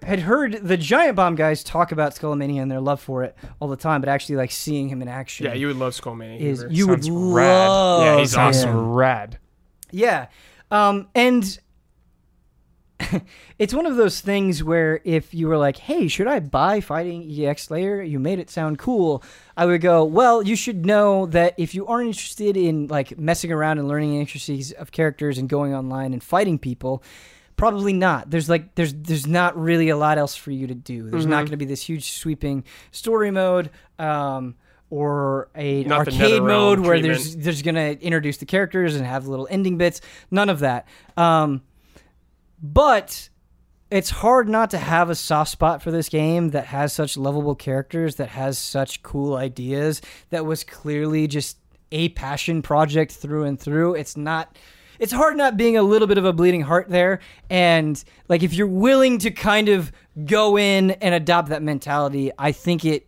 had 0.08 0.20
heard 0.20 0.54
the 0.64 0.78
Giant 0.78 1.16
Bomb 1.18 1.36
guys 1.36 1.64
talk 1.64 1.92
about 1.92 2.16
Skullomania 2.16 2.62
and 2.62 2.72
their 2.72 2.80
love 2.80 3.00
for 3.02 3.24
it 3.24 3.36
all 3.60 3.68
the 3.68 3.76
time, 3.76 4.02
but 4.02 4.10
actually 4.10 4.38
like 4.38 4.52
seeing 4.52 4.88
him 4.90 5.02
in 5.02 5.08
action 5.08 5.46
Yeah, 5.46 5.54
you 5.54 5.68
would 5.68 5.76
love 5.76 5.94
Skullmania. 5.94 6.40
is 6.40 6.62
Hoover. 6.62 6.74
you 6.74 6.88
would 6.88 7.04
Sounds 7.04 7.34
rad. 7.34 7.68
love. 7.68 8.02
Yeah, 8.04 8.18
he's 8.20 8.34
him. 8.34 8.40
awesome. 8.42 8.94
Rad. 8.94 9.38
Yeah. 9.92 10.28
Um, 10.72 11.08
and 11.14 11.60
it's 13.60 13.74
one 13.74 13.86
of 13.86 13.96
those 13.96 14.22
things 14.22 14.64
where 14.64 15.02
if 15.04 15.34
you 15.34 15.48
were 15.48 15.58
like, 15.58 15.78
hey, 15.78 16.08
should 16.08 16.28
I 16.28 16.40
buy 16.40 16.82
Fighting 16.82 17.30
EX 17.30 17.70
Layer? 17.70 18.02
You 18.02 18.18
made 18.20 18.40
it 18.40 18.50
sound 18.50 18.80
cool. 18.80 19.24
I 19.56 19.66
would 19.66 19.82
go, 19.82 20.04
well, 20.04 20.42
you 20.42 20.56
should 20.56 20.86
know 20.86 21.26
that 21.28 21.54
if 21.58 21.76
you 21.76 21.86
aren't 21.86 22.08
interested 22.08 22.58
in 22.58 22.88
like 22.88 23.18
messing 23.20 23.52
around 23.52 23.78
and 23.78 23.88
learning 23.88 24.12
the 24.12 24.20
intricacies 24.20 24.72
of 24.72 24.92
characters 24.92 25.38
and 25.38 25.48
going 25.48 25.76
online 25.76 26.12
and 26.14 26.24
fighting 26.24 26.58
people, 26.58 27.04
probably 27.58 27.92
not. 27.94 28.30
There's 28.30 28.50
like 28.50 28.76
there's 28.76 28.94
there's 28.94 29.28
not 29.28 29.58
really 29.60 29.90
a 29.90 29.98
lot 29.98 30.18
else 30.18 30.36
for 30.36 30.52
you 30.52 30.68
to 30.68 30.76
do. 30.76 31.10
There's 31.10 31.26
not 31.26 31.40
going 31.40 31.52
to 31.52 31.58
be 31.58 31.66
this 31.66 31.82
huge 31.84 32.12
sweeping 32.12 32.64
story 32.92 33.32
mode. 33.32 33.70
Um, 34.00 34.56
or 34.90 35.50
a 35.54 35.84
Not 35.84 36.08
arcade 36.08 36.42
mode 36.42 36.80
where 36.80 36.92
treatment. 36.98 37.04
there's 37.04 37.36
there's 37.36 37.62
gonna 37.62 37.98
introduce 38.00 38.38
the 38.38 38.46
characters 38.46 38.96
and 38.96 39.06
have 39.06 39.28
little 39.28 39.46
ending 39.52 39.78
bits. 39.78 40.00
None 40.32 40.50
of 40.50 40.60
that. 40.60 40.88
Um, 41.18 41.62
but 42.62 43.28
it's 43.92 44.10
hard 44.10 44.48
not 44.48 44.70
to 44.70 44.78
have 44.78 45.10
a 45.10 45.16
soft 45.16 45.52
spot 45.52 45.82
for 45.82 45.92
this 45.92 46.08
game 46.10 46.52
that 46.52 46.68
has 46.68 46.94
such 46.94 47.18
lovable 47.18 47.56
characters, 47.56 48.16
that 48.16 48.30
has 48.30 48.58
such 48.58 49.04
cool 49.04 49.36
ideas, 49.36 50.02
that 50.30 50.46
was 50.46 50.64
clearly 50.64 51.28
just 51.28 51.58
a 51.92 52.10
passion 52.10 52.62
project 52.62 53.12
through 53.12 53.44
and 53.44 53.60
through. 53.60 53.96
It's 53.96 54.16
not. 54.16 54.58
It's 55.00 55.12
hard 55.12 55.38
not 55.38 55.58
being 55.58 55.78
a 55.78 55.84
little 55.84 56.08
bit 56.08 56.18
of 56.18 56.26
a 56.26 56.34
bleeding 56.34 56.62
heart 56.62 56.90
there, 56.90 57.20
and 57.50 58.04
like 58.28 58.44
if 58.44 58.54
you're 58.54 58.68
willing 58.68 59.18
to 59.20 59.32
kind 59.32 59.70
of 59.70 59.92
go 60.26 60.58
in 60.58 60.92
and 60.92 61.14
adopt 61.14 61.50
that 61.50 61.62
mentality, 61.62 62.32
I 62.38 62.52
think 62.52 62.86
it 62.86 63.08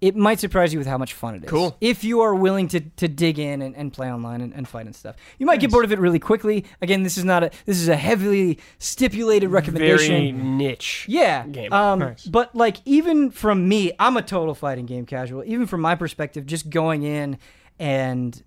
it 0.00 0.14
might 0.14 0.38
surprise 0.38 0.72
you 0.72 0.78
with 0.78 0.86
how 0.86 0.98
much 0.98 1.12
fun 1.12 1.34
it 1.34 1.44
is. 1.44 1.50
Cool. 1.50 1.76
If 1.80 2.04
you 2.04 2.20
are 2.20 2.34
willing 2.34 2.68
to, 2.68 2.80
to 2.80 3.08
dig 3.08 3.38
in 3.38 3.62
and, 3.62 3.74
and 3.76 3.92
play 3.92 4.12
online 4.12 4.40
and, 4.40 4.54
and 4.54 4.68
fight 4.68 4.86
and 4.86 4.94
stuff. 4.94 5.16
You 5.38 5.46
might 5.46 5.60
get 5.60 5.70
bored 5.70 5.84
of 5.84 5.92
it 5.92 5.98
really 5.98 6.20
quickly. 6.20 6.64
Again, 6.80 7.02
this 7.02 7.18
is 7.18 7.24
not 7.24 7.42
a 7.42 7.50
this 7.66 7.80
is 7.80 7.88
a 7.88 7.96
heavily 7.96 8.58
stipulated 8.78 9.50
recommendation. 9.50 10.14
Very 10.14 10.32
niche. 10.32 11.06
Yeah. 11.08 11.46
game. 11.46 11.72
Um, 11.72 11.98
Nice. 11.98 12.24
But 12.26 12.54
like 12.54 12.76
even 12.84 13.30
from 13.30 13.68
me, 13.68 13.92
I'm 13.98 14.16
a 14.16 14.22
total 14.22 14.54
fighting 14.54 14.86
game 14.86 15.04
casual. 15.04 15.42
Even 15.44 15.66
from 15.66 15.80
my 15.80 15.94
perspective, 15.96 16.46
just 16.46 16.70
going 16.70 17.02
in 17.02 17.38
and 17.78 18.40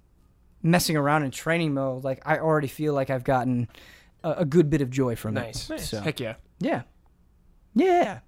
messing 0.64 0.96
around 0.98 1.24
in 1.24 1.32
training 1.32 1.74
mode, 1.74 2.04
like 2.04 2.22
I 2.26 2.38
already 2.40 2.68
feel 2.68 2.94
like 2.94 3.10
I've 3.10 3.24
gotten 3.24 3.68
a, 4.24 4.32
a 4.40 4.46
good 4.46 4.70
bit 4.70 4.82
of 4.82 4.90
joy 4.90 5.16
from 5.16 5.34
Nice. 5.36 5.70
it. 5.70 5.80
So 5.80 6.00
Heck 6.02 6.20
yeah. 6.20 6.36
yeah, 6.60 6.84
yeah, 7.76 8.20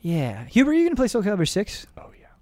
yeah. 0.00 0.44
Huber, 0.46 0.70
are 0.70 0.74
you 0.74 0.84
gonna 0.84 0.96
play 0.96 1.08
Soul 1.08 1.22
Calibur 1.22 1.48
Six? 1.48 1.86
Oh 1.96 2.10
yeah, 2.18 2.26
Are 2.26 2.32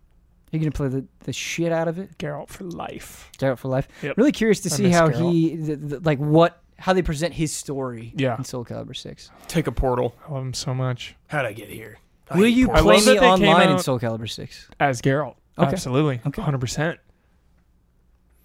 you 0.52 0.58
gonna 0.60 0.70
play 0.70 0.88
the, 0.88 1.06
the 1.20 1.32
shit 1.32 1.72
out 1.72 1.88
of 1.88 1.98
it? 1.98 2.16
Geralt 2.18 2.48
for 2.48 2.64
life. 2.64 3.28
Start 3.34 3.58
for 3.58 3.68
life. 3.68 3.88
Yep. 4.02 4.16
Really 4.16 4.32
curious 4.32 4.60
to 4.60 4.70
I 4.72 4.76
see 4.76 4.88
how 4.90 5.08
Geralt. 5.08 5.32
he 5.32 5.56
the, 5.56 5.76
the, 5.76 6.00
like 6.00 6.18
what 6.18 6.62
how 6.78 6.92
they 6.94 7.02
present 7.02 7.34
his 7.34 7.52
story 7.52 8.12
Yeah. 8.16 8.38
in 8.38 8.44
Soul 8.44 8.64
Calibur 8.64 8.96
Six. 8.96 9.30
Take 9.48 9.66
a 9.66 9.72
portal. 9.72 10.14
I 10.26 10.32
love 10.32 10.42
him 10.42 10.54
so 10.54 10.72
much 10.74 11.14
How'd 11.26 11.44
I 11.44 11.52
get 11.52 11.68
here? 11.68 11.98
I 12.30 12.38
Will 12.38 12.46
you 12.46 12.68
portals. 12.68 13.04
Play 13.04 13.14
me 13.14 13.20
online 13.20 13.70
in 13.70 13.78
Soul 13.80 13.98
Calibur 13.98 14.30
Six? 14.30 14.68
as 14.78 15.02
Geralt. 15.02 15.34
Okay. 15.58 15.72
Absolutely, 15.72 16.20
Okay. 16.26 16.40
hundred 16.40 16.60
percent. 16.60 16.98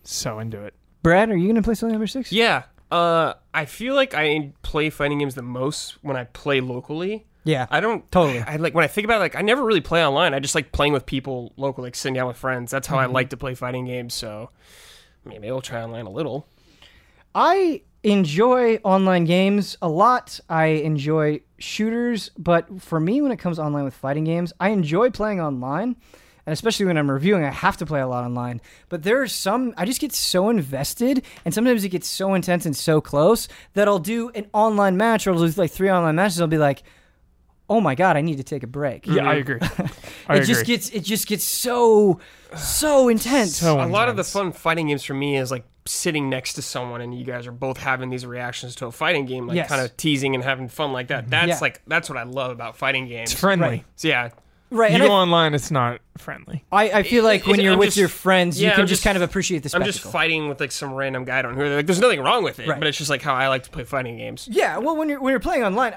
So 0.06 0.40
into 0.40 0.62
it. 0.64 0.74
Brad, 1.04 1.30
are 1.30 1.38
you 1.38 1.48
gonna 1.48 1.62
play 1.62 1.74
Soul 1.76 1.92
Calibur 1.92 2.10
Six? 2.10 2.32
Yeah. 2.32 2.64
Uh, 2.92 3.34
I 3.54 3.66
feel 3.66 3.96
like 3.96 4.14
I 4.14 4.54
play 4.62 4.90
fighting 4.90 5.20
games 5.20 5.36
the 5.36 5.42
most 5.42 5.98
when 6.04 6.16
I 6.16 6.26
play 6.26 6.62
locally. 6.62 7.26
Yeah. 7.44 7.68
I 7.70 7.80
don't 7.80 8.10
Totally. 8.12 8.42
I 8.42 8.56
like 8.58 8.74
when 8.74 8.84
I 8.84 8.88
think 8.88 9.06
about 9.06 9.18
it, 9.18 9.20
like 9.20 9.36
I 9.36 9.42
never 9.42 9.64
really 9.64 9.82
play 9.82 10.06
online. 10.06 10.34
I 10.34 10.40
just 10.40 10.56
like 10.56 10.72
playing 10.72 10.94
with 10.94 11.06
people 11.06 11.54
local, 11.58 11.84
like 11.84 11.96
sitting 11.96 12.16
down 12.16 12.28
with 12.28 12.38
friends. 12.38 12.72
That's 12.72 12.88
how 12.88 12.98
I 12.98 13.06
like 13.06 13.30
to 13.30 13.38
play 13.38 13.54
fighting 13.54 13.86
games. 13.86 14.14
So 14.14 14.50
maybe 15.24 15.50
I'll 15.50 15.62
try 15.62 15.84
online 15.84 16.06
a 16.06 16.12
little. 16.12 16.48
I 17.34 17.82
enjoy 18.04 18.78
online 18.78 19.26
games 19.26 19.78
a 19.82 19.90
lot. 19.90 20.40
I 20.50 20.66
enjoy 20.66 21.42
shooters, 21.58 22.32
but 22.38 22.82
for 22.82 23.00
me, 23.00 23.22
when 23.22 23.32
it 23.32 23.38
comes 23.38 23.60
online 23.60 23.84
with 23.84 23.94
fighting 23.94 24.24
games, 24.24 24.54
I 24.60 24.70
enjoy 24.70 25.10
playing 25.10 25.42
online. 25.42 25.98
And 26.46 26.54
especially 26.54 26.86
when 26.86 26.98
I'm 26.98 27.10
reviewing, 27.10 27.44
I 27.44 27.50
have 27.52 27.78
to 27.78 27.86
play 27.86 28.02
a 28.02 28.08
lot 28.08 28.24
online. 28.24 28.62
But 28.90 29.04
there 29.04 29.22
are 29.22 29.28
some, 29.28 29.74
I 29.78 29.86
just 29.86 30.00
get 30.00 30.14
so 30.14 30.50
invested, 30.50 31.24
and 31.44 31.54
sometimes 31.54 31.84
it 31.84 31.90
gets 31.90 32.08
so 32.08 32.34
intense 32.36 32.66
and 32.66 32.76
so 32.76 33.02
close 33.02 33.48
that 33.74 33.88
I'll 33.88 34.00
do 34.00 34.30
an 34.30 34.48
online 34.54 34.96
match 34.98 35.26
or 35.26 35.32
I'll 35.34 35.40
do 35.40 35.48
like 35.60 35.72
three 35.72 35.90
online 35.90 36.16
matches. 36.16 36.40
I'll 36.42 36.48
be 36.48 36.58
like, 36.60 36.84
oh 37.68 37.82
my 37.82 37.96
God, 37.96 38.16
I 38.16 38.22
need 38.22 38.38
to 38.38 38.44
take 38.44 38.62
a 38.62 38.68
break. 38.68 39.08
Yeah, 39.08 39.28
I 39.28 39.42
mm-hmm. 39.42 39.52
agree. 39.54 39.60
I 40.28 40.36
it 40.36 40.44
agree. 40.44 40.46
just 40.46 40.66
gets, 40.66 40.90
it 40.92 41.04
just 41.04 41.28
gets 41.28 41.44
so, 41.44 42.20
so 42.56 43.10
intense. 43.10 43.58
So 43.58 43.84
a 43.84 43.88
lot 43.88 44.08
of 44.08 44.16
the 44.16 44.24
fun 44.24 44.52
fighting 44.52 44.88
games 44.88 45.04
for 45.04 45.16
me 45.16 45.38
is 45.38 45.50
like 45.50 45.66
sitting 45.88 46.30
next 46.30 46.54
to 46.54 46.62
someone 46.62 47.02
and 47.02 47.18
you 47.18 47.24
guys 47.26 47.48
are 47.48 47.52
both 47.52 47.78
having 47.78 48.10
these 48.12 48.26
reactions 48.26 48.76
to 48.76 48.86
a 48.86 48.92
fighting 48.92 49.26
game, 49.26 49.48
like 49.48 49.56
Yes. 49.56 49.68
kind 49.70 49.82
of 49.82 49.96
teasing 49.98 50.36
and 50.36 50.44
having 50.44 50.68
fun 50.68 50.94
like 50.94 51.08
that. 51.08 51.24
Mm-hmm. 51.24 51.30
That's 51.32 51.48
Yeah. 51.48 51.58
like 51.60 51.82
that's 51.88 52.08
what 52.08 52.18
I 52.20 52.24
love 52.24 52.52
about 52.52 52.78
fighting 52.78 53.08
games. 53.08 53.32
It's 53.32 53.40
friendly. 53.40 53.68
Right. 53.68 53.86
so 53.96 54.08
yeah, 54.10 54.30
right. 54.76 54.92
You 54.92 54.96
And 54.98 55.04
go 55.06 55.12
I, 55.14 55.22
online, 55.22 55.54
it's 55.54 55.72
not 55.72 56.02
friendly. 56.18 56.64
I, 56.72 56.90
I 56.92 57.04
feel 57.04 57.24
like 57.24 57.46
when 57.48 57.60
It- 57.60 57.64
you're 57.64 57.74
I'm 57.74 57.80
with 57.80 57.88
just- 57.88 57.98
your 57.98 58.08
friends, 58.10 58.60
you 58.60 58.68
yeah, 58.68 58.74
can 58.74 58.82
I'm 58.82 58.88
just, 58.88 59.02
just- 59.02 59.04
kind 59.04 59.16
of 59.18 59.22
appreciate 59.24 59.60
the 59.64 59.68
I'm 59.68 59.82
spectacle. 59.82 59.92
just 59.92 60.12
fighting 60.12 60.50
with 60.50 60.60
like 60.60 60.72
some 60.72 60.94
random 60.94 61.26
guy 61.26 61.40
I 61.40 61.42
don't 61.42 61.58
know. 61.58 61.76
Like 61.76 61.86
there's 61.86 62.00
nothing 62.00 62.22
wrong 62.22 62.44
with 62.44 62.60
it, 62.60 62.68
Right. 62.68 62.78
but 62.80 62.88
it's 62.88 62.98
just 62.98 63.10
like 63.10 63.22
how 63.22 63.34
I 63.34 63.48
like 63.48 63.64
to 63.64 63.70
play 63.70 63.84
fighting 63.84 64.18
games. 64.18 64.48
Yeah, 64.52 64.78
well, 64.78 64.96
when 64.96 65.10
you're 65.10 65.22
when 65.22 65.32
you're 65.32 65.40
playing 65.40 65.64
online, 65.64 65.96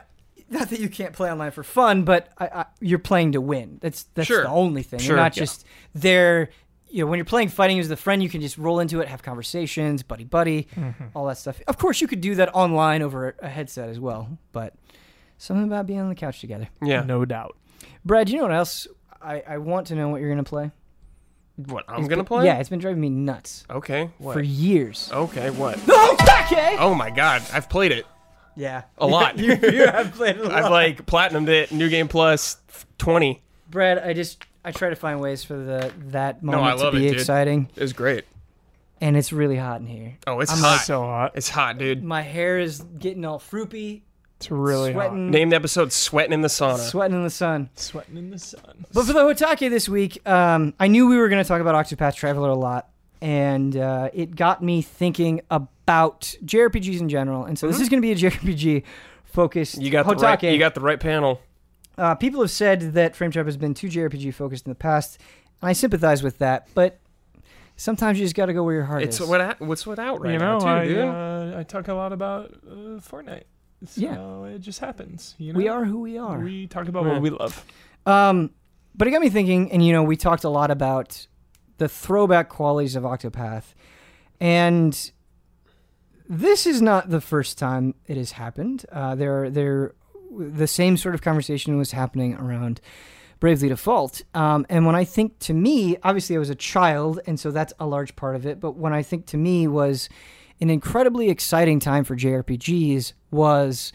not 0.51 0.71
that 0.71 0.81
you 0.81 0.89
can't 0.89 1.13
play 1.13 1.31
online 1.31 1.51
for 1.51 1.63
fun, 1.63 2.05
but 2.05 2.29
I, 2.39 2.47
I, 2.47 2.65
you're 2.81 2.99
playing 2.99 3.33
to 3.33 3.41
win. 3.41 3.79
That's 3.83 4.05
that's 4.15 4.27
Sure. 4.29 4.43
the 4.45 4.49
only 4.49 4.83
thing. 4.83 5.01
Sure, 5.01 5.09
You're 5.09 5.17
not 5.17 5.37
yeah. 5.37 5.43
just 5.43 5.67
there. 5.95 6.51
You 6.91 7.05
know, 7.05 7.11
when 7.11 7.19
you're 7.19 7.27
playing 7.27 7.51
fighting 7.51 7.79
as 7.81 7.89
the 7.91 7.99
friend, 7.99 8.23
you 8.23 8.31
can 8.31 8.41
just 8.41 8.57
roll 8.57 8.81
into 8.81 9.01
it, 9.01 9.09
have 9.09 9.23
conversations, 9.23 10.03
buddy 10.03 10.25
buddy, 10.25 10.69
Mm-hmm. 10.75 11.05
all 11.15 11.27
that 11.27 11.37
stuff. 11.37 11.61
Of 11.69 11.77
course, 11.77 12.01
you 12.01 12.09
could 12.09 12.23
do 12.23 12.35
that 12.37 12.55
online 12.55 13.03
over 13.03 13.37
a 13.41 13.49
headset 13.49 13.91
as 13.91 14.01
well, 14.01 14.39
but 14.53 14.73
something 15.37 15.67
about 15.67 15.87
being 15.87 16.01
on 16.01 16.09
the 16.09 16.15
couch 16.15 16.41
together. 16.41 16.69
Yeah. 16.83 17.03
No 17.03 17.27
doubt. 17.27 17.57
Brad, 18.05 18.29
you 18.29 18.37
know 18.37 18.43
what 18.45 18.53
else? 18.53 18.87
I, 19.21 19.43
I 19.47 19.59
want 19.59 19.89
to 19.89 19.95
know 19.95 20.09
what 20.09 20.21
you're 20.21 20.31
gonna 20.31 20.45
play. 20.45 20.71
What 21.57 21.85
I'm 21.89 22.07
gonna 22.07 22.23
play? 22.25 22.45
Yeah, 22.45 22.59
it's 22.59 22.69
been 22.69 22.79
driving 22.79 23.01
me 23.01 23.11
nuts 23.11 23.65
Okay. 23.69 24.11
What? 24.19 24.35
for 24.35 24.41
years. 24.43 25.11
okay. 25.13 25.51
What? 25.51 25.77
No, 25.89 25.95
oh, 25.97 26.17
okay. 26.47 26.77
Oh 26.79 26.95
my 26.95 27.11
god, 27.11 27.43
I've 27.53 27.69
played 27.69 27.91
it 27.93 28.07
Yeah, 28.55 28.83
a 28.97 29.07
lot. 29.09 29.39
you, 29.39 29.55
you 29.55 29.87
have 29.87 30.13
played 30.13 30.37
it 30.37 30.43
a 30.45 30.45
lot. 30.49 30.53
I've 30.65 30.71
like 30.71 31.05
platinumed 31.07 31.49
it. 31.49 31.73
New 31.73 31.89
Game 31.89 32.07
Plus, 32.09 32.59
twenty. 32.97 33.43
Brad, 33.71 33.99
I 33.99 34.13
just 34.13 34.45
I 34.65 34.71
try 34.71 34.89
to 34.91 34.97
find 34.97 35.21
ways 35.21 35.43
for 35.43 35.55
the 35.57 35.93
that 36.11 36.43
No, 36.45 36.53
moment 36.53 36.71
I 36.81 36.83
love 36.85 36.95
to 36.95 37.01
be 37.01 37.07
it, 37.07 37.11
dude. 37.11 37.21
exciting, 37.21 37.69
It 37.75 37.83
was 37.83 37.93
great. 37.93 38.25
and 39.01 39.17
it's 39.17 39.33
really 39.33 39.57
hot 39.57 39.81
in 39.81 39.87
here. 39.89 40.17
Oh, 40.29 40.39
it's 40.41 40.53
I'm 40.53 40.59
hot. 40.59 40.81
So 40.85 41.01
hot. 41.03 41.33
it's 41.35 41.49
hot, 41.49 41.77
dude. 41.79 42.05
My 42.05 42.23
hair 42.23 42.59
is 42.61 42.81
getting 43.01 43.25
all 43.25 43.41
froopy, 43.41 44.03
It's 44.39 44.51
really 44.53 44.93
sweating, 44.93 45.31
Name 45.31 45.51
the 45.51 45.57
episode 45.57 45.93
"Sweating 45.93 46.33
in 46.33 46.43
the 46.43 46.49
Sauna." 46.49 46.79
sweating 46.79 47.17
in 47.17 47.25
the 47.25 47.31
sun. 47.31 47.71
Sweating 47.75 48.17
in 48.17 48.31
the 48.31 48.39
sun. 48.39 48.87
But 48.95 49.05
for 49.05 49.13
the 49.13 49.21
Hotake 49.21 49.69
this 49.69 49.89
week, 49.89 50.27
um, 50.29 50.75
I 50.79 50.87
knew 50.87 51.09
we 51.09 51.17
were 51.17 51.29
going 51.29 51.43
to 51.43 51.49
talk 51.49 51.61
about 51.61 51.75
Octopath 51.75 52.15
Traveler 52.15 52.49
a 52.51 52.55
lot, 52.55 52.89
and 53.21 53.77
uh, 53.77 54.11
it 54.15 54.37
got 54.37 54.63
me 54.63 54.81
thinking 54.81 55.41
about 55.51 56.37
JRPGs 56.45 57.01
in 57.01 57.09
general. 57.09 57.45
And 57.47 57.59
so 57.59 57.67
this 57.67 57.81
is 57.81 57.89
going 57.89 58.01
to 58.01 58.07
be 58.07 58.13
a 58.13 58.15
JRPG 58.31 58.85
focused 59.25 59.75
Mm-hmm. 59.75 59.83
You 59.85 59.91
got 59.91 60.07
the 60.07 60.15
Hotake. 60.15 60.23
right. 60.23 60.43
You 60.45 60.59
got 60.59 60.75
the 60.77 60.81
right 60.83 61.01
panel. 61.01 61.41
uh, 61.97 62.15
people 62.15 62.41
have 62.41 62.51
said 62.53 62.93
that 62.95 63.17
Frame 63.17 63.33
Trap 63.33 63.47
has 63.47 63.57
been 63.57 63.75
too 63.75 63.89
JRPG 63.89 64.33
focused 64.35 64.67
in 64.67 64.71
the 64.71 64.77
past, 64.77 65.21
and 65.61 65.69
I 65.69 65.73
sympathize 65.73 66.23
with 66.23 66.39
that. 66.39 66.69
But 66.75 67.01
sometimes 67.77 68.21
you 68.21 68.25
just 68.25 68.37
got 68.37 68.47
to 68.47 68.53
go 68.53 68.63
where 68.63 68.75
your 68.77 68.85
heart 68.85 69.03
It's 69.03 69.21
is. 69.21 69.27
what 69.29 69.61
what's 69.61 69.85
what 69.85 69.99
out 69.99 70.21
right 70.21 70.33
you 70.35 70.39
know, 70.39 70.59
now, 70.59 70.61
too, 70.61 70.67
I 70.67 70.87
dude. 70.87 70.99
uh, 70.99 71.59
I 71.59 71.63
talk 71.65 71.89
a 71.89 71.95
lot 71.95 72.13
about 72.13 72.53
uh, 72.71 73.01
Fortnite. 73.01 73.43
So 73.87 74.01
Yeah. 74.01 74.55
it 74.55 74.59
just 74.61 74.81
happens. 74.81 75.35
You 75.39 75.53
know? 75.53 75.57
we 75.59 75.69
are 75.69 75.85
who 75.85 76.01
we 76.01 76.19
are. 76.19 76.39
We 76.41 76.67
talk 76.67 76.89
about 76.89 77.05
Yeah. 77.07 77.13
what 77.13 77.23
we 77.23 77.31
love. 77.31 77.65
Um, 78.07 78.51
but 78.97 79.07
it 79.07 79.13
got 79.13 79.21
me 79.21 79.31
thinking, 79.31 79.71
and 79.71 79.85
you 79.85 79.93
know, 79.93 80.03
we 80.03 80.17
talked 80.17 80.45
a 80.45 80.49
lot 80.49 80.71
about 80.71 81.27
the 81.79 81.89
throwback 81.89 82.49
qualities 82.49 82.97
of 82.97 83.05
Octopath, 83.05 83.75
and 84.41 85.13
this 86.29 86.67
is 86.67 86.83
not 86.83 87.11
the 87.11 87.21
first 87.21 87.59
time 87.59 87.95
it 88.07 88.17
has 88.17 88.33
happened. 88.33 88.85
Uh, 88.93 89.15
there, 89.15 89.49
there, 89.51 89.95
the 90.37 90.67
same 90.67 90.97
sort 90.97 91.15
of 91.15 91.23
conversation 91.23 91.79
was 91.79 91.93
happening 91.93 92.35
around 92.35 92.81
Bravely 93.41 93.69
Default. 93.69 94.23
Um, 94.35 94.67
and 94.69 94.85
when 94.85 94.95
I 94.97 95.05
think 95.05 95.39
to 95.41 95.55
me, 95.55 95.97
obviously 96.03 96.37
I 96.37 96.39
was 96.39 96.51
a 96.51 96.55
child, 96.55 97.21
and 97.27 97.39
so 97.39 97.51
that's 97.51 97.73
a 97.79 97.87
large 97.87 98.17
part 98.17 98.37
of 98.37 98.45
it. 98.45 98.61
But 98.61 98.73
when 98.73 98.93
I 98.93 99.03
think 99.03 99.27
to 99.27 99.37
me 99.37 99.67
was 99.69 100.09
an 100.61 100.71
incredibly 100.71 101.31
exciting 101.31 101.81
time 101.81 102.05
for 102.05 102.17
JRPGs 102.17 103.13
was 103.31 103.93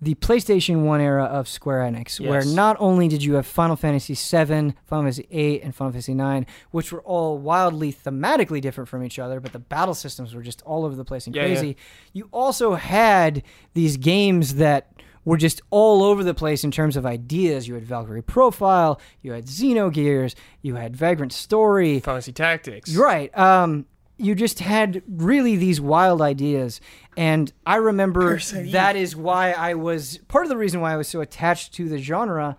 the 0.00 0.14
PlayStation 0.16 0.82
1 0.84 1.00
era 1.00 1.24
of 1.24 1.48
Square 1.48 1.80
Enix, 1.90 2.20
where 2.20 2.44
not 2.44 2.76
only 2.78 3.08
did 3.08 3.24
you 3.24 3.34
have 3.34 3.46
Final 3.46 3.74
Fantasy 3.74 4.12
VII, 4.14 4.74
Final 4.84 5.04
Fantasy 5.04 5.26
VIII, 5.30 5.62
and 5.62 5.74
Final 5.74 5.92
Fantasy 5.92 6.12
IX, 6.12 6.50
which 6.72 6.92
were 6.92 7.00
all 7.02 7.38
wildly 7.38 7.90
thematically 7.92 8.60
different 8.60 8.88
from 8.88 9.02
each 9.02 9.18
other, 9.18 9.40
but 9.40 9.52
the 9.52 9.58
battle 9.58 9.94
systems 9.94 10.34
were 10.34 10.42
just 10.42 10.60
all 10.62 10.84
over 10.84 10.94
the 10.94 11.04
place 11.04 11.26
and 11.26 11.34
Yeah, 11.34 11.42
yeah. 11.46 11.54
crazy. 11.54 11.76
You 12.12 12.28
also 12.32 12.74
had 12.74 13.42
these 13.72 13.96
games 13.96 14.56
that 14.56 14.90
were 15.24 15.38
just 15.38 15.62
all 15.70 16.02
over 16.02 16.22
the 16.22 16.34
place 16.34 16.64
in 16.64 16.70
terms 16.70 16.96
of 16.98 17.06
ideas. 17.06 17.66
You 17.66 17.74
had 17.74 17.86
Valkyrie 17.86 18.20
Profile, 18.20 19.00
you 19.22 19.32
had 19.32 19.46
Xenogears, 19.46 20.34
you 20.60 20.74
had 20.74 20.94
Vagrant 20.94 21.32
Story, 21.32 22.00
Fantasy 22.00 22.32
Tactics. 22.32 22.94
Right. 22.94 23.36
Um, 23.38 23.86
you 24.16 24.34
just 24.34 24.60
had 24.60 25.02
really 25.08 25.56
these 25.56 25.80
wild 25.80 26.22
ideas. 26.22 26.80
And 27.16 27.52
I 27.66 27.76
remember 27.76 28.38
that 28.72 28.96
is 28.96 29.16
why 29.16 29.52
I 29.52 29.74
was 29.74 30.18
part 30.28 30.44
of 30.44 30.50
the 30.50 30.56
reason 30.56 30.80
why 30.80 30.92
I 30.92 30.96
was 30.96 31.08
so 31.08 31.20
attached 31.20 31.74
to 31.74 31.88
the 31.88 31.98
genre, 31.98 32.56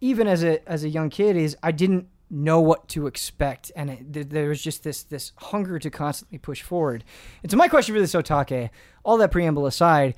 even 0.00 0.26
as 0.26 0.42
a 0.42 0.66
as 0.68 0.84
a 0.84 0.88
young 0.88 1.10
kid, 1.10 1.36
is 1.36 1.56
I 1.62 1.72
didn't 1.72 2.08
know 2.30 2.58
what 2.60 2.88
to 2.88 3.06
expect, 3.06 3.70
and 3.76 3.90
it, 3.90 4.12
th- 4.12 4.28
there 4.30 4.48
was 4.48 4.62
just 4.62 4.82
this 4.82 5.02
this 5.04 5.32
hunger 5.36 5.78
to 5.78 5.90
constantly 5.90 6.38
push 6.38 6.62
forward. 6.62 7.04
And 7.42 7.50
so 7.50 7.56
my 7.56 7.68
question 7.68 7.94
for 7.94 8.00
this 8.00 8.14
Otake, 8.14 8.70
all 9.04 9.18
that 9.18 9.30
preamble 9.30 9.66
aside, 9.66 10.14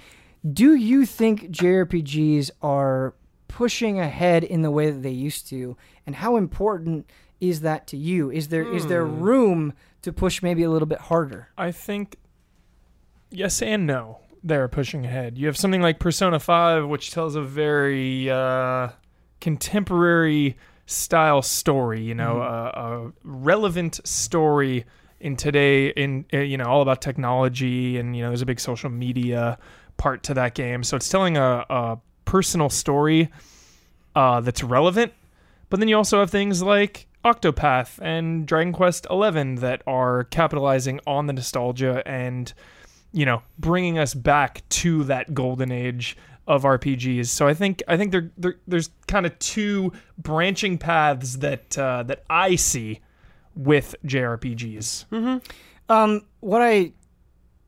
do 0.50 0.74
you 0.74 1.04
think 1.04 1.50
JRPGs 1.50 2.50
are 2.62 3.14
pushing 3.48 3.98
ahead 3.98 4.44
in 4.44 4.62
the 4.62 4.70
way 4.70 4.90
that 4.90 5.02
they 5.02 5.10
used 5.10 5.48
to, 5.48 5.76
and 6.06 6.16
how 6.16 6.36
important 6.36 7.10
is 7.40 7.60
that 7.60 7.86
to 7.88 7.96
you? 7.96 8.30
Is 8.30 8.48
there 8.48 8.64
is 8.66 8.86
there 8.86 9.04
Hmm. 9.06 9.20
room 9.20 9.72
to 10.06 10.12
push 10.12 10.42
maybe 10.42 10.62
a 10.62 10.70
little 10.70 10.86
bit 10.86 10.98
harder? 10.98 11.48
I 11.58 11.72
think 11.72 12.16
yes 13.30 13.60
and 13.60 13.86
no. 13.86 14.20
they're 14.42 14.68
pushing 14.68 15.04
ahead. 15.04 15.36
You 15.36 15.46
have 15.46 15.56
something 15.56 15.82
like 15.82 15.98
Persona 15.98 16.38
5, 16.38 16.86
which 16.88 17.10
tells 17.10 17.34
a 17.34 17.42
very 17.42 18.30
uh, 18.30 18.90
contemporary 19.40 20.56
style 20.86 21.42
story, 21.42 22.02
you 22.02 22.14
know, 22.14 22.36
Mm-hmm. 22.36 22.78
a, 22.78 23.06
a 23.08 23.12
relevant 23.24 24.00
story 24.06 24.84
in 25.18 25.34
today, 25.36 25.88
in 25.88 26.24
uh, 26.32 26.38
you 26.38 26.56
know, 26.56 26.66
all 26.66 26.82
about 26.82 27.02
technology, 27.02 27.98
and 27.98 28.16
you 28.16 28.22
know, 28.22 28.28
there's 28.28 28.42
a 28.42 28.46
big 28.46 28.60
social 28.60 28.90
media 28.90 29.58
part 29.96 30.22
to 30.24 30.34
that 30.34 30.54
game. 30.54 30.84
So 30.84 30.96
it's 30.96 31.08
telling 31.08 31.36
a, 31.36 31.64
a 31.68 31.98
personal 32.24 32.70
story 32.70 33.30
uh, 34.14 34.40
that's 34.42 34.62
relevant. 34.62 35.12
But 35.68 35.80
then 35.80 35.88
you 35.88 35.96
also 35.96 36.20
have 36.20 36.30
things 36.30 36.62
like 36.62 37.08
Octopath 37.26 37.98
and 38.00 38.46
Dragon 38.46 38.72
Quest 38.72 39.04
XI 39.10 39.56
that 39.56 39.82
are 39.84 40.24
capitalizing 40.24 41.00
on 41.08 41.26
the 41.26 41.32
nostalgia 41.32 42.00
and 42.06 42.52
you 43.12 43.26
know 43.26 43.42
bringing 43.58 43.98
us 43.98 44.14
back 44.14 44.62
to 44.68 45.02
that 45.04 45.34
golden 45.34 45.72
age 45.72 46.16
of 46.46 46.62
RPGs. 46.62 47.26
So 47.26 47.48
I 47.48 47.54
think 47.54 47.82
I 47.88 47.96
think 47.96 48.12
there, 48.12 48.30
there 48.38 48.54
there's 48.68 48.90
kind 49.08 49.26
of 49.26 49.36
two 49.40 49.92
branching 50.16 50.78
paths 50.78 51.38
that 51.38 51.76
uh, 51.76 52.04
that 52.04 52.22
I 52.30 52.54
see 52.54 53.00
with 53.56 53.96
JRPGs. 54.04 55.06
Um, 55.88 56.22
what 56.40 56.62
I 56.62 56.92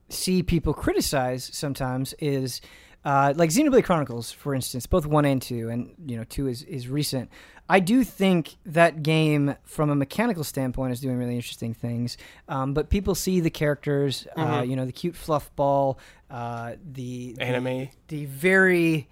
see 0.09 0.45
people 0.45 0.73
criticize 0.73 1.51
sometimes 1.53 2.15
is 2.21 2.61
uh, 3.09 3.33
like 3.37 3.49
Xenoblade 3.49 3.85
Chronicles, 3.85 4.31
for 4.31 4.55
instance, 4.55 4.85
both 4.87 5.07
one 5.07 5.25
and 5.25 5.41
two, 5.41 5.71
and 5.71 5.95
you 6.07 6.17
know 6.19 6.25
two 6.25 6.47
is 6.47 6.63
is 6.65 6.89
recent. 6.89 7.31
I 7.71 7.81
do 7.81 8.05
think 8.05 8.57
that 8.67 9.03
game, 9.03 9.55
from 9.65 9.89
a 9.91 9.95
mechanical 9.95 10.45
standpoint, 10.45 10.93
is 10.93 11.01
doing 11.01 11.17
really 11.17 11.37
interesting 11.37 11.73
things. 11.73 12.19
Um, 12.49 12.75
but 12.75 12.91
people 12.91 13.15
see 13.15 13.41
the 13.41 13.51
characters, 13.51 14.27
uh, 14.37 14.63
you 14.67 14.77
know, 14.77 14.85
the 14.85 14.93
cute 14.93 15.17
fluff 15.17 15.51
ball, 15.57 15.99
uh, 16.31 16.73
the 16.93 17.33
the- 17.39 17.43
Anime. 17.43 17.89
the 18.09 18.27
very 18.27 19.09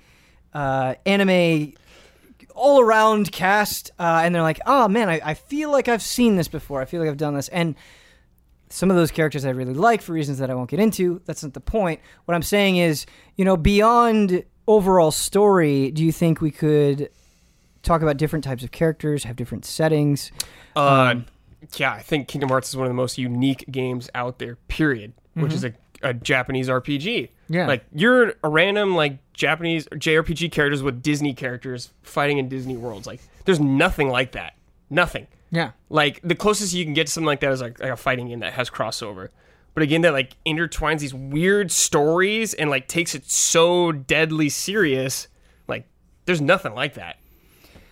uh, 0.52 0.94
anime 1.06 1.72
all 2.54 2.80
around 2.80 3.32
cast, 3.32 3.92
uh, 3.98 4.20
and 4.24 4.34
they're 4.34 4.42
like, 4.42 4.60
oh 4.66 4.88
man, 4.88 5.08
I, 5.08 5.20
I 5.24 5.34
feel 5.34 5.70
like 5.70 5.88
I've 5.88 6.02
seen 6.02 6.36
this 6.36 6.48
before. 6.48 6.82
I 6.82 6.84
feel 6.84 7.00
like 7.00 7.08
I've 7.08 7.16
done 7.16 7.34
this. 7.34 7.48
And 7.48 7.74
some 8.76 8.90
of 8.90 8.96
those 8.96 9.10
characters 9.10 9.46
I 9.46 9.50
really 9.50 9.72
like 9.72 10.02
for 10.02 10.12
reasons 10.12 10.36
that 10.36 10.50
I 10.50 10.54
won't 10.54 10.68
get 10.68 10.78
into. 10.78 11.22
That's 11.24 11.42
not 11.42 11.54
the 11.54 11.60
point. 11.60 11.98
What 12.26 12.34
I'm 12.34 12.42
saying 12.42 12.76
is, 12.76 13.06
you 13.36 13.44
know, 13.46 13.56
beyond 13.56 14.44
overall 14.68 15.10
story, 15.10 15.90
do 15.92 16.04
you 16.04 16.12
think 16.12 16.42
we 16.42 16.50
could 16.50 17.08
talk 17.82 18.02
about 18.02 18.18
different 18.18 18.44
types 18.44 18.62
of 18.62 18.72
characters, 18.72 19.24
have 19.24 19.34
different 19.34 19.64
settings? 19.64 20.30
Uh, 20.76 21.12
Um, 21.14 21.26
yeah, 21.76 21.90
I 21.92 22.02
think 22.02 22.28
Kingdom 22.28 22.50
Hearts 22.50 22.68
is 22.68 22.76
one 22.76 22.84
of 22.86 22.90
the 22.90 22.94
most 22.94 23.16
unique 23.16 23.64
games 23.70 24.10
out 24.14 24.38
there. 24.38 24.56
Period. 24.68 25.14
Which 25.32 25.54
is 25.54 25.64
a, 25.64 25.72
a 26.02 26.12
Japanese 26.12 26.68
RPG. 26.68 27.30
Yeah. 27.48 27.66
like 27.68 27.84
you're 27.94 28.34
a 28.44 28.48
random 28.48 28.94
like 28.94 29.18
Japanese 29.32 29.86
JRPG 29.86 30.52
characters 30.52 30.82
with 30.82 31.00
Disney 31.00 31.32
characters 31.32 31.92
fighting 32.02 32.36
in 32.36 32.50
Disney 32.50 32.76
worlds. 32.76 33.06
Like, 33.06 33.20
there's 33.46 33.60
nothing 33.60 34.10
like 34.10 34.32
that. 34.32 34.52
Nothing. 34.90 35.28
Yeah. 35.50 35.72
Like 35.88 36.20
the 36.22 36.34
closest 36.34 36.74
you 36.74 36.84
can 36.84 36.94
get 36.94 37.06
to 37.06 37.12
something 37.12 37.26
like 37.26 37.40
that 37.40 37.52
is 37.52 37.60
like, 37.60 37.78
like 37.80 37.90
a 37.90 37.96
fighting 37.96 38.28
game 38.28 38.40
that 38.40 38.54
has 38.54 38.70
crossover. 38.70 39.28
But 39.74 39.82
again, 39.82 40.00
that 40.02 40.12
like 40.12 40.36
intertwines 40.46 41.00
these 41.00 41.14
weird 41.14 41.70
stories 41.70 42.54
and 42.54 42.70
like 42.70 42.88
takes 42.88 43.14
it 43.14 43.30
so 43.30 43.92
deadly 43.92 44.48
serious. 44.48 45.28
Like, 45.68 45.86
there's 46.24 46.40
nothing 46.40 46.74
like 46.74 46.94
that. 46.94 47.18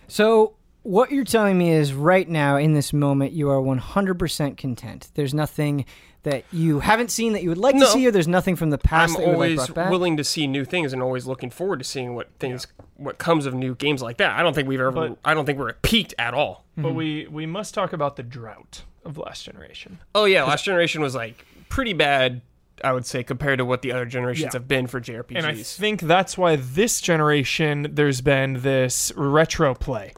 So 0.07 0.55
what 0.85 1.11
you're 1.11 1.23
telling 1.25 1.57
me 1.57 1.71
is 1.71 1.93
right 1.93 2.29
now 2.29 2.57
in 2.57 2.73
this 2.73 2.93
moment 2.93 3.33
you 3.33 3.49
are 3.49 3.59
100% 3.59 4.55
content. 4.57 5.09
There's 5.15 5.33
nothing 5.33 5.85
that 6.23 6.43
you 6.51 6.79
haven't 6.79 7.09
seen 7.11 7.33
that 7.33 7.41
you 7.43 7.49
would 7.49 7.57
like 7.57 7.75
No. 7.75 7.85
to 7.85 7.91
see, 7.91 8.07
or 8.07 8.11
there's 8.11 8.27
nothing 8.27 8.55
from 8.55 8.69
the 8.69 8.77
past 8.77 9.15
I'm 9.15 9.21
that 9.21 9.21
you 9.21 9.37
would 9.37 9.39
like 9.39 9.49
always 9.57 9.67
brought 9.67 9.75
back. 9.75 9.89
willing 9.91 10.17
to 10.17 10.23
see 10.23 10.45
new 10.47 10.63
things 10.63 10.93
and 10.93 11.01
always 11.01 11.25
looking 11.25 11.49
forward 11.49 11.79
to 11.79 11.85
seeing 11.85 12.13
what 12.15 12.29
things 12.39 12.67
what 12.97 13.17
comes 13.17 13.45
of 13.45 13.53
new 13.53 13.75
games 13.75 14.01
like 14.01 14.17
that. 14.17 14.39
I 14.39 14.41
don't 14.43 14.53
think 14.53 14.67
we've 14.67 14.79
ever 14.79 14.91
But- 14.91 15.17
I 15.25 15.33
don't 15.33 15.45
think 15.45 15.59
we're 15.59 15.73
peaked 15.73 16.13
at 16.19 16.33
all. 16.33 16.65
But 16.77 16.89
mm-hmm. 16.89 16.95
we 16.95 17.27
we 17.31 17.45
must 17.45 17.73
talk 17.73 17.91
about 17.93 18.15
the 18.15 18.23
drought 18.23 18.83
of 19.03 19.17
last 19.17 19.43
generation. 19.43 19.99
Oh 20.13 20.25
yeah, 20.25 20.43
last 20.43 20.65
generation 20.65 21.01
was 21.01 21.13
like 21.15 21.45
pretty 21.69 21.93
bad, 21.93 22.41
I 22.83 22.91
would 22.91 23.05
say, 23.05 23.23
compared 23.23 23.57
to 23.59 23.65
what 23.65 23.81
the 23.81 23.91
other 23.91 24.05
generations 24.05 24.53
Yeah. 24.53 24.59
have 24.59 24.67
been 24.67 24.87
for 24.87 24.99
JRPGs. 25.01 25.37
And 25.37 25.45
I 25.45 25.55
think 25.55 26.01
that's 26.01 26.37
why 26.37 26.55
this 26.55 27.01
generation 27.01 27.87
there's 27.91 28.21
been 28.21 28.61
this 28.61 29.11
retro 29.15 29.73
play 29.75 30.13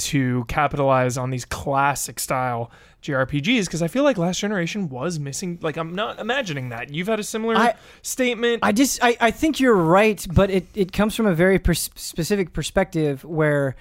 to 0.00 0.44
capitalize 0.48 1.16
on 1.16 1.30
these 1.30 1.44
classic 1.44 2.18
style 2.18 2.70
JRPGs 3.02 3.64
because 3.64 3.82
I 3.82 3.88
feel 3.88 4.04
like 4.04 4.18
last 4.18 4.40
generation 4.40 4.88
was 4.88 5.18
missing 5.18 5.58
like 5.62 5.76
I'm 5.76 5.94
not 5.94 6.18
imagining 6.18 6.68
that. 6.70 6.92
You've 6.92 7.08
had 7.08 7.20
a 7.20 7.24
similar 7.24 7.56
I- 7.56 7.74
statement. 8.02 8.60
I 8.62 8.72
just 8.72 9.02
I, 9.02 9.16
I 9.20 9.30
think 9.30 9.60
you're 9.60 9.76
right, 9.76 10.24
but 10.32 10.50
it, 10.50 10.66
it 10.74 10.92
comes 10.92 11.14
from 11.14 11.26
a 11.26 11.34
very 11.34 11.58
pers- 11.58 11.90
specific 11.94 12.52
perspective 12.52 13.24
where 13.24 13.76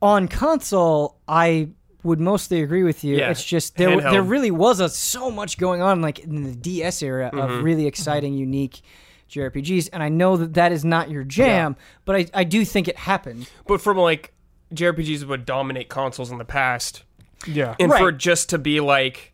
on 0.00 0.28
console 0.28 1.18
I 1.26 1.68
would 2.02 2.20
mostly 2.20 2.62
agree 2.62 2.82
with 2.82 3.04
you. 3.04 3.16
Yeah, 3.16 3.30
It's 3.30 3.44
just 3.44 3.76
there 3.76 3.90
handheld. 3.90 4.10
there 4.10 4.22
really 4.22 4.50
was 4.50 4.80
a, 4.80 4.88
so 4.88 5.30
much 5.30 5.56
going 5.56 5.80
on 5.80 6.02
like 6.02 6.18
in 6.18 6.42
the 6.42 6.54
DS 6.54 7.02
era 7.02 7.28
of 7.28 7.32
mm-hmm. 7.32 7.62
really 7.62 7.82
mm-hmm. 7.82 7.88
exciting, 7.88 8.34
unique 8.34 8.82
JRPGs, 9.30 9.88
and 9.92 10.02
I 10.02 10.10
know 10.10 10.36
that 10.36 10.54
that 10.54 10.72
is 10.72 10.84
not 10.84 11.10
your 11.10 11.24
jam, 11.24 11.76
but 12.04 12.16
I, 12.16 12.26
I 12.34 12.44
do 12.44 12.64
think 12.64 12.86
it 12.86 12.98
happened. 12.98 13.48
but 13.66 13.80
from 13.80 13.96
like 13.96 14.34
JRPGs 14.74 15.24
would 15.26 15.44
dominate 15.44 15.88
consoles 15.88 16.30
in 16.30 16.38
the 16.38 16.44
past, 16.44 17.02
yeah. 17.46 17.74
and 17.78 17.90
Right. 17.90 18.00
for 18.00 18.12
just 18.12 18.48
to 18.50 18.58
be 18.58 18.80
like, 18.80 19.32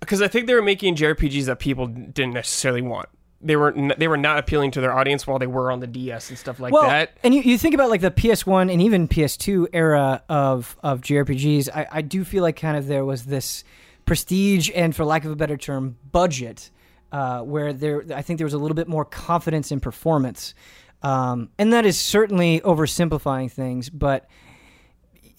because 0.00 0.20
I 0.22 0.28
think 0.28 0.46
they 0.46 0.54
were 0.54 0.62
making 0.62 0.96
JRPGs 0.96 1.46
that 1.46 1.58
people 1.58 1.86
didn't 1.86 2.34
necessarily 2.34 2.82
want. 2.82 3.08
They 3.44 3.56
were 3.56 3.72
n- 3.76 3.94
they 3.98 4.06
were 4.06 4.16
not 4.16 4.38
appealing 4.38 4.70
to 4.72 4.80
their 4.80 4.92
audience 4.96 5.26
while 5.26 5.38
they 5.40 5.48
were 5.48 5.72
on 5.72 5.80
the 5.80 5.86
DS 5.88 6.28
and 6.30 6.38
stuff 6.38 6.60
like 6.60 6.72
well, 6.72 6.84
that. 6.88 7.18
and 7.24 7.34
you, 7.34 7.42
you 7.42 7.58
think 7.58 7.74
about 7.74 7.90
like 7.90 8.00
the 8.00 8.10
PS1 8.12 8.70
and 8.72 8.80
even 8.80 9.08
PS2 9.08 9.66
era 9.72 10.22
of 10.28 10.76
of 10.82 11.00
JRPGs, 11.00 11.68
I, 11.74 11.86
I 11.90 12.02
do 12.02 12.22
feel 12.24 12.42
like 12.42 12.54
kind 12.56 12.76
of 12.76 12.86
there 12.86 13.04
was 13.04 13.24
this 13.24 13.64
prestige 14.04 14.70
and, 14.74 14.94
for 14.94 15.04
lack 15.04 15.24
of 15.24 15.30
a 15.32 15.36
better 15.36 15.56
term, 15.56 15.96
budget, 16.12 16.70
uh, 17.10 17.40
where 17.40 17.72
there 17.72 18.04
I 18.14 18.22
think 18.22 18.38
there 18.38 18.46
was 18.46 18.54
a 18.54 18.58
little 18.58 18.76
bit 18.76 18.86
more 18.86 19.04
confidence 19.04 19.72
in 19.72 19.80
performance, 19.80 20.54
um, 21.02 21.48
and 21.58 21.72
that 21.72 21.84
is 21.84 21.98
certainly 21.98 22.60
oversimplifying 22.60 23.50
things, 23.50 23.90
but 23.90 24.28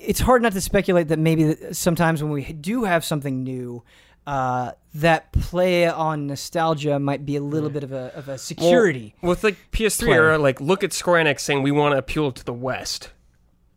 it's 0.03 0.19
hard 0.19 0.41
not 0.41 0.53
to 0.53 0.61
speculate 0.61 1.07
that 1.09 1.19
maybe 1.19 1.55
sometimes 1.71 2.21
when 2.23 2.31
we 2.31 2.43
do 2.53 2.83
have 2.83 3.03
something 3.05 3.43
new. 3.43 3.83
Uh, 4.25 4.71
that 4.93 5.33
play 5.33 5.85
on 5.85 6.27
nostalgia 6.27 6.97
might 6.97 7.25
be 7.25 7.35
a 7.35 7.41
little 7.41 7.69
bit 7.69 7.83
of 7.83 7.91
a, 7.91 8.09
of 8.15 8.29
a 8.29 8.37
security. 8.37 9.13
Well, 9.21 9.31
with 9.31 9.43
like 9.43 9.57
PS3 9.73 9.99
play. 10.05 10.13
era, 10.13 10.37
like 10.37 10.61
look 10.61 10.81
at 10.81 10.93
Square 10.93 11.25
Enix 11.25 11.41
saying 11.41 11.61
we 11.61 11.71
want 11.71 11.91
to 11.91 11.97
appeal 11.97 12.31
to 12.31 12.45
the 12.45 12.53
West, 12.53 13.11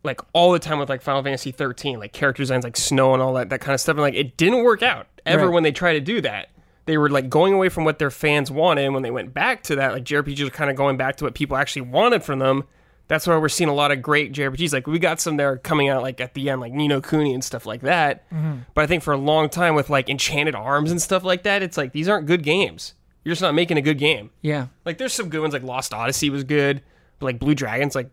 like 0.05 0.21
all 0.31 0.53
the 0.53 0.59
time 0.59 0.79
with 0.79 0.87
like 0.87 1.01
Final 1.01 1.21
Fantasy 1.21 1.51
13, 1.51 1.99
like 1.99 2.13
character 2.13 2.43
designs 2.43 2.63
like 2.63 2.77
Snow 2.77 3.13
and 3.13 3.21
all 3.21 3.33
that 3.33 3.49
that 3.49 3.59
kind 3.59 3.73
of 3.73 3.81
stuff, 3.81 3.95
and 3.95 4.01
like 4.01 4.13
it 4.13 4.37
didn't 4.37 4.63
work 4.63 4.81
out 4.81 5.07
ever 5.25 5.47
Right. 5.47 5.53
when 5.53 5.63
they 5.63 5.73
tried 5.73 5.93
to 5.93 5.99
do 5.99 6.21
that. 6.21 6.47
They 6.85 6.97
were 6.97 7.09
like 7.09 7.29
going 7.29 7.53
away 7.53 7.67
from 7.67 7.83
what 7.83 7.99
their 7.99 8.09
fans 8.09 8.49
wanted, 8.49 8.85
and 8.85 8.93
when 8.93 9.03
they 9.03 9.11
went 9.11 9.33
back 9.33 9.63
to 9.63 9.75
that, 9.75 9.91
like 9.91 10.05
JRPGs 10.05 10.47
are 10.47 10.49
kind 10.49 10.69
of 10.69 10.77
going 10.77 10.95
back 10.95 11.17
to 11.17 11.25
what 11.25 11.33
people 11.35 11.57
actually 11.57 11.81
wanted 11.81 12.23
from 12.23 12.39
them. 12.39 12.63
That's 13.07 13.25
why 13.25 13.37
we're 13.37 13.47
seeing 13.47 13.69
a 13.69 13.73
lot 13.73 13.91
of 13.91 14.01
great 14.01 14.33
JRPGs. 14.33 14.73
Like 14.73 14.85
we 14.85 14.99
got 14.99 15.21
some 15.21 15.37
that 15.37 15.43
are 15.43 15.57
coming 15.57 15.87
out 15.87 16.01
like 16.01 16.19
at 16.19 16.33
the 16.33 16.49
end, 16.49 16.59
like 16.59 16.73
Ni 16.73 16.87
no 16.89 16.99
Kuni 17.01 17.33
and 17.33 17.43
stuff 17.43 17.65
like 17.65 17.81
that. 17.81 18.25
But 18.73 18.83
I 18.83 18.87
think 18.87 19.01
for 19.03 19.13
a 19.13 19.17
long 19.17 19.49
time 19.49 19.75
with 19.75 19.89
like 19.89 20.09
Enchanted 20.09 20.55
Arms 20.55 20.91
and 20.91 21.01
stuff 21.01 21.23
like 21.23 21.43
that, 21.43 21.63
it's 21.63 21.77
like 21.77 21.93
these 21.93 22.09
aren't 22.09 22.27
good 22.27 22.43
games. 22.43 22.93
You're 23.23 23.31
just 23.33 23.41
not 23.41 23.53
making 23.55 23.77
a 23.77 23.81
good 23.81 23.97
game. 23.97 24.29
yeah. 24.41 24.67
Like 24.85 24.97
there's 24.97 25.13
some 25.13 25.29
good 25.29 25.41
ones 25.41 25.53
like 25.53 25.63
Lost 25.63 25.93
Odyssey 25.93 26.29
was 26.29 26.43
good, 26.43 26.81
but 27.19 27.25
like 27.27 27.39
Blue 27.39 27.55
Dragon's 27.55 27.95
like 27.95 28.09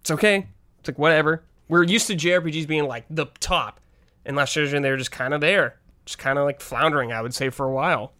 it's 0.00 0.10
okay. 0.12 0.46
It's 0.80 0.88
like 0.88 0.98
whatever. 0.98 1.44
We're 1.68 1.82
used 1.82 2.06
to 2.06 2.14
JRPGs 2.16 2.66
being 2.68 2.84
like 2.84 3.04
the 3.10 3.26
top, 3.40 3.80
and 4.24 4.36
last 4.36 4.54
generation 4.54 4.82
they 4.82 4.90
were 4.90 4.96
just 4.96 5.10
kind 5.12 5.34
of 5.34 5.40
there, 5.40 5.76
just 6.06 6.18
kind 6.18 6.38
of 6.38 6.44
like 6.44 6.60
floundering. 6.60 7.12
I 7.12 7.20
would 7.20 7.34
say 7.34 7.50
for 7.50 7.66
a 7.66 7.72
while. 7.72 8.12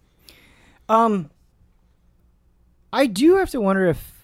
Um, 0.89 1.31
I 2.93 3.07
do 3.07 3.37
have 3.37 3.51
to 3.51 3.61
wonder 3.61 3.87
if 3.87 4.18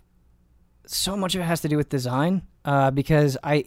so 0.87 1.17
much 1.17 1.35
of 1.35 1.41
it 1.41 1.45
has 1.45 1.61
to 1.63 1.69
do 1.69 1.77
with 1.77 1.89
design, 1.89 2.43
uh, 2.65 2.91
because 2.91 3.37
I, 3.43 3.65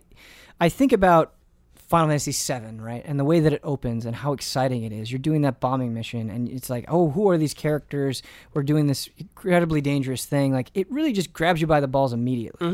I 0.60 0.69
think 0.69 0.91
about 0.91 1.34
Final 1.76 2.10
Fantasy 2.10 2.31
VII, 2.31 2.81
right, 2.81 3.02
and 3.06 3.18
the 3.18 3.23
way 3.23 3.39
that 3.39 3.53
it 3.53 3.61
opens 3.64 4.06
and 4.06 4.14
how 4.14 4.34
exciting 4.34 4.84
it 4.84 4.91
is. 4.91 5.10
You're 5.10 5.19
doing 5.19 5.41
that 5.44 5.61
bombing 5.61 5.94
mission, 5.94 6.30
and 6.30 6.49
it's 6.49 6.69
like, 6.69 6.84
oh, 6.89 7.11
who 7.11 7.30
are 7.30 7.38
these 7.38 7.53
characters? 7.53 8.22
We're 8.53 8.64
doing 8.64 8.88
this 8.88 9.10
incredibly 9.18 9.80
dangerous 9.80 10.26
thing. 10.26 10.52
Like 10.52 10.69
it 10.73 10.91
really 10.91 11.14
just 11.14 11.31
grabs 11.31 11.61
you 11.61 11.68
by 11.68 11.80
the 11.80 11.88
balls 11.88 12.11
immediately. 12.11 12.68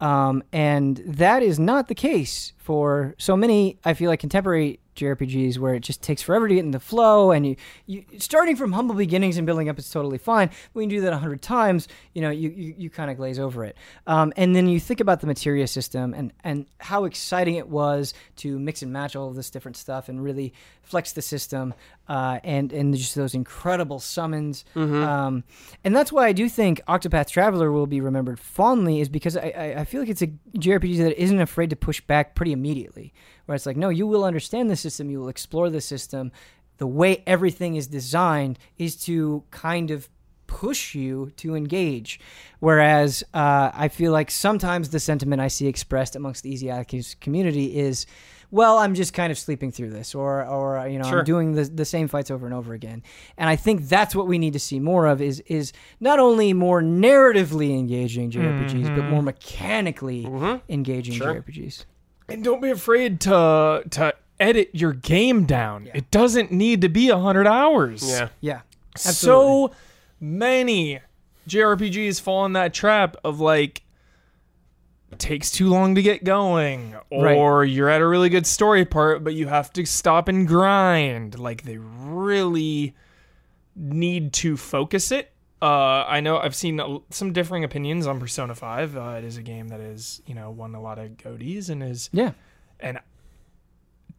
Um, 0.00 0.44
and 0.52 1.02
that 1.06 1.42
is 1.42 1.58
not 1.58 1.88
the 1.88 1.94
case 1.96 2.52
for 2.56 3.16
so 3.18 3.36
many. 3.36 3.78
I 3.84 3.94
feel 3.94 4.08
like 4.10 4.20
contemporary 4.20 4.78
JRPGs 4.96 5.58
where 5.58 5.74
it 5.74 5.80
just 5.80 6.02
takes 6.02 6.22
forever 6.22 6.48
to 6.48 6.54
get 6.54 6.64
in 6.64 6.70
the 6.70 6.80
flow, 6.80 7.30
and 7.30 7.46
you, 7.46 7.56
you 7.86 8.04
starting 8.18 8.56
from 8.56 8.72
humble 8.72 8.94
beginnings 8.94 9.36
and 9.36 9.46
building 9.46 9.68
up 9.68 9.78
is 9.78 9.90
totally 9.90 10.18
fine. 10.18 10.50
When 10.72 10.88
you 10.90 10.98
do 10.98 11.02
that 11.02 11.12
a 11.12 11.18
hundred 11.18 11.42
times, 11.42 11.88
you 12.12 12.22
know 12.22 12.30
you 12.30 12.50
you, 12.50 12.74
you 12.76 12.90
kind 12.90 13.10
of 13.10 13.16
glaze 13.16 13.38
over 13.38 13.64
it. 13.64 13.76
Um, 14.06 14.32
and 14.36 14.54
then 14.54 14.68
you 14.68 14.80
think 14.80 15.00
about 15.00 15.20
the 15.20 15.26
materia 15.26 15.66
system 15.66 16.14
and 16.14 16.32
and 16.44 16.66
how 16.78 17.04
exciting 17.04 17.56
it 17.56 17.68
was 17.68 18.14
to 18.36 18.58
mix 18.58 18.82
and 18.82 18.92
match 18.92 19.16
all 19.16 19.28
of 19.28 19.34
this 19.34 19.50
different 19.50 19.76
stuff 19.76 20.08
and 20.08 20.22
really 20.22 20.52
flex 20.82 21.12
the 21.12 21.22
system. 21.22 21.74
Uh, 22.12 22.38
and 22.44 22.74
and 22.74 22.94
just 22.94 23.14
those 23.14 23.32
incredible 23.32 23.98
summons. 23.98 24.66
Mm-hmm. 24.76 25.02
Um, 25.02 25.44
and 25.82 25.96
that's 25.96 26.12
why 26.12 26.26
I 26.26 26.32
do 26.32 26.46
think 26.46 26.82
Octopath 26.86 27.30
Traveler 27.30 27.72
will 27.72 27.86
be 27.86 28.02
remembered 28.02 28.38
fondly, 28.38 29.00
is 29.00 29.08
because 29.08 29.34
I, 29.34 29.54
I, 29.56 29.80
I 29.80 29.84
feel 29.86 30.02
like 30.02 30.10
it's 30.10 30.20
a 30.20 30.26
JRPG 30.58 30.98
that 30.98 31.18
isn't 31.18 31.40
afraid 31.40 31.70
to 31.70 31.76
push 31.76 32.02
back 32.02 32.34
pretty 32.34 32.52
immediately. 32.52 33.14
Where 33.46 33.56
it's 33.56 33.64
like, 33.64 33.78
no, 33.78 33.88
you 33.88 34.06
will 34.06 34.24
understand 34.24 34.68
the 34.68 34.76
system, 34.76 35.08
you 35.08 35.20
will 35.20 35.30
explore 35.30 35.70
the 35.70 35.80
system. 35.80 36.32
The 36.76 36.86
way 36.86 37.22
everything 37.26 37.76
is 37.76 37.86
designed 37.86 38.58
is 38.76 38.94
to 39.04 39.44
kind 39.50 39.90
of 39.90 40.10
push 40.46 40.94
you 40.94 41.32
to 41.36 41.54
engage. 41.54 42.20
Whereas 42.60 43.24
uh, 43.32 43.70
I 43.72 43.88
feel 43.88 44.12
like 44.12 44.30
sometimes 44.30 44.90
the 44.90 45.00
sentiment 45.00 45.40
I 45.40 45.48
see 45.48 45.66
expressed 45.66 46.14
amongst 46.14 46.42
the 46.42 46.52
Easy 46.52 46.68
Allies 46.68 47.16
community 47.22 47.78
is, 47.78 48.04
well, 48.52 48.76
I'm 48.76 48.94
just 48.94 49.14
kind 49.14 49.32
of 49.32 49.38
sleeping 49.38 49.72
through 49.72 49.90
this, 49.90 50.14
or 50.14 50.44
or 50.46 50.86
you 50.86 50.98
know, 50.98 51.08
Sure. 51.08 51.20
I'm 51.20 51.24
doing 51.24 51.52
the 51.54 51.64
the 51.64 51.86
same 51.86 52.06
fights 52.06 52.30
over 52.30 52.46
and 52.46 52.54
over 52.54 52.74
again. 52.74 53.02
And 53.36 53.48
I 53.48 53.56
think 53.56 53.88
that's 53.88 54.14
what 54.14 54.28
we 54.28 54.38
need 54.38 54.52
to 54.52 54.60
see 54.60 54.78
more 54.78 55.06
of 55.06 55.20
is 55.20 55.40
is 55.46 55.72
not 55.98 56.20
only 56.20 56.52
more 56.52 56.82
narratively 56.82 57.76
engaging 57.76 58.30
JRPGs, 58.30 58.84
but 58.84 58.90
mm-hmm. 58.90 59.10
more 59.10 59.22
mechanically 59.22 60.24
mm-hmm. 60.24 60.58
engaging 60.68 61.14
Sure. 61.14 61.34
JRPGs. 61.34 61.86
And 62.28 62.44
don't 62.44 62.60
be 62.60 62.70
afraid 62.70 63.20
to 63.22 63.84
to 63.90 64.14
edit 64.38 64.70
your 64.74 64.92
game 64.92 65.46
down. 65.46 65.88
It 65.94 66.10
doesn't 66.10 66.52
need 66.52 66.82
to 66.82 66.88
be 66.88 67.10
100 67.10 67.46
hours. 67.46 68.08
Yeah. 68.08 68.28
Yeah, 68.40 68.60
absolutely. 68.94 69.28
So 69.28 69.74
many 70.20 71.00
JRPGs 71.48 72.20
fall 72.20 72.44
in 72.44 72.52
that 72.52 72.74
trap 72.74 73.16
of 73.24 73.40
like 73.40 73.82
takes 75.18 75.50
too 75.50 75.68
long 75.68 75.94
to 75.94 76.02
get 76.02 76.24
going 76.24 76.94
Right. 77.12 77.36
or 77.36 77.64
you're 77.64 77.88
at 77.88 78.00
a 78.00 78.06
really 78.06 78.28
good 78.28 78.46
story 78.46 78.84
part 78.84 79.22
but 79.22 79.34
you 79.34 79.46
have 79.48 79.72
to 79.74 79.84
stop 79.84 80.28
and 80.28 80.46
grind 80.48 81.38
like 81.38 81.62
they 81.62 81.78
really 81.78 82.94
need 83.76 84.32
to 84.34 84.56
focus 84.56 85.12
it 85.12 85.28
uh, 85.60 86.04
I 86.08 86.20
know 86.20 86.38
I've 86.38 86.56
seen 86.56 86.80
some 87.10 87.32
differing 87.32 87.62
opinions 87.62 88.04
on 88.08 88.18
Persona 88.18 88.52
5. 88.52 88.96
Uh, 88.96 89.00
it 89.18 89.22
is 89.24 89.36
a 89.36 89.42
game 89.42 89.68
that 89.68 89.78
is, 89.78 90.20
you 90.26 90.34
know, 90.34 90.50
won 90.50 90.74
a 90.74 90.82
lot 90.82 90.98
of 90.98 91.10
GOTYs 91.12 91.70
and 91.70 91.84
is 91.84 92.10
yeah, 92.12 92.32
and 92.80 92.98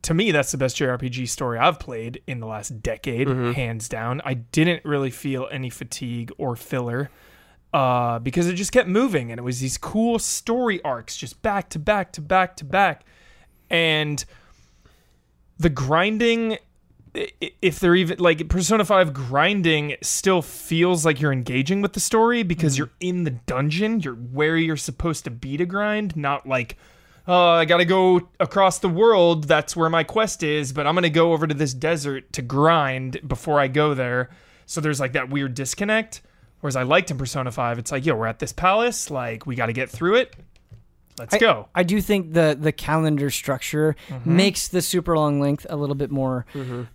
to 0.03 0.13
me 0.13 0.31
that's 0.31 0.53
the 0.53 0.57
best 0.57 0.77
JRPG 0.77 1.27
story 1.27 1.59
I've 1.59 1.79
played 1.81 2.21
in 2.27 2.39
the 2.39 2.47
last 2.47 2.81
decade, 2.81 3.27
hands 3.27 3.89
down. 3.89 4.21
I 4.23 4.35
didn't 4.35 4.85
really 4.85 5.09
feel 5.11 5.49
any 5.51 5.69
fatigue 5.69 6.31
or 6.37 6.55
filler 6.55 7.09
uh, 7.73 8.19
because 8.19 8.47
it 8.47 8.53
just 8.53 8.71
kept 8.71 8.87
moving 8.87 9.31
and 9.31 9.39
it 9.39 9.43
was 9.43 9.59
these 9.59 9.77
cool 9.77 10.19
story 10.19 10.81
arcs 10.83 11.17
just 11.17 11.41
back 11.41 11.69
to 11.69 11.79
back 11.79 12.11
to 12.13 12.21
back 12.21 12.55
to 12.57 12.65
back, 12.65 13.05
and 13.69 14.23
the 15.57 15.69
grinding. 15.69 16.57
If 17.61 17.79
they're 17.79 17.93
even 17.93 18.17
like 18.17 18.49
Persona 18.49 18.83
5 18.83 19.13
grinding 19.13 19.97
still 20.01 20.41
feels 20.41 21.05
like 21.05 21.21
you're 21.21 21.31
engaging 21.31 21.83
with 21.83 21.93
the 21.93 21.99
story 21.99 22.41
because 22.41 22.75
you're 22.75 22.89
in 22.99 23.23
the 23.23 23.29
dungeon, 23.29 23.99
you're 23.99 24.15
where 24.15 24.57
you're 24.57 24.75
supposed 24.75 25.23
to 25.25 25.29
be 25.29 25.55
to 25.57 25.65
grind, 25.67 26.17
not 26.17 26.47
like 26.47 26.75
uh, 27.27 27.51
I 27.51 27.65
gotta 27.65 27.85
go 27.85 28.29
across 28.39 28.79
the 28.79 28.89
world. 28.89 29.45
That's 29.45 29.75
where 29.75 29.89
my 29.89 30.03
quest 30.03 30.43
is, 30.43 30.73
but 30.73 30.85
I'm 30.85 30.95
gonna 30.95 31.09
go 31.09 31.33
over 31.33 31.47
to 31.47 31.53
this 31.53 31.73
desert 31.73 32.33
to 32.33 32.41
grind 32.41 33.27
before 33.27 33.59
I 33.59 33.67
go 33.67 33.93
there. 33.93 34.29
So 34.65 34.81
there's 34.81 34.99
like 34.99 35.13
that 35.13 35.29
weird 35.29 35.53
disconnect. 35.53 36.21
Whereas 36.63 36.77
I 36.77 36.83
liked 36.83 37.11
in 37.11 37.17
Persona 37.17 37.51
5, 37.51 37.77
it's 37.77 37.91
like, 37.91 38.05
yo, 38.05 38.15
we're 38.15 38.25
at 38.25 38.39
this 38.39 38.53
palace, 38.53 39.11
like 39.11 39.45
we 39.45 39.53
gotta 39.53 39.73
get 39.73 39.89
through 39.89 40.15
it. 40.15 40.33
Let's 41.19 41.33
I, 41.35 41.37
go. 41.37 41.67
I 41.75 41.83
do 41.83 41.99
think 41.99 42.31
the 42.31 42.57
the 42.57 42.71
calendar 42.71 43.29
structure 43.29 43.97
Mm-hmm. 44.07 44.33
makes 44.37 44.69
the 44.69 44.81
super 44.81 45.17
long 45.17 45.41
length 45.41 45.65
a 45.69 45.75
little 45.75 45.93
bit 45.95 46.09
more. 46.09 46.45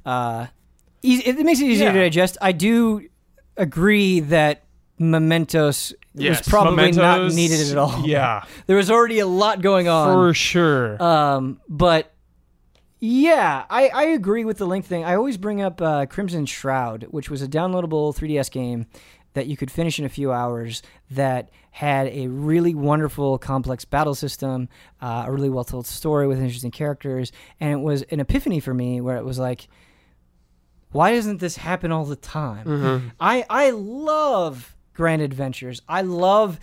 Uh, 0.07 0.47
easy, 1.03 1.23
it 1.23 1.37
makes 1.45 1.61
it 1.61 1.67
easier 1.67 1.89
Yeah. 1.89 1.93
to 1.93 2.01
digest. 2.01 2.39
I 2.41 2.53
do 2.53 3.09
agree 3.59 4.21
that 4.21 4.65
Mementos 4.99 5.93
Yes. 6.15 6.39
was 6.41 6.49
probably 6.49 6.91
not 6.93 7.31
needed 7.35 7.71
at 7.71 7.77
all. 7.77 8.07
Yeah, 8.07 8.45
there 8.67 8.77
was 8.79 8.91
already 8.91 9.19
a 9.19 9.27
lot 9.27 9.61
going 9.61 9.87
on. 9.87 10.15
for 10.15 10.33
sure. 10.33 11.01
Um, 11.03 11.61
but 11.69 12.11
yeah, 13.01 13.65
I, 13.71 13.89
I 13.91 14.03
agree 14.07 14.45
with 14.45 14.59
the 14.59 14.67
length 14.67 14.89
thing. 14.89 15.05
I 15.05 15.15
always 15.15 15.37
bring 15.37 15.61
up 15.63 15.81
uh, 15.81 16.07
Crimson 16.07 16.47
Shroud, 16.47 17.05
which 17.11 17.31
was 17.31 17.43
a 17.43 17.47
downloadable 17.47 18.13
3DS 18.17 18.51
game 18.51 18.87
that 19.39 19.47
you 19.47 19.57
could 19.57 19.71
finish 19.71 19.99
in 19.99 20.05
a 20.05 20.09
few 20.09 20.33
hours 20.33 20.83
that 21.13 21.49
had 21.71 22.09
a 22.09 22.27
really 22.27 22.75
wonderful, 22.75 23.39
complex 23.39 23.85
battle 23.85 24.15
system, 24.15 24.69
uh, 25.01 25.25
a 25.27 25.33
really 25.33 25.49
well 25.49 25.65
told 25.65 25.87
story 25.87 26.27
with 26.27 26.39
interesting 26.41 26.71
characters. 26.73 27.31
And 27.61 27.71
it 27.73 27.81
was 27.81 28.03
an 28.03 28.19
epiphany 28.21 28.59
for 28.61 28.75
me 28.75 29.01
where 29.01 29.17
it 29.17 29.25
was 29.25 29.39
like, 29.39 29.69
why 30.91 31.13
doesn't 31.15 31.39
this 31.39 31.57
happen 31.57 31.93
all 31.93 32.05
the 32.05 32.17
time? 32.17 33.13
I, 33.21 33.45
I 33.49 33.71
love 33.71 34.75
grand 34.95 35.23
adventures. 35.23 35.83
I 35.89 36.03
love 36.03 36.59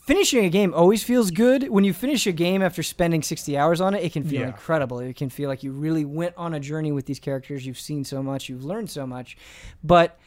finishing 0.00 0.44
a 0.44 0.50
game 0.50 0.74
always 0.74 1.02
feels 1.04 1.30
good 1.30 1.68
when 1.68 1.84
you 1.84 1.92
finish 1.92 2.26
a 2.26 2.32
game 2.32 2.60
after 2.60 2.82
spending 2.82 3.22
60 3.22 3.56
hours 3.56 3.80
on 3.80 3.94
it 3.94 4.02
it 4.02 4.12
can 4.12 4.24
feel 4.24 4.40
Yeah. 4.40 4.46
incredible 4.48 4.98
it 4.98 5.14
can 5.14 5.30
feel 5.30 5.48
like 5.48 5.62
you 5.62 5.70
really 5.70 6.04
went 6.04 6.34
on 6.36 6.54
a 6.54 6.58
journey 6.60 6.90
with 6.90 7.06
these 7.06 7.20
characters 7.20 7.64
you've 7.64 7.78
seen 7.78 8.02
so 8.04 8.20
much 8.20 8.48
you've 8.48 8.64
learned 8.64 8.90
so 8.90 9.06
much 9.06 9.36
but 9.84 10.18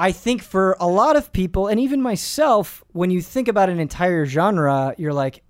i 0.00 0.10
think 0.12 0.42
for 0.42 0.76
a 0.80 0.86
lot 0.88 1.14
of 1.16 1.32
people 1.32 1.68
and 1.68 1.78
even 1.78 2.00
myself 2.02 2.82
when 2.92 3.10
you 3.10 3.20
think 3.22 3.46
about 3.48 3.68
an 3.68 3.78
entire 3.78 4.24
genre 4.26 4.94
you're 4.98 5.12
like 5.12 5.42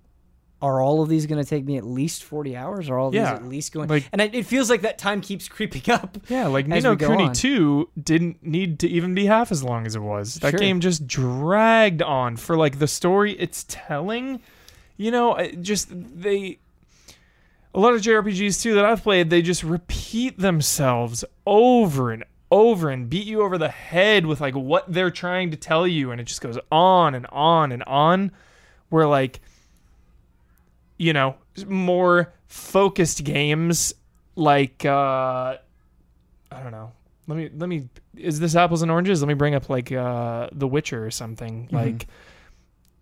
are 0.61 0.79
all 0.79 1.01
of 1.01 1.09
these 1.09 1.25
going 1.25 1.41
to 1.43 1.49
take 1.49 1.65
me 1.65 1.75
at 1.77 1.83
least 1.83 2.23
40 2.23 2.55
hours 2.55 2.87
or 2.87 2.99
all 2.99 3.07
of 3.07 3.15
Yeah. 3.15 3.31
these 3.31 3.39
at 3.39 3.45
least 3.47 3.73
going 3.73 3.89
Like- 3.89 4.07
and 4.11 4.21
it, 4.21 4.45
feels 4.45 4.69
like 4.69 4.81
that 4.81 4.99
time 4.99 5.19
keeps 5.21 5.47
creeping 5.47 5.91
up 5.91 6.19
Yeah, 6.29 6.45
like 6.47 6.67
Ni 6.67 6.79
no 6.81 6.95
Kuni 6.95 7.23
on. 7.29 7.33
2 7.33 7.89
didn't 8.03 8.43
need 8.45 8.77
to 8.81 8.87
even 8.87 9.15
be 9.15 9.25
half 9.25 9.51
as 9.51 9.63
long 9.63 9.87
as 9.87 9.95
it 9.95 10.03
was. 10.03 10.35
That 10.35 10.51
Sure. 10.51 10.59
game 10.59 10.79
just 10.79 11.07
dragged 11.07 12.03
on 12.03 12.35
for 12.37 12.55
like 12.55 12.77
the 12.77 12.87
story 12.87 13.31
it's 13.39 13.65
telling. 13.67 14.39
You 14.97 15.09
know, 15.09 15.35
just 15.61 15.87
they 15.91 16.59
a 17.73 17.79
lot 17.79 17.93
of 17.95 18.01
JRPGs 18.01 18.61
too 18.61 18.75
that 18.75 18.85
I've 18.85 19.01
played, 19.01 19.31
they 19.31 19.41
just 19.41 19.63
repeat 19.63 20.37
themselves 20.37 21.25
over 21.47 22.11
and 22.11 22.23
over 22.51 22.89
and 22.89 23.09
beat 23.09 23.25
you 23.25 23.41
over 23.41 23.57
the 23.57 23.69
head 23.69 24.25
with 24.25 24.41
like 24.41 24.53
what 24.53 24.91
they're 24.91 25.09
trying 25.09 25.49
to 25.51 25.57
tell 25.57 25.87
you 25.87 26.11
and 26.11 26.19
it 26.19 26.25
just 26.25 26.41
goes 26.41 26.59
on 26.71 27.15
and 27.15 27.25
on 27.31 27.71
and 27.71 27.81
on 27.83 28.31
where 28.89 29.07
like 29.07 29.39
you 31.01 31.13
know, 31.13 31.33
more 31.65 32.31
focused 32.45 33.23
games 33.23 33.91
like 34.35 34.85
uh 34.85 35.57
I 36.51 36.61
don't 36.61 36.71
know. 36.71 36.91
Let 37.27 37.37
me 37.37 37.49
let 37.57 37.69
me 37.69 37.89
is 38.15 38.39
this 38.39 38.55
apples 38.55 38.83
and 38.83 38.91
oranges? 38.91 39.19
Let 39.19 39.27
me 39.27 39.33
bring 39.33 39.55
up 39.55 39.67
like 39.67 39.91
uh 39.91 40.49
The 40.51 40.67
Witcher 40.67 41.03
or 41.03 41.09
something. 41.09 41.69
Like 41.71 42.05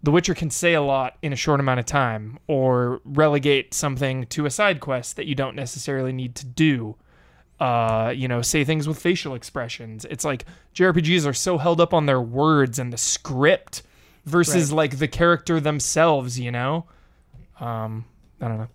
The 0.02 0.12
Witcher 0.12 0.34
can 0.34 0.50
say 0.50 0.76
a 0.76 0.82
lot 0.82 1.18
in 1.22 1.34
a 1.34 1.36
short 1.36 1.60
amount 1.60 1.82
of 1.82 1.86
time 1.86 2.40
or 2.48 3.02
relegate 3.04 3.74
something 3.74 4.28
to 4.28 4.46
a 4.46 4.50
side 4.50 4.80
quest 4.80 5.18
that 5.18 5.26
you 5.26 5.36
don't 5.36 5.58
necessarily 5.58 6.14
need 6.14 6.36
to 6.36 6.46
do. 6.46 6.96
Uh, 7.60 8.14
you 8.16 8.28
know, 8.28 8.42
say 8.42 8.64
things 8.64 8.88
with 8.88 8.98
facial 8.98 9.36
expressions. 9.36 10.06
It's 10.10 10.24
like 10.24 10.46
JRPGs 10.76 11.28
are 11.28 11.34
so 11.34 11.58
held 11.58 11.82
up 11.82 11.94
on 11.94 12.06
their 12.06 12.22
words 12.22 12.80
and 12.80 12.94
the 12.94 12.98
script 12.98 13.84
versus 14.26 14.72
like 14.72 14.98
the 15.00 15.08
character 15.10 15.60
themselves, 15.60 16.40
you 16.40 16.52
know? 16.52 16.86
Um, 17.60 18.06
I 18.40 18.48
don't 18.48 18.58
know. 18.60 18.68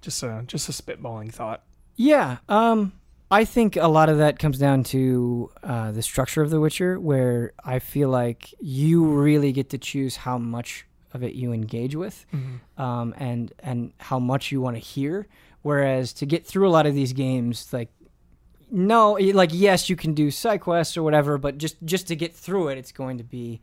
Just 0.00 0.22
a 0.22 0.44
just 0.46 0.68
a 0.68 0.72
spitballing 0.72 1.32
thought. 1.32 1.62
Yeah, 1.96 2.38
um, 2.48 2.92
I 3.30 3.44
think 3.44 3.76
a 3.76 3.88
lot 3.88 4.08
of 4.08 4.18
that 4.18 4.38
comes 4.38 4.58
down 4.58 4.84
to 4.84 5.50
uh, 5.62 5.92
the 5.92 6.02
structure 6.02 6.42
of 6.42 6.50
The 6.50 6.60
Witcher, 6.60 7.00
where 7.00 7.52
I 7.64 7.78
feel 7.78 8.08
like 8.08 8.54
you 8.60 9.04
really 9.04 9.50
get 9.52 9.70
to 9.70 9.78
choose 9.78 10.16
how 10.16 10.38
much 10.38 10.86
of 11.12 11.22
it 11.22 11.34
you 11.34 11.52
engage 11.52 11.96
with, 11.96 12.26
um, 12.76 13.14
and 13.16 13.52
and 13.60 13.92
how 13.98 14.18
much 14.18 14.52
you 14.52 14.60
want 14.60 14.76
to 14.76 14.80
hear. 14.80 15.26
Whereas 15.64 16.12
to 16.14 16.26
get 16.26 16.46
through 16.46 16.68
a 16.68 16.70
lot 16.70 16.84
of 16.84 16.94
these 16.94 17.14
games, 17.14 17.72
like 17.72 17.88
no, 18.70 19.12
like 19.12 19.48
yes, 19.50 19.88
you 19.88 19.96
can 19.96 20.12
do 20.12 20.30
side 20.30 20.60
quests 20.60 20.94
or 20.94 21.02
whatever, 21.02 21.38
but 21.38 21.56
just 21.56 21.82
just 21.86 22.06
to 22.08 22.16
get 22.16 22.34
through 22.34 22.68
it, 22.68 22.76
it's 22.76 22.92
going 22.92 23.16
to 23.16 23.24
be 23.24 23.62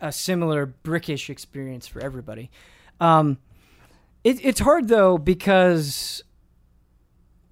a 0.00 0.10
similar 0.10 0.74
brickish 0.82 1.30
experience 1.30 1.86
for 1.86 2.00
everybody. 2.00 2.50
Um, 3.00 3.38
it, 4.24 4.44
it's 4.44 4.58
hard 4.58 4.88
though 4.88 5.16
because 5.16 6.24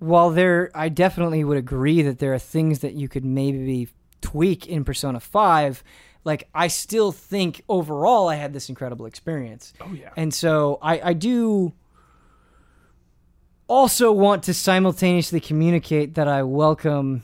while 0.01 0.31
there, 0.31 0.73
I 0.75 0.89
definitely 0.89 1.45
would 1.45 1.57
agree 1.57 2.03
that 2.03 2.19
there 2.19 2.35
are 2.35 2.41
things 2.41 2.81
that 2.81 2.95
you 2.95 3.09
could 3.09 3.25
maybe 3.25 3.89
tweak 4.21 4.67
in 4.67 4.85
Persona 4.85 5.21
Five. 5.21 5.85
Like 6.25 6.49
I 6.53 6.67
still 6.67 7.13
think 7.13 7.63
overall 7.69 8.29
I 8.29 8.35
had 8.35 8.53
this 8.53 8.69
incredible 8.69 9.07
experience. 9.07 9.75
Oh 9.81 9.93
yeah. 9.93 10.11
And 10.17 10.35
so 10.35 10.81
I, 10.83 11.11
I 11.11 11.13
do 11.13 11.73
also 13.71 14.11
want 14.11 14.43
to 14.43 14.53
simultaneously 14.53 15.39
communicate 15.39 16.17
that 16.17 16.27
I 16.27 16.43
welcome 16.43 17.23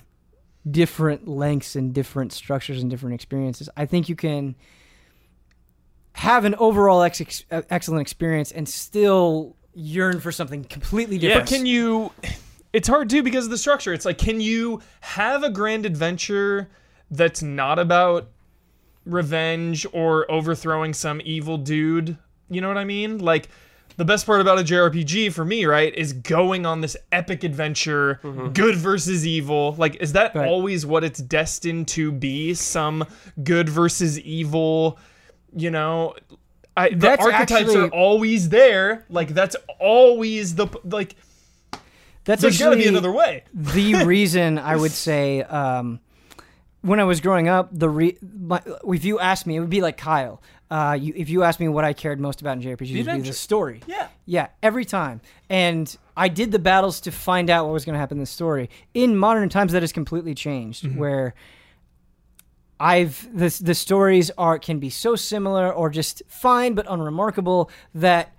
different 0.69 1.27
lengths 1.27 1.75
and 1.75 1.93
different 1.93 2.33
structures 2.33 2.81
and 2.81 2.89
different 2.89 3.15
experiences. 3.15 3.69
I 3.77 3.85
think 3.87 4.09
you 4.09 4.15
can 4.15 4.55
have 6.13 6.45
an 6.45 6.55
overall 6.55 7.03
ex- 7.03 7.21
ex- 7.21 7.45
excellent 7.51 8.01
experience 8.01 8.53
and 8.53 8.69
still 8.69 9.57
yearn 9.75 10.21
for 10.21 10.31
something 10.31 10.63
completely 10.65 11.19
different. 11.19 11.49
but 11.51 11.55
can 11.55 11.67
you 11.67 12.13
it's 12.73 12.87
hard 12.89 13.11
too 13.11 13.25
because 13.25 13.47
of 13.47 13.51
the 13.51 13.59
structure. 13.59 13.93
It's 13.93 14.05
like, 14.05 14.19
can 14.19 14.41
you 14.41 14.83
have 15.01 15.43
a 15.43 15.51
grand 15.51 15.85
adventure 15.85 16.69
that's 17.11 17.43
not 17.43 17.79
about 17.81 18.29
revenge 19.05 19.85
or 19.93 20.31
overthrowing 20.31 20.95
some 20.95 21.21
evil 21.25 21.59
dude? 21.59 22.19
You 22.49 22.61
know 22.61 22.69
what 22.69 22.79
I 22.79 22.85
mean? 22.85 23.19
Like, 23.19 23.49
the 23.97 24.05
best 24.05 24.27
part 24.27 24.41
about 24.41 24.59
a 24.59 24.63
JRPG 24.63 25.33
for 25.33 25.45
me, 25.45 25.65
right, 25.65 25.95
is 25.95 26.13
going 26.13 26.67
on 26.67 26.81
this 26.81 26.97
epic 27.13 27.45
adventure, 27.45 28.21
good 28.53 28.77
versus 28.77 29.27
evil. 29.27 29.75
Like, 29.79 29.97
is 29.97 30.13
that 30.13 30.35
Right. 30.35 30.47
always 30.49 30.85
what 30.85 31.03
it's 31.05 31.21
destined 31.21 31.89
to 31.89 32.13
be? 32.13 32.55
Some 32.55 33.05
good 33.43 33.69
versus 33.69 34.19
evil, 34.21 34.99
you 35.55 35.71
know? 35.71 36.15
I, 36.77 36.91
the 36.91 36.97
That's 36.97 37.23
archetypes 37.25 37.53
actually- 37.71 37.77
are 37.77 37.89
always 37.89 38.51
there. 38.51 39.07
Like, 39.09 39.29
that's 39.29 39.57
always 39.81 40.55
the, 40.57 40.67
like, 40.85 41.17
That's 42.25 42.43
there's 42.43 42.59
got 42.59 42.71
to 42.71 42.77
be 42.77 42.87
another 42.87 43.13
way. 43.13 43.45
the 43.55 43.95
reason 44.05 44.59
I 44.59 44.77
would 44.77 44.91
say 44.93 45.43
um, 45.43 46.01
when 46.83 47.01
I 47.01 47.05
was 47.05 47.21
growing 47.23 47.49
up, 47.49 47.71
the 47.73 47.89
re- 47.89 48.19
my, 48.21 48.61
if 48.89 49.05
you 49.07 49.19
asked 49.19 49.47
me, 49.47 49.57
it 49.57 49.61
would 49.61 49.71
be 49.71 49.81
like 49.81 49.97
Kyle. 49.97 50.43
Uh, 50.71 50.97
you, 51.01 51.13
if 51.17 51.29
you 51.29 51.45
asked 51.45 51.61
me 51.61 51.69
what 51.69 51.85
I 51.85 51.93
cared 51.93 52.19
most 52.19 52.41
about 52.41 52.57
in 52.57 52.63
JRPGs, 52.63 52.91
it 52.97 53.07
would 53.07 53.23
be 53.23 53.29
the 53.29 53.33
story. 53.33 53.81
Yeah. 53.87 54.09
Yeah, 54.25 54.49
every 54.63 54.85
time. 54.85 55.21
And 55.49 55.97
I 56.17 56.27
did 56.29 56.51
the 56.51 56.59
battles 56.59 57.01
to 57.03 57.13
find 57.13 57.49
out 57.51 57.67
what 57.67 57.73
was 57.73 57.85
going 57.85 57.95
to 57.95 58.01
happen 58.01 58.17
in 58.19 58.23
the 58.23 58.27
story. 58.27 58.69
In 58.93 59.17
modern 59.17 59.49
times, 59.49 59.73
that 59.73 59.83
has 59.83 59.93
completely 59.93 60.35
changed, 60.35 60.83
Mm-hmm. 60.85 60.99
where 60.99 61.35
I've 62.79 63.27
the 63.33 63.49
the 63.63 63.75
stories 63.75 64.31
are 64.37 64.59
can 64.59 64.79
be 64.79 64.91
so 64.91 65.17
similar 65.17 65.73
or 65.73 65.89
just 65.89 66.23
fine 66.29 66.75
but 66.75 66.85
unremarkable 66.89 67.71
that 67.95 68.35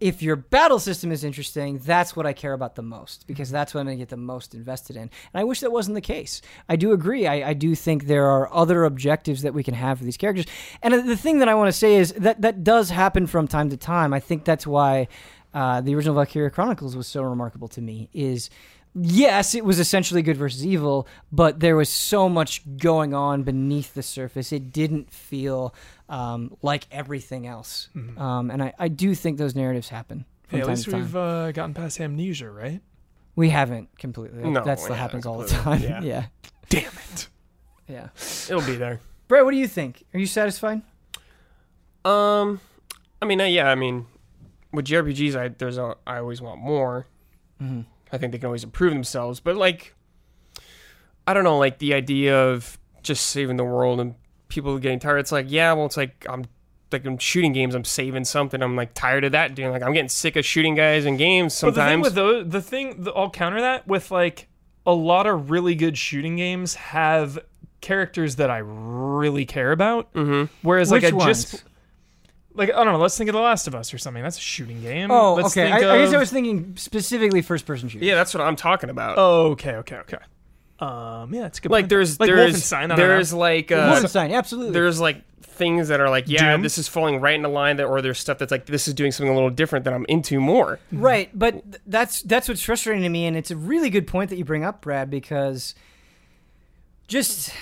if 0.00 0.22
your 0.22 0.34
battle 0.34 0.78
system 0.78 1.12
is 1.12 1.24
interesting, 1.24 1.78
that's 1.78 2.16
what 2.16 2.26
I 2.26 2.32
care 2.32 2.54
about 2.54 2.74
the 2.74 2.82
most 2.82 3.26
because 3.26 3.50
that's 3.50 3.74
what 3.74 3.80
I'm 3.80 3.86
going 3.86 3.98
to 3.98 4.02
get 4.02 4.08
the 4.08 4.16
most 4.16 4.54
invested 4.54 4.96
in. 4.96 5.02
And 5.02 5.10
I 5.34 5.44
wish 5.44 5.60
that 5.60 5.70
wasn't 5.70 5.94
the 5.94 6.00
case. 6.00 6.40
I 6.68 6.76
do 6.76 6.92
agree. 6.92 7.26
I, 7.26 7.50
I 7.50 7.52
do 7.52 7.74
think 7.74 8.06
there 8.06 8.26
are 8.26 8.52
other 8.52 8.84
objectives 8.84 9.42
that 9.42 9.52
we 9.52 9.62
can 9.62 9.74
have 9.74 9.98
for 9.98 10.04
these 10.04 10.16
characters. 10.16 10.46
And 10.82 10.94
the 11.08 11.16
thing 11.16 11.40
that 11.40 11.48
I 11.48 11.54
want 11.54 11.68
to 11.68 11.72
say 11.72 11.96
is 11.96 12.12
that 12.14 12.40
that 12.40 12.64
does 12.64 12.90
happen 12.90 13.26
from 13.26 13.46
time 13.46 13.68
to 13.70 13.76
time. 13.76 14.14
I 14.14 14.20
think 14.20 14.44
that's 14.44 14.66
why 14.66 15.08
uh, 15.52 15.80
the 15.80 15.94
original 15.94 16.14
Valkyria 16.14 16.50
Chronicles 16.50 16.96
was 16.96 17.06
so 17.06 17.22
remarkable 17.22 17.68
to 17.68 17.82
me. 17.82 18.08
Is 18.12 18.48
yes, 18.94 19.54
it 19.54 19.64
was 19.64 19.78
essentially 19.78 20.22
good 20.22 20.36
versus 20.36 20.64
evil, 20.66 21.06
but 21.30 21.60
there 21.60 21.76
was 21.76 21.88
so 21.88 22.28
much 22.28 22.62
going 22.78 23.14
on 23.14 23.42
beneath 23.42 23.94
the 23.94 24.02
surface. 24.02 24.52
It 24.52 24.72
didn't 24.72 25.10
feel 25.12 25.74
um, 26.08 26.56
like 26.62 26.86
everything 26.90 27.46
else. 27.46 27.88
Um, 28.16 28.50
and 28.50 28.62
I, 28.62 28.72
I 28.78 28.88
do 28.88 29.14
think 29.14 29.38
those 29.38 29.54
narratives 29.54 29.88
happen 29.88 30.24
from 30.48 30.58
Hey, 30.58 30.62
at 30.62 30.66
time 30.66 30.74
least 30.74 30.84
to 30.86 30.90
time. 30.90 31.00
we've 31.00 31.16
uh, 31.16 31.52
gotten 31.52 31.74
past 31.74 32.00
amnesia, 32.00 32.50
right? 32.50 32.80
We 33.36 33.50
haven't 33.50 33.96
completely. 33.98 34.42
No, 34.42 34.64
that's 34.64 34.82
what 34.82 34.90
yeah, 34.90 34.96
happens 34.96 35.24
all 35.26 35.38
the 35.38 35.48
time. 35.48 35.80
yeah. 35.82 36.00
Yeah. 36.02 36.26
Damn 36.68 36.92
it. 37.12 37.28
yeah, 37.88 38.08
It'll 38.48 38.60
be 38.62 38.76
there. 38.76 39.00
Brett, 39.28 39.44
what 39.44 39.50
do 39.52 39.56
you 39.56 39.66
think? 39.68 40.04
Are 40.14 40.18
you 40.20 40.26
satisfied? 40.26 40.82
Um, 42.04 42.60
I 43.20 43.26
mean, 43.26 43.40
uh, 43.40 43.44
yeah, 43.44 43.68
I 43.70 43.74
mean, 43.74 44.06
with 44.72 44.86
JRPGs, 44.86 45.36
I 45.36 45.48
there's 45.48 45.78
a, 45.78 45.96
I 46.06 46.18
always 46.18 46.40
want 46.40 46.60
more. 46.60 47.06
Mm-hmm. 47.62 47.82
I 48.12 48.18
think 48.18 48.32
they 48.32 48.38
can 48.38 48.46
always 48.46 48.64
improve 48.64 48.92
themselves, 48.92 49.40
but 49.40 49.56
like, 49.56 49.94
I 51.26 51.34
don't 51.34 51.44
know, 51.44 51.58
like 51.58 51.78
the 51.78 51.94
idea 51.94 52.38
of 52.38 52.78
just 53.02 53.26
saving 53.28 53.56
the 53.56 53.64
world 53.64 54.00
and 54.00 54.14
people 54.48 54.78
getting 54.78 54.98
tired. 54.98 55.18
It's 55.18 55.32
like, 55.32 55.46
yeah, 55.48 55.72
well, 55.72 55.86
it's 55.86 55.96
like 55.96 56.26
I'm 56.28 56.44
like 56.92 57.06
I'm 57.06 57.18
shooting 57.18 57.52
games, 57.52 57.74
I'm 57.74 57.84
saving 57.84 58.24
something. 58.24 58.62
I'm 58.62 58.76
like 58.76 58.94
tired 58.94 59.24
of 59.24 59.32
that 59.32 59.54
doing. 59.54 59.70
Like 59.70 59.82
I'm 59.82 59.92
getting 59.92 60.08
sick 60.08 60.36
of 60.36 60.44
shooting 60.44 60.74
guys 60.74 61.04
in 61.06 61.16
games 61.16 61.58
But 61.60 61.74
the 61.74 61.84
thing 61.84 62.00
with 62.00 62.14
those, 62.14 62.48
the 62.48 62.62
thing, 62.62 63.04
the, 63.04 63.12
I'll 63.12 63.30
counter 63.30 63.60
that 63.60 63.86
with 63.86 64.10
like 64.10 64.48
a 64.86 64.92
lot 64.92 65.26
of 65.26 65.50
really 65.50 65.74
good 65.74 65.96
shooting 65.96 66.36
games 66.36 66.74
have 66.74 67.38
characters 67.80 68.36
that 68.36 68.50
I 68.50 68.58
really 68.58 69.46
care 69.46 69.72
about. 69.72 70.12
mm-hmm. 70.14 70.52
Whereas 70.62 70.90
Which 70.90 71.04
like 71.04 71.12
I 71.12 71.16
ones? 71.16 71.50
just 71.52 71.64
like 72.54 72.70
I 72.70 72.84
don't 72.84 72.92
know. 72.92 72.98
Let's 72.98 73.16
think 73.16 73.28
of 73.28 73.34
The 73.34 73.40
Last 73.40 73.66
of 73.66 73.74
Us 73.74 73.92
or 73.94 73.98
something. 73.98 74.22
That's 74.22 74.38
a 74.38 74.40
shooting 74.40 74.80
game. 74.82 75.10
Oh, 75.10 75.34
Let's 75.34 75.56
okay. 75.56 75.70
I, 75.70 75.78
think 75.78 75.90
I 75.90 75.98
guess 75.98 76.14
I 76.14 76.18
was 76.18 76.30
thinking 76.30 76.76
specifically 76.76 77.42
first-person 77.42 77.88
shooter. 77.88 78.04
Yeah, 78.04 78.14
that's 78.16 78.34
what 78.34 78.42
I'm 78.42 78.56
talking 78.56 78.90
about. 78.90 79.16
Oh, 79.18 79.50
okay, 79.52 79.76
okay, 79.76 79.96
okay. 79.96 80.18
Um, 80.78 81.34
yeah, 81.34 81.46
it's 81.46 81.58
a 81.58 81.62
good. 81.62 81.70
like 81.70 81.82
point. 81.84 81.90
there's 81.90 82.18
like 82.18 82.28
there's 82.28 82.54
Wolfenstein. 82.54 82.84
I 82.84 82.86
don't 82.88 82.96
there's 82.96 83.32
know. 83.32 83.38
like 83.38 83.70
uh, 83.70 83.94
Wolfenstein, 83.94 84.32
absolutely. 84.32 84.72
there's 84.72 85.00
like 85.00 85.22
things 85.42 85.88
that 85.88 86.00
are 86.00 86.08
like 86.08 86.24
yeah 86.26 86.52
Doom? 86.52 86.62
this 86.62 86.78
is 86.78 86.88
falling 86.88 87.20
right 87.20 87.34
into 87.34 87.48
line 87.48 87.76
that 87.76 87.84
or 87.84 88.00
there's 88.00 88.18
stuff 88.18 88.38
that's 88.38 88.50
like 88.50 88.64
this 88.64 88.88
is 88.88 88.94
doing 88.94 89.12
something 89.12 89.30
a 89.30 89.34
little 89.34 89.50
different 89.50 89.84
that 89.84 89.92
i'm 89.92 90.06
into 90.08 90.40
more 90.40 90.78
Right, 90.90 91.28
but 91.38 91.52
th- 91.70 91.82
that's 91.86 92.22
that's 92.22 92.48
what's 92.48 92.62
frustrating 92.62 93.02
to 93.02 93.10
me, 93.10 93.26
and 93.26 93.36
it's 93.36 93.50
a 93.50 93.56
really 93.56 93.90
good 93.90 94.06
point 94.06 94.30
that 94.30 94.36
you 94.36 94.44
bring 94.46 94.64
up, 94.64 94.80
Brad, 94.80 95.10
because 95.10 95.74
just 97.08 97.52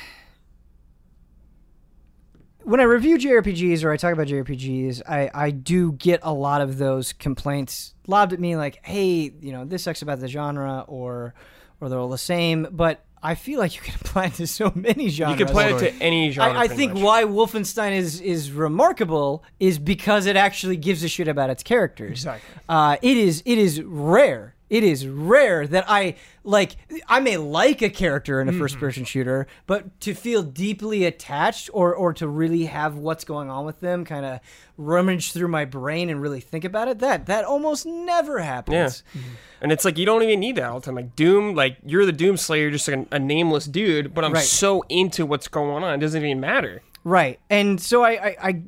when 2.69 2.81
I 2.81 2.85
review 2.85 3.16
JRPGs 3.16 3.82
or 3.82 3.90
I 3.90 3.97
talk 3.97 4.12
about 4.12 4.27
JRPGs, 4.27 5.01
I, 5.09 5.31
I 5.32 5.51
do 5.51 5.93
get 5.93 6.20
a 6.23 6.32
lot 6.32 6.61
of 6.61 6.77
those 6.77 7.15
complaints 7.15 7.95
lobbed 8.07 8.35
at 8.35 8.40
me, 8.40 8.57
like, 8.57 8.85
"Hey, 8.85 9.32
you 9.40 9.53
know, 9.53 9.65
this 9.65 9.85
sucks 9.85 10.03
about 10.03 10.20
the 10.20 10.28
genre," 10.28 10.85
or 10.86 11.32
or 11.81 11.89
they're 11.89 11.99
all 11.99 12.11
the 12.11 12.19
same. 12.19 12.66
But 12.70 13.03
I 13.23 13.36
feel 13.36 13.59
like 13.59 13.74
you 13.74 13.81
can 13.81 13.95
apply 14.01 14.27
it 14.27 14.35
to 14.35 14.47
so 14.47 14.70
many 14.74 15.09
genres. 15.09 15.39
you 15.39 15.47
can 15.47 15.49
apply 15.49 15.69
it 15.69 15.78
to 15.78 15.93
any 16.03 16.31
genre 16.31 16.59
I, 16.59 16.65
I 16.65 16.69
think 16.69 16.93
much. 16.93 17.03
why 17.03 17.24
Wolfenstein 17.24 17.93
is 17.93 18.20
is 18.20 18.53
remarkable 18.53 19.45
is 19.59 19.78
because 19.78 20.27
it 20.27 20.36
actually 20.36 20.77
gives 20.77 21.03
a 21.03 21.09
shit 21.09 21.27
about 21.27 21.49
its 21.49 21.62
characters. 21.62 22.11
Exactly. 22.11 22.62
Uh, 22.69 22.97
it 23.01 23.16
is 23.16 23.43
it 23.47 23.57
is 23.57 23.81
rare. 23.82 24.55
It 24.70 24.85
is 24.85 25.07
rare 25.07 25.66
that 25.66 25.85
I 25.89 26.16
like. 26.45 26.77
I 27.09 27.20
may 27.20 27.36
like 27.36 27.82
a 27.82 27.89
character 27.90 28.40
in 28.40 28.49
a 28.49 28.53
mm-hmm. 28.53 28.61
first 28.61 28.78
person 28.78 29.05
shooter, 29.05 29.47
but 29.66 30.01
to 30.01 30.15
feel 30.15 30.43
deeply 30.43 31.05
attached 31.05 31.70
or 31.73 31.95
or 31.95 32.12
to 32.15 32.28
really 32.28 32.66
have 32.66 32.97
what's 32.97 33.24
going 33.24 33.51
on 33.51 33.65
with 33.65 33.81
them 33.81 34.05
kind 34.05 34.27
of 34.27 34.40
rummage 34.77 35.32
through 35.32 35.49
my 35.49 35.65
brain 35.65 36.11
and 36.11 36.20
really 36.20 36.40
think 36.40 36.65
about 36.65 36.89
it 36.89 37.01
that 37.01 37.27
that 37.27 37.45
almost 37.45 37.86
never 37.86 38.39
happens. 38.39 39.03
Yeah. 39.15 39.20
Mm-hmm. 39.20 39.31
and 39.62 39.73
it's 39.73 39.85
like 39.85 39.99
you 39.99 40.07
don't 40.07 40.23
even 40.23 40.39
need 40.39 40.57
that 40.57 40.65
all 40.65 40.81
the 40.81 40.86
time 40.86 40.95
like 40.95 41.16
doom 41.16 41.55
like 41.55 41.78
you're 41.85 42.07
the 42.07 42.12
doom 42.12 42.36
slayer 42.36 42.70
just 42.70 42.86
like 42.86 43.09
a, 43.11 43.16
a 43.16 43.19
nameless 43.19 43.65
dude 43.66 44.15
but 44.15 44.24
i'm 44.24 44.32
Right. 44.32 44.45
so 44.45 44.85
into 44.89 45.27
what's 45.27 45.49
going 45.49 45.82
on 45.82 45.95
it 45.95 45.99
doesn't 45.99 46.24
even 46.24 46.39
matter 46.39 46.82
Right. 47.05 47.40
And 47.49 47.81
so 47.81 48.03
I, 48.03 48.11
I, 48.11 48.36
I 48.43 48.62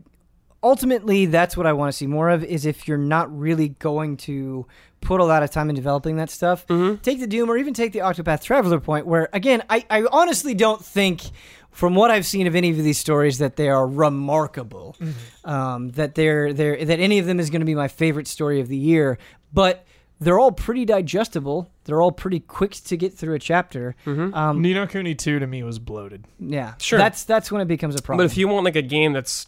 ultimately 0.63 1.27
that's 1.27 1.57
what 1.57 1.67
I 1.67 1.73
want 1.73 1.93
to 1.93 1.97
see 1.97 2.07
more 2.07 2.31
of 2.31 2.45
is 2.45 2.65
if 2.65 2.87
you're 2.89 2.99
not 2.99 3.37
really 3.37 3.71
going 3.71 4.17
to 4.19 4.67
put 5.01 5.21
a 5.21 5.25
lot 5.25 5.43
of 5.43 5.51
time 5.51 5.69
in 5.71 5.77
developing 5.77 6.17
that 6.17 6.31
stuff, 6.31 6.67
take 7.03 7.21
the 7.21 7.27
Doom 7.27 7.51
or 7.51 7.57
even 7.57 7.75
take 7.75 7.93
the 7.93 8.01
Octopath 8.01 8.43
Traveler 8.43 8.81
point 8.81 9.07
where 9.07 9.29
again, 9.33 9.63
I, 9.71 9.85
I 9.91 10.05
honestly 10.13 10.55
don't 10.55 10.85
think 10.85 11.23
from 11.71 11.95
what 11.95 12.11
I've 12.11 12.27
seen 12.27 12.47
of 12.47 12.55
any 12.57 12.71
of 12.71 12.77
these 12.77 12.99
stories 12.99 13.39
that 13.39 13.57
they 13.57 13.69
are 13.69 13.87
remarkable. 13.87 14.97
Um, 15.45 15.91
that 15.91 16.15
they're 16.15 16.53
they're 16.53 16.85
that 16.85 17.01
any 17.01 17.19
of 17.19 17.27
them 17.27 17.41
is 17.41 17.49
going 17.51 17.61
to 17.61 17.67
be 17.67 17.75
my 17.75 17.89
favorite 17.89 18.27
story 18.29 18.61
of 18.61 18.69
the 18.69 18.77
year. 18.77 19.19
But 19.53 19.87
they're 20.21 20.39
all 20.39 20.53
pretty 20.53 20.85
digestible. 20.85 21.71
They're 21.85 22.03
all 22.03 22.13
pretty 22.13 22.41
quick 22.41 22.73
to 22.73 22.97
get 22.97 23.15
through 23.15 23.35
a 23.35 23.39
chapter. 23.39 23.97
Um, 24.07 24.61
Ni 24.61 24.75
no 24.75 24.87
Kuni 24.87 25.15
2 25.15 25.39
to 25.39 25.47
me 25.47 25.63
was 25.63 25.79
bloated. 25.79 26.27
yeah, 26.39 26.75
Sure. 26.79 26.99
That's 26.99 27.25
that's 27.25 27.51
when 27.51 27.63
it 27.63 27.69
becomes 27.69 27.95
a 27.95 28.03
problem. 28.03 28.27
but 28.27 28.31
if 28.31 28.37
you 28.37 28.47
want 28.49 28.65
like 28.65 28.77
a 28.77 28.83
game 28.83 29.13
that's 29.15 29.47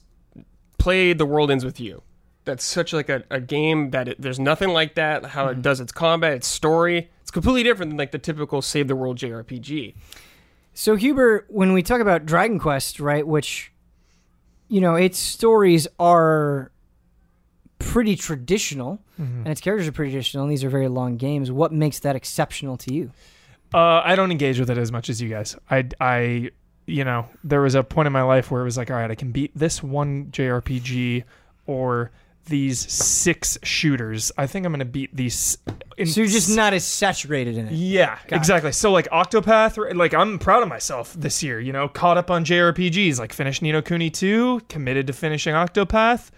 played 0.79 1.19
the 1.19 1.27
world 1.27 1.51
ends 1.51 1.65
with 1.65 1.79
you 1.79 2.03
that's 2.45 2.65
such 2.65 2.93
like 2.93 3.09
a, 3.09 3.23
a 3.31 3.41
game 3.41 3.91
that 3.91 4.09
it, 4.09 4.21
there's 4.21 4.39
nothing 4.41 4.71
like 4.71 4.95
that 4.97 5.27
how 5.27 5.47
Mm-hmm. 5.47 5.59
it 5.61 5.63
does 5.63 5.81
its 5.81 5.93
combat 5.93 6.33
its 6.33 6.47
story 6.49 7.11
it's 7.21 7.31
completely 7.31 7.63
different 7.63 7.91
than 7.91 7.97
like 7.99 8.11
the 8.13 8.19
typical 8.19 8.61
save 8.63 8.89
the 8.89 8.97
world 8.97 9.17
jrpg 9.19 9.95
So 10.75 10.97
Huber, 10.97 11.45
when 11.49 11.73
we 11.73 11.83
talk 11.83 12.01
about 12.01 12.25
Dragon 12.27 12.59
Quest, 12.59 12.99
right, 12.99 13.27
which 13.27 13.71
you 14.69 14.81
know, 14.81 14.95
its 14.95 15.19
stories 15.19 15.87
are 15.99 16.73
pretty 17.79 18.17
traditional 18.17 19.01
and 19.19 19.47
its 19.49 19.61
characters 19.61 19.87
are 19.87 19.93
pretty 19.93 20.11
traditional 20.11 20.45
and 20.45 20.51
these 20.53 20.65
are 20.65 20.71
very 20.71 20.89
long 20.89 21.17
games. 21.17 21.53
What 21.53 21.73
makes 21.73 21.99
that 22.01 22.17
exceptional 22.17 22.77
to 22.79 22.93
you? 22.95 23.11
Uh, 23.75 24.01
I 24.05 24.17
don't 24.17 24.31
engage 24.33 24.59
with 24.59 24.69
it 24.71 24.79
as 24.79 24.91
much 24.91 25.09
as 25.11 25.21
you 25.23 25.29
guys. 25.29 25.57
I, 25.71 25.89
I, 26.01 26.51
you 26.87 27.05
know, 27.05 27.27
there 27.45 27.61
was 27.61 27.75
a 27.75 27.83
point 27.85 28.07
in 28.07 28.13
my 28.13 28.23
life 28.23 28.51
where 28.51 28.61
it 28.63 28.65
was 28.65 28.77
like, 28.77 28.91
all 28.91 28.97
right, 28.97 29.11
I 29.11 29.15
can 29.15 29.31
beat 29.31 29.53
this 29.55 29.83
one 29.83 30.27
JRPG 30.33 31.25
or 31.67 32.11
these 32.47 32.79
six 32.93 33.57
shooters. 33.63 34.33
I 34.37 34.47
think 34.47 34.67
I'm 34.67 34.73
gonna 34.73 34.85
beat 34.85 35.15
these. 35.15 35.59
in 35.97 36.07
So 36.07 36.21
you're 36.23 36.31
just 36.31 36.51
s- 36.51 36.57
not 36.57 36.73
as 36.75 36.85
saturated 36.85 37.57
in 37.57 37.69
it. 37.69 37.73
Yeah, 37.73 38.17
Got 38.27 38.33
it. 38.33 38.37
exactly. 38.37 38.73
So 38.73 38.91
like 38.91 39.09
Octopath, 39.11 39.83
right, 39.83 39.95
like 39.97 40.13
I'm 40.15 40.39
proud 40.39 40.63
of 40.63 40.69
myself 40.69 41.15
this 41.15 41.43
year. 41.43 41.61
You 41.61 41.73
know, 41.73 41.89
caught 41.89 42.19
up 42.19 42.31
on 42.31 42.45
JRPGs. 42.45 43.19
Like 43.19 43.33
finished 43.33 43.63
Ni 43.63 43.73
no 43.73 43.81
Kuni 43.83 44.11
2, 44.11 44.63
committed 44.69 45.07
to 45.07 45.13
finishing 45.13 45.55
Octopath. 45.55 46.31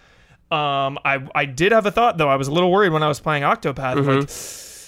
Um, 0.51 0.99
I 1.03 1.27
I 1.33 1.45
did 1.45 1.71
have 1.71 1.85
a 1.87 1.91
thought 1.91 2.17
though. 2.17 2.29
I 2.29 2.35
was 2.35 2.47
a 2.47 2.51
little 2.51 2.71
worried 2.71 2.91
when 2.91 3.01
I 3.03 3.07
was 3.07 3.19
playing 3.19 3.43
Octopath. 3.43 3.95
Mm-hmm. 3.95 4.19
Like, 4.19 4.29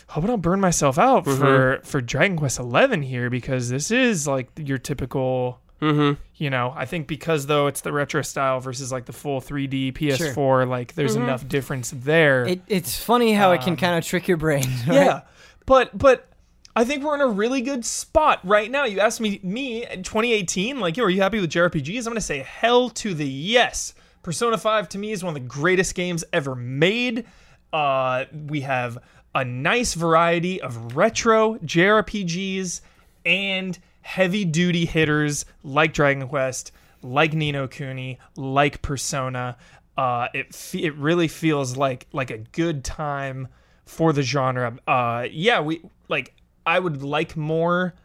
hope 0.10 0.24
I 0.24 0.28
don't 0.28 0.42
burn 0.42 0.62
myself 0.62 1.00
out 1.00 1.26
for 1.26 1.80
for 1.84 2.00
Dragon 2.00 2.38
Quest 2.38 2.60
Eleven 2.60 3.02
here 3.02 3.30
because 3.32 3.70
this 3.70 3.90
is 3.92 4.28
like 4.28 4.50
your 4.58 4.78
typical. 4.78 5.60
Mm-hmm 5.82 6.22
You 6.38 6.50
know, 6.50 6.74
I 6.76 6.86
think 6.86 7.08
because 7.08 7.46
though 7.48 7.68
it's 7.68 7.82
the 7.82 7.92
retro 7.92 8.22
style 8.22 8.60
versus 8.60 8.92
like 8.92 9.06
the 9.06 9.14
full 9.14 9.42
3D 9.42 9.94
PS4, 9.94 10.68
like 10.68 10.94
there's 10.96 11.16
enough 11.16 11.48
difference 11.48 11.92
there. 11.92 12.46
It, 12.46 12.62
it's 12.68 12.98
funny 13.02 13.34
how 13.34 13.52
it 13.52 13.62
can 13.62 13.72
Um, 13.74 13.78
kind 13.78 13.98
of 13.98 14.06
trick 14.06 14.28
your 14.28 14.38
brain. 14.38 14.64
right? 14.88 14.96
yeah, 14.96 15.22
but 15.66 15.98
but 15.98 16.30
I 16.76 16.86
think 16.86 17.04
we're 17.04 17.16
in 17.16 17.22
a 17.22 17.28
really 17.28 17.62
good 17.62 17.84
spot 17.84 18.40
right 18.44 18.70
now. 18.70 18.86
You 18.86 19.00
asked 19.00 19.20
me, 19.20 19.40
me 19.42 19.82
2018, 19.82 20.80
like, 20.80 20.96
yo, 20.96 21.06
are 21.06 21.10
you 21.10 21.22
happy 21.22 21.40
with 21.40 21.50
JRPGs? 21.50 21.98
I'm 21.98 22.04
going 22.04 22.16
to 22.16 22.22
say 22.22 22.40
hell 22.40 22.92
to 22.92 23.16
the 23.16 23.26
yes. 23.28 23.96
Persona 24.22 24.60
5 24.60 24.90
to 24.90 25.00
me 25.00 25.12
is 25.12 25.24
one 25.24 25.36
of 25.36 25.42
the 25.42 25.48
greatest 25.48 25.96
games 25.96 26.24
ever 26.32 26.54
made. 26.54 27.26
Uh, 27.74 28.26
we 28.48 28.62
have 28.62 29.00
a 29.34 29.44
nice 29.44 29.96
variety 29.96 30.62
of 30.62 30.96
retro 30.96 31.56
JRPGs 31.60 32.82
and 33.26 33.80
heavy 34.08 34.46
duty 34.46 34.86
hitters 34.86 35.44
like 35.64 35.92
Dragon 35.92 36.26
Quest, 36.30 36.72
like 37.02 37.34
Ni 37.34 37.52
no 37.52 37.68
Kuni, 37.68 38.18
like 38.38 38.82
Persona. 38.82 39.58
Uh, 39.98 40.30
it 40.34 40.56
fe- 40.56 40.86
it 40.86 40.96
really 40.96 41.28
feels 41.28 41.76
like 41.76 42.08
like 42.14 42.32
a 42.32 42.38
good 42.38 42.86
time 42.86 43.50
for 43.86 44.14
the 44.14 44.22
genre. 44.22 44.78
Uh, 44.88 45.28
yeah, 45.30 45.60
we 45.60 45.82
like. 46.08 46.34
I 46.66 46.80
would 46.80 47.02
like 47.04 47.36
more 47.38 47.96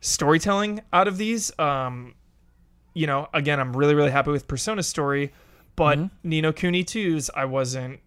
storytelling 0.00 0.80
out 0.92 1.06
of 1.08 1.16
these. 1.16 1.56
Um, 1.58 2.14
you 2.94 3.06
know, 3.06 3.28
again, 3.32 3.60
I'm 3.60 3.76
really 3.76 3.94
really 3.94 4.10
happy 4.10 4.30
with 4.32 4.48
Persona's 4.48 4.88
story, 4.88 5.32
but 5.76 5.98
Ni 6.24 6.40
no 6.40 6.52
Kuni 6.52 6.82
2's 6.84 7.30
I 7.34 7.44
wasn't 7.44 8.00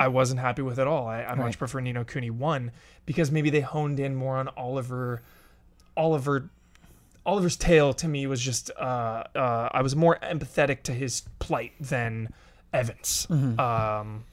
I 0.00 0.08
wasn't 0.08 0.40
happy 0.40 0.62
with 0.62 0.78
at 0.78 0.86
all. 0.86 1.06
I, 1.08 1.22
I 1.24 1.34
much 1.34 1.58
prefer 1.58 1.80
Ni 1.80 1.92
no 1.92 2.04
Kuni 2.04 2.30
1 2.30 2.70
because 3.06 3.30
maybe 3.32 3.50
they 3.50 3.60
honed 3.60 3.98
in 4.00 4.14
more 4.14 4.36
on 4.36 4.48
Oliver 4.56 5.22
Oliver 5.96 6.50
Oliver's 7.26 7.56
tale 7.56 7.92
to 7.94 8.08
me 8.08 8.26
was 8.26 8.40
just 8.40 8.70
uh, 8.78 9.24
uh, 9.34 9.68
I 9.72 9.82
was 9.82 9.94
more 9.96 10.16
empathetic 10.22 10.84
to 10.84 10.92
his 10.92 11.22
plight 11.40 11.72
than 11.80 12.28
Evan's. 12.72 13.26
Um, 13.58 14.24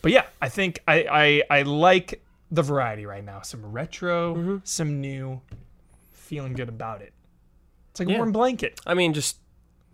but 0.00 0.10
yeah, 0.12 0.24
I 0.40 0.48
think 0.48 0.80
I, 0.88 1.42
I 1.50 1.58
I 1.58 1.62
like 1.62 2.22
the 2.50 2.62
variety 2.62 3.06
right 3.06 3.24
now. 3.24 3.42
Some 3.42 3.70
retro, 3.70 4.60
some 4.64 5.00
new, 5.00 5.40
feeling 6.12 6.54
good 6.54 6.68
about 6.68 7.02
it. 7.02 7.12
It's 7.90 8.00
like 8.00 8.08
a 8.08 8.12
warm 8.16 8.32
blanket. 8.32 8.80
I 8.86 8.94
mean, 8.94 9.12
just 9.12 9.36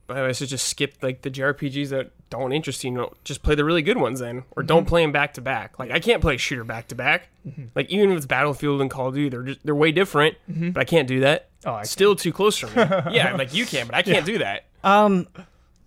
I 0.08 0.32
should 0.32 0.48
just 0.48 0.68
skip 0.68 0.94
like 1.02 1.22
the 1.22 1.30
JRPGs 1.30 1.88
that 1.90 2.12
don't 2.30 2.52
interest 2.52 2.84
you. 2.84 2.90
you 2.90 2.96
know, 2.96 3.12
just 3.24 3.42
play 3.42 3.54
the 3.54 3.64
really 3.64 3.82
good 3.82 3.96
ones 3.98 4.20
then, 4.20 4.44
or 4.56 4.62
don't 4.62 4.80
Mm-hmm. 4.82 4.88
play 4.88 5.02
them 5.02 5.12
back 5.12 5.34
to 5.34 5.40
back. 5.40 5.78
Like 5.78 5.90
I 5.90 5.98
can't 6.00 6.20
play 6.20 6.34
a 6.34 6.38
shooter 6.38 6.64
back 6.64 6.88
to 6.88 6.94
back. 6.94 7.28
Like 7.74 7.88
even 7.90 8.10
if 8.10 8.16
it's 8.18 8.26
Battlefield 8.26 8.80
and 8.80 8.90
Call 8.90 9.08
of 9.08 9.14
Duty, 9.14 9.28
they're 9.30 9.42
just 9.42 9.64
they're 9.64 9.74
way 9.74 9.92
different. 9.92 10.36
But 10.46 10.78
I 10.80 10.84
can't 10.84 11.08
do 11.08 11.20
that. 11.20 11.48
Oh, 11.64 11.72
I 11.72 11.82
Still 11.84 12.14
too 12.14 12.32
close 12.32 12.56
for 12.58 12.66
me. 12.66 12.74
yeah, 13.16 13.34
like 13.36 13.54
you 13.54 13.64
can, 13.66 13.86
but 13.86 13.94
I 13.96 14.02
can't 14.02 14.24
do 14.26 14.38
that. 14.38 14.66
Um, 14.84 15.26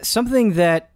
something 0.02 0.54
that 0.54 0.92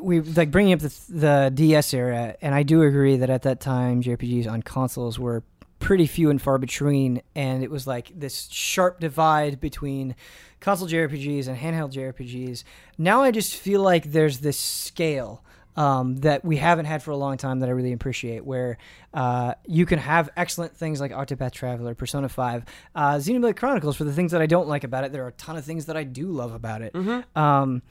we 0.00 0.20
like 0.20 0.50
bringing 0.50 0.72
up 0.72 0.80
the 0.80 0.94
the 1.08 1.50
DS 1.54 1.94
era, 1.94 2.36
and 2.42 2.54
I 2.54 2.62
do 2.62 2.82
agree 2.82 3.16
that 3.16 3.30
at 3.30 3.42
that 3.42 3.60
time 3.60 4.02
JRPGs 4.02 4.48
on 4.50 4.62
consoles 4.62 5.18
were 5.18 5.42
pretty 5.78 6.06
few 6.06 6.28
and 6.30 6.40
far 6.40 6.58
between, 6.58 7.22
and 7.34 7.62
it 7.64 7.70
was 7.70 7.86
like 7.86 8.10
this 8.14 8.48
sharp 8.52 9.00
divide 9.00 9.60
between 9.60 10.14
console 10.60 10.88
JRPGs 10.88 11.48
and 11.48 11.56
handheld 11.58 11.92
JRPGs. 11.92 12.64
Now 12.98 13.22
I 13.22 13.30
just 13.30 13.56
feel 13.56 13.82
like 13.82 14.12
there's 14.12 14.38
this 14.38 14.58
scale. 14.58 15.42
Um, 15.76 16.16
that 16.16 16.44
we 16.44 16.56
haven't 16.56 16.86
had 16.86 17.00
for 17.00 17.12
a 17.12 17.16
long 17.16 17.36
time 17.36 17.60
that 17.60 17.68
I 17.68 17.72
really 17.72 17.92
appreciate, 17.92 18.44
where 18.44 18.76
uh, 19.14 19.54
you 19.66 19.86
can 19.86 20.00
have 20.00 20.28
excellent 20.36 20.76
things 20.76 21.00
like 21.00 21.12
Octopath 21.12 21.52
Traveler, 21.52 21.94
Persona 21.94 22.28
5, 22.28 22.64
uh, 22.96 23.14
Xenoblade 23.14 23.56
Chronicles 23.56 23.96
for 23.96 24.02
the 24.02 24.12
things 24.12 24.32
that 24.32 24.42
I 24.42 24.46
don't 24.46 24.66
like 24.68 24.82
about 24.82 25.04
it. 25.04 25.12
There 25.12 25.24
are 25.24 25.28
a 25.28 25.32
ton 25.32 25.56
of 25.56 25.64
things 25.64 25.86
that 25.86 25.96
I 25.96 26.02
do 26.02 26.26
love 26.26 26.52
about 26.52 26.82
it. 26.82 26.92
Um, 27.36 27.82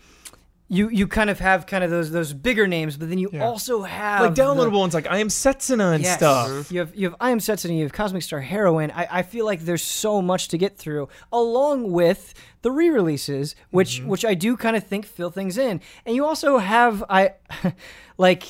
you 0.71 0.87
you 0.89 1.07
kind 1.07 1.31
of 1.31 1.39
have 1.39 1.65
kind 1.65 1.83
of 1.83 1.89
those 1.89 2.11
those 2.11 2.31
bigger 2.31 2.67
names, 2.67 2.95
but 2.95 3.09
then 3.09 3.17
you 3.17 3.29
Yeah. 3.33 3.43
also 3.43 3.81
have 3.81 4.21
like 4.21 4.35
downloadable 4.35 4.79
ones 4.79 4.93
like 4.93 5.07
I 5.07 5.17
am 5.17 5.27
Setsuna 5.27 5.95
and 5.95 6.03
Yes. 6.03 6.17
stuff. 6.17 6.71
You 6.71 6.79
have 6.81 6.95
you 6.95 7.07
have 7.09 7.15
I 7.19 7.31
Am 7.31 7.39
Setsuna, 7.39 7.75
you 7.75 7.83
have 7.83 7.91
Cosmic 7.91 8.21
Star 8.21 8.39
Heroine. 8.39 8.91
I, 8.91 9.07
I 9.09 9.21
feel 9.23 9.45
like 9.45 9.61
there's 9.61 9.81
so 9.83 10.21
much 10.21 10.47
to 10.49 10.57
get 10.59 10.77
through, 10.77 11.09
along 11.33 11.91
with 11.91 12.35
the 12.61 12.71
re-releases, 12.71 13.55
which 13.71 13.99
mm-hmm. 13.99 14.09
which 14.09 14.23
I 14.23 14.35
do 14.35 14.55
kind 14.55 14.75
of 14.75 14.83
think 14.85 15.05
fill 15.07 15.31
things 15.31 15.57
in. 15.57 15.81
And 16.05 16.15
you 16.15 16.23
also 16.25 16.59
have 16.59 17.03
I 17.09 17.33
like 18.19 18.43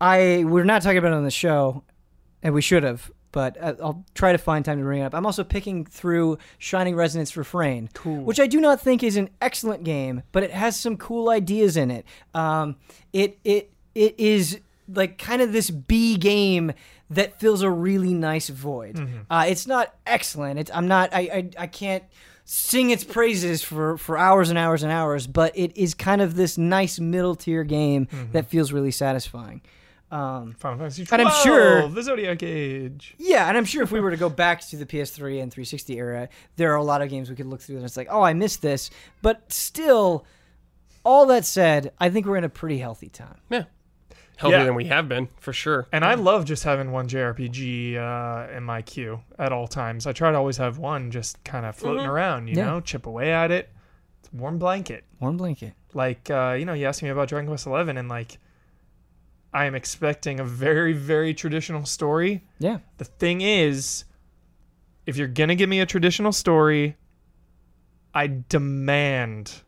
I 0.00 0.44
we're 0.46 0.64
not 0.64 0.80
talking 0.80 0.98
about 0.98 1.12
it 1.12 1.16
on 1.16 1.24
the 1.24 1.30
show, 1.30 1.84
and 2.42 2.54
we 2.54 2.62
should 2.62 2.82
have. 2.84 3.10
But 3.32 3.56
uh, 3.60 3.74
I'll 3.80 4.04
try 4.14 4.32
to 4.32 4.38
find 4.38 4.64
time 4.64 4.78
to 4.78 4.84
bring 4.84 5.00
it 5.02 5.04
up. 5.04 5.14
I'm 5.14 5.24
also 5.26 5.44
picking 5.44 5.84
through 5.84 6.38
Shining 6.58 6.96
Resonance 6.96 7.36
Refrain, 7.36 7.88
Cool. 7.94 8.22
which 8.24 8.40
I 8.40 8.46
do 8.46 8.60
not 8.60 8.80
think 8.80 9.02
is 9.02 9.16
an 9.16 9.30
excellent 9.40 9.84
game, 9.84 10.22
but 10.32 10.42
it 10.42 10.50
has 10.50 10.78
some 10.78 10.96
cool 10.96 11.30
ideas 11.30 11.76
in 11.76 11.90
it. 11.90 12.04
Um, 12.34 12.76
it 13.12 13.38
it 13.44 13.70
it 13.94 14.14
is 14.18 14.58
like 14.92 15.18
kind 15.18 15.40
of 15.42 15.52
this 15.52 15.70
B 15.70 16.16
game 16.16 16.72
that 17.10 17.38
fills 17.38 17.62
a 17.62 17.70
really 17.70 18.14
nice 18.14 18.48
void. 18.48 18.98
Uh, 19.30 19.44
it's 19.48 19.66
not 19.66 19.94
excellent. 20.06 20.58
It's 20.58 20.70
I'm 20.74 20.88
not 20.88 21.14
I, 21.14 21.20
I 21.20 21.50
I 21.64 21.66
can't 21.68 22.02
sing 22.44 22.90
its 22.90 23.04
praises 23.04 23.62
for 23.62 23.96
for 23.96 24.18
hours 24.18 24.50
and 24.50 24.58
hours 24.58 24.82
and 24.82 24.90
hours, 24.90 25.28
but 25.28 25.56
it 25.56 25.76
is 25.76 25.94
kind 25.94 26.20
of 26.20 26.34
this 26.34 26.58
nice 26.58 26.98
middle 26.98 27.36
tier 27.36 27.62
game 27.62 28.08
that 28.32 28.46
feels 28.50 28.72
really 28.72 28.90
satisfying. 28.90 29.60
Um, 30.10 30.54
Final 30.58 30.78
Fantasy 30.78 31.06
And 31.12 31.22
I'm 31.22 31.30
sure- 31.44 31.88
the 31.88 32.02
Zodiac 32.02 32.42
Age. 32.42 33.14
yeah, 33.18 33.46
and 33.48 33.56
I'm 33.56 33.64
sure 33.64 33.82
if 33.84 33.92
we 33.92 34.00
were 34.00 34.10
to 34.10 34.16
go 34.16 34.28
back 34.28 34.60
to 34.68 34.76
the 34.76 34.84
PS3 34.86 35.40
and 35.40 35.52
360 35.52 35.96
era, 35.98 36.28
there 36.56 36.72
are 36.72 36.76
a 36.76 36.82
lot 36.82 37.00
of 37.00 37.08
games 37.10 37.30
we 37.30 37.36
could 37.36 37.46
look 37.46 37.60
through 37.60 37.76
and 37.76 37.84
it's 37.84 37.96
like, 37.96 38.08
oh, 38.10 38.22
I 38.22 38.32
missed 38.34 38.60
this. 38.60 38.90
But 39.22 39.52
still, 39.52 40.24
all 41.04 41.26
that 41.26 41.44
said, 41.44 41.92
I 42.00 42.10
think 42.10 42.26
we're 42.26 42.36
in 42.38 42.44
a 42.44 42.48
pretty 42.48 42.78
healthy 42.78 43.08
time. 43.08 43.38
Yeah, 43.50 43.64
healthier 44.36 44.58
Yeah. 44.58 44.64
than 44.64 44.74
we 44.74 44.86
have 44.86 45.08
been 45.08 45.28
for 45.38 45.52
sure. 45.52 45.86
And 45.92 46.04
I 46.04 46.14
love 46.14 46.44
just 46.44 46.64
having 46.64 46.90
one 46.90 47.06
JRPG 47.08 47.96
uh, 47.96 48.52
in 48.56 48.64
my 48.64 48.82
queue 48.82 49.20
at 49.38 49.52
all 49.52 49.68
times. 49.68 50.06
I 50.08 50.12
try 50.12 50.32
to 50.32 50.36
always 50.36 50.56
have 50.56 50.78
one 50.78 51.12
just 51.12 51.42
kind 51.44 51.64
of 51.64 51.76
floating 51.76 52.04
around, 52.06 52.48
you 52.48 52.56
Yeah. 52.56 52.66
know, 52.66 52.80
chip 52.80 53.06
away 53.06 53.32
at 53.32 53.50
it. 53.52 53.70
It's 54.24 54.30
a 54.32 54.36
warm 54.36 54.58
blanket. 54.58 55.04
Warm 55.20 55.36
blanket. 55.36 55.74
Like, 55.94 56.28
uh, 56.30 56.56
you 56.58 56.64
know, 56.64 56.72
you 56.72 56.86
asked 56.86 57.02
me 57.02 57.08
about 57.10 57.28
Dragon 57.28 57.48
Quest 57.48 57.66
Eleven, 57.66 57.96
and 57.96 58.08
like, 58.08 58.38
I 59.52 59.64
am 59.64 59.74
expecting 59.74 60.38
a 60.40 60.44
very, 60.44 60.92
very 60.92 61.34
traditional 61.34 61.84
story. 61.84 62.44
Yeah. 62.58 62.78
The 62.98 63.04
thing 63.04 63.40
is, 63.40 64.04
if 65.06 65.16
you're 65.16 65.28
gonna 65.28 65.56
give 65.56 65.68
me 65.68 65.80
a 65.80 65.86
traditional 65.86 66.32
story, 66.32 66.96
I 68.14 68.26
demand 68.48 69.62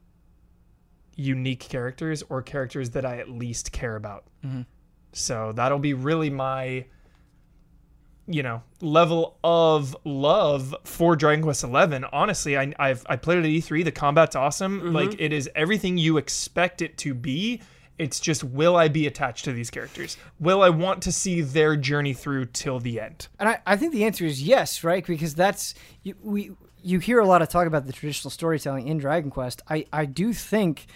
unique 1.16 1.60
characters 1.60 2.22
or 2.28 2.42
characters 2.42 2.90
that 2.90 3.04
I 3.04 3.18
at 3.18 3.28
least 3.28 3.72
care 3.72 3.96
about. 3.96 4.24
Mhm. 4.44 4.66
So 5.12 5.52
that'll 5.52 5.78
be 5.78 5.94
really 5.94 6.30
my, 6.30 6.86
you 8.26 8.42
know, 8.42 8.62
level 8.80 9.38
of 9.44 9.96
love 10.04 10.74
for 10.84 11.16
Dragon 11.16 11.42
Quest 11.42 11.64
Eleven. 11.64 12.04
Honestly, 12.12 12.56
I, 12.56 12.72
I've 12.78 13.04
I 13.08 13.16
played 13.16 13.38
it 13.38 13.44
at 13.44 13.50
E3. 13.50 13.84
The 13.84 13.92
combat's 13.92 14.34
awesome. 14.36 14.92
Like 14.92 15.14
it 15.20 15.32
is 15.32 15.50
everything 15.54 15.98
you 15.98 16.16
expect 16.16 16.80
it 16.82 16.96
to 16.98 17.14
be. 17.14 17.60
It's 17.98 18.18
just 18.20 18.42
will 18.42 18.76
I 18.76 18.88
be 18.88 19.06
attached 19.06 19.44
to 19.44 19.52
these 19.52 19.70
characters? 19.70 20.16
Will 20.40 20.62
I 20.62 20.70
want 20.70 21.02
to 21.02 21.12
see 21.12 21.40
their 21.40 21.76
journey 21.76 22.14
through 22.14 22.46
till 22.46 22.78
the 22.80 23.00
end? 23.00 23.28
And 23.38 23.48
I, 23.48 23.60
I 23.66 23.76
think 23.76 23.92
the 23.92 24.04
answer 24.04 24.24
is 24.24 24.42
yes, 24.42 24.82
right? 24.82 25.06
Because 25.06 25.34
that's 25.34 25.74
you, 26.02 26.14
we 26.22 26.50
you 26.82 26.98
hear 26.98 27.18
a 27.20 27.24
lot 27.26 27.42
of 27.42 27.48
talk 27.48 27.66
about 27.66 27.86
the 27.86 27.92
traditional 27.92 28.30
storytelling 28.30 28.88
in 28.88 28.98
Dragon 28.98 29.30
Quest. 29.30 29.62
I, 29.68 29.86
I 29.92 30.04
do 30.06 30.32
think 30.32 30.86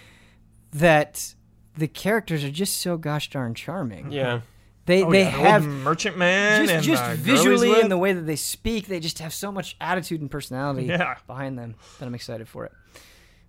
that 0.73 1.33
the 1.77 1.87
characters 1.87 2.43
are 2.43 2.51
just 2.51 2.81
so 2.81 2.97
gosh 2.97 3.29
darn 3.29 3.53
charming. 3.53 4.11
Yeah, 4.11 4.41
They 4.85 5.03
Oh, 5.03 5.11
they 5.11 5.23
yeah, 5.23 5.31
the 5.31 5.37
have 5.37 5.65
Merchant 5.65 6.17
Man 6.17 6.63
just 6.63 6.73
and 6.73 6.83
just 6.83 7.03
uh, 7.03 7.13
visually 7.15 7.69
Whip. 7.69 7.83
and 7.83 7.91
the 7.91 7.97
way 7.97 8.13
that 8.13 8.25
they 8.25 8.35
speak, 8.35 8.87
they 8.87 8.99
just 8.99 9.19
have 9.19 9.33
so 9.33 9.51
much 9.51 9.77
attitude 9.79 10.19
and 10.21 10.29
personality 10.31 10.87
Yeah. 10.87 11.15
behind 11.27 11.57
them 11.57 11.75
that 11.99 12.05
I'm 12.05 12.15
excited 12.15 12.47
for 12.49 12.65
it. 12.65 12.71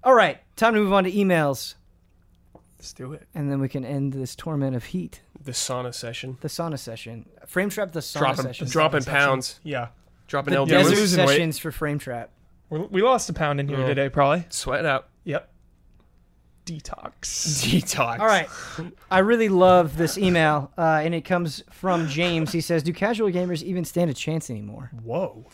All 0.04 0.14
right, 0.14 0.38
time 0.56 0.74
to 0.74 0.80
move 0.80 0.92
on 0.92 1.04
to 1.04 1.12
emails, 1.12 1.74
Let's 2.78 2.92
do 2.92 3.12
it. 3.12 3.26
and 3.34 3.50
then 3.50 3.60
we 3.60 3.68
can 3.68 3.84
end 3.84 4.12
this 4.12 4.36
torment 4.36 4.76
of 4.76 4.84
heat. 4.86 5.22
the 5.40 5.52
sauna 5.52 5.92
session, 5.94 6.38
The 6.40 6.48
sauna 6.48 6.78
session, 6.78 7.26
frame 7.46 7.70
trap. 7.70 7.92
The 7.92 8.00
sauna 8.00 8.18
dropping 8.20 8.42
session. 8.44 8.68
dropping 8.68 9.00
Section. 9.00 9.18
pounds, 9.18 9.60
Yeah. 9.64 9.88
dropping 10.28 10.54
The 10.54 10.60
LBs, 10.60 10.68
Yeah, 10.70 10.78
desert 10.82 10.94
we're 11.18 11.26
weight. 11.26 11.34
sessions 11.34 11.58
for 11.58 11.72
frame 11.72 11.98
trap. 11.98 12.30
We're, 12.70 12.86
we 12.86 13.02
lost 13.02 13.28
a 13.30 13.32
pound 13.32 13.58
in 13.60 13.68
here 13.68 13.80
Yeah. 13.80 13.86
today, 13.86 14.08
probably. 14.08 14.44
sweat 14.50 14.84
out, 14.86 15.08
Yep. 15.24 15.50
Detox. 16.66 17.22
detox. 17.64 18.20
All 18.20 18.26
right. 18.26 18.48
I 19.10 19.20
really 19.20 19.48
love 19.48 19.96
this 19.96 20.18
email, 20.18 20.70
uh, 20.76 21.00
and 21.02 21.14
it 21.14 21.22
comes 21.22 21.64
from 21.70 22.08
James. 22.08 22.52
He 22.52 22.60
says, 22.60 22.82
"Do 22.82 22.92
casual 22.92 23.30
gamers 23.30 23.62
even 23.62 23.86
stand 23.86 24.10
a 24.10 24.14
chance 24.14 24.50
anymore?" 24.50 24.90
Whoa. 25.02 25.46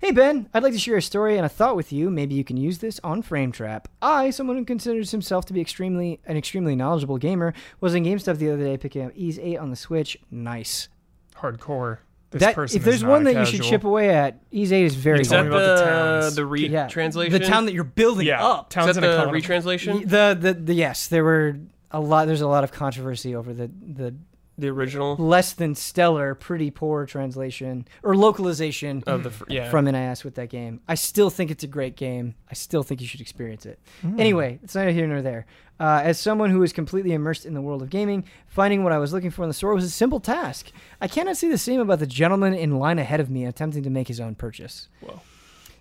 Hey 0.00 0.12
Ben, 0.12 0.48
I'd 0.54 0.62
like 0.62 0.72
to 0.72 0.78
share 0.78 0.96
a 0.96 1.02
story 1.02 1.36
and 1.36 1.44
a 1.44 1.48
thought 1.48 1.76
with 1.76 1.92
you. 1.92 2.08
Maybe 2.10 2.34
you 2.34 2.42
can 2.42 2.56
use 2.56 2.78
this 2.78 2.98
on 3.04 3.20
Frame 3.20 3.52
Trap. 3.52 3.86
I, 4.00 4.30
someone 4.30 4.56
who 4.56 4.64
considers 4.64 5.10
himself 5.10 5.44
to 5.46 5.52
be 5.52 5.60
extremely 5.60 6.20
an 6.24 6.38
extremely 6.38 6.74
knowledgeable 6.74 7.18
gamer, 7.18 7.52
was 7.80 7.94
in 7.94 8.04
GameStop 8.04 8.38
the 8.38 8.50
other 8.50 8.64
day 8.64 8.78
picking 8.78 9.04
up 9.04 9.12
Ys 9.14 9.38
8 9.38 9.58
on 9.58 9.68
the 9.68 9.76
Switch. 9.76 10.16
Nice. 10.30 10.88
Hardcore. 11.36 11.98
This. 12.30 12.40
That 12.40 12.54
person 12.54 12.78
if 12.78 12.84
there's 12.84 12.96
is 12.96 13.04
one 13.04 13.24
not 13.24 13.34
that 13.34 13.40
you 13.40 13.44
should 13.46 13.62
chip 13.62 13.84
away 13.84 14.08
at, 14.08 14.40
Ys 14.50 14.72
8 14.72 14.84
is 14.86 14.94
very 14.94 15.20
Is 15.20 15.28
that 15.28 15.44
me 15.44 15.50
good. 15.50 15.56
about 15.62 15.76
the 15.78 15.84
the 15.84 15.90
towns. 15.90 16.34
the 16.36 16.46
re 16.46 16.66
Yeah. 16.68 16.88
translation? 16.88 17.32
The 17.32 17.40
town 17.46 17.66
that 17.66 17.74
you're 17.74 17.84
building 17.84 18.26
Yeah. 18.26 18.42
up. 18.42 18.70
Towns 18.70 18.90
Is 18.90 18.96
that 18.96 19.04
in 19.04 19.10
the 19.10 19.16
economy. 19.16 19.34
retranslation? 19.40 20.08
The, 20.08 20.34
the 20.40 20.54
the 20.54 20.74
yes, 20.74 21.08
there 21.08 21.24
were 21.24 21.56
a 21.90 22.00
lot. 22.00 22.26
There's 22.26 22.40
a 22.40 22.48
lot 22.48 22.64
of 22.64 22.72
controversy 22.72 23.34
over 23.34 23.52
the 23.52 23.68
the 23.82 24.14
The 24.60 24.68
original 24.68 25.16
less 25.16 25.52
than 25.52 25.74
stellar, 25.74 26.34
pretty 26.34 26.70
poor 26.70 27.06
translation 27.06 27.86
or 28.02 28.14
localization 28.14 29.02
of 29.06 29.24
the 29.24 29.30
fr- 29.30 29.44
yeah. 29.48 29.70
from 29.70 29.86
NIS 29.86 30.24
with 30.24 30.34
that 30.36 30.50
game. 30.50 30.80
I 30.88 30.94
still 30.94 31.30
think 31.30 31.50
it's 31.50 31.64
a 31.64 31.68
great 31.68 31.96
game. 31.96 32.34
I 32.50 32.54
still 32.54 32.82
think 32.82 33.00
you 33.00 33.06
should 33.06 33.20
experience 33.20 33.66
it. 33.66 33.78
Anyway, 34.18 34.58
it's 34.62 34.74
neither 34.74 34.90
here 34.90 35.06
nor 35.06 35.22
there. 35.22 35.46
Uh, 35.78 36.02
as 36.04 36.20
someone 36.20 36.50
who 36.50 36.62
is 36.62 36.74
completely 36.74 37.12
immersed 37.12 37.46
in 37.46 37.54
the 37.54 37.62
world 37.62 37.80
of 37.80 37.88
gaming, 37.88 38.24
finding 38.46 38.84
what 38.84 38.92
I 38.92 38.98
was 38.98 39.14
looking 39.14 39.30
for 39.30 39.42
in 39.42 39.48
the 39.48 39.54
store 39.54 39.74
was 39.74 39.84
a 39.84 39.90
simple 39.90 40.20
task. 40.20 40.70
I 41.00 41.08
cannot 41.08 41.38
say 41.38 41.48
the 41.48 41.56
same 41.56 41.80
about 41.80 42.00
the 42.00 42.06
gentleman 42.06 42.52
in 42.52 42.78
line 42.78 42.98
ahead 42.98 43.18
of 43.18 43.30
me 43.30 43.46
attempting 43.46 43.82
to 43.84 43.90
make 43.90 44.08
his 44.08 44.20
own 44.20 44.34
purchase. 44.34 44.88
Whoa. 45.00 45.20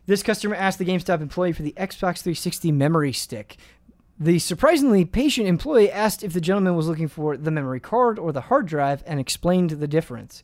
This 0.09 0.23
customer 0.23 0.55
asked 0.55 0.79
the 0.79 0.85
GameStop 0.85 1.21
employee 1.21 1.51
for 1.51 1.61
the 1.61 1.73
Xbox 1.77 2.21
360 2.23 2.71
memory 2.71 3.13
stick. 3.13 3.57
The 4.21 4.39
surprisingly 4.39 5.05
patient 5.05 5.47
employee 5.47 5.89
asked 5.89 6.23
if 6.23 6.33
the 6.33 6.41
gentleman 6.41 6.75
was 6.75 6.89
looking 6.89 7.07
for 7.07 7.37
the 7.37 7.51
memory 7.51 7.79
card 7.79 8.19
or 8.19 8.33
the 8.33 8.41
hard 8.41 8.65
drive 8.65 9.01
and 9.07 9.17
explained 9.17 9.69
the 9.69 9.87
difference. 9.87 10.43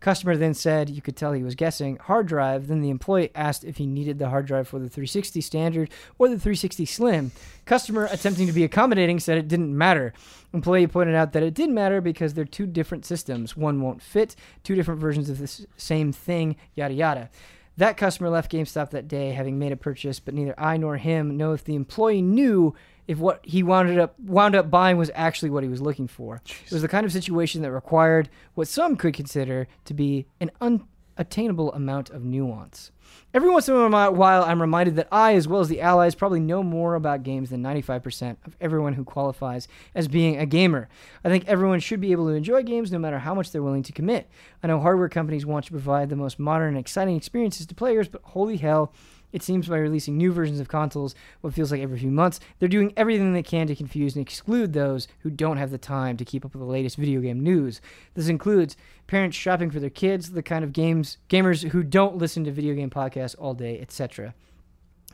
Customer 0.00 0.36
then 0.36 0.52
said 0.52 0.90
you 0.90 1.00
could 1.00 1.16
tell 1.16 1.32
he 1.32 1.42
was 1.42 1.54
guessing 1.54 1.96
hard 1.96 2.26
drive. 2.26 2.66
Then 2.66 2.82
the 2.82 2.90
employee 2.90 3.30
asked 3.34 3.64
if 3.64 3.78
he 3.78 3.86
needed 3.86 4.18
the 4.18 4.28
hard 4.28 4.44
drive 4.44 4.68
for 4.68 4.78
the 4.78 4.90
360 4.90 5.40
standard 5.40 5.88
or 6.18 6.28
the 6.28 6.34
360 6.34 6.84
slim. 6.84 7.32
Customer 7.64 8.08
attempting 8.12 8.46
to 8.46 8.52
be 8.52 8.62
accommodating 8.62 9.18
said 9.18 9.38
it 9.38 9.48
didn't 9.48 9.74
matter. 9.74 10.12
Employee 10.52 10.86
pointed 10.86 11.14
out 11.14 11.32
that 11.32 11.42
it 11.42 11.54
did 11.54 11.70
matter 11.70 12.02
because 12.02 12.34
they're 12.34 12.44
two 12.44 12.66
different 12.66 13.06
systems. 13.06 13.56
One 13.56 13.80
won't 13.80 14.02
fit, 14.02 14.36
two 14.64 14.74
different 14.74 15.00
versions 15.00 15.30
of 15.30 15.38
the 15.38 15.66
same 15.78 16.12
thing, 16.12 16.56
yada 16.74 16.92
yada. 16.92 17.30
That 17.78 17.96
customer 17.96 18.28
left 18.28 18.52
GameStop 18.52 18.90
that 18.90 19.08
day 19.08 19.32
having 19.32 19.58
made 19.58 19.72
a 19.72 19.76
purchase, 19.76 20.20
but 20.20 20.34
neither 20.34 20.54
I 20.60 20.76
nor 20.76 20.98
him 20.98 21.38
know 21.38 21.54
if 21.54 21.64
the 21.64 21.74
employee 21.74 22.22
knew 22.22 22.74
if 23.06 23.18
what 23.18 23.44
he 23.44 23.62
wound 23.62 23.98
up 23.98 24.18
wound 24.18 24.54
up 24.54 24.70
buying 24.70 24.96
was 24.96 25.10
actually 25.14 25.50
what 25.50 25.62
he 25.62 25.68
was 25.68 25.80
looking 25.80 26.08
for. 26.08 26.40
It 26.46 26.72
was 26.72 26.82
the 26.82 26.88
kind 26.88 27.04
of 27.04 27.12
situation 27.12 27.62
that 27.62 27.72
required 27.72 28.28
what 28.54 28.68
some 28.68 28.96
could 28.96 29.14
consider 29.14 29.66
to 29.84 29.94
be 29.94 30.26
an 30.40 30.50
unattainable 30.60 31.72
amount 31.72 32.10
of 32.10 32.24
nuance. 32.24 32.90
Every 33.32 33.50
once 33.50 33.68
in 33.68 33.74
a 33.74 34.10
while, 34.10 34.44
I'm 34.44 34.60
reminded 34.60 34.96
that 34.96 35.08
I, 35.10 35.34
as 35.34 35.48
well 35.48 35.60
as 35.60 35.68
the 35.68 35.80
allies, 35.80 36.14
probably 36.14 36.40
know 36.40 36.62
more 36.62 36.94
about 36.94 37.24
games 37.24 37.50
than 37.50 37.62
95% 37.62 38.36
of 38.44 38.56
everyone 38.60 38.94
who 38.94 39.04
qualifies 39.04 39.66
as 39.94 40.08
being 40.08 40.36
a 40.38 40.46
gamer. 40.46 40.88
I 41.24 41.28
think 41.28 41.46
everyone 41.46 41.80
should 41.80 42.00
be 42.00 42.12
able 42.12 42.26
to 42.26 42.34
enjoy 42.34 42.62
games 42.62 42.92
no 42.92 42.98
matter 42.98 43.18
how 43.18 43.34
much 43.34 43.50
they're 43.50 43.62
willing 43.62 43.82
to 43.84 43.92
commit. 43.92 44.28
I 44.62 44.68
know 44.68 44.80
hardware 44.80 45.08
companies 45.08 45.44
want 45.44 45.64
to 45.66 45.72
provide 45.72 46.10
the 46.10 46.16
most 46.16 46.38
modern 46.38 46.68
and 46.68 46.78
exciting 46.78 47.16
experiences 47.16 47.66
to 47.66 47.74
players, 47.74 48.08
but 48.08 48.22
holy 48.22 48.56
hell, 48.56 48.92
it 49.34 49.42
seems 49.42 49.66
by 49.66 49.78
releasing 49.78 50.16
new 50.16 50.32
versions 50.32 50.60
of 50.60 50.68
consoles, 50.68 51.16
what 51.40 51.52
feels 51.52 51.72
like 51.72 51.80
every 51.80 51.98
few 51.98 52.12
months, 52.12 52.38
they're 52.58 52.68
doing 52.68 52.92
everything 52.96 53.32
they 53.32 53.42
can 53.42 53.66
to 53.66 53.74
confuse 53.74 54.14
and 54.14 54.24
exclude 54.24 54.72
those 54.72 55.08
who 55.18 55.28
don't 55.28 55.56
have 55.56 55.72
the 55.72 55.76
time 55.76 56.16
to 56.16 56.24
keep 56.24 56.44
up 56.44 56.52
with 56.52 56.60
the 56.60 56.66
latest 56.66 56.96
video 56.96 57.20
game 57.20 57.40
news. 57.40 57.80
This 58.14 58.28
includes 58.28 58.76
parents 59.08 59.36
shopping 59.36 59.72
for 59.72 59.80
their 59.80 59.90
kids, 59.90 60.30
the 60.30 60.42
kind 60.42 60.62
of 60.62 60.72
games 60.72 61.18
gamers 61.28 61.68
who 61.70 61.82
don't 61.82 62.16
listen 62.16 62.44
to 62.44 62.52
video 62.52 62.74
game 62.74 62.90
podcasts 62.90 63.34
all 63.36 63.54
day, 63.54 63.80
etc. 63.80 64.34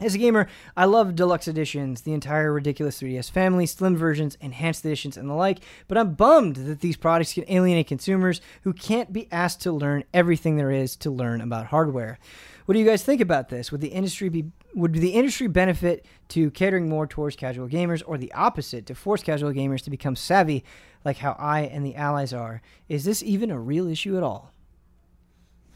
As 0.00 0.14
a 0.14 0.18
gamer, 0.18 0.48
I 0.78 0.86
love 0.86 1.14
deluxe 1.14 1.46
editions, 1.46 2.00
the 2.00 2.14
entire 2.14 2.54
ridiculous 2.54 3.02
3DS 3.02 3.30
family, 3.30 3.66
slim 3.66 3.98
versions, 3.98 4.38
enhanced 4.40 4.82
editions, 4.82 5.18
and 5.18 5.28
the 5.28 5.34
like, 5.34 5.58
but 5.88 5.98
I'm 5.98 6.14
bummed 6.14 6.56
that 6.56 6.80
these 6.80 6.96
products 6.96 7.34
can 7.34 7.44
alienate 7.48 7.86
consumers 7.86 8.40
who 8.62 8.72
can't 8.72 9.12
be 9.12 9.28
asked 9.30 9.60
to 9.62 9.72
learn 9.72 10.04
everything 10.14 10.56
there 10.56 10.70
is 10.70 10.96
to 10.96 11.10
learn 11.10 11.42
about 11.42 11.66
hardware. 11.66 12.18
What 12.64 12.72
do 12.72 12.78
you 12.78 12.86
guys 12.86 13.02
think 13.02 13.20
about 13.20 13.50
this? 13.50 13.70
Would 13.70 13.82
the 13.82 13.88
industry 13.88 14.30
be 14.30 14.46
would 14.74 14.94
the 14.94 15.10
industry 15.10 15.48
benefit 15.48 16.06
to 16.28 16.50
catering 16.52 16.88
more 16.88 17.06
towards 17.06 17.34
casual 17.36 17.68
gamers 17.68 18.02
or 18.06 18.16
the 18.16 18.32
opposite 18.32 18.86
to 18.86 18.94
force 18.94 19.22
casual 19.22 19.52
gamers 19.52 19.82
to 19.82 19.90
become 19.90 20.14
savvy 20.14 20.64
like 21.04 21.18
how 21.18 21.36
I 21.38 21.62
and 21.62 21.84
the 21.84 21.96
allies 21.96 22.32
are? 22.32 22.62
Is 22.88 23.04
this 23.04 23.22
even 23.22 23.50
a 23.50 23.58
real 23.58 23.88
issue 23.88 24.16
at 24.16 24.22
all? 24.22 24.52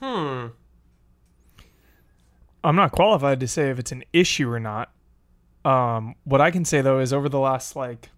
Hmm. 0.01 0.47
I'm 2.65 2.77
not 2.77 2.93
qualified 2.93 3.41
to 3.41 3.49
say 3.49 3.71
if 3.71 3.79
it's 3.79 3.93
an 3.93 4.05
issue 4.13 4.51
or 4.51 4.59
not. 4.59 4.91
Um, 5.65 6.15
what 6.25 6.41
I 6.41 6.51
can 6.51 6.65
say 6.65 6.81
though 6.81 6.99
is 6.99 7.13
over 7.13 7.29
the 7.29 7.39
last 7.39 7.77
like 7.77 8.11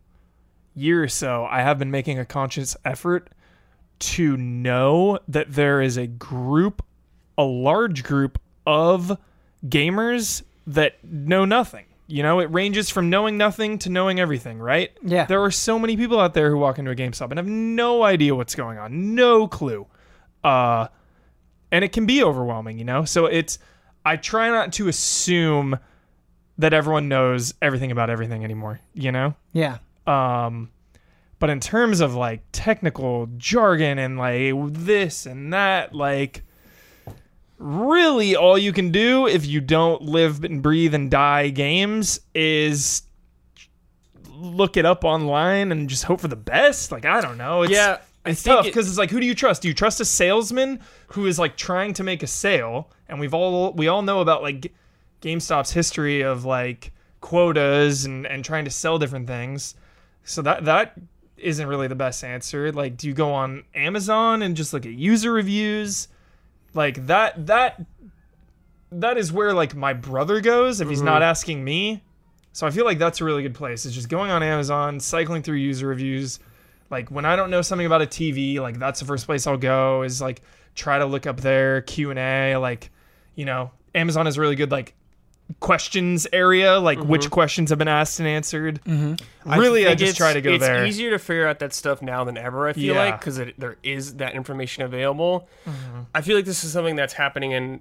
year 0.75 1.03
or 1.03 1.09
so, 1.09 1.47
I 1.51 1.63
have 1.63 1.79
been 1.79 1.91
making 1.91 2.19
a 2.19 2.25
conscious 2.25 2.77
effort 2.85 3.29
to 3.99 4.37
know 4.37 5.19
that 5.29 5.53
there 5.53 5.81
is 5.81 5.97
a 5.97 6.07
group, 6.07 6.85
a 7.37 7.45
large 7.45 8.05
group 8.05 8.39
of 8.67 9.19
gamers 9.67 10.43
that 10.67 11.03
know 11.05 11.45
nothing. 11.45 11.87
You 12.09 12.23
know, 12.23 12.39
it 12.39 12.51
ranges 12.53 12.89
from 12.89 13.11
knowing 13.11 13.37
nothing 13.37 13.79
to 13.79 13.91
knowing 13.91 14.21
everything, 14.21 14.59
right? 14.61 14.93
Yeah. 15.03 15.25
There 15.25 15.43
are 15.43 15.51
so 15.51 15.79
many 15.79 15.97
people 15.97 16.21
out 16.21 16.35
there 16.35 16.51
who 16.51 16.59
walk 16.59 16.79
into 16.79 16.93
a 16.93 16.95
GameStop 16.95 17.31
and 17.31 17.39
have 17.39 17.49
no 17.49 18.05
idea 18.05 18.35
what's 18.35 18.55
going 18.55 18.79
on, 18.79 19.17
no 19.17 19.49
clue. 19.49 19.87
Uh, 20.45 20.87
and 21.73 21.85
it 21.85 21.91
can 21.91 22.07
be 22.07 22.23
overwhelming, 22.23 22.79
you 22.79 22.85
know? 22.85 23.05
So 23.05 23.27
it's, 23.27 23.59
I 24.07 24.17
try 24.17 24.51
not 24.51 24.73
to 24.75 24.87
assume 24.87 25.81
that 26.59 26.73
everyone 26.73 27.09
knows 27.09 27.53
everything 27.61 27.91
about 27.91 28.09
everything 28.09 28.45
anymore, 28.45 28.79
you 28.95 29.11
know? 29.11 29.35
Yeah. 29.53 29.79
Um, 30.07 30.71
but 31.41 31.51
in 31.51 31.59
terms 31.59 31.99
of 32.01 32.15
like 32.15 32.43
technical 32.53 33.29
jargon 33.37 33.99
and 33.99 34.17
like 34.17 34.55
this 34.73 35.27
and 35.27 35.53
that, 35.53 35.93
like 35.93 36.45
really 37.59 38.37
all 38.37 38.57
you 38.57 38.73
can 38.73 38.93
do 38.93 39.27
if 39.27 39.45
you 39.45 39.61
don't 39.61 40.03
live 40.03 40.45
and 40.45 40.63
breathe 40.63 40.95
and 40.95 41.11
die 41.11 41.49
games 41.49 42.21
is 42.33 43.03
look 44.35 44.77
it 44.77 44.85
up 44.85 45.05
online 45.05 45.73
and 45.73 45.89
just 45.89 46.05
hope 46.05 46.21
for 46.21 46.29
the 46.29 46.37
best. 46.37 46.93
Like 46.93 47.05
I 47.05 47.21
don't 47.21 47.39
know. 47.39 47.63
It's, 47.63 47.73
Yeah, 47.73 47.99
it's 48.27 48.43
tough 48.43 48.67
it- 48.67 48.71
because 48.71 48.89
it's 48.89 48.99
like 48.99 49.11
who 49.11 49.21
do 49.21 49.27
you 49.27 49.35
trust? 49.35 49.63
Do 49.63 49.69
you 49.69 49.75
trust 49.75 50.01
a 50.01 50.05
salesman 50.05 50.81
who 51.09 51.27
is 51.27 51.39
like 51.39 51.57
trying 51.57 51.95
to 51.95 52.05
make 52.05 52.23
a 52.23 52.27
sale? 52.27 52.91
And 53.09 53.21
we've 53.21 53.35
all 53.35 53.73
we 53.73 53.89
all 53.89 54.03
know 54.03 54.21
about 54.21 54.43
like 54.43 54.73
GameStop's 55.23 55.73
history 55.73 56.23
of 56.23 56.45
like 56.45 56.93
quotas 57.21 58.05
and 58.05 58.27
and 58.27 58.45
trying 58.45 58.65
to 58.65 58.71
sell 58.71 58.99
different 58.99 59.27
things. 59.27 59.75
So 60.25 60.43
that 60.43 60.65
that 60.65 60.99
isn't 61.37 61.67
really 61.67 61.89
the 61.89 61.95
best 61.95 62.25
answer. 62.25 62.73
Like, 62.73 62.97
do 62.97 63.07
you 63.07 63.15
go 63.15 63.33
on 63.33 63.65
Amazon 63.75 64.43
and 64.43 64.57
just 64.57 64.73
look 64.73 64.87
at 64.87 64.93
user 64.93 65.33
reviews? 65.33 66.09
Like 66.75 67.07
that 67.07 67.47
that 67.47 67.85
that 68.93 69.19
is 69.19 69.33
where 69.33 69.53
like 69.53 69.75
my 69.75 69.93
brother 69.93 70.41
goes 70.41 70.81
if 70.81 70.89
he's 70.89 71.03
not 71.03 71.17
mm-hmm. 71.17 71.31
asking 71.31 71.65
me. 71.65 72.03
So 72.53 72.67
I 72.67 72.71
feel 72.71 72.85
like 72.85 72.99
that's 72.99 73.21
a 73.21 73.25
really 73.25 73.43
good 73.43 73.55
place. 73.55 73.85
It's 73.85 73.95
just 73.95 74.09
going 74.09 74.31
on 74.31 74.43
Amazon, 74.43 74.99
cycling 74.99 75.43
through 75.43 75.57
user 75.57 75.87
reviews. 75.87 76.39
Like 76.91 77.11
when 77.11 77.25
I 77.25 77.37
don't 77.37 77.51
know 77.51 77.63
something 77.63 77.87
about 77.87 78.03
a 78.03 78.07
TV, 78.07 78.59
like 78.59 78.79
that's 78.79 79.01
the 79.01 79.07
first 79.07 79.27
place 79.27 79.47
I'll 79.47 79.57
go. 79.57 80.03
Is 80.03 80.21
like 80.21 80.43
try 80.75 80.99
to 80.99 81.07
look 81.07 81.27
up 81.27 81.41
their 81.41 81.81
Q 81.83 82.11
and 82.11 82.19
A. 82.19 82.57
Like, 82.57 82.91
you 83.35 83.45
know, 83.45 83.71
Amazon 83.95 84.27
is 84.27 84.39
really 84.39 84.57
good 84.57 84.71
like 84.71 84.95
questions 85.61 86.27
area, 86.33 86.79
like 86.79 86.99
which 86.99 87.31
questions 87.31 87.71
have 87.71 87.79
been 87.79 87.89
asked 87.89 88.19
and 88.19 88.29
answered. 88.29 88.81
I 89.47 89.59
Really, 89.59 89.87
I, 89.87 89.95
just 89.95 90.17
try 90.17 90.33
to 90.33 90.41
go 90.41 90.55
it's 90.55 90.65
there. 90.67 90.85
It's 90.85 90.97
easier 90.97 91.11
to 91.11 91.19
figure 91.19 91.47
out 91.47 91.61
that 91.61 91.73
stuff 91.73 92.03
now 92.03 92.25
than 92.25 92.37
ever. 92.37 92.69
I 92.69 92.73
feel 92.73 92.95
Yeah. 92.95 93.05
like 93.05 93.21
because 93.21 93.37
there 93.57 93.77
is 93.83 94.17
that 94.17 94.35
information 94.35 94.83
available. 94.83 95.49
Mm-hmm. 95.65 96.01
I 96.15 96.21
feel 96.23 96.37
like 96.37 96.47
this 96.47 96.65
is 96.65 96.73
something 96.73 96.97
that's 96.97 97.13
happening 97.15 97.53
in 97.53 97.81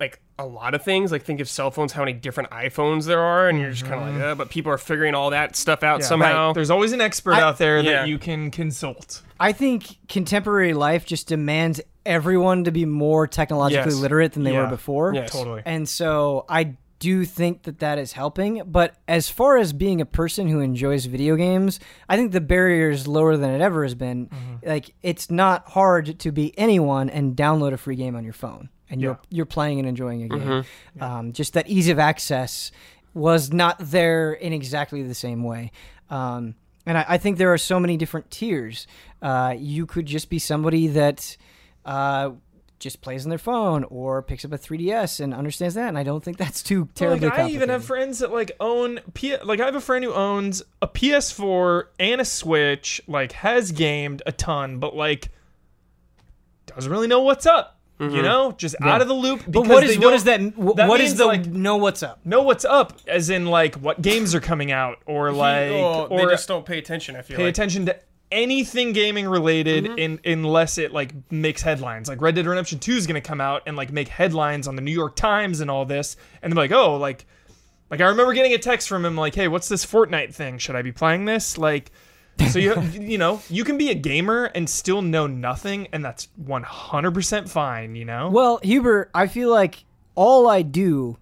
like 0.00 0.20
a 0.38 0.46
lot 0.46 0.74
of 0.74 0.82
things. 0.82 1.12
Like 1.12 1.22
think 1.22 1.40
of 1.40 1.48
cell 1.48 1.70
phones, 1.70 1.92
how 1.92 2.00
many 2.02 2.14
different 2.14 2.50
iPhones 2.50 3.04
there 3.06 3.20
are, 3.20 3.48
and 3.48 3.60
you're 3.60 3.70
just 3.70 3.84
kind 3.84 4.02
of 4.08 4.14
like, 4.14 4.22
uh, 4.22 4.34
but 4.34 4.50
people 4.50 4.72
are 4.72 4.78
figuring 4.78 5.14
all 5.14 5.30
that 5.30 5.54
stuff 5.56 5.82
out. 5.82 6.00
Yeah, 6.00 6.06
somehow. 6.06 6.46
right. 6.48 6.54
There's 6.54 6.70
always 6.70 6.92
an 6.92 7.00
expert 7.00 7.34
I- 7.34 7.42
out 7.42 7.58
there 7.58 7.78
Yeah. 7.80 7.92
that 8.02 8.08
you 8.08 8.18
can 8.18 8.50
consult. 8.50 9.22
I 9.38 9.52
think 9.52 9.96
contemporary 10.08 10.74
life 10.74 11.04
just 11.06 11.28
demands 11.28 11.80
everyone 12.06 12.64
to 12.64 12.70
be 12.72 12.84
more 12.86 13.26
technologically 13.26 13.92
Yes. 13.92 14.00
literate 14.00 14.32
than 14.32 14.42
they 14.42 14.52
Yeah. 14.52 14.62
were 14.64 14.68
before. 14.68 15.14
Yes. 15.14 15.30
Totally. 15.32 15.62
And 15.64 15.88
so 15.88 16.44
I 16.48 16.76
do 16.98 17.24
think 17.24 17.62
that 17.62 17.78
that 17.78 17.98
is 17.98 18.12
helping. 18.12 18.62
But 18.66 18.94
as 19.08 19.30
far 19.30 19.56
as 19.56 19.72
being 19.72 20.02
a 20.02 20.06
person 20.06 20.48
who 20.48 20.60
enjoys 20.60 21.06
video 21.06 21.34
games, 21.36 21.80
I 22.10 22.16
think 22.16 22.32
the 22.32 22.40
barrier 22.42 22.90
is 22.90 23.06
lower 23.08 23.38
than 23.38 23.50
it 23.50 23.62
ever 23.62 23.82
has 23.84 23.94
been. 23.94 24.26
Mm-hmm. 24.26 24.68
Like 24.68 24.94
it's 25.02 25.30
not 25.30 25.68
hard 25.70 26.18
to 26.18 26.30
be 26.32 26.52
anyone 26.58 27.08
and 27.08 27.34
download 27.34 27.72
a 27.72 27.78
free 27.78 27.96
game 27.96 28.16
on 28.16 28.24
your 28.24 28.34
phone, 28.34 28.68
and 28.90 29.00
you're 29.00 29.12
Yeah. 29.12 29.26
you're 29.30 29.46
playing 29.46 29.78
and 29.78 29.88
enjoying 29.88 30.22
a 30.24 30.28
game. 30.28 30.40
Mm-hmm. 30.40 31.02
Um, 31.02 31.32
just 31.32 31.54
that 31.54 31.68
ease 31.68 31.88
of 31.88 31.98
access 31.98 32.70
was 33.14 33.52
not 33.52 33.76
there 33.78 34.32
in 34.32 34.52
exactly 34.52 35.02
the 35.02 35.14
same 35.14 35.42
way. 35.44 35.70
Um, 36.10 36.54
and 36.86 36.98
I, 36.98 37.04
I 37.10 37.18
think 37.18 37.38
there 37.38 37.52
are 37.52 37.58
so 37.58 37.78
many 37.80 37.96
different 37.96 38.30
tiers. 38.30 38.86
Uh, 39.22 39.54
you 39.56 39.86
could 39.86 40.06
just 40.06 40.28
be 40.30 40.38
somebody 40.38 40.86
that 40.88 41.36
uh, 41.84 42.30
just 42.78 43.00
plays 43.02 43.24
on 43.26 43.30
their 43.30 43.38
phone 43.38 43.84
or 43.84 44.22
picks 44.22 44.44
up 44.44 44.52
a 44.52 44.58
3DS 44.58 45.20
and 45.20 45.34
understands 45.34 45.74
that. 45.74 45.88
And 45.88 45.98
I 45.98 46.02
don't 46.02 46.22
think 46.24 46.36
that's 46.38 46.62
too 46.62 46.88
terribly 46.94 47.28
like 47.28 47.38
I 47.38 47.48
even 47.50 47.68
have 47.68 47.84
friends 47.84 48.20
that 48.20 48.32
like 48.32 48.52
own 48.60 49.00
P- 49.12 49.36
like 49.42 49.60
I 49.60 49.66
have 49.66 49.74
a 49.74 49.80
friend 49.80 50.04
who 50.04 50.12
owns 50.14 50.62
a 50.80 50.88
PS4 50.88 51.84
and 51.98 52.20
a 52.20 52.24
Switch, 52.24 53.00
like 53.06 53.32
has 53.32 53.72
gamed 53.72 54.22
a 54.24 54.32
ton, 54.32 54.78
but 54.78 54.96
like 54.96 55.28
doesn't 56.66 56.90
really 56.90 57.08
know 57.08 57.20
what's 57.22 57.46
up. 57.46 57.79
You 58.00 58.06
mm-hmm. 58.06 58.22
know, 58.22 58.52
just 58.52 58.76
out 58.80 59.02
of 59.02 59.08
the 59.08 59.14
loop. 59.14 59.42
But 59.44 59.62
because 59.62 59.68
what 59.68 59.86
they 59.86 59.92
is 59.92 59.98
what 59.98 60.14
is 60.14 60.24
that? 60.24 60.40
wh- 60.40 60.74
that 60.76 60.88
what 60.88 61.02
is 61.02 61.16
the 61.16 61.26
like- 61.26 61.44
know 61.44 61.76
what's 61.76 62.02
up? 62.02 62.24
Know 62.24 62.40
what's 62.40 62.64
up, 62.64 62.98
as 63.06 63.28
in 63.28 63.44
like 63.44 63.74
what 63.74 64.00
games 64.00 64.34
are 64.34 64.40
coming 64.40 64.72
out, 64.72 65.00
or 65.04 65.30
like, 65.32 65.70
oh, 65.70 66.08
Well, 66.10 66.12
or 66.12 66.26
they 66.26 66.32
just 66.32 66.48
don't 66.48 66.64
pay 66.64 66.78
attention. 66.78 67.14
I 67.14 67.20
feel 67.20 67.34
like 67.34 67.36
pay 67.36 67.44
like. 67.44 67.50
attention 67.50 67.84
to 67.86 68.00
anything 68.32 68.94
gaming 68.94 69.28
related 69.28 69.84
mm-hmm. 69.84 69.98
in 69.98 70.20
unless 70.24 70.78
it 70.78 70.92
like 70.92 71.12
makes 71.30 71.60
headlines. 71.60 72.08
Like 72.08 72.22
Red 72.22 72.36
Dead 72.36 72.46
Redemption 72.46 72.78
2 72.78 72.92
is 72.92 73.06
going 73.06 73.20
to 73.20 73.28
come 73.28 73.40
out 73.40 73.64
and 73.66 73.76
like 73.76 73.92
make 73.92 74.08
headlines 74.08 74.66
on 74.66 74.76
the 74.76 74.82
New 74.82 74.92
York 74.92 75.14
Times 75.14 75.60
and 75.60 75.70
all 75.70 75.84
this 75.84 76.16
and 76.40 76.50
they're 76.50 76.56
like, 76.56 76.72
"Oh, 76.72 76.96
like 76.96 77.26
like 77.90 78.00
I 78.00 78.06
remember 78.06 78.32
getting 78.32 78.54
a 78.54 78.58
text 78.58 78.88
from 78.88 79.04
him 79.04 79.14
like, 79.14 79.34
"Hey, 79.34 79.48
what's 79.48 79.68
this 79.68 79.84
Fortnite 79.84 80.34
thing? 80.34 80.56
Should 80.56 80.76
I 80.76 80.80
be 80.80 80.92
playing 80.92 81.26
this?" 81.26 81.58
Like 81.58 81.90
so 82.50 82.58
you 82.58 82.80
you 83.00 83.18
know, 83.18 83.40
you 83.48 83.64
can 83.64 83.76
be 83.78 83.90
a 83.90 83.94
gamer 83.94 84.44
and 84.46 84.68
still 84.68 85.02
know 85.02 85.26
nothing 85.26 85.88
and 85.92 86.04
that's 86.04 86.28
100% 86.42 87.48
fine, 87.48 87.94
you 87.94 88.04
know? 88.04 88.30
Well, 88.30 88.60
Huber, 88.62 89.10
I 89.14 89.26
feel 89.26 89.50
like 89.50 89.84
all 90.14 90.48
I 90.48 90.62
do 90.62 91.16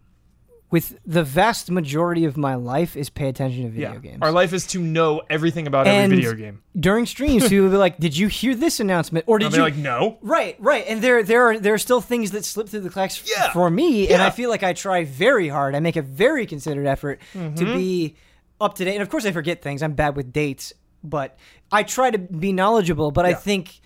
with 0.70 0.98
the 1.06 1.22
vast 1.24 1.70
majority 1.70 2.26
of 2.26 2.36
my 2.36 2.54
life 2.54 2.94
is 2.94 3.08
pay 3.08 3.28
attention 3.28 3.62
to 3.62 3.70
video 3.70 3.92
yeah. 3.94 3.98
games. 3.98 4.18
Our 4.20 4.30
life 4.30 4.52
is 4.52 4.66
to 4.68 4.80
know 4.82 5.22
everything 5.30 5.66
about 5.66 5.86
And 5.86 6.12
every 6.12 6.16
video 6.16 6.34
game. 6.34 6.62
During 6.78 7.06
streams, 7.06 7.42
people 7.48 7.64
will 7.64 7.70
be 7.70 7.78
like, 7.78 7.98
"Did 7.98 8.14
you 8.14 8.26
hear 8.28 8.54
this 8.54 8.78
announcement?" 8.78 9.24
Or 9.28 9.38
did 9.38 9.54
you? 9.54 9.62
like, 9.62 9.76
"No." 9.76 10.18
Right, 10.20 10.56
right, 10.58 10.84
and 10.86 11.00
there, 11.00 11.22
there 11.22 11.42
are 11.48 11.58
there 11.58 11.72
are 11.72 11.78
still 11.78 12.02
things 12.02 12.32
that 12.32 12.44
slip 12.44 12.68
through 12.68 12.80
the 12.80 12.90
cracks 12.90 13.22
Yeah. 13.26 13.50
for 13.52 13.70
me, 13.70 14.08
and 14.10 14.20
I 14.22 14.28
feel 14.28 14.50
like 14.50 14.62
I 14.62 14.74
try 14.74 15.04
very 15.04 15.48
hard. 15.48 15.74
I 15.74 15.80
make 15.80 15.96
a 15.96 16.02
very 16.02 16.44
considered 16.44 16.86
effort 16.86 17.18
Mm-hmm. 17.32 17.54
to 17.54 17.64
be 17.64 18.16
up 18.60 18.74
to 18.74 18.84
date, 18.84 18.92
and 18.94 19.02
of 19.02 19.08
course, 19.08 19.24
I 19.24 19.32
forget 19.32 19.62
things. 19.62 19.82
I'm 19.82 19.94
bad 19.94 20.16
with 20.16 20.34
dates, 20.34 20.74
but 21.02 21.36
I 21.72 21.82
try 21.82 22.10
to 22.10 22.18
be 22.18 22.52
knowledgeable. 22.52 23.10
But 23.10 23.26
I 23.26 23.34
think 23.34 23.80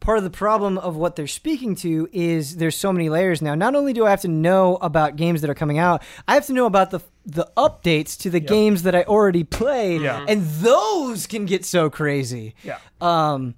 part 0.00 0.16
of 0.18 0.24
the 0.24 0.30
problem 0.30 0.78
of 0.78 0.96
what 0.96 1.14
they're 1.14 1.26
speaking 1.26 1.74
to 1.76 2.08
is 2.12 2.56
there's 2.56 2.76
so 2.76 2.92
many 2.92 3.08
layers 3.10 3.42
now. 3.42 3.54
Not 3.54 3.74
only 3.74 3.92
do 3.92 4.06
I 4.06 4.10
have 4.10 4.22
to 4.22 4.28
know 4.28 4.76
about 4.76 5.16
games 5.16 5.42
that 5.42 5.50
are 5.50 5.54
coming 5.54 5.78
out, 5.78 6.02
I 6.26 6.34
have 6.34 6.46
to 6.46 6.52
know 6.52 6.66
about 6.66 6.90
the 6.90 7.00
the 7.26 7.46
updates 7.56 8.18
to 8.20 8.30
the 8.30 8.40
games 8.40 8.82
that 8.84 8.94
I 8.94 9.02
already 9.02 9.44
played, 9.44 10.00
Yeah. 10.00 10.24
and 10.26 10.42
those 10.42 11.26
can 11.26 11.44
get 11.44 11.64
so 11.66 11.90
crazy. 11.90 12.54
Yeah. 12.64 12.78
Um, 13.00 13.54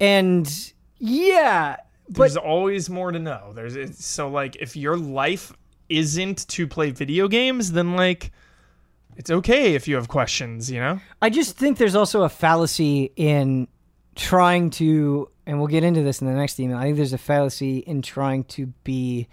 and 0.00 0.46
yeah, 0.98 1.76
but 2.08 2.18
There's 2.18 2.36
always 2.36 2.90
more 2.90 3.12
to 3.12 3.18
know. 3.18 3.52
There's 3.54 3.76
it's, 3.76 4.04
so 4.04 4.28
like 4.28 4.56
if 4.56 4.76
your 4.76 4.96
life 4.96 5.52
isn't 5.88 6.48
to 6.48 6.66
play 6.66 6.90
video 6.90 7.28
games, 7.28 7.72
then 7.72 7.94
like 7.94 8.32
it's 9.16 9.30
okay 9.30 9.74
if 9.74 9.88
you 9.88 9.96
have 9.96 10.08
questions, 10.08 10.70
you 10.70 10.80
know? 10.80 11.00
I 11.22 11.30
just 11.30 11.56
think 11.56 11.78
there's 11.78 11.94
also 11.94 12.22
a 12.22 12.28
fallacy 12.28 13.12
in 13.16 13.68
trying 14.14 14.70
to, 14.70 15.30
and 15.46 15.58
we'll 15.58 15.68
get 15.68 15.84
into 15.84 16.02
this 16.02 16.20
in 16.20 16.26
the 16.26 16.32
next 16.34 16.58
email. 16.60 16.76
I 16.78 16.84
think 16.84 16.96
there's 16.96 17.12
a 17.12 17.18
fallacy 17.18 17.78
in 17.78 18.02
trying 18.02 18.44
to 18.44 18.66
be 18.84 19.28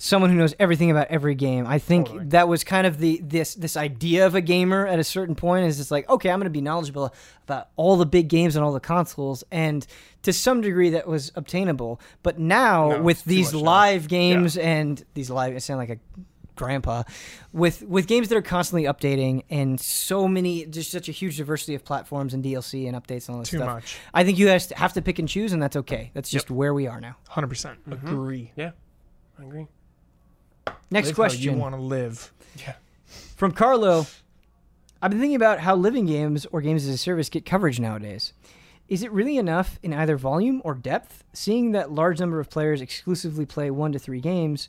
someone 0.00 0.30
who 0.30 0.36
knows 0.36 0.54
everything 0.60 0.92
about 0.92 1.08
every 1.08 1.34
game. 1.34 1.66
I 1.66 1.78
think 1.80 2.06
Totally. 2.06 2.26
that 2.26 2.46
was 2.46 2.62
kind 2.62 2.86
of 2.86 2.98
the 2.98 3.20
this 3.22 3.54
this 3.56 3.76
idea 3.76 4.26
of 4.26 4.36
a 4.36 4.40
gamer 4.40 4.86
at 4.86 5.00
a 5.00 5.04
certain 5.04 5.34
point 5.34 5.66
is 5.66 5.80
it's 5.80 5.90
like, 5.90 6.08
okay, 6.08 6.30
I'm 6.30 6.38
going 6.38 6.44
to 6.44 6.50
be 6.50 6.60
knowledgeable 6.60 7.12
about 7.44 7.70
all 7.74 7.96
the 7.96 8.06
big 8.06 8.28
games 8.28 8.54
and 8.54 8.64
all 8.64 8.72
the 8.72 8.78
consoles 8.78 9.42
and 9.50 9.84
to 10.22 10.32
some 10.32 10.60
degree 10.60 10.90
that 10.90 11.08
was 11.08 11.32
obtainable. 11.34 12.00
But 12.22 12.38
now 12.38 12.90
No, 12.90 13.02
with 13.02 13.24
these 13.24 13.52
much 13.52 13.60
now. 13.60 13.66
live 13.66 14.06
games 14.08 14.56
and 14.56 15.04
these 15.14 15.30
live 15.30 15.54
I 15.54 15.58
sound 15.58 15.78
like 15.78 15.90
a 15.90 15.98
grandpa 16.58 17.02
with 17.52 17.82
with 17.82 18.06
games 18.06 18.28
that 18.28 18.36
are 18.36 18.42
constantly 18.42 18.84
updating 18.84 19.44
and 19.50 19.80
so 19.80 20.28
many 20.28 20.66
just 20.66 20.90
such 20.90 21.08
a 21.08 21.12
huge 21.12 21.36
diversity 21.36 21.74
of 21.74 21.84
platforms 21.84 22.34
and 22.34 22.44
DLC 22.44 22.86
and 22.86 22.96
updates 22.96 23.28
and 23.28 23.34
all 23.34 23.40
this 23.40 23.50
Too 23.50 23.58
stuff. 23.58 23.68
much. 23.68 23.96
I 24.12 24.24
think 24.24 24.38
you 24.38 24.46
guys 24.46 24.70
have 24.70 24.92
to 24.94 25.02
pick 25.02 25.18
and 25.18 25.28
choose 25.28 25.52
and 25.52 25.62
that's 25.62 25.76
okay. 25.76 26.10
That's 26.14 26.30
just 26.30 26.50
where 26.50 26.74
we 26.74 26.86
are 26.86 27.00
now. 27.00 27.16
100% 27.30 27.48
mm-hmm. 27.48 27.92
agree. 27.92 28.52
Yeah, 28.56 28.72
I 29.38 29.44
agree. 29.44 29.66
Next 30.90 31.08
Live 31.08 31.16
how 31.16 31.22
question. 31.22 31.42
you 31.42 31.58
want 31.58 31.74
to 31.74 31.80
live. 31.80 32.32
Yeah. 32.58 32.74
From 33.36 33.52
Carlo, 33.52 34.06
I've 35.00 35.10
been 35.10 35.20
thinking 35.20 35.36
about 35.36 35.60
how 35.60 35.76
living 35.76 36.06
games 36.06 36.46
or 36.46 36.60
games 36.60 36.86
as 36.86 36.94
a 36.94 36.98
service 36.98 37.28
get 37.28 37.44
coverage 37.46 37.78
nowadays. 37.78 38.32
Is 38.88 39.02
it 39.02 39.12
really 39.12 39.36
enough 39.36 39.78
in 39.82 39.92
either 39.92 40.16
volume 40.16 40.62
or 40.64 40.74
depth? 40.74 41.22
Seeing 41.34 41.72
that 41.72 41.92
large 41.92 42.18
number 42.20 42.40
of 42.40 42.48
players 42.48 42.80
exclusively 42.80 43.44
play 43.44 43.70
one 43.70 43.92
to 43.92 43.98
three 43.98 44.20
games, 44.20 44.68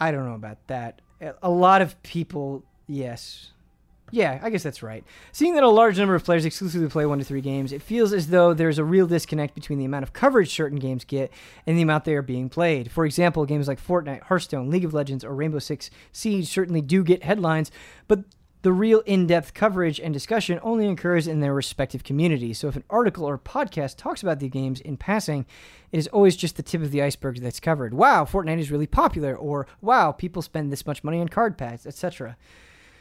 I 0.00 0.10
don't 0.10 0.24
know 0.24 0.34
about 0.34 0.66
that. 0.68 1.00
A 1.42 1.50
lot 1.50 1.82
of 1.82 2.02
people, 2.02 2.64
yes. 2.86 3.50
Yeah, 4.12 4.40
I 4.42 4.50
guess 4.50 4.62
that's 4.62 4.82
right. 4.82 5.04
Seeing 5.30 5.54
that 5.54 5.62
a 5.62 5.68
large 5.68 5.98
number 5.98 6.14
of 6.14 6.24
players 6.24 6.44
exclusively 6.44 6.88
play 6.88 7.06
one 7.06 7.18
to 7.18 7.24
three 7.24 7.40
games, 7.40 7.72
it 7.72 7.82
feels 7.82 8.12
as 8.12 8.28
though 8.28 8.52
there's 8.54 8.78
a 8.78 8.84
real 8.84 9.06
disconnect 9.06 9.54
between 9.54 9.78
the 9.78 9.84
amount 9.84 10.02
of 10.02 10.12
coverage 10.12 10.50
certain 10.52 10.78
games 10.78 11.04
get 11.04 11.30
and 11.66 11.78
the 11.78 11.82
amount 11.82 12.04
they 12.04 12.14
are 12.14 12.22
being 12.22 12.48
played. 12.48 12.90
For 12.90 13.04
example, 13.04 13.44
games 13.44 13.68
like 13.68 13.84
Fortnite, 13.84 14.22
Hearthstone, 14.22 14.70
League 14.70 14.84
of 14.84 14.94
Legends, 14.94 15.24
or 15.24 15.34
Rainbow 15.34 15.60
Six 15.60 15.90
Siege 16.10 16.48
certainly 16.48 16.80
do 16.80 17.04
get 17.04 17.22
headlines, 17.22 17.70
but 18.08 18.24
the 18.62 18.72
real 18.72 19.00
in 19.00 19.26
depth 19.26 19.54
coverage 19.54 19.98
and 19.98 20.12
discussion 20.12 20.60
only 20.62 20.86
occurs 20.86 21.26
in 21.26 21.40
their 21.40 21.54
respective 21.54 22.04
communities. 22.04 22.58
So 22.58 22.68
if 22.68 22.76
an 22.76 22.84
article 22.90 23.24
or 23.24 23.38
podcast 23.38 23.96
talks 23.96 24.22
about 24.22 24.38
the 24.38 24.48
games 24.48 24.80
in 24.80 24.96
passing, 24.96 25.46
it 25.92 25.98
is 25.98 26.08
always 26.08 26.36
just 26.36 26.56
the 26.56 26.62
tip 26.62 26.82
of 26.82 26.90
the 26.90 27.02
iceberg 27.02 27.40
that's 27.40 27.60
covered. 27.60 27.94
Wow, 27.94 28.24
Fortnite 28.24 28.58
is 28.58 28.70
really 28.70 28.86
popular, 28.86 29.34
or 29.34 29.66
wow, 29.80 30.12
people 30.12 30.42
spend 30.42 30.70
this 30.70 30.86
much 30.86 31.02
money 31.02 31.20
on 31.20 31.28
card 31.28 31.56
pads, 31.56 31.86
etc. 31.86 32.36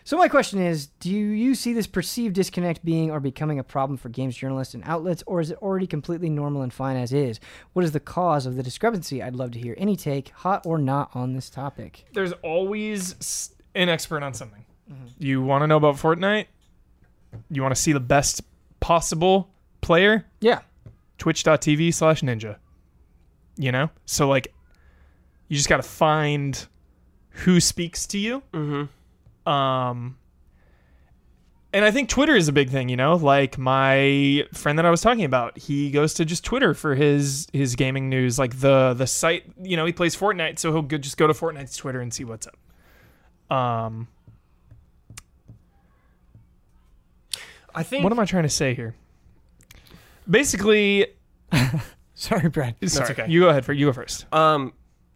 So 0.06 0.18
my 0.18 0.28
question 0.28 0.60
is, 0.60 0.88
do 1.00 1.12
you 1.12 1.54
see 1.54 1.74
this 1.74 1.86
perceived 1.86 2.34
disconnect 2.34 2.84
being 2.84 3.12
or 3.12 3.20
becoming 3.20 3.60
a 3.60 3.64
problem 3.64 3.98
for 3.98 4.10
games 4.10 4.36
journalists 4.36 4.74
and 4.74 4.84
outlets, 4.86 5.24
or 5.28 5.42
is 5.42 5.52
it 5.52 5.58
already 5.62 5.86
completely 5.86 6.30
normal 6.30 6.62
and 6.62 6.74
fine 6.74 6.96
as 6.96 7.14
is? 7.14 7.40
What 7.74 7.86
is 7.86 7.92
the 7.92 8.00
cause 8.00 8.46
of 8.46 8.56
the 8.56 8.64
discrepancy? 8.64 9.22
I'd 9.22 9.36
love 9.36 9.52
to 9.52 9.60
hear 9.60 9.76
any 9.78 9.96
take, 9.96 10.30
hot 10.30 10.66
or 10.66 10.78
not, 10.78 11.12
on 11.14 11.34
this 11.34 11.50
topic. 11.50 12.06
There's 12.14 12.32
always 12.42 13.52
an 13.76 13.90
expert 13.90 14.24
on 14.24 14.34
something. 14.34 14.66
You 15.18 15.42
want 15.42 15.62
to 15.64 15.68
know 15.68 15.78
about 15.78 15.96
Fortnite? 15.96 16.46
You 17.52 17.62
want 17.62 17.76
to 17.76 17.82
see 17.82 17.92
the 17.94 18.00
best 18.00 18.42
possible 18.80 19.50
player? 19.82 20.26
Yeah. 20.42 20.60
twitch.tv 21.18 21.94
slash 21.94 22.22
ninja 22.22 22.58
you 23.58 23.72
know 23.74 23.90
so 24.06 24.28
like 24.30 24.54
you 25.50 25.58
just 25.58 25.68
got 25.68 25.78
to 25.78 25.84
find 25.84 26.66
who 27.30 27.60
speaks 27.60 28.08
to 28.08 28.18
you 28.18 28.42
Mm-hmm. 28.54 29.50
um 29.52 30.18
and 31.74 31.84
i 31.84 31.92
think 31.92 32.08
twitter 32.08 32.36
is 32.38 32.48
a 32.48 32.54
big 32.54 32.70
thing 32.70 32.88
you 32.88 32.96
know 32.96 33.16
like 33.16 33.58
my 33.58 34.46
friend 34.54 34.80
that 34.80 34.86
i 34.86 34.90
was 34.90 35.02
talking 35.02 35.26
about 35.26 35.58
he 35.58 35.92
goes 35.92 36.14
to 36.14 36.24
just 36.24 36.46
twitter 36.46 36.74
for 36.74 36.96
his 36.96 37.48
his 37.52 37.76
gaming 37.76 38.08
news 38.10 38.40
like 38.40 38.60
the 38.62 38.94
the 38.94 39.06
site 39.08 39.44
you 39.62 39.76
know 39.76 39.86
he 39.86 39.92
plays 39.92 40.16
fortnite 40.16 40.58
so 40.58 40.72
he'll 40.72 40.82
go, 40.82 40.98
just 40.98 41.18
go 41.18 41.28
to 41.28 41.34
fortnite's 41.34 41.76
twitter 41.76 42.00
and 42.00 42.14
see 42.14 42.24
what's 42.24 42.48
up 42.48 43.56
um 43.56 44.08
I 47.76 47.84
think. 47.84 48.04
what 48.04 48.12
am 48.14 48.20
i 48.20 48.26
trying 48.26 48.44
to 48.44 48.50
say 48.50 48.74
here 48.74 48.96
basically 50.30 51.08
Sorry, 52.14 52.50
Brad. 52.50 52.76
sorry 52.90 53.12
okay. 53.12 53.26
you 53.30 53.40
go 53.40 53.50
ahead 53.50 53.64
for 53.66 53.74
you 53.74 53.86
go 53.86 53.94
first 53.94 54.26
Um, 54.34 54.74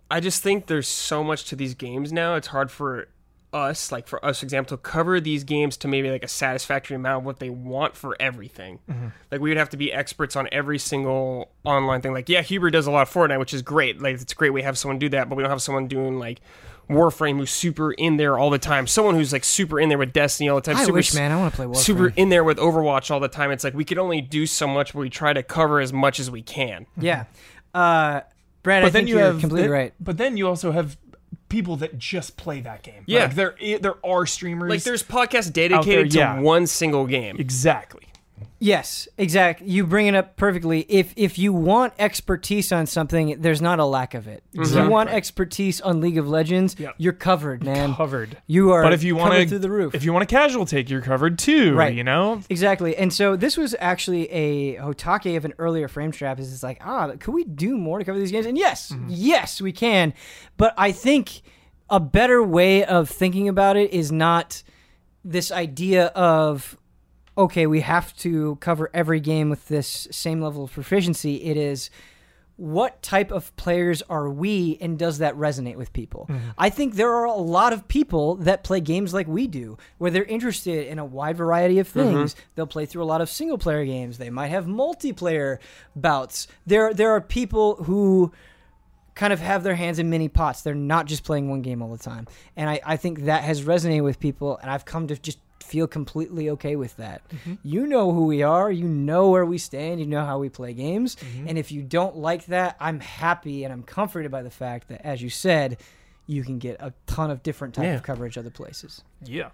I 0.10 0.20
just 0.20 0.42
think 0.44 0.68
there's 0.68 0.88
so 0.88 1.24
much 1.24 1.46
to 1.46 1.56
these 1.56 1.74
games 1.74 2.14
now. 2.14 2.36
It's 2.36 2.48
hard 2.48 2.70
for 2.70 3.08
us, 3.52 3.92
like 3.92 4.08
for 4.08 4.24
us, 4.24 4.40
for 4.40 4.46
example, 4.46 4.78
to 4.78 4.82
cover 4.82 5.20
these 5.20 5.44
games 5.44 5.76
to 5.78 5.88
maybe 5.88 6.10
like 6.12 6.24
a 6.24 6.28
satisfactory 6.28 6.96
amount 6.96 7.22
of 7.22 7.26
what 7.26 7.40
they 7.40 7.50
want 7.50 7.96
for 7.96 8.16
everything. 8.20 8.80
Like 9.32 9.42
we 9.42 9.50
would 9.50 9.58
have 9.58 9.70
to 9.72 9.78
be 9.78 9.92
experts 9.92 10.36
on 10.36 10.48
every 10.52 10.78
single 10.80 11.52
online 11.64 12.02
thing. 12.02 12.14
Like, 12.14 12.30
yeah, 12.30 12.42
Huber 12.42 12.70
does 12.70 12.86
a 12.88 12.92
lot 12.92 13.08
of 13.08 13.14
Fortnite, 13.14 13.40
which 13.40 13.54
is 13.54 13.62
great. 13.62 14.02
Like, 14.02 14.16
it's 14.22 14.34
great 14.34 14.52
we 14.52 14.62
have 14.62 14.78
someone 14.78 15.00
do 15.00 15.10
that, 15.10 15.30
but 15.30 15.36
we 15.36 15.44
don't 15.44 15.50
have 15.50 15.62
someone 15.62 15.88
doing 15.88 16.20
like 16.20 16.42
Warframe 16.90 17.38
who's 17.38 17.52
super 17.52 17.92
in 17.94 18.18
there 18.18 18.38
all 18.38 18.50
the 18.50 18.60
time. 18.60 18.88
Someone 18.88 19.16
who's 19.16 19.32
like 19.34 19.44
super 19.44 19.80
in 19.80 19.90
there 19.90 19.98
with 19.98 20.14
Destiny 20.14 20.50
all 20.50 20.56
the 20.58 20.62
time. 20.62 20.78
I 20.78 20.82
super 20.84 20.94
wish, 20.96 21.14
man. 21.14 21.32
I 21.32 21.38
want 21.38 21.54
to 21.54 21.56
play 21.56 21.66
Warframe. 21.66 21.78
Super 21.78 22.14
in 22.16 22.30
there 22.30 22.44
with 22.44 22.58
Overwatch 22.58 23.10
all 23.12 23.20
the 23.20 23.28
time. 23.28 23.52
It's 23.52 23.64
like 23.64 23.74
we 23.74 23.86
can 23.86 23.98
only 24.00 24.22
do 24.22 24.46
so 24.46 24.68
much, 24.68 24.94
but 24.94 25.00
we 25.00 25.10
try 25.10 25.34
to 25.34 25.44
cover 25.44 25.80
as 25.80 25.94
much 25.94 26.20
as 26.20 26.30
we 26.30 26.42
can. 26.42 26.86
Yeah. 26.98 27.26
Uh, 27.74 28.22
Brad, 28.62 28.84
I 28.84 28.90
then 28.90 28.92
think 28.92 29.10
you 29.10 29.18
are 29.20 29.24
have 29.24 29.40
completely 29.40 29.64
th- 29.64 29.72
right. 29.72 29.94
But 30.00 30.18
then 30.18 30.38
you 30.38 30.48
also 30.48 30.72
have 30.72 30.98
people 31.50 31.76
that 31.78 31.98
just 31.98 32.38
play 32.38 32.62
that 32.62 32.82
game. 32.84 33.04
Yeah. 33.06 33.26
like 33.26 33.36
there 33.36 33.56
there 33.80 33.96
are 34.06 34.26
streamers 34.26 34.70
Like 34.70 34.84
there's 34.84 35.04
podcasts 35.04 35.52
dedicated 35.52 36.14
yeah. 36.14 36.36
to 36.36 36.42
one 36.42 36.68
single 36.68 37.06
game. 37.06 37.38
exactly. 37.40 38.04
Yes, 38.60 39.10
exactly. 39.18 39.68
You 39.70 39.86
bring 39.86 40.08
it 40.08 40.16
up 40.16 40.38
perfectly. 40.38 40.86
If 40.88 41.14
if 41.18 41.38
you 41.38 41.52
want 41.52 41.94
expertise 42.00 42.72
on 42.72 42.86
something, 42.86 43.42
there's 43.42 43.62
not 43.62 43.80
a 43.80 43.86
lack 43.86 44.14
of 44.14 44.26
it. 44.28 44.42
If 44.54 44.74
you 44.74 44.88
want 44.88 45.10
expertise 45.10 45.82
on 45.82 46.00
League 46.00 46.18
of 46.18 46.30
Legends, 46.30 46.76
Yep. 46.80 46.96
you're 46.98 47.12
covered, 47.14 47.64
man. 47.64 47.94
Covered. 47.94 48.38
You 48.48 48.72
are. 48.72 48.82
But 48.82 48.94
if 48.94 49.04
you 49.04 49.18
want 49.18 49.34
to 49.34 49.46
through 49.48 49.60
the 49.60 49.70
roof, 49.70 49.94
if 49.94 50.06
you 50.06 50.14
want 50.14 50.24
a 50.24 50.28
casual 50.28 50.66
take, 50.66 50.90
you're 50.90 51.02
covered 51.02 51.38
too. 51.40 51.76
Right. 51.76 51.94
You 51.94 52.06
know. 52.06 52.42
Exactly. 52.50 52.96
And 52.96 53.12
so 53.12 53.36
this 53.36 53.58
was 53.58 53.76
actually 53.80 54.30
a 54.32 54.76
Hotake 54.78 55.36
of 55.36 55.44
an 55.44 55.54
earlier 55.58 55.90
frame 55.90 56.12
trap. 56.12 56.40
Is 56.40 56.54
it's 56.54 56.64
like, 56.64 56.78
ah, 56.82 57.12
could 57.20 57.34
we 57.34 57.44
do 57.44 57.78
more 57.78 58.00
to 58.00 58.06
cover 58.06 58.18
these 58.18 58.32
games? 58.32 58.46
And 58.46 58.58
yes, 58.58 58.92
Mm-hmm. 58.92 59.08
yes, 59.10 59.60
we 59.62 59.74
can. 59.74 60.14
But 60.56 60.74
I 60.78 60.94
think 60.94 61.42
a 61.90 62.00
better 62.00 62.42
way 62.42 62.86
of 62.86 63.10
thinking 63.10 63.50
about 63.50 63.76
it 63.76 63.92
is 63.92 64.10
not 64.12 64.64
this 65.26 65.52
idea 65.52 66.08
of 66.08 66.78
okay, 67.38 67.66
we 67.68 67.82
have 67.82 68.16
to 68.18 68.56
cover 68.58 68.90
every 68.94 69.20
game 69.20 69.50
with 69.50 69.68
this 69.68 70.08
same 70.12 70.42
level 70.42 70.64
of 70.66 70.72
proficiency. 70.72 71.36
It 71.44 71.58
is 71.58 71.90
what 72.56 73.02
type 73.02 73.32
of 73.32 73.54
players 73.56 74.04
are 74.04 74.30
we 74.30 74.78
and 74.80 75.00
does 75.00 75.18
that 75.18 75.36
resonate 75.36 75.76
with 75.76 75.92
people? 75.92 76.28
Mm-hmm. 76.30 76.50
I 76.56 76.70
think 76.70 76.94
there 76.94 77.12
are 77.12 77.26
a 77.26 77.34
lot 77.34 77.74
of 77.74 77.88
people 77.88 78.36
that 78.36 78.64
play 78.64 78.80
games 78.80 79.12
like 79.12 79.28
we 79.28 79.48
do, 79.48 79.78
where 79.98 80.12
they're 80.12 80.24
interested 80.24 80.86
in 80.88 81.00
a 81.00 81.06
wide 81.06 81.36
variety 81.36 81.80
of 81.80 81.88
Mm-hmm. 81.88 82.00
things. 82.18 82.36
They'll 82.54 82.68
play 82.68 82.86
through 82.86 83.04
a 83.04 83.06
lot 83.06 83.22
of 83.22 83.30
single 83.30 83.58
player 83.58 83.84
games. 83.86 84.20
They 84.20 84.30
might 84.30 84.50
have 84.50 84.66
multiplayer 84.66 85.58
bouts. 85.96 86.48
There 86.68 86.94
there 86.94 87.12
are 87.12 87.22
people 87.22 87.84
who 87.84 88.32
kind 89.16 89.34
of 89.34 89.40
have 89.40 89.64
their 89.64 89.76
hands 89.76 89.98
in 89.98 90.10
many 90.12 90.28
pots. 90.28 90.62
They're 90.62 90.76
not 90.76 91.08
just 91.08 91.24
playing 91.24 91.50
one 91.50 91.62
game 91.64 91.82
all 91.82 91.92
the 91.92 92.04
time. 92.04 92.28
And 92.56 92.70
I, 92.70 92.80
I 92.86 92.98
think 92.98 93.22
that 93.26 93.44
has 93.44 93.64
resonated 93.64 94.04
with 94.04 94.20
people 94.20 94.58
and 94.62 94.70
I've 94.72 94.86
come 94.86 95.08
to 95.08 95.16
just 95.18 95.40
feel 95.64 95.88
completely 95.88 96.50
okay 96.52 96.76
with 96.76 96.96
that. 96.98 97.22
Mm-hmm. 97.30 97.54
You 97.64 97.88
know 97.88 98.12
who 98.12 98.26
we 98.26 98.44
are, 98.44 98.72
you 98.72 98.88
know 98.88 99.30
where 99.30 99.46
we 99.46 99.58
stand, 99.58 100.00
you 100.00 100.06
know 100.06 100.26
how 100.26 100.40
we 100.40 100.50
play 100.50 100.74
games. 100.74 101.16
Mm-hmm. 101.16 101.48
And 101.50 101.58
if 101.58 101.72
you 101.72 101.82
don't 101.82 102.18
like 102.18 102.46
that, 102.48 102.76
I'm 102.80 103.00
happy 103.00 103.64
and 103.64 103.74
I'm 103.74 103.84
comforted 103.84 104.32
by 104.32 104.44
the 104.44 104.52
fact 104.52 104.90
that 104.90 105.02
as 105.06 105.22
you 105.22 105.30
said, 105.30 105.78
you 106.28 106.44
can 106.44 106.60
get 106.60 106.78
a 106.80 106.94
ton 107.08 107.32
of 107.32 107.44
different 107.44 107.74
type 107.74 107.86
Yeah. 107.86 107.96
of 107.96 108.04
coverage 108.04 108.38
other 108.38 108.50
places. 108.50 109.02
Yeah. 109.24 109.50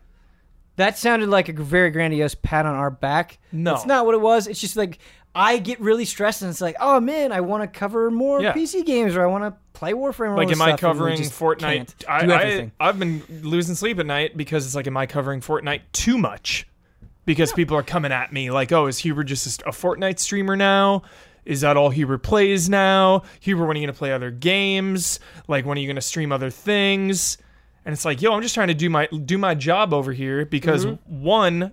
That 0.79 0.97
sounded 0.97 1.29
like 1.29 1.49
a 1.49 1.53
very 1.53 1.91
grandiose 1.91 2.35
pat 2.35 2.65
on 2.65 2.73
our 2.73 2.89
back. 2.89 3.37
No. 3.51 3.75
It's 3.75 3.85
not 3.85 4.05
what 4.05 4.15
it 4.15 4.21
was. 4.21 4.47
It's 4.47 4.59
just 4.61 4.75
like 4.77 4.99
I 5.35 5.57
get 5.57 5.79
really 5.81 6.05
stressed 6.05 6.41
and 6.41 6.49
it's 6.49 6.61
like, 6.61 6.75
oh 6.79 6.99
man, 6.99 7.31
I 7.31 7.41
want 7.41 7.61
to 7.63 7.79
cover 7.79 8.09
more 8.09 8.41
Yeah. 8.41 8.53
PC 8.53 8.85
games 8.85 9.15
or 9.15 9.21
I 9.23 9.27
want 9.27 9.43
to 9.43 9.53
play 9.73 9.91
Warframe. 9.93 10.19
or 10.21 10.31
all 10.31 10.37
Like, 10.37 10.47
this 10.47 10.57
am 10.57 10.61
I 10.61 10.75
stuff, 10.75 10.83
and 10.83 10.93
we 10.93 10.97
covering 10.99 11.17
just 11.17 11.33
Fortnite? 11.39 11.59
can't 11.75 12.05
I, 12.07 12.25
do 12.25 12.31
I, 12.31 12.41
everything. 12.41 12.71
I've 12.79 12.97
been 12.97 13.23
losing 13.41 13.75
sleep 13.75 13.99
at 13.99 14.05
night 14.05 14.35
because 14.37 14.65
it's 14.65 14.73
like, 14.75 14.87
am 14.87 14.97
I 14.97 15.05
covering 15.05 15.41
Fortnite 15.41 15.81
too 15.91 16.17
much? 16.17 16.65
Because 17.25 17.53
people 17.53 17.77
are 17.77 17.83
coming 17.83 18.11
at 18.11 18.33
me 18.33 18.49
like, 18.49 18.71
oh, 18.71 18.87
is 18.87 18.97
Huber 18.99 19.23
just 19.23 19.61
a 19.63 19.71
Fortnite 19.71 20.17
streamer 20.17 20.55
now? 20.55 21.03
Is 21.45 21.61
that 21.61 21.77
all 21.77 21.89
Huber 21.89 22.17
plays 22.17 22.69
now? 22.69 23.23
Huber, 23.41 23.65
when 23.65 23.75
are 23.77 23.79
you 23.79 23.85
going 23.85 23.93
to 23.93 23.97
play 23.99 24.11
other 24.13 24.31
games? 24.31 25.19
Like, 25.47 25.65
when 25.65 25.77
are 25.77 25.81
you 25.81 25.87
going 25.87 25.95
to 25.95 26.01
stream 26.01 26.31
other 26.31 26.49
things? 26.49 27.37
And 27.85 27.93
it's 27.93 28.05
like, 28.05 28.21
yo, 28.21 28.33
I'm 28.33 28.41
just 28.41 28.53
trying 28.55 28.67
to 28.67 28.73
do 28.73 28.89
my 28.89 29.07
do 29.07 29.37
my 29.37 29.55
job 29.55 29.93
over 29.93 30.11
here 30.13 30.45
because 30.45 30.85
Mm-hmm. 30.85 31.21
one, 31.23 31.71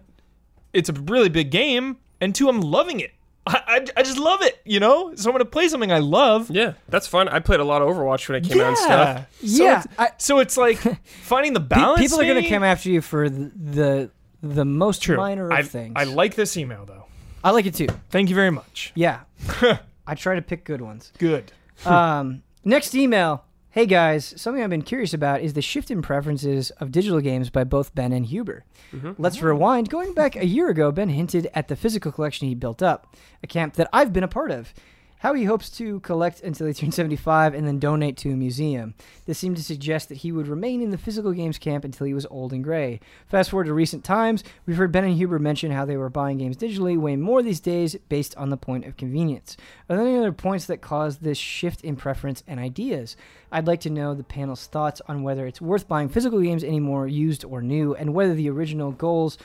it's 0.73 0.89
a 0.89 0.93
really 0.93 1.28
big 1.28 1.51
game, 1.51 1.97
and 2.20 2.35
two, 2.35 2.49
I'm 2.49 2.60
loving 2.60 3.01
it. 3.01 3.12
I, 3.49 3.62
I, 3.67 3.86
I 3.99 4.02
just 4.02 4.18
love 4.18 4.43
it, 4.43 4.60
you 4.65 4.81
know. 4.81 5.15
So 5.15 5.28
I'm 5.31 5.35
gonna 5.35 5.44
play 5.44 5.68
something 5.68 5.93
I 5.93 5.99
love. 6.01 6.51
Yeah, 6.51 6.73
that's 6.89 7.07
fun. 7.07 7.28
I 7.28 7.39
played 7.41 7.60
a 7.60 7.65
lot 7.65 7.81
of 7.83 7.89
Overwatch 7.89 8.28
when 8.28 8.43
it 8.43 8.49
came 8.49 8.60
out 8.60 8.68
and 8.68 8.76
stuff. 8.78 9.26
So 9.41 9.65
Yeah, 9.65 9.78
it's, 9.85 9.86
I- 9.99 10.10
so 10.18 10.39
it's 10.41 10.57
like 10.57 10.78
finding 11.23 11.52
the 11.52 11.60
balance. 11.60 12.01
people 12.01 12.20
are 12.20 12.25
going 12.25 12.43
to 12.43 12.49
come 12.49 12.65
after 12.65 12.89
you 12.91 13.01
for 13.01 13.28
the 13.31 13.52
the, 13.55 14.10
the 14.43 14.65
most 14.65 15.02
True. 15.02 15.17
minor 15.17 15.47
of 15.47 15.52
I, 15.52 15.62
things. 15.62 15.93
I 15.97 16.05
like 16.05 16.35
this 16.35 16.57
email 16.57 16.85
though. 16.86 17.05
I 17.44 17.51
like 17.51 17.67
it 17.67 17.75
too. 17.75 17.86
Thank 18.10 18.28
you 18.31 18.35
very 18.35 18.51
much. 18.51 18.91
Yeah, 18.97 19.20
I 20.07 20.15
try 20.17 20.35
to 20.35 20.43
pick 20.43 20.65
good 20.65 20.81
ones. 20.81 21.12
Good. 21.18 21.52
um, 21.85 22.43
next 22.65 22.94
email. 22.97 23.44
Hey 23.77 23.85
guys, 23.85 24.33
something 24.39 24.65
I've 24.65 24.71
been 24.71 24.81
curious 24.81 25.13
about 25.13 25.43
is 25.43 25.53
the 25.53 25.61
shift 25.61 25.91
in 25.91 26.01
preferences 26.01 26.71
of 26.81 26.91
digital 26.91 27.21
games 27.21 27.51
by 27.51 27.65
both 27.65 27.95
Ben 27.95 28.11
and 28.11 28.25
Huber. 28.25 28.65
Mm-hmm. 28.91 29.13
Let's 29.19 29.43
rewind. 29.43 29.91
Going 29.91 30.15
back 30.15 30.35
a 30.35 30.47
year 30.47 30.71
ago, 30.71 30.91
Ben 30.91 31.11
hinted 31.11 31.51
at 31.53 31.69
the 31.69 31.77
physical 31.77 32.11
collection 32.11 32.49
he 32.49 32.55
built 32.55 32.83
up, 32.83 33.15
a 33.43 33.47
camp 33.47 33.75
that 33.75 33.91
I've 33.93 34.15
been 34.15 34.25
a 34.25 34.29
part 34.29 34.51
of. 34.51 34.73
How 35.20 35.33
he 35.33 35.45
hopes 35.45 35.70
to 35.78 36.01
collect 36.01 36.43
until 36.43 36.67
he 36.67 36.75
turns 36.75 36.95
75 36.95 37.55
and 37.55 37.67
then 37.67 37.78
donate 37.78 38.19
to 38.19 38.33
a 38.33 38.36
museum. 38.36 38.95
This 39.25 39.39
seemed 39.39 39.57
to 39.57 39.62
suggest 39.62 40.11
that 40.11 40.19
he 40.19 40.31
would 40.31 40.47
remain 40.47 40.83
in 40.83 40.91
the 40.91 40.99
physical 40.99 41.33
games 41.33 41.57
camp 41.57 41.85
until 41.85 42.07
he 42.07 42.12
was 42.12 42.27
old 42.27 42.53
and 42.53 42.62
gray. 42.62 43.01
Fast 43.27 43.49
forward 43.49 43.65
to 43.65 43.73
recent 43.73 44.05
times, 44.05 44.45
we've 44.67 44.77
heard 44.77 44.93
Ben 44.93 45.05
and 45.05 45.17
Huber 45.17 45.39
mention 45.39 45.70
how 45.70 45.86
they 45.86 45.97
were 45.97 46.11
buying 46.11 46.36
games 46.36 46.59
digitally 46.59 46.99
way 46.99 47.17
more 47.17 47.43
these 47.43 47.61
days 47.61 47.97
based 48.11 48.36
on 48.36 48.51
the 48.51 48.59
point 48.59 48.85
of 48.85 48.99
convenience. 48.99 49.57
Are 49.89 49.97
there 49.97 50.07
any 50.07 50.19
other 50.19 50.33
points 50.33 50.67
that 50.67 50.83
caused 50.83 51.23
this 51.23 51.39
shift 51.39 51.83
in 51.83 51.97
preference 51.97 52.45
and 52.47 52.61
ideas? 52.61 53.17
I'd 53.51 53.67
like 53.67 53.81
to 53.81 53.91
know 53.91 54.12
the 54.12 54.23
panel's 54.23 54.67
thoughts 54.67 55.01
on 55.09 55.23
whether 55.23 55.47
it's 55.47 55.62
worth 55.62 55.89
buying 55.89 56.11
physical 56.11 56.43
games 56.43 56.62
anymore, 56.62 57.09
used 57.09 57.43
or 57.43 57.62
new, 57.62 57.95
and 57.95 58.12
whether 58.12 58.35
the 58.35 58.51
original 58.51 58.93
goals 58.93 59.39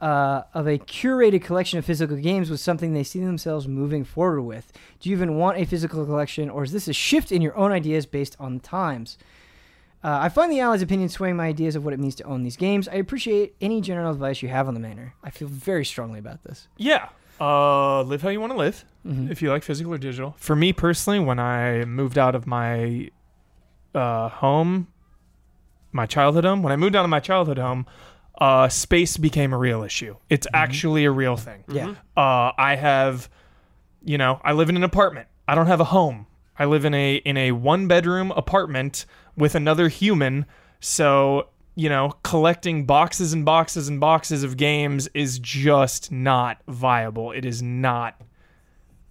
uh, 0.00 0.42
of 0.54 0.66
a 0.66 0.78
curated 0.78 1.42
collection 1.42 1.78
of 1.78 1.84
physical 1.84 2.16
games 2.16 2.50
was 2.50 2.60
something 2.62 2.92
they 2.92 3.02
see 3.02 3.20
themselves 3.20 3.66
moving 3.66 4.04
forward 4.04 4.42
with. 4.42 4.72
Do 5.00 5.10
you 5.10 5.16
even 5.16 5.36
want 5.36 5.58
a 5.58 5.64
physical 5.64 6.04
collection, 6.04 6.48
or 6.48 6.62
is 6.62 6.72
this 6.72 6.86
a 6.88 6.92
shift 6.92 7.32
in 7.32 7.42
your 7.42 7.56
own 7.56 7.72
ideas 7.72 8.06
based 8.06 8.36
on 8.38 8.54
the 8.54 8.60
times? 8.60 9.18
Uh, 10.04 10.18
I 10.22 10.28
find 10.28 10.52
the 10.52 10.60
Allies' 10.60 10.82
opinion 10.82 11.08
swaying 11.08 11.34
my 11.36 11.46
ideas 11.48 11.74
of 11.74 11.84
what 11.84 11.92
it 11.92 11.98
means 11.98 12.14
to 12.16 12.24
own 12.24 12.44
these 12.44 12.56
games. 12.56 12.86
I 12.86 12.94
appreciate 12.94 13.56
any 13.60 13.80
general 13.80 14.12
advice 14.12 14.40
you 14.42 14.48
have 14.48 14.68
on 14.68 14.74
the 14.74 14.80
matter. 14.80 15.14
I 15.24 15.30
feel 15.30 15.48
very 15.48 15.84
strongly 15.84 16.20
about 16.20 16.44
this. 16.44 16.68
Yeah. 16.76 17.08
Uh, 17.40 18.02
live 18.02 18.22
how 18.22 18.28
you 18.28 18.40
want 18.40 18.52
to 18.52 18.58
live. 18.58 18.84
Mhm. 19.04 19.30
If 19.30 19.42
you 19.42 19.50
like 19.50 19.64
physical 19.64 19.92
or 19.92 19.98
digital. 19.98 20.34
For 20.38 20.54
me 20.54 20.72
personally, 20.72 21.18
when 21.18 21.40
I 21.40 21.84
moved 21.84 22.16
out 22.18 22.36
of 22.36 22.46
my 22.46 23.10
uh, 23.94 24.28
home, 24.28 24.86
my 25.90 26.06
childhood 26.06 26.44
home, 26.44 26.62
when 26.62 26.72
I 26.72 26.76
moved 26.76 26.94
out 26.94 27.04
of 27.04 27.10
my 27.10 27.20
childhood 27.20 27.58
home, 27.58 27.86
uh, 28.38 28.68
space 28.68 29.16
became 29.16 29.52
a 29.52 29.58
real 29.58 29.82
issue. 29.82 30.16
It's 30.30 30.46
actually 30.54 31.04
a 31.04 31.10
real 31.10 31.36
thing. 31.36 31.64
Yeah. 31.68 31.94
Uh, 32.16 32.52
I 32.56 32.76
have, 32.76 33.28
you 34.04 34.16
know, 34.16 34.40
I 34.44 34.52
live 34.52 34.68
in 34.68 34.76
an 34.76 34.84
apartment. 34.84 35.28
I 35.46 35.54
don't 35.54 35.66
have 35.66 35.80
a 35.80 35.84
home. 35.84 36.26
I 36.58 36.64
live 36.64 36.84
in 36.84 36.94
a 36.94 37.16
in 37.16 37.36
a 37.36 37.52
one 37.52 37.86
bedroom 37.86 38.32
apartment 38.32 39.06
with 39.36 39.54
another 39.54 39.88
human. 39.88 40.46
So 40.80 41.48
you 41.78 41.88
know, 41.88 42.12
collecting 42.24 42.86
boxes 42.86 43.32
and 43.32 43.44
boxes 43.44 43.88
and 43.88 44.00
boxes 44.00 44.42
of 44.42 44.56
games 44.56 45.08
is 45.14 45.38
just 45.38 46.10
not 46.10 46.60
viable. 46.66 47.30
It 47.30 47.44
is 47.44 47.62
not. 47.62 48.20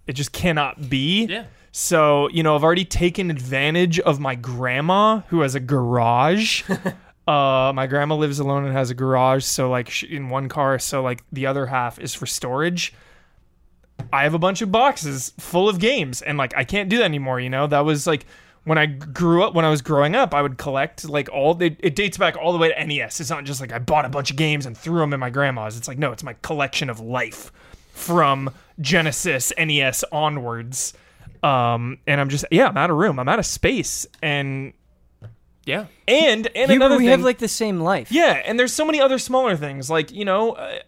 It 0.06 0.12
just 0.12 0.32
cannot 0.32 0.90
be. 0.90 1.24
Yeah. 1.24 1.44
So, 1.72 2.28
you 2.28 2.42
know, 2.42 2.54
I've 2.54 2.64
already 2.64 2.84
taken 2.84 3.30
advantage 3.30 3.98
of 4.00 4.20
my 4.20 4.34
grandma 4.34 5.20
who 5.28 5.40
has 5.40 5.54
a 5.54 5.60
garage. 5.60 6.62
uh, 7.28 7.72
my 7.74 7.86
grandma 7.86 8.16
lives 8.16 8.38
alone 8.38 8.64
and 8.64 8.72
has 8.72 8.88
a 8.88 8.94
garage. 8.94 9.44
So, 9.44 9.68
like, 9.68 9.90
sh- 9.90 10.04
in 10.04 10.30
one 10.30 10.48
car. 10.48 10.78
So, 10.78 11.02
like, 11.02 11.22
the 11.30 11.46
other 11.46 11.66
half 11.66 11.98
is 11.98 12.14
for 12.14 12.24
storage. 12.24 12.94
I 14.10 14.22
have 14.22 14.32
a 14.32 14.38
bunch 14.38 14.62
of 14.62 14.72
boxes 14.72 15.34
full 15.38 15.68
of 15.68 15.78
games. 15.78 16.22
And, 16.22 16.38
like, 16.38 16.56
I 16.56 16.64
can't 16.64 16.88
do 16.88 16.96
that 16.98 17.04
anymore. 17.04 17.38
You 17.38 17.50
know, 17.50 17.66
that 17.66 17.80
was 17.80 18.06
like 18.06 18.24
when 18.64 18.78
I 18.78 18.86
grew 18.86 19.42
up, 19.42 19.54
when 19.54 19.66
I 19.66 19.68
was 19.68 19.82
growing 19.82 20.16
up, 20.16 20.32
I 20.32 20.40
would 20.40 20.56
collect, 20.56 21.06
like, 21.06 21.28
all 21.30 21.62
it, 21.62 21.76
it 21.80 21.94
dates 21.94 22.16
back 22.16 22.34
all 22.38 22.52
the 22.52 22.58
way 22.58 22.72
to 22.72 22.86
NES. 22.86 23.20
It's 23.20 23.28
not 23.28 23.44
just 23.44 23.60
like 23.60 23.72
I 23.72 23.78
bought 23.78 24.06
a 24.06 24.08
bunch 24.08 24.30
of 24.30 24.36
games 24.36 24.64
and 24.64 24.76
threw 24.76 25.00
them 25.00 25.12
in 25.12 25.20
my 25.20 25.28
grandma's. 25.28 25.76
It's 25.76 25.86
like, 25.86 25.98
no, 25.98 26.12
it's 26.12 26.24
my 26.24 26.34
collection 26.40 26.88
of 26.88 26.98
life 26.98 27.52
from 27.92 28.50
Genesis, 28.80 29.52
NES 29.58 30.02
onwards. 30.12 30.94
Um, 31.42 31.98
and 32.06 32.22
I'm 32.22 32.30
just 32.30 32.46
yeah, 32.50 32.68
I'm 32.68 32.76
out 32.78 32.88
of 32.88 32.96
room. 32.96 33.18
I'm 33.18 33.28
out 33.28 33.38
of 33.38 33.46
space, 33.46 34.06
and 34.22 34.72
Yeah. 35.68 35.86
and 36.08 36.46
and 36.56 36.70
Huber, 36.70 36.86
another 36.86 36.96
we 36.96 37.04
thing, 37.04 37.10
have 37.10 37.20
like 37.20 37.38
the 37.38 37.48
same 37.48 37.80
life. 37.80 38.10
yeah, 38.10 38.42
and 38.44 38.58
there's 38.58 38.72
so 38.72 38.84
many 38.84 39.00
other 39.00 39.18
smaller 39.18 39.56
things 39.56 39.88
like 39.90 40.10
you 40.10 40.24
know. 40.24 40.52
Uh, 40.52 40.78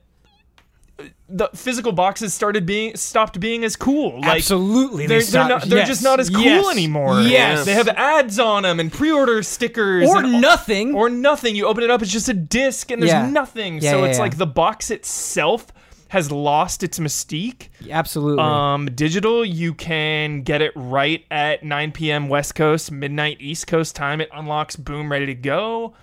the 1.31 1.49
physical 1.55 1.93
boxes 1.93 2.35
started 2.35 2.67
being 2.67 2.95
stopped 2.97 3.41
being 3.41 3.65
as 3.65 3.75
cool. 3.77 4.21
Like 4.21 4.39
Absolutely, 4.39 5.07
they're, 5.07 5.21
they 5.21 5.25
they're, 5.25 5.31
stop- 5.31 5.49
not, 5.49 5.63
they're 5.63 5.79
yes, 5.79 5.89
just 5.89 6.03
not 6.03 6.21
as 6.21 6.29
cool 6.29 6.43
yes, 6.43 6.71
anymore. 6.71 7.21
yes. 7.23 7.65
they 7.65 7.73
have 7.73 7.89
ads 7.89 8.39
on 8.39 8.65
them 8.65 8.81
and 8.81 8.93
pre-order 8.93 9.43
stickers 9.43 10.09
Or 10.11 10.19
and 10.25 10.43
nothing. 10.43 10.95
or 10.95 11.09
nothing. 11.09 11.57
You 11.57 11.67
open 11.69 11.85
it 11.85 11.91
up, 11.91 12.03
it's 12.03 12.11
just 12.13 12.29
a 12.29 12.35
disc, 12.35 12.91
and 12.91 13.01
there's 13.01 13.13
Yeah. 13.13 13.31
nothing. 13.31 13.77
Yeah, 13.81 13.93
so 13.93 13.99
yeah, 14.03 14.11
it's 14.11 14.19
yeah. 14.19 14.23
like 14.25 14.37
the 14.37 14.47
box 14.47 14.91
itself 14.91 15.69
has 16.11 16.33
lost 16.33 16.83
its 16.83 16.99
mystique. 16.99 17.69
Absolutely. 17.89 18.43
Um, 18.43 18.87
digital, 18.87 19.45
you 19.45 19.75
can 19.75 20.43
get 20.43 20.61
it 20.61 20.73
right 20.75 21.25
at 21.31 21.63
9 21.63 21.93
p.m. 21.93 22.29
West 22.29 22.57
Coast, 22.57 22.91
midnight 22.91 23.37
East 23.39 23.69
Coast 23.69 23.95
time. 23.95 24.21
It 24.21 24.29
unlocks, 24.33 24.75
boom, 24.75 25.11
ready 25.11 25.27
to 25.27 25.35
go. 25.37 25.95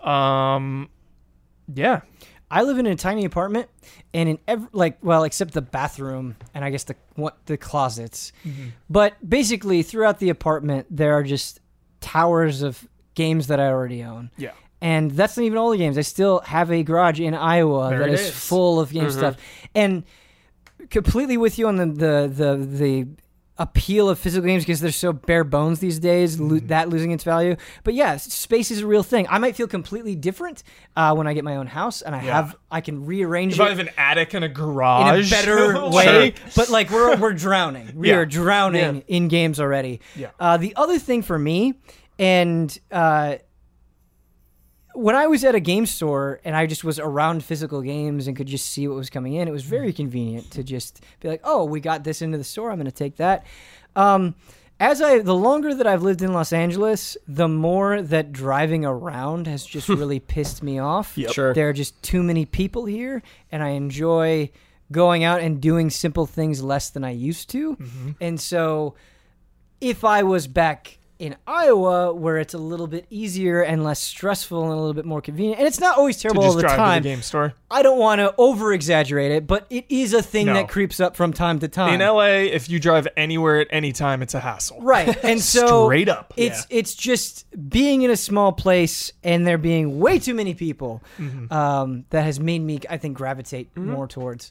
Um, 0.00 0.90
yeah, 1.72 2.00
I 2.50 2.64
live 2.64 2.78
in 2.78 2.86
a 2.86 2.96
tiny 2.96 3.24
apartment, 3.24 3.68
and 4.12 4.28
in 4.28 4.38
every 4.48 4.68
like 4.72 4.98
well, 5.00 5.22
except 5.22 5.54
the 5.54 5.62
bathroom 5.62 6.34
and 6.54 6.64
I 6.64 6.70
guess 6.70 6.82
the 6.84 6.96
what 7.14 7.38
the 7.46 7.56
closets, 7.56 8.32
but 8.90 9.14
basically 9.26 9.84
throughout 9.84 10.18
the 10.18 10.28
apartment 10.28 10.88
there 10.90 11.14
are 11.14 11.22
just 11.22 11.60
towers 12.00 12.62
of 12.62 12.86
games 13.14 13.46
that 13.46 13.60
I 13.60 13.68
already 13.68 14.02
own. 14.02 14.30
yeah. 14.36 14.50
And 14.82 15.12
that's 15.12 15.36
not 15.36 15.44
even 15.44 15.56
all 15.58 15.70
the 15.70 15.78
games. 15.78 15.96
I 15.96 16.02
still 16.02 16.40
have 16.40 16.70
a 16.72 16.82
garage 16.82 17.20
in 17.20 17.34
Iowa 17.34 17.88
There 17.90 18.00
that 18.00 18.08
is, 18.10 18.20
is. 18.20 18.26
Mm-hmm. 18.26 18.36
full 18.36 18.80
of 18.80 18.92
game 18.92 19.10
stuff, 19.10 19.36
and 19.74 20.02
completely 20.90 21.36
with 21.36 21.58
you 21.58 21.68
on 21.68 21.76
the 21.76 21.86
the 21.86 22.32
the, 22.34 22.56
the 22.66 23.06
appeal 23.58 24.08
of 24.08 24.18
physical 24.18 24.44
games 24.46 24.64
because 24.64 24.80
they're 24.80 24.90
so 24.90 25.12
bare 25.12 25.44
bones 25.44 25.78
these 25.78 25.98
days. 26.00 26.36
Mm-hmm. 26.36 26.66
that 26.68 26.88
losing 26.88 27.12
its 27.12 27.22
value, 27.22 27.54
but 27.84 27.94
yeah, 27.94 28.16
space 28.16 28.70
is 28.72 28.80
a 28.80 28.86
real 28.86 29.04
thing. 29.04 29.26
I 29.30 29.38
might 29.38 29.54
feel 29.54 29.68
completely 29.68 30.16
different 30.16 30.64
uh, 30.96 31.14
when 31.14 31.26
I 31.28 31.34
get 31.34 31.44
my 31.44 31.56
own 31.56 31.68
house 31.68 32.02
and 32.02 32.14
I 32.16 32.24
Yeah. 32.24 32.32
have 32.34 32.56
I 32.70 32.80
can 32.80 33.06
rearrange 33.06 33.54
it. 33.54 33.60
I 33.60 33.68
have 33.68 33.78
an 33.78 33.90
attic 33.96 34.34
and 34.34 34.44
a 34.44 34.48
garage 34.48 35.20
in 35.20 35.26
a 35.26 35.30
better 35.30 35.72
Sure. 35.76 35.90
way. 35.92 36.34
But 36.56 36.70
like 36.70 36.90
we're 36.90 37.16
we're 37.18 37.34
drowning. 37.34 37.92
We 37.94 38.08
Yeah. 38.08 38.16
are 38.16 38.26
drowning 38.26 38.96
Yeah. 38.96 39.02
in 39.16 39.28
games 39.28 39.60
already. 39.60 40.00
Yeah. 40.16 40.30
Uh, 40.40 40.56
the 40.56 40.74
other 40.74 40.98
thing 40.98 41.22
for 41.22 41.38
me, 41.38 41.74
and 42.18 42.76
uh, 42.90 43.36
when 44.94 45.14
I 45.14 45.26
was 45.26 45.44
at 45.44 45.54
a 45.54 45.60
game 45.60 45.86
store 45.86 46.40
and 46.44 46.56
I 46.56 46.66
just 46.66 46.84
was 46.84 46.98
around 46.98 47.44
physical 47.44 47.82
games 47.82 48.26
and 48.26 48.36
could 48.36 48.46
just 48.46 48.66
see 48.68 48.86
what 48.88 48.96
was 48.96 49.10
coming 49.10 49.34
in, 49.34 49.48
it 49.48 49.52
was 49.52 49.64
very 49.64 49.92
convenient 49.92 50.50
to 50.52 50.62
just 50.62 51.02
be 51.20 51.28
like, 51.28 51.40
"Oh, 51.44 51.64
we 51.64 51.80
got 51.80 52.04
this 52.04 52.22
into 52.22 52.38
the 52.38 52.44
store. 52.44 52.70
I'm 52.70 52.76
going 52.76 52.86
to 52.86 52.92
take 52.92 53.16
that." 53.16 53.44
Um, 53.96 54.34
as 54.80 55.00
I, 55.00 55.20
the 55.20 55.34
longer 55.34 55.74
that 55.74 55.86
I've 55.86 56.02
lived 56.02 56.22
in 56.22 56.32
Los 56.32 56.52
Angeles, 56.52 57.16
the 57.28 57.48
more 57.48 58.02
that 58.02 58.32
driving 58.32 58.84
around 58.84 59.46
has 59.46 59.64
just 59.64 59.88
really 59.88 60.18
pissed 60.18 60.62
me 60.62 60.78
off. 60.78 61.16
Yep. 61.16 61.32
Sure. 61.32 61.54
There 61.54 61.68
are 61.68 61.72
just 61.72 62.00
too 62.02 62.22
many 62.22 62.44
people 62.44 62.86
here, 62.86 63.22
and 63.50 63.62
I 63.62 63.70
enjoy 63.70 64.50
going 64.90 65.24
out 65.24 65.40
and 65.40 65.60
doing 65.60 65.88
simple 65.88 66.26
things 66.26 66.62
less 66.62 66.90
than 66.90 67.04
I 67.04 67.12
used 67.12 67.48
to. 67.50 67.78
And 68.20 68.40
so, 68.40 68.94
if 69.80 70.04
I 70.04 70.22
was 70.22 70.46
back 70.46 70.98
in 71.22 71.36
Iowa, 71.46 72.12
where 72.12 72.36
it's 72.38 72.52
a 72.52 72.58
little 72.58 72.88
bit 72.88 73.06
easier 73.08 73.62
and 73.62 73.84
less 73.84 74.00
stressful 74.02 74.60
and 74.64 74.72
a 74.72 74.74
little 74.74 74.92
bit 74.92 75.04
more 75.04 75.20
convenient, 75.22 75.60
and 75.60 75.68
it's 75.68 75.78
not 75.78 75.96
always 75.96 76.20
terrible 76.20 76.42
all 76.42 76.52
the 76.54 76.62
time. 76.64 77.00
to 77.00 77.08
the 77.08 77.14
game 77.14 77.22
store. 77.22 77.54
I 77.70 77.82
don't 77.82 77.98
want 77.98 78.18
to 78.18 78.34
over 78.36 78.72
exaggerate 78.72 79.30
it, 79.30 79.46
but 79.46 79.66
it 79.70 79.84
is 79.88 80.14
a 80.14 80.20
thing 80.20 80.46
No. 80.46 80.54
that 80.54 80.68
creeps 80.68 80.98
up 80.98 81.14
from 81.14 81.32
time 81.32 81.60
to 81.60 81.68
time. 81.68 81.94
In 81.94 82.00
LA, 82.00 82.24
if 82.52 82.68
you 82.68 82.80
drive 82.80 83.06
anywhere 83.16 83.60
at 83.60 83.68
any 83.70 83.92
time, 83.92 84.20
it's 84.20 84.34
a 84.34 84.40
hassle. 84.40 84.78
Right. 84.82 85.16
And 85.24 85.40
so 85.56 85.86
Straight 85.86 86.08
up. 86.08 86.34
It's 86.36 86.66
it's 86.70 86.94
just 86.96 87.46
being 87.68 88.02
in 88.02 88.10
a 88.10 88.16
small 88.16 88.52
place 88.52 89.12
and 89.22 89.46
there 89.46 89.58
being 89.58 90.00
way 90.00 90.18
too 90.18 90.34
many 90.34 90.54
people 90.54 91.02
Mm-hmm. 91.18 91.52
um, 91.52 92.04
that 92.10 92.24
has 92.24 92.40
made 92.40 92.58
me 92.62 92.80
I 92.90 92.96
think 92.98 93.16
gravitate 93.16 93.76
more 93.76 94.08
towards. 94.08 94.50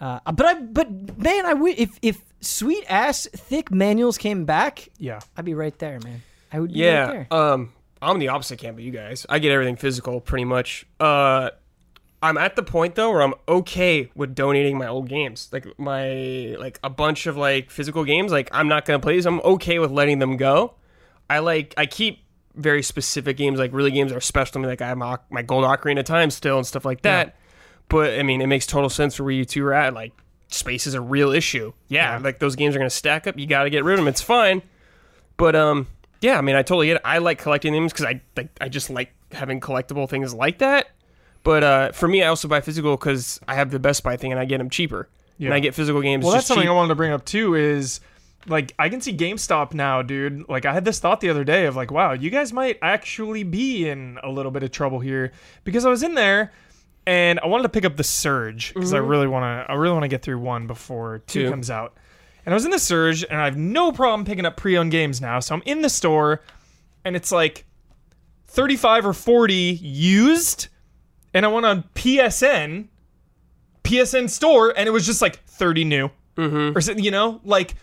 Uh, 0.00 0.18
but 0.32 0.44
I 0.46 0.54
but 0.60 1.18
man 1.18 1.46
I 1.46 1.54
would 1.54 1.78
if 1.78 1.98
if 2.02 2.20
sweet 2.40 2.84
ass 2.88 3.26
thick 3.32 3.70
manuals 3.70 4.16
came 4.18 4.44
back 4.44 4.88
Yeah. 4.98 5.20
I'd 5.36 5.44
be 5.44 5.54
right 5.54 5.78
there 5.78 5.98
man 6.00 6.22
I 6.52 6.58
would 6.60 6.72
be 6.72 6.80
right 6.82 6.86
Yeah. 6.88 7.06
there. 7.06 7.26
Um, 7.30 7.72
I'm 8.02 8.18
the 8.18 8.28
opposite 8.28 8.58
camp 8.58 8.78
of 8.78 8.84
you 8.84 8.90
guys. 8.90 9.24
I 9.28 9.38
get 9.38 9.52
everything 9.52 9.76
physical 9.76 10.20
pretty 10.20 10.44
much. 10.46 10.84
Uh, 10.98 11.50
I'm 12.22 12.36
at 12.38 12.56
the 12.56 12.62
point 12.62 12.94
though 12.96 13.10
where 13.12 13.22
I'm 13.22 13.34
okay 13.46 14.10
with 14.14 14.34
donating 14.34 14.76
my 14.78 14.86
old 14.88 15.08
games, 15.08 15.48
like 15.52 15.66
my 15.78 16.56
like 16.58 16.80
a 16.82 16.90
bunch 16.90 17.26
of 17.26 17.36
like 17.36 17.70
physical 17.70 18.04
games. 18.04 18.32
Like 18.32 18.48
I'm 18.52 18.68
not 18.68 18.84
gonna 18.84 18.98
play 19.00 19.14
these. 19.14 19.26
I'm 19.26 19.40
okay 19.40 19.78
with 19.78 19.90
letting 19.90 20.18
them 20.18 20.36
go. 20.36 20.74
I 21.28 21.38
like 21.38 21.72
I 21.76 21.86
keep 21.86 22.24
very 22.56 22.82
specific 22.82 23.36
games, 23.36 23.58
like 23.58 23.72
really 23.72 23.90
games 23.90 24.10
that 24.10 24.16
are 24.16 24.20
special 24.22 24.54
to 24.54 24.58
me. 24.58 24.66
Like 24.66 24.82
I 24.82 24.88
have 24.88 24.98
my, 24.98 25.18
my 25.30 25.42
gold 25.42 25.64
ocarina 25.64 26.00
of 26.00 26.04
time 26.06 26.30
still 26.30 26.56
and 26.58 26.66
stuff 26.66 26.84
like 26.84 27.02
that. 27.02 27.36
But 27.88 28.18
I 28.18 28.22
mean, 28.22 28.40
it 28.40 28.46
makes 28.48 28.66
total 28.66 28.90
sense 28.90 29.14
for 29.14 29.24
where 29.24 29.32
you 29.32 29.44
two 29.44 29.64
are 29.66 29.72
at. 29.72 29.94
Like 29.94 30.12
space 30.50 30.86
is 30.86 30.94
a 30.94 31.00
real 31.00 31.30
issue. 31.32 31.72
Yeah, 31.88 32.16
Yeah. 32.16 32.18
like 32.22 32.38
those 32.38 32.56
games 32.56 32.74
are 32.74 32.78
gonna 32.78 32.90
stack 32.90 33.26
up. 33.26 33.38
You 33.38 33.46
got 33.46 33.64
to 33.64 33.70
get 33.70 33.84
rid 33.84 33.94
of 33.94 33.98
them. 34.00 34.08
It's 34.08 34.20
fine. 34.22 34.62
But 35.36 35.56
um, 35.56 35.86
yeah, 36.20 36.36
I 36.36 36.40
mean, 36.42 36.56
I 36.56 36.62
totally 36.62 36.88
get 36.88 36.96
it. 36.96 37.02
I 37.04 37.18
like 37.18 37.38
collecting 37.38 37.72
them 37.72 37.86
because 37.86 38.04
I 38.04 38.20
like 38.36 38.50
I 38.60 38.68
just 38.68 38.90
like 38.90 39.12
having 39.32 39.60
collectible 39.60 40.08
things 40.08 40.34
like 40.34 40.58
that. 40.58 40.88
But 41.42 41.64
uh, 41.64 41.92
for 41.92 42.06
me, 42.06 42.22
I 42.22 42.26
also 42.28 42.48
buy 42.48 42.60
physical 42.60 42.96
because 42.96 43.40
I 43.48 43.54
have 43.54 43.70
the 43.70 43.78
Best 43.78 44.02
Buy 44.02 44.16
thing 44.18 44.30
and 44.30 44.38
I 44.38 44.44
get 44.44 44.58
them 44.58 44.68
cheaper. 44.68 45.08
And 45.38 45.54
I 45.54 45.58
get 45.60 45.74
physical 45.74 46.02
games. 46.02 46.22
Well, 46.22 46.34
that's 46.34 46.46
something 46.46 46.64
cheap. 46.64 46.70
I 46.70 46.74
wanted 46.74 46.88
to 46.90 46.94
bring 46.96 47.12
up 47.12 47.24
too. 47.24 47.54
Is 47.54 48.00
like 48.46 48.74
I 48.78 48.90
can 48.90 49.00
see 49.00 49.16
GameStop 49.16 49.72
now, 49.72 50.02
dude. 50.02 50.46
Like 50.50 50.66
I 50.66 50.74
had 50.74 50.84
this 50.84 50.98
thought 50.98 51.22
the 51.22 51.30
other 51.30 51.44
day 51.44 51.64
of 51.64 51.76
like, 51.76 51.90
wow, 51.90 52.12
you 52.12 52.28
guys 52.28 52.52
might 52.52 52.78
actually 52.82 53.42
be 53.42 53.88
in 53.88 54.18
a 54.22 54.28
little 54.28 54.50
bit 54.52 54.62
of 54.62 54.70
trouble 54.70 55.00
here 55.00 55.32
because 55.64 55.86
I 55.86 55.88
was 55.88 56.02
in 56.02 56.14
there 56.14 56.52
and 57.06 57.40
I 57.40 57.46
wanted 57.46 57.64
to 57.64 57.68
pick 57.68 57.84
up 57.84 57.96
the 57.96 58.04
Surge 58.04 58.74
because 58.74 58.92
mm-hmm. 58.92 59.04
I 59.04 59.08
really 59.08 59.26
want 59.26 59.42
to. 59.42 59.70
I 59.70 59.74
really 59.74 59.92
want 59.92 60.04
to 60.04 60.08
get 60.08 60.22
through 60.22 60.38
one 60.38 60.66
before 60.66 61.20
two, 61.26 61.44
Two. 61.44 61.50
comes 61.50 61.70
out. 61.70 61.96
And 62.44 62.52
I 62.52 62.56
was 62.56 62.64
in 62.64 62.70
the 62.70 62.78
Surge 62.78 63.24
and 63.24 63.40
I 63.40 63.44
have 63.44 63.56
no 63.56 63.92
problem 63.92 64.24
picking 64.24 64.46
up 64.46 64.56
pre-owned 64.56 64.90
games 64.90 65.20
now. 65.20 65.40
So 65.40 65.54
I'm 65.54 65.62
in 65.66 65.82
the 65.82 65.90
store 65.90 66.40
and 67.04 67.14
it's 67.14 67.30
like 67.30 67.64
35 68.46 69.06
or 69.06 69.12
40 69.12 69.54
used 69.54 70.68
and 71.34 71.44
I 71.44 71.48
went 71.48 71.66
on 71.66 71.84
PSN 71.94 72.88
PSN 73.84 74.30
store 74.30 74.72
and 74.76 74.88
it 74.88 74.92
was 74.92 75.04
just 75.04 75.20
like 75.20 75.44
30 75.44 75.84
new 75.84 76.10
mm-hmm. 76.36 76.76
or 76.76 76.80
something, 76.80 77.04
you 77.04 77.10
know, 77.10 77.40
like 77.44 77.74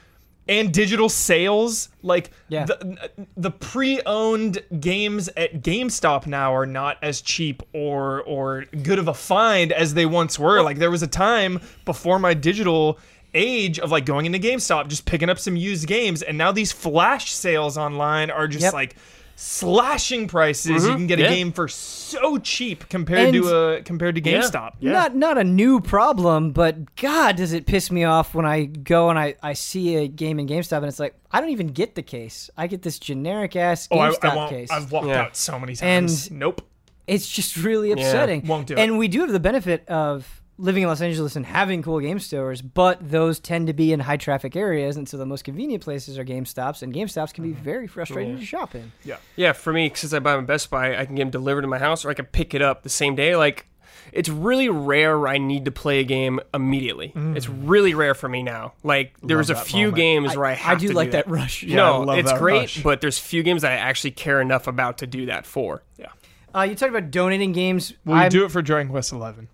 and 0.49 0.73
digital 0.73 1.09
sales 1.09 1.89
like 2.03 2.31
Yeah. 2.49 2.65
the 2.65 3.09
the 3.35 3.51
pre-owned 3.51 4.63
games 4.79 5.29
at 5.37 5.61
GameStop 5.61 6.27
now 6.27 6.53
are 6.53 6.65
not 6.65 6.97
as 7.01 7.21
cheap 7.21 7.63
or 7.73 8.21
or 8.23 8.65
good 8.83 8.99
of 8.99 9.07
a 9.07 9.13
find 9.13 9.71
as 9.71 9.93
they 9.93 10.05
once 10.05 10.37
were. 10.39 10.61
Like 10.61 10.77
there 10.77 10.91
was 10.91 11.03
a 11.03 11.07
time 11.07 11.59
before 11.85 12.19
my 12.19 12.33
digital 12.33 12.99
age 13.33 13.77
of 13.79 13.91
like 13.91 14.05
going 14.05 14.25
into 14.25 14.39
GameStop 14.39 14.87
just 14.87 15.05
picking 15.05 15.29
up 15.29 15.37
some 15.37 15.55
used 15.55 15.85
games 15.87 16.21
and 16.21 16.37
now 16.37 16.51
these 16.51 16.71
flash 16.71 17.31
sales 17.31 17.77
online 17.77 18.31
are 18.31 18.47
just 18.47 18.63
Yep. 18.63 18.73
like 18.73 18.95
slashing 19.39 20.27
prices. 20.27 20.67
You 20.83 20.89
mm-hmm. 20.89 20.95
can 20.97 21.07
get 21.07 21.19
a 21.19 21.23
Yeah. 21.23 21.29
game 21.29 21.51
for 21.51 21.67
so 21.67 22.37
cheap 22.39 22.89
compared 22.89 23.33
to 23.33 23.47
a 23.55 23.81
compared 23.83 24.15
to 24.15 24.21
Yeah. 24.21 24.39
GameStop. 24.41 24.71
Not 24.81 25.15
not 25.15 25.37
a 25.37 25.43
new 25.43 25.79
problem, 25.79 26.51
but 26.51 26.95
God, 26.95 27.35
does 27.37 27.53
it 27.53 27.67
piss 27.67 27.91
me 27.91 28.03
off 28.03 28.33
when 28.33 28.45
I 28.45 28.65
go 28.65 29.09
and 29.11 29.19
I, 29.19 29.35
I 29.43 29.53
see 29.53 29.95
a 29.97 30.07
game 30.07 30.39
in 30.39 30.47
GameStop 30.47 30.77
and 30.77 30.87
it's 30.87 30.99
like 30.99 31.15
I 31.31 31.39
don't 31.39 31.51
even 31.51 31.67
get 31.67 31.93
the 31.93 32.01
case. 32.01 32.49
I 32.57 32.65
get 32.65 32.81
this 32.81 32.97
generic 32.97 33.55
ass 33.55 33.87
Oh, 33.91 33.99
I, 33.99 34.09
GameStop 34.09 34.29
I 34.31 34.35
won't. 34.35 34.49
case. 34.49 34.71
I've 34.71 34.91
walked 34.91 35.07
Yeah. 35.07 35.21
out 35.21 35.37
so 35.37 35.59
many 35.59 35.75
times. 35.75 36.27
And- 36.29 36.39
nope. 36.39 36.61
it's 37.05 37.29
just 37.29 37.55
really 37.57 37.91
upsetting. 37.91 38.45
won't 38.47 38.67
do 38.67 38.73
it. 38.73 38.79
And 38.79 38.97
we 38.97 39.07
do 39.07 39.21
have 39.21 39.31
the 39.31 39.39
benefit 39.39 39.87
of 39.87 40.36
living 40.57 40.83
in 40.83 40.89
Los 40.89 41.01
Angeles 41.01 41.35
and 41.35 41.45
having 41.45 41.81
cool 41.83 41.99
game 41.99 42.19
stores, 42.19 42.61
but 42.61 42.97
those 43.11 43.39
tend 43.39 43.67
to 43.67 43.73
be 43.73 43.93
in 43.93 43.99
high 43.99 44.17
traffic 44.17 44.55
areas, 44.55 44.97
and 44.97 45.07
so 45.07 45.15
the 45.17 45.25
most 45.25 45.43
convenient 45.43 45.83
places 45.83 46.17
are 46.17 46.23
Game 46.23 46.45
Stops, 46.45 46.81
and 46.81 46.91
Game 46.93 47.07
Stops 47.07 47.31
can 47.33 47.43
Mm-hmm. 47.43 47.53
be 47.53 47.59
very 47.61 47.87
frustrating 47.87 48.33
Yeah. 48.33 48.39
to 48.39 48.45
shop 48.45 48.75
in. 48.75 48.91
Yeah, 49.03 49.17
yeah. 49.35 49.53
for 49.53 49.71
me, 49.71 49.91
since 49.93 50.13
I 50.13 50.19
buy 50.19 50.31
them 50.33 50.41
at 50.41 50.47
Best 50.47 50.69
Buy, 50.69 50.97
I 50.97 51.05
can 51.05 51.15
get 51.15 51.23
them 51.23 51.29
delivered 51.31 51.61
to 51.61 51.67
my 51.67 51.77
house, 51.79 52.03
or 52.05 52.09
I 52.09 52.13
can 52.13 52.25
pick 52.25 52.53
it 52.53 52.61
up 52.61 52.83
the 52.83 52.89
same 52.89 53.15
day. 53.15 53.35
Like, 53.35 53.67
it's 54.13 54.29
really 54.29 54.69
rare 54.69 55.27
I 55.27 55.37
need 55.37 55.65
to 55.65 55.71
play 55.71 55.99
a 55.99 56.03
game 56.03 56.39
immediately. 56.53 57.11
It's 57.15 57.49
really 57.49 57.93
rare 57.93 58.15
for 58.15 58.29
me 58.29 58.41
now. 58.41 58.73
Like, 58.81 59.13
there 59.21 59.37
was 59.37 59.49
a 59.49 59.55
few 59.55 59.87
moment. 59.87 59.95
games 59.97 60.37
where 60.37 60.45
I 60.45 60.59
I 60.63 60.75
do 60.75 60.87
to 60.87 60.93
like 60.93 61.09
do 61.09 61.11
that 61.13 61.27
rush. 61.27 61.61
Yeah, 61.63 61.73
I 61.83 61.89
no, 61.91 62.01
love 62.03 62.17
it's 62.19 62.31
that 62.31 62.39
great, 62.39 62.59
rush. 62.61 62.83
but 62.83 63.01
there's 63.01 63.19
few 63.19 63.43
games 63.43 63.63
that 63.63 63.73
I 63.73 63.75
actually 63.75 64.11
care 64.11 64.39
enough 64.39 64.65
about 64.65 64.97
to 64.99 65.07
do 65.07 65.25
that 65.25 65.45
for. 65.45 65.83
Yeah. 65.97 66.07
Uh, 66.55 66.61
you 66.63 66.73
talked 66.75 66.89
about 66.95 67.11
donating 67.11 67.51
games. 67.51 67.93
Will 68.05 68.15
you 68.15 68.21
I'm- 68.21 68.31
do 68.31 68.45
it 68.45 68.49
for 68.51 68.61
Dragon 68.61 68.89
Quest 68.91 69.11
Eleven? 69.11 69.49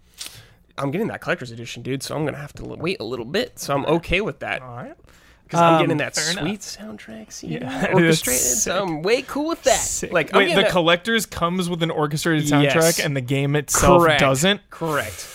I'm 0.78 0.92
getting 0.92 1.08
that 1.08 1.22
collector's 1.22 1.52
edition, 1.52 1.84
dude, 1.84 2.02
so 2.04 2.16
I'm 2.16 2.26
gonna 2.26 2.38
have 2.38 2.54
to 2.54 2.64
l- 2.64 2.78
wait 2.78 2.98
a 3.00 3.04
little 3.04 3.26
bit. 3.26 3.60
So 3.60 3.74
I'm 3.76 3.86
okay 3.86 4.22
with 4.22 4.40
that 4.40 4.62
All 4.62 4.76
right. 4.76 4.96
because 5.44 5.60
I'm 5.60 5.76
Um, 5.76 5.82
getting 5.82 5.98
that 5.98 6.16
fair 6.16 6.24
sweet 6.34 6.62
soundtrack, 6.62 7.32
see, 7.32 7.48
Yeah, 7.48 7.88
orchestrated. 7.94 8.42
So 8.42 8.82
I'm 8.84 9.02
way 9.04 9.22
cool 9.22 9.50
with 9.50 9.64
that. 9.64 9.78
Sick. 9.80 10.12
Like, 10.12 10.34
I'm 10.34 10.40
wait, 10.40 10.44
getting 10.46 10.58
the 10.58 10.62
that- 10.64 10.72
collectors 10.72 11.26
comes 11.28 11.70
with 11.70 11.84
an 11.84 11.92
orchestrated 11.92 12.48
soundtrack, 12.48 12.74
Yes. 12.74 13.00
and 13.00 13.16
the 13.16 13.22
game 13.22 13.56
itself 13.56 14.02
correct, 14.02 14.20
doesn't. 14.20 14.68
Correct. 14.72 15.28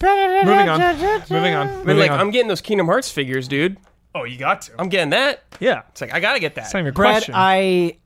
Moving 0.00 0.68
on. 0.68 0.80
Moving 1.30 1.54
on. 1.54 1.66
I 1.68 1.70
mean, 1.70 1.78
Moving 1.78 1.96
like, 1.98 2.10
on. 2.10 2.20
I'm 2.20 2.30
getting 2.30 2.48
those 2.48 2.60
Kingdom 2.60 2.86
Hearts 2.86 3.10
figures, 3.10 3.46
dude. 3.48 3.76
oh, 4.14 4.24
you 4.24 4.36
got 4.36 4.62
to. 4.62 4.72
I'm 4.78 4.88
getting 4.88 5.10
that. 5.10 5.42
yeah. 5.60 5.82
It's 5.90 6.00
like 6.00 6.12
I 6.12 6.20
gotta 6.20 6.40
get 6.40 6.54
that. 6.56 6.64
It's 6.64 6.74
not 6.74 6.80
even 6.80 6.90
a 6.90 6.92
Brad, 6.92 7.14
question. 7.14 7.34
I 7.36 7.98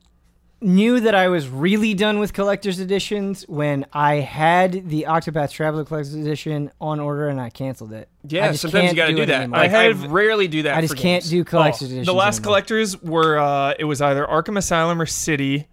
knew 0.59 0.99
that 0.99 1.13
I 1.13 1.27
was 1.27 1.47
really 1.47 1.93
done 1.93 2.17
with 2.19 2.33
collector's 2.33 2.79
editions 2.79 3.45
when 3.47 3.85
I 3.93 4.15
had 4.15 4.89
the 4.89 5.05
Octopath 5.07 5.51
Traveler 5.51 5.85
collector's 5.85 6.15
edition 6.15 6.71
on 6.81 6.99
order 6.99 7.27
and 7.27 7.39
I 7.39 7.49
canceled 7.51 7.93
it. 7.93 8.09
I 8.23 8.27
Yeah, 8.27 8.47
just 8.49 8.61
sometimes 8.63 8.83
you 8.83 8.87
can't 8.89 8.97
gotta 8.97 9.13
do, 9.15 9.21
it 9.21 9.25
that. 9.27 9.41
anymore. 9.41 9.59
Like, 9.59 9.71
I 9.71 9.79
I, 9.81 9.83
have- 9.89 10.11
rarely 10.11 10.47
do 10.47 10.63
that. 10.63 10.75
I 10.77 10.81
just 10.81 10.95
for 10.95 10.99
can't 10.99 11.21
games. 11.23 11.29
do 11.29 11.43
collector's 11.43 11.83
Oh, 11.83 11.85
editions. 11.85 12.05
the 12.07 12.13
last 12.13 12.37
anymore. 12.39 12.43
collectors 12.45 13.01
were 13.03 13.37
uh, 13.37 13.73
it 13.77 13.83
was 13.85 14.01
either 14.01 14.25
Arkham 14.25 14.57
Asylum 14.57 14.99
or 15.01 15.05
City. 15.05 15.67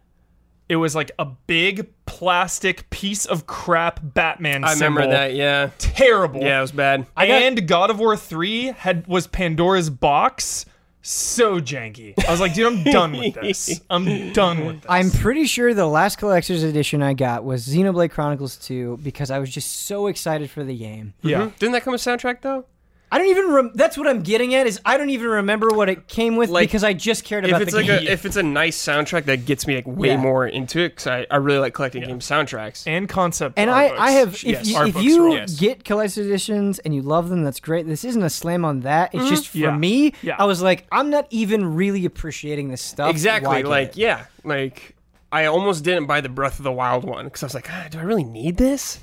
It 0.68 0.76
was 0.76 0.94
like 0.94 1.10
a 1.18 1.26
big 1.26 1.88
plastic 2.06 2.88
piece 2.90 3.26
of 3.26 3.46
crap 3.46 4.00
Batman 4.02 4.64
I 4.64 4.72
remember 4.74 5.06
that. 5.06 5.34
Yeah, 5.34 5.70
Terrible. 5.78 6.40
yeah, 6.40 6.58
it 6.58 6.62
was 6.62 6.72
bad. 6.72 7.06
I 7.16 7.26
got- 7.26 7.42
and 7.42 7.68
God 7.68 7.90
of 7.90 7.98
War 7.98 8.16
3 8.16 8.66
had 8.76 9.06
was 9.06 9.26
Pandora's 9.26 9.90
box. 9.90 10.64
So 11.06 11.60
janky. 11.60 12.14
I 12.26 12.30
was 12.30 12.40
like, 12.40 12.54
dude, 12.54 12.66
I'm 12.66 12.82
done 12.82 13.12
with 13.12 13.34
this. 13.42 13.80
I'm 13.90 14.32
done 14.32 14.64
with 14.64 14.80
this. 14.82 14.86
I'm 14.90 15.10
pretty 15.10 15.44
sure 15.44 15.74
the 15.74 15.86
last 15.86 16.16
collector's 16.16 16.62
edition 16.62 17.02
I 17.02 17.12
got 17.12 17.44
was 17.44 17.66
Xenoblade 17.68 18.10
Chronicles 18.10 18.56
2 18.56 19.00
because 19.02 19.30
I 19.30 19.38
was 19.38 19.50
just 19.50 19.86
so 19.86 20.06
excited 20.06 20.48
for 20.50 20.64
the 20.64 20.76
game. 20.76 21.12
yeah. 21.22 21.42
Mhm. 21.42 21.58
Didn't 21.58 21.72
that 21.72 21.82
come 21.82 21.92
with 21.92 22.00
soundtrack 22.00 22.40
though? 22.40 22.64
I 23.12 23.18
don't 23.18 23.28
even. 23.28 23.52
Rem- 23.52 23.70
that's 23.74 23.96
what 23.96 24.08
I'm 24.08 24.22
getting 24.22 24.54
at 24.56 24.66
is 24.66 24.80
I 24.84 24.96
don't 24.96 25.10
even 25.10 25.28
remember 25.28 25.68
what 25.68 25.88
it 25.88 26.08
came 26.08 26.34
with 26.34 26.50
Like, 26.50 26.68
because 26.68 26.82
I 26.82 26.94
just 26.94 27.22
cared 27.24 27.44
If 27.44 27.50
about 27.50 27.62
it's 27.62 27.70
the 27.70 27.76
like 27.78 27.86
game. 27.86 28.08
a, 28.08 28.10
if 28.10 28.24
it's 28.24 28.34
a 28.34 28.42
nice 28.42 28.76
soundtrack 28.76 29.26
that 29.26 29.46
gets 29.46 29.68
me 29.68 29.76
like 29.76 29.86
way 29.86 30.08
Yeah. 30.08 30.16
more 30.16 30.46
into 30.48 30.80
it, 30.80 30.88
because 30.90 31.06
I, 31.06 31.26
I 31.30 31.36
really 31.36 31.60
like 31.60 31.74
collecting 31.74 32.02
game 32.02 32.18
soundtracks. 32.18 32.84
And 32.88 33.08
concept. 33.08 33.54
and 33.56 33.70
I, 33.70 33.88
books. 33.88 34.00
I 34.00 34.10
have 34.12 34.28
if 34.34 34.44
Yes, 34.44 34.66
you, 34.68 34.82
if 34.86 35.02
you. 35.02 35.32
Yes. 35.34 35.54
get 35.60 35.84
collector's 35.84 36.26
editions 36.26 36.80
and 36.80 36.92
you 36.92 37.02
love 37.02 37.28
them, 37.28 37.44
that's 37.44 37.60
great. 37.60 37.86
This 37.86 38.04
isn't 38.04 38.22
a 38.22 38.30
slam 38.30 38.64
on 38.64 38.80
that. 38.80 39.14
It's 39.14 39.28
just 39.28 39.46
for 39.48 39.58
Yeah. 39.58 39.76
me. 39.76 40.12
Yeah. 40.22 40.34
I 40.38 40.44
was 40.46 40.60
like, 40.60 40.84
I'm 40.90 41.10
not 41.10 41.26
even 41.30 41.76
really 41.76 42.04
appreciating 42.06 42.68
this 42.70 42.82
stuff. 42.82 43.10
Exactly. 43.10 43.62
Like 43.62 43.90
it? 43.90 43.96
yeah, 43.98 44.24
like 44.42 44.96
I 45.30 45.44
almost 45.46 45.84
didn't 45.84 46.06
buy 46.06 46.20
the 46.20 46.28
Breath 46.28 46.58
of 46.58 46.64
the 46.64 46.72
Wild 46.72 47.04
one 47.04 47.26
because 47.26 47.42
I 47.44 47.46
was 47.46 47.54
like, 47.54 47.68
ah, 47.70 47.86
do 47.90 47.98
I 47.98 48.02
really 48.02 48.24
need 48.24 48.56
this? 48.56 48.98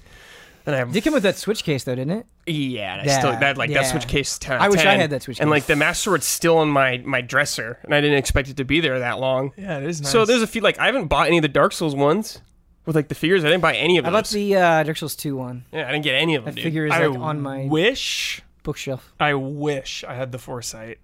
And 0.66 0.76
I 0.76 0.82
It 0.82 0.92
did 0.92 1.04
come 1.04 1.14
with 1.14 1.24
that 1.24 1.38
Switch 1.38 1.64
case 1.64 1.84
though, 1.84 1.96
didn't 1.96 2.18
it? 2.20 2.26
Yeah, 2.46 2.94
and 2.94 3.02
I 3.02 3.06
Yeah, 3.06 3.20
still 3.20 3.32
that 3.40 3.58
like 3.58 3.72
that. 3.74 3.84
Switch 3.88 4.08
case. 4.08 4.38
10 4.38 4.56
out 4.58 4.62
I 4.62 4.66
of 4.68 4.72
wish 4.72 4.86
I 4.86 4.96
had 4.96 5.10
that 5.10 5.24
Switch 5.24 5.38
case. 5.38 5.42
And 5.42 5.50
like 5.50 5.66
the 5.66 5.76
Master 5.76 6.04
Sword's 6.10 6.26
still 6.26 6.58
on 6.60 6.70
my 6.70 6.98
my 7.06 7.22
dresser, 7.22 7.80
and 7.84 7.94
I 7.96 8.02
didn't 8.02 8.18
expect 8.18 8.50
it 8.50 8.58
to 8.58 8.64
be 8.66 8.80
there 8.80 9.00
that 9.00 9.20
long. 9.20 9.54
Yeah, 9.58 9.78
it 9.78 9.84
is 9.86 10.02
nice. 10.02 10.12
So 10.12 10.26
there's 10.26 10.42
a 10.42 10.48
few 10.48 10.62
like 10.62 10.78
I 10.80 10.86
haven't 10.86 11.08
bought 11.08 11.28
any 11.28 11.38
of 11.38 11.42
the 11.42 11.48
Dark 11.48 11.72
Souls 11.74 11.96
ones. 11.96 12.42
with 12.86 12.96
like 12.96 13.08
the 13.10 13.16
figures. 13.16 13.44
I 13.44 13.50
didn't 13.50 13.62
buy 13.62 13.76
any 13.76 13.98
of 13.98 14.06
them. 14.06 14.14
I 14.14 14.18
bought 14.20 14.30
the 14.30 14.56
uh, 14.56 14.84
Dark 14.84 14.98
Souls 14.98 15.16
2 15.16 15.36
one? 15.36 15.66
yeah, 15.72 15.88
I 15.88 15.92
didn't 15.92 16.04
get 16.04 16.16
any 16.16 16.36
of 16.36 16.46
them, 16.46 16.54
That 16.54 16.56
dude. 16.56 16.64
figure 16.64 16.86
is 16.88 16.92
I 16.94 17.06
like 17.06 17.20
on 17.20 17.42
my 17.42 17.66
wish, 17.68 18.42
bookshelf. 18.64 19.14
I 19.20 19.34
wish 19.36 20.04
I 20.08 20.16
had 20.16 20.32
the 20.32 20.40
foresight 20.40 21.00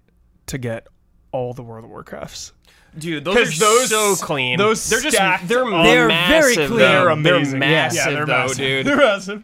to 0.46 0.58
get 0.58 0.86
all 1.32 1.52
the 1.52 1.62
World 1.62 1.84
of 1.84 1.90
Warcrafts. 1.90 2.52
Dude, 2.96 3.24
those 3.24 3.36
are 3.36 3.60
those- 3.60 3.90
so 3.90 4.14
clean. 4.16 4.58
those 4.58 4.88
they're 4.88 5.00
just 5.00 5.16
stacked 5.16 5.48
they're, 5.48 5.64
on- 5.64 5.84
They're 5.84 6.08
massive, 6.08 6.54
very 6.54 6.66
clean. 6.68 6.78
They're 6.78 7.08
amazing. 7.08 7.60
They're 7.60 7.68
Yeah. 7.70 7.76
massive, 7.84 7.96
Yeah, 8.06 8.10
they're 8.10 8.26
though, 8.26 8.32
massive. 8.42 8.56
dude. 8.58 8.86
They're 8.86 8.96
massive. 8.96 9.42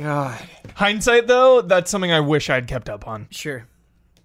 God. 0.00 0.38
Hindsight, 0.74 1.26
though, 1.26 1.62
that's 1.62 1.90
something 1.90 2.12
I 2.12 2.20
wish 2.20 2.48
I'd 2.50 2.66
kept 2.66 2.88
up 2.88 3.06
on. 3.08 3.26
Sure. 3.30 3.66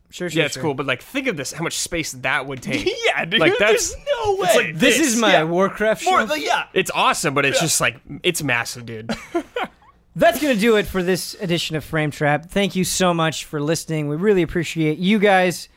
Sure, 0.10 0.30
sure. 0.30 0.40
Yeah, 0.40 0.46
it's 0.46 0.56
sure. 0.56 0.64
cool, 0.64 0.74
but 0.74 0.86
like, 0.86 1.02
think 1.02 1.28
of 1.28 1.38
this: 1.38 1.54
how 1.54 1.64
much 1.64 1.78
space 1.80 2.12
that 2.12 2.46
would 2.46 2.62
take. 2.62 2.86
yeah, 3.06 3.24
dude. 3.26 3.40
Like, 3.40 3.58
that's- 3.58 3.94
there's 3.94 4.06
no 4.26 4.36
way. 4.36 4.48
it's 4.48 4.56
like 4.56 4.76
This 4.78 5.00
is 5.00 5.16
my 5.16 5.32
yeah. 5.32 5.44
Warcraft 5.44 6.04
More, 6.06 6.20
shelf. 6.20 6.30
like, 6.30 6.44
yeah. 6.44 6.66
It's 6.74 6.92
awesome, 6.94 7.34
but 7.34 7.46
it's 7.46 7.62
just 7.62 7.80
like 7.80 7.98
it's 8.24 8.44
massive, 8.44 8.86
dude. 8.86 9.10
That's 10.16 10.42
going 10.42 10.54
to 10.54 10.60
do 10.60 10.76
it 10.76 10.86
for 10.88 11.02
this 11.02 11.36
edition 11.40 11.78
of 11.78 11.86
Frame 11.86 12.12
Trap. 12.12 12.50
Thank 12.50 12.76
you 12.76 12.84
so 12.84 13.14
much 13.14 13.46
for 13.46 13.62
listening. 13.62 14.10
We 14.10 14.18
really 14.18 14.42
appreciate 14.42 14.98
you 14.98 15.20
guys 15.20 15.70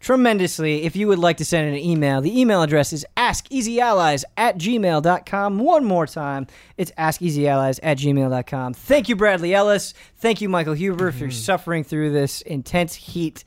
tremendously. 0.00 0.84
If 0.84 0.96
you 0.96 1.08
would 1.08 1.18
like 1.18 1.38
to 1.38 1.44
send 1.44 1.68
an 1.68 1.76
email, 1.76 2.20
the 2.20 2.38
email 2.38 2.62
address 2.62 2.92
is 2.92 3.06
askeasyallies 3.16 4.24
at 4.36 4.58
gmail.com. 4.58 5.58
One 5.58 5.84
more 5.84 6.06
time, 6.06 6.46
it's 6.76 6.92
askeasyallies 6.92 7.80
at 7.82 7.98
gmail.com. 7.98 8.74
Thank 8.74 9.08
you, 9.08 9.16
Bradley 9.16 9.54
Ellis. 9.54 9.94
Thank 10.16 10.40
you, 10.40 10.48
Michael 10.48 10.74
Huber, 10.74 11.12
for 11.12 11.24
mm-hmm. 11.24 11.30
suffering 11.30 11.84
through 11.84 12.12
this 12.12 12.42
intense 12.42 12.94
heat 12.94 13.44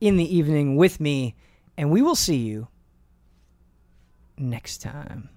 in 0.00 0.16
the 0.16 0.36
evening 0.36 0.76
with 0.76 1.00
me. 1.00 1.34
And 1.76 1.90
we 1.90 2.02
will 2.02 2.16
see 2.16 2.36
you 2.36 2.68
next 4.36 4.78
time. 4.78 5.28